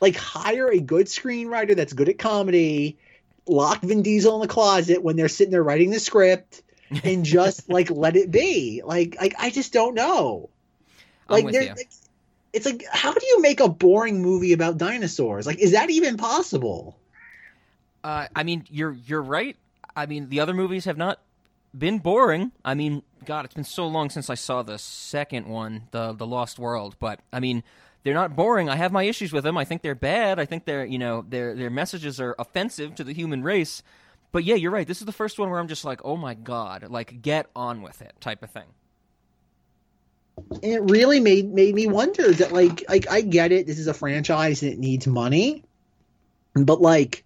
like 0.00 0.16
hire 0.16 0.70
a 0.70 0.80
good 0.80 1.06
screenwriter 1.06 1.74
that's 1.74 1.92
good 1.92 2.08
at 2.08 2.18
comedy 2.18 2.98
lock 3.46 3.80
vin 3.82 4.02
diesel 4.02 4.34
in 4.36 4.40
the 4.40 4.48
closet 4.48 5.02
when 5.02 5.16
they're 5.16 5.28
sitting 5.28 5.50
there 5.50 5.62
writing 5.62 5.90
the 5.90 6.00
script 6.00 6.62
and 7.04 7.24
just 7.24 7.68
like 7.68 7.90
let 7.90 8.16
it 8.16 8.30
be. 8.30 8.82
Like, 8.84 9.16
like 9.20 9.34
I 9.38 9.50
just 9.50 9.72
don't 9.72 9.94
know. 9.94 10.50
Like, 11.28 11.44
with 11.44 11.54
there- 11.54 11.74
like, 11.74 11.90
it's 12.52 12.64
like, 12.64 12.84
how 12.90 13.12
do 13.12 13.26
you 13.26 13.42
make 13.42 13.60
a 13.60 13.68
boring 13.68 14.22
movie 14.22 14.52
about 14.52 14.78
dinosaurs? 14.78 15.46
Like, 15.46 15.58
is 15.58 15.72
that 15.72 15.90
even 15.90 16.16
possible? 16.16 16.96
Uh, 18.02 18.28
I 18.34 18.44
mean, 18.44 18.64
you're 18.70 18.92
you're 18.92 19.22
right. 19.22 19.56
I 19.94 20.06
mean, 20.06 20.28
the 20.28 20.40
other 20.40 20.54
movies 20.54 20.84
have 20.84 20.96
not 20.96 21.20
been 21.76 21.98
boring. 21.98 22.52
I 22.64 22.74
mean, 22.74 23.02
God, 23.24 23.44
it's 23.44 23.54
been 23.54 23.64
so 23.64 23.86
long 23.86 24.10
since 24.10 24.30
I 24.30 24.36
saw 24.36 24.62
the 24.62 24.78
second 24.78 25.46
one, 25.48 25.88
the 25.90 26.12
the 26.12 26.26
Lost 26.26 26.58
World. 26.58 26.96
But 27.00 27.20
I 27.32 27.40
mean, 27.40 27.62
they're 28.06 28.14
not 28.14 28.36
boring. 28.36 28.68
I 28.68 28.76
have 28.76 28.92
my 28.92 29.02
issues 29.02 29.32
with 29.32 29.42
them. 29.42 29.58
I 29.58 29.64
think 29.64 29.82
they're 29.82 29.96
bad. 29.96 30.38
I 30.38 30.44
think 30.44 30.64
they're 30.64 30.84
you 30.84 30.96
know 30.96 31.24
their 31.28 31.56
their 31.56 31.70
messages 31.70 32.20
are 32.20 32.36
offensive 32.38 32.94
to 32.94 33.04
the 33.04 33.12
human 33.12 33.42
race. 33.42 33.82
But 34.30 34.44
yeah, 34.44 34.54
you're 34.54 34.70
right. 34.70 34.86
This 34.86 35.00
is 35.00 35.06
the 35.06 35.12
first 35.12 35.40
one 35.40 35.50
where 35.50 35.58
I'm 35.58 35.66
just 35.66 35.84
like, 35.84 36.02
oh 36.04 36.16
my 36.16 36.34
God, 36.34 36.86
like 36.88 37.20
get 37.20 37.50
on 37.56 37.82
with 37.82 38.00
it, 38.02 38.12
type 38.20 38.44
of 38.44 38.50
thing. 38.50 38.68
It 40.62 40.82
really 40.88 41.18
made 41.18 41.52
made 41.52 41.74
me 41.74 41.88
wonder 41.88 42.30
that, 42.30 42.52
like, 42.52 42.84
like 42.88 43.10
I 43.10 43.22
get 43.22 43.50
it. 43.50 43.66
This 43.66 43.80
is 43.80 43.88
a 43.88 43.94
franchise 43.94 44.62
and 44.62 44.72
it 44.72 44.78
needs 44.78 45.06
money, 45.06 45.64
but 46.54 46.80
like. 46.80 47.24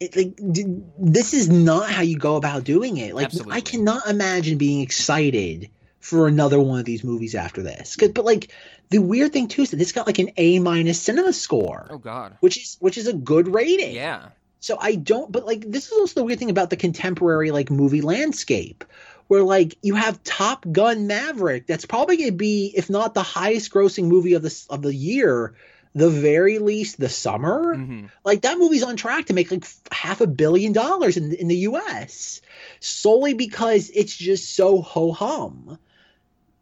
It, 0.00 0.16
like 0.16 0.52
d- 0.52 0.80
this 0.96 1.34
is 1.34 1.48
not 1.48 1.90
how 1.90 2.02
you 2.02 2.16
go 2.16 2.36
about 2.36 2.62
doing 2.62 2.98
it. 2.98 3.16
Like 3.16 3.24
Absolutely. 3.26 3.56
I 3.56 3.60
cannot 3.60 4.06
imagine 4.06 4.56
being 4.56 4.80
excited 4.80 5.70
for 6.00 6.28
another 6.28 6.60
one 6.60 6.78
of 6.78 6.84
these 6.84 7.04
movies 7.04 7.34
after 7.34 7.62
this. 7.62 7.96
But 7.96 8.24
like 8.24 8.52
the 8.90 8.98
weird 8.98 9.32
thing 9.32 9.48
too 9.48 9.62
is 9.62 9.70
that 9.70 9.76
this 9.76 9.92
got 9.92 10.06
like 10.06 10.18
an 10.18 10.30
A 10.36 10.58
minus 10.58 11.00
cinema 11.00 11.32
score. 11.32 11.86
Oh 11.90 11.98
God, 11.98 12.36
which 12.40 12.56
is 12.56 12.76
which 12.80 12.98
is 12.98 13.06
a 13.06 13.12
good 13.12 13.48
rating. 13.48 13.94
yeah. 13.94 14.30
So 14.60 14.76
I 14.80 14.96
don't 14.96 15.30
but 15.30 15.46
like 15.46 15.60
this 15.70 15.86
is 15.86 15.92
also 15.92 16.20
the 16.20 16.24
weird 16.24 16.38
thing 16.38 16.50
about 16.50 16.70
the 16.70 16.76
contemporary 16.76 17.50
like 17.50 17.70
movie 17.70 18.00
landscape 18.00 18.84
where 19.28 19.42
like 19.42 19.76
you 19.82 19.94
have 19.94 20.22
Top 20.24 20.64
Gun 20.70 21.06
Maverick 21.06 21.66
that's 21.66 21.84
probably 21.86 22.16
going 22.16 22.30
to 22.30 22.36
be 22.36 22.72
if 22.74 22.88
not 22.90 23.14
the 23.14 23.22
highest 23.22 23.70
grossing 23.72 24.04
movie 24.06 24.34
of 24.34 24.42
this 24.42 24.66
of 24.68 24.82
the 24.82 24.94
year, 24.94 25.54
the 25.94 26.10
very 26.10 26.58
least 26.58 26.98
the 26.98 27.08
summer. 27.08 27.74
hmm 27.74 28.06
Like 28.24 28.42
that 28.42 28.58
movie's 28.58 28.82
on 28.82 28.96
track 28.96 29.26
to 29.26 29.34
make 29.34 29.50
like 29.50 29.64
half 29.92 30.20
a 30.20 30.26
billion 30.26 30.72
dollars 30.72 31.16
in 31.16 31.32
in 31.34 31.46
the 31.48 31.58
US 31.70 32.40
solely 32.80 33.34
because 33.34 33.90
it's 33.90 34.16
just 34.16 34.54
so 34.56 34.80
ho 34.80 35.12
hum. 35.12 35.78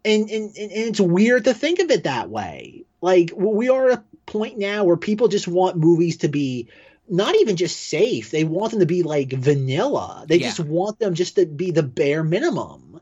And, 0.07 0.31
and 0.31 0.57
and 0.57 0.70
it's 0.73 1.01
weird 1.01 1.45
to 1.45 1.55
think 1.55 1.81
of 1.81 1.91
it 1.91 2.05
that 2.05 2.31
way. 2.31 2.85
Like 3.01 3.33
we 3.37 3.69
are 3.69 3.91
at 3.91 3.99
a 3.99 4.05
point 4.27 4.57
now 4.57 4.85
where 4.85 4.97
people 4.97 5.28
just 5.28 5.49
want 5.49 5.77
movies 5.77 6.19
to 6.19 6.28
be 6.28 6.69
not 7.09 7.35
even 7.37 7.57
just 7.57 7.77
safe. 7.89 8.31
They 8.31 8.45
want 8.45 8.70
them 8.70 8.81
to 8.81 8.87
be 8.87 9.03
like 9.03 9.33
vanilla. 9.33 10.24
They 10.28 10.37
Yeah. 10.39 10.49
just 10.49 10.61
want 10.61 10.99
them 10.99 11.15
just 11.15 11.37
to 11.37 11.47
be 11.47 11.70
the 11.73 11.83
bare 11.83 12.23
minimum. 12.24 13.01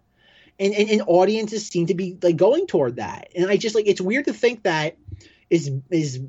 And, 0.58 0.72
and 0.74 0.88
and 0.88 1.02
audiences 1.06 1.66
seem 1.66 1.86
to 1.88 1.94
be 1.94 2.16
like 2.22 2.36
going 2.36 2.66
toward 2.66 2.96
that. 2.96 3.28
And 3.36 3.50
I 3.50 3.56
just 3.56 3.74
like 3.74 3.86
it's 3.86 4.00
weird 4.00 4.24
to 4.26 4.32
think 4.32 4.62
that 4.62 4.96
is 5.50 5.70
is 5.90 6.20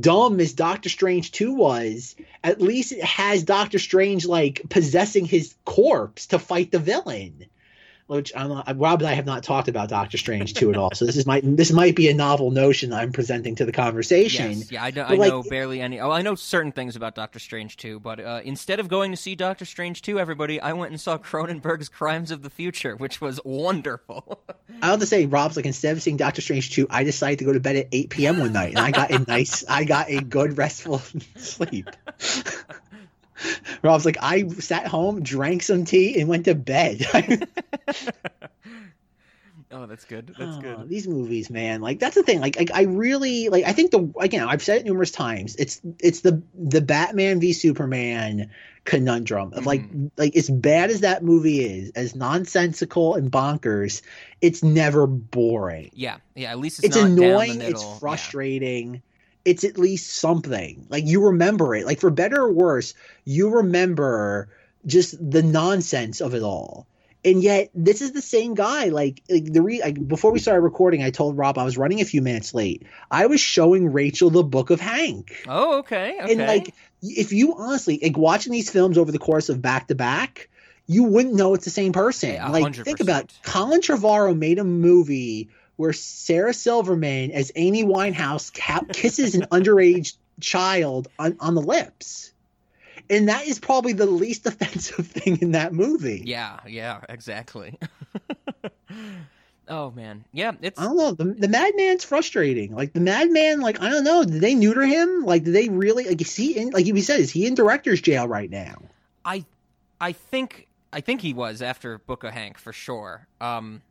dumb 0.00 0.40
as 0.40 0.52
Doctor 0.54 0.88
Strange 0.88 1.32
2 1.32 1.54
was, 1.54 2.16
at 2.42 2.60
least 2.60 2.92
it 2.92 3.04
has 3.04 3.44
Doctor 3.44 3.78
Strange 3.78 4.26
like 4.26 4.62
possessing 4.68 5.24
his 5.24 5.54
corpse 5.64 6.26
to 6.26 6.38
fight 6.38 6.70
the 6.72 6.78
villain. 6.78 7.46
Which 8.08 8.32
I'm 8.34 8.48
not, 8.48 8.78
Rob 8.78 9.02
and 9.02 9.08
I 9.08 9.12
have 9.12 9.26
not 9.26 9.42
talked 9.42 9.68
about 9.68 9.90
Doctor 9.90 10.16
Strange 10.16 10.54
2 10.54 10.70
at 10.70 10.78
all. 10.78 10.90
So 10.94 11.04
this 11.04 11.18
is 11.18 11.26
my 11.26 11.42
this 11.44 11.70
might 11.70 11.94
be 11.94 12.08
a 12.08 12.14
novel 12.14 12.50
notion 12.50 12.90
I'm 12.90 13.12
presenting 13.12 13.54
to 13.56 13.66
the 13.66 13.70
conversation. 13.72 14.52
Yes, 14.52 14.72
yeah, 14.72 14.82
I, 14.82 14.90
know, 14.92 15.02
I 15.02 15.14
like- 15.14 15.28
know 15.28 15.42
barely 15.42 15.82
any. 15.82 16.00
Oh, 16.00 16.10
I 16.10 16.22
know 16.22 16.34
certain 16.34 16.72
things 16.72 16.96
about 16.96 17.14
Doctor 17.14 17.38
Strange 17.38 17.76
two, 17.76 18.00
but 18.00 18.18
uh, 18.18 18.40
instead 18.44 18.80
of 18.80 18.88
going 18.88 19.10
to 19.10 19.16
see 19.18 19.34
Doctor 19.34 19.66
Strange 19.66 20.00
2, 20.00 20.18
everybody, 20.18 20.58
I 20.58 20.72
went 20.72 20.90
and 20.90 20.98
saw 20.98 21.18
Cronenberg's 21.18 21.90
Crimes 21.90 22.30
of 22.30 22.42
the 22.42 22.48
Future, 22.48 22.96
which 22.96 23.20
was 23.20 23.40
wonderful. 23.44 24.40
I 24.80 24.86
have 24.86 25.00
to 25.00 25.06
say, 25.06 25.26
Rob's 25.26 25.56
like 25.56 25.66
instead 25.66 25.94
of 25.94 26.00
seeing 26.02 26.16
Doctor 26.16 26.40
Strange 26.40 26.72
2, 26.72 26.86
I 26.88 27.04
decided 27.04 27.40
to 27.40 27.44
go 27.44 27.52
to 27.52 27.60
bed 27.60 27.76
at 27.76 27.88
8 27.92 28.08
p.m. 28.08 28.38
one 28.38 28.54
night 28.54 28.70
and 28.70 28.78
I 28.78 28.90
got 28.90 29.10
a 29.10 29.18
nice 29.18 29.64
I 29.68 29.84
got 29.84 30.08
a 30.08 30.22
good 30.22 30.56
restful 30.56 30.98
sleep. 31.36 31.90
Rob's 33.82 34.04
like, 34.04 34.18
I 34.20 34.48
sat 34.48 34.86
home, 34.86 35.22
drank 35.22 35.62
some 35.62 35.84
tea, 35.84 36.20
and 36.20 36.28
went 36.28 36.46
to 36.46 36.54
bed. 36.54 37.06
Oh, 39.70 39.84
that's 39.84 40.06
good. 40.06 40.34
That's 40.38 40.56
oh, 40.56 40.60
good. 40.60 40.88
These 40.88 41.06
movies, 41.06 41.50
man. 41.50 41.82
Like 41.82 41.98
that's 41.98 42.14
the 42.14 42.22
thing. 42.22 42.40
Like, 42.40 42.56
like 42.56 42.70
I 42.72 42.82
really 42.84 43.50
like. 43.50 43.64
I 43.64 43.72
think 43.72 43.90
the 43.90 44.10
again. 44.18 44.48
I've 44.48 44.62
said 44.62 44.78
it 44.78 44.86
numerous 44.86 45.10
times. 45.10 45.56
It's 45.56 45.80
it's 46.00 46.20
the 46.20 46.42
the 46.54 46.80
Batman 46.80 47.38
v 47.38 47.52
Superman 47.52 48.50
conundrum 48.84 49.52
of 49.52 49.66
like 49.66 49.82
mm-hmm. 49.82 50.06
like 50.16 50.34
as 50.36 50.48
bad 50.48 50.88
as 50.88 51.00
that 51.00 51.22
movie 51.22 51.60
is, 51.60 51.90
as 51.90 52.14
nonsensical 52.14 53.14
and 53.14 53.30
bonkers, 53.30 54.00
it's 54.40 54.62
never 54.62 55.06
boring. 55.06 55.90
Yeah, 55.92 56.16
yeah. 56.34 56.50
At 56.50 56.58
least 56.58 56.82
it's, 56.82 56.96
it's 56.96 57.04
annoying. 57.04 57.60
It's 57.60 57.98
frustrating. 57.98 58.94
Yeah. 58.94 59.00
It's 59.48 59.64
at 59.64 59.78
least 59.78 60.10
something. 60.14 60.86
Like 60.88 61.04
you 61.06 61.26
remember 61.26 61.74
it. 61.74 61.86
Like 61.86 62.00
for 62.00 62.10
better 62.10 62.42
or 62.42 62.52
worse, 62.52 62.94
you 63.24 63.56
remember 63.56 64.48
just 64.86 65.16
the 65.18 65.42
nonsense 65.42 66.20
of 66.20 66.34
it 66.34 66.42
all 66.42 66.86
and 67.24 67.42
yet 67.42 67.70
this 67.74 68.00
is 68.00 68.12
the 68.12 68.22
same 68.22 68.54
guy 68.54 68.86
like, 68.86 69.22
like 69.28 69.52
the 69.52 69.62
re 69.62 69.80
like, 69.80 70.08
before 70.08 70.32
we 70.32 70.38
started 70.38 70.60
recording 70.60 71.02
i 71.02 71.10
told 71.10 71.36
rob 71.36 71.58
i 71.58 71.64
was 71.64 71.76
running 71.76 72.00
a 72.00 72.04
few 72.04 72.22
minutes 72.22 72.54
late 72.54 72.86
i 73.10 73.26
was 73.26 73.40
showing 73.40 73.92
rachel 73.92 74.30
the 74.30 74.42
book 74.42 74.70
of 74.70 74.80
hank 74.80 75.44
oh 75.48 75.78
okay, 75.78 76.18
okay. 76.20 76.32
and 76.32 76.46
like 76.46 76.74
if 77.02 77.32
you 77.32 77.54
honestly 77.56 77.98
like 78.02 78.16
watching 78.16 78.52
these 78.52 78.70
films 78.70 78.98
over 78.98 79.12
the 79.12 79.18
course 79.18 79.48
of 79.48 79.60
back 79.60 79.88
to 79.88 79.94
back 79.94 80.48
you 80.86 81.04
wouldn't 81.04 81.34
know 81.34 81.54
it's 81.54 81.64
the 81.64 81.70
same 81.70 81.92
person 81.92 82.34
yeah, 82.34 82.48
like 82.48 82.74
think 82.74 83.00
about 83.00 83.24
it. 83.24 83.38
colin 83.42 83.80
trevorrow 83.80 84.36
made 84.36 84.58
a 84.58 84.64
movie 84.64 85.48
where 85.78 85.92
sarah 85.92 86.52
silverman 86.52 87.30
as 87.30 87.50
amy 87.56 87.84
winehouse 87.84 88.52
kisses 88.92 89.34
an 89.34 89.42
underage 89.50 90.14
child 90.40 91.08
on, 91.18 91.36
on 91.40 91.54
the 91.54 91.62
lips 91.62 92.32
and 93.10 93.28
that 93.28 93.46
is 93.46 93.58
probably 93.58 93.92
the 93.92 94.06
least 94.06 94.46
offensive 94.46 95.06
thing 95.06 95.38
in 95.40 95.52
that 95.52 95.72
movie. 95.72 96.22
Yeah, 96.24 96.60
yeah, 96.66 97.00
exactly. 97.08 97.78
oh 99.68 99.90
man, 99.92 100.24
yeah, 100.32 100.52
it's. 100.60 100.78
I 100.78 100.84
don't 100.84 100.96
know. 100.96 101.12
The, 101.12 101.24
the 101.24 101.48
Madman's 101.48 102.04
frustrating. 102.04 102.74
Like 102.74 102.92
the 102.92 103.00
Madman, 103.00 103.60
like 103.60 103.80
I 103.80 103.90
don't 103.90 104.04
know. 104.04 104.24
Did 104.24 104.40
they 104.40 104.54
neuter 104.54 104.82
him? 104.82 105.24
Like, 105.24 105.44
did 105.44 105.54
they 105.54 105.68
really? 105.68 106.04
Like, 106.04 106.20
is 106.20 106.34
he 106.34 106.56
in? 106.56 106.70
Like 106.70 106.84
he 106.84 107.00
said, 107.00 107.20
is 107.20 107.30
he 107.30 107.46
in 107.46 107.54
director's 107.54 108.00
jail 108.00 108.26
right 108.28 108.50
now? 108.50 108.82
I, 109.24 109.44
I 110.00 110.12
think, 110.12 110.68
I 110.90 111.02
think 111.02 111.20
he 111.20 111.34
was 111.34 111.60
after 111.60 111.98
Book 111.98 112.24
of 112.24 112.32
Hank 112.32 112.56
for 112.56 112.72
sure. 112.72 113.26
Um, 113.42 113.82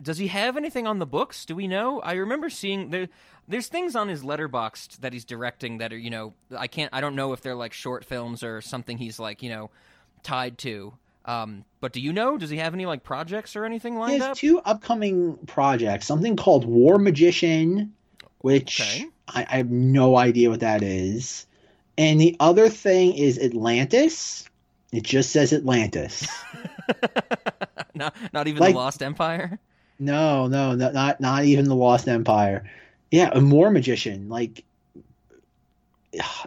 does 0.00 0.18
he 0.18 0.28
have 0.28 0.56
anything 0.56 0.86
on 0.86 0.98
the 0.98 1.06
books? 1.06 1.44
Do 1.44 1.56
we 1.56 1.66
know? 1.66 2.00
I 2.00 2.14
remember 2.14 2.50
seeing 2.50 2.90
there 2.90 3.08
there's 3.48 3.68
things 3.68 3.96
on 3.96 4.08
his 4.08 4.22
Letterboxd 4.22 4.98
that 5.00 5.12
he's 5.12 5.24
directing 5.24 5.78
that 5.78 5.92
are 5.92 5.98
you 5.98 6.10
know 6.10 6.34
I 6.56 6.66
can't 6.66 6.92
I 6.92 7.00
don't 7.00 7.16
know 7.16 7.32
if 7.32 7.40
they're 7.40 7.54
like 7.54 7.72
short 7.72 8.04
films 8.04 8.42
or 8.42 8.60
something 8.60 8.98
he's 8.98 9.18
like 9.18 9.42
you 9.42 9.50
know 9.50 9.70
tied 10.22 10.58
to. 10.58 10.94
Um, 11.24 11.64
but 11.80 11.92
do 11.92 12.00
you 12.00 12.12
know? 12.12 12.38
Does 12.38 12.48
he 12.48 12.56
have 12.56 12.72
any 12.72 12.86
like 12.86 13.02
projects 13.02 13.54
or 13.54 13.64
anything 13.64 13.98
lined 13.98 14.14
he 14.14 14.18
has 14.20 14.28
up? 14.28 14.36
Two 14.36 14.60
upcoming 14.60 15.36
projects. 15.46 16.06
Something 16.06 16.36
called 16.36 16.64
War 16.64 16.98
Magician, 16.98 17.92
which 18.38 18.80
okay. 18.80 19.06
I, 19.28 19.46
I 19.50 19.56
have 19.58 19.70
no 19.70 20.16
idea 20.16 20.48
what 20.48 20.60
that 20.60 20.82
is, 20.82 21.46
and 21.98 22.20
the 22.20 22.36
other 22.40 22.68
thing 22.68 23.14
is 23.14 23.38
Atlantis. 23.38 24.48
It 24.90 25.02
just 25.02 25.32
says 25.32 25.52
Atlantis. 25.52 26.26
not, 27.94 28.16
not 28.32 28.48
even 28.48 28.60
like, 28.60 28.72
the 28.72 28.78
Lost 28.78 29.02
Empire. 29.02 29.58
No, 29.98 30.46
no, 30.46 30.74
not 30.74 31.20
not 31.20 31.44
even 31.44 31.66
the 31.66 31.74
Lost 31.74 32.08
Empire 32.08 32.64
yeah, 33.10 33.30
a 33.32 33.40
War 33.40 33.70
Magician. 33.70 34.28
Like 34.28 34.64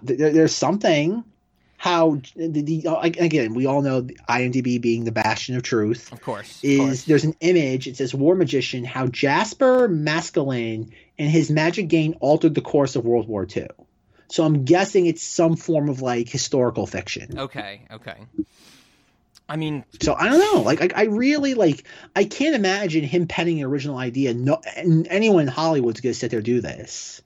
there, 0.01 0.31
there's 0.31 0.55
something. 0.55 1.23
How 1.77 2.21
the, 2.35 2.61
the, 2.61 2.87
again 3.01 3.55
we 3.55 3.65
all 3.65 3.81
know 3.81 4.03
IMDb 4.03 4.79
being 4.79 5.03
the 5.03 5.11
bastion 5.11 5.55
of 5.55 5.63
truth. 5.63 6.11
Of 6.11 6.21
course, 6.21 6.59
is 6.61 6.79
of 6.79 6.85
course. 6.85 7.03
there's 7.05 7.23
an 7.23 7.35
image. 7.39 7.87
It 7.87 7.97
says 7.97 8.13
War 8.13 8.35
Magician. 8.35 8.83
How 8.83 9.07
Jasper 9.07 9.89
Maskelyne 9.89 10.91
and 11.17 11.31
his 11.31 11.49
magic 11.49 11.87
gain 11.87 12.17
altered 12.19 12.53
the 12.53 12.61
course 12.61 12.95
of 12.95 13.03
World 13.03 13.27
War 13.27 13.47
II. 13.55 13.67
So 14.27 14.45
I'm 14.45 14.63
guessing 14.63 15.07
it's 15.07 15.23
some 15.23 15.55
form 15.55 15.89
of 15.89 16.03
like 16.03 16.29
historical 16.29 16.85
fiction. 16.85 17.39
Okay, 17.39 17.81
okay. 17.91 18.17
I 19.51 19.57
mean, 19.57 19.83
so 20.01 20.13
I 20.13 20.29
don't 20.29 20.39
know. 20.39 20.61
Like, 20.61 20.81
I, 20.81 21.01
I 21.01 21.03
really 21.07 21.55
like. 21.55 21.83
I 22.15 22.23
can't 22.23 22.55
imagine 22.55 23.03
him 23.03 23.27
penning 23.27 23.59
an 23.59 23.65
original 23.65 23.97
idea. 23.97 24.33
No, 24.33 24.61
anyone 24.77 25.41
in 25.41 25.47
Hollywood's 25.49 25.99
gonna 25.99 26.13
sit 26.13 26.31
there 26.31 26.41
do 26.41 26.61
this. 26.61 27.21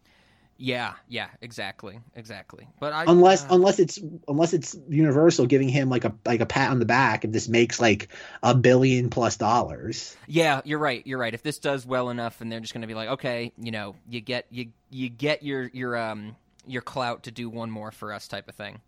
Yeah, 0.57 0.93
yeah, 1.07 1.27
exactly, 1.39 1.99
exactly. 2.15 2.67
But 2.79 2.93
I, 2.93 3.03
unless 3.03 3.43
uh, 3.43 3.49
unless 3.51 3.77
it's 3.77 3.99
unless 4.27 4.53
it's 4.53 4.75
Universal 4.89 5.45
giving 5.45 5.69
him 5.69 5.89
like 5.89 6.03
a 6.03 6.15
like 6.25 6.41
a 6.41 6.47
pat 6.47 6.71
on 6.71 6.79
the 6.79 6.85
back 6.85 7.25
if 7.25 7.31
this 7.31 7.47
makes 7.47 7.79
like 7.79 8.07
a 8.41 8.55
billion 8.55 9.11
plus 9.11 9.37
dollars. 9.37 10.17
Yeah, 10.25 10.61
you're 10.65 10.79
right. 10.79 11.05
You're 11.05 11.19
right. 11.19 11.33
If 11.33 11.43
this 11.43 11.59
does 11.59 11.85
well 11.85 12.09
enough, 12.09 12.41
and 12.41 12.51
they're 12.51 12.59
just 12.59 12.73
going 12.73 12.81
to 12.81 12.87
be 12.87 12.95
like, 12.95 13.09
okay, 13.09 13.51
you 13.59 13.69
know, 13.69 13.95
you 14.09 14.19
get 14.19 14.47
you 14.49 14.71
you 14.89 15.09
get 15.09 15.43
your 15.43 15.69
your 15.73 15.95
um 15.95 16.35
your 16.65 16.81
clout 16.81 17.23
to 17.23 17.31
do 17.31 17.49
one 17.49 17.69
more 17.69 17.91
for 17.91 18.11
us 18.11 18.27
type 18.27 18.49
of 18.49 18.55
thing. 18.55 18.79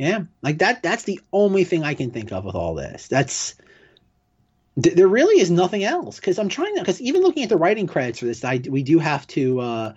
Yeah, 0.00 0.20
like 0.40 0.60
that. 0.60 0.82
That's 0.82 1.02
the 1.02 1.20
only 1.30 1.64
thing 1.64 1.84
I 1.84 1.92
can 1.92 2.10
think 2.10 2.32
of 2.32 2.46
with 2.46 2.54
all 2.54 2.74
this. 2.74 3.06
That's 3.08 3.54
th- 4.82 4.96
there 4.96 5.06
really 5.06 5.42
is 5.42 5.50
nothing 5.50 5.84
else 5.84 6.16
because 6.16 6.38
I'm 6.38 6.48
trying 6.48 6.74
to. 6.76 6.80
Because 6.80 7.02
even 7.02 7.20
looking 7.20 7.42
at 7.42 7.50
the 7.50 7.58
writing 7.58 7.86
credits 7.86 8.20
for 8.20 8.24
this, 8.24 8.42
I 8.42 8.62
we 8.66 8.82
do 8.82 8.98
have 8.98 9.26
to. 9.28 9.60
uh 9.60 9.92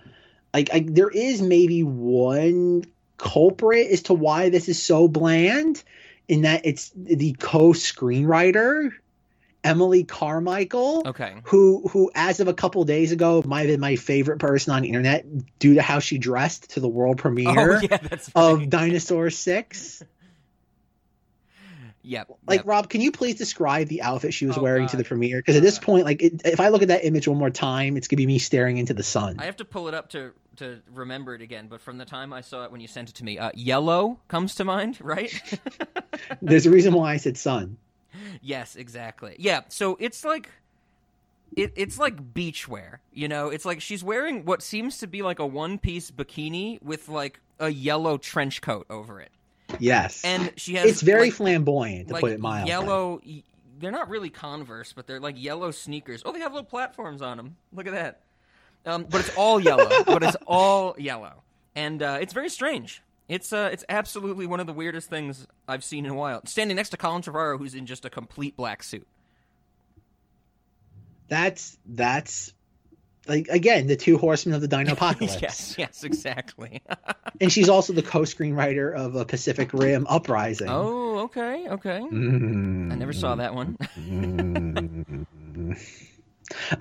like, 0.54 0.70
I, 0.74 0.86
there 0.88 1.10
is 1.10 1.42
maybe 1.42 1.84
one 1.84 2.84
culprit 3.18 3.88
as 3.92 4.04
to 4.04 4.14
why 4.14 4.50
this 4.50 4.68
is 4.68 4.84
so 4.84 5.08
bland, 5.08 5.82
in 6.28 6.42
that 6.42 6.66
it's 6.66 6.92
the 6.96 7.34
co-screenwriter 7.40 8.92
Emily 9.64 10.03
Carmichael. 10.03 11.03
Okay. 11.06 11.35
Who 11.45 11.88
who 11.88 12.11
as 12.14 12.40
of 12.40 12.48
a 12.48 12.53
couple 12.53 12.84
days 12.84 13.11
ago 13.11 13.44
might 13.45 13.61
have 13.61 13.68
been 13.69 13.80
my 13.80 13.95
favorite 13.95 14.40
person 14.40 14.73
on 14.73 14.81
the 14.81 14.88
internet 14.90 15.26
due 15.60 15.76
to 15.76 15.81
how 15.81 15.99
she 15.99 16.18
dressed 16.18 16.72
to 16.72 16.80
the 16.80 16.88
world 16.88 17.18
premiere 17.18 17.77
oh, 17.77 17.81
yeah, 17.90 17.98
of 18.35 18.69
Dinosaur 18.69 19.30
Six. 19.30 20.03
Yep. 22.06 22.31
Like 22.45 22.60
yep. 22.60 22.68
Rob, 22.68 22.90
can 22.90 22.99
you 22.99 23.14
please 23.14 23.35
describe 23.35 23.88
the 23.88 24.02
outfit 24.02 24.34
she 24.34 24.45
was 24.45 24.57
oh, 24.57 24.61
wearing 24.61 24.84
God. 24.84 24.91
to 24.91 24.98
the 24.98 25.06
premiere? 25.06 25.38
Because 25.38 25.56
at 25.56 25.61
this 25.61 25.80
point, 25.80 26.03
like, 26.03 26.22
it, 26.22 26.41
if 26.44 26.60
I 26.60 26.68
look 26.68 26.81
at 26.81 26.90
that 26.90 27.06
image 27.06 27.30
one 27.30 27.38
more 27.38 27.49
time, 27.49 27.95
it's 27.95 28.10
gonna 28.10 28.18
be 28.18 28.27
me 28.27 28.40
staring 28.40 28.77
into 28.77 28.94
the 28.94 29.03
sun. 29.03 29.38
I 29.40 29.45
have 29.45 29.56
to 29.57 29.65
pull 29.65 29.88
it 29.88 29.94
up 29.94 30.10
to 30.10 30.34
to 30.57 30.81
remember 30.94 31.34
it 31.34 31.41
again. 31.41 31.68
But 31.69 31.81
from 31.81 31.98
the 31.98 32.06
time 32.06 32.34
I 32.34 32.41
saw 32.41 32.65
it 32.65 32.72
when 32.72 32.81
you 32.81 32.88
sent 32.88 33.10
it 33.10 33.15
to 33.15 33.23
me, 33.23 33.40
uh, 33.40 33.52
yellow 33.56 34.19
comes 34.27 34.56
to 34.56 34.65
mind, 34.65 34.98
right? 35.02 35.31
There's 36.41 36.65
a 36.65 36.72
reason 36.72 36.94
why 36.94 37.14
I 37.14 37.18
said 37.18 37.38
sun 37.38 37.77
yes, 38.41 38.76
exactly. 38.76 39.35
Yeah, 39.40 39.61
so 39.69 39.98
it's 39.99 40.23
like 40.23 40.49
it, 41.56 41.73
it's 41.76 41.99
like 41.99 42.34
beachwear, 42.34 42.98
you 43.14 43.27
know. 43.27 43.49
It's 43.49 43.65
like 43.65 43.81
she's 43.81 44.03
wearing 44.03 44.45
what 44.45 44.61
seems 44.61 44.99
to 44.99 45.07
be 45.07 45.22
like 45.22 45.40
a 45.40 45.45
one-piece 45.45 46.11
bikini 46.11 46.81
with 46.81 47.10
like 47.10 47.40
a 47.60 47.69
yellow 47.69 48.18
trench 48.18 48.61
coat 48.61 48.85
over 48.90 49.19
it. 49.22 49.31
Yes, 49.80 50.23
and 50.23 50.52
she 50.56 50.76
has. 50.76 50.90
It's 50.90 51.02
very 51.02 51.26
like, 51.26 51.34
flamboyant 51.34 52.07
to 52.07 52.14
like 52.14 52.22
put 52.22 52.31
it 52.31 52.40
mildly. 52.40 52.69
Yellow. 52.69 53.22
They're 53.80 53.91
not 53.91 54.10
really 54.10 54.30
Converse, 54.30 54.94
but 54.94 55.07
they're 55.07 55.19
like 55.19 55.41
yellow 55.41 55.72
sneakers. 55.72 56.22
Oh, 56.26 56.31
they 56.31 56.40
have 56.40 56.53
little 56.53 56.65
platforms 56.65 57.22
on 57.22 57.38
them. 57.38 57.57
Look 57.73 57.88
at 57.88 57.94
that. 57.94 58.22
Um, 58.85 59.06
but 59.10 59.22
it's 59.22 59.35
all 59.35 59.60
yellow. 59.60 60.03
but 60.06 60.23
it's 60.23 60.38
all 60.48 60.95
yellow, 60.98 61.44
and 61.76 62.02
uh, 62.02 62.18
it's 62.22 62.34
very 62.34 62.49
strange. 62.49 63.02
It's 63.30 63.54
uh, 63.54 63.70
it's 63.72 63.86
absolutely 63.88 64.45
one 64.48 64.60
of 64.60 64.68
the 64.68 64.74
weirdest 64.74 65.10
things 65.10 65.48
I've 65.68 65.84
seen 65.84 66.06
in 66.06 66.12
a 66.12 66.16
while. 66.16 66.41
Standing 66.45 66.76
next 66.76 66.90
to 66.90 66.98
Colin 66.98 67.22
Trevorrow, 67.22 67.58
who's 67.58 67.74
in 67.74 67.86
just 67.86 68.06
a 68.06 68.10
complete 68.10 68.58
black 68.58 68.84
suit. 68.84 69.08
That's 71.30 71.78
that's 71.86 72.54
like 73.28 73.48
again 73.48 73.88
the 73.88 73.95
two 73.95 74.18
horsemen 74.18 74.56
of 74.56 74.62
the 74.62 74.68
Dino 74.68 74.91
Apocalypse. 74.94 75.41
yes, 75.41 75.76
yes, 75.78 76.04
exactly. 76.04 76.82
and 77.41 77.52
she's 77.52 77.70
also 77.70 77.94
the 77.94 78.04
co-screenwriter 78.04 78.94
of 78.94 79.16
a 79.16 79.26
Pacific 79.26 79.74
Rim 79.74 80.06
Uprising. 80.10 80.68
Oh, 80.70 81.20
okay, 81.20 81.68
okay. 81.70 82.02
Mm-hmm. 82.02 82.91
I 82.91 82.95
never 82.95 83.14
saw 83.14 83.36
that 83.36 83.56
one. 83.56 83.78
mm-hmm. 83.98 85.74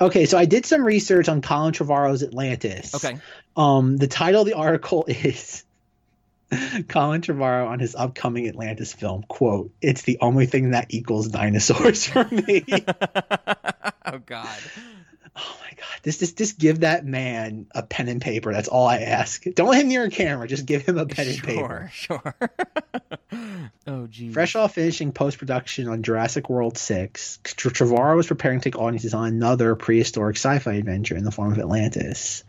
Okay, 0.01 0.27
so 0.27 0.37
I 0.37 0.45
did 0.45 0.67
some 0.67 0.85
research 0.85 1.29
on 1.29 1.41
Colin 1.41 1.73
Trevorrow's 1.73 2.23
Atlantis. 2.23 2.95
Okay. 2.95 3.17
Um, 3.57 3.97
the 3.97 4.09
title 4.09 4.43
of 4.43 4.47
the 4.47 4.55
article 4.55 5.05
is 5.09 5.65
Colin 6.89 7.21
Trevorrow 7.21 7.69
on 7.69 7.79
his 7.79 7.95
upcoming 7.95 8.49
Atlantis 8.49 8.93
film, 8.93 9.25
quote, 9.29 9.73
it's 9.81 10.03
the 10.03 10.19
only 10.21 10.47
thing 10.47 10.71
that 10.71 10.87
equals 10.91 11.29
dinosaurs 11.29 12.07
for 12.07 12.25
me. 12.25 12.65
oh 14.07 14.19
God. 14.25 14.59
Oh 15.35 15.57
my 15.61 15.71
god! 15.71 16.01
Just, 16.05 16.21
just, 16.21 16.37
just 16.37 16.59
give 16.59 16.81
that 16.81 17.07
man 17.07 17.67
a 17.75 17.83
pen 17.83 18.09
and 18.09 18.21
paper. 18.21 18.53
That's 18.53 18.69
all 18.69 18.87
I 18.87 18.99
ask. 18.99 19.45
Don't 19.55 19.69
let 19.69 19.81
him 19.81 19.89
near 19.89 20.05
a 20.05 20.11
camera. 20.11 20.47
Just 20.47 20.67
give 20.67 20.83
him 20.83 20.99
a 20.99 21.07
pen 21.07 21.29
and 21.29 21.43
paper. 21.43 21.91
Sure, 21.95 22.35
sure. 22.35 22.35
oh 23.87 24.07
geez. 24.09 24.35
Fresh 24.35 24.57
off 24.57 24.75
finishing 24.75 25.13
post 25.13 25.39
production 25.39 25.89
on 25.89 26.03
Jurassic 26.03 26.51
World 26.51 26.77
Six, 26.77 27.39
Trevorrow 27.45 28.17
was 28.17 28.27
preparing 28.27 28.61
to 28.61 28.71
take 28.71 28.79
audiences 28.79 29.15
on 29.15 29.29
another 29.29 29.75
prehistoric 29.75 30.37
sci-fi 30.37 30.75
adventure 30.75 31.17
in 31.17 31.25
the 31.25 31.31
form 31.31 31.53
of 31.53 31.59
Atlantis. 31.59 32.45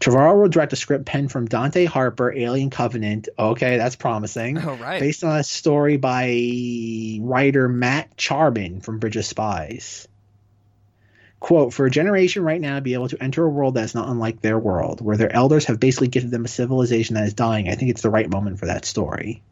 Trevorrow 0.00 0.40
will 0.40 0.48
direct 0.48 0.72
a 0.72 0.76
script 0.76 1.04
penned 1.04 1.30
from 1.30 1.46
Dante 1.46 1.84
Harper, 1.84 2.32
Alien 2.32 2.70
Covenant. 2.70 3.28
Okay, 3.38 3.76
that's 3.76 3.96
promising. 3.96 4.58
Oh 4.58 4.74
right. 4.76 5.00
Based 5.00 5.22
on 5.22 5.38
a 5.38 5.44
story 5.44 5.98
by 5.98 7.18
writer 7.20 7.68
Matt 7.68 8.16
Charman 8.16 8.80
from 8.80 8.98
Bridge 8.98 9.16
of 9.16 9.24
Spies 9.24 10.08
Quote, 11.42 11.74
for 11.74 11.86
a 11.86 11.90
generation 11.90 12.44
right 12.44 12.60
now 12.60 12.76
to 12.76 12.80
be 12.80 12.94
able 12.94 13.08
to 13.08 13.20
enter 13.20 13.44
a 13.44 13.48
world 13.48 13.74
that 13.74 13.82
is 13.82 13.96
not 13.96 14.08
unlike 14.08 14.40
their 14.40 14.56
world, 14.56 15.00
where 15.00 15.16
their 15.16 15.34
elders 15.34 15.64
have 15.64 15.80
basically 15.80 16.06
gifted 16.06 16.30
them 16.30 16.44
a 16.44 16.48
civilization 16.48 17.16
that 17.16 17.24
is 17.24 17.34
dying, 17.34 17.68
I 17.68 17.74
think 17.74 17.90
it's 17.90 18.00
the 18.00 18.10
right 18.10 18.30
moment 18.30 18.60
for 18.60 18.66
that 18.66 18.84
story. 18.84 19.42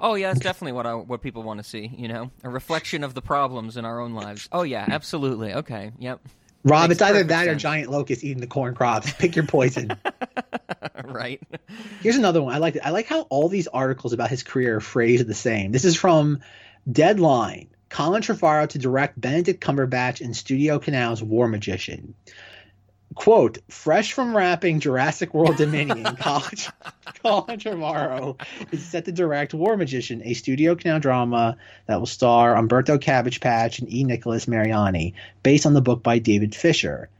Oh 0.00 0.14
yeah, 0.14 0.30
it's 0.30 0.40
definitely 0.40 0.72
what 0.72 0.86
I, 0.86 0.94
what 0.94 1.20
people 1.20 1.42
want 1.42 1.58
to 1.58 1.64
see. 1.64 1.92
You 1.94 2.08
know, 2.08 2.30
a 2.42 2.48
reflection 2.48 3.04
of 3.04 3.12
the 3.12 3.20
problems 3.20 3.76
in 3.76 3.84
our 3.84 4.00
own 4.00 4.14
lives. 4.14 4.48
Oh 4.50 4.62
yeah, 4.62 4.86
absolutely. 4.88 5.52
Okay, 5.52 5.92
yep. 5.98 6.18
Rob, 6.64 6.88
Makes 6.88 7.02
it's 7.02 7.10
either 7.10 7.24
that 7.24 7.46
or 7.46 7.56
giant 7.56 7.90
locusts 7.90 8.24
eating 8.24 8.40
the 8.40 8.46
corn 8.46 8.74
crops. 8.74 9.12
Pick 9.18 9.36
your 9.36 9.46
poison. 9.46 9.94
right. 11.04 11.42
Here's 12.00 12.16
another 12.16 12.40
one. 12.40 12.54
I 12.54 12.58
like 12.58 12.78
I 12.82 12.88
like 12.88 13.04
how 13.04 13.20
all 13.28 13.50
these 13.50 13.68
articles 13.68 14.14
about 14.14 14.30
his 14.30 14.42
career 14.42 14.76
are 14.76 14.80
phrased 14.80 15.26
the 15.26 15.34
same. 15.34 15.72
This 15.72 15.84
is 15.84 15.94
from 15.94 16.40
Deadline. 16.90 17.68
Colin 17.92 18.22
Trevorrow 18.22 18.66
to 18.70 18.78
direct 18.78 19.20
Benedict 19.20 19.62
Cumberbatch 19.62 20.22
in 20.22 20.32
Studio 20.32 20.78
Canal's 20.78 21.22
War 21.22 21.46
Magician. 21.46 22.14
Quote, 23.14 23.58
fresh 23.68 24.14
from 24.14 24.34
wrapping 24.34 24.80
Jurassic 24.80 25.34
World 25.34 25.58
Dominion, 25.58 26.16
Colin, 26.20 26.56
Colin 27.22 27.58
Trevorrow 27.58 28.40
is 28.72 28.82
set 28.82 29.04
to 29.04 29.12
direct 29.12 29.52
War 29.52 29.76
Magician, 29.76 30.22
a 30.24 30.32
Studio 30.32 30.74
Canal 30.74 31.00
drama 31.00 31.58
that 31.84 31.98
will 31.98 32.06
star 32.06 32.56
Umberto 32.56 32.96
Cabbage 32.96 33.40
Patch 33.40 33.80
and 33.80 33.92
E. 33.92 34.04
Nicholas 34.04 34.48
Mariani, 34.48 35.12
based 35.42 35.66
on 35.66 35.74
the 35.74 35.82
book 35.82 36.02
by 36.02 36.18
David 36.18 36.54
Fisher. 36.54 37.10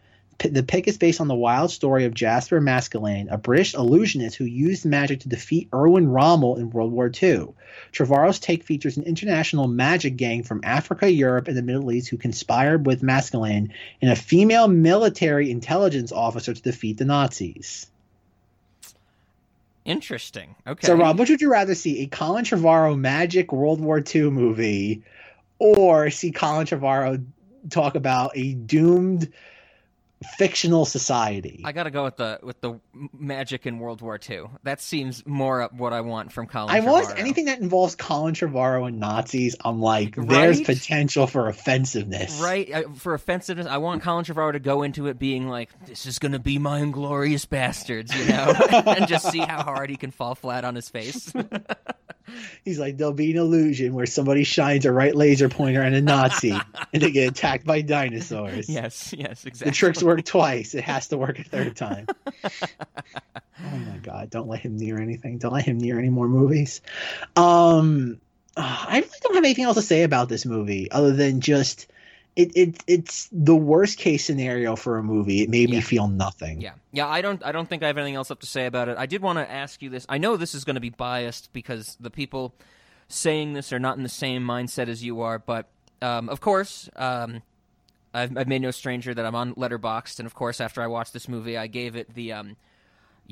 The 0.44 0.62
pick 0.62 0.89
is 0.89 0.98
based 0.98 1.20
on 1.20 1.28
the 1.28 1.35
wild 1.35 1.70
story 1.70 2.05
of 2.05 2.14
Jasper 2.14 2.60
Maskelyne, 2.60 3.28
a 3.31 3.39
British 3.39 3.74
illusionist 3.74 4.36
who 4.36 4.44
used 4.44 4.85
magic 4.85 5.20
to 5.20 5.28
defeat 5.28 5.69
Erwin 5.73 6.09
Rommel 6.09 6.56
in 6.56 6.70
World 6.70 6.93
War 6.93 7.06
II. 7.06 7.48
Trevorrow's 7.93 8.39
take 8.39 8.64
features 8.64 8.97
an 8.97 9.05
international 9.05 9.69
magic 9.69 10.16
gang 10.16 10.43
from 10.43 10.60
Africa, 10.64 11.10
Europe, 11.10 11.48
and 11.48 11.56
the 11.56 11.62
Middle 11.62 11.93
East 11.93 12.09
who 12.09 12.16
conspired 12.16 12.86
with 12.86 13.02
Maskelyne 13.02 13.70
and 14.01 14.10
a 14.10 14.16
female 14.16 14.69
military 14.69 15.51
intelligence 15.51 16.12
officer 16.12 16.52
to 16.55 16.62
defeat 16.62 16.98
the 16.98 17.05
Nazis. 17.05 17.86
Interesting. 19.85 20.55
Okay. 20.66 20.86
So, 20.86 20.94
Rob, 20.94 21.19
which 21.19 21.31
would 21.31 21.40
you 21.40 21.51
rather 21.51 21.74
see? 21.74 22.02
A 22.02 22.06
Colin 22.06 22.44
Trevorrow 22.44 22.98
magic 22.98 23.52
World 23.52 23.81
War 23.81 24.02
II 24.14 24.31
movie 24.31 25.02
or 25.59 26.10
see 26.10 26.31
Colin 26.31 26.66
Trevorrow 26.66 27.24
talk 27.70 27.94
about 27.94 28.32
a 28.36 28.55
doomed 28.55 29.32
fictional 30.23 30.85
society? 30.85 31.62
I 31.65 31.73
got 31.73 31.85
to 31.85 31.90
go 31.90 32.05
with 32.05 32.16
the 32.16 32.40
with 32.43 32.61
the 32.61 32.81
magic 33.16 33.66
in 33.66 33.78
World 33.78 34.01
War 34.01 34.19
II. 34.28 34.44
That 34.62 34.81
seems 34.81 35.24
more 35.27 35.62
up 35.62 35.74
what 35.74 35.93
I 35.93 36.01
want 36.01 36.32
from 36.32 36.47
Colin. 36.47 36.74
I 36.74 36.81
want 36.81 37.19
anything 37.19 37.47
that 37.47 37.61
involves 37.61 37.94
Colin 37.94 38.35
Trevorrow 38.35 38.86
and 38.86 38.99
Nazis. 38.99 39.57
I'm 39.65 39.81
like, 39.81 40.16
there's 40.16 40.61
potential 40.61 41.27
for 41.27 41.49
offensiveness. 41.49 42.40
Right 42.40 42.73
uh, 42.73 42.82
for 42.94 43.15
offensiveness, 43.15 43.66
I 43.66 43.78
want 43.78 44.03
Colin 44.03 44.24
Trevorrow 44.24 44.53
to 44.53 44.61
go 44.61 44.82
into 44.82 45.07
it 45.07 45.19
being 45.19 45.49
like, 45.49 45.70
"This 45.86 46.07
is 46.07 46.19
going 46.19 46.32
to 46.32 46.39
be 46.39 46.59
my 46.59 46.81
inglorious 46.81 47.44
bastards," 47.44 48.15
you 48.16 48.27
know, 48.27 48.55
and 48.86 49.07
just 49.07 49.31
see 49.31 49.40
how 49.40 49.62
hard 49.62 49.90
he 49.90 49.97
can 49.97 50.11
fall 50.11 50.35
flat 50.35 50.65
on 50.65 50.74
his 50.74 50.89
face. 50.89 51.32
He's 52.64 52.78
like, 52.78 52.96
there'll 52.96 53.12
be 53.12 53.30
an 53.32 53.38
illusion 53.38 53.94
where 53.94 54.06
somebody 54.06 54.44
shines 54.44 54.86
a 54.86 54.92
right 54.92 55.14
laser 55.14 55.48
pointer 55.48 55.82
at 55.82 55.92
a 55.92 56.00
Nazi 56.00 56.50
and 56.92 57.02
they 57.02 57.10
get 57.10 57.30
attacked 57.30 57.64
by 57.64 57.82
dinosaurs. 57.82 58.68
yes, 58.68 59.14
yes, 59.16 59.44
exactly. 59.44 59.70
The 59.70 59.76
tricks 59.76 60.02
work 60.02 60.24
twice. 60.24 60.74
It 60.74 60.84
has 60.84 61.09
to 61.09 61.18
work 61.18 61.38
a 61.38 61.44
third 61.44 61.76
time. 61.76 62.06
oh 62.44 63.76
my 63.76 63.98
god! 64.02 64.30
Don't 64.30 64.48
let 64.48 64.60
him 64.60 64.76
near 64.76 65.00
anything. 65.00 65.38
Don't 65.38 65.52
let 65.52 65.64
him 65.64 65.78
near 65.78 65.98
any 65.98 66.10
more 66.10 66.28
movies. 66.28 66.80
Um, 67.36 68.20
I 68.56 68.98
really 68.98 69.18
don't 69.22 69.34
have 69.34 69.44
anything 69.44 69.64
else 69.64 69.76
to 69.76 69.82
say 69.82 70.02
about 70.02 70.28
this 70.28 70.44
movie 70.44 70.90
other 70.90 71.12
than 71.12 71.40
just 71.40 71.86
it. 72.36 72.56
It 72.56 72.82
it's 72.86 73.28
the 73.32 73.54
worst 73.56 73.98
case 73.98 74.24
scenario 74.24 74.76
for 74.76 74.98
a 74.98 75.02
movie. 75.02 75.42
It 75.42 75.50
made 75.50 75.68
Yeah. 75.70 75.76
me 75.76 75.80
feel 75.82 76.09
nothing. 76.09 76.60
Yeah, 76.60 76.72
yeah. 76.92 77.06
I 77.09 77.20
don't. 77.22 77.44
I 77.44 77.52
don't 77.52 77.68
think 77.68 77.82
I 77.82 77.86
have 77.88 77.98
anything 77.98 78.14
else 78.14 78.30
up 78.30 78.40
to 78.40 78.46
say 78.46 78.66
about 78.66 78.88
it. 78.88 78.96
I 78.98 79.06
did 79.06 79.22
want 79.22 79.38
to 79.38 79.50
ask 79.50 79.82
you 79.82 79.90
this. 79.90 80.06
I 80.09 80.18
know 80.18 80.36
this 80.36 80.54
is 80.54 80.64
going 80.64 80.74
to 80.74 80.80
be 80.80 80.90
biased 80.90 81.52
because 81.52 81.96
the 82.00 82.10
people 82.10 82.54
saying 83.09 83.52
this 83.52 83.72
are 83.72 83.78
not 83.78 83.96
in 83.96 84.02
the 84.02 84.09
same 84.09 84.42
mindset 84.44 84.88
as 84.88 85.04
you 85.04 85.20
are. 85.20 85.38
But 85.38 85.68
um, 86.00 86.28
of 86.28 86.40
course, 86.40 86.88
um, 86.96 87.42
I've, 88.14 88.36
I've 88.36 88.48
made 88.48 88.62
no 88.62 88.70
stranger 88.70 89.12
that 89.14 89.24
I'm 89.26 89.34
on 89.34 89.54
Letterboxd, 89.54 90.18
and 90.18 90.26
of 90.26 90.34
course, 90.34 90.60
after 90.60 90.80
I 90.82 90.86
watched 90.86 91.12
this 91.12 91.28
movie, 91.28 91.56
I 91.56 91.66
gave 91.66 91.96
it 91.96 92.14
the. 92.14 92.32
Um, 92.32 92.56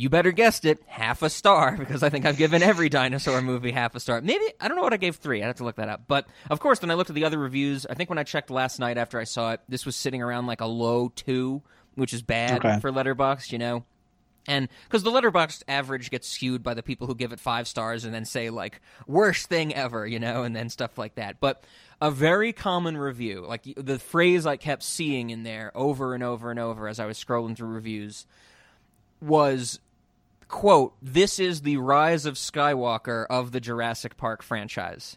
you 0.00 0.08
better 0.08 0.32
guessed 0.32 0.64
it, 0.64 0.82
half 0.86 1.20
a 1.20 1.28
star 1.28 1.76
because 1.78 2.02
I 2.02 2.08
think 2.08 2.24
I've 2.24 2.38
given 2.38 2.62
every 2.62 2.88
dinosaur 2.88 3.42
movie 3.42 3.70
half 3.70 3.94
a 3.94 4.00
star. 4.00 4.22
Maybe 4.22 4.44
I 4.58 4.66
don't 4.66 4.78
know 4.78 4.82
what 4.82 4.94
I 4.94 4.96
gave 4.96 5.16
three. 5.16 5.42
I 5.42 5.46
have 5.46 5.56
to 5.56 5.64
look 5.64 5.76
that 5.76 5.90
up. 5.90 6.04
But 6.08 6.26
of 6.48 6.58
course, 6.58 6.80
when 6.80 6.90
I 6.90 6.94
looked 6.94 7.10
at 7.10 7.14
the 7.16 7.26
other 7.26 7.36
reviews, 7.38 7.84
I 7.84 7.92
think 7.92 8.08
when 8.08 8.18
I 8.18 8.22
checked 8.22 8.48
last 8.50 8.78
night 8.78 8.96
after 8.96 9.18
I 9.20 9.24
saw 9.24 9.52
it, 9.52 9.60
this 9.68 9.84
was 9.84 9.94
sitting 9.96 10.22
around 10.22 10.46
like 10.46 10.62
a 10.62 10.66
low 10.66 11.10
two, 11.14 11.60
which 11.96 12.14
is 12.14 12.22
bad 12.22 12.64
Okay. 12.64 12.80
for 12.80 12.90
Letterboxd, 12.90 13.52
you 13.52 13.58
know. 13.58 13.84
And 14.48 14.68
because 14.84 15.02
the 15.02 15.10
Letterboxd 15.10 15.64
average 15.68 16.10
gets 16.10 16.26
skewed 16.26 16.62
by 16.62 16.72
the 16.72 16.82
people 16.82 17.06
who 17.06 17.14
give 17.14 17.32
it 17.34 17.38
five 17.38 17.68
stars 17.68 18.06
and 18.06 18.14
then 18.14 18.24
say 18.24 18.48
like 18.48 18.80
worst 19.06 19.48
thing 19.48 19.74
ever, 19.74 20.06
you 20.06 20.18
know, 20.18 20.44
and 20.44 20.56
then 20.56 20.70
stuff 20.70 20.96
like 20.96 21.16
that. 21.16 21.40
But 21.40 21.62
a 22.00 22.10
very 22.10 22.54
common 22.54 22.96
review, 22.96 23.44
like 23.46 23.64
the 23.76 23.98
phrase 23.98 24.46
I 24.46 24.56
kept 24.56 24.82
seeing 24.82 25.28
in 25.28 25.42
there 25.42 25.70
over 25.74 26.14
and 26.14 26.22
over 26.22 26.50
and 26.50 26.58
over 26.58 26.88
as 26.88 26.98
I 26.98 27.04
was 27.04 27.22
scrolling 27.22 27.54
through 27.54 27.68
reviews, 27.68 28.24
was 29.20 29.78
quote 30.50 30.94
this 31.00 31.38
is 31.38 31.62
the 31.62 31.76
rise 31.76 32.26
of 32.26 32.34
skywalker 32.34 33.24
of 33.30 33.52
the 33.52 33.60
jurassic 33.60 34.16
park 34.16 34.42
franchise. 34.42 35.16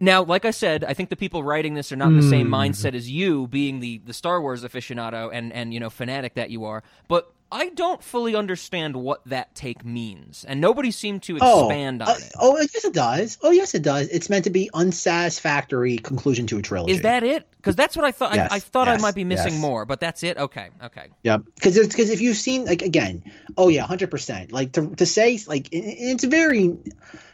Now 0.00 0.22
like 0.22 0.44
i 0.44 0.52
said 0.52 0.84
i 0.84 0.94
think 0.94 1.08
the 1.08 1.16
people 1.16 1.42
writing 1.42 1.74
this 1.74 1.90
are 1.90 1.96
not 1.96 2.08
in 2.08 2.16
the 2.16 2.22
same 2.22 2.46
hmm. 2.46 2.54
mindset 2.54 2.94
as 2.94 3.10
you 3.10 3.48
being 3.48 3.80
the, 3.80 4.00
the 4.06 4.14
star 4.14 4.40
wars 4.40 4.62
aficionado 4.62 5.28
and, 5.32 5.52
and 5.52 5.74
you 5.74 5.80
know 5.80 5.90
fanatic 5.90 6.34
that 6.34 6.50
you 6.50 6.64
are 6.64 6.84
but 7.08 7.32
i 7.50 7.68
don't 7.70 8.02
fully 8.02 8.34
understand 8.34 8.96
what 8.96 9.24
that 9.26 9.54
take 9.54 9.84
means 9.84 10.44
and 10.48 10.60
nobody 10.60 10.90
seemed 10.90 11.22
to 11.22 11.36
expand 11.36 12.02
on 12.02 12.08
uh, 12.08 12.12
it 12.12 12.32
Oh, 12.40 12.56
yes, 12.58 12.84
it 12.84 12.94
does. 12.94 13.38
Oh, 13.42 13.50
yes, 13.50 13.74
it 13.74 13.82
does. 13.82 14.08
It's 14.08 14.30
meant 14.30 14.44
to 14.44 14.50
be 14.50 14.70
unsatisfactory 14.74 15.98
conclusion 15.98 16.46
to 16.48 16.58
a 16.58 16.62
trilogy. 16.62 16.92
is 16.92 17.02
that 17.02 17.22
it 17.24 17.46
because 17.56 17.74
that's 17.76 17.96
what 17.96 18.04
i 18.04 18.12
thought 18.12 18.34
Yes, 18.34 18.50
I, 18.50 18.56
I 18.56 18.58
thought 18.60 18.88
i 18.88 18.96
might 18.98 19.14
be 19.14 19.24
missing 19.24 19.54
yes. 19.54 19.60
more 19.60 19.84
but 19.84 19.98
that's 20.00 20.22
it 20.22 20.36
okay 20.38 20.68
okay 20.82 21.08
Yeah, 21.22 21.38
Because 21.38 21.76
it's 21.76 21.88
because 21.88 22.10
if 22.10 22.20
you've 22.20 22.36
seen 22.36 22.64
like 22.64 22.82
again, 22.82 23.24
oh 23.56 23.68
yeah, 23.68 23.82
hundred 23.82 24.10
percent. 24.10 24.52
Like 24.52 24.72
to 24.72 24.94
to 24.96 25.06
say 25.06 25.38
like 25.46 25.68
it's 25.72 26.24
very, 26.24 26.76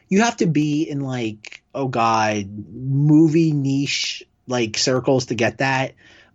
you 0.09 0.23
have 0.23 0.37
to 0.39 0.47
be 0.47 0.83
in 0.89 1.01
like 1.01 1.63
oh 1.75 1.89
god, 1.89 2.47
movie 2.73 3.53
niche 3.53 4.25
like 4.47 4.77
circles 4.79 5.27
to 5.27 5.35
get 5.35 5.59
that. 5.59 5.95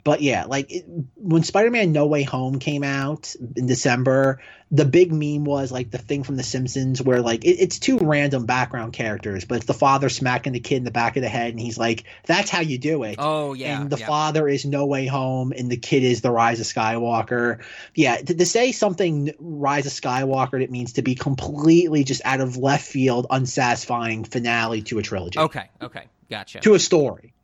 But 0.10 0.24
yeah, 0.24 0.46
like 0.46 0.72
it, 0.72 0.86
when 1.18 1.44
Spider-Man 1.44 1.92
No 1.92 2.08
Way 2.08 2.24
Home 2.24 2.58
came 2.58 2.84
out 2.84 3.36
in 3.56 3.68
December, 3.68 4.42
the 4.72 4.84
big 4.84 5.14
meme 5.14 5.44
was 5.44 5.72
like 5.72 5.92
the 5.92 6.00
thing 6.00 6.24
from 6.24 6.36
The 6.36 6.42
Simpsons 6.42 7.00
where 7.00 7.22
like 7.22 7.46
it, 7.46 7.58
it's 7.62 7.78
two 7.78 8.00
random 8.00 8.48
background 8.48 8.94
characters, 8.94 9.46
but 9.46 9.58
it's 9.58 9.68
the 9.68 9.76
father 9.76 10.10
smacking 10.10 10.54
the 10.54 10.62
kid 10.62 10.78
in 10.78 10.84
the 10.84 10.90
back 10.90 11.16
of 11.16 11.22
the 11.22 11.30
head, 11.30 11.52
and 11.52 11.60
he's 11.60 11.78
like, 11.78 12.06
"That's 12.26 12.50
how 12.50 12.62
you 12.62 12.80
do 12.80 13.04
it." 13.04 13.18
oh 13.20 13.54
yeah 13.54 13.82
and 13.82 13.92
the 13.92 14.00
yeah. 14.00 14.08
father 14.08 14.48
is 14.48 14.66
No 14.66 14.88
Way 14.88 15.06
Home, 15.06 15.54
and 15.56 15.70
the 15.70 15.78
kid 15.78 16.02
is 16.02 16.22
The 16.22 16.32
Rise 16.32 16.60
of 16.60 16.66
Skywalker. 16.66 17.60
Yeah, 17.94 18.16
to, 18.16 18.34
to 18.34 18.46
say 18.48 18.72
something 18.72 19.36
Rise 19.38 19.86
of 19.86 19.92
Skywalker, 19.92 20.60
it 20.60 20.72
means 20.72 20.94
to 20.94 21.04
be 21.04 21.14
completely 21.14 22.04
just 22.04 22.24
out 22.26 22.42
of 22.42 22.58
left 22.58 22.88
field, 22.88 23.28
unsatisfying 23.30 24.24
finale 24.24 24.82
to 24.82 24.98
a 24.98 25.04
trilogy, 25.04 25.38
okay 25.38 25.70
okay 25.80 26.06
gotcha 26.32 26.62
to 26.62 26.74
a 26.74 26.80
story. 26.80 27.36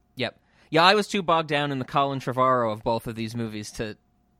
Yeah, 0.75 0.83
I 0.83 0.95
was 0.95 1.07
too 1.07 1.23
bogged 1.23 1.47
down 1.47 1.71
in 1.71 1.79
the 1.79 1.85
Colin 1.85 2.19
Trevorrow 2.19 2.73
of 2.73 2.83
both 2.83 3.07
of 3.07 3.15
these 3.15 3.33
movies 3.33 3.71
to. 3.71 3.95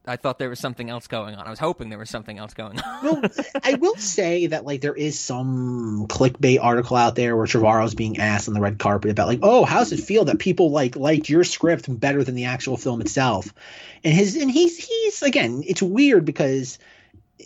I 0.05 0.17
thought 0.17 0.37
there 0.37 0.49
was 0.49 0.59
something 0.59 0.89
else 0.89 1.07
going 1.07 1.33
on. 1.33 1.47
I 1.47 1.49
was 1.49 1.59
hoping 1.59 1.87
there 1.87 1.97
was 1.97 2.09
something 2.09 2.37
else 2.37 2.53
going 2.53 2.77
on. 2.77 3.03
Well, 3.05 3.21
I 3.63 3.75
will 3.75 3.95
say 3.95 4.47
that 4.47 4.65
like 4.65 4.81
there 4.81 4.93
is 4.93 5.17
some 5.17 6.07
clickbait 6.09 6.59
article 6.61 6.97
out 6.97 7.15
there 7.15 7.37
where 7.37 7.47
Trevorrow's 7.47 7.95
being 7.95 8.17
asked 8.17 8.49
on 8.49 8.53
the 8.53 8.59
red 8.59 8.79
carpet 8.79 9.11
about 9.11 9.29
like, 9.29 9.39
oh, 9.43 9.63
how's 9.63 9.93
it 9.93 10.01
feel 10.01 10.25
that 10.25 10.39
people 10.39 10.71
like 10.71 10.97
liked 10.97 11.29
your 11.29 11.45
script 11.45 11.85
better 12.01 12.21
than 12.21 12.35
the 12.35 12.43
actual 12.43 12.75
film 12.75 12.99
itself? 12.99 13.53
And 14.03 14.13
his 14.13 14.35
and 14.35 14.51
he's 14.51 14.77
he's 14.77 15.21
again, 15.21 15.63
it's 15.65 15.81
weird 15.81 16.25
because 16.25 16.79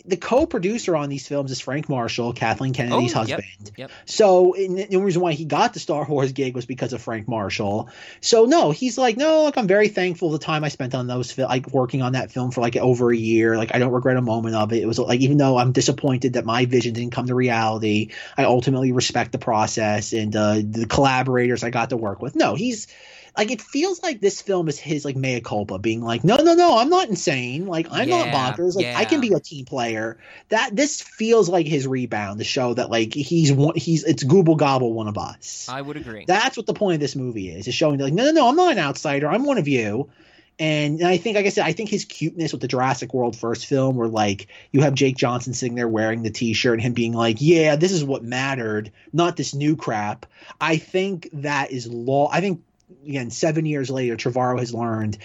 the 0.04 0.16
co-producer 0.16 0.94
on 0.94 1.08
these 1.08 1.26
films 1.26 1.50
is 1.50 1.60
Frank 1.60 1.88
Marshall, 1.88 2.32
Kathleen 2.32 2.72
Kennedy's 2.72 3.12
Oh, 3.12 3.18
husband. 3.18 3.72
yep. 3.76 3.90
So 4.04 4.54
and 4.54 4.78
the 4.78 4.84
only 4.94 5.04
reason 5.06 5.20
why 5.20 5.32
he 5.32 5.44
got 5.44 5.74
the 5.74 5.80
Star 5.80 6.06
Wars 6.06 6.32
gig 6.32 6.54
was 6.54 6.64
because 6.64 6.92
of 6.92 7.02
Frank 7.02 7.26
Marshall. 7.26 7.88
So 8.20 8.44
no, 8.44 8.70
he's 8.70 8.96
like, 8.96 9.16
no, 9.16 9.44
look, 9.44 9.58
I'm 9.58 9.66
very 9.66 9.88
thankful 9.88 10.30
the 10.30 10.38
time 10.38 10.62
I 10.62 10.68
spent 10.68 10.94
on 10.94 11.08
those, 11.08 11.36
like 11.36 11.68
working 11.72 12.02
on 12.02 12.12
that 12.12 12.30
film 12.30 12.52
for 12.52 12.60
like 12.60 12.76
over 12.76 13.10
a 13.10 13.16
year. 13.16 13.56
Like 13.56 13.74
I 13.74 13.78
don't 13.78 13.92
regret 13.92 14.16
a 14.16 14.22
moment 14.22 14.54
of 14.54 14.72
it. 14.72 14.82
It 14.82 14.86
was 14.86 14.98
like 14.98 15.20
even 15.20 15.38
though 15.38 15.58
I'm 15.58 15.72
disappointed 15.72 16.34
that 16.34 16.44
my 16.44 16.66
vision 16.66 16.94
didn't 16.94 17.12
come 17.12 17.26
to 17.26 17.34
reality, 17.34 18.10
I 18.36 18.44
ultimately 18.44 18.92
respect 18.92 19.32
the 19.32 19.38
process 19.38 20.12
and 20.12 20.34
uh, 20.36 20.54
the 20.62 20.86
collaborators 20.88 21.64
I 21.64 21.70
got 21.70 21.90
to 21.90 21.96
work 21.96 22.22
with. 22.22 22.36
No, 22.36 22.54
he's 22.54 22.86
like 23.36 23.50
it 23.50 23.60
feels 23.60 24.02
like 24.02 24.20
this 24.20 24.40
film 24.40 24.68
is 24.68 24.78
his 24.78 25.04
like 25.04 25.16
mea 25.16 25.40
culpa 25.40 25.78
being 25.78 26.02
like 26.02 26.24
no 26.24 26.36
no 26.36 26.54
no 26.54 26.78
i'm 26.78 26.88
not 26.88 27.08
insane 27.08 27.66
like 27.66 27.86
i'm 27.90 28.08
not 28.08 28.28
bonkers 28.28 28.74
like 28.76 28.86
i 28.96 29.04
can 29.04 29.20
be 29.20 29.32
a 29.32 29.40
team 29.40 29.64
player 29.64 30.18
that 30.48 30.74
this 30.74 31.00
feels 31.00 31.48
like 31.48 31.66
his 31.66 31.86
rebound 31.86 32.38
to 32.38 32.44
show 32.44 32.74
that 32.74 32.90
like 32.90 33.14
he's 33.14 33.52
one 33.52 33.74
he's 33.76 34.04
it's 34.04 34.24
gooble 34.24 34.56
gobble 34.56 34.92
one 34.92 35.08
of 35.08 35.18
us 35.18 35.68
I 35.68 35.80
would 35.80 35.96
agree. 35.96 36.24
that's 36.26 36.56
what 36.56 36.66
the 36.66 36.74
point 36.74 36.94
of 36.94 37.00
this 37.00 37.16
movie 37.16 37.50
is 37.50 37.68
is 37.68 37.74
showing 37.74 37.98
like 38.00 38.12
no 38.12 38.24
no 38.24 38.32
no 38.32 38.48
i'm 38.48 38.56
not 38.56 38.72
an 38.72 38.78
outsider 38.78 39.28
i'm 39.28 39.44
one 39.44 39.58
of 39.58 39.68
you 39.68 40.10
And, 40.58 41.00
and 41.00 41.08
I 41.08 41.16
think, 41.16 41.36
like 41.36 41.46
I 41.46 41.48
said, 41.48 41.64
I 41.64 41.72
think 41.72 41.88
his 41.88 42.04
cuteness 42.04 42.52
with 42.52 42.60
the 42.60 42.68
Jurassic 42.68 43.14
World 43.14 43.34
first 43.34 43.64
film, 43.64 43.96
where 43.96 44.08
like 44.08 44.48
you 44.72 44.82
have 44.82 44.92
Jake 44.92 45.16
Johnson 45.16 45.54
sitting 45.54 45.74
there 45.74 45.88
wearing 45.88 46.22
the 46.22 46.30
T-shirt 46.30 46.74
and 46.74 46.82
him 46.82 46.92
being 46.92 47.14
like, 47.14 47.38
"Yeah, 47.40 47.76
this 47.76 47.92
is 47.92 48.04
what 48.04 48.22
mattered, 48.22 48.92
not 49.10 49.38
this 49.38 49.54
new 49.54 49.74
crap." 49.74 50.26
I 50.60 50.76
think 50.76 51.30
that 51.32 51.70
is 51.70 51.86
law. 51.88 52.28
I 52.30 52.42
think 52.42 52.60
again, 53.04 53.30
seven 53.30 53.66
years 53.66 53.90
later, 53.90 54.16
Trevorrow 54.16 54.58
has 54.58 54.74
learned 54.74 55.18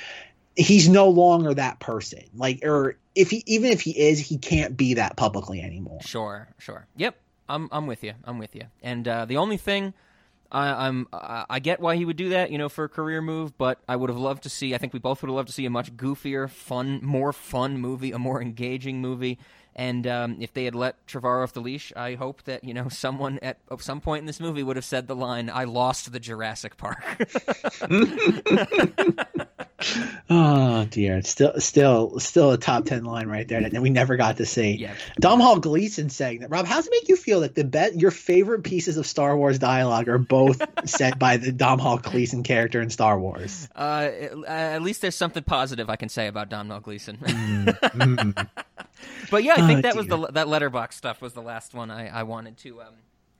he's 0.55 0.87
no 0.87 1.09
longer 1.09 1.53
that 1.53 1.79
person. 1.79 2.23
Like, 2.35 2.63
or 2.63 2.97
if 3.13 3.29
he 3.29 3.43
even 3.45 3.71
if 3.71 3.81
he 3.81 3.91
is, 3.91 4.19
he 4.19 4.37
can't 4.37 4.75
be 4.75 4.95
that 4.95 5.17
publicly 5.17 5.61
anymore. 5.61 5.99
Sure, 6.01 6.47
sure. 6.57 6.87
Yep, 6.95 7.15
I'm 7.49 7.69
I'm 7.71 7.87
with 7.87 8.03
you. 8.03 8.13
I'm 8.23 8.39
with 8.39 8.55
you. 8.55 8.63
And 8.81 9.07
uh, 9.07 9.25
the 9.25 9.37
only 9.37 9.57
thing 9.57 9.93
I, 10.51 10.87
I'm 10.87 11.07
I 11.11 11.59
get 11.59 11.79
why 11.79 11.95
he 11.95 12.05
would 12.05 12.17
do 12.17 12.29
that, 12.29 12.51
you 12.51 12.57
know, 12.57 12.69
for 12.69 12.85
a 12.85 12.89
career 12.89 13.21
move, 13.21 13.57
but 13.57 13.81
I 13.87 13.95
would 13.95 14.09
have 14.09 14.19
loved 14.19 14.43
to 14.43 14.49
see. 14.49 14.73
I 14.73 14.77
think 14.77 14.93
we 14.93 14.99
both 14.99 15.21
would 15.21 15.29
have 15.29 15.35
loved 15.35 15.49
to 15.49 15.53
see 15.53 15.65
a 15.65 15.69
much 15.69 15.95
goofier, 15.97 16.49
fun, 16.49 16.99
more 17.03 17.33
fun 17.33 17.77
movie, 17.77 18.11
a 18.11 18.19
more 18.19 18.41
engaging 18.41 19.01
movie. 19.01 19.37
And 19.75 20.07
um, 20.07 20.37
if 20.39 20.53
they 20.53 20.63
had 20.63 20.73
let 20.73 21.05
Trevorrow 21.05 21.43
off 21.43 21.51
the 21.51 21.59
leash, 21.59 21.91
I 21.95 22.15
hope 22.15 22.43
that 22.43 22.63
you 22.63 22.73
know 22.73 22.87
someone 22.89 23.39
at 23.41 23.57
some 23.79 23.99
point 24.01 24.21
in 24.21 24.25
this 24.25 24.39
movie 24.39 24.63
would 24.63 24.77
have 24.77 24.85
said 24.85 25.07
the 25.07 25.15
line, 25.15 25.49
"I 25.49 25.65
lost 25.65 26.11
the 26.11 26.19
Jurassic 26.19 26.77
Park." 26.77 27.03
oh 30.29 30.85
dear, 30.85 31.17
it's 31.17 31.29
still, 31.29 31.59
still, 31.59 32.19
still 32.19 32.51
a 32.51 32.57
top 32.57 32.85
ten 32.85 33.03
line 33.03 33.27
right 33.27 33.47
there 33.47 33.61
that 33.61 33.81
we 33.81 33.89
never 33.89 34.15
got 34.15 34.37
to 34.37 34.45
see. 34.45 34.71
Yeah. 34.75 34.93
Domhnall 35.19 35.59
Gleeson 35.59 36.09
saying 36.09 36.39
that. 36.39 36.49
Rob, 36.49 36.65
how 36.65 36.75
does 36.75 36.87
it 36.87 36.91
make 36.91 37.09
you 37.09 37.17
feel 37.17 37.41
that 37.41 37.55
the 37.55 37.65
bet 37.65 37.99
your 37.99 38.11
favorite 38.11 38.63
pieces 38.63 38.95
of 38.95 39.05
Star 39.05 39.35
Wars 39.35 39.59
dialogue 39.59 40.07
are 40.07 40.17
both 40.17 40.61
said 40.85 41.19
by 41.19 41.35
the 41.35 41.51
Domhnall 41.51 41.97
Gleeson 41.97 42.43
character 42.43 42.81
in 42.81 42.89
Star 42.89 43.19
Wars? 43.19 43.67
Uh, 43.75 44.09
at 44.47 44.81
least 44.81 45.01
there's 45.01 45.15
something 45.15 45.43
positive 45.43 45.89
I 45.89 45.97
can 45.97 46.07
say 46.09 46.27
about 46.27 46.49
Domhnall 46.49 46.79
Gleeson. 46.79 47.17
mm, 47.17 47.79
mm. 47.79 48.47
But 49.29 49.43
yeah, 49.43 49.53
I 49.53 49.67
think 49.67 49.79
oh, 49.79 49.81
that 49.81 49.93
dear. 49.93 50.01
was 50.01 50.07
the 50.07 50.27
that 50.33 50.47
Letterboxd 50.47 50.93
stuff 50.93 51.21
was 51.21 51.33
the 51.33 51.41
last 51.41 51.73
one 51.73 51.91
I, 51.91 52.07
I 52.07 52.23
wanted 52.23 52.57
to 52.57 52.81
um, 52.81 52.93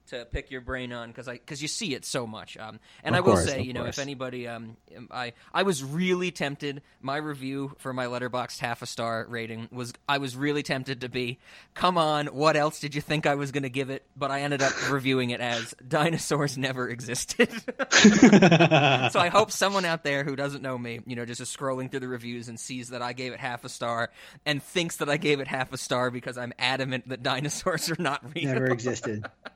to 0.08 0.26
pick 0.26 0.52
your 0.52 0.62
brain 0.62 0.92
on 0.94 1.10
because 1.10 1.28
I 1.28 1.34
because 1.34 1.62
you 1.62 1.68
see 1.68 1.94
it 1.96 2.06
so 2.06 2.28
much. 2.28 2.58
Um, 2.58 2.80
and 3.04 3.16
of 3.16 3.18
I 3.18 3.22
will 3.22 3.34
course, 3.34 3.46
say, 3.46 3.62
you 3.62 3.74
know, 3.74 3.84
course. 3.84 3.98
if 3.98 4.02
anybody, 4.02 4.48
um, 4.48 4.78
I 5.12 5.34
I 5.54 5.64
was 5.64 5.84
really 5.84 6.32
tempted. 6.32 6.82
My 7.02 7.18
review 7.18 7.76
for 7.78 7.94
my 7.94 8.06
Letterboxd 8.06 8.60
half 8.60 8.82
a 8.82 8.86
star 8.86 9.26
rating 9.30 9.68
was 9.72 9.94
I 10.08 10.18
was 10.18 10.36
really 10.36 10.64
tempted 10.64 11.02
to 11.02 11.10
be, 11.10 11.40
come 11.74 11.98
on, 11.98 12.28
what 12.28 12.56
else 12.56 12.80
did 12.80 12.96
you 12.96 13.02
think 13.02 13.26
I 13.26 13.36
was 13.36 13.52
going 13.52 13.64
to 13.64 13.70
give 13.70 13.90
it? 13.90 14.04
But 14.16 14.32
I 14.32 14.42
ended 14.42 14.62
up 14.62 14.74
reviewing 14.92 15.30
it 15.30 15.42
as 15.42 15.74
dinosaurs 15.88 16.58
never 16.58 16.90
existed. 16.90 17.50
so 17.92 19.20
I 19.20 19.30
hope 19.32 19.52
someone 19.52 19.86
out 19.86 20.04
there 20.04 20.24
who 20.24 20.36
doesn't 20.36 20.62
know 20.62 20.78
me, 20.78 21.00
you 21.06 21.16
know, 21.16 21.26
just 21.26 21.42
is 21.42 21.56
scrolling 21.56 21.90
through 21.90 22.02
the 22.02 22.08
reviews 22.08 22.50
and 22.50 22.60
sees 22.60 22.90
that 22.90 23.02
I 23.02 23.14
gave 23.14 23.34
it 23.34 23.40
half 23.40 23.64
a 23.64 23.70
star 23.70 24.12
and 24.46 24.62
thinks 24.62 24.98
that 24.98 25.10
I 25.10 25.18
gave 25.18 25.40
it 25.40 25.48
half 25.48 25.74
a 25.74 25.78
star 25.78 26.12
because 26.12 26.38
I'm 26.38 26.54
adamant 26.60 27.10
that 27.10 27.24
dinosaurs 27.24 27.90
are 27.90 27.98
not 28.00 28.24
real. 28.36 28.54
Never 28.54 28.68
existed 28.68 29.26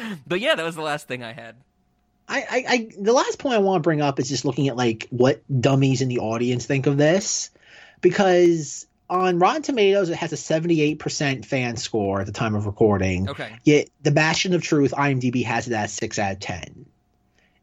but 0.26 0.40
yeah, 0.40 0.54
that 0.54 0.64
was 0.64 0.74
the 0.74 0.82
last 0.82 1.08
thing 1.08 1.22
I 1.22 1.32
had. 1.32 1.56
I, 2.28 2.40
I, 2.40 2.64
I, 2.68 2.90
the 2.98 3.12
last 3.12 3.38
point 3.38 3.54
I 3.54 3.58
want 3.58 3.82
to 3.82 3.86
bring 3.86 4.02
up 4.02 4.20
is 4.20 4.28
just 4.28 4.44
looking 4.44 4.68
at 4.68 4.76
like 4.76 5.06
what 5.10 5.42
dummies 5.60 6.02
in 6.02 6.08
the 6.08 6.18
audience 6.18 6.66
think 6.66 6.86
of 6.86 6.98
this, 6.98 7.50
because 8.02 8.86
on 9.08 9.38
Rotten 9.38 9.62
Tomatoes 9.62 10.10
it 10.10 10.16
has 10.16 10.32
a 10.32 10.36
78% 10.36 11.44
fan 11.44 11.76
score 11.76 12.20
at 12.20 12.26
the 12.26 12.32
time 12.32 12.54
of 12.54 12.66
recording. 12.66 13.30
Okay. 13.30 13.56
Yet 13.64 13.88
the 14.02 14.10
Bastion 14.10 14.52
of 14.52 14.62
Truth 14.62 14.92
IMDb 14.92 15.44
has 15.44 15.66
it 15.68 15.72
at 15.72 15.90
six 15.90 16.18
out 16.18 16.32
of 16.32 16.40
ten. 16.40 16.86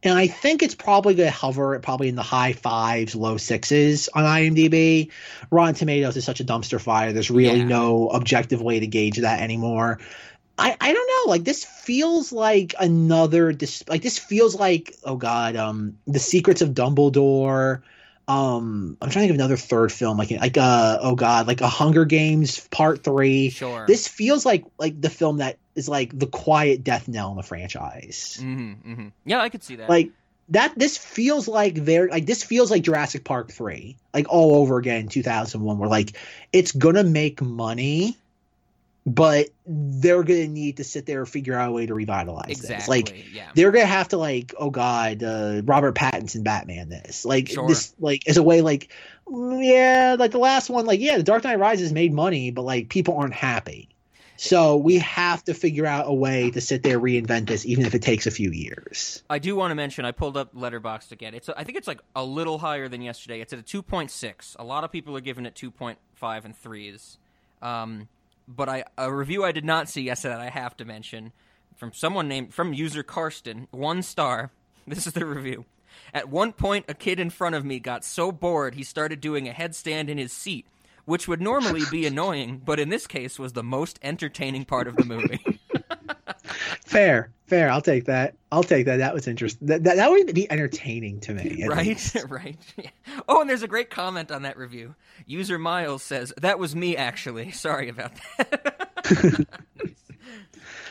And 0.03 0.15
I 0.15 0.27
think 0.27 0.61
it's 0.61 0.75
probably 0.75 1.15
going 1.15 1.29
to 1.29 1.35
hover 1.35 1.73
at 1.73 1.81
probably 1.81 2.09
in 2.09 2.15
the 2.15 2.21
high 2.21 2.53
fives, 2.53 3.15
low 3.15 3.37
sixes 3.37 4.07
on 4.13 4.23
IMDb. 4.23 5.09
Rotten 5.49 5.73
Tomatoes 5.73 6.15
is 6.15 6.23
such 6.23 6.39
a 6.39 6.45
dumpster 6.45 6.79
fire. 6.79 7.11
There's 7.11 7.31
really 7.31 7.59
yeah. 7.59 7.65
no 7.65 8.09
objective 8.09 8.61
way 8.61 8.79
to 8.79 8.85
gauge 8.85 9.17
that 9.17 9.41
anymore. 9.41 9.99
I, 10.57 10.75
I 10.79 10.93
don't 10.93 11.07
know. 11.07 11.31
Like 11.31 11.43
this 11.43 11.63
feels 11.63 12.31
like 12.31 12.75
another 12.79 13.51
dis- 13.51 13.87
like 13.87 14.01
this 14.01 14.17
feels 14.17 14.55
like 14.55 14.95
oh 15.03 15.17
god 15.17 15.55
um 15.55 15.97
the 16.05 16.19
secrets 16.19 16.61
of 16.61 16.69
dumbledore. 16.69 17.81
Um 18.27 18.97
i'm 19.01 19.09
trying 19.09 19.27
to 19.27 19.27
think 19.27 19.31
of 19.31 19.35
another 19.35 19.57
third 19.57 19.91
film. 19.91 20.17
Like 20.17 20.31
like 20.31 20.57
uh 20.57 20.97
oh 21.01 21.15
god 21.15 21.47
like 21.47 21.61
a 21.61 21.67
hunger 21.67 22.05
games 22.05 22.65
part 22.69 23.03
three. 23.03 23.49
Sure. 23.49 23.85
This 23.87 24.07
feels 24.07 24.45
like 24.45 24.65
like 24.77 24.99
the 24.99 25.09
film 25.09 25.37
that 25.37 25.57
is 25.75 25.89
like 25.89 26.17
the 26.17 26.27
quiet 26.27 26.83
death 26.83 27.07
knell 27.07 27.31
in 27.31 27.37
the 27.37 27.43
franchise. 27.43 28.37
Mm-hmm, 28.41 28.91
mm-hmm. 28.91 29.07
yeah 29.25 29.41
i 29.41 29.49
could 29.49 29.63
see 29.63 29.75
that. 29.75 29.89
Like 29.89 30.11
that 30.49 30.73
this 30.77 30.97
feels 30.97 31.47
like 31.47 31.75
very 31.75 32.09
like 32.09 32.25
this 32.25 32.43
feels 32.43 32.69
like 32.69 32.83
jurassic 32.83 33.23
park 33.23 33.51
3 33.51 33.97
like 34.13 34.27
all 34.29 34.55
over 34.55 34.77
again 34.77 35.07
2001 35.07 35.79
where 35.79 35.89
like 35.89 36.15
it's 36.53 36.71
gonna 36.71 37.03
make 37.03 37.41
money 37.41 38.15
but 39.05 39.49
they're 39.65 40.23
gonna 40.23 40.47
need 40.47 40.77
to 40.77 40.83
sit 40.83 41.05
there 41.05 41.19
and 41.19 41.29
figure 41.29 41.53
out 41.53 41.69
a 41.69 41.71
way 41.71 41.85
to 41.85 41.93
revitalize 41.93 42.49
exactly, 42.49 42.75
this. 42.75 42.87
Like 42.87 43.33
yeah. 43.33 43.49
they're 43.53 43.71
gonna 43.71 43.85
have 43.85 44.09
to 44.09 44.17
like, 44.17 44.53
oh 44.57 44.69
god, 44.69 45.23
uh, 45.23 45.61
Robert 45.63 45.95
Pattinson 45.95 46.43
Batman 46.43 46.89
this. 46.89 47.25
Like 47.25 47.49
sure. 47.49 47.67
this 47.67 47.93
like 47.99 48.27
as 48.27 48.37
a 48.37 48.43
way 48.43 48.61
like 48.61 48.91
yeah, 49.29 50.15
like 50.19 50.31
the 50.31 50.37
last 50.37 50.69
one, 50.69 50.85
like, 50.85 50.99
yeah, 50.99 51.17
the 51.17 51.23
Dark 51.23 51.43
Knight 51.43 51.59
Rises 51.59 51.91
made 51.91 52.13
money, 52.13 52.51
but 52.51 52.61
like 52.61 52.89
people 52.89 53.17
aren't 53.17 53.33
happy. 53.33 53.89
So 54.37 54.75
we 54.75 54.97
have 54.97 55.43
to 55.45 55.53
figure 55.53 55.85
out 55.85 56.07
a 56.07 56.13
way 56.13 56.51
to 56.51 56.59
sit 56.59 56.83
there 56.83 56.99
reinvent 56.99 57.47
this, 57.47 57.65
even 57.65 57.85
if 57.85 57.95
it 57.95 58.01
takes 58.01 58.27
a 58.27 58.31
few 58.31 58.51
years. 58.51 59.23
I 59.29 59.39
do 59.39 59.55
want 59.55 59.71
to 59.71 59.75
mention 59.75 60.03
I 60.03 60.11
pulled 60.11 60.35
up 60.35 60.53
Letterboxd 60.53 61.13
again. 61.13 61.33
It's 61.33 61.47
I 61.47 61.63
think 61.63 61.77
it's 61.77 61.87
like 61.87 62.01
a 62.15 62.23
little 62.23 62.57
higher 62.57 62.89
than 62.89 63.01
yesterday. 63.01 63.39
It's 63.39 63.53
at 63.53 63.59
a 63.59 63.63
two 63.63 63.81
point 63.81 64.11
six. 64.11 64.55
A 64.59 64.63
lot 64.63 64.83
of 64.83 64.91
people 64.91 65.15
are 65.15 65.21
giving 65.21 65.45
it 65.45 65.55
two 65.55 65.71
point 65.71 65.99
five 66.15 66.43
and 66.43 66.55
threes. 66.55 67.17
Um, 67.61 68.09
but 68.47 68.69
I 68.69 68.83
a 68.97 69.11
review 69.11 69.43
I 69.43 69.51
did 69.51 69.65
not 69.65 69.89
see 69.89 70.01
yesterday 70.01 70.35
that 70.35 70.41
I 70.41 70.49
have 70.49 70.77
to 70.77 70.85
mention 70.85 71.31
from 71.75 71.93
someone 71.93 72.27
named 72.27 72.53
from 72.53 72.73
user 72.73 73.03
Karsten, 73.03 73.67
one 73.71 74.01
star. 74.01 74.51
This 74.87 75.07
is 75.07 75.13
the 75.13 75.25
review. 75.25 75.65
At 76.13 76.29
one 76.29 76.53
point, 76.53 76.85
a 76.87 76.93
kid 76.93 77.19
in 77.19 77.31
front 77.31 77.55
of 77.55 77.65
me 77.65 77.79
got 77.79 78.05
so 78.05 78.31
bored 78.31 78.75
he 78.75 78.83
started 78.83 79.19
doing 79.19 79.49
a 79.49 79.51
headstand 79.51 80.09
in 80.09 80.19
his 80.19 80.31
seat, 80.31 80.67
which 81.05 81.27
would 81.27 81.41
normally 81.41 81.81
be 81.89 82.05
annoying, 82.05 82.61
but 82.63 82.79
in 82.79 82.89
this 82.89 83.07
case 83.07 83.39
was 83.39 83.53
the 83.53 83.63
most 83.63 83.97
entertaining 84.03 84.63
part 84.63 84.87
of 84.87 84.95
the 84.95 85.05
movie. 85.05 85.43
fair, 86.85 87.29
fair. 87.47 87.69
I'll 87.69 87.81
take 87.81 88.05
that. 88.05 88.35
I'll 88.51 88.63
take 88.63 88.85
that. 88.85 88.97
That 88.97 89.13
was 89.13 89.27
interesting. 89.27 89.67
That, 89.67 89.83
that, 89.83 89.95
that 89.97 90.09
would 90.09 90.33
be 90.33 90.49
entertaining 90.51 91.19
to 91.21 91.33
me. 91.33 91.65
Right, 91.67 92.15
right. 92.29 92.57
Yeah. 92.77 92.89
Oh, 93.27 93.41
and 93.41 93.49
there's 93.49 93.63
a 93.63 93.67
great 93.67 93.89
comment 93.89 94.31
on 94.31 94.43
that 94.43 94.57
review. 94.57 94.95
User 95.25 95.59
Miles 95.59 96.03
says, 96.03 96.33
"That 96.37 96.59
was 96.59 96.75
me, 96.75 96.95
actually. 96.95 97.51
Sorry 97.65 97.89
about 97.89 98.11
that." 98.37 98.85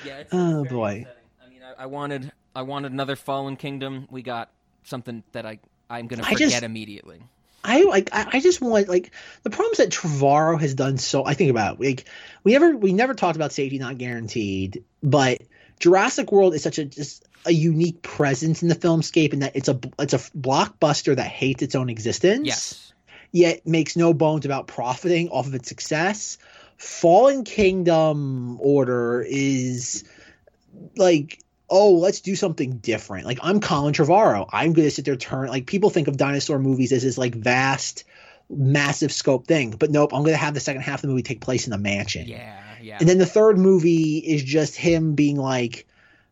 yeah. 0.05 0.19
It's, 0.19 0.31
oh 0.33 0.65
boy. 0.65 1.07
Upsetting. 1.07 1.23
I 1.45 1.49
mean, 1.49 1.61
I, 1.63 1.83
I, 1.83 1.87
wanted, 1.87 2.33
I 2.55 2.63
wanted 2.63 2.93
another 2.93 3.17
Fallen 3.17 3.57
Kingdom. 3.57 4.07
We 4.11 4.23
got 4.23 4.51
something 4.85 5.23
that 5.33 5.47
I, 5.47 5.59
I'm 5.89 6.07
gonna 6.07 6.23
forget 6.23 6.51
just, 6.51 6.63
immediately. 6.63 7.23
I 7.65 7.82
like 7.85 8.11
I 8.12 8.41
just 8.41 8.61
want 8.61 8.89
like 8.89 9.11
the 9.43 9.51
problems 9.51 9.78
that 9.78 9.89
Trevorrow 9.89 10.61
has 10.61 10.74
done 10.74 10.99
so 10.99 11.24
I 11.24 11.32
think 11.32 11.51
about 11.51 11.81
like 11.81 12.05
we 12.45 12.53
never 12.53 12.77
we 12.77 12.93
never 12.93 13.15
talked 13.15 13.36
about 13.36 13.53
safety 13.53 13.78
not 13.78 13.97
guaranteed, 13.97 14.85
but 15.03 15.41
Jurassic 15.81 16.31
World 16.31 16.55
is 16.55 16.62
such 16.62 16.78
a 16.78 16.85
just 16.85 17.24
a 17.47 17.53
unique 17.53 18.03
presence 18.03 18.62
in 18.62 18.69
the 18.69 18.74
filmscape 18.74 19.32
and 19.32 19.43
that 19.43 19.57
it's 19.57 19.69
a 19.69 19.81
it's 19.99 20.12
a 20.12 20.19
blockbuster 20.19 21.16
that 21.16 21.27
hates 21.27 21.62
its 21.62 21.74
own 21.74 21.89
existence. 21.89 22.47
Yes. 22.47 22.93
Yet 23.32 23.66
makes 23.66 23.97
no 23.97 24.12
bones 24.12 24.45
about 24.45 24.66
profiting 24.66 25.31
off 25.31 25.47
of 25.47 25.55
its 25.55 25.69
success. 25.69 26.39
Fallen 26.77 27.45
Kingdom 27.45 28.59
Order 28.61 29.24
is 29.27 30.05
like 30.97 31.44
oh, 31.75 31.95
let's 31.95 32.21
do 32.21 32.37
something 32.37 32.79
different. 32.79 33.27
Like 33.27 33.41
I'm 33.43 33.61
Colin 33.61 33.93
Trevorrow. 33.93 34.49
I'm 34.53 34.73
gonna 34.75 34.91
sit 34.91 35.05
there 35.05 35.17
turn 35.17 35.49
like 35.49 35.67
people 35.67 35.91
think 35.91 36.07
of 36.07 36.17
dinosaur 36.17 36.61
movies 36.61 36.93
as 36.93 37.03
this 37.03 37.19
like 37.19 37.35
vast, 37.35 38.05
massive 38.49 39.11
scope 39.13 39.49
thing. 39.49 39.73
But 39.73 39.91
nope, 39.91 40.15
I'm 40.15 40.23
gonna 40.23 40.37
have 40.37 40.55
the 40.55 40.61
second 40.61 40.83
half 40.83 40.99
of 40.99 41.03
the 41.03 41.09
movie 41.09 41.25
take 41.25 41.41
place 41.41 41.67
in 41.67 41.73
a 41.73 41.79
mansion. 41.79 42.29
Yeah, 42.29 42.63
yeah. 42.81 42.99
And 43.01 43.09
then 43.09 43.19
the 43.19 43.27
third 43.27 43.59
movie 43.59 44.19
is 44.19 44.45
just 44.45 44.77
him 44.77 45.17
being 45.17 45.37
like, 45.37 45.89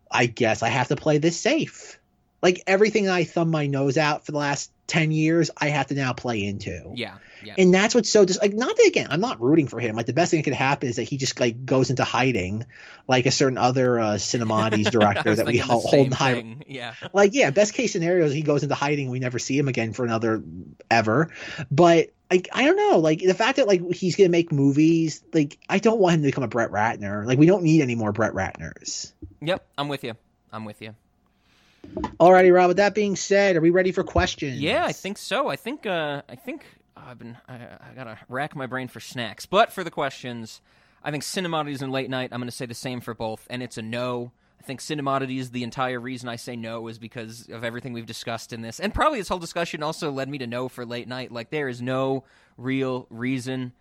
I 0.08 0.26
guess 0.26 0.62
I 0.62 0.68
have 0.68 0.88
to 0.88 0.96
play 0.96 1.18
this 1.18 1.38
safe. 1.38 1.98
Like 2.40 2.62
everything 2.68 3.08
I 3.08 3.24
thumb 3.24 3.50
my 3.50 3.66
nose 3.66 3.98
out 3.98 4.24
for 4.24 4.30
the 4.30 4.38
last 4.38 4.70
10 4.86 5.12
years, 5.12 5.50
I 5.56 5.68
have 5.68 5.86
to 5.88 5.94
now 5.94 6.12
play 6.12 6.44
into. 6.44 6.92
Yeah. 6.94 7.16
Yeah. 7.44 7.54
And 7.58 7.74
that's 7.74 7.94
what's 7.94 8.08
so 8.08 8.24
just 8.24 8.40
like 8.40 8.52
not 8.52 8.76
that 8.76 8.86
again, 8.86 9.08
I'm 9.10 9.20
not 9.20 9.40
rooting 9.40 9.66
for 9.66 9.80
him. 9.80 9.96
Like 9.96 10.06
the 10.06 10.12
best 10.12 10.30
thing 10.30 10.40
that 10.40 10.44
could 10.44 10.54
happen 10.54 10.88
is 10.88 10.96
that 10.96 11.04
he 11.04 11.16
just 11.16 11.38
like 11.40 11.64
goes 11.64 11.90
into 11.90 12.04
hiding, 12.04 12.66
like 13.08 13.26
a 13.26 13.30
certain 13.30 13.58
other 13.58 13.98
uh 13.98 14.14
Cinemodities 14.14 14.90
director 14.90 15.34
that 15.34 15.46
we 15.46 15.58
hold, 15.58 15.84
hold 15.84 16.06
in 16.06 16.12
high. 16.12 16.56
Yeah. 16.66 16.94
Like 17.12 17.34
yeah, 17.34 17.50
best 17.50 17.74
case 17.74 17.92
scenario 17.92 18.26
is 18.26 18.32
he 18.32 18.42
goes 18.42 18.62
into 18.62 18.74
hiding 18.74 19.06
and 19.06 19.12
we 19.12 19.18
never 19.18 19.38
see 19.38 19.58
him 19.58 19.68
again 19.68 19.92
for 19.92 20.04
another 20.04 20.42
ever. 20.90 21.32
But 21.70 22.10
like 22.30 22.48
I 22.52 22.64
don't 22.64 22.76
know, 22.76 22.98
like 22.98 23.20
the 23.20 23.34
fact 23.34 23.56
that 23.56 23.66
like 23.66 23.92
he's 23.92 24.16
gonna 24.16 24.28
make 24.28 24.52
movies, 24.52 25.22
like 25.32 25.58
I 25.68 25.78
don't 25.78 25.98
want 25.98 26.14
him 26.16 26.22
to 26.22 26.28
become 26.28 26.44
a 26.44 26.48
Brett 26.48 26.70
Ratner. 26.70 27.26
Like 27.26 27.38
we 27.38 27.46
don't 27.46 27.62
need 27.62 27.82
any 27.82 27.94
more 27.94 28.12
Brett 28.12 28.32
Ratners. 28.32 29.12
Yep, 29.40 29.66
I'm 29.76 29.88
with 29.88 30.04
you. 30.04 30.14
I'm 30.52 30.64
with 30.64 30.80
you. 30.80 30.94
Alrighty, 32.20 32.54
Rob. 32.54 32.68
With 32.68 32.76
that 32.78 32.94
being 32.94 33.16
said, 33.16 33.56
are 33.56 33.60
we 33.60 33.70
ready 33.70 33.92
for 33.92 34.04
questions? 34.04 34.60
Yeah, 34.60 34.84
I 34.84 34.92
think 34.92 35.18
so. 35.18 35.48
I 35.48 35.56
think 35.56 35.86
uh, 35.86 36.22
I 36.28 36.36
think 36.36 36.64
I've 36.96 37.18
been 37.18 37.36
I, 37.48 37.54
I 37.54 37.94
gotta 37.94 38.18
rack 38.28 38.54
my 38.56 38.66
brain 38.66 38.88
for 38.88 39.00
snacks, 39.00 39.46
but 39.46 39.72
for 39.72 39.84
the 39.84 39.90
questions, 39.90 40.60
I 41.02 41.10
think 41.10 41.22
Cinemodities 41.22 41.82
and 41.82 41.92
Late 41.92 42.10
Night. 42.10 42.30
I'm 42.32 42.42
to 42.42 42.50
say 42.50 42.66
the 42.66 42.74
same 42.74 43.00
for 43.00 43.14
both, 43.14 43.46
and 43.50 43.62
it's 43.62 43.78
a 43.78 43.82
no. 43.82 44.32
I 44.60 44.64
think 44.64 44.80
Cinemodities. 44.80 45.50
The 45.50 45.64
entire 45.64 45.98
reason 45.98 46.28
I 46.28 46.36
say 46.36 46.56
no 46.56 46.86
is 46.88 46.98
because 46.98 47.48
of 47.48 47.64
everything 47.64 47.92
we've 47.92 48.06
discussed 48.06 48.52
in 48.52 48.62
this, 48.62 48.80
and 48.80 48.94
probably 48.94 49.18
this 49.18 49.28
whole 49.28 49.38
discussion 49.38 49.82
also 49.82 50.10
led 50.10 50.28
me 50.28 50.38
to 50.38 50.46
no 50.46 50.68
for 50.68 50.86
Late 50.86 51.08
Night. 51.08 51.32
Like 51.32 51.50
there 51.50 51.68
is 51.68 51.82
no 51.82 52.24
real 52.56 53.06
reason 53.10 53.72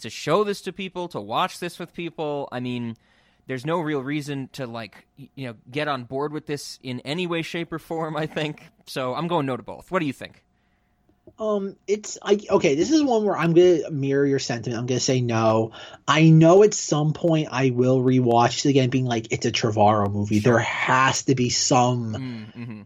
to 0.00 0.10
show 0.10 0.44
this 0.44 0.60
to 0.62 0.72
people, 0.72 1.08
to 1.08 1.20
watch 1.20 1.58
this 1.58 1.78
with 1.78 1.94
people. 1.94 2.48
I 2.52 2.60
mean 2.60 2.96
there's 3.46 3.64
no 3.64 3.80
real 3.80 4.02
reason 4.02 4.48
to 4.52 4.66
like 4.66 5.06
you 5.16 5.46
know 5.46 5.54
get 5.70 5.88
on 5.88 6.04
board 6.04 6.32
with 6.32 6.46
this 6.46 6.78
in 6.82 7.00
any 7.00 7.26
way 7.26 7.42
shape 7.42 7.72
or 7.72 7.78
form 7.78 8.16
i 8.16 8.26
think. 8.26 8.62
So 8.86 9.14
i'm 9.14 9.28
going 9.28 9.46
no 9.46 9.56
to 9.56 9.62
both. 9.62 9.90
What 9.90 10.00
do 10.00 10.06
you 10.06 10.12
think? 10.12 10.42
Um 11.38 11.76
it's 11.86 12.18
I 12.22 12.38
okay 12.50 12.74
this 12.76 12.90
is 12.90 13.02
one 13.02 13.24
where 13.24 13.36
i'm 13.36 13.52
gonna 13.52 13.90
mirror 13.90 14.26
your 14.26 14.38
sentiment. 14.38 14.78
I'm 14.78 14.86
gonna 14.86 15.00
say 15.00 15.20
no. 15.20 15.72
I 16.06 16.30
know 16.30 16.62
at 16.62 16.74
some 16.74 17.12
point 17.12 17.48
i 17.50 17.70
will 17.70 18.00
rewatch 18.00 18.64
it 18.64 18.70
again 18.70 18.90
being 18.90 19.06
like 19.06 19.32
it's 19.32 19.46
a 19.46 19.52
trevorrow 19.52 20.12
movie. 20.12 20.40
Sure. 20.40 20.52
there 20.52 20.60
has 20.60 21.24
to 21.24 21.34
be 21.34 21.50
some 21.50 22.52
mm-hmm. 22.56 22.82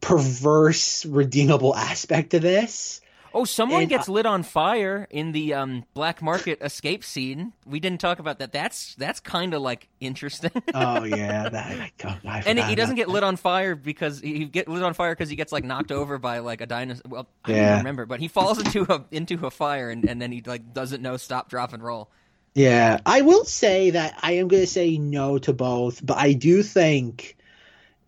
perverse 0.00 1.06
redeemable 1.06 1.74
aspect 1.74 2.30
to 2.30 2.40
this 2.40 3.00
Oh, 3.36 3.44
someone 3.44 3.82
and, 3.82 3.90
gets 3.90 4.08
lit 4.08 4.24
on 4.24 4.42
fire 4.42 5.06
in 5.10 5.32
the 5.32 5.52
um, 5.52 5.84
black 5.92 6.22
market 6.22 6.58
escape 6.62 7.04
scene. 7.04 7.52
We 7.66 7.80
didn't 7.80 8.00
talk 8.00 8.18
about 8.18 8.38
that. 8.38 8.50
That's 8.50 8.94
that's 8.94 9.20
kind 9.20 9.52
of 9.52 9.60
like 9.60 9.88
interesting. 10.00 10.50
oh 10.72 11.04
yeah, 11.04 11.48
that, 11.50 11.90
God, 11.98 12.18
and 12.24 12.58
he 12.58 12.74
doesn't 12.74 12.96
get 12.96 13.10
lit 13.10 13.22
on 13.22 13.36
fire 13.36 13.74
because 13.74 14.20
he 14.20 14.46
get 14.46 14.68
lit 14.68 14.82
on 14.82 14.94
fire 14.94 15.14
because 15.14 15.28
he 15.28 15.36
gets 15.36 15.52
like 15.52 15.64
knocked 15.64 15.92
over 15.92 16.16
by 16.16 16.38
like 16.38 16.62
a 16.62 16.66
dinosaur. 16.66 17.02
Well, 17.06 17.28
I 17.44 17.50
yeah. 17.50 17.68
don't 17.68 17.78
remember, 17.80 18.06
but 18.06 18.20
he 18.20 18.28
falls 18.28 18.58
into 18.58 18.90
a 18.90 19.04
into 19.10 19.46
a 19.46 19.50
fire 19.50 19.90
and, 19.90 20.08
and 20.08 20.20
then 20.20 20.32
he 20.32 20.40
like 20.40 20.72
doesn't 20.72 21.02
know 21.02 21.18
stop, 21.18 21.50
drop, 21.50 21.74
and 21.74 21.82
roll. 21.82 22.10
Yeah, 22.54 23.00
I 23.04 23.20
will 23.20 23.44
say 23.44 23.90
that 23.90 24.18
I 24.22 24.32
am 24.32 24.48
going 24.48 24.62
to 24.62 24.66
say 24.66 24.96
no 24.96 25.36
to 25.40 25.52
both, 25.52 26.04
but 26.04 26.16
I 26.16 26.32
do 26.32 26.62
think 26.62 27.35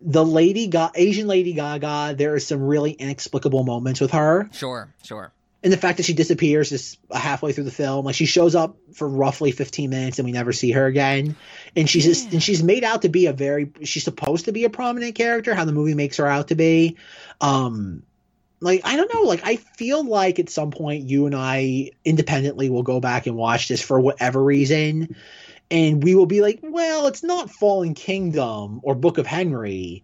the 0.01 0.25
lady 0.25 0.67
got 0.67 0.97
Asian 0.97 1.27
Lady 1.27 1.53
Gaga, 1.53 2.15
there 2.17 2.33
are 2.33 2.39
some 2.39 2.61
really 2.61 2.91
inexplicable 2.91 3.63
moments 3.63 3.99
with 3.99 4.11
her. 4.11 4.49
Sure, 4.53 4.93
sure. 5.03 5.31
And 5.61 5.73
the 5.73 5.77
fact 5.77 5.97
that 5.97 6.03
she 6.03 6.13
disappears 6.13 6.69
just 6.69 6.99
halfway 7.11 7.51
through 7.51 7.65
the 7.65 7.71
film, 7.71 8.05
like 8.05 8.15
she 8.15 8.25
shows 8.25 8.55
up 8.55 8.77
for 8.93 9.09
roughly 9.09 9.51
15 9.51 9.89
minutes 9.89 10.17
and 10.17 10.25
we 10.25 10.31
never 10.31 10.53
see 10.53 10.71
her 10.71 10.85
again. 10.85 11.35
And 11.75 11.89
she's 11.89 12.05
just, 12.05 12.31
and 12.31 12.41
she's 12.41 12.63
made 12.63 12.85
out 12.85 13.01
to 13.01 13.09
be 13.09 13.25
a 13.25 13.33
very 13.33 13.69
she's 13.83 14.05
supposed 14.05 14.45
to 14.45 14.53
be 14.53 14.63
a 14.63 14.69
prominent 14.69 15.15
character, 15.15 15.53
how 15.53 15.65
the 15.65 15.73
movie 15.73 15.95
makes 15.95 16.15
her 16.17 16.27
out 16.27 16.47
to 16.47 16.55
be. 16.55 16.95
Um 17.41 18.03
like 18.61 18.81
I 18.85 18.95
don't 18.95 19.13
know, 19.13 19.23
like 19.23 19.41
I 19.43 19.57
feel 19.57 20.05
like 20.05 20.39
at 20.39 20.49
some 20.49 20.71
point 20.71 21.09
you 21.09 21.25
and 21.25 21.35
I 21.35 21.91
independently 22.05 22.69
will 22.69 22.83
go 22.83 23.01
back 23.01 23.27
and 23.27 23.35
watch 23.35 23.67
this 23.67 23.81
for 23.81 23.99
whatever 23.99 24.41
reason 24.41 25.13
and 25.71 26.03
we 26.03 26.15
will 26.15 26.25
be 26.25 26.41
like, 26.41 26.59
well, 26.63 27.07
it's 27.07 27.23
not 27.23 27.49
Fallen 27.49 27.93
Kingdom 27.93 28.79
or 28.83 28.95
Book 28.95 29.17
of 29.17 29.27
Henry, 29.27 30.03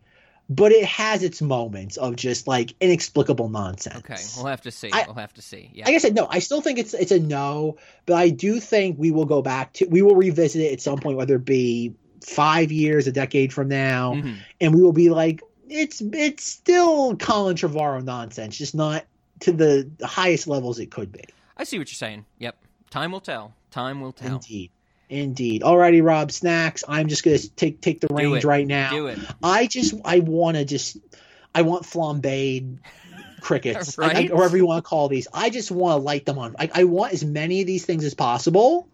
but 0.50 0.72
it 0.72 0.86
has 0.86 1.24
its 1.24 1.42
moments 1.42 1.98
of 1.98 2.16
just 2.16 2.48
like 2.48 2.76
inexplicable 2.80 3.50
nonsense. 3.50 3.98
Okay, 3.98 4.22
we'll 4.38 4.46
have 4.46 4.62
to 4.62 4.72
see. 4.72 4.92
I, 4.92 5.06
we'll 5.06 5.16
have 5.16 5.34
to 5.34 5.42
see. 5.42 5.72
Yeah. 5.74 5.86
Like 5.86 5.96
I 5.96 5.98
said, 5.98 6.16
no, 6.16 6.28
I 6.30 6.40
still 6.40 6.62
think 6.62 6.78
it's 6.78 6.94
it's 6.94 7.12
a 7.12 7.20
no, 7.20 7.78
but 8.06 8.16
I 8.16 8.30
do 8.30 8.60
think 8.60 8.98
we 9.00 9.12
will 9.12 9.26
go 9.26 9.42
back 9.42 9.74
to 9.74 9.86
we 9.86 10.02
will 10.02 10.16
revisit 10.16 10.62
it 10.62 10.74
at 10.74 10.82
some 10.82 11.00
point, 11.00 11.18
whether 11.18 11.36
it 11.36 11.46
be 11.46 11.96
five 12.22 12.72
years, 12.72 13.08
a 13.08 13.12
decade 13.12 13.54
from 13.54 13.68
now, 13.68 14.14
mm-hmm. 14.14 14.34
and 14.62 14.76
we 14.76 14.82
will 14.82 14.94
be 14.94 15.10
like, 15.10 15.42
it's 15.68 16.02
it's 16.02 16.44
still 16.44 17.16
Colin 17.16 17.56
Trevorrow 17.56 18.04
nonsense, 18.04 18.58
just 18.58 18.76
not 18.76 19.06
to 19.42 19.52
the 19.52 19.90
highest 20.04 20.48
levels 20.48 20.80
it 20.80 20.92
could 20.92 21.12
be. 21.12 21.24
I 21.58 21.64
see 21.64 21.80
what 21.80 21.90
you're 21.90 21.96
saying. 21.96 22.26
Yep, 22.38 22.56
time 22.92 23.12
will 23.12 23.20
tell. 23.20 23.54
Time 23.72 24.00
will 24.00 24.14
tell. 24.14 24.36
Indeed. 24.36 24.70
Indeed. 25.10 25.62
Alrighty, 25.62 26.04
Rob. 26.04 26.32
Snacks. 26.32 26.84
I'm 26.88 27.08
just 27.08 27.24
gonna 27.24 27.38
take 27.38 27.82
take 27.82 28.02
the 28.02 28.08
range 28.14 28.44
right 28.44 28.66
now. 28.66 28.92
Do 28.92 29.08
it. 29.08 29.20
I 29.44 29.68
just 29.68 29.94
I 30.04 30.20
want 30.20 30.58
to 30.58 30.66
just 30.66 30.98
I 31.54 31.62
want 31.62 31.84
flambéed 31.84 32.80
crickets, 33.42 33.98
right? 34.00 34.30
I, 34.30 34.34
or 34.34 34.38
whatever 34.38 34.58
you 34.58 34.66
want 34.66 34.84
to 34.84 34.90
call 34.90 35.08
these. 35.08 35.28
I 35.34 35.50
just 35.50 35.72
want 35.72 36.00
to 36.00 36.04
light 36.04 36.26
them 36.26 36.40
on. 36.40 36.56
I, 36.58 36.70
I 36.74 36.84
want 36.86 37.14
as 37.14 37.24
many 37.24 37.62
of 37.62 37.68
these 37.68 37.86
things 37.86 38.04
as 38.04 38.14
possible 38.14 38.88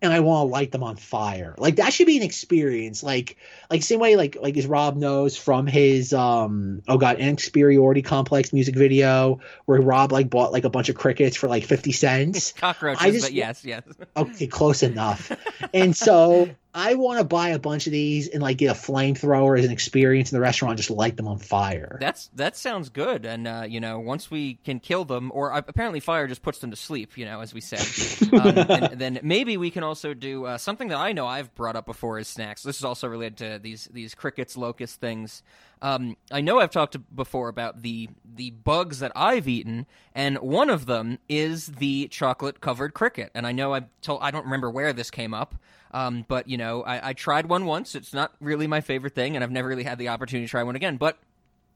and 0.00 0.12
I 0.12 0.20
want 0.20 0.48
to 0.48 0.52
light 0.52 0.70
them 0.70 0.82
on 0.82 0.96
fire. 0.96 1.54
Like 1.58 1.76
that 1.76 1.92
should 1.92 2.06
be 2.06 2.16
an 2.16 2.22
experience. 2.22 3.02
Like 3.02 3.36
like 3.70 3.82
same 3.82 4.00
way 4.00 4.16
like 4.16 4.36
like 4.40 4.56
as 4.56 4.66
Rob 4.66 4.96
knows 4.96 5.36
from 5.36 5.66
his 5.66 6.12
um 6.12 6.82
oh 6.88 6.98
god 6.98 7.18
inferiority 7.18 8.02
complex 8.02 8.52
music 8.52 8.76
video 8.76 9.40
where 9.66 9.80
Rob 9.80 10.12
like 10.12 10.30
bought 10.30 10.52
like 10.52 10.64
a 10.64 10.70
bunch 10.70 10.88
of 10.88 10.94
crickets 10.96 11.36
for 11.36 11.48
like 11.48 11.64
fifty 11.64 11.92
cents. 11.92 12.52
Cockroaches, 12.56 13.02
I 13.02 13.10
just, 13.10 13.26
but 13.26 13.32
yes, 13.32 13.64
yes. 13.64 13.82
okay, 14.16 14.46
close 14.46 14.82
enough. 14.82 15.32
and 15.74 15.96
so 15.96 16.48
I 16.78 16.94
want 16.94 17.18
to 17.18 17.24
buy 17.24 17.48
a 17.48 17.58
bunch 17.58 17.86
of 17.86 17.92
these 17.92 18.28
and 18.28 18.40
like 18.40 18.58
get 18.58 18.70
a 18.70 18.78
flamethrower 18.78 19.58
as 19.58 19.64
an 19.64 19.72
experience 19.72 20.30
in 20.30 20.36
the 20.36 20.40
restaurant, 20.40 20.76
just 20.76 20.90
light 20.90 21.16
them 21.16 21.26
on 21.26 21.38
fire. 21.38 21.98
That's 22.00 22.28
that 22.34 22.56
sounds 22.56 22.88
good. 22.88 23.26
And 23.26 23.48
uh, 23.48 23.64
you 23.68 23.80
know, 23.80 23.98
once 23.98 24.30
we 24.30 24.54
can 24.64 24.78
kill 24.78 25.04
them, 25.04 25.32
or 25.34 25.52
uh, 25.52 25.62
apparently 25.66 25.98
fire 25.98 26.28
just 26.28 26.40
puts 26.40 26.60
them 26.60 26.70
to 26.70 26.76
sleep. 26.76 27.18
You 27.18 27.24
know, 27.24 27.40
as 27.40 27.52
we 27.52 27.60
said, 27.60 28.32
um, 28.32 28.58
and 28.70 29.00
then 29.00 29.18
maybe 29.24 29.56
we 29.56 29.72
can 29.72 29.82
also 29.82 30.14
do 30.14 30.44
uh, 30.44 30.56
something 30.56 30.88
that 30.88 30.98
I 30.98 31.12
know 31.12 31.26
I've 31.26 31.52
brought 31.56 31.74
up 31.74 31.84
before 31.84 32.18
as 32.18 32.28
snacks. 32.28 32.62
This 32.62 32.76
is 32.78 32.84
also 32.84 33.08
related 33.08 33.38
to 33.38 33.58
these 33.60 33.88
these 33.92 34.14
crickets, 34.14 34.56
locust 34.56 35.00
things. 35.00 35.42
Um, 35.82 36.16
I 36.30 36.40
know 36.40 36.60
I've 36.60 36.70
talked 36.70 36.96
before 37.14 37.48
about 37.48 37.82
the 37.82 38.08
the 38.24 38.50
bugs 38.50 39.00
that 39.00 39.12
I've 39.16 39.48
eaten, 39.48 39.86
and 40.14 40.38
one 40.38 40.70
of 40.70 40.86
them 40.86 41.18
is 41.28 41.66
the 41.66 42.08
chocolate 42.08 42.60
covered 42.60 42.94
cricket. 42.94 43.30
And 43.34 43.46
I 43.46 43.52
know 43.52 43.74
I 43.74 43.84
told 44.02 44.20
I 44.22 44.30
don't 44.30 44.44
remember 44.44 44.70
where 44.70 44.92
this 44.92 45.10
came 45.10 45.34
up. 45.34 45.54
Um, 45.90 46.24
but 46.28 46.48
you 46.48 46.56
know, 46.56 46.82
I, 46.82 47.10
I 47.10 47.12
tried 47.14 47.46
one 47.46 47.64
once. 47.64 47.94
It's 47.94 48.12
not 48.12 48.32
really 48.40 48.66
my 48.66 48.80
favorite 48.80 49.14
thing, 49.14 49.36
and 49.36 49.42
I've 49.42 49.50
never 49.50 49.68
really 49.68 49.84
had 49.84 49.98
the 49.98 50.08
opportunity 50.08 50.46
to 50.46 50.50
try 50.50 50.62
one 50.62 50.76
again. 50.76 50.96
But 50.96 51.18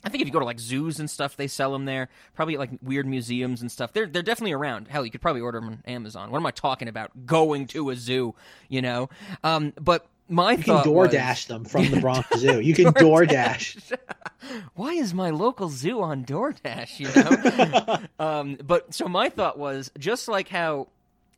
I 0.05 0.09
think 0.09 0.21
if 0.21 0.27
you 0.27 0.33
go 0.33 0.41
to 0.41 0.45
like 0.45 0.59
zoos 0.59 0.99
and 0.99 1.09
stuff, 1.09 1.37
they 1.37 1.47
sell 1.47 1.73
them 1.73 1.85
there. 1.85 2.09
Probably 2.35 2.57
like 2.57 2.71
weird 2.83 3.07
museums 3.07 3.63
and 3.63 3.71
stuff. 3.71 3.93
They're 3.93 4.07
they're 4.07 4.23
definitely 4.23 4.53
around. 4.53 4.89
Hell, 4.89 5.05
you 5.05 5.11
could 5.11 5.21
probably 5.21 5.41
order 5.41 5.61
them 5.61 5.69
on 5.69 5.83
Amazon. 5.87 6.31
What 6.31 6.39
am 6.39 6.47
I 6.47 6.51
talking 6.51 6.89
about? 6.89 7.27
Going 7.27 7.67
to 7.69 7.91
a 7.91 7.97
zoo, 7.97 8.35
you 8.69 8.83
know? 8.83 9.11
Um, 9.45 9.73
but 9.81 10.07
my 10.29 10.53
you 10.53 10.63
can 10.63 10.77
DoorDash 10.85 11.47
them 11.47 11.65
from 11.65 11.91
the 11.91 12.01
Bronx 12.01 12.39
Zoo. 12.39 12.61
You 12.61 12.75
can 12.75 12.87
DoorDash. 12.87 13.91
DoorDash. 13.91 13.99
Why 14.75 14.93
is 14.93 15.15
my 15.15 15.31
local 15.31 15.69
zoo 15.69 16.01
on 16.01 16.25
DoorDash? 16.25 16.99
You 16.99 17.09
know. 17.23 17.99
um, 18.25 18.59
but 18.65 18.95
so 18.95 19.07
my 19.09 19.29
thought 19.29 19.59
was 19.59 19.91
just 19.99 20.29
like 20.29 20.49
how 20.49 20.89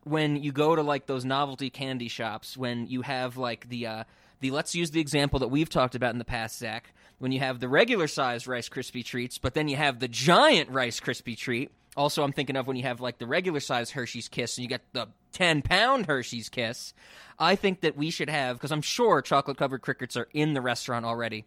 when 0.05 0.43
you 0.43 0.53
go 0.53 0.77
to 0.77 0.83
like 0.83 1.07
those 1.07 1.25
novelty 1.25 1.71
candy 1.71 2.09
shops, 2.09 2.57
when 2.57 2.87
you 2.87 3.03
have 3.03 3.37
like 3.37 3.69
the 3.69 3.87
uh, 3.87 4.05
the 4.41 4.51
let's 4.51 4.75
use 4.75 4.91
the 4.91 5.01
example 5.01 5.39
that 5.41 5.49
we've 5.49 5.71
talked 5.71 5.95
about 5.95 6.13
in 6.13 6.19
the 6.19 6.25
past, 6.25 6.59
Zach. 6.59 6.93
When 7.19 7.33
you 7.33 7.41
have 7.41 7.61
the 7.61 7.69
regular 7.69 8.09
size 8.09 8.47
Rice 8.47 8.69
Krispie 8.69 9.05
treats, 9.05 9.39
but 9.39 9.55
then 9.55 9.69
you 9.69 9.77
have 9.77 10.01
the 10.01 10.09
giant 10.09 10.69
Rice 10.71 11.01
Krispie 11.01 11.37
treat. 11.37 11.71
Also, 11.97 12.23
I'm 12.23 12.33
thinking 12.33 12.57
of 12.57 12.67
when 12.67 12.77
you 12.77 12.83
have 12.85 13.01
like 13.01 13.19
the 13.19 13.27
regular 13.27 13.61
size 13.61 13.91
Hershey's 13.91 14.29
Kiss 14.29 14.57
and 14.57 14.63
you 14.63 14.69
get 14.69 14.83
the 14.93 15.09
10 15.33 15.63
pound 15.63 16.07
Hershey's 16.07 16.49
Kiss. 16.49 16.95
I 17.39 17.57
think 17.57 17.81
that 17.81 17.97
we 17.97 18.11
should 18.11 18.31
have, 18.31 18.57
because 18.57 18.73
I'm 18.73 18.83
sure 18.83 19.23
chocolate 19.23 19.57
covered 19.57 19.83
crickets 19.83 20.17
are 20.17 20.29
in 20.33 20.55
the 20.55 20.61
restaurant 20.61 21.05
already. 21.05 21.45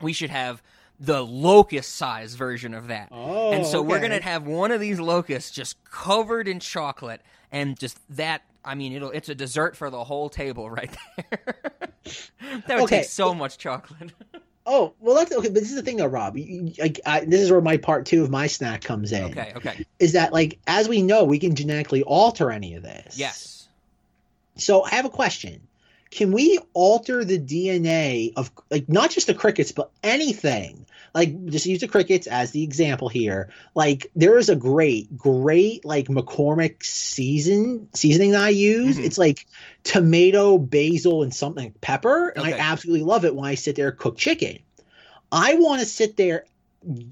We 0.00 0.12
should 0.12 0.30
have 0.30 0.62
the 0.98 1.24
locust 1.24 1.94
size 1.94 2.34
version 2.34 2.74
of 2.74 2.88
that. 2.88 3.08
Oh, 3.10 3.52
and 3.52 3.66
so 3.66 3.80
okay. 3.80 3.88
we're 3.88 3.98
going 3.98 4.12
to 4.12 4.22
have 4.22 4.46
one 4.46 4.70
of 4.70 4.80
these 4.80 5.00
locusts 5.00 5.50
just 5.50 5.82
covered 5.84 6.46
in 6.48 6.60
chocolate 6.60 7.20
and 7.50 7.78
just 7.78 7.98
that 8.16 8.42
I 8.64 8.74
mean 8.74 8.92
it'll 8.92 9.10
it's 9.10 9.28
a 9.28 9.34
dessert 9.34 9.76
for 9.76 9.90
the 9.90 10.04
whole 10.04 10.28
table 10.28 10.70
right 10.70 10.94
there. 11.16 11.72
that 12.66 12.76
would 12.76 12.84
okay. 12.84 13.00
take 13.00 13.08
so 13.08 13.34
much 13.34 13.58
chocolate. 13.58 14.12
Oh 14.64 14.94
well, 15.00 15.16
that's 15.16 15.32
okay. 15.32 15.48
But 15.48 15.54
this 15.54 15.70
is 15.70 15.76
the 15.76 15.82
thing, 15.82 15.96
though, 15.96 16.06
Rob. 16.06 16.36
Like, 16.78 17.00
I, 17.04 17.24
this 17.24 17.40
is 17.40 17.50
where 17.50 17.60
my 17.60 17.78
part 17.78 18.06
two 18.06 18.22
of 18.22 18.30
my 18.30 18.46
snack 18.46 18.82
comes 18.82 19.12
in. 19.12 19.24
Okay, 19.24 19.52
okay. 19.56 19.86
Is 19.98 20.12
that 20.12 20.32
like 20.32 20.58
as 20.66 20.88
we 20.88 21.02
know, 21.02 21.24
we 21.24 21.38
can 21.38 21.54
genetically 21.54 22.02
alter 22.02 22.50
any 22.50 22.74
of 22.74 22.82
this? 22.82 23.18
Yes. 23.18 23.68
So 24.56 24.84
I 24.84 24.90
have 24.90 25.04
a 25.04 25.10
question 25.10 25.66
can 26.12 26.30
we 26.30 26.58
alter 26.74 27.24
the 27.24 27.38
DNA 27.38 28.34
of 28.36 28.52
like 28.70 28.88
not 28.88 29.10
just 29.10 29.26
the 29.26 29.34
crickets 29.34 29.72
but 29.72 29.90
anything? 30.02 30.86
Like 31.14 31.44
just 31.46 31.66
use 31.66 31.80
the 31.80 31.88
crickets 31.88 32.26
as 32.26 32.52
the 32.52 32.62
example 32.62 33.08
here. 33.08 33.50
Like 33.74 34.10
there 34.16 34.38
is 34.38 34.48
a 34.48 34.56
great, 34.56 35.16
great 35.16 35.84
like 35.84 36.08
McCormick 36.08 36.82
season 36.82 37.88
seasoning 37.94 38.32
that 38.32 38.42
I 38.42 38.48
use. 38.50 38.96
Mm-hmm. 38.96 39.04
It's 39.04 39.18
like 39.18 39.46
tomato, 39.84 40.58
basil, 40.58 41.22
and 41.22 41.34
something 41.34 41.74
pepper, 41.80 42.28
and 42.28 42.46
okay. 42.46 42.54
I 42.54 42.58
absolutely 42.58 43.04
love 43.04 43.24
it 43.24 43.34
when 43.34 43.44
I 43.44 43.56
sit 43.56 43.76
there 43.76 43.92
cook 43.92 44.16
chicken. 44.16 44.58
I 45.30 45.54
want 45.54 45.80
to 45.80 45.86
sit 45.86 46.16
there 46.16 46.46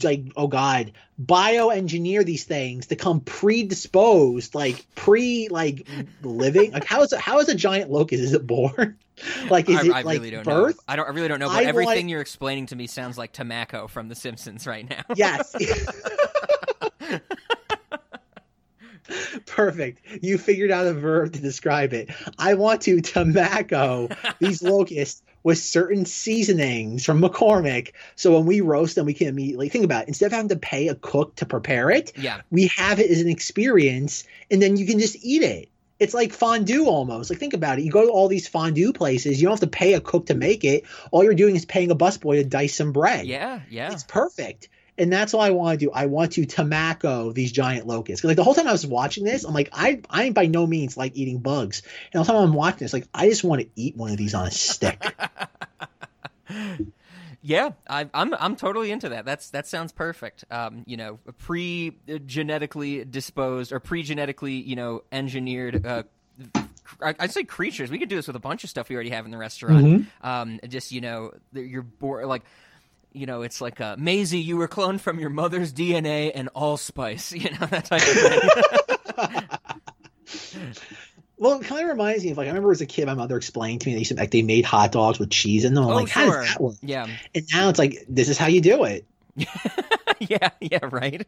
like 0.02 0.24
oh 0.36 0.48
god 0.48 0.92
bioengineer 1.22 2.24
these 2.24 2.44
things 2.44 2.88
to 2.88 2.96
come 2.96 3.20
predisposed 3.20 4.54
like 4.54 4.84
pre 4.94 5.48
like 5.48 5.86
living 6.22 6.72
like 6.72 6.84
how 6.84 7.02
is 7.02 7.12
it 7.12 7.20
how 7.20 7.38
is 7.38 7.48
a 7.48 7.54
giant 7.54 7.90
locust 7.90 8.22
is 8.22 8.32
it 8.32 8.46
born 8.46 8.98
like 9.50 9.68
is 9.68 9.76
I, 9.76 9.82
it 9.82 9.92
I 9.92 10.02
like 10.02 10.18
really 10.18 10.30
don't 10.30 10.44
birth? 10.44 10.76
know. 10.76 10.82
I 10.88 10.96
don't. 10.96 11.06
I 11.06 11.10
really 11.10 11.28
don't 11.28 11.40
know. 11.40 11.48
But 11.48 11.64
I 11.64 11.64
everything 11.64 11.96
want- 11.96 12.08
you're 12.08 12.20
explaining 12.20 12.66
to 12.66 12.76
me 12.76 12.86
sounds 12.86 13.18
like 13.18 13.32
Tomacco 13.32 13.88
from 13.88 14.08
The 14.08 14.14
Simpsons 14.14 14.66
right 14.66 14.88
now. 14.88 15.02
Yes. 15.16 15.54
Perfect. 19.46 20.00
You 20.22 20.38
figured 20.38 20.70
out 20.70 20.86
a 20.86 20.92
verb 20.92 21.32
to 21.32 21.40
describe 21.40 21.92
it. 21.92 22.10
I 22.38 22.54
want 22.54 22.82
to 22.82 22.98
tomacco 22.98 24.16
these 24.38 24.62
locusts 24.62 25.22
with 25.42 25.58
certain 25.58 26.04
seasonings 26.04 27.04
from 27.04 27.20
McCormick. 27.20 27.92
So 28.14 28.34
when 28.36 28.46
we 28.46 28.60
roast 28.60 28.94
them, 28.94 29.06
we 29.06 29.14
can 29.14 29.26
immediately 29.28 29.68
think 29.68 29.84
about 29.84 30.02
it. 30.02 30.08
Instead 30.08 30.26
of 30.26 30.32
having 30.32 30.48
to 30.50 30.56
pay 30.56 30.88
a 30.88 30.94
cook 30.94 31.34
to 31.36 31.46
prepare 31.46 31.90
it, 31.90 32.12
yeah. 32.16 32.42
we 32.50 32.70
have 32.76 33.00
it 33.00 33.10
as 33.10 33.20
an 33.20 33.28
experience 33.28 34.24
and 34.50 34.60
then 34.60 34.76
you 34.76 34.86
can 34.86 34.98
just 34.98 35.16
eat 35.22 35.42
it. 35.42 35.69
It's 36.00 36.14
like 36.14 36.32
fondue 36.32 36.86
almost. 36.86 37.30
Like 37.30 37.38
think 37.38 37.54
about 37.54 37.78
it. 37.78 37.82
You 37.82 37.92
go 37.92 38.06
to 38.06 38.10
all 38.10 38.28
these 38.28 38.48
fondue 38.48 38.92
places, 38.92 39.40
you 39.40 39.46
don't 39.46 39.52
have 39.52 39.60
to 39.60 39.66
pay 39.66 39.94
a 39.94 40.00
cook 40.00 40.26
to 40.26 40.34
make 40.34 40.64
it. 40.64 40.84
All 41.10 41.22
you're 41.22 41.34
doing 41.34 41.54
is 41.54 41.66
paying 41.66 41.90
a 41.90 41.96
busboy 41.96 42.36
to 42.36 42.44
dice 42.44 42.74
some 42.74 42.92
bread. 42.92 43.26
Yeah. 43.26 43.60
Yeah. 43.68 43.92
It's 43.92 44.04
perfect. 44.04 44.68
And 44.96 45.12
that's 45.12 45.34
all 45.34 45.40
I 45.40 45.50
want 45.50 45.78
to 45.78 45.86
do. 45.86 45.92
I 45.92 46.06
want 46.06 46.32
to 46.32 46.46
tomacco 46.46 47.32
these 47.32 47.52
giant 47.52 47.86
locusts. 47.86 48.24
like 48.24 48.36
the 48.36 48.44
whole 48.44 48.54
time 48.54 48.66
I 48.66 48.72
was 48.72 48.86
watching 48.86 49.24
this, 49.24 49.44
I'm 49.44 49.54
like, 49.54 49.70
I 49.72 50.00
I 50.10 50.30
by 50.30 50.46
no 50.46 50.66
means 50.66 50.96
like 50.96 51.16
eating 51.16 51.38
bugs. 51.38 51.82
And 52.12 52.20
the 52.20 52.24
whole 52.24 52.40
time 52.40 52.48
I'm 52.48 52.54
watching 52.54 52.80
this, 52.80 52.92
like 52.92 53.06
I 53.14 53.28
just 53.28 53.44
want 53.44 53.62
to 53.62 53.68
eat 53.76 53.96
one 53.96 54.10
of 54.10 54.16
these 54.16 54.34
on 54.34 54.46
a 54.46 54.50
stick. 54.50 55.02
Yeah, 57.42 57.70
I, 57.88 58.08
I'm 58.12 58.34
I'm 58.34 58.54
totally 58.56 58.90
into 58.90 59.08
that. 59.10 59.24
That's 59.24 59.50
that 59.50 59.66
sounds 59.66 59.92
perfect. 59.92 60.44
Um, 60.50 60.82
you 60.86 60.96
know, 60.98 61.18
pre 61.38 61.96
genetically 62.26 63.04
disposed 63.04 63.72
or 63.72 63.80
pre 63.80 64.02
genetically 64.02 64.54
you 64.54 64.76
know 64.76 65.02
engineered. 65.10 65.86
Uh, 65.86 66.02
I- 67.02 67.14
I'd 67.18 67.30
say 67.30 67.44
creatures. 67.44 67.90
We 67.90 67.98
could 67.98 68.08
do 68.10 68.16
this 68.16 68.26
with 68.26 68.36
a 68.36 68.40
bunch 68.40 68.62
of 68.64 68.70
stuff 68.70 68.88
we 68.90 68.94
already 68.94 69.10
have 69.10 69.24
in 69.24 69.30
the 69.30 69.38
restaurant. 69.38 70.06
Um, 70.22 70.60
just 70.68 70.92
you 70.92 71.00
know, 71.00 71.32
you're 71.52 71.82
born 71.82 72.26
like. 72.28 72.42
You 73.12 73.26
know, 73.26 73.42
it's 73.42 73.60
like 73.60 73.80
uh, 73.80 73.96
Maisie. 73.98 74.38
You 74.38 74.56
were 74.56 74.68
cloned 74.68 75.00
from 75.00 75.18
your 75.18 75.30
mother's 75.30 75.72
DNA 75.72 76.30
and 76.32 76.48
allspice. 76.54 77.32
You 77.36 77.50
know 77.58 77.66
that 77.66 77.84
type 77.86 78.02
of 78.02 79.58
thing. 79.66 80.90
well, 81.40 81.58
it 81.58 81.64
kind 81.64 81.82
of 81.82 81.88
reminds 81.88 82.22
me 82.22 82.30
of 82.32 82.36
like 82.36 82.44
I 82.44 82.50
remember 82.50 82.70
as 82.70 82.82
a 82.82 82.86
kid, 82.86 83.06
my 83.06 83.14
mother 83.14 83.38
explained 83.38 83.80
to 83.80 83.88
me 83.88 83.94
they 83.94 84.00
used 84.00 84.10
to, 84.10 84.16
like 84.16 84.30
they 84.30 84.42
made 84.42 84.66
hot 84.66 84.92
dogs 84.92 85.18
with 85.18 85.30
cheese 85.30 85.64
in 85.64 85.72
them. 85.72 85.84
I'm 85.84 85.90
oh, 85.90 85.94
like, 85.94 86.10
how 86.10 86.26
sure. 86.26 86.42
does 86.42 86.50
that 86.50 86.60
work? 86.60 86.74
Yeah, 86.82 87.06
And 87.34 87.46
now 87.50 87.70
it's 87.70 87.78
like 87.78 88.04
this 88.10 88.28
is 88.28 88.36
how 88.36 88.46
you 88.46 88.60
do 88.60 88.84
it. 88.84 89.06
yeah, 90.18 90.50
yeah, 90.60 90.80
right. 90.82 91.26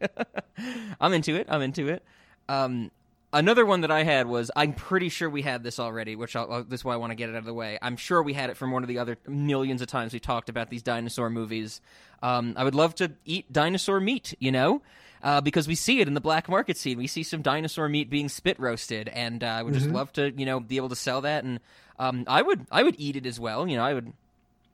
I'm 1.01 1.13
into 1.13 1.35
it. 1.35 1.47
I'm 1.49 1.63
into 1.63 1.87
it. 1.87 2.03
Um, 2.47 2.91
another 3.33 3.65
one 3.65 3.81
that 3.81 3.89
I 3.89 4.03
had 4.03 4.27
was 4.27 4.51
I'm 4.55 4.73
pretty 4.73 5.09
sure 5.09 5.31
we 5.31 5.41
had 5.41 5.63
this 5.63 5.79
already, 5.79 6.15
which 6.15 6.35
I'll, 6.35 6.63
this 6.63 6.81
is 6.81 6.85
why 6.85 6.93
I 6.93 6.97
want 6.97 7.09
to 7.09 7.15
get 7.15 7.29
it 7.29 7.31
out 7.31 7.39
of 7.39 7.45
the 7.45 7.53
way. 7.53 7.79
I'm 7.81 7.97
sure 7.97 8.21
we 8.21 8.33
had 8.33 8.51
it 8.51 8.55
from 8.55 8.69
one 8.69 8.83
of 8.83 8.89
the 8.89 8.99
other 8.99 9.17
millions 9.27 9.81
of 9.81 9.87
times 9.87 10.13
we 10.13 10.19
talked 10.19 10.47
about 10.47 10.69
these 10.69 10.83
dinosaur 10.83 11.31
movies. 11.31 11.81
Um, 12.21 12.53
I 12.55 12.63
would 12.63 12.75
love 12.75 12.93
to 12.95 13.13
eat 13.25 13.51
dinosaur 13.51 13.99
meat, 13.99 14.35
you 14.37 14.51
know. 14.51 14.83
Uh, 15.23 15.39
because 15.39 15.69
we 15.69 15.75
see 15.75 16.01
it 16.01 16.07
in 16.09 16.15
the 16.15 16.21
black 16.21 16.49
market 16.49 16.75
scene, 16.77 16.97
we 16.97 17.07
see 17.07 17.23
some 17.23 17.41
dinosaur 17.41 17.87
meat 17.87 18.09
being 18.09 18.27
spit 18.27 18.59
roasted, 18.59 19.07
and 19.07 19.41
uh, 19.41 19.47
I 19.47 19.63
would 19.63 19.73
just 19.73 19.87
love 19.87 20.11
to, 20.13 20.31
you 20.31 20.45
know, 20.45 20.59
be 20.59 20.75
able 20.75 20.89
to 20.89 20.97
sell 20.97 21.21
that. 21.21 21.45
And 21.45 21.61
um, 21.97 22.25
I 22.27 22.41
would, 22.41 22.67
I 22.69 22.83
would 22.83 22.95
eat 22.97 23.15
it 23.15 23.25
as 23.25 23.39
well. 23.39 23.65
You 23.65 23.77
know, 23.77 23.85
I 23.85 23.93
would, 23.93 24.11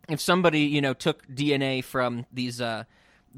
if 0.09 0.19
somebody 0.19 0.61
you 0.61 0.81
know 0.81 0.95
took 0.95 1.27
DNA 1.27 1.83
from 1.83 2.25
these 2.33 2.59
uh, 2.59 2.85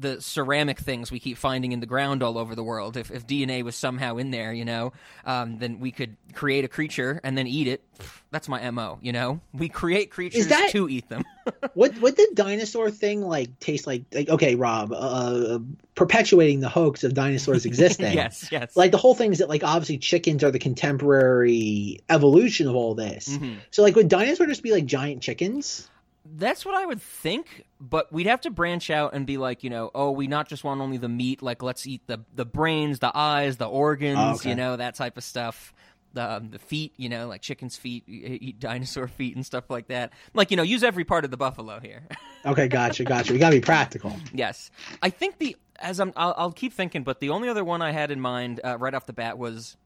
the 0.02 0.20
ceramic 0.20 0.78
things 0.78 1.10
we 1.10 1.18
keep 1.18 1.38
finding 1.38 1.72
in 1.72 1.80
the 1.80 1.86
ground 1.86 2.22
all 2.22 2.36
over 2.36 2.54
the 2.54 2.62
world, 2.62 2.96
if, 2.96 3.10
if 3.10 3.26
DNA 3.26 3.62
was 3.62 3.74
somehow 3.74 4.16
in 4.18 4.30
there, 4.30 4.52
you 4.52 4.64
know, 4.64 4.92
um, 5.24 5.58
then 5.58 5.80
we 5.80 5.90
could 5.90 6.16
create 6.34 6.64
a 6.64 6.68
creature 6.68 7.20
and 7.24 7.38
then 7.38 7.46
eat 7.46 7.66
it. 7.68 7.82
That's 8.30 8.48
my 8.48 8.70
mo. 8.70 8.98
You 9.00 9.12
know, 9.12 9.40
we 9.54 9.68
create 9.68 10.10
creatures 10.10 10.48
that- 10.48 10.70
to 10.72 10.88
eat 10.88 11.08
them. 11.08 11.24
what 11.74 11.92
what 11.98 12.16
did 12.16 12.34
dinosaur 12.36 12.90
thing 12.90 13.22
like 13.22 13.58
taste 13.58 13.86
like? 13.86 14.04
Like 14.12 14.28
okay, 14.28 14.54
Rob, 14.54 14.92
uh, 14.92 15.58
perpetuating 15.96 16.60
the 16.60 16.68
hoax 16.68 17.02
of 17.02 17.14
dinosaurs 17.14 17.66
existing. 17.66 18.12
yes, 18.14 18.48
yes. 18.52 18.76
Like 18.76 18.92
the 18.92 18.96
whole 18.98 19.14
thing 19.14 19.32
is 19.32 19.38
that 19.38 19.48
like 19.48 19.64
obviously 19.64 19.98
chickens 19.98 20.44
are 20.44 20.50
the 20.52 20.58
contemporary 20.60 22.00
evolution 22.08 22.68
of 22.68 22.74
all 22.74 22.94
this. 22.94 23.28
Mhm. 23.28 23.56
So 23.70 23.82
like 23.82 23.96
would 23.96 24.08
dinosaurs 24.08 24.48
just 24.48 24.62
be 24.62 24.72
like 24.72 24.86
giant 24.86 25.22
chickens? 25.22 25.88
That's 26.34 26.64
what 26.64 26.74
I 26.74 26.86
would 26.86 27.02
think, 27.02 27.64
but 27.78 28.10
we'd 28.12 28.26
have 28.26 28.40
to 28.42 28.50
branch 28.50 28.88
out 28.88 29.12
and 29.12 29.26
be 29.26 29.36
like, 29.36 29.62
you 29.62 29.68
know, 29.70 29.90
oh, 29.94 30.10
we 30.12 30.26
not 30.28 30.48
just 30.48 30.64
want 30.64 30.80
only 30.80 30.96
the 30.96 31.08
meat, 31.08 31.42
like 31.42 31.62
let's 31.62 31.86
eat 31.86 32.00
the 32.06 32.20
the 32.34 32.46
brains, 32.46 33.00
the 33.00 33.10
eyes, 33.14 33.58
the 33.58 33.66
organs, 33.68 34.18
Oh, 34.18 34.34
okay. 34.36 34.50
you 34.50 34.54
know, 34.54 34.76
that 34.76 34.94
type 34.94 35.16
of 35.18 35.24
stuff. 35.24 35.74
The 36.14 36.30
um, 36.36 36.50
the 36.50 36.58
feet, 36.58 36.92
you 36.98 37.08
know, 37.08 37.26
like 37.28 37.40
chicken's 37.42 37.76
feet, 37.76 38.04
eat 38.06 38.58
dinosaur 38.60 39.08
feet 39.18 39.34
and 39.36 39.44
stuff 39.44 39.70
like 39.70 39.88
that. 39.88 40.12
Like, 40.34 40.50
you 40.50 40.56
know, 40.56 40.62
use 40.62 40.82
every 40.82 41.04
part 41.04 41.24
of 41.24 41.30
the 41.30 41.36
buffalo 41.36 41.80
here. 41.80 42.02
Okay, 42.44 42.66
gotcha, 42.66 43.04
gotcha. 43.04 43.32
We 43.32 43.38
gotta 43.38 43.54
be 43.54 43.60
practical. 43.60 44.16
yes, 44.34 44.72
I 45.00 45.10
think 45.10 45.38
the 45.38 45.56
as 45.78 46.00
I'm, 46.00 46.12
I'll, 46.16 46.34
I'll 46.36 46.50
keep 46.52 46.72
thinking, 46.72 47.04
but 47.04 47.20
the 47.20 47.30
only 47.30 47.48
other 47.48 47.62
one 47.62 47.82
I 47.82 47.92
had 47.92 48.10
in 48.10 48.20
mind 48.20 48.60
uh, 48.64 48.76
right 48.78 48.92
off 48.92 49.06
the 49.06 49.12
bat 49.12 49.38
was 49.38 49.76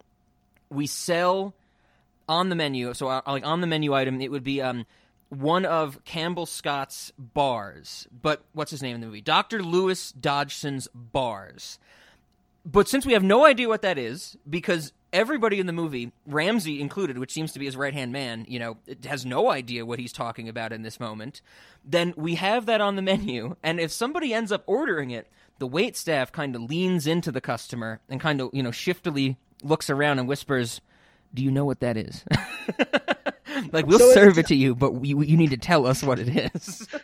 we 0.71 0.87
sell 0.87 1.53
on 2.31 2.49
the 2.49 2.55
menu. 2.57 2.95
So, 2.95 3.09
uh, 3.09 3.21
like 3.27 3.45
on 3.45 3.61
the 3.61 3.67
menu 3.67 3.93
item, 3.93 4.23
it 4.23 4.31
would 4.31 4.43
be 4.43 4.63
um, 4.63 4.87
one 5.29 5.65
of 5.65 6.05
Campbell 6.05 6.47
Scott's 6.47 7.13
bars. 7.19 8.07
But 8.23 8.43
what's 8.53 8.71
his 8.71 8.83
name 8.83 8.95
in 8.95 9.01
the 9.01 9.07
movie? 9.07 9.21
Dr. 9.21 9.63
Lewis 9.63 10.13
Dodgson's 10.13 10.89
bars. 10.95 11.79
But 12.65 12.89
since 12.89 13.07
we 13.07 13.13
have 13.13 13.23
no 13.23 13.45
idea 13.47 13.69
what 13.69 13.83
that 13.83 13.97
is, 13.97 14.37
because 14.49 14.93
everybody 15.13 15.61
in 15.61 15.67
the 15.67 15.73
movie, 15.73 16.13
Ramsay 16.27 16.81
included, 16.81 17.17
which 17.19 17.33
seems 17.33 17.53
to 17.53 17.59
be 17.59 17.65
his 17.65 17.77
right 17.77 17.95
hand 17.95 18.13
man, 18.13 18.45
you 18.49 18.59
know, 18.59 18.77
has 19.05 19.25
no 19.25 19.51
idea 19.51 19.87
what 19.87 19.99
he's 19.99 20.13
talking 20.13 20.49
about 20.49 20.73
in 20.73 20.83
this 20.83 20.99
moment, 20.99 21.41
then 21.85 22.13
we 22.17 22.35
have 22.35 22.67
that 22.67 22.81
on 22.81 22.97
the 22.97 23.03
menu. 23.03 23.57
And 23.63 23.79
if 23.79 23.93
somebody 23.93 24.35
ends 24.35 24.51
up 24.51 24.65
ordering 24.67 25.11
it, 25.11 25.29
the 25.59 25.67
wait 25.67 25.97
staff 25.97 26.33
kind 26.33 26.55
of 26.55 26.63
leans 26.63 27.07
into 27.07 27.33
the 27.33 27.41
customer 27.41 28.01
and 28.09 28.21
kind 28.21 28.41
of, 28.41 28.51
you 28.53 28.63
know, 28.63 28.73
shiftily 28.73 29.37
looks 29.63 29.89
around 29.89 30.19
and 30.19 30.29
whispers, 30.29 30.81
Do 31.33 31.43
you 31.43 31.51
know 31.51 31.65
what 31.65 31.81
that 31.81 31.97
is? 31.97 32.25
like, 33.73 33.87
we'll 33.87 33.99
So 33.99 34.13
serve 34.13 34.39
it 34.39 34.47
to 34.49 34.55
you, 34.55 34.75
but 34.75 34.93
we, 34.95 35.09
you 35.09 35.37
need 35.37 35.51
to 35.51 35.57
tell 35.57 35.87
us 35.87 36.03
what 36.03 36.19
it 36.19 36.53
is. 36.55 36.89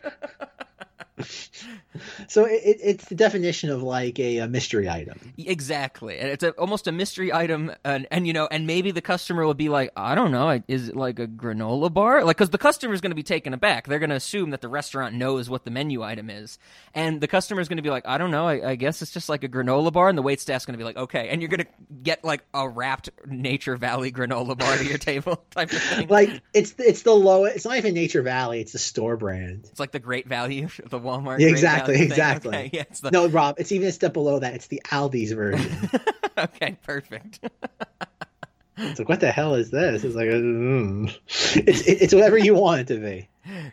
So 2.28 2.44
it, 2.44 2.62
it, 2.64 2.80
it's 2.82 3.04
the 3.06 3.14
definition 3.14 3.70
of 3.70 3.82
like 3.82 4.18
a, 4.18 4.38
a 4.38 4.48
mystery 4.48 4.88
item. 4.88 5.32
Exactly, 5.38 6.18
and 6.18 6.28
it's 6.28 6.42
a, 6.42 6.50
almost 6.52 6.86
a 6.86 6.92
mystery 6.92 7.32
item, 7.32 7.72
and, 7.84 8.06
and 8.10 8.26
you 8.26 8.32
know, 8.32 8.48
and 8.50 8.66
maybe 8.66 8.90
the 8.90 9.00
customer 9.00 9.44
will 9.44 9.54
be 9.54 9.68
like, 9.68 9.92
I 9.96 10.14
don't 10.14 10.30
know, 10.30 10.62
is 10.68 10.90
it 10.90 10.96
like 10.96 11.18
a 11.18 11.26
granola 11.26 11.92
bar? 11.92 12.24
Like, 12.24 12.36
because 12.36 12.50
the 12.50 12.58
customer 12.58 12.94
is 12.94 13.00
going 13.00 13.10
to 13.10 13.16
be 13.16 13.22
taken 13.22 13.54
aback. 13.54 13.86
They're 13.86 13.98
going 13.98 14.10
to 14.10 14.16
assume 14.16 14.50
that 14.50 14.60
the 14.60 14.68
restaurant 14.68 15.14
knows 15.14 15.50
what 15.50 15.64
the 15.64 15.70
menu 15.70 16.02
item 16.02 16.30
is, 16.30 16.58
and 16.94 17.20
the 17.20 17.28
customer 17.28 17.60
is 17.60 17.68
going 17.68 17.76
to 17.76 17.82
be 17.82 17.90
like, 17.90 18.06
I 18.06 18.18
don't 18.18 18.30
know, 18.30 18.46
I, 18.46 18.70
I 18.70 18.74
guess 18.76 19.02
it's 19.02 19.12
just 19.12 19.28
like 19.28 19.44
a 19.44 19.48
granola 19.48 19.92
bar, 19.92 20.08
and 20.08 20.16
the 20.16 20.22
wait 20.22 20.40
staff's 20.40 20.66
going 20.66 20.74
to 20.74 20.78
be 20.78 20.84
like, 20.84 20.96
okay, 20.96 21.28
and 21.28 21.40
you're 21.40 21.48
going 21.48 21.64
to 21.64 21.68
get 22.02 22.24
like 22.24 22.44
a 22.54 22.68
wrapped 22.68 23.10
Nature 23.26 23.76
Valley 23.76 24.12
granola 24.12 24.56
bar 24.56 24.76
to 24.76 24.84
your 24.84 24.98
table 24.98 25.44
type 25.50 25.72
of 25.72 25.78
thing. 25.78 26.08
Like 26.08 26.42
it's 26.54 26.74
it's 26.78 27.02
the 27.02 27.12
lowest. 27.12 27.56
It's 27.56 27.64
not 27.64 27.76
even 27.76 27.94
Nature 27.94 28.22
Valley. 28.22 28.60
It's 28.60 28.72
the 28.72 28.78
store 28.78 29.16
brand. 29.16 29.66
It's 29.70 29.80
like 29.80 29.92
the 29.92 29.98
Great 29.98 30.28
Value, 30.28 30.64
of 30.64 30.80
the 30.90 31.00
Walmart. 31.00 31.40
Yeah, 31.40 31.50
Great 31.50 31.60
exactly, 31.90 31.96
thing. 31.96 32.06
exactly. 32.06 32.56
Okay, 32.56 32.70
yeah, 32.72 32.84
the, 33.02 33.10
No, 33.10 33.28
Rob. 33.28 33.56
It's 33.58 33.72
even 33.72 33.88
a 33.88 33.92
step 33.92 34.12
below 34.12 34.38
that. 34.38 34.54
It's 34.54 34.66
the 34.66 34.82
Aldi's 34.86 35.32
version. 35.32 35.90
okay, 36.38 36.76
perfect. 36.82 37.40
it's 38.76 38.98
like 38.98 39.08
what 39.08 39.20
the 39.20 39.32
hell 39.32 39.54
is 39.54 39.70
this? 39.70 40.04
It's 40.04 40.14
like 40.14 40.28
mm. 40.28 41.14
it's 41.56 41.82
it, 41.82 42.02
it's 42.02 42.14
whatever 42.14 42.38
you 42.38 42.54
want 42.54 42.82
it 42.82 42.86
to 42.88 43.00
be. 43.00 43.28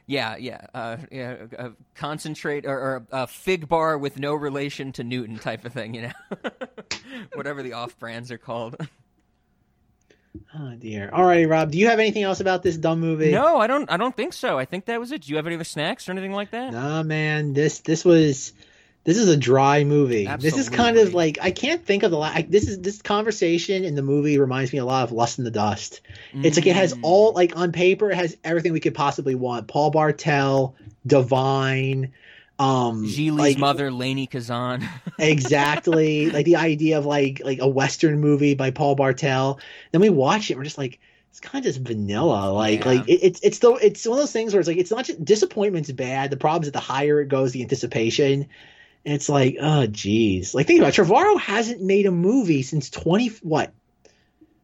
Yeah, 0.08 0.36
yeah, 0.38 0.62
uh, 0.74 0.98
yeah. 1.12 1.36
A 1.58 1.72
concentrate 1.94 2.66
or, 2.66 2.78
or 2.80 3.08
a 3.12 3.28
fig 3.28 3.70
bar 3.70 3.98
with 3.98 4.18
no 4.18 4.34
relation 4.34 4.92
to 4.94 5.04
Newton 5.04 5.38
type 5.38 5.64
of 5.64 5.74
thing, 5.74 5.94
you 5.94 6.02
know. 6.02 6.52
Whatever 7.36 7.62
the 7.62 7.74
off 7.74 7.98
brands 8.00 8.32
are 8.32 8.40
called. 8.40 8.78
Oh 10.58 10.76
dear. 10.78 11.10
All 11.12 11.26
right, 11.26 11.48
Rob. 11.48 11.72
Do 11.72 11.78
you 11.80 11.88
have 11.88 12.00
anything 12.00 12.24
else 12.24 12.40
about 12.40 12.62
this 12.64 12.78
dumb 12.78 13.00
movie? 13.00 13.32
No, 13.32 13.60
I 13.60 13.68
don't. 13.68 13.90
I 13.92 13.98
don't 13.98 14.16
think 14.16 14.34
so. 14.34 14.60
I 14.60 14.66
think 14.66 14.86
that 14.86 15.00
was 15.00 15.12
it. 15.12 15.22
Do 15.24 15.30
you 15.32 15.38
have 15.38 15.46
any 15.48 15.56
other 15.56 15.64
snacks 15.64 16.08
or 16.08 16.12
anything 16.12 16.34
like 16.34 16.52
that? 16.52 16.72
Nah, 16.74 17.02
man. 17.04 17.54
This 17.54 17.80
this 17.80 18.06
was 18.06 18.54
this 19.06 19.18
is 19.18 19.28
a 19.28 19.38
dry 19.38 19.84
movie. 19.86 20.28
This 20.40 20.56
is 20.58 20.70
kind 20.70 20.98
of 20.98 21.14
like 21.16 21.40
I 21.42 21.50
can't 21.52 21.84
think 21.84 22.04
of 22.04 22.12
the 22.12 22.18
la- 22.18 22.32
I, 22.34 22.42
this 22.48 22.68
is 22.68 22.80
this 22.80 23.02
conversation 23.02 23.84
in 23.84 23.96
the 23.96 24.04
movie 24.04 24.38
reminds 24.38 24.72
me 24.72 24.78
a 24.80 24.86
lot 24.86 25.04
of 25.04 25.12
Lust 25.12 25.40
in 25.40 25.46
the 25.46 25.52
Dust. 25.52 26.02
It's 26.34 26.58
like 26.58 26.68
it 26.68 26.76
has 26.76 26.94
Mm. 26.94 27.00
all 27.04 27.34
like 27.34 27.58
on 27.58 27.72
paper 27.72 28.12
it 28.12 28.16
has 28.16 28.38
everything 28.44 28.72
we 28.74 28.80
could 28.80 28.96
possibly 28.96 29.34
want. 29.36 29.68
Paul 29.68 29.90
Bartel, 29.90 30.76
Divine, 31.08 32.14
um 32.60 33.06
Geely's 33.06 33.38
like, 33.38 33.58
mother, 33.58 33.90
Lainie 33.90 34.30
Kazan. 34.30 34.88
exactly 35.18 36.30
like 36.30 36.46
the 36.46 36.58
idea 36.58 36.98
of 36.98 37.06
like 37.06 37.42
like 37.44 37.60
a 37.60 37.68
western 37.68 38.20
movie 38.20 38.54
by 38.56 38.72
Paul 38.72 38.96
Bartel. 38.96 39.60
Then 39.92 40.02
we 40.02 40.10
watch 40.10 40.52
it, 40.52 40.58
we're 40.58 40.64
just 40.64 40.78
like 40.78 41.00
it's 41.30 41.40
kind 41.40 41.64
of 41.66 41.74
just 41.74 41.86
vanilla. 41.86 42.52
Like 42.52 42.86
Yeah. 42.86 42.92
like 42.92 43.08
it, 43.08 43.20
it's 43.24 43.40
it's 43.42 43.60
the 43.60 43.72
it's 43.74 44.06
one 44.06 44.18
of 44.18 44.24
those 44.24 44.32
things 44.32 44.54
where 44.54 44.60
it's 44.60 44.68
like 44.68 44.78
it's 44.78 44.92
not 44.92 45.06
just 45.06 45.24
disappointment's 45.24 45.92
bad. 45.92 46.32
The 46.32 46.38
problem 46.38 46.64
is 46.64 46.68
that 46.68 46.74
the 46.74 46.80
higher 46.80 47.22
it 47.22 47.30
goes, 47.30 47.52
the 47.54 47.62
anticipation. 47.62 48.48
And 49.06 49.14
it's 49.16 49.30
like, 49.30 49.56
oh 49.62 49.88
geez. 49.88 50.54
Like 50.54 50.68
think 50.68 50.80
about 50.82 50.98
it. 50.98 51.02
Trevorrow 51.02 51.40
hasn't 51.40 51.82
made 51.82 52.06
a 52.06 52.12
movie 52.12 52.62
since 52.64 52.90
twenty 52.90 53.30
what? 53.42 53.74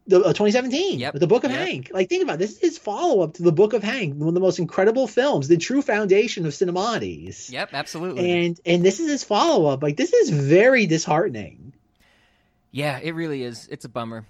The 0.07 0.18
uh, 0.19 0.34
2017, 0.34 0.99
Yep. 0.99 1.14
with 1.14 1.19
the 1.19 1.27
Book 1.27 1.44
of 1.45 1.52
Yep. 1.52 1.60
Hank. 1.68 1.91
Like, 1.91 2.10
think 2.10 2.22
about 2.22 2.36
it. 2.36 2.40
this 2.40 2.52
is 2.53 2.60
his 2.60 2.77
follow 2.77 3.22
up 3.23 3.34
to 3.36 3.44
the 3.44 3.52
Book 3.52 3.73
of 3.73 3.82
Hank, 3.84 4.15
one 4.15 4.27
of 4.27 4.34
the 4.36 4.40
most 4.40 4.60
incredible 4.60 5.07
films, 5.07 5.48
the 5.48 5.57
true 5.57 5.82
foundation 5.82 6.45
of 6.45 6.53
cinemati's. 6.53 7.49
Yep, 7.49 7.69
absolutely. 7.73 8.32
And 8.45 8.60
and 8.65 8.86
this 8.86 8.99
is 8.99 9.10
his 9.10 9.23
follow 9.23 9.65
up. 9.65 9.82
Like, 9.82 9.98
this 9.98 10.14
is 10.14 10.30
very 10.30 10.86
disheartening. 10.86 11.73
Yeah, 12.72 12.99
it 13.02 13.15
really 13.15 13.41
is. 13.44 13.68
It's 13.72 13.86
a 13.86 13.90
bummer. 13.90 14.26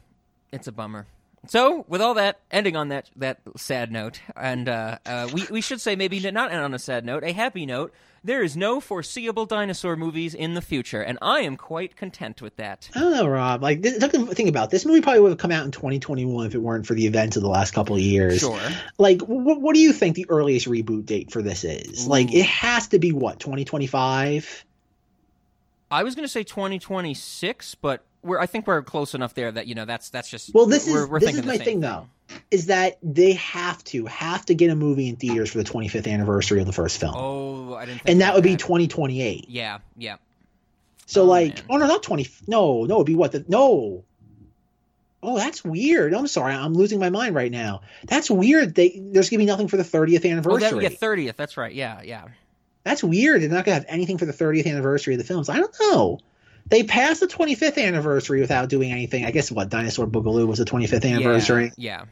It's 0.52 0.68
a 0.68 0.72
bummer. 0.72 1.08
So, 1.48 1.86
with 1.88 2.02
all 2.02 2.14
that, 2.16 2.40
ending 2.52 2.76
on 2.76 2.90
that 2.90 3.10
that 3.16 3.40
sad 3.56 3.92
note, 3.92 4.20
and 4.36 4.68
uh, 4.68 4.98
uh, 5.06 5.30
we 5.34 5.46
we 5.50 5.62
should 5.62 5.82
say 5.82 5.96
maybe 5.96 6.20
not 6.32 6.52
end 6.52 6.62
on 6.62 6.74
a 6.74 6.80
sad 6.80 7.06
note, 7.06 7.24
a 7.24 7.32
happy 7.32 7.66
note. 7.66 7.94
There 8.24 8.42
is 8.42 8.58
no 8.58 8.80
foreseeable 8.80 9.46
dinosaur 9.46 9.96
movies 9.96 10.34
in 10.34 10.56
the 10.56 10.62
future, 10.62 11.00
and 11.00 11.20
I 11.22 11.42
am 11.42 11.58
quite 11.58 11.96
content 11.96 12.42
with 12.42 12.56
that. 12.56 12.90
I 12.96 13.00
don't 13.00 13.12
know, 13.12 13.28
Rob. 13.28 13.62
Like, 13.62 13.84
this, 13.84 14.00
something 14.00 14.26
think 14.26 14.50
about. 14.50 14.72
This 14.72 14.84
movie 14.84 15.02
probably 15.02 15.22
would 15.22 15.30
have 15.30 15.38
come 15.38 15.52
out 15.52 15.64
in 15.64 15.70
2021 15.70 16.48
if 16.48 16.56
it 16.56 16.58
weren't 16.58 16.88
for 16.88 16.96
the 16.96 17.06
events 17.06 17.38
of 17.38 17.44
the 17.44 17.50
last 17.50 17.76
couple 17.76 17.96
of 17.96 18.02
years. 18.02 18.40
Sure. 18.40 18.60
Like, 18.98 19.22
what, 19.22 19.62
what 19.62 19.76
do 19.76 19.80
you 19.80 19.94
think 19.94 20.16
the 20.16 20.26
earliest 20.28 20.68
reboot 20.68 21.06
date 21.06 21.32
for 21.32 21.44
this 21.44 21.64
is? 21.64 22.08
Like, 22.08 22.34
it 22.34 22.48
has 22.48 22.88
to 22.88 22.98
be 22.98 23.12
what 23.12 23.40
2025. 23.40 24.66
I 25.92 26.02
was 26.02 26.16
going 26.16 26.26
to 26.26 26.32
say 26.32 26.44
2026, 26.44 27.76
but 27.76 28.04
we're 28.26 28.40
I 28.40 28.46
think 28.48 28.68
we're 28.68 28.82
close 28.82 29.14
enough 29.14 29.34
there 29.34 29.52
that 29.52 29.68
you 29.68 29.76
know 29.76 29.86
that's 29.86 30.10
that's 30.10 30.30
just 30.30 30.54
Well, 30.54 30.66
this 30.66 30.88
we're, 30.90 31.04
is 31.04 31.10
we're 31.10 31.20
this 31.20 31.36
is 31.36 31.46
my 31.46 31.56
same 31.58 31.66
thing, 31.66 31.80
though, 31.80 32.08
is 32.52 32.66
that 32.68 32.98
they 33.04 33.34
have 33.34 33.84
to 33.86 34.06
have 34.08 34.46
to 34.48 34.56
get 34.56 34.70
a 34.72 34.76
movie 34.76 35.08
in 35.08 35.16
theaters 35.16 35.52
for 35.52 35.60
the 35.60 35.64
25th 35.64 36.12
anniversary 36.12 36.60
of 36.60 36.66
the 36.66 36.74
first 36.74 37.00
film, 37.00 37.14
Oh, 37.16 37.74
I 37.76 37.86
didn't. 37.86 38.02
Think 38.02 38.10
and 38.10 38.22
that 38.22 38.30
about 38.30 38.36
would 38.36 38.44
be 38.44 38.56
2028. 38.58 39.46
Yeah, 39.50 39.78
yeah. 39.98 40.18
So, 41.06 41.22
Oh, 41.22 41.26
like, 41.26 41.56
man. 41.56 41.64
oh 41.70 41.78
no, 41.78 41.88
not 41.88 42.04
20. 42.04 42.28
No, 42.48 42.84
no, 42.86 42.96
it'd 42.96 43.06
be 43.08 43.16
what 43.16 43.32
the 43.32 43.46
no. 43.48 44.04
Oh, 45.24 45.38
that's 45.38 45.64
weird. 45.64 46.14
I'm 46.14 46.28
sorry, 46.28 46.54
I'm 46.54 46.74
losing 46.74 47.00
my 47.00 47.10
mind 47.10 47.34
right 47.36 47.52
now. 47.52 47.82
That's 48.06 48.30
weird. 48.30 48.76
They 48.76 49.00
there's 49.04 49.30
gonna 49.30 49.40
be 49.40 49.46
nothing 49.46 49.68
for 49.68 49.78
the 49.78 49.84
30th 49.84 50.26
Oh, 50.26 50.30
anniversary. 50.30 50.82
that, 50.84 50.92
yeah, 50.92 50.98
30th. 50.98 51.36
That's 51.36 51.58
right. 51.58 51.74
Yeah, 51.74 52.02
yeah. 52.04 52.26
That's 52.84 53.04
weird. 53.04 53.42
They're 53.42 53.50
not 53.50 53.66
gonna 53.66 53.76
have 53.76 53.86
anything 53.88 54.18
for 54.20 54.26
the 54.26 54.34
30th 54.34 54.68
anniversary 54.68 55.16
of 55.16 55.18
the 55.20 55.24
films. 55.24 55.50
I 55.50 55.58
don't 55.58 55.76
know. 55.80 56.20
They 56.68 56.84
passed 56.84 57.20
the 57.20 57.28
25th 57.28 57.78
anniversary 57.78 58.42
without 58.42 58.70
doing 58.70 58.92
anything. 58.92 59.26
I 59.26 59.32
guess 59.32 59.52
what 59.52 59.70
Dinosaur 59.70 60.08
Boogaloo 60.08 60.48
was 60.48 60.60
the 60.60 60.66
25th 60.66 61.06
anniversary. 61.06 61.72
Yeah. 61.78 62.06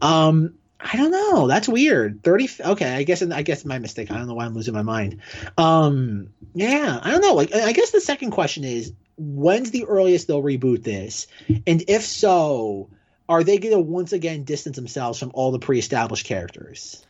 Um, 0.00 0.54
I 0.78 0.96
don't 0.96 1.10
know. 1.10 1.46
That's 1.46 1.68
weird. 1.68 2.22
30. 2.22 2.48
Okay, 2.60 2.94
I 2.94 3.02
guess 3.02 3.22
I 3.22 3.42
guess 3.42 3.64
my 3.64 3.78
mistake. 3.78 4.10
I 4.10 4.16
don't 4.16 4.28
know 4.28 4.34
why 4.34 4.46
I'm 4.46 4.54
losing 4.54 4.74
my 4.74 4.82
mind. 4.82 5.20
Um, 5.58 6.28
yeah, 6.54 6.98
I 7.02 7.10
don't 7.10 7.20
know. 7.20 7.34
Like, 7.34 7.54
I 7.54 7.72
guess 7.72 7.90
the 7.90 8.00
second 8.00 8.30
question 8.30 8.64
is, 8.64 8.92
when's 9.18 9.70
the 9.70 9.84
earliest 9.84 10.26
they'll 10.26 10.42
reboot 10.42 10.82
this? 10.82 11.26
And 11.66 11.84
if 11.88 12.02
so, 12.02 12.88
are 13.28 13.44
they 13.44 13.58
going 13.58 13.74
to 13.74 13.80
once 13.80 14.12
again 14.12 14.44
distance 14.44 14.76
themselves 14.76 15.18
from 15.18 15.32
all 15.34 15.52
the 15.52 15.58
pre-established 15.58 16.24
characters? 16.24 17.04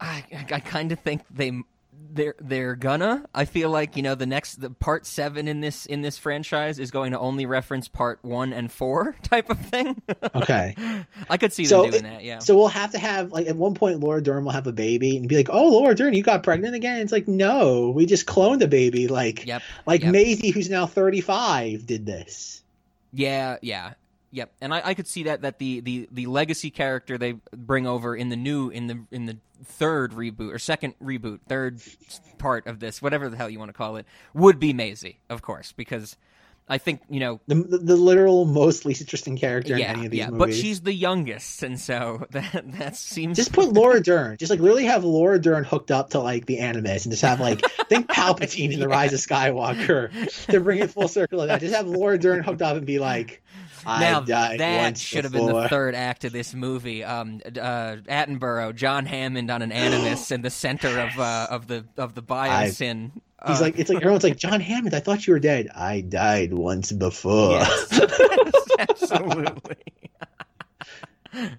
I 0.00 0.24
I 0.50 0.60
kind 0.60 0.92
of 0.92 1.00
think 1.00 1.22
they 1.30 1.52
they're 2.12 2.34
they're 2.40 2.74
gonna. 2.76 3.24
I 3.34 3.44
feel 3.44 3.70
like 3.70 3.96
you 3.96 4.02
know 4.02 4.14
the 4.14 4.26
next 4.26 4.56
the 4.60 4.70
part 4.70 5.06
seven 5.06 5.46
in 5.48 5.60
this 5.60 5.86
in 5.86 6.02
this 6.02 6.18
franchise 6.18 6.78
is 6.78 6.90
going 6.90 7.12
to 7.12 7.18
only 7.18 7.46
reference 7.46 7.88
part 7.88 8.18
one 8.22 8.52
and 8.52 8.70
four 8.70 9.14
type 9.22 9.48
of 9.50 9.58
thing. 9.58 10.00
Okay. 10.34 10.74
I 11.30 11.36
could 11.36 11.52
see 11.52 11.64
So 11.64 11.82
them 11.82 11.90
doing 11.92 12.04
it- 12.04 12.08
that. 12.08 12.24
Yeah. 12.24 12.38
So 12.40 12.56
we'll 12.56 12.68
have 12.68 12.92
to 12.92 12.98
have 12.98 13.32
like 13.32 13.46
at 13.46 13.56
one 13.56 13.74
point 13.74 14.00
Laura 14.00 14.22
Dern 14.22 14.44
will 14.44 14.52
have 14.52 14.66
a 14.66 14.72
baby 14.72 15.16
and 15.16 15.28
be 15.28 15.36
like, 15.36 15.48
"Oh, 15.50 15.68
Laura 15.68 15.94
Dern, 15.94 16.14
you 16.14 16.22
got 16.22 16.42
pregnant 16.42 16.74
again?" 16.74 17.00
It's 17.00 17.12
like, 17.12 17.28
"No, 17.28 17.90
we 17.90 18.06
just 18.06 18.26
cloned 18.26 18.62
a 18.62 18.68
baby." 18.68 19.06
Like, 19.08 19.46
Yep. 19.46 19.62
like 19.86 20.02
yep. 20.02 20.12
Maisie, 20.12 20.50
who's 20.50 20.68
now 20.70 20.86
35, 20.86 21.86
did 21.86 22.06
this. 22.06 22.62
Yeah, 23.12 23.56
yeah, 23.62 23.94
yep. 24.30 24.52
And 24.60 24.72
I, 24.74 24.82
I 24.84 24.94
could 24.94 25.06
see 25.06 25.24
that 25.24 25.42
that 25.42 25.58
the, 25.58 25.80
the 25.80 26.08
the 26.10 26.26
legacy 26.26 26.70
character 26.70 27.18
they 27.18 27.34
bring 27.56 27.86
over 27.86 28.14
in 28.16 28.28
the 28.28 28.36
new 28.36 28.68
in 28.70 28.86
the 28.86 29.04
in 29.10 29.26
the 29.26 29.36
third 29.64 30.12
reboot 30.12 30.52
or 30.52 30.58
second 30.58 30.94
reboot, 31.02 31.40
third 31.48 31.80
part 32.38 32.66
of 32.66 32.80
this, 32.80 33.02
whatever 33.02 33.28
the 33.28 33.36
hell 33.36 33.50
you 33.50 33.58
want 33.58 33.68
to 33.68 33.74
call 33.74 33.96
it, 33.96 34.06
would 34.34 34.58
be 34.58 34.72
Maisie, 34.72 35.18
of 35.28 35.42
course, 35.42 35.72
because 35.72 36.16
I 36.68 36.78
think 36.78 37.00
you 37.10 37.18
know. 37.18 37.40
The, 37.48 37.56
the, 37.56 37.78
the 37.78 37.96
literal 37.96 38.44
most 38.44 38.84
least 38.86 39.00
interesting 39.00 39.36
character 39.36 39.76
Yeah, 39.76 39.90
in 39.90 39.96
any 39.96 40.06
of 40.06 40.12
these 40.12 40.18
yeah, 40.18 40.30
movies. 40.30 40.38
but 40.38 40.54
she's 40.54 40.80
the 40.82 40.92
youngest, 40.94 41.64
and 41.64 41.78
so 41.80 42.26
that 42.30 42.62
that 42.78 42.96
seems 42.96 43.36
just 43.36 43.52
put 43.52 43.72
Laura 43.72 44.00
Dern. 44.00 44.36
Just 44.38 44.50
like 44.50 44.60
literally 44.60 44.84
have 44.84 45.02
Laura 45.04 45.40
Dern 45.40 45.64
hooked 45.64 45.90
up 45.90 46.10
to 46.10 46.20
like 46.20 46.46
the 46.46 46.60
Animus 46.60 47.04
and 47.04 47.12
just 47.12 47.22
have 47.22 47.40
like 47.40 47.60
think 47.88 48.06
Palpatine 48.10 48.72
in 48.72 48.78
the 48.78 48.88
Rise 48.88 49.12
of 49.12 49.18
Skywalker 49.18 50.46
to 50.46 50.60
bring 50.60 50.78
it 50.78 50.90
full 50.90 51.08
circle 51.08 51.40
of 51.40 51.48
that. 51.48 51.60
Just 51.60 51.74
have 51.74 51.88
Laura 51.88 52.18
Dern 52.18 52.42
hooked 52.42 52.62
up 52.62 52.76
and 52.76 52.86
be 52.86 53.00
like, 53.00 53.42
now 53.84 54.20
died 54.20 54.60
that 54.60 54.82
once 54.82 55.00
should 55.00 55.24
have 55.24 55.32
been 55.32 55.46
the 55.46 55.68
third 55.68 55.94
act 55.94 56.24
of 56.24 56.32
this 56.32 56.54
movie. 56.54 57.02
Um, 57.04 57.40
uh, 57.46 57.96
Attenborough, 58.08 58.74
John 58.74 59.06
Hammond 59.06 59.50
on 59.50 59.62
an 59.62 59.72
Animus 59.72 60.30
in 60.30 60.42
the 60.42 60.50
center 60.50 61.00
of 61.00 61.18
uh, 61.18 61.46
of 61.50 61.66
the 61.66 61.84
of 61.96 62.14
the 62.14 62.22
Biosyn. 62.22 63.12
He's 63.46 63.58
Uh, 63.58 63.62
like, 63.62 63.78
it's 63.78 63.88
like 63.88 63.98
everyone's 63.98 64.22
like, 64.24 64.36
John 64.36 64.60
Hammond. 64.60 64.94
I 64.94 65.00
thought 65.00 65.26
you 65.26 65.32
were 65.32 65.38
dead. 65.40 65.68
I 65.74 66.02
died 66.02 66.52
once 66.52 66.92
before. 66.92 67.52
yes, 67.52 68.00
absolutely. 68.78 69.76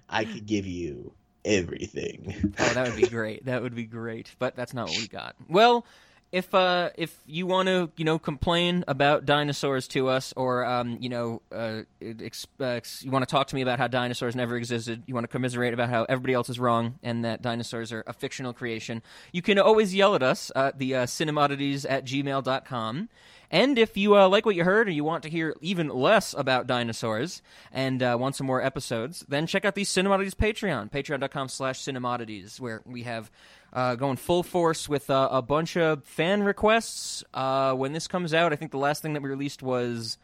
I 0.08 0.24
could 0.24 0.46
give 0.46 0.66
you 0.66 1.12
everything. 1.44 2.54
Oh, 2.58 2.68
that 2.74 2.86
would 2.86 2.96
be 2.96 3.08
great. 3.08 3.46
That 3.46 3.62
would 3.62 3.74
be 3.74 3.84
great. 3.84 4.34
But 4.38 4.54
that's 4.54 4.74
not 4.74 4.88
what 4.88 4.98
we 4.98 5.08
got. 5.08 5.34
Well, 5.48 5.84
if 6.32 6.54
uh, 6.54 6.88
if 6.96 7.16
you 7.26 7.46
want 7.46 7.68
to, 7.68 7.90
you 7.96 8.06
know, 8.06 8.18
complain 8.18 8.84
about 8.88 9.26
dinosaurs 9.26 9.86
to 9.88 10.08
us, 10.08 10.32
or 10.34 10.64
um, 10.64 10.96
you 10.98 11.10
know, 11.10 11.42
uh, 11.52 11.82
ex- 12.00 12.46
uh, 12.58 12.80
you 13.00 13.10
want 13.10 13.22
to 13.22 13.30
talk 13.30 13.48
to 13.48 13.54
me 13.54 13.60
about 13.60 13.78
how 13.78 13.86
dinosaurs 13.86 14.34
never 14.34 14.56
existed, 14.56 15.02
you 15.06 15.12
want 15.12 15.24
to 15.24 15.28
commiserate 15.28 15.74
about 15.74 15.90
how 15.90 16.04
everybody 16.08 16.32
else 16.32 16.48
is 16.48 16.58
wrong 16.58 16.98
and 17.02 17.22
that 17.24 17.42
dinosaurs 17.42 17.92
are 17.92 18.02
a 18.06 18.14
fictional 18.14 18.54
creation, 18.54 19.02
you 19.30 19.42
can 19.42 19.58
always 19.58 19.94
yell 19.94 20.14
at 20.14 20.22
us 20.22 20.50
at 20.56 20.78
the 20.78 20.94
uh, 20.94 21.06
cinemoddities 21.06 21.84
at 21.88 22.06
gmail.com. 22.06 23.10
And 23.50 23.78
if 23.78 23.98
you 23.98 24.16
uh, 24.16 24.28
like 24.30 24.46
what 24.46 24.54
you 24.54 24.64
heard 24.64 24.88
or 24.88 24.92
you 24.92 25.04
want 25.04 25.24
to 25.24 25.28
hear 25.28 25.54
even 25.60 25.88
less 25.88 26.32
about 26.32 26.66
dinosaurs 26.66 27.42
and 27.70 28.02
uh, 28.02 28.16
want 28.18 28.34
some 28.34 28.46
more 28.46 28.62
episodes, 28.62 29.26
then 29.28 29.46
check 29.46 29.66
out 29.66 29.74
the 29.74 29.82
Cinemoddities 29.82 30.34
Patreon, 30.34 30.90
patreon.com 30.90 31.50
slash 31.50 31.82
cinemoddities, 31.82 32.58
where 32.58 32.80
we 32.86 33.02
have 33.02 33.30
uh, 33.72 33.94
going 33.94 34.16
full 34.16 34.42
force 34.42 34.88
with 34.88 35.08
uh, 35.10 35.28
a 35.30 35.42
bunch 35.42 35.76
of 35.76 36.04
fan 36.04 36.42
requests. 36.42 37.24
Uh, 37.32 37.74
when 37.74 37.92
this 37.92 38.06
comes 38.06 38.34
out, 38.34 38.52
I 38.52 38.56
think 38.56 38.70
the 38.70 38.78
last 38.78 39.02
thing 39.02 39.14
that 39.14 39.22
we 39.22 39.28
released 39.28 39.62
was 39.62 40.18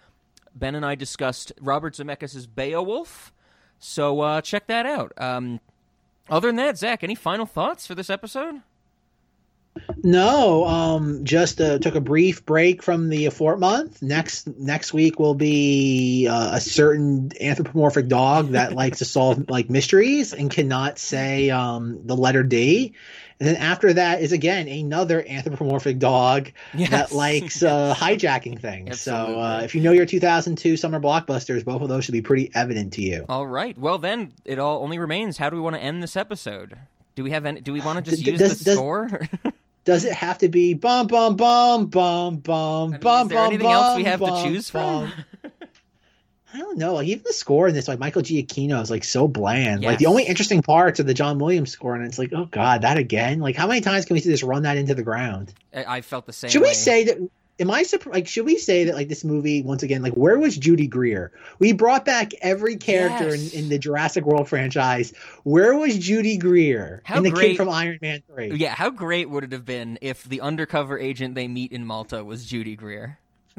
Ben 0.54 0.74
and 0.74 0.84
I 0.84 0.94
discussed 0.94 1.52
Robert 1.60 1.94
Zemeckis' 1.94 2.46
Beowulf. 2.52 3.32
So 3.78 4.20
uh, 4.20 4.40
check 4.40 4.66
that 4.66 4.86
out. 4.86 5.12
Um, 5.16 5.60
other 6.28 6.48
than 6.48 6.56
that, 6.56 6.76
Zach, 6.76 7.02
any 7.02 7.14
final 7.14 7.46
thoughts 7.46 7.86
for 7.86 7.94
this 7.94 8.10
episode? 8.10 8.62
No, 10.02 10.66
um, 10.66 11.24
just 11.24 11.60
uh, 11.60 11.78
took 11.78 11.94
a 11.94 12.00
brief 12.00 12.44
break 12.44 12.82
from 12.82 13.08
the 13.08 13.30
Fort 13.30 13.60
month. 13.60 14.02
Next 14.02 14.46
next 14.46 14.92
week 14.92 15.18
will 15.18 15.34
be 15.34 16.26
uh, 16.28 16.56
a 16.56 16.60
certain 16.60 17.30
anthropomorphic 17.40 18.08
dog 18.08 18.50
that 18.50 18.72
likes 18.72 18.98
to 18.98 19.04
solve 19.04 19.48
like 19.48 19.70
mysteries 19.70 20.32
and 20.32 20.50
cannot 20.50 20.98
say 20.98 21.50
um, 21.50 22.06
the 22.06 22.16
letter 22.16 22.42
D. 22.42 22.94
And 23.40 23.48
then 23.48 23.56
after 23.56 23.92
that 23.92 24.20
is 24.20 24.32
again 24.32 24.66
another 24.66 25.24
anthropomorphic 25.28 25.98
dog 25.98 26.50
Yes. 26.74 26.90
that 26.90 27.12
likes 27.12 27.62
uh, 27.62 27.94
hijacking 27.96 28.58
things. 28.60 29.00
So 29.00 29.14
uh, 29.14 29.60
if 29.62 29.74
you 29.74 29.80
know 29.80 29.92
your 29.92 30.06
2002 30.06 30.76
summer 30.76 30.98
blockbusters, 31.00 31.64
both 31.64 31.80
of 31.82 31.88
those 31.88 32.04
should 32.04 32.12
be 32.12 32.22
pretty 32.22 32.50
evident 32.54 32.94
to 32.94 33.02
you. 33.02 33.24
All 33.28 33.46
right. 33.46 33.78
Well, 33.78 33.98
then 33.98 34.32
it 34.44 34.58
all 34.58 34.82
only 34.82 34.98
remains. 34.98 35.38
How 35.38 35.50
do 35.50 35.56
we 35.56 35.62
want 35.62 35.76
to 35.76 35.82
end 35.82 36.02
this 36.02 36.16
episode? 36.16 36.76
Do 37.14 37.22
we 37.24 37.30
have 37.30 37.46
any? 37.46 37.60
Do 37.60 37.72
we 37.72 37.80
want 37.80 38.04
to 38.04 38.10
just 38.10 38.26
use 38.26 38.38
does- 38.38 38.58
the 38.58 38.64
does- 38.64 38.74
score? 38.74 39.20
Does 39.84 40.04
it 40.04 40.12
have 40.12 40.36
to 40.38 40.48
be 40.50 40.74
bum 40.74 41.06
bum 41.06 41.34
bum 41.36 41.86
bum 41.86 42.36
bum 42.40 42.90
mean, 42.90 43.00
bum 43.00 43.22
is 43.22 43.28
there 43.30 43.38
bum 43.38 43.46
anything 43.46 43.66
else 43.70 43.96
we 43.96 44.02
bum, 44.02 44.10
have 44.10 44.20
to 44.20 44.26
bum, 44.26 44.44
choose 44.44 44.68
from? 44.68 45.12
I 46.54 46.58
don't 46.58 46.78
know. 46.78 46.94
Like 46.94 47.08
even 47.08 47.24
the 47.26 47.32
score 47.32 47.68
in 47.68 47.74
this, 47.74 47.88
like 47.88 47.98
Michael 47.98 48.22
Giacchino 48.22 48.80
is 48.80 48.90
like 48.90 49.04
so 49.04 49.28
bland. 49.28 49.84
Like 49.84 49.98
the 49.98 50.06
only 50.06 50.24
interesting 50.24 50.62
parts 50.62 50.98
are 50.98 51.02
the 51.02 51.12
John 51.14 51.38
Williams 51.38 51.70
score, 51.70 51.94
and 51.94 52.04
it's 52.06 52.18
like, 52.18 52.32
oh 52.32 52.46
god, 52.46 52.82
that 52.82 52.96
again. 52.96 53.40
Like 53.40 53.54
how 53.56 53.66
many 53.66 53.80
times 53.82 54.06
can 54.06 54.14
we 54.14 54.20
just 54.20 54.42
run 54.42 54.62
that 54.62 54.76
into 54.78 54.94
the 54.94 55.02
ground? 55.02 55.52
I 55.74 55.98
I 55.98 56.00
felt 56.00 56.24
the 56.26 56.32
same. 56.32 56.50
Should 56.50 56.62
way. 56.62 56.68
we 56.70 56.74
say 56.74 57.04
that? 57.04 57.18
Am 57.60 57.72
I 57.72 57.82
surprised? 57.82 58.14
Like, 58.14 58.28
should 58.28 58.46
we 58.46 58.56
say 58.56 58.84
that 58.84 58.94
like 58.94 59.08
this 59.08 59.24
movie 59.24 59.62
once 59.62 59.82
again? 59.82 60.00
Like, 60.00 60.12
where 60.14 60.38
was 60.38 60.56
Judy 60.56 60.86
Greer? 60.86 61.32
We 61.58 61.72
brought 61.72 62.04
back 62.04 62.30
every 62.40 62.76
character 62.76 63.30
Yes. 63.34 63.52
in, 63.52 63.64
in 63.64 63.68
the 63.68 63.78
Jurassic 63.80 64.24
World 64.24 64.48
franchise. 64.48 65.12
Where 65.42 65.74
was 65.74 65.98
Judy 65.98 66.36
Greer? 66.38 67.02
How 67.04 67.16
and 67.16 67.26
the 67.26 67.30
great- 67.30 67.48
kid 67.48 67.56
from 67.56 67.68
Iron 67.68 67.98
Man 68.00 68.22
Three. 68.32 68.52
Yeah, 68.54 68.74
how 68.76 68.90
great 68.90 69.28
would 69.28 69.42
it 69.42 69.50
have 69.52 69.64
been 69.66 69.98
if 70.00 70.22
the 70.22 70.40
undercover 70.40 70.98
agent 71.00 71.34
they 71.34 71.48
meet 71.48 71.72
in 71.72 71.84
Malta 71.84 72.24
was 72.24 72.46
Judy 72.46 72.76
Greer? 72.76 73.18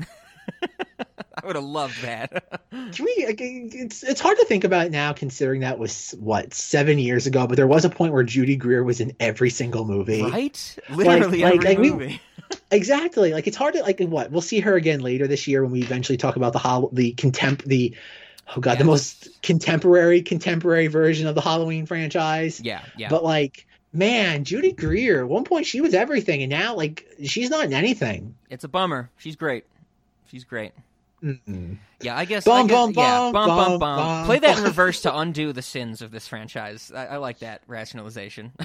I 1.41 1.45
would 1.47 1.55
have 1.55 1.65
loved 1.65 2.01
that. 2.03 2.61
Can 2.71 3.05
we? 3.05 3.25
Uh, 3.25 3.33
it's 3.39 4.03
it's 4.03 4.19
hard 4.21 4.37
to 4.37 4.45
think 4.45 4.63
about 4.63 4.91
now, 4.91 5.13
considering 5.13 5.61
that 5.61 5.79
was 5.79 6.11
what 6.19 6.53
seven 6.53 6.99
years 6.99 7.27
ago. 7.27 7.47
But 7.47 7.55
there 7.55 7.67
was 7.67 7.85
a 7.85 7.89
point 7.89 8.13
where 8.13 8.23
Judy 8.23 8.55
Greer 8.55 8.83
was 8.83 8.99
in 8.99 9.15
every 9.19 9.49
single 9.49 9.85
movie. 9.85 10.21
right? 10.23 10.77
Literally 10.89 11.41
like, 11.43 11.55
every 11.55 11.67
like, 11.67 11.77
we- 11.77 11.89
movie. 11.91 12.21
Exactly. 12.71 13.31
Like 13.31 13.45
it's 13.47 13.57
hard 13.57 13.75
to 13.75 13.81
like 13.81 13.99
what 13.99 14.31
we'll 14.31 14.41
see 14.41 14.59
her 14.59 14.75
again 14.75 15.01
later 15.01 15.27
this 15.27 15.47
year 15.47 15.61
when 15.63 15.71
we 15.71 15.81
eventually 15.83 16.17
talk 16.17 16.35
about 16.35 16.51
the 16.53 16.59
hol- 16.59 16.89
the 16.93 17.11
contempt 17.13 17.65
the 17.65 17.95
oh 18.55 18.59
god, 18.59 18.73
Yeah. 18.73 18.77
the 18.79 18.85
most 18.85 19.41
contemporary 19.43 20.21
contemporary 20.23 20.87
version 20.87 21.27
of 21.27 21.35
the 21.35 21.41
Halloween 21.41 21.85
franchise. 21.85 22.59
Yeah, 22.59 22.81
yeah. 22.97 23.09
But 23.09 23.23
like, 23.23 23.67
man, 23.93 24.45
Judy 24.45 24.71
Greer, 24.71 25.21
at 25.21 25.27
one 25.29 25.43
point 25.43 25.67
she 25.67 25.79
was 25.81 25.93
everything, 25.93 26.41
and 26.41 26.49
now 26.49 26.75
like 26.75 27.05
she's 27.23 27.49
not 27.51 27.65
in 27.65 27.73
anything. 27.73 28.35
it's 28.49 28.63
a 28.63 28.67
bummer. 28.67 29.11
She's 29.17 29.35
great. 29.35 29.65
She's 30.31 30.43
great. 30.43 30.71
Mm-mm. 31.23 31.77
Yeah, 32.01 32.17
I 32.17 32.25
guess. 32.25 32.45
Bum, 32.45 32.65
I 32.65 32.67
guess 32.67 32.75
bum, 32.75 32.91
yeah, 32.95 33.19
bum, 33.19 33.33
bum, 33.33 33.47
bum, 33.47 33.57
bum, 33.57 33.79
bum. 33.79 33.97
bum. 33.97 34.25
Play 34.25 34.39
that 34.39 34.57
in 34.57 34.63
reverse 34.65 35.01
to 35.01 35.17
undo 35.17 35.51
the 35.53 35.61
sins 35.61 36.01
of 36.01 36.11
this 36.11 36.27
franchise. 36.27 36.91
I, 36.95 37.05
I 37.07 37.17
like 37.17 37.39
that 37.39 37.61
rationalization. 37.67 38.53